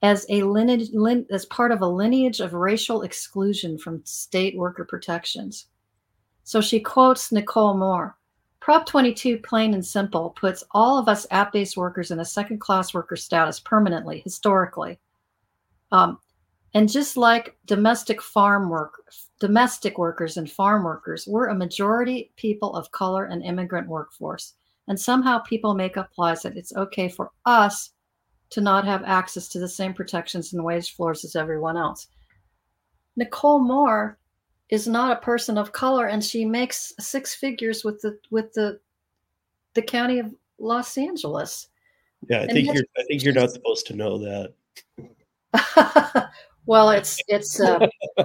as 0.02 0.26
a 0.28 0.42
lineage, 0.42 0.90
lin, 0.92 1.26
as 1.30 1.46
part 1.46 1.70
of 1.70 1.80
a 1.80 1.86
lineage 1.86 2.40
of 2.40 2.54
racial 2.54 3.02
exclusion 3.02 3.78
from 3.78 4.04
state 4.04 4.56
worker 4.56 4.84
protections. 4.84 5.68
So 6.42 6.60
she 6.60 6.80
quotes 6.80 7.30
Nicole 7.30 7.74
Moore. 7.74 8.16
Prop 8.58 8.86
22, 8.86 9.38
plain 9.38 9.74
and 9.74 9.86
simple, 9.86 10.30
puts 10.30 10.64
all 10.72 10.98
of 10.98 11.08
us 11.08 11.24
app 11.30 11.52
based 11.52 11.76
workers 11.76 12.10
in 12.10 12.18
a 12.18 12.24
second 12.24 12.58
class 12.58 12.92
worker 12.92 13.14
status 13.14 13.60
permanently, 13.60 14.18
historically. 14.24 14.98
Um, 15.92 16.18
and 16.74 16.88
just 16.88 17.16
like 17.16 17.56
domestic 17.66 18.22
farm 18.22 18.68
work, 18.68 19.02
domestic 19.40 19.98
workers 19.98 20.36
and 20.36 20.50
farm 20.50 20.84
workers, 20.84 21.26
we're 21.26 21.48
a 21.48 21.54
majority 21.54 22.32
people 22.36 22.74
of 22.74 22.92
color 22.92 23.24
and 23.24 23.42
immigrant 23.42 23.88
workforce. 23.88 24.54
And 24.86 24.98
somehow 24.98 25.38
people 25.40 25.74
make 25.74 25.96
up 25.96 26.10
lies 26.16 26.42
that 26.42 26.56
it's 26.56 26.74
okay 26.74 27.08
for 27.08 27.30
us 27.44 27.90
to 28.50 28.60
not 28.60 28.84
have 28.84 29.02
access 29.04 29.48
to 29.48 29.58
the 29.58 29.68
same 29.68 29.94
protections 29.94 30.52
and 30.52 30.64
wage 30.64 30.94
floors 30.94 31.24
as 31.24 31.36
everyone 31.36 31.76
else. 31.76 32.08
Nicole 33.16 33.60
Moore 33.60 34.18
is 34.68 34.86
not 34.86 35.16
a 35.16 35.20
person 35.20 35.58
of 35.58 35.72
color 35.72 36.06
and 36.06 36.24
she 36.24 36.44
makes 36.44 36.92
six 37.00 37.34
figures 37.34 37.84
with 37.84 38.00
the 38.00 38.18
with 38.30 38.52
the 38.52 38.78
the 39.74 39.82
county 39.82 40.18
of 40.18 40.34
Los 40.58 40.96
Angeles. 40.96 41.68
Yeah, 42.28 42.38
I 42.38 42.42
And 42.42 42.52
think 42.52 42.74
you're 42.74 42.84
I 42.96 43.02
think 43.04 43.24
you're 43.24 43.34
not 43.34 43.50
supposed 43.50 43.86
to 43.88 43.96
know 43.96 44.18
that. 44.18 44.54
well, 46.70 46.90
it's 46.90 47.18
it's 47.26 47.60
uh, 47.60 47.88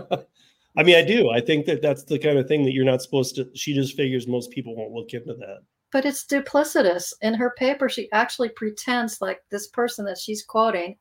I 0.78 0.84
mean, 0.84 0.96
I 0.96 1.02
do. 1.02 1.32
I 1.32 1.42
think 1.42 1.66
that 1.66 1.82
that's 1.82 2.04
the 2.04 2.20
kind 2.20 2.38
of 2.38 2.48
thing 2.48 2.64
that 2.66 2.74
you're 2.74 2.86
not 2.86 3.02
supposed 3.02 3.36
to. 3.38 3.50
She 3.56 3.74
just 3.74 3.96
figures 3.98 4.28
most 4.28 4.52
people 4.52 4.76
won't 4.76 4.92
look 4.92 5.14
into 5.14 5.34
that. 5.34 5.60
but 5.92 6.06
it's 6.06 6.26
duplicitous. 6.26 7.12
In 7.22 7.34
her 7.34 7.56
paper, 7.58 7.90
she 7.90 8.08
actually 8.12 8.50
pretends 8.50 9.20
like 9.20 9.42
this 9.50 9.68
person 9.70 10.06
that 10.06 10.20
she's 10.20 10.44
quoting, 10.44 10.96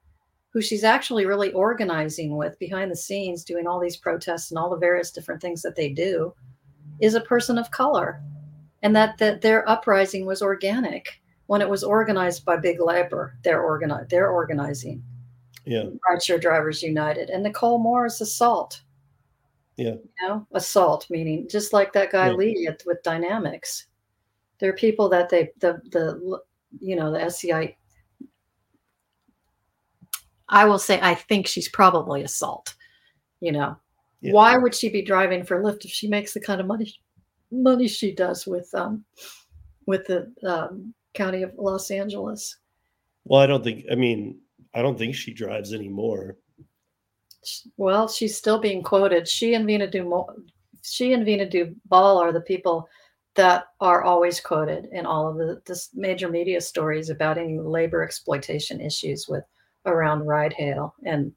who 0.54 0.62
she's 0.62 0.84
actually 0.84 1.26
really 1.26 1.52
organizing 1.52 2.36
with 2.36 2.58
behind 2.58 2.90
the 2.90 2.96
scenes, 2.96 3.44
doing 3.44 3.66
all 3.66 3.80
these 3.80 3.98
protests 3.98 4.50
and 4.50 4.58
all 4.58 4.70
the 4.70 4.78
various 4.78 5.10
different 5.10 5.42
things 5.42 5.60
that 5.62 5.76
they 5.76 5.90
do, 5.90 6.32
is 7.00 7.14
a 7.14 7.20
person 7.20 7.58
of 7.58 7.70
color, 7.70 8.22
and 8.82 8.96
that 8.96 9.18
that 9.18 9.42
their 9.42 9.68
uprising 9.68 10.24
was 10.24 10.40
organic 10.40 11.20
when 11.46 11.60
it 11.60 11.68
was 11.68 11.84
organized 11.84 12.42
by 12.46 12.56
big 12.56 12.80
labor. 12.80 13.36
They're 13.42 13.62
organi- 13.62 14.08
They're 14.08 14.30
organizing. 14.30 15.02
Yeah, 15.64 15.84
Rideshare 16.10 16.40
Drivers 16.40 16.82
United 16.82 17.30
and 17.30 17.42
Nicole 17.42 17.78
Moore's 17.78 18.20
assault. 18.20 18.82
Yeah. 19.76 19.94
You 19.94 20.28
know, 20.28 20.46
assault 20.52 21.06
meaning 21.10 21.48
just 21.50 21.72
like 21.72 21.92
that 21.94 22.12
guy 22.12 22.28
Yeah. 22.28 22.34
Lee 22.34 22.66
at, 22.68 22.82
with 22.86 23.02
Dynamex. 23.02 23.84
There 24.58 24.70
are 24.70 24.74
people 24.74 25.08
that 25.08 25.28
they 25.28 25.50
the 25.58 25.80
the 25.90 26.40
you 26.80 26.96
know 26.96 27.10
the 27.10 27.22
SCI. 27.22 27.76
I 30.48 30.64
will 30.66 30.78
say 30.78 31.00
I 31.02 31.14
think 31.14 31.46
she's 31.46 31.68
probably 31.68 32.22
assault. 32.22 32.74
You 33.40 33.52
know, 33.52 33.76
Yeah. 34.20 34.32
why 34.32 34.56
would 34.56 34.74
she 34.74 34.88
be 34.90 35.02
driving 35.02 35.44
for 35.44 35.62
Lyft 35.62 35.84
if 35.84 35.90
she 35.90 36.08
makes 36.08 36.34
the 36.34 36.40
kind 36.40 36.60
of 36.60 36.66
money 36.66 36.94
money 37.50 37.88
she 37.88 38.12
does 38.14 38.46
with 38.46 38.72
um 38.74 39.04
with 39.86 40.06
the 40.06 40.32
um, 40.46 40.94
county 41.14 41.42
of 41.42 41.52
Los 41.56 41.90
Angeles? 41.90 42.56
Well, 43.24 43.40
I 43.40 43.46
don't 43.46 43.64
think. 43.64 43.86
I 43.90 43.94
mean, 43.94 44.40
I 44.74 44.82
don't 44.82 44.98
think 44.98 45.14
she 45.14 45.32
drives 45.32 45.72
anymore. 45.72 46.36
Well, 47.76 48.08
she's 48.08 48.36
still 48.36 48.58
being 48.58 48.82
quoted. 48.82 49.28
She 49.28 49.54
and 49.54 49.66
Veena 49.66 49.90
Du 49.90 50.26
she 50.82 51.12
and 51.12 51.26
Veena 51.26 51.50
Dubal 51.50 52.20
are 52.20 52.32
the 52.32 52.40
people 52.40 52.88
that 53.34 53.66
are 53.80 54.02
always 54.02 54.40
quoted 54.40 54.86
in 54.92 55.06
all 55.06 55.28
of 55.28 55.36
the 55.36 55.60
this 55.66 55.90
major 55.94 56.28
media 56.28 56.60
stories 56.60 57.10
about 57.10 57.38
any 57.38 57.58
labor 57.58 58.02
exploitation 58.02 58.80
issues 58.80 59.28
with 59.28 59.44
around 59.86 60.26
ride 60.26 60.52
hail 60.52 60.94
and 61.04 61.32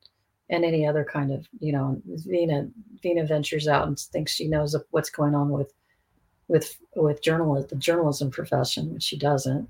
and 0.50 0.64
any 0.64 0.86
other 0.86 1.04
kind 1.04 1.32
of 1.32 1.48
you 1.60 1.72
know 1.72 2.02
Veena 2.08 2.72
Veena 3.04 3.28
ventures 3.28 3.68
out 3.68 3.88
and 3.88 4.00
thinks 4.00 4.32
she 4.32 4.48
knows 4.48 4.76
what's 4.92 5.10
going 5.10 5.36
on 5.36 5.50
with 5.50 5.74
with 6.48 6.78
with 6.96 7.22
journalism 7.22 7.68
the 7.70 7.76
journalism 7.76 8.32
profession, 8.32 8.94
which 8.94 9.04
she 9.04 9.18
doesn't. 9.18 9.70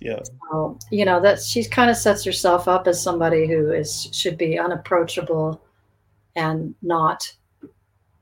Yeah, 0.00 0.20
So, 0.50 0.78
you 0.90 1.04
know 1.04 1.20
that 1.20 1.40
she 1.40 1.64
kind 1.64 1.90
of 1.90 1.96
sets 1.96 2.22
herself 2.22 2.68
up 2.68 2.86
as 2.86 3.02
somebody 3.02 3.46
who 3.46 3.72
is 3.72 4.08
should 4.12 4.36
be 4.36 4.58
unapproachable 4.58 5.62
and 6.34 6.74
not 6.82 7.32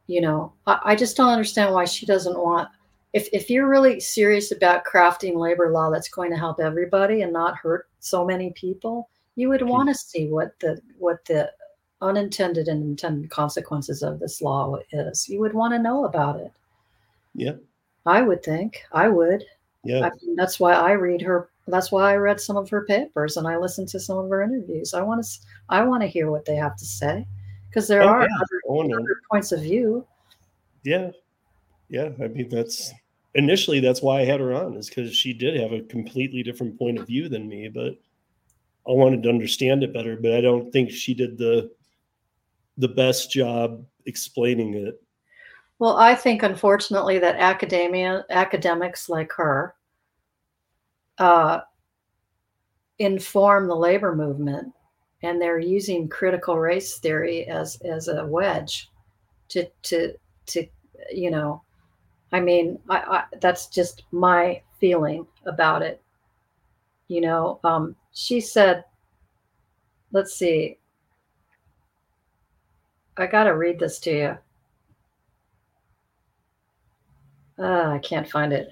you 0.07 0.21
know 0.21 0.53
I, 0.67 0.79
I 0.85 0.95
just 0.95 1.17
don't 1.17 1.31
understand 1.33 1.75
why 1.75 1.85
she 1.85 2.07
doesn't 2.07 2.39
want 2.39 2.69
if 3.13 3.29
if 3.33 3.51
you're 3.51 3.69
really 3.69 3.99
serious 3.99 4.53
about 4.53 4.85
crafting 4.85 5.35
labor 5.35 5.73
law 5.73 5.91
that's 5.91 6.09
going 6.09 6.31
to 6.31 6.39
help 6.39 6.61
everybody 6.61 7.23
and 7.23 7.33
not 7.33 7.57
hurt 7.57 7.89
so 7.99 8.25
many 8.25 8.51
people 8.53 9.09
you 9.35 9.49
would 9.49 9.63
want 9.63 9.89
to 9.89 9.95
see 9.95 10.29
what 10.29 10.59
the 10.61 10.81
what 10.99 11.25
the 11.25 11.51
unintended 12.05 12.69
and 12.69 12.83
intended 12.83 13.31
consequences 13.31 14.03
of 14.03 14.21
this 14.21 14.43
law 14.43 14.77
is. 14.93 15.29
You 15.29 15.41
would 15.41 15.55
want 15.55 15.73
to 15.73 15.79
know 15.79 16.05
about 16.05 16.39
it. 16.39 16.53
Yeah, 17.35 17.55
i 18.07 18.23
would 18.23 18.43
think. 18.43 18.85
I 18.93 19.09
would. 19.09 19.45
Yeah. 19.83 20.07
I 20.07 20.11
mean, 20.23 20.37
that's 20.37 20.61
why 20.61 20.73
I 20.75 20.93
read 20.93 21.21
her. 21.23 21.51
That's 21.67 21.91
why 21.91 22.13
I 22.13 22.17
read 22.17 22.41
some 22.41 22.57
of 22.57 22.69
her 22.71 22.85
papers 22.85 23.37
and 23.37 23.47
I 23.47 23.57
listened 23.57 23.89
to 23.89 24.01
some 24.01 24.19
of 24.19 24.29
her 24.29 24.43
interviews. 24.43 24.93
I 24.93 25.03
want 25.03 25.25
to. 25.25 25.31
I 25.71 25.83
want 25.83 26.03
to 26.03 26.07
hear 26.09 26.31
what 26.31 26.45
they 26.45 26.57
have 26.57 26.77
to 26.77 26.85
say 26.85 27.27
because 27.71 27.89
there 27.89 28.03
Oh, 28.03 28.09
are 28.09 28.21
yeah. 28.21 28.37
other, 28.37 28.61
Oh 28.69 28.83
no. 28.83 28.99
other 28.99 29.21
points 29.31 29.51
of 29.53 29.63
view. 29.63 30.07
Yeah. 30.83 31.11
Yeah. 31.89 32.11
I 32.23 32.29
mean, 32.29 32.49
that's 32.51 32.93
initially 33.35 33.81
that's 33.81 34.03
why 34.03 34.21
I 34.21 34.25
had 34.25 34.41
her 34.41 34.53
on, 34.53 34.77
is 34.77 34.89
because 34.89 35.15
she 35.15 35.33
did 35.33 35.59
have 35.59 35.73
a 35.73 35.83
completely 35.83 36.43
different 36.43 36.79
point 36.79 36.99
of 36.99 37.07
view 37.07 37.29
than 37.29 37.49
me, 37.49 37.69
but 37.69 37.95
I 38.87 38.93
wanted 38.93 39.23
to 39.23 39.31
understand 39.31 39.83
it 39.83 39.95
better. 39.95 40.17
But 40.17 40.33
I 40.33 40.43
don't 40.43 40.71
think 40.71 40.91
she 40.91 41.15
did 41.15 41.39
the 41.39 41.71
the 42.77 42.89
best 42.89 43.31
job 43.31 43.85
explaining 44.05 44.75
it. 44.75 45.01
Well, 45.79 45.97
I 45.97 46.15
think 46.15 46.43
unfortunately 46.43 47.19
that 47.21 47.37
academia 47.37 48.27
academics 48.29 49.09
like 49.09 49.33
her 49.33 49.75
uh, 51.19 51.61
inform 52.99 53.69
the 53.69 53.77
labor 53.77 54.15
movement, 54.15 54.73
and 55.23 55.41
they're 55.41 55.59
using 55.59 56.09
critical 56.09 56.59
race 56.59 56.99
theory 56.99 57.47
as 57.47 57.77
as 57.83 58.09
a 58.09 58.27
wedge 58.27 58.91
to 59.49 59.67
to 59.83 60.15
to 60.47 60.67
you 61.13 61.31
know, 61.31 61.63
I 62.33 62.41
mean, 62.41 62.79
I, 62.89 62.99
I 62.99 63.25
that's 63.41 63.67
just 63.67 64.05
my 64.13 64.63
feeling 64.81 65.27
about 65.47 65.83
it. 65.83 66.01
You 67.09 67.21
know, 67.21 67.61
um, 67.65 67.97
she 68.13 68.41
said, 68.41 68.85
let's 70.13 70.35
see, 70.35 70.79
I 73.17 73.27
got 73.27 73.45
to 73.45 73.57
read 73.57 73.79
this 73.79 73.99
to 74.01 74.11
you. 74.11 74.39
Uh, 77.57 77.91
I 77.91 77.99
can't 77.99 78.29
find 78.29 78.53
it. 78.53 78.69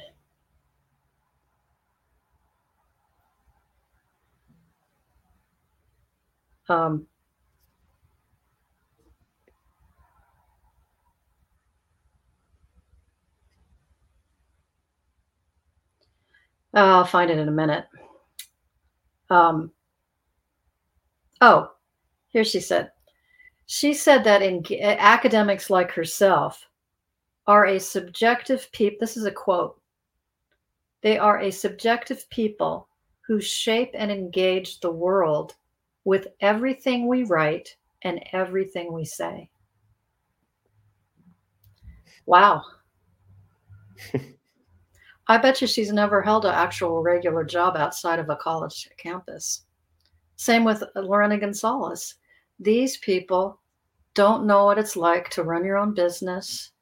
Um, 6.69 7.07
I'll 16.75 17.05
find 17.05 17.31
it 17.31 17.39
in 17.39 17.49
a 17.49 17.53
minute. 17.53 17.87
Um, 19.29 19.73
oh, 21.41 21.71
here 22.29 22.45
she 22.45 22.61
said. 22.61 22.91
She 23.67 23.95
said 23.95 24.25
that 24.25 24.43
in 24.43 24.65
academics 24.81 25.71
like 25.71 25.91
herself 25.91 26.69
are 27.47 27.67
a 27.67 27.81
subjective 27.81 28.71
people. 28.73 28.99
This 29.01 29.17
is 29.17 29.25
a 29.25 29.31
quote. 29.31 29.81
They 31.03 31.19
are 31.19 31.41
a 31.41 31.51
subjective 31.51 32.29
people 32.31 32.89
who 33.27 33.41
shape 33.41 33.91
and 33.95 34.11
engage 34.11 34.81
the 34.81 34.91
world 34.91 35.55
with 36.05 36.29
everything 36.41 37.07
we 37.07 37.25
write 37.25 37.77
and 38.03 38.23
everything 38.33 38.93
we 38.93 39.05
say. 39.05 39.49
Wow. 42.27 42.63
I 45.29 45.39
bet 45.39 45.61
you 45.61 45.67
she's 45.67 45.93
never 45.93 46.21
held 46.21 46.45
an 46.45 46.55
actual 46.55 47.03
regular 47.03 47.45
job 47.45 47.77
outside 47.77 48.19
of 48.19 48.29
a 48.29 48.37
college 48.37 48.89
campus. 48.99 49.65
Same 50.37 50.65
with 50.65 50.83
Lorena 50.97 51.39
Gonzalez. 51.39 52.17
These 52.59 52.99
people 52.99 53.61
don't 54.15 54.47
know 54.47 54.65
what 54.65 54.79
it's 54.79 54.97
like 54.97 55.31
to 55.31 55.45
run 55.45 55.65
your 55.65 55.79
own 55.79 55.95
business 55.95 56.73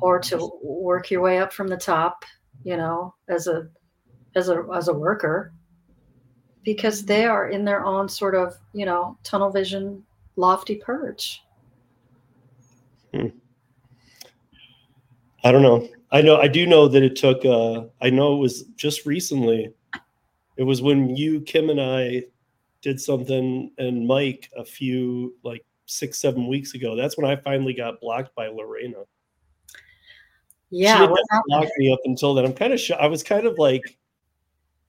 or 0.00 0.18
to 0.20 0.50
work 0.62 1.10
your 1.10 1.20
way 1.20 1.38
up 1.38 1.52
from 1.52 1.68
the 1.68 1.76
top, 1.76 2.24
you 2.62 2.76
know, 2.76 3.14
as 3.28 3.46
a 3.46 3.68
as 4.36 4.48
a 4.48 4.64
as 4.74 4.88
a 4.88 4.94
worker 4.94 5.52
because 6.64 7.04
they 7.04 7.24
are 7.24 7.48
in 7.48 7.64
their 7.64 7.84
own 7.84 8.08
sort 8.08 8.34
of, 8.34 8.58
you 8.72 8.86
know, 8.86 9.16
tunnel 9.22 9.50
vision 9.50 10.04
lofty 10.36 10.76
perch. 10.76 11.42
Hmm. 13.14 13.28
I 15.42 15.52
don't 15.52 15.62
know. 15.62 15.88
I 16.12 16.22
know 16.22 16.36
I 16.36 16.48
do 16.48 16.66
know 16.66 16.88
that 16.88 17.02
it 17.02 17.16
took 17.16 17.44
uh 17.44 17.84
I 18.00 18.10
know 18.10 18.34
it 18.34 18.38
was 18.38 18.64
just 18.76 19.06
recently. 19.06 19.72
It 20.56 20.64
was 20.64 20.82
when 20.82 21.16
you, 21.16 21.40
Kim, 21.40 21.70
and 21.70 21.80
I 21.80 22.24
did 22.82 23.00
something 23.00 23.70
and 23.78 24.06
Mike 24.06 24.50
a 24.56 24.64
few 24.64 25.34
like 25.42 25.64
six, 25.86 26.18
seven 26.18 26.46
weeks 26.48 26.74
ago. 26.74 26.94
That's 26.96 27.16
when 27.16 27.30
I 27.30 27.36
finally 27.36 27.72
got 27.72 28.00
blocked 28.00 28.34
by 28.34 28.48
Lorena. 28.48 29.04
Yeah, 30.70 31.00
she 31.00 31.06
blocked 31.48 31.72
me 31.78 31.92
up 31.92 32.00
until 32.04 32.34
then. 32.34 32.44
I'm 32.44 32.52
kind 32.52 32.72
of 32.72 32.80
sh- 32.80 32.92
I 32.92 33.06
was 33.06 33.22
kind 33.22 33.46
of 33.46 33.58
like, 33.58 33.98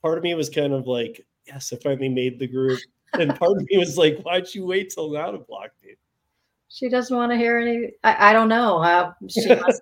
part 0.01 0.17
of 0.17 0.23
me 0.23 0.33
was 0.35 0.49
kind 0.49 0.73
of 0.73 0.85
like, 0.87 1.25
yes, 1.47 1.73
I 1.73 1.77
finally 1.77 2.09
made 2.09 2.39
the 2.39 2.47
group, 2.47 2.79
and 3.13 3.35
part 3.35 3.57
of 3.57 3.65
me 3.69 3.77
was 3.77 3.97
like, 3.97 4.19
why'd 4.21 4.53
you 4.53 4.65
wait 4.65 4.91
till 4.93 5.11
now 5.11 5.31
to 5.31 5.39
block 5.39 5.71
me? 5.83 5.95
She 6.69 6.87
doesn't 6.87 7.15
want 7.15 7.31
to 7.31 7.37
hear 7.37 7.57
any. 7.57 7.91
I, 8.03 8.29
I 8.29 8.33
don't 8.33 8.47
know. 8.47 8.77
Uh, 8.77 9.11
she 9.27 9.53
must. 9.55 9.81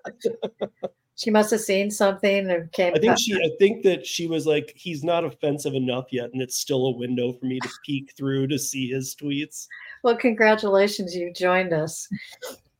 she 1.14 1.30
must 1.30 1.50
have 1.52 1.60
seen 1.60 1.90
something 1.90 2.50
and 2.50 2.70
came. 2.72 2.94
I 2.94 2.98
think 2.98 3.18
she. 3.18 3.34
I 3.34 3.50
think 3.58 3.84
that 3.84 4.04
she 4.04 4.26
was 4.26 4.46
like, 4.46 4.72
he's 4.74 5.04
not 5.04 5.24
offensive 5.24 5.74
enough 5.74 6.06
yet, 6.10 6.30
and 6.32 6.42
it's 6.42 6.56
still 6.56 6.86
a 6.86 6.96
window 6.96 7.32
for 7.32 7.46
me 7.46 7.60
to 7.60 7.68
peek 7.86 8.12
through 8.16 8.48
to 8.48 8.58
see 8.58 8.88
his 8.88 9.14
tweets. 9.14 9.68
Well, 10.02 10.16
congratulations, 10.16 11.14
you 11.14 11.32
joined 11.32 11.72
us. 11.72 12.08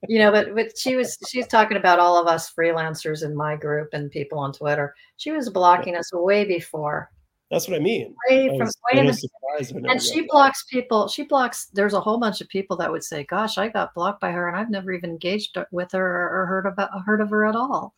You 0.08 0.18
know, 0.18 0.32
but 0.32 0.54
but 0.54 0.76
she 0.78 0.96
was 0.96 1.18
she's 1.28 1.46
talking 1.46 1.76
about 1.76 1.98
all 1.98 2.16
of 2.16 2.26
us 2.26 2.52
freelancers 2.52 3.22
in 3.22 3.36
my 3.36 3.54
group 3.54 3.90
and 3.92 4.10
people 4.10 4.38
on 4.38 4.52
Twitter. 4.52 4.94
She 5.18 5.30
was 5.30 5.50
blocking 5.50 5.94
us 5.94 6.10
way 6.12 6.44
before. 6.44 7.10
That's 7.50 7.66
what 7.66 7.76
I 7.76 7.80
mean. 7.80 8.14
Way 8.28 8.44
I 8.44 8.48
from 8.48 8.58
was 8.58 8.78
way 8.92 9.00
in 9.00 9.06
the, 9.06 9.12
surprised 9.12 9.74
when 9.74 9.88
I 9.88 9.92
and 9.92 10.02
she 10.02 10.22
blocks 10.22 10.64
people. 10.70 11.08
She 11.08 11.24
blocks. 11.24 11.66
There's 11.72 11.94
a 11.94 12.00
whole 12.00 12.18
bunch 12.18 12.40
of 12.40 12.48
people 12.48 12.76
that 12.76 12.90
would 12.90 13.02
say, 13.02 13.24
"Gosh, 13.24 13.58
I 13.58 13.68
got 13.68 13.92
blocked 13.94 14.20
by 14.20 14.30
her, 14.30 14.48
and 14.48 14.56
I've 14.56 14.70
never 14.70 14.92
even 14.92 15.10
engaged 15.10 15.56
with 15.72 15.90
her 15.92 15.98
or, 16.04 16.42
or 16.42 16.46
heard 16.46 16.66
about 16.66 16.90
heard 17.04 17.20
of 17.20 17.30
her 17.30 17.46
at 17.46 17.56
all." 17.56 17.94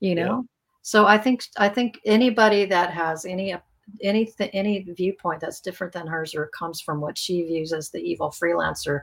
You 0.00 0.16
Yeah. 0.16 0.24
know. 0.24 0.46
So 0.82 1.06
I 1.06 1.16
think 1.16 1.44
I 1.58 1.68
think 1.68 2.00
anybody 2.04 2.64
that 2.64 2.90
has 2.90 3.24
any 3.24 3.54
any 4.02 4.32
any 4.52 4.80
viewpoint 4.80 5.40
that's 5.40 5.60
different 5.60 5.92
than 5.92 6.06
hers 6.08 6.34
or 6.34 6.48
comes 6.48 6.80
from 6.80 7.00
what 7.00 7.16
she 7.16 7.42
views 7.42 7.72
as 7.72 7.90
the 7.90 8.00
evil 8.00 8.30
freelancer 8.30 9.02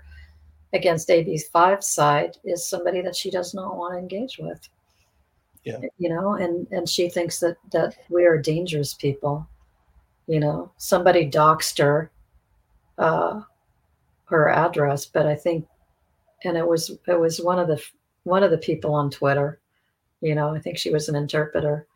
against 0.74 1.10
AB5 1.10 1.84
side 1.84 2.38
is 2.44 2.68
somebody 2.68 3.02
that 3.02 3.16
she 3.16 3.32
does 3.32 3.54
not 3.54 3.78
want 3.78 3.94
to 3.94 3.98
engage 4.00 4.38
with. 4.40 4.68
Yeah. 5.64 5.80
You 5.98 6.10
know, 6.10 6.34
and 6.34 6.68
and 6.72 6.88
she 6.90 7.10
thinks 7.10 7.40
that 7.40 7.56
that 7.72 7.96
we 8.10 8.26
are 8.26 8.38
dangerous 8.38 8.94
people. 8.94 9.48
You 10.28 10.40
know, 10.40 10.72
somebody 10.78 11.30
doxed 11.30 11.80
her 11.80 12.12
uh 12.98 13.42
her 14.26 14.50
address, 14.50 15.06
but 15.06 15.26
I 15.26 15.36
think 15.36 15.68
and 16.44 16.58
it 16.58 16.68
was 16.68 16.92
it 17.08 17.20
was 17.20 17.40
one 17.42 17.60
of 17.60 17.68
the 17.68 17.82
one 18.24 18.44
of 18.44 18.52
the 18.52 18.58
people 18.58 18.94
on 18.94 19.10
Twitter. 19.10 19.60
You 20.22 20.36
know, 20.36 20.56
I 20.56 20.60
think 20.60 20.78
she 20.78 20.92
was 20.92 21.10
an 21.10 21.16
interpreter 21.16 21.88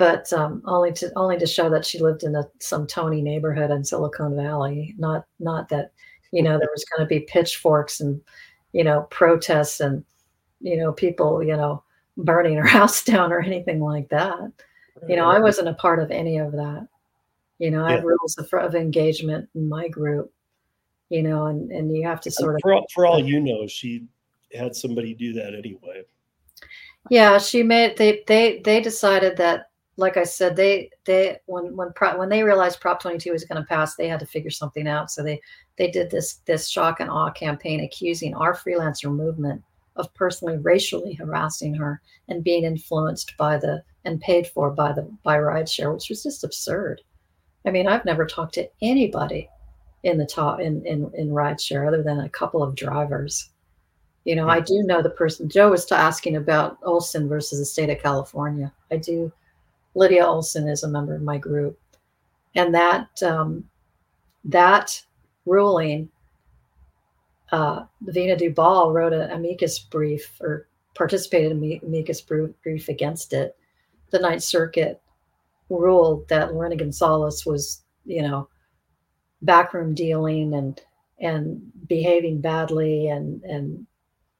but 0.00 0.32
um, 0.32 0.62
only 0.64 0.90
to 0.90 1.12
only 1.14 1.36
to 1.36 1.46
show 1.46 1.68
that 1.68 1.84
she 1.84 1.98
lived 1.98 2.22
in 2.22 2.34
a 2.34 2.48
some 2.58 2.86
Tony 2.86 3.20
neighborhood 3.20 3.70
in 3.70 3.84
Silicon 3.84 4.34
Valley. 4.34 4.94
Not 4.96 5.26
not 5.40 5.68
that 5.68 5.92
you 6.32 6.42
know 6.42 6.58
there 6.58 6.70
was 6.72 6.86
going 6.86 7.06
to 7.06 7.06
be 7.06 7.26
pitchforks 7.28 8.00
and 8.00 8.18
you 8.72 8.82
know 8.82 9.02
protests 9.10 9.78
and 9.78 10.02
you 10.62 10.78
know 10.78 10.90
people 10.90 11.42
you 11.42 11.54
know 11.54 11.84
burning 12.16 12.54
her 12.54 12.66
house 12.78 13.04
down 13.04 13.30
or 13.30 13.40
anything 13.40 13.78
like 13.78 14.08
that. 14.08 14.50
You 15.06 15.16
know, 15.16 15.28
I 15.28 15.38
wasn't 15.38 15.68
a 15.68 15.74
part 15.74 15.98
of 15.98 16.10
any 16.10 16.38
of 16.38 16.52
that. 16.52 16.88
You 17.60 17.70
know, 17.70 17.84
I 17.84 17.92
have 17.92 18.04
rules 18.04 18.38
of, 18.38 18.52
of 18.54 18.74
engagement 18.74 19.46
in 19.54 19.68
my 19.68 19.86
group. 19.86 20.32
You 21.10 21.22
know, 21.22 21.46
and 21.46 21.70
and 21.70 21.94
you 21.94 22.06
have 22.06 22.20
to 22.22 22.30
sort 22.30 22.54
of 22.54 22.60
for 22.62 22.72
all, 22.72 22.86
for 22.94 23.04
all 23.04 23.20
you 23.20 23.38
know, 23.38 23.66
she 23.66 24.06
had 24.54 24.74
somebody 24.74 25.12
do 25.12 25.34
that 25.34 25.54
anyway. 25.54 26.04
Yeah, 27.10 27.36
she 27.38 27.62
made 27.62 27.98
they 27.98 28.22
they 28.26 28.60
they 28.64 28.80
decided 28.80 29.36
that, 29.36 29.70
like 29.96 30.16
I 30.16 30.24
said, 30.24 30.56
they 30.56 30.90
they 31.04 31.38
when 31.46 31.76
when 31.76 31.92
Prop 31.92 32.16
when 32.18 32.30
they 32.30 32.42
realized 32.42 32.80
Prop 32.80 33.02
22 33.02 33.32
was 33.32 33.44
going 33.44 33.60
to 33.60 33.68
pass, 33.68 33.94
they 33.94 34.08
had 34.08 34.20
to 34.20 34.26
figure 34.26 34.50
something 34.50 34.88
out. 34.88 35.10
So 35.10 35.22
they 35.22 35.40
they 35.76 35.90
did 35.90 36.10
this 36.10 36.36
this 36.46 36.68
shock 36.68 37.00
and 37.00 37.10
awe 37.10 37.30
campaign 37.30 37.80
accusing 37.80 38.34
our 38.34 38.54
freelancer 38.54 39.14
movement 39.14 39.62
of 39.96 40.14
personally 40.14 40.56
racially 40.58 41.12
harassing 41.12 41.74
her 41.74 42.00
and 42.28 42.42
being 42.42 42.64
influenced 42.64 43.36
by 43.36 43.58
the 43.58 43.82
and 44.06 44.20
paid 44.20 44.46
for 44.46 44.70
by 44.70 44.92
the 44.92 45.02
by 45.24 45.36
rideshare, 45.36 45.92
which 45.92 46.08
was 46.08 46.22
just 46.22 46.44
absurd. 46.44 47.02
I 47.66 47.70
mean, 47.70 47.86
I've 47.86 48.04
never 48.04 48.26
talked 48.26 48.54
to 48.54 48.68
anybody 48.82 49.48
in 50.02 50.18
the 50.18 50.26
top 50.26 50.60
in 50.60 50.84
in 50.86 51.10
in 51.14 51.28
rideshare 51.30 51.86
other 51.86 52.02
than 52.02 52.20
a 52.20 52.28
couple 52.28 52.62
of 52.62 52.74
drivers. 52.74 53.50
You 54.24 54.36
know, 54.36 54.48
I 54.48 54.60
do 54.60 54.82
know 54.82 55.02
the 55.02 55.10
person. 55.10 55.48
Joe 55.48 55.70
was 55.70 55.90
asking 55.90 56.36
about 56.36 56.78
Olson 56.82 57.28
versus 57.28 57.58
the 57.58 57.64
state 57.64 57.90
of 57.90 58.02
California. 58.02 58.72
I 58.90 58.96
do. 58.96 59.32
Lydia 59.94 60.24
Olson 60.26 60.68
is 60.68 60.82
a 60.82 60.88
member 60.88 61.14
of 61.14 61.22
my 61.22 61.38
group, 61.38 61.78
and 62.54 62.74
that 62.74 63.22
um, 63.22 63.68
that 64.44 65.02
ruling, 65.46 66.08
uh, 67.50 67.84
Veena 68.04 68.38
Dubal 68.38 68.92
wrote 68.92 69.12
an 69.12 69.30
amicus 69.30 69.78
brief 69.78 70.30
or 70.40 70.68
participated 70.94 71.52
in 71.52 71.80
amicus 71.82 72.20
brief 72.20 72.88
against 72.88 73.32
it. 73.32 73.56
The 74.10 74.18
Ninth 74.18 74.42
Circuit 74.42 75.00
ruled 75.70 76.28
that 76.28 76.52
Lorena 76.52 76.76
Gonzalez 76.76 77.46
was, 77.46 77.82
you 78.04 78.22
know, 78.22 78.48
backroom 79.42 79.94
dealing 79.94 80.54
and 80.54 80.80
and 81.18 81.60
behaving 81.86 82.40
badly 82.40 83.08
and 83.08 83.42
and 83.44 83.86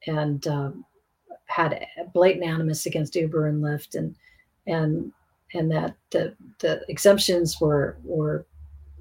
and 0.06 0.46
um, 0.46 0.84
had 1.46 1.86
blatant 2.12 2.44
animus 2.44 2.86
against 2.86 3.16
Uber 3.16 3.46
and 3.46 3.62
Lyft, 3.62 3.94
and 3.94 4.16
and 4.66 5.12
and 5.54 5.70
that 5.70 5.96
the 6.10 6.34
the 6.60 6.84
exemptions 6.88 7.60
were 7.60 7.98
were 8.04 8.46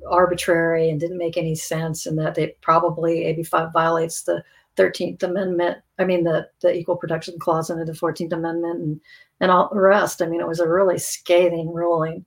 arbitrary 0.08 0.90
and 0.90 0.99
didn't 0.99 1.17
make 1.17 1.38
any 1.38 1.56
sense, 1.56 2.06
and 2.06 2.17
that 2.17 2.35
they 2.35 2.56
probably 2.61 3.22
AB5 3.22 3.74
violates 3.74 4.24
the 4.24 4.43
13th 4.77 5.24
Amendment. 5.24 5.77
I 5.99 6.05
mean, 6.05 6.23
the 6.23 6.49
the 6.61 6.73
Equal 6.73 6.95
Protection 6.95 7.37
Clause 7.37 7.69
under 7.69 7.85
the 7.85 7.91
14th 7.91 8.31
Amendment, 8.31 8.79
and 8.79 9.01
and 9.41 9.51
all 9.51 9.69
the 9.71 9.79
rest. 9.79 10.21
I 10.21 10.25
mean, 10.25 10.41
it 10.41 10.47
was 10.47 10.61
a 10.61 10.69
really 10.69 10.97
scathing 10.97 11.71
ruling. 11.73 12.25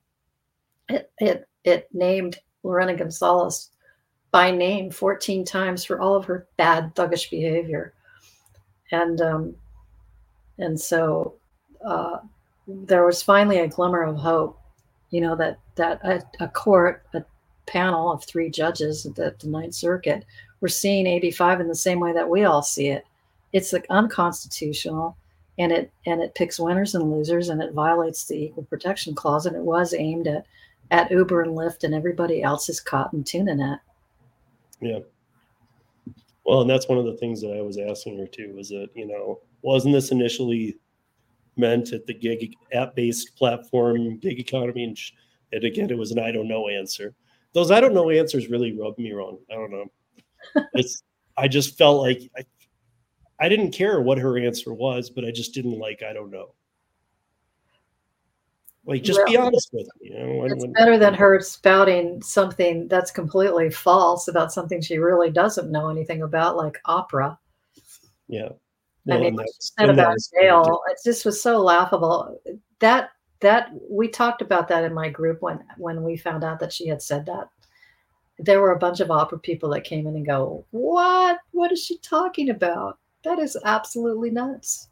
It 0.89 1.11
it 1.19 1.47
it 1.63 1.89
named 1.91 2.39
Lorena 2.63 2.95
Gonzalez 2.95 3.69
by 4.31 4.51
name 4.51 4.89
14 4.89 5.45
times 5.45 5.83
for 5.83 5.99
all 5.99 6.15
of 6.15 6.25
her 6.25 6.47
bad 6.57 6.95
thuggish 6.95 7.29
behavior, 7.29 7.93
and 8.91 9.19
um, 9.21 9.55
and 10.59 10.79
so 10.79 11.33
uh, 11.83 12.19
there 12.67 13.05
was 13.05 13.23
finally 13.23 13.59
a 13.59 13.67
glimmer 13.67 14.03
of 14.03 14.17
hope. 14.17 14.59
You 15.09 15.21
know 15.21 15.35
that 15.35 15.59
that 15.75 15.99
a, 16.03 16.21
a 16.39 16.47
court, 16.47 17.05
a 17.13 17.23
panel 17.65 18.11
of 18.11 18.23
three 18.23 18.49
judges 18.49 19.05
at 19.05 19.15
the, 19.15 19.35
the 19.39 19.47
Ninth 19.47 19.73
Circuit, 19.73 20.25
were 20.61 20.67
seeing 20.67 21.05
AB5 21.05 21.61
in 21.61 21.67
the 21.67 21.75
same 21.75 21.99
way 21.99 22.13
that 22.13 22.29
we 22.29 22.43
all 22.43 22.61
see 22.61 22.89
it. 22.89 23.05
It's 23.53 23.71
like 23.71 23.85
unconstitutional 23.89 25.17
and 25.59 25.71
it 25.71 25.91
and 26.05 26.21
it 26.21 26.35
picks 26.35 26.59
winners 26.59 26.95
and 26.95 27.11
losers 27.11 27.49
and 27.49 27.61
it 27.61 27.73
violates 27.73 28.25
the 28.25 28.45
equal 28.45 28.63
protection 28.63 29.13
clause 29.13 29.45
and 29.45 29.55
it 29.55 29.61
was 29.61 29.93
aimed 29.93 30.27
at 30.27 30.45
at 30.91 31.11
Uber 31.11 31.41
and 31.41 31.57
Lyft 31.57 31.83
and 31.83 31.93
everybody 31.93 32.43
else 32.43 32.69
is 32.69 32.79
caught 32.79 33.13
in 33.13 33.23
tuna 33.23 33.55
net. 33.55 33.79
Yeah. 34.81 34.99
Well, 36.45 36.61
and 36.61 36.69
that's 36.69 36.89
one 36.89 36.97
of 36.97 37.05
the 37.05 37.17
things 37.17 37.41
that 37.41 37.55
I 37.57 37.61
was 37.61 37.77
asking 37.77 38.19
her 38.19 38.27
too, 38.27 38.53
was 38.55 38.69
that, 38.69 38.89
you 38.93 39.07
know, 39.07 39.39
wasn't 39.61 39.93
this 39.93 40.11
initially 40.11 40.77
meant 41.55 41.93
at 41.93 42.05
the 42.05 42.13
gig 42.13 42.53
app 42.73 42.95
based 42.95 43.35
platform, 43.35 44.17
gig 44.17 44.39
economy? 44.39 44.83
And, 44.83 44.97
sh- 44.97 45.11
and 45.53 45.63
again, 45.63 45.89
it 45.89 45.97
was 45.97 46.11
an 46.11 46.19
I 46.19 46.31
don't 46.31 46.47
know 46.47 46.67
answer. 46.67 47.15
Those 47.53 47.71
I 47.71 47.79
don't 47.79 47.93
know 47.93 48.09
answers 48.09 48.49
really 48.49 48.77
rubbed 48.77 48.99
me 48.99 49.13
wrong. 49.13 49.37
I 49.49 49.53
don't 49.53 49.71
know. 49.71 49.85
it's, 50.73 51.03
I 51.37 51.47
just 51.47 51.77
felt 51.77 52.01
like 52.01 52.29
I, 52.37 52.43
I 53.43 53.49
didn't 53.49 53.71
care 53.71 53.99
what 53.99 54.17
her 54.19 54.37
answer 54.39 54.73
was, 54.73 55.09
but 55.09 55.25
I 55.25 55.31
just 55.31 55.53
didn't 55.53 55.77
like, 55.77 56.01
I 56.01 56.13
don't 56.13 56.31
know. 56.31 56.53
Like, 58.85 59.03
just 59.03 59.19
be 59.25 59.35
honest 59.35 59.69
with 59.73 59.89
me. 59.99 60.11
You 60.11 60.17
know, 60.17 60.35
when- 60.37 60.51
It's 60.53 60.61
when- 60.63 60.71
better 60.71 60.97
than 60.97 61.13
her 61.13 61.41
spouting 61.41 62.21
something 62.21 62.87
that's 62.87 63.11
completely 63.11 63.69
false 63.69 64.29
about 64.29 64.53
something 64.53 64.79
she 64.79 64.97
really 64.97 65.29
doesn't 65.29 65.69
know 65.69 65.89
anything 65.89 66.21
about, 66.21 66.55
like 66.55 66.79
opera. 66.85 67.37
Yeah. 68.29 68.49
I 69.11 69.17
mean, 69.17 69.25
and 69.25 69.33
she 69.33 69.35
that's- 69.35 69.71
said 69.77 69.89
about 69.89 70.17
jail, 70.39 70.81
it 70.89 70.99
just 71.03 71.25
was 71.25 71.41
so 71.41 71.57
laughable. 71.59 72.39
That 72.79 73.09
that 73.41 73.71
we 73.89 74.07
talked 74.07 74.41
about 74.41 74.69
that 74.69 74.85
in 74.85 74.93
my 74.93 75.09
group 75.09 75.41
when 75.41 75.61
when 75.77 76.01
we 76.01 76.15
found 76.15 76.45
out 76.45 76.59
that 76.61 76.71
she 76.71 76.87
had 76.87 77.01
said 77.01 77.25
that. 77.25 77.49
There 78.39 78.61
were 78.61 78.71
a 78.71 78.79
bunch 78.79 79.01
of 79.01 79.11
opera 79.11 79.37
people 79.37 79.69
that 79.71 79.83
came 79.83 80.07
in 80.07 80.15
and 80.15 80.25
go, 80.25 80.63
"What? 80.71 81.39
What 81.51 81.73
is 81.73 81.83
she 81.83 81.97
talking 81.97 82.49
about? 82.49 82.99
That 83.23 83.39
is 83.39 83.57
absolutely 83.65 84.29
nuts. 84.29 84.89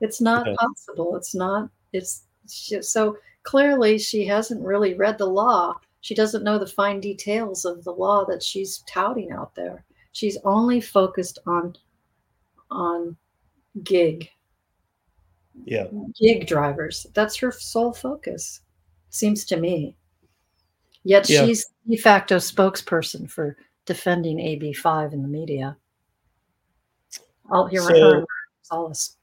It's 0.00 0.20
not 0.20 0.46
Yeah. 0.46 0.54
possible. 0.58 1.16
It's 1.16 1.34
not. 1.34 1.70
It's 1.92 2.24
she, 2.48 2.82
so 2.82 3.16
clearly 3.44 3.98
she 3.98 4.24
hasn't 4.26 4.62
really 4.64 4.94
read 4.94 5.18
the 5.18 5.26
law. 5.26 5.78
She 6.00 6.14
doesn't 6.14 6.44
know 6.44 6.58
the 6.58 6.66
fine 6.66 7.00
details 7.00 7.64
of 7.64 7.82
the 7.84 7.92
law 7.92 8.24
that 8.26 8.42
she's 8.42 8.78
touting 8.86 9.32
out 9.32 9.54
there. 9.54 9.84
She's 10.12 10.36
only 10.44 10.80
focused 10.80 11.38
on 11.46 11.74
on 12.70 13.16
gig 13.84 14.28
Yeah. 15.64 15.86
gig 16.20 16.46
drivers. 16.46 17.06
That's 17.14 17.36
her 17.36 17.52
sole 17.52 17.92
focus, 17.92 18.60
seems 19.10 19.44
to 19.46 19.56
me. 19.56 19.96
Yet 21.04 21.28
Yeah. 21.30 21.46
she's 21.46 21.66
de 21.88 21.96
facto 21.96 22.36
spokesperson 22.36 23.30
for 23.30 23.56
defending 23.84 24.38
AB5 24.40 25.12
in 25.12 25.22
the 25.22 25.28
media. 25.28 25.76
I'll 27.50 27.66
hear 27.66 27.82
So- 27.82 28.24
solace. 28.62 29.16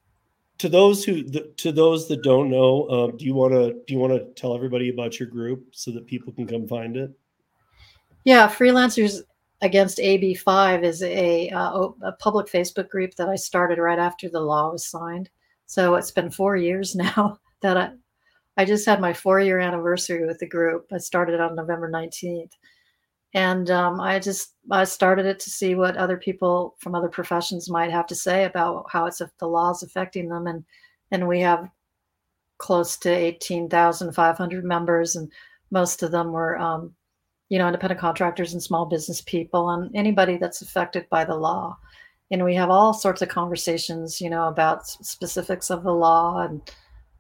to 0.60 0.70
those 0.70 1.04
who 1.04 1.24
to 1.24 1.72
those 1.72 2.08
that 2.08 2.22
don't 2.22 2.50
know 2.50 2.88
um, 2.90 3.18
do 3.18 3.26
you 3.26 3.34
want 3.34 3.54
to 3.54 3.74
do 3.88 3.94
you 3.94 4.00
want 4.00 4.14
to 4.14 4.26
tell 4.40 4.54
everybody 4.56 4.90
about 4.90 5.20
your 5.20 5.28
group 5.28 5.66
so 5.72 5.90
that 5.92 6.06
people 6.06 6.32
can 6.32 6.46
come 6.46 6.68
find 6.68 6.96
it 6.98 7.12
Yeah, 8.24 8.48
Freelancers 8.48 9.24
Against 9.64 10.00
AB5 10.00 10.84
is 10.84 11.04
a, 11.04 11.48
uh, 11.50 11.90
a 12.02 12.12
public 12.14 12.48
Facebook 12.48 12.90
group 12.90 13.14
that 13.16 13.30
I 13.30 13.36
started 13.36 13.78
right 13.78 14.00
after 14.00 14.28
the 14.28 14.40
law 14.40 14.72
was 14.72 14.88
signed. 14.88 15.30
So 15.68 15.94
it's 15.96 16.10
been 16.10 16.32
four 16.32 16.56
years 16.56 16.96
now 17.08 17.38
that 17.62 17.78
I, 17.78 17.92
I 18.58 18.66
just 18.66 18.88
had 18.88 19.00
my 19.00 19.14
four 19.14 19.40
year 19.40 19.60
anniversary 19.60 20.26
with 20.26 20.40
the 20.40 20.48
group. 20.48 20.88
I 20.92 20.98
started 20.98 21.40
on 21.40 21.56
November 21.56 21.92
19th. 21.92 22.50
And 23.34 23.70
um, 23.72 24.02
I 24.02 24.20
just 24.20 24.56
I 24.72 24.84
started 24.84 25.26
it 25.26 25.40
to 25.40 25.50
see 25.50 25.76
what 25.76 25.98
other 25.98 26.18
people 26.18 26.76
from 26.80 26.96
other 26.96 27.10
professions 27.10 27.70
might 27.70 27.92
have 27.92 28.08
to 28.08 28.16
say 28.16 28.44
about 28.46 28.86
how 28.92 29.06
it's 29.06 29.22
the 29.40 29.48
laws 29.48 29.84
affecting 29.84 30.28
them. 30.30 30.48
And 30.48 30.66
and 31.12 31.28
we 31.28 31.40
have 31.42 31.70
close 32.58 32.98
to 32.98 33.10
18,500 33.10 34.64
members, 34.66 35.16
and 35.16 35.32
most 35.72 36.04
of 36.04 36.12
them 36.12 36.32
were 36.32 36.58
um, 36.58 36.94
you 37.52 37.58
know, 37.58 37.68
independent 37.68 38.00
contractors 38.00 38.54
and 38.54 38.64
small 38.64 38.86
business 38.86 39.20
people 39.20 39.72
and 39.72 39.94
anybody 39.94 40.38
that's 40.38 40.62
affected 40.62 41.06
by 41.10 41.26
the 41.26 41.36
law. 41.36 41.78
And 42.32 42.46
we 42.46 42.56
have 42.56 42.70
all 42.70 42.94
sorts 42.94 43.22
of 43.22 43.28
conversations, 43.28 44.22
you 44.22 44.30
know, 44.30 44.48
about 44.48 44.88
specifics 44.88 45.70
of 45.70 45.84
the 45.84 45.92
law 45.92 46.46
and, 46.46 46.62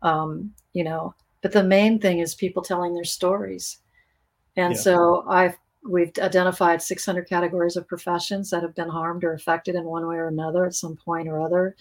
um, 0.03 0.53
you 0.71 0.85
know, 0.85 1.13
but 1.41 1.51
the 1.51 1.65
main 1.65 1.99
thing 1.99 2.19
is 2.19 2.33
people 2.33 2.63
telling 2.63 2.93
their 2.93 3.03
stories. 3.03 3.79
And 4.55 4.73
Yeah. 4.73 4.79
so 4.79 5.25
I've, 5.27 5.57
we've 5.83 6.11
identified 6.19 6.81
600 6.81 7.27
categories 7.27 7.75
of 7.75 7.87
professions 7.87 8.49
that 8.49 8.63
have 8.63 8.75
been 8.75 8.89
harmed 8.89 9.23
or 9.23 9.33
affected 9.33 9.75
in 9.75 9.83
one 9.85 10.07
way 10.07 10.15
or 10.15 10.27
another 10.27 10.65
at 10.65 10.75
some 10.75 10.95
point 10.95 11.27
or 11.27 11.41
other 11.41 11.75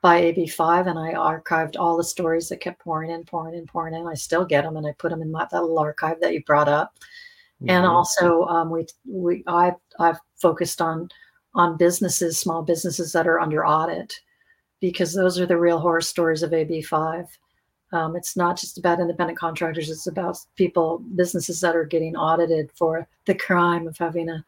by 0.00 0.20
AB5. 0.22 0.88
And 0.88 0.98
I 0.98 1.14
archived 1.14 1.76
all 1.78 1.96
the 1.96 2.04
stories 2.04 2.48
that 2.48 2.60
kept 2.60 2.80
pouring 2.82 3.10
in, 3.10 3.24
pouring 3.24 3.54
in, 3.56 3.66
pouring 3.66 3.94
in. 3.94 4.06
I 4.06 4.14
still 4.14 4.44
get 4.44 4.62
them 4.64 4.76
and 4.76 4.86
I 4.86 4.92
put 4.98 5.10
them 5.10 5.22
in 5.22 5.30
my, 5.30 5.46
that 5.50 5.60
little 5.62 5.78
archive 5.78 6.20
that 6.20 6.32
you 6.32 6.42
brought 6.44 6.68
up 6.68 6.94
and 7.68 7.84
Mhm. 7.84 7.90
also 7.90 8.44
um, 8.46 8.70
we 8.70 8.86
we 9.04 9.44
I 9.46 9.72
I've 9.98 10.18
focused 10.40 10.80
on 10.80 11.08
on 11.54 11.76
businesses, 11.76 12.40
small 12.40 12.62
businesses 12.62 13.12
that 13.12 13.28
are 13.28 13.38
under 13.38 13.64
audit, 13.66 14.14
because 14.80 15.12
those 15.14 15.38
are 15.38 15.46
the 15.46 15.58
real 15.58 15.78
horror 15.78 16.00
stories 16.00 16.42
of 16.42 16.52
AB5. 16.52 17.28
Um, 17.92 18.16
it's 18.16 18.36
not 18.36 18.58
just 18.58 18.78
about 18.78 19.00
independent 19.00 19.38
contractors; 19.38 19.90
it's 19.90 20.06
about 20.06 20.38
people, 20.56 21.02
businesses 21.14 21.60
that 21.60 21.76
are 21.76 21.84
getting 21.84 22.16
audited 22.16 22.70
for 22.74 23.06
the 23.26 23.34
crime 23.34 23.86
of 23.86 23.98
having 23.98 24.28
an 24.30 24.44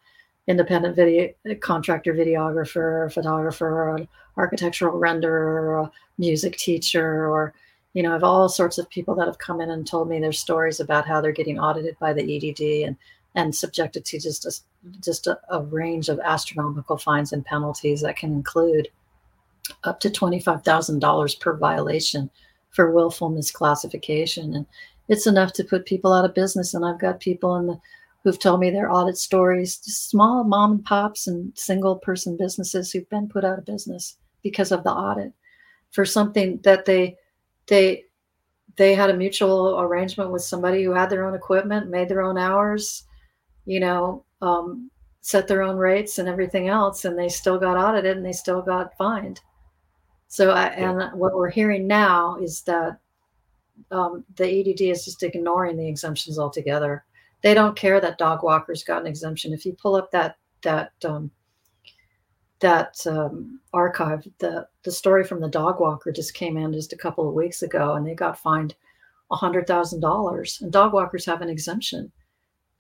independent 0.47 0.97
video 0.97 1.33
contractor, 1.61 2.15
videographer, 2.15 3.13
photographer, 3.13 3.69
or 3.69 3.97
an 3.97 4.09
architectural 4.37 4.99
renderer, 4.99 5.63
or 5.63 5.79
a 5.79 5.93
music 6.19 6.57
teacher, 6.57 7.29
or 7.29 7.55
you 7.93 8.03
know, 8.03 8.11
I 8.11 8.15
have 8.15 8.25
all 8.25 8.49
sorts 8.49 8.79
of 8.79 8.91
people 8.91 9.15
that 9.17 9.27
have 9.27 9.39
come 9.39 9.61
in 9.61 9.71
and 9.71 9.87
told 9.87 10.09
me 10.09 10.19
their 10.19 10.33
stories 10.33 10.81
about 10.81 11.07
how 11.07 11.21
they're 11.21 11.33
getting 11.33 11.61
audited 11.61 11.97
by 11.99 12.13
the 12.13 12.23
EDD 12.23 12.87
and 12.87 12.97
and 13.37 13.55
subjected 13.55 14.05
to 14.05 14.21
just 14.21 14.47
a, 14.47 14.53
just 15.03 15.27
a, 15.27 15.39
a 15.51 15.61
range 15.61 16.09
of 16.09 16.21
astronomical 16.21 16.97
fines 16.97 17.33
and 17.33 17.45
penalties 17.45 18.01
that 18.01 18.17
can 18.17 18.33
include 18.33 18.89
up 19.85 20.01
to 20.01 20.11
twenty 20.11 20.41
five 20.41 20.65
thousand 20.65 21.01
dollars 21.01 21.35
per 21.35 21.57
violation 21.57 22.31
for 22.75 22.91
willful 22.91 23.31
misclassification, 23.31 24.55
and 24.55 24.67
it's 25.09 25.27
enough 25.27 25.53
to 25.55 25.65
put 25.65 25.87
people 25.87 26.13
out 26.13 26.25
of 26.25 26.35
business. 26.35 26.75
And 26.75 26.85
I've 26.85 27.01
got 27.01 27.21
people 27.21 27.57
in 27.57 27.67
the 27.67 27.81
who've 28.25 28.39
told 28.39 28.59
me 28.59 28.71
their 28.71 28.91
audit 28.91 29.19
stories, 29.19 29.79
small 29.83 30.45
mom 30.45 30.73
and 30.73 30.85
pops 30.85 31.27
and 31.27 31.53
single 31.57 31.97
person 31.97 32.37
businesses 32.39 32.91
who've 32.91 33.09
been 33.11 33.29
put 33.29 33.45
out 33.45 33.59
of 33.59 33.67
business 33.67 34.17
because 34.43 34.73
of 34.73 34.83
the 34.83 34.91
audit 34.91 35.33
for 35.91 36.05
something 36.05 36.59
that 36.65 36.87
they 36.87 37.17
they 37.67 38.05
they 38.77 38.95
had 38.95 39.11
a 39.11 39.17
mutual 39.17 39.79
arrangement 39.79 40.33
with 40.33 40.43
somebody 40.43 40.83
who 40.83 40.93
had 40.93 41.09
their 41.09 41.25
own 41.27 41.35
equipment, 41.35 41.91
made 41.91 42.09
their 42.09 42.23
own 42.23 42.37
hours, 42.37 43.05
you 43.67 43.79
know, 43.79 44.25
um, 44.43 44.91
set 45.21 45.47
their 45.47 45.63
own 45.63 45.77
rates 45.77 46.19
and 46.19 46.29
everything 46.29 46.69
else, 46.69 47.05
and 47.05 47.17
they 47.17 47.29
still 47.29 47.59
got 47.59 47.77
audited 47.77 48.17
and 48.17 48.27
they 48.27 48.33
still 48.33 48.63
got 48.63 48.97
fined. 48.97 49.41
So, 50.35 50.51
I, 50.51 50.65
and 50.71 51.17
what 51.17 51.37
we're 51.37 51.49
hearing 51.49 51.87
now 51.87 52.39
is 52.43 52.63
that 52.63 52.99
um, 53.93 54.25
the 54.35 54.45
EDD 54.45 54.81
is 54.81 55.05
just 55.05 55.23
ignoring 55.23 55.77
the 55.77 55.87
exemptions 55.87 56.41
altogether. 56.41 57.05
They 57.45 57.55
don't 57.55 57.77
care 57.77 58.01
that 58.01 58.19
dog 58.19 58.43
walkers 58.43 58.83
got 58.83 59.03
an 59.03 59.07
exemption. 59.07 59.53
If 59.53 59.65
you 59.65 59.75
pull 59.81 59.95
up 59.95 60.11
that 60.11 60.37
that 60.63 60.91
um, 61.05 61.31
that 62.59 62.97
um, 63.07 63.61
archive, 63.73 64.27
the 64.39 64.67
the 64.83 64.91
story 64.91 65.23
from 65.23 65.39
the 65.39 65.49
dog 65.49 65.79
walker 65.79 66.11
just 66.11 66.35
came 66.35 66.57
in 66.57 66.73
just 66.73 66.93
a 66.93 66.99
couple 66.99 67.29
of 67.29 67.35
weeks 67.35 67.63
ago, 67.63 67.95
and 67.95 68.05
they 68.05 68.17
got 68.17 68.37
fined 68.37 68.75
a 69.31 69.37
hundred 69.37 69.69
thousand 69.69 70.01
dollars. 70.01 70.59
And 70.61 70.73
dog 70.73 70.93
walkers 70.93 71.25
have 71.27 71.43
an 71.43 71.49
exemption. 71.49 72.11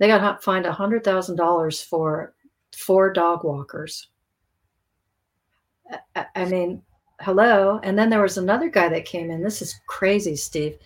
They 0.01 0.09
got 0.09 0.43
fined 0.43 0.67
a 0.67 0.73
hundred 0.73 1.05
thousand 1.05 1.37
dollars 1.37 1.81
for 1.81 2.35
four 2.77 3.13
dog 3.13 3.45
walkers. 3.45 4.09
I, 6.17 6.27
I 6.35 6.45
mean, 6.47 6.83
hello. 7.21 7.81
And 7.83 7.99
then 7.99 8.11
there 8.11 8.23
was 8.23 8.39
another 8.39 8.69
guy 8.69 8.89
that 8.89 9.05
came 9.05 9.31
in. 9.31 9.43
This 9.43 9.63
is 9.63 9.81
crazy, 9.87 10.37
Steve. 10.37 10.79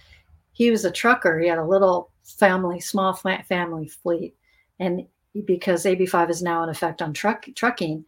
He 0.52 0.70
was 0.70 0.84
a 0.84 0.90
trucker. 0.90 1.38
He 1.38 1.48
had 1.48 1.58
a 1.58 1.64
little 1.64 2.10
family, 2.24 2.80
small 2.80 3.14
family 3.14 3.88
fleet. 3.88 4.34
And 4.80 5.06
because 5.44 5.84
AB5 5.84 6.30
is 6.30 6.42
now 6.42 6.62
in 6.62 6.68
effect 6.68 7.02
on 7.02 7.12
truck 7.12 7.46
trucking, 7.54 8.04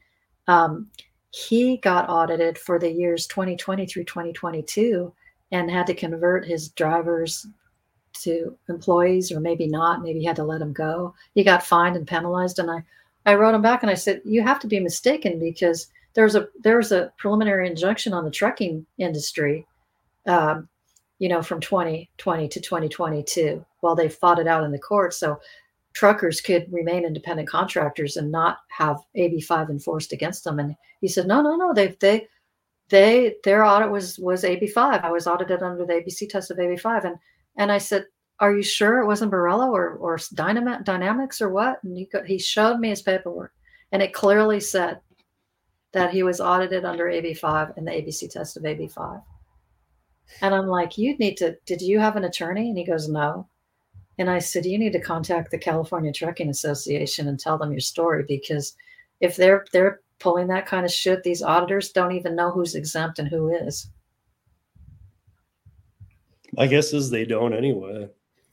um, 0.49 0.89
he 1.31 1.77
got 1.79 2.09
audited 2.09 2.59
for 2.59 2.79
the 2.79 2.91
years 2.91 3.27
2020 3.29 3.87
through 3.87 4.05
2022 4.05 5.13
and 5.53 5.71
had 5.71 5.87
to 5.87 5.95
convert 5.95 6.45
his 6.45 6.69
drivers 6.71 7.47
to 8.13 8.57
employees 8.69 9.31
or 9.31 9.39
maybe 9.39 9.69
not 9.69 10.03
maybe 10.03 10.19
he 10.19 10.25
had 10.25 10.35
to 10.35 10.43
let 10.43 10.59
them 10.59 10.73
go 10.73 11.15
he 11.37 11.45
got 11.45 11.65
fined 11.65 11.95
and 11.95 12.09
penalized 12.09 12.59
and 12.59 12.69
i 12.69 12.83
i 13.25 13.35
wrote 13.35 13.55
him 13.55 13.63
back 13.63 13.85
and 13.85 13.91
i 13.91 13.95
said 13.95 14.21
you 14.25 14.43
have 14.43 14.59
to 14.59 14.67
be 14.67 14.81
mistaken 14.81 15.39
because 15.39 15.87
there's 16.15 16.35
a 16.35 16.49
there's 16.63 16.93
a 16.93 17.13
preliminary 17.19 17.69
injunction 17.69 18.13
on 18.13 18.25
the 18.25 18.31
trucking 18.31 18.85
industry 18.99 19.67
um, 20.27 20.69
you 21.19 21.29
know 21.29 21.43
from 21.43 21.61
2020 21.61 22.49
to 22.49 22.61
2022 22.61 23.65
while 23.81 23.95
they 23.95 24.09
fought 24.09 24.39
it 24.39 24.47
out 24.47 24.65
in 24.65 24.73
the 24.73 24.79
court 24.79 25.15
so 25.15 25.39
truckers 25.93 26.41
could 26.41 26.73
remain 26.73 27.05
independent 27.05 27.49
contractors 27.49 28.17
and 28.17 28.31
not 28.31 28.59
have 28.69 28.99
AB5 29.17 29.71
enforced 29.71 30.13
against 30.13 30.45
them. 30.45 30.59
And 30.59 30.77
he 31.01 31.09
said, 31.09 31.27
no, 31.27 31.43
no, 31.43 31.57
no, 31.57 31.73
they, 31.75 31.97
they, 32.01 32.29
they, 32.89 33.37
their 33.45 33.65
audit 33.65 33.91
was, 33.91 34.19
was 34.19 34.45
AB5. 34.45 35.05
I 35.05 35.11
was 35.11 35.27
audited 35.27 35.63
under 35.63 35.85
the 35.85 35.95
ABC 35.95 36.29
test 36.29 36.51
of 36.51 36.59
AB5. 36.59 37.05
And, 37.05 37.17
and 37.57 37.73
I 37.73 37.79
said, 37.79 38.07
are 38.39 38.55
you 38.55 38.63
sure 38.63 39.01
it 39.01 39.07
wasn't 39.07 39.33
Borello 39.33 39.71
or, 39.71 39.95
or 39.95 40.17
Dynamex, 40.17 40.85
Dynamics 40.85 41.43
or 41.43 41.51
what? 41.51 41.83
And 41.85 41.97
he, 41.97 42.09
he 42.27 42.39
showed 42.39 42.79
me 42.79 42.89
his 42.89 43.03
paperwork 43.03 43.53
and 43.93 44.03
it 44.03 44.15
clearly 44.15 44.61
said 44.61 45.01
that 45.93 46.13
he 46.13 46.23
was 46.23 46.41
audited 46.41 46.85
under 46.85 47.05
AB5 47.07 47.77
and 47.77 47.87
the 47.87 47.93
ABC 47.93 48.31
test 48.31 48.57
of 48.57 48.63
AB5. 48.63 49.23
And 50.43 50.55
I'm 50.55 50.67
like, 50.67 50.97
you 50.97 51.17
need 51.19 51.37
to, 51.39 51.57
did 51.67 51.83
you 51.83 51.99
have 51.99 52.17
an 52.17 52.25
attorney? 52.25 52.69
And 52.69 52.79
he 52.79 52.85
goes, 52.85 53.09
no. 53.09 53.49
And 54.19 54.31
I 54.31 54.39
said, 54.39 54.67
you 54.67 54.79
need 54.79 54.93
to 54.93 55.01
contact 55.01 55.51
the 55.51 55.59
California 55.59 56.13
Trucking 56.13 56.51
Association 56.51 57.27
and 57.29 57.39
tell 57.39 57.59
them 57.59 57.73
your 57.73 57.81
story 57.81 58.25
because 58.29 58.77
if 59.21 59.37
they're 59.37 59.65
they're 59.73 60.01
pulling 60.19 60.49
that 60.49 60.67
kind 60.67 60.85
of 60.85 60.93
shit, 60.93 61.23
these 61.23 61.43
auditors 61.43 61.91
don't 61.91 62.13
even 62.13 62.37
know 62.37 62.51
who's 62.51 62.75
exempt 62.75 63.19
and 63.19 63.29
who 63.29 63.49
is. 63.49 63.89
My 66.53 66.67
guess 66.67 66.93
is 66.93 67.11
they 67.11 67.25
don't 67.25 67.55
anyway. 67.55 68.09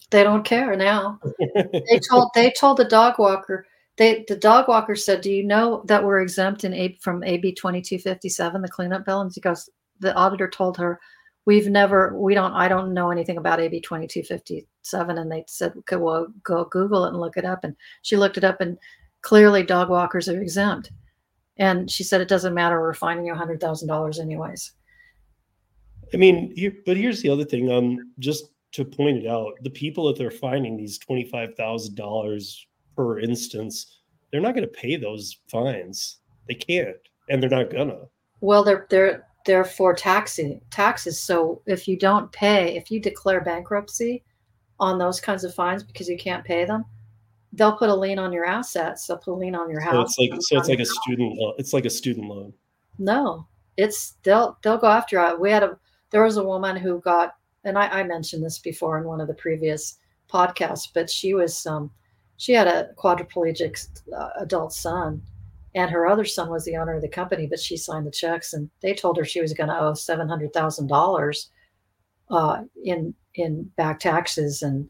They 0.10 0.24
don't 0.24 0.46
care 0.46 0.76
now. 0.76 1.20
they 1.56 2.00
told 2.10 2.30
they 2.34 2.52
told 2.52 2.78
the 2.78 2.86
dog 2.86 3.20
walker. 3.20 3.66
They 3.98 4.26
the 4.28 4.36
dog 4.36 4.68
walker 4.68 4.96
said, 4.96 5.22
"Do 5.22 5.32
you 5.32 5.44
know 5.44 5.84
that 5.86 6.04
we're 6.04 6.22
exempt 6.22 6.64
in 6.64 6.74
A, 6.74 6.98
from 7.02 7.24
AB 7.24 7.54
twenty 7.56 7.82
two 7.82 7.98
fifty 7.98 8.30
seven, 8.30 8.62
the 8.62 8.70
cleanup 8.70 9.06
bill?" 9.06 9.22
And 9.22 9.34
she 9.34 9.42
goes, 9.42 9.70
the 10.00 10.14
auditor 10.16 10.48
told 10.48 10.78
her, 10.78 11.00
we've 11.48 11.70
never 11.70 12.14
we 12.20 12.36
don't 12.36 12.54
i 12.54 12.68
don't 12.68 12.94
know 12.94 13.10
anything 13.10 13.38
about 13.38 13.60
ab 13.60 13.72
2257 13.72 15.18
and 15.18 15.32
they 15.32 15.44
said 15.48 15.72
okay 15.78 15.96
well 15.96 16.28
go 16.44 16.66
google 16.66 17.06
it 17.06 17.10
and 17.10 17.20
look 17.20 17.38
it 17.38 17.46
up. 17.46 17.64
And 17.64 17.76
she 18.04 18.18
looked 18.18 18.38
it 18.38 18.44
up 18.44 18.62
and 18.62 18.78
clearly 19.22 19.64
dog 19.64 19.90
walkers 19.90 20.30
are 20.30 20.40
exempt. 20.40 20.92
And 21.58 21.90
she 21.90 22.04
said 22.04 22.22
it 22.22 22.28
doesn't 22.28 22.54
matter 22.54 22.80
we're 22.80 22.94
finding 22.94 23.26
you 23.26 23.34
$100000 23.34 24.20
anyways. 24.20 24.74
I 26.14 26.18
mean 26.18 26.54
here, 26.56 26.74
but 26.86 26.98
here's 26.98 27.22
the 27.22 27.30
other 27.30 27.46
thing 27.46 27.72
um 27.72 28.12
just 28.20 28.52
to 28.74 28.84
point 28.84 29.18
it 29.18 29.28
out 29.28 29.54
the 29.62 29.70
people 29.70 30.06
that 30.08 30.18
they're 30.18 30.30
finding 30.30 30.76
these 30.76 31.00
$25000 31.00 32.66
per 32.98 33.20
instance 33.20 34.00
they're 34.32 34.42
not 34.42 34.54
going 34.54 34.68
to 34.68 34.80
pay 34.80 34.98
those 34.98 35.38
fines 35.50 36.18
they 36.50 36.54
can't 36.54 36.98
and 37.30 37.42
they're 37.42 37.50
not 37.50 37.70
gonna 37.70 38.00
well 38.42 38.64
they're 38.64 38.86
they're 38.90 39.28
therefore 39.48 39.96
taxing 39.96 40.62
taxes. 40.70 41.20
So 41.20 41.64
if 41.66 41.88
you 41.88 41.98
don't 41.98 42.32
pay, 42.32 42.76
if 42.76 42.92
you 42.92 43.00
declare 43.00 43.42
bankruptcy 43.42 44.24
on 44.80 45.00
those 45.00 45.20
kinds 45.20 45.44
of 45.44 45.56
fines 45.56 45.82
because 45.82 46.08
you 46.08 46.18
can't 46.18 46.46
pay 46.46 46.66
them, 46.66 46.86
they'll 47.54 47.78
put 47.78 47.90
a 47.90 47.96
lien 47.96 48.20
on 48.20 48.32
your 48.32 48.46
assets. 48.46 49.08
They'll 49.08 49.18
put 49.18 49.32
a 49.32 49.40
lien 49.40 49.56
on 49.56 49.72
your 49.72 49.80
house. 49.80 50.16
So 50.16 50.24
it's 50.24 50.32
like 50.34 50.42
so 50.42 50.58
it's 50.60 50.70
like 50.70 50.80
a 50.80 50.86
student 50.86 51.38
loan. 51.38 51.54
It's 51.58 51.74
like 51.74 51.86
a 51.86 51.90
student 51.90 52.28
loan. 52.28 52.54
No, 53.00 53.48
it's 53.78 54.18
they'll 54.22 54.60
they'll 54.62 54.78
go 54.78 54.88
after 54.88 55.16
you. 55.18 55.40
We 55.40 55.50
had 55.50 55.64
a 55.64 55.80
there 56.12 56.24
was 56.24 56.38
a 56.38 56.44
woman 56.44 56.76
who 56.76 57.00
got 57.00 57.36
and 57.64 57.78
I, 57.78 57.88
I 57.88 58.04
mentioned 58.04 58.44
this 58.44 58.60
before 58.60 59.00
in 59.00 59.06
one 59.06 59.22
of 59.22 59.28
the 59.28 59.34
previous 59.34 59.98
podcasts, 60.32 60.90
but 60.94 61.10
she 61.10 61.34
was 61.34 61.66
um 61.66 61.90
she 62.38 62.54
had 62.54 62.68
a 62.68 62.90
quadriplegic 62.98 63.88
uh, 64.16 64.30
adult 64.40 64.74
son 64.74 65.22
and 65.78 65.92
her 65.92 66.08
other 66.08 66.26
son 66.26 66.50
was 66.50 66.66
the 66.66 66.76
owner 66.76 66.96
of 66.96 67.04
the 67.04 67.08
company, 67.08 67.46
but 67.46 67.60
she 67.60 67.78
signed 67.78 68.08
the 68.08 68.12
checks, 68.12 68.54
and 68.54 68.70
they 68.82 68.96
told 68.96 69.16
her 69.18 69.24
she 69.24 69.42
was 69.42 69.54
going 69.54 69.70
to 69.70 69.80
owe 69.80 69.94
seven 69.94 70.28
hundred 70.28 70.52
thousand 70.52 70.92
uh, 70.92 70.96
dollars 70.96 71.52
in 72.84 73.14
in 73.36 73.64
back 73.76 74.00
taxes 74.00 74.64
and 74.64 74.90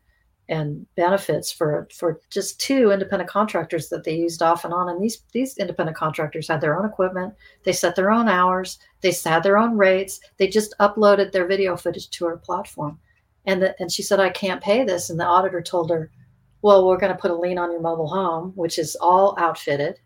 and 0.50 0.86
benefits 0.96 1.52
for 1.52 1.90
for 1.94 2.22
just 2.30 2.62
two 2.62 2.92
independent 2.92 3.30
contractors 3.30 3.90
that 3.90 4.06
they 4.06 4.16
used 4.16 4.42
off 4.42 4.64
and 4.64 4.74
on. 4.74 4.88
And 4.88 5.02
these 5.04 5.24
these 5.34 5.58
independent 5.58 5.98
contractors 5.98 6.48
had 6.48 6.62
their 6.62 6.80
own 6.80 6.86
equipment, 6.86 7.34
they 7.64 7.74
set 7.74 7.98
their 7.98 8.10
own 8.12 8.30
hours, 8.30 8.80
they 9.02 9.14
had 9.26 9.44
their 9.44 9.58
own 9.58 9.78
rates, 9.78 10.22
they 10.38 10.48
just 10.48 10.74
uploaded 10.80 11.34
their 11.34 11.48
video 11.48 11.76
footage 11.76 12.10
to 12.12 12.26
her 12.28 12.38
platform. 12.38 12.98
And 13.46 13.62
the, 13.62 13.76
and 13.80 13.92
she 13.92 14.04
said, 14.04 14.22
I 14.22 14.30
can't 14.30 14.64
pay 14.64 14.86
this. 14.86 15.10
And 15.10 15.20
the 15.20 15.26
auditor 15.26 15.62
told 15.62 15.90
her, 15.90 16.12
Well, 16.62 16.88
we're 16.88 16.98
going 16.98 17.12
to 17.12 17.20
put 17.20 17.32
a 17.32 17.36
lien 17.36 17.58
on 17.58 17.72
your 17.72 17.82
mobile 17.82 18.08
home, 18.08 18.52
which 18.56 18.80
is 18.80 18.96
all 18.96 19.36
outfitted 19.38 20.00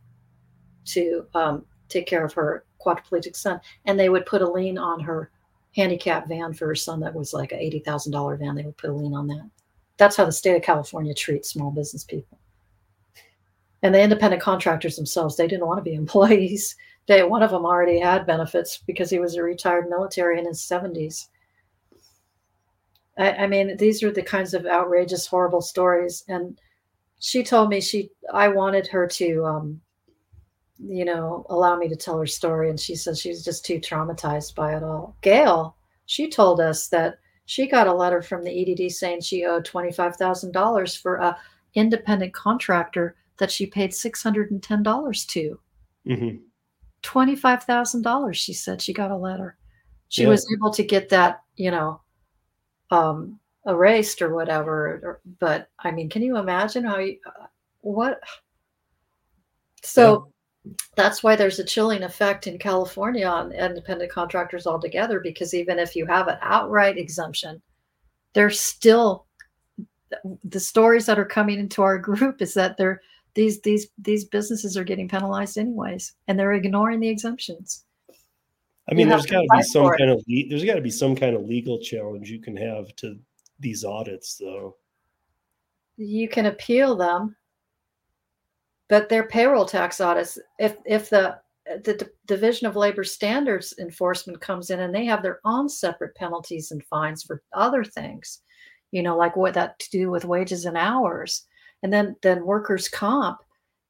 to 0.85 1.25
um, 1.33 1.65
take 1.89 2.07
care 2.07 2.25
of 2.25 2.33
her 2.33 2.65
quadriplegic 2.83 3.35
son, 3.35 3.59
and 3.85 3.99
they 3.99 4.09
would 4.09 4.25
put 4.25 4.41
a 4.41 4.49
lien 4.49 4.77
on 4.77 4.99
her 4.99 5.31
handicap 5.75 6.27
van 6.27 6.53
for 6.53 6.67
her 6.67 6.75
son 6.75 6.99
that 6.99 7.13
was 7.13 7.33
like 7.33 7.51
a 7.51 7.61
eighty 7.61 7.79
thousand 7.79 8.11
dollar 8.11 8.35
van. 8.35 8.55
They 8.55 8.63
would 8.63 8.77
put 8.77 8.89
a 8.89 8.93
lien 8.93 9.13
on 9.13 9.27
that. 9.27 9.49
That's 9.97 10.15
how 10.15 10.25
the 10.25 10.31
state 10.31 10.55
of 10.55 10.63
California 10.63 11.13
treats 11.13 11.49
small 11.49 11.71
business 11.71 12.03
people. 12.03 12.39
And 13.83 13.93
the 13.93 14.01
independent 14.01 14.41
contractors 14.41 14.95
themselves, 14.95 15.37
they 15.37 15.47
didn't 15.47 15.67
want 15.67 15.77
to 15.77 15.89
be 15.89 15.93
employees. 15.95 16.75
They 17.07 17.23
one 17.23 17.43
of 17.43 17.51
them 17.51 17.65
already 17.65 17.99
had 17.99 18.27
benefits 18.27 18.77
because 18.85 19.09
he 19.09 19.19
was 19.19 19.35
a 19.35 19.43
retired 19.43 19.89
military 19.89 20.39
in 20.39 20.45
his 20.45 20.61
seventies. 20.61 21.29
I, 23.17 23.31
I 23.31 23.47
mean, 23.47 23.77
these 23.77 24.03
are 24.03 24.11
the 24.11 24.21
kinds 24.21 24.53
of 24.53 24.65
outrageous, 24.65 25.27
horrible 25.27 25.61
stories. 25.61 26.23
And 26.27 26.59
she 27.19 27.43
told 27.43 27.69
me 27.69 27.81
she, 27.81 28.09
I 28.33 28.47
wanted 28.47 28.87
her 28.87 29.07
to 29.07 29.45
um, 29.45 29.81
you 30.87 31.05
know, 31.05 31.45
allow 31.49 31.75
me 31.75 31.87
to 31.89 31.95
tell 31.95 32.17
her 32.17 32.27
story. 32.27 32.69
And 32.69 32.79
she 32.79 32.95
says 32.95 33.19
she's 33.19 33.43
just 33.43 33.65
too 33.65 33.79
traumatized 33.79 34.55
by 34.55 34.75
it 34.75 34.83
all. 34.83 35.15
Gail, 35.21 35.75
she 36.05 36.29
told 36.29 36.59
us 36.59 36.87
that 36.87 37.19
she 37.45 37.67
got 37.67 37.87
a 37.87 37.93
letter 37.93 38.21
from 38.21 38.43
the 38.43 38.61
EDD 38.61 38.91
saying 38.91 39.21
she 39.21 39.45
owed 39.45 39.65
$25,000 39.65 41.01
for 41.01 41.15
a 41.17 41.37
independent 41.75 42.33
contractor 42.33 43.15
that 43.37 43.51
she 43.51 43.65
paid 43.65 43.91
$610 43.91 45.27
to. 45.27 45.59
Mm-hmm. 46.07 46.37
$25,000, 47.03 48.33
she 48.35 48.53
said 48.53 48.81
she 48.81 48.93
got 48.93 49.11
a 49.11 49.17
letter. 49.17 49.57
She 50.09 50.23
yeah. 50.23 50.29
was 50.29 50.45
able 50.55 50.71
to 50.71 50.83
get 50.83 51.09
that, 51.09 51.41
you 51.55 51.71
know, 51.71 52.01
um, 52.91 53.39
erased 53.65 54.21
or 54.21 54.33
whatever. 54.33 55.21
But 55.39 55.69
I 55.79 55.91
mean, 55.91 56.09
can 56.09 56.21
you 56.21 56.37
imagine 56.37 56.83
how 56.83 56.99
you, 56.99 57.17
uh, 57.25 57.47
what? 57.81 58.19
So, 59.83 60.31
that's 60.95 61.23
why 61.23 61.35
there's 61.35 61.57
a 61.57 61.63
chilling 61.63 62.03
effect 62.03 62.45
in 62.45 62.59
California 62.59 63.25
on 63.25 63.51
independent 63.51 64.11
contractors 64.11 64.67
altogether, 64.67 65.19
because 65.19 65.55
even 65.55 65.79
if 65.79 65.95
you 65.95 66.05
have 66.05 66.27
an 66.27 66.37
outright 66.41 66.97
exemption, 66.97 67.59
there's 68.33 68.59
still 68.59 69.25
the 70.43 70.59
stories 70.59 71.05
that 71.05 71.17
are 71.17 71.25
coming 71.25 71.59
into 71.59 71.81
our 71.81 71.97
group 71.97 72.41
is 72.41 72.53
that 72.53 72.77
they're 72.77 73.01
these 73.33 73.61
these 73.61 73.87
these 73.97 74.25
businesses 74.25 74.75
are 74.75 74.83
getting 74.83 75.07
penalized 75.07 75.57
anyways, 75.57 76.13
and 76.27 76.37
they're 76.37 76.53
ignoring 76.53 76.99
the 76.99 77.09
exemptions. 77.09 77.85
I 78.89 78.93
mean, 78.93 79.09
there's 79.09 79.25
got 79.25 79.41
to 79.41 79.47
be 79.55 79.63
some 79.63 79.89
kind 79.97 80.09
of 80.09 80.23
there's 80.27 80.65
got 80.65 80.75
to 80.75 80.81
be 80.81 80.89
some 80.89 81.15
kind 81.15 81.35
of 81.35 81.43
legal 81.43 81.79
challenge 81.79 82.29
you 82.29 82.41
can 82.41 82.57
have 82.57 82.95
to 82.97 83.17
these 83.59 83.85
audits, 83.85 84.37
though. 84.37 84.75
You 85.97 86.27
can 86.27 86.47
appeal 86.47 86.95
them 86.95 87.35
but 88.91 89.07
their 89.07 89.23
payroll 89.23 89.65
tax 89.65 90.01
audits 90.01 90.37
if 90.59 90.75
if 90.85 91.09
the 91.09 91.39
the 91.85 91.93
D- 91.93 92.05
division 92.27 92.67
of 92.67 92.75
labor 92.75 93.05
standards 93.05 93.73
enforcement 93.79 94.41
comes 94.41 94.69
in 94.69 94.81
and 94.81 94.93
they 94.93 95.05
have 95.05 95.23
their 95.23 95.39
own 95.45 95.69
separate 95.69 96.13
penalties 96.15 96.71
and 96.71 96.83
fines 96.83 97.23
for 97.23 97.41
other 97.53 97.85
things 97.85 98.41
you 98.91 99.01
know 99.01 99.15
like 99.15 99.37
what 99.37 99.53
that 99.53 99.79
to 99.79 99.89
do 99.91 100.11
with 100.11 100.25
wages 100.25 100.65
and 100.65 100.75
hours 100.75 101.47
and 101.83 101.91
then 101.91 102.15
then 102.21 102.45
workers 102.45 102.89
comp 102.89 103.39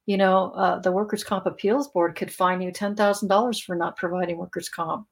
you 0.06 0.16
know 0.16 0.50
uh, 0.52 0.78
the 0.80 0.92
workers 0.92 1.24
comp 1.24 1.46
appeals 1.46 1.88
board 1.88 2.16
could 2.16 2.32
fine 2.32 2.60
you 2.60 2.72
$10000 2.72 3.64
for 3.64 3.76
not 3.76 3.96
providing 3.96 4.36
workers 4.36 4.68
comp 4.68 5.06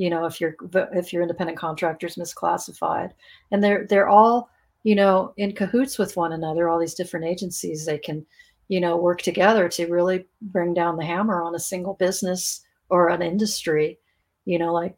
you 0.00 0.08
know 0.08 0.24
if 0.24 0.40
you're 0.40 0.56
if 0.94 1.12
your 1.12 1.20
independent 1.20 1.58
contractors 1.58 2.16
misclassified. 2.16 3.10
And 3.50 3.62
they're 3.62 3.86
they're 3.86 4.08
all 4.08 4.48
you 4.82 4.94
know 4.94 5.34
in 5.36 5.54
cahoots 5.54 5.98
with 5.98 6.16
one 6.16 6.32
another 6.32 6.70
all 6.70 6.78
these 6.78 6.94
different 6.94 7.26
agencies. 7.26 7.84
They 7.84 7.98
can 7.98 8.24
you 8.68 8.80
know 8.80 8.96
work 8.96 9.20
together 9.20 9.68
to 9.68 9.86
really 9.88 10.26
bring 10.40 10.72
down 10.72 10.96
the 10.96 11.04
hammer 11.04 11.42
on 11.42 11.54
a 11.54 11.60
single 11.60 11.94
business 11.94 12.64
or 12.88 13.10
an 13.10 13.20
industry 13.20 13.98
you 14.46 14.58
know 14.58 14.72
like 14.72 14.96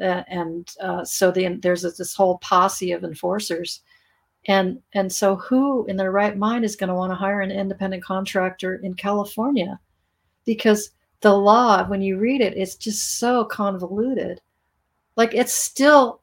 uh, 0.00 0.22
and 0.28 0.70
uh, 0.80 1.04
so 1.04 1.30
the, 1.30 1.46
there's 1.60 1.82
this 1.82 2.14
whole 2.14 2.38
posse 2.38 2.92
of 2.92 3.04
enforcers 3.04 3.82
and 4.48 4.80
and 4.94 5.12
so 5.12 5.36
who 5.36 5.84
in 5.86 5.96
their 5.96 6.10
right 6.10 6.36
mind 6.36 6.64
is 6.64 6.74
going 6.74 6.88
to 6.88 6.94
want 6.94 7.12
to 7.12 7.16
hire 7.16 7.42
an 7.42 7.50
independent 7.50 8.02
contractor 8.02 8.76
in 8.76 8.94
california? 8.94 9.78
Because 10.44 10.90
the 11.20 11.32
law 11.32 11.86
when 11.86 12.02
you 12.02 12.18
read 12.18 12.40
it 12.40 12.56
it's 12.56 12.74
just 12.74 13.18
so 13.18 13.44
convoluted. 13.44 14.40
Like 15.16 15.34
it's 15.34 15.54
still 15.54 16.22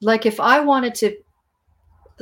like 0.00 0.26
if 0.26 0.38
i 0.40 0.60
wanted 0.60 0.94
to 0.94 1.16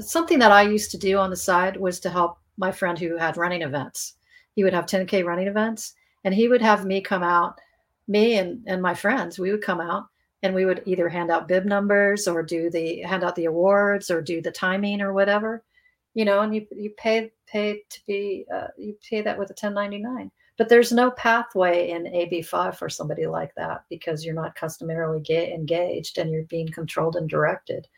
something 0.01 0.39
that 0.39 0.53
i 0.53 0.63
used 0.63 0.91
to 0.93 0.99
do 0.99 1.19
on 1.19 1.31
the 1.31 1.37
side 1.37 1.77
was 1.77 2.01
to 2.01 2.11
help 2.11 2.39
my 2.57 2.73
friend 2.73 2.99
who 2.99 3.17
had 3.17 3.37
running 3.37 3.63
events. 3.63 4.15
He 4.55 4.65
would 4.65 4.73
have 4.73 4.87
10k 4.87 5.25
running 5.25 5.49
events 5.49 5.95
and 6.25 6.35
he 6.35 6.49
would 6.49 6.63
have 6.63 6.87
me 6.87 7.01
come 7.01 7.23
out 7.23 7.61
me 8.09 8.39
and 8.39 8.63
and 8.67 8.81
my 8.81 8.95
friends 8.95 9.39
we 9.39 9.51
would 9.51 9.63
come 9.63 9.81
out 9.81 10.07
and 10.45 10.55
we 10.55 10.67
would 10.67 10.83
either 10.85 11.09
hand 11.09 11.31
out 11.31 11.49
bib 11.49 11.65
numbers 11.65 12.29
or 12.29 12.43
do 12.43 12.71
the 12.71 13.01
hand 13.01 13.25
out 13.25 13.35
the 13.35 13.47
awards 13.47 14.11
or 14.11 14.21
do 14.21 14.43
the 14.43 14.53
timing 14.53 15.01
or 15.01 15.13
whatever. 15.13 15.65
You 16.13 16.25
know 16.25 16.43
and 16.43 16.55
you 16.55 16.67
you 16.71 16.91
pay 16.91 17.33
pay 17.47 17.83
to 17.91 18.01
be 18.07 18.47
uh, 18.55 18.69
you 18.79 18.97
pay 19.09 19.23
that 19.23 19.39
with 19.39 19.51
a 19.51 19.59
1099 19.59 20.31
but 20.57 20.69
there's 20.69 20.93
no 20.93 21.11
pathway 21.11 21.91
in 21.91 22.05
ab5 22.05 22.77
for 22.77 22.89
somebody 22.89 23.27
like 23.27 23.53
that 23.57 23.85
because 23.91 24.25
you're 24.25 24.35
not 24.35 24.55
customarily 24.55 25.21
engaged 25.53 26.19
and 26.19 26.31
you're 26.31 26.45
being 26.45 26.69
controlled 26.69 27.17
and 27.17 27.29
directed 27.29 27.89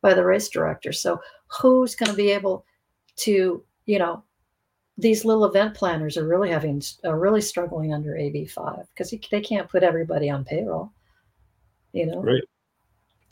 by 0.00 0.14
the 0.14 0.24
race 0.24 0.48
director. 0.48 0.92
So 0.92 1.20
who's 1.48 1.94
going 1.94 2.10
to 2.10 2.16
be 2.16 2.30
able 2.30 2.64
to 3.16 3.62
you 3.84 3.98
know 3.98 4.22
these 4.96 5.24
little 5.26 5.44
event 5.44 5.74
planners 5.74 6.16
are 6.16 6.26
really 6.26 6.50
having 6.50 6.82
are 7.04 7.18
really 7.18 7.42
struggling 7.42 7.92
under 7.92 8.12
ab5 8.12 8.86
because 8.94 9.12
they 9.30 9.40
can't 9.40 9.68
put 9.68 9.82
everybody 9.82 10.30
on 10.30 10.44
payroll 10.44 10.92
you 11.96 12.06
know? 12.06 12.20
Right 12.20 12.42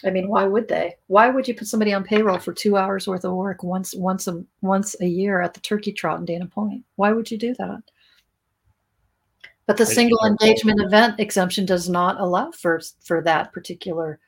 i 0.04 0.10
mean 0.10 0.28
why 0.28 0.44
would 0.44 0.68
they? 0.68 0.96
Why 1.06 1.28
would 1.30 1.48
you 1.48 1.54
put 1.54 1.68
somebody 1.68 1.92
on 1.92 2.04
payroll 2.04 2.38
for 2.38 2.52
two 2.52 2.76
hours 2.76 3.06
worth 3.06 3.24
of 3.24 3.32
work 3.32 3.62
once 3.62 3.94
once 3.94 4.26
a 4.26 4.44
once 4.60 4.96
a 5.00 5.06
year 5.06 5.40
at 5.40 5.54
the 5.54 5.60
turkey 5.60 5.92
trot 5.92 6.18
in 6.18 6.24
dana 6.24 6.46
point? 6.46 6.84
Why 6.96 7.12
would 7.12 7.30
you 7.30 7.38
do 7.38 7.54
that? 7.54 7.82
But 9.66 9.78
the 9.78 9.86
single 9.86 10.26
engagement 10.26 10.80
event 10.82 11.20
exemption 11.20 11.64
does 11.64 11.88
not 11.88 12.20
allow 12.20 12.50
for 12.50 12.80
for 13.02 13.22
that 13.22 13.52
particular 13.52 14.18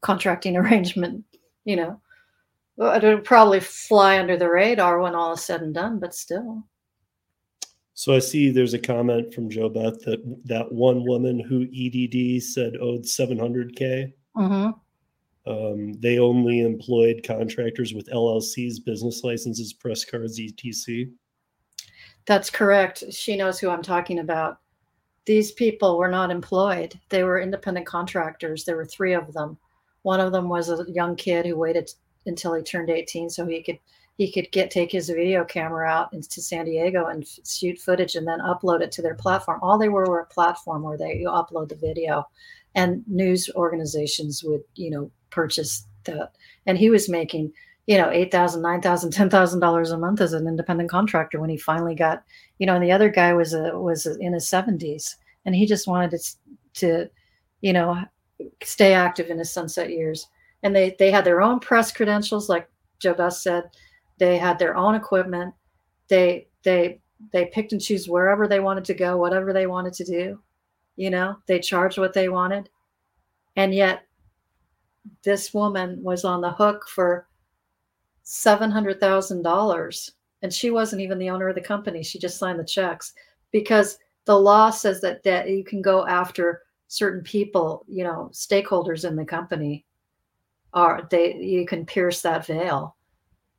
contracting 0.00 0.56
arrangement 0.60 1.24
you 1.64 1.76
know? 1.76 2.00
It'll 2.78 3.18
probably 3.18 3.60
fly 3.60 4.18
under 4.18 4.36
the 4.36 4.48
radar 4.48 5.00
when 5.00 5.14
all 5.14 5.34
is 5.34 5.44
said 5.44 5.62
and 5.62 5.74
done 5.74 5.98
but 5.98 6.14
still 6.14 6.64
so 8.02 8.12
I 8.12 8.18
see 8.18 8.50
there's 8.50 8.74
a 8.74 8.80
comment 8.80 9.32
from 9.32 9.48
Joe 9.48 9.68
Beth 9.68 10.00
that 10.00 10.20
that 10.46 10.72
one 10.72 11.06
woman 11.06 11.38
who 11.38 11.68
EDD 11.72 12.42
said 12.42 12.72
owed 12.80 13.04
700k. 13.04 14.12
Mm-hmm. 14.36 14.70
Um, 15.48 15.92
they 16.00 16.18
only 16.18 16.62
employed 16.62 17.22
contractors 17.24 17.94
with 17.94 18.10
LLCs, 18.10 18.84
business 18.84 19.22
licenses, 19.22 19.72
press 19.72 20.04
cards, 20.04 20.40
etc. 20.40 21.12
That's 22.26 22.50
correct. 22.50 23.04
She 23.12 23.36
knows 23.36 23.60
who 23.60 23.70
I'm 23.70 23.82
talking 23.82 24.18
about. 24.18 24.58
These 25.24 25.52
people 25.52 25.96
were 25.96 26.10
not 26.10 26.32
employed. 26.32 26.98
They 27.08 27.22
were 27.22 27.38
independent 27.38 27.86
contractors. 27.86 28.64
There 28.64 28.78
were 28.78 28.84
three 28.84 29.12
of 29.12 29.32
them. 29.32 29.56
One 30.02 30.18
of 30.18 30.32
them 30.32 30.48
was 30.48 30.70
a 30.70 30.84
young 30.88 31.14
kid 31.14 31.46
who 31.46 31.56
waited 31.56 31.88
until 32.26 32.54
he 32.54 32.64
turned 32.64 32.90
18 32.90 33.30
so 33.30 33.46
he 33.46 33.62
could 33.62 33.78
he 34.18 34.30
could 34.30 34.50
get 34.52 34.70
take 34.70 34.92
his 34.92 35.08
video 35.08 35.44
camera 35.44 35.88
out 35.88 36.12
into 36.12 36.42
San 36.42 36.66
Diego 36.66 37.06
and 37.06 37.22
f- 37.22 37.46
shoot 37.46 37.78
footage 37.78 38.14
and 38.14 38.26
then 38.26 38.40
upload 38.40 38.82
it 38.82 38.92
to 38.92 39.02
their 39.02 39.14
platform. 39.14 39.58
All 39.62 39.78
they 39.78 39.88
were 39.88 40.06
were 40.06 40.20
a 40.20 40.26
platform 40.26 40.82
where 40.82 40.98
they 40.98 41.24
upload 41.26 41.70
the 41.70 41.76
video, 41.76 42.28
and 42.74 43.02
news 43.06 43.48
organizations 43.54 44.42
would 44.44 44.62
you 44.74 44.90
know 44.90 45.10
purchase 45.30 45.86
that. 46.04 46.32
And 46.66 46.76
he 46.76 46.90
was 46.90 47.08
making 47.08 47.52
you 47.86 47.96
know 47.96 48.10
eight 48.10 48.30
thousand, 48.30 48.62
nine 48.62 48.82
thousand, 48.82 49.12
ten 49.12 49.30
thousand 49.30 49.60
dollars 49.60 49.90
a 49.90 49.98
month 49.98 50.20
as 50.20 50.34
an 50.34 50.46
independent 50.46 50.90
contractor 50.90 51.40
when 51.40 51.50
he 51.50 51.56
finally 51.56 51.94
got 51.94 52.22
you 52.58 52.66
know. 52.66 52.74
And 52.74 52.84
the 52.84 52.92
other 52.92 53.08
guy 53.08 53.32
was 53.32 53.54
a 53.54 53.78
was 53.78 54.06
in 54.06 54.34
his 54.34 54.48
seventies, 54.48 55.16
and 55.46 55.54
he 55.54 55.66
just 55.66 55.88
wanted 55.88 56.10
to 56.10 56.36
to 56.74 57.10
you 57.62 57.72
know 57.72 57.98
stay 58.62 58.92
active 58.92 59.30
in 59.30 59.38
his 59.38 59.52
sunset 59.52 59.90
years. 59.90 60.28
And 60.62 60.76
they 60.76 60.94
they 60.98 61.10
had 61.10 61.24
their 61.24 61.40
own 61.40 61.60
press 61.60 61.90
credentials, 61.92 62.50
like 62.50 62.68
Joe 63.00 63.14
Beth 63.14 63.32
said 63.32 63.64
they 64.18 64.38
had 64.38 64.58
their 64.58 64.76
own 64.76 64.94
equipment. 64.94 65.54
They 66.08 66.48
they 66.62 67.00
they 67.32 67.46
picked 67.46 67.72
and 67.72 67.80
choose 67.80 68.08
wherever 68.08 68.48
they 68.48 68.60
wanted 68.60 68.84
to 68.86 68.94
go, 68.94 69.16
whatever 69.16 69.52
they 69.52 69.66
wanted 69.66 69.92
to 69.94 70.04
do. 70.04 70.40
You 70.96 71.10
know, 71.10 71.36
they 71.46 71.60
charged 71.60 71.98
what 71.98 72.12
they 72.12 72.28
wanted. 72.28 72.68
And 73.56 73.74
yet 73.74 74.06
this 75.22 75.54
woman 75.54 76.02
was 76.02 76.24
on 76.24 76.40
the 76.40 76.52
hook 76.52 76.86
for 76.88 77.26
$700,000 78.24 80.10
and 80.42 80.52
she 80.52 80.70
wasn't 80.70 81.02
even 81.02 81.18
the 81.18 81.30
owner 81.30 81.48
of 81.48 81.54
the 81.54 81.60
company. 81.60 82.02
She 82.02 82.18
just 82.18 82.38
signed 82.38 82.58
the 82.58 82.64
checks 82.64 83.12
because 83.50 83.98
the 84.24 84.38
law 84.38 84.70
says 84.70 85.00
that 85.00 85.22
that 85.24 85.48
you 85.48 85.64
can 85.64 85.82
go 85.82 86.06
after 86.06 86.62
certain 86.88 87.22
people, 87.22 87.84
you 87.88 88.04
know, 88.04 88.30
stakeholders 88.32 89.08
in 89.08 89.16
the 89.16 89.24
company 89.24 89.84
are 90.74 91.06
they 91.10 91.36
you 91.36 91.66
can 91.66 91.84
pierce 91.84 92.22
that 92.22 92.46
veil. 92.46 92.96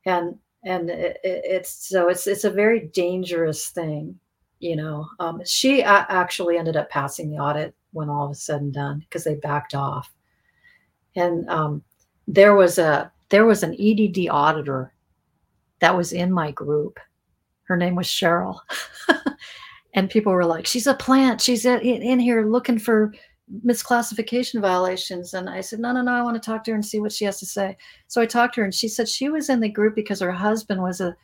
And 0.06 0.38
and 0.66 0.90
it, 0.90 1.20
it's 1.24 1.88
so 1.90 2.10
it's 2.10 2.28
it's 2.28 2.44
a 2.44 2.50
very 2.50 2.88
dangerous 2.94 3.70
thing 3.70 4.18
you 4.60 4.76
know 4.76 5.08
um, 5.20 5.42
she 5.46 5.82
a- 5.82 6.06
actually 6.10 6.58
ended 6.58 6.78
up 6.78 6.90
passing 6.90 7.30
the 7.30 7.38
audit 7.38 7.76
when 7.94 8.10
all 8.10 8.28
was 8.30 8.42
said 8.42 8.62
and 8.62 8.74
done 8.74 9.00
because 9.00 9.24
they 9.24 9.36
backed 9.36 9.74
off. 9.74 10.12
And 11.16 11.48
um, 11.50 11.84
there 12.28 12.56
was 12.56 12.78
a 12.78 13.12
there 13.30 13.46
was 13.46 13.64
an 13.64 13.76
edd 13.80 14.28
auditor 14.30 14.94
that 15.80 15.96
was 15.96 16.12
in 16.12 16.32
my 16.32 16.52
group. 16.52 17.00
Her 17.64 17.78
name 17.78 17.96
was 17.96 18.08
cheryl. 18.08 18.60
And 19.96 20.10
people 20.10 20.34
were 20.34 20.44
like 20.44 20.66
she's 20.66 20.88
a 20.88 20.96
plant. 20.96 21.40
She's 21.40 21.66
in, 21.66 21.80
in 21.80 22.18
here 22.18 22.48
looking 22.48 22.80
for 22.80 23.14
misclassification 23.66 24.62
violations. 24.62 25.34
And 25.34 25.50
I 25.50 25.62
said, 25.62 25.80
no, 25.80 25.92
no, 25.92 26.02
no, 26.02 26.12
I 26.12 26.22
want 26.22 26.42
to 26.42 26.46
talk 26.46 26.64
to 26.64 26.72
her 26.72 26.76
and 26.76 26.86
see 26.86 27.00
what 27.00 27.12
she 27.12 27.26
has 27.26 27.40
to 27.40 27.46
say. 27.46 27.78
So 28.08 28.22
I 28.22 28.26
talked 28.26 28.56
to 28.56 28.62
her 28.62 28.66
and 28.66 28.74
she 28.74 28.88
said 28.88 29.08
she 29.08 29.30
was 29.30 29.50
in 29.50 29.60
the 29.60 29.70
group 29.70 29.96
because 29.96 30.20
her 30.20 30.32
husband 30.32 30.82
was 30.82 31.02
a 31.02 31.16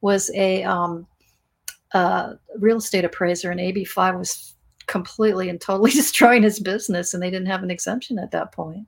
was 0.00 0.30
a 0.34 0.62
um, 0.62 1.06
real 2.58 2.76
estate 2.76 3.04
appraiser 3.04 3.50
and 3.50 3.60
AB5 3.60 4.18
was 4.18 4.54
completely 4.86 5.48
and 5.48 5.60
totally 5.60 5.90
destroying 5.92 6.42
his 6.42 6.60
business 6.60 7.14
and 7.14 7.22
they 7.22 7.30
didn't 7.30 7.48
have 7.48 7.62
an 7.62 7.70
exemption 7.70 8.18
at 8.18 8.30
that 8.32 8.52
point. 8.52 8.86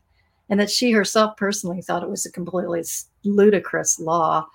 And 0.49 0.59
that 0.59 0.70
she 0.70 0.91
herself 0.91 1.36
personally 1.36 1.81
thought 1.81 2.02
it 2.02 2.10
was 2.10 2.27
a 2.27 2.33
completely 2.33 2.83
ludicrous 3.25 4.01
law 4.01 4.47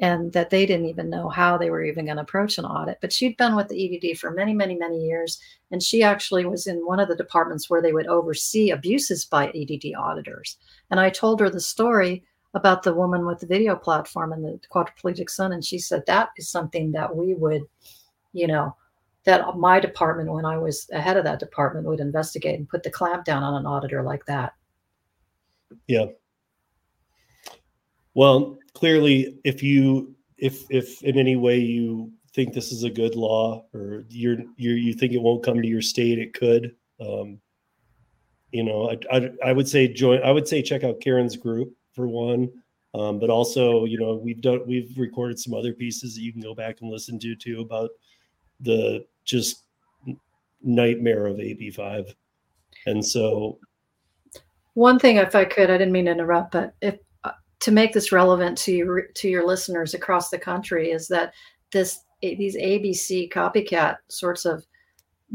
and 0.00 0.32
that 0.32 0.48
they 0.48 0.64
didn't 0.64 0.86
even 0.86 1.10
know 1.10 1.28
how 1.28 1.58
they 1.58 1.68
were 1.68 1.84
even 1.84 2.06
going 2.06 2.16
to 2.16 2.22
approach 2.22 2.56
an 2.56 2.64
audit. 2.64 2.98
But 3.02 3.12
she'd 3.12 3.36
been 3.36 3.54
with 3.54 3.68
the 3.68 3.98
EDD 4.02 4.18
for 4.18 4.30
many, 4.30 4.54
many, 4.54 4.74
many 4.74 4.98
years. 5.04 5.38
And 5.70 5.82
she 5.82 6.02
actually 6.02 6.46
was 6.46 6.66
in 6.66 6.86
one 6.86 6.98
of 6.98 7.08
the 7.08 7.16
departments 7.16 7.68
where 7.68 7.82
they 7.82 7.92
would 7.92 8.06
oversee 8.06 8.70
abuses 8.70 9.26
by 9.26 9.48
EDD 9.48 9.94
auditors. 9.98 10.56
And 10.90 10.98
I 10.98 11.10
told 11.10 11.38
her 11.40 11.50
the 11.50 11.60
story 11.60 12.24
about 12.54 12.82
the 12.82 12.94
woman 12.94 13.26
with 13.26 13.40
the 13.40 13.46
video 13.46 13.76
platform 13.76 14.32
and 14.32 14.42
the 14.42 14.58
quadriplegic 14.72 15.28
son. 15.28 15.52
And 15.52 15.64
she 15.64 15.78
said, 15.78 16.02
that 16.06 16.30
is 16.38 16.48
something 16.48 16.92
that 16.92 17.14
we 17.14 17.34
would, 17.34 17.62
you 18.32 18.46
know, 18.46 18.74
that 19.24 19.58
my 19.58 19.78
department, 19.78 20.32
when 20.32 20.46
I 20.46 20.56
was 20.56 20.88
ahead 20.94 21.18
of 21.18 21.24
that 21.24 21.40
department, 21.40 21.86
would 21.86 22.00
investigate 22.00 22.58
and 22.58 22.68
put 22.68 22.82
the 22.82 22.90
clamp 22.90 23.26
down 23.26 23.42
on 23.42 23.54
an 23.54 23.66
auditor 23.66 24.02
like 24.02 24.24
that. 24.24 24.54
Yeah. 25.86 26.06
Well, 28.14 28.58
clearly, 28.74 29.38
if 29.44 29.62
you 29.62 30.14
if 30.38 30.64
if 30.70 31.02
in 31.02 31.18
any 31.18 31.36
way 31.36 31.58
you 31.58 32.12
think 32.34 32.54
this 32.54 32.72
is 32.72 32.84
a 32.84 32.90
good 32.90 33.14
law 33.14 33.64
or 33.74 34.04
you're 34.08 34.38
you 34.56 34.72
you 34.72 34.94
think 34.94 35.12
it 35.12 35.22
won't 35.22 35.44
come 35.44 35.60
to 35.60 35.68
your 35.68 35.82
state, 35.82 36.18
it 36.18 36.34
could. 36.34 36.74
Um, 37.00 37.40
you 38.52 38.64
know, 38.64 38.90
I, 38.90 39.16
I, 39.16 39.30
I 39.46 39.52
would 39.52 39.68
say 39.68 39.88
join. 39.88 40.22
I 40.22 40.32
would 40.32 40.48
say 40.48 40.62
check 40.62 40.84
out 40.84 41.00
Karen's 41.00 41.36
group 41.36 41.72
for 41.94 42.08
one, 42.08 42.50
um, 42.94 43.18
but 43.18 43.30
also 43.30 43.84
you 43.84 43.98
know 43.98 44.14
we've 44.14 44.40
done 44.40 44.62
we've 44.66 44.92
recorded 44.96 45.38
some 45.38 45.54
other 45.54 45.72
pieces 45.72 46.14
that 46.14 46.22
you 46.22 46.32
can 46.32 46.42
go 46.42 46.54
back 46.54 46.80
and 46.80 46.90
listen 46.90 47.18
to 47.20 47.36
too 47.36 47.60
about 47.60 47.90
the 48.60 49.04
just 49.24 49.64
nightmare 50.62 51.26
of 51.26 51.36
AB5, 51.36 52.14
and 52.86 53.04
so 53.04 53.58
one 54.74 54.98
thing, 54.98 55.16
if 55.16 55.34
I 55.34 55.44
could, 55.44 55.70
I 55.70 55.78
didn't 55.78 55.92
mean 55.92 56.06
to 56.06 56.12
interrupt, 56.12 56.52
but 56.52 56.74
if 56.80 56.98
to 57.60 57.70
make 57.70 57.92
this 57.92 58.10
relevant 58.12 58.56
to 58.58 58.72
your 58.72 59.02
to 59.02 59.28
your 59.28 59.46
listeners 59.46 59.94
across 59.94 60.30
the 60.30 60.38
country 60.38 60.90
is 60.90 61.08
that 61.08 61.32
this 61.72 62.00
these 62.22 62.56
ABC 62.56 63.30
copycat 63.32 63.96
sorts 64.08 64.44
of 64.44 64.66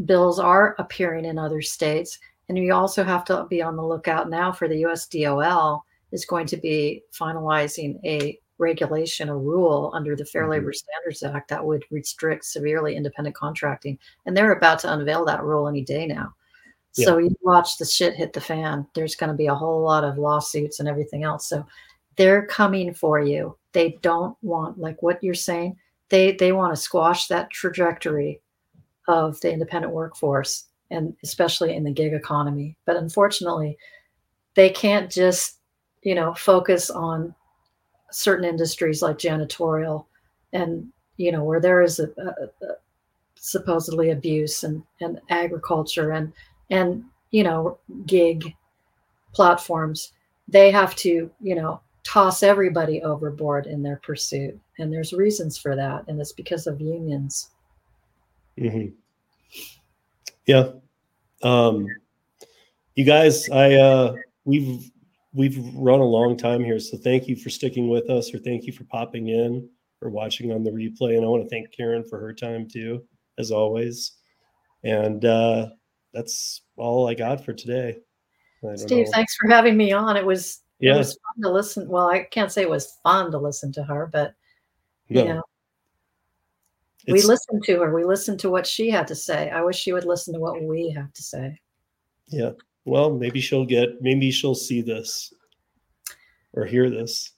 bills 0.06 0.40
are 0.40 0.76
appearing 0.78 1.26
in 1.26 1.38
other 1.40 1.62
states, 1.62 2.20
and 2.50 2.58
you 2.58 2.74
also 2.74 3.04
have 3.04 3.26
to 3.26 3.46
be 3.50 3.62
on 3.62 3.76
the 3.76 3.86
lookout 3.86 4.30
now 4.30 4.52
for 4.52 4.68
the 4.68 4.84
USDOL 4.84 5.82
is 6.12 6.26
going 6.26 6.46
to 6.48 6.58
be 6.58 7.04
finalizing 7.12 8.00
a 8.06 8.40
regulation, 8.58 9.30
a 9.30 9.38
rule 9.38 9.92
under 9.94 10.16
the 10.16 10.26
Fair 10.26 10.44
mm-hmm. 10.44 10.52
Labor 10.52 10.74
Standards 10.74 11.24
Act 11.24 11.50
that 11.50 11.66
would 11.66 11.84
restrict 11.92 12.46
severely 12.46 12.96
independent 12.96 13.36
contracting, 13.36 13.98
and 14.26 14.36
they're 14.36 14.54
about 14.54 14.80
to 14.80 14.94
unveil 14.94 15.26
that 15.26 15.44
rule 15.44 15.68
any 15.68 15.82
day 15.82 16.06
now. 16.06 16.34
So 17.04 17.18
you 17.18 17.36
watch 17.42 17.78
the 17.78 17.84
shit 17.84 18.14
hit 18.14 18.32
the 18.32 18.40
fan. 18.40 18.88
There's 18.94 19.16
going 19.16 19.30
to 19.30 19.36
be 19.36 19.48
a 19.48 19.56
whole 19.56 19.82
lot 19.82 20.06
of 20.06 20.18
lawsuits 20.18 20.80
and 20.80 20.88
everything 20.88 21.24
else. 21.24 21.50
So 21.50 21.66
they're 22.16 22.46
coming 22.46 22.94
for 22.94 23.20
you. 23.20 23.58
They 23.74 23.98
don't 24.02 24.38
want 24.42 24.80
like 24.80 25.02
what 25.02 25.24
you're 25.24 25.34
saying. 25.34 25.78
They 26.10 26.34
they 26.34 26.52
want 26.52 26.74
to 26.76 26.82
squash 26.82 27.28
that 27.28 27.50
trajectory 27.50 28.42
of 29.08 29.40
the 29.42 29.52
independent 29.52 29.94
workforce 29.94 30.66
and 30.92 31.16
especially 31.24 31.76
in 31.76 31.84
the 31.84 31.92
gig 31.92 32.14
economy. 32.14 32.78
But 32.86 32.96
unfortunately, 32.96 33.78
they 34.56 34.70
can't 34.70 35.12
just, 35.12 35.60
you 36.04 36.16
know, 36.16 36.34
focus 36.34 36.90
on 36.90 37.34
certain 38.12 38.46
industries 38.46 39.02
like 39.02 39.18
janitorial 39.18 40.06
and 40.54 40.88
you 41.18 41.32
know 41.32 41.44
where 41.44 41.60
there 41.60 41.82
is 41.82 42.00
a, 42.00 42.08
a, 42.18 42.66
a 42.66 42.76
supposedly 43.36 44.12
abuse 44.12 44.64
and 44.64 44.84
and 45.02 45.20
agriculture 45.30 46.12
and 46.12 46.32
and 46.70 47.04
you 47.32 47.44
know 47.44 47.78
gig 48.06 48.56
platforms 49.34 50.14
they 50.48 50.72
have 50.72 50.96
to 50.96 51.30
you 51.42 51.56
know 51.56 51.82
toss 52.16 52.44
everybody 52.44 53.04
overboard 53.04 53.68
in 53.68 53.84
their 53.84 54.00
pursuit 54.04 54.58
and 54.80 54.92
there's 54.92 55.12
reasons 55.12 55.58
for 55.58 55.76
that 55.76 56.06
and 56.08 56.20
it's 56.20 56.32
because 56.32 56.66
of 56.66 56.80
unions 56.80 57.50
hmm 58.58 58.88
Yeah. 60.46 60.72
Um, 61.44 61.88
you 62.96 63.04
guys, 63.04 63.50
I 63.50 63.74
uh, 63.74 64.16
we've 64.46 64.90
we've 65.34 65.58
run 65.76 66.00
a 66.00 66.06
long 66.06 66.38
time 66.38 66.64
here, 66.64 66.80
so 66.80 66.98
thank 66.98 67.28
you 67.28 67.36
for 67.36 67.50
sticking 67.50 67.90
with 67.90 68.10
us, 68.10 68.34
or 68.34 68.40
thank 68.40 68.66
you 68.66 68.74
for 68.74 68.86
popping 68.86 69.28
in 69.28 69.68
or 70.02 70.10
watching 70.10 70.52
on 70.52 70.64
the 70.64 70.72
replay. 70.72 71.18
And 71.18 71.26
I 71.26 71.28
want 71.28 71.44
to 71.44 71.50
thank 71.50 71.72
Karen 71.76 72.06
for 72.10 72.20
her 72.20 72.34
time 72.34 72.68
too, 72.68 73.04
as 73.38 73.52
always. 73.52 74.14
And 74.84 75.26
uh, 75.26 75.70
that's 76.14 76.62
all 76.78 77.08
I 77.08 77.16
got 77.16 77.44
for 77.44 77.54
today. 77.54 77.98
Steve 78.76 79.06
know. 79.06 79.12
thanks 79.12 79.36
for 79.36 79.50
having 79.50 79.78
me 79.78 79.92
on 79.92 80.18
it 80.18 80.26
was 80.26 80.62
it 80.80 80.98
was 80.98 81.18
fun 81.18 81.42
to 81.44 81.52
listen 81.52 81.88
well 81.88 82.08
i 82.08 82.24
can't 82.24 82.52
say 82.52 82.62
it 82.62 82.70
was 82.70 82.98
fun 83.04 83.32
to 83.32 83.38
listen 83.38 83.72
to 83.72 83.84
her 83.84 84.10
but 84.12 84.34
you 85.08 85.24
No, 85.24 85.34
know 85.36 85.42
we 87.08 87.22
listened 87.22 87.64
to 87.64 87.80
her 87.80 87.94
we 87.94 88.04
listened 88.04 88.40
to 88.40 88.50
what 88.50 88.66
she 88.68 88.90
had 88.90 89.08
to 89.08 89.16
say 89.16 89.50
i 89.52 89.62
wish 89.62 89.78
she 89.78 89.94
would 89.94 90.06
listen 90.06 90.34
to 90.34 90.40
what 90.40 90.62
we 90.62 90.90
have 90.90 91.14
to 91.14 91.22
say 91.24 91.60
Yeah. 92.28 92.52
Well, 92.88 93.10
maybe 93.18 93.42
she'll 93.42 93.66
get. 93.66 94.00
Maybe 94.02 94.30
she'll 94.30 94.54
see 94.54 94.82
this 94.82 95.34
or 96.54 96.66
hear 96.66 96.90
this. 96.92 97.32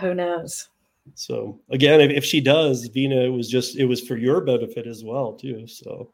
who 0.00 0.14
knows 0.14 0.68
So 1.16 1.60
again, 1.70 2.00
if, 2.00 2.10
if 2.12 2.24
she 2.24 2.40
does, 2.40 2.88
Veena, 2.90 3.24
it 3.26 3.28
was 3.28 3.48
just 3.50 3.76
it 3.76 3.86
was 3.86 4.00
for 4.00 4.16
your 4.16 4.40
benefit 4.40 4.86
as 4.86 5.02
well 5.02 5.32
too. 5.34 5.66
So 5.66 6.12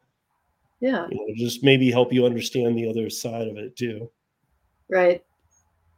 yeah 0.81 1.07
you 1.10 1.17
know, 1.17 1.34
just 1.36 1.62
maybe 1.62 1.91
help 1.91 2.10
you 2.12 2.25
understand 2.25 2.76
the 2.78 2.89
other 2.89 3.10
side 3.10 3.49
of 3.49 3.57
it 3.58 3.76
too, 3.76 4.10
right 4.89 5.23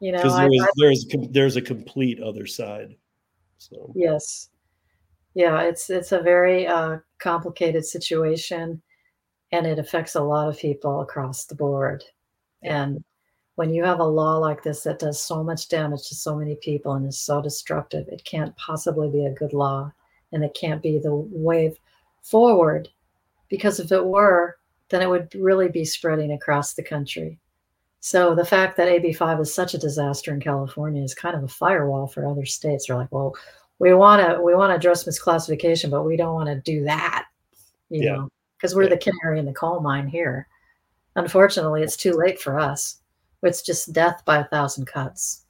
you 0.01 0.13
know 0.13 0.19
because 0.19 0.35
I, 0.35 0.49
there 0.49 0.53
is 0.53 0.63
I, 0.63 0.69
there's 0.77 1.05
a 1.15 1.29
there's 1.31 1.57
a 1.57 1.63
complete 1.63 2.21
other 2.21 2.47
side. 2.47 2.97
So. 3.59 3.93
Yes. 3.95 4.49
Yeah 5.35 5.63
it's 5.63 5.91
it's 5.91 6.13
a 6.13 6.21
very 6.21 6.67
uh, 6.67 6.99
complicated 7.19 7.85
situation 7.85 8.83
and 9.53 9.67
it 9.67 9.79
affects 9.79 10.15
a 10.15 10.23
lot 10.23 10.49
of 10.49 10.59
people 10.59 11.01
across 11.01 11.45
the 11.45 11.55
board. 11.55 12.05
And 12.63 13.03
when 13.61 13.75
you 13.75 13.85
have 13.85 14.01
a 14.01 14.05
law 14.05 14.39
like 14.39 14.63
this 14.63 14.85
that 14.85 14.99
does 14.99 15.23
so 15.23 15.45
much 15.45 15.69
damage 15.69 16.09
to 16.09 16.15
so 16.15 16.35
many 16.35 16.57
people 16.63 16.95
and 16.95 17.07
is 17.07 17.21
so 17.21 17.43
destructive 17.43 18.09
it 18.09 18.25
can't 18.25 18.57
possibly 18.57 19.11
be 19.11 19.27
a 19.27 19.35
good 19.35 19.53
law 19.53 19.93
and 20.33 20.43
it 20.43 20.57
can't 20.59 20.83
be 20.83 20.99
the 20.99 21.15
wave 21.15 21.77
forward 22.23 22.89
because 23.51 23.79
if 23.79 23.93
it 23.93 24.03
were 24.03 24.57
then 24.89 25.03
it 25.03 25.11
would 25.11 25.35
really 25.35 25.69
be 25.69 25.85
spreading 25.85 26.33
across 26.33 26.73
the 26.73 26.83
country 26.83 27.39
so 28.01 28.35
the 28.35 28.45
fact 28.45 28.77
that 28.79 28.89
AB5 28.89 29.41
is 29.43 29.53
such 29.53 29.75
a 29.75 29.79
disaster 29.79 30.33
in 30.33 30.41
California 30.41 31.03
is 31.03 31.15
kind 31.15 31.37
of 31.37 31.45
a 31.45 31.49
firewall 31.49 32.07
for 32.07 32.27
other 32.27 32.47
states. 32.47 32.87
They're 32.87 32.97
like, 32.97 33.13
well, 33.13 33.35
we 33.79 33.95
want 33.95 34.27
to 34.27 34.41
we 34.43 34.55
want 34.55 34.71
to 34.71 34.77
address 34.77 35.05
misclassification, 35.05 35.91
but 35.91 36.03
we 36.03 36.17
don't 36.17 36.35
want 36.35 36.49
to 36.49 36.61
do 36.61 36.85
that, 36.85 37.27
you 37.91 38.03
Yeah. 38.05 38.13
know, 38.17 38.29
because 38.57 38.75
we're 38.75 38.85
Yeah. 38.85 38.91
the 38.91 38.99
canary 38.99 39.39
in 39.39 39.47
the 39.47 39.53
coal 39.53 39.81
mine 39.81 40.07
here. 40.09 40.49
Unfortunately, 41.17 41.83
it's 41.83 41.97
too 41.97 42.13
late 42.13 42.41
for 42.41 42.59
us. 42.59 43.01
It's 43.43 43.63
just 43.63 43.93
death 43.93 44.23
by 44.25 44.39
a 44.41 44.45
thousand 44.45 44.87
cuts. 44.87 45.45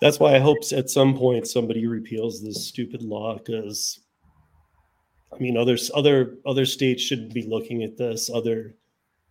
that's 0.00 0.20
why 0.20 0.34
I 0.36 0.38
hope 0.38 0.58
at 0.72 0.88
some 0.88 1.16
point 1.16 1.48
somebody 1.48 1.86
repeals 1.88 2.40
this 2.40 2.68
stupid 2.68 3.02
law 3.02 3.36
because 3.36 3.98
I 5.32 5.38
mean 5.38 5.56
others 5.56 5.90
other 5.92 6.38
other 6.46 6.64
states 6.64 7.02
should 7.02 7.34
be 7.34 7.42
looking 7.42 7.82
at 7.82 7.96
this. 7.96 8.30
Other 8.30 8.76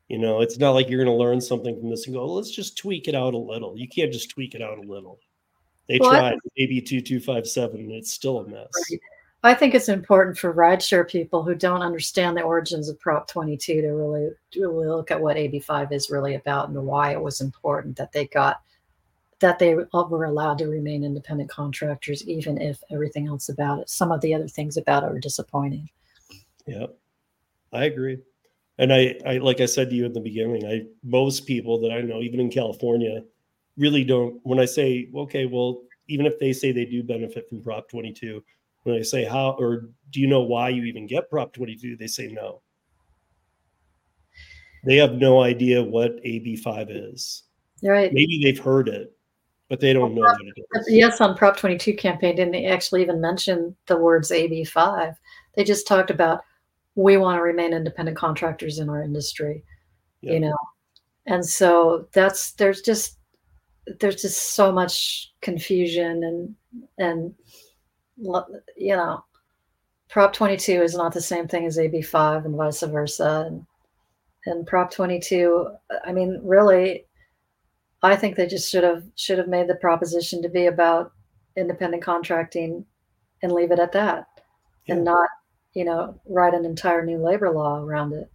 you 0.10 0.18
know, 0.18 0.42
it's 0.42 0.58
not 0.58 0.72
like 0.72 0.90
you're 0.90 1.04
going 1.04 1.16
to 1.16 1.24
learn 1.24 1.42
something 1.42 1.78
from 1.80 1.90
this 1.90 2.06
and 2.06 2.16
go, 2.16 2.26
let's 2.26 2.52
just 2.52 2.78
tweak 2.78 3.08
it 3.08 3.16
out 3.16 3.34
a 3.34 3.38
little. 3.38 3.78
You 3.78 3.88
can't 3.88 4.12
just 4.12 4.30
tweak 4.30 4.56
it 4.56 4.62
out 4.62 4.78
a 4.78 4.82
little. 4.82 5.20
They 5.88 6.00
Well, 6.00 6.12
tried 6.12 6.40
AB 6.58 6.82
two 6.82 7.02
two 7.02 7.20
five 7.20 7.48
seven, 7.48 7.82
and 7.82 7.92
it's 7.92 8.12
still 8.12 8.40
a 8.40 8.48
mess. 8.48 8.70
Right. 8.92 9.00
I 9.44 9.54
think 9.54 9.76
it's 9.76 9.88
important 9.88 10.38
for 10.38 10.54
rideshare 10.54 11.08
people 11.08 11.44
who 11.44 11.56
don't 11.56 11.82
understand 11.82 12.36
the 12.36 12.42
origins 12.42 12.90
of 12.90 13.00
Prop 13.00 13.28
22 13.28 13.82
to 13.82 13.88
really, 13.90 14.30
to 14.52 14.62
really 14.62 14.88
look 14.88 15.12
at 15.12 15.22
what 15.22 15.38
AB5 15.38 15.92
is 15.92 16.10
really 16.10 16.36
about 16.36 16.70
and 16.70 16.86
why 16.86 17.12
it 17.12 17.22
was 17.22 17.40
important 17.40 17.96
that 17.98 18.12
they 18.12 18.28
got 18.28 18.62
that 19.40 19.60
they 19.60 19.76
were 19.76 20.26
allowed 20.26 20.58
to 20.58 20.68
remain 20.68 21.04
independent 21.04 21.50
contractors, 21.50 22.28
even 22.28 22.60
if 22.60 22.84
everything 22.90 23.28
else 23.28 23.50
about 23.50 23.80
it, 23.80 23.88
some 23.88 24.12
of 24.12 24.20
the 24.22 24.34
other 24.34 24.48
things 24.48 24.78
about 24.78 25.04
it 25.04 25.12
are 25.12 25.20
disappointing. 25.20 25.88
Yeah, 26.66 26.88
I 27.72 27.86
agree. 27.86 28.18
And 28.80 28.94
I, 28.94 29.16
I, 29.26 29.38
like 29.38 29.60
I 29.60 29.66
said 29.66 29.90
to 29.90 29.96
you 29.96 30.06
in 30.06 30.14
the 30.14 30.20
beginning, 30.20 30.66
I 30.66 30.86
most 31.04 31.46
people 31.46 31.80
that 31.82 31.92
I 31.92 32.02
know, 32.02 32.22
even 32.22 32.40
in 32.40 32.52
California, 32.52 33.24
really 33.76 34.04
don't. 34.04 34.40
When 34.44 34.60
I 34.60 34.66
say, 34.66 35.10
okay, 35.16 35.46
well, 35.46 35.82
even 36.08 36.26
if 36.26 36.40
they 36.40 36.54
say 36.54 36.72
they 36.72 36.86
do 36.86 37.04
benefit 37.04 37.50
from 37.50 37.62
Prop 37.62 37.90
22, 37.90 38.44
when 38.84 38.96
I 38.96 39.02
say 39.02 39.26
how 39.26 39.52
or 39.60 39.90
do 40.12 40.22
you 40.22 40.28
know 40.28 40.42
why 40.42 40.70
you 40.70 40.84
even 40.84 41.08
get 41.08 41.30
Prop 41.30 41.54
22, 41.54 41.98
they 41.98 42.08
say 42.08 42.28
no. 42.28 42.62
They 44.86 44.96
have 44.98 45.14
no 45.14 45.42
idea 45.42 45.84
what 45.84 46.24
AB5 46.24 47.12
is. 47.12 47.44
Right. 47.84 48.14
Maybe 48.14 48.42
they've 48.44 48.64
heard 48.64 48.88
it, 48.88 49.12
but 49.70 49.80
they 49.80 49.92
don't 49.92 50.16
know 50.16 50.22
what 50.22 50.40
it 50.40 50.64
is. 50.78 50.86
Yes 50.88 51.20
on 51.20 51.36
Prop 51.36 51.58
22 51.58 51.96
campaign 51.96 52.36
didn't 52.36 52.66
actually 52.66 53.02
even 53.02 53.20
mention 53.20 53.76
the 53.88 53.98
words 53.98 54.32
AB5. 54.32 55.16
They 55.56 55.64
just 55.64 55.88
talked 55.88 56.12
about 56.12 56.42
we 56.98 57.16
want 57.16 57.38
to 57.38 57.44
remain 57.44 57.74
independent 57.74 58.18
contractors 58.18 58.80
in 58.80 58.90
our 58.90 59.02
industry, 59.04 59.64
Yeah. 60.22 60.34
you 60.34 60.40
know. 60.42 60.58
And 61.28 61.46
so 61.46 62.08
that's 62.12 62.54
there's 62.54 62.82
just 62.82 63.18
there's 64.00 64.22
just 64.22 64.56
so 64.56 64.72
much 64.72 65.32
confusion 65.42 66.24
and 66.24 66.56
and 66.98 67.34
you 68.76 68.96
know 68.96 69.24
Prop 70.10 70.34
22 70.34 70.82
is 70.82 70.96
not 70.96 71.14
the 71.14 71.22
same 71.22 71.48
thing 71.48 71.66
as 71.66 71.78
AB5 71.78 72.46
and 72.46 72.56
vice 72.56 72.82
versa 72.82 73.46
and 73.48 73.66
and 74.46 74.66
Prop 74.66 74.90
22 74.90 75.70
I 76.06 76.12
mean 76.12 76.42
really 76.44 77.06
I 78.02 78.16
think 78.16 78.36
they 78.36 78.48
just 78.48 78.70
should 78.72 78.84
have 78.84 79.04
should 79.16 79.38
have 79.38 79.48
made 79.48 79.68
the 79.68 79.76
proposition 79.76 80.42
to 80.42 80.50
be 80.50 80.66
about 80.66 81.12
independent 81.56 82.04
contracting 82.04 82.86
and 83.44 83.52
leave 83.52 83.72
it 83.72 83.80
at 83.80 83.92
that 83.92 84.28
and 84.88 85.04
not 85.04 85.30
you 85.78 85.86
know 85.86 86.20
write 86.28 86.56
an 86.56 86.66
entire 86.66 87.06
new 87.06 87.20
labor 87.20 87.52
law 87.52 87.80
around 87.80 88.14
it. 88.14 88.32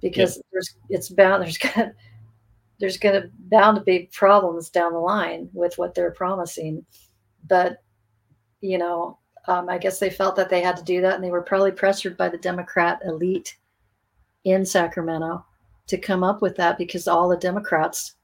Because 0.00 0.42
there's 0.52 0.76
it's 0.90 1.08
bound 1.08 1.42
there's 1.44 1.58
gonna 1.58 1.92
there's 2.80 2.98
gonna 2.98 3.30
bound 3.50 3.76
to 3.76 3.82
be 3.84 4.10
problems 4.12 4.68
down 4.68 4.92
the 4.92 4.98
line 4.98 5.48
with 5.52 5.78
what 5.78 5.94
they're 5.94 6.10
promising. 6.10 6.84
But 7.46 7.82
you 8.60 8.78
know 8.78 9.18
um, 9.46 9.68
i 9.68 9.78
guess 9.78 9.98
they 9.98 10.10
felt 10.10 10.36
that 10.36 10.50
they 10.50 10.60
had 10.60 10.76
to 10.76 10.84
do 10.84 11.00
that 11.00 11.14
and 11.14 11.24
they 11.24 11.30
were 11.30 11.42
probably 11.42 11.72
pressured 11.72 12.16
by 12.16 12.28
the 12.28 12.38
democrat 12.38 13.00
elite 13.04 13.56
in 14.44 14.64
sacramento 14.64 15.44
to 15.86 15.98
come 15.98 16.22
up 16.22 16.42
with 16.42 16.56
that 16.56 16.78
because 16.78 17.08
all 17.08 17.28
the 17.28 17.36
democrats 17.36 18.16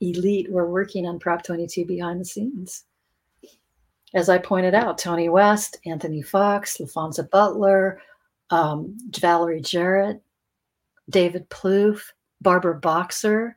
elite 0.00 0.50
were 0.50 0.70
working 0.70 1.06
on 1.06 1.18
prop 1.18 1.42
22 1.42 1.84
behind 1.84 2.20
the 2.20 2.24
scenes 2.24 2.84
as 4.14 4.28
I 4.28 4.38
pointed 4.38 4.74
out, 4.74 4.98
Tony 4.98 5.28
West, 5.28 5.78
Anthony 5.86 6.22
Foxx, 6.22 6.78
Laphonza 6.78 7.28
Butler, 7.30 8.00
um, 8.50 8.96
Valerie 9.18 9.60
Jarrett, 9.60 10.20
David 11.08 11.48
Plouffe, 11.50 12.12
Barbara 12.40 12.74
Boxer. 12.74 13.56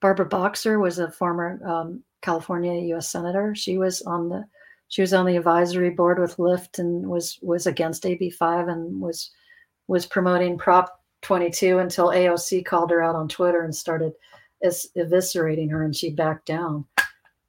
Barbara 0.00 0.26
Boxer 0.26 0.78
was 0.78 0.98
a 0.98 1.10
former 1.10 1.60
um, 1.66 2.02
California 2.22 2.80
U.S. 2.88 3.10
senator. 3.10 3.54
She 3.54 3.78
was 3.78 4.02
on 4.02 4.28
the 4.28 4.44
she 4.88 5.00
was 5.00 5.14
on 5.14 5.26
the 5.26 5.36
advisory 5.36 5.90
board 5.90 6.18
with 6.18 6.36
Lyft 6.36 6.78
and 6.78 7.08
was 7.08 7.38
was 7.42 7.66
against 7.66 8.04
AB5 8.04 8.70
and 8.70 9.00
was 9.00 9.30
was 9.86 10.06
promoting 10.06 10.58
Prop 10.58 11.00
22 11.22 11.78
until 11.78 12.08
AOC 12.08 12.64
called 12.64 12.90
her 12.90 13.02
out 13.02 13.16
on 13.16 13.28
Twitter 13.28 13.62
and 13.62 13.74
started 13.74 14.12
eviscerating 14.62 15.70
her, 15.70 15.82
and 15.82 15.94
she 15.94 16.10
backed 16.10 16.46
down 16.46 16.84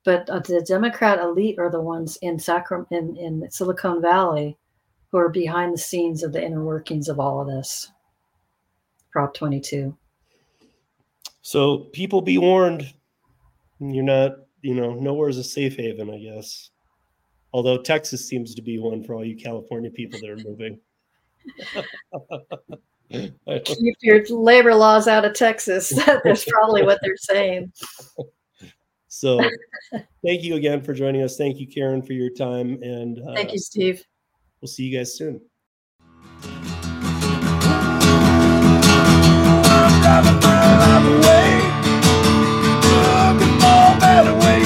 but 0.06 0.30
uh, 0.30 0.40
the 0.40 0.62
Democrat 0.62 1.20
elite 1.20 1.58
are 1.60 1.72
the 1.72 1.82
ones 1.82 2.18
in 2.22 2.38
Sacram 2.38 2.86
in, 2.92 3.18
in 3.18 3.50
Silicon 3.50 4.02
Valley 4.02 4.56
who 5.12 5.18
are 5.18 5.30
behind 5.30 5.74
the 5.74 5.80
scenes 5.80 6.24
of 6.24 6.32
the 6.32 6.44
inner 6.44 6.64
workings 6.64 7.10
of 7.10 7.20
all 7.20 7.42
of 7.42 7.48
this. 7.48 7.92
Prop 9.12 9.34
22. 9.34 9.98
So 11.42 11.90
people 11.92 12.22
be 12.22 12.38
warned. 12.38 12.94
You're 13.80 14.04
not, 14.04 14.34
you 14.62 14.76
know, 14.76 14.94
nowhere's 14.94 15.38
a 15.38 15.44
safe 15.44 15.76
haven, 15.76 16.10
I 16.10 16.20
guess. 16.20 16.70
Although 17.52 17.82
Texas 17.82 18.28
seems 18.28 18.54
to 18.56 18.62
be 18.62 18.78
one 18.78 19.04
for 19.04 19.16
all 19.16 19.26
you 19.26 19.36
California 19.36 19.90
people 19.90 20.20
that 20.20 20.30
are 20.30 20.38
moving. 20.38 20.80
Keep 23.66 23.98
your 24.02 24.26
labor 24.30 24.76
laws 24.76 25.08
out 25.08 25.26
of 25.26 25.34
Texas. 25.34 25.90
That's 26.24 26.46
probably 26.46 26.84
what 26.84 27.00
they're 27.02 27.18
saying. 27.18 27.72
So 29.16 29.40
thank 30.26 30.44
you 30.44 30.56
again 30.56 30.82
for 30.82 30.94
joining 30.94 31.24
us. 31.24 31.38
Thank 31.38 31.58
you, 31.60 31.68
Karen, 31.68 32.02
for 32.02 32.12
your 32.12 32.30
time. 32.30 32.84
And 32.84 33.20
uh, 33.20 33.34
thank 33.34 33.54
you, 33.54 33.60
Steve. 33.60 34.04
We'll 34.62 34.68
see 34.68 34.84
you 34.84 34.98
guys 34.98 35.18
soon. 35.18 35.40
Driving 40.02 40.40
my 40.42 40.78
life 40.82 41.06
away, 41.16 41.48
looking 43.40 43.60
for 43.60 44.00
better. 44.00 44.65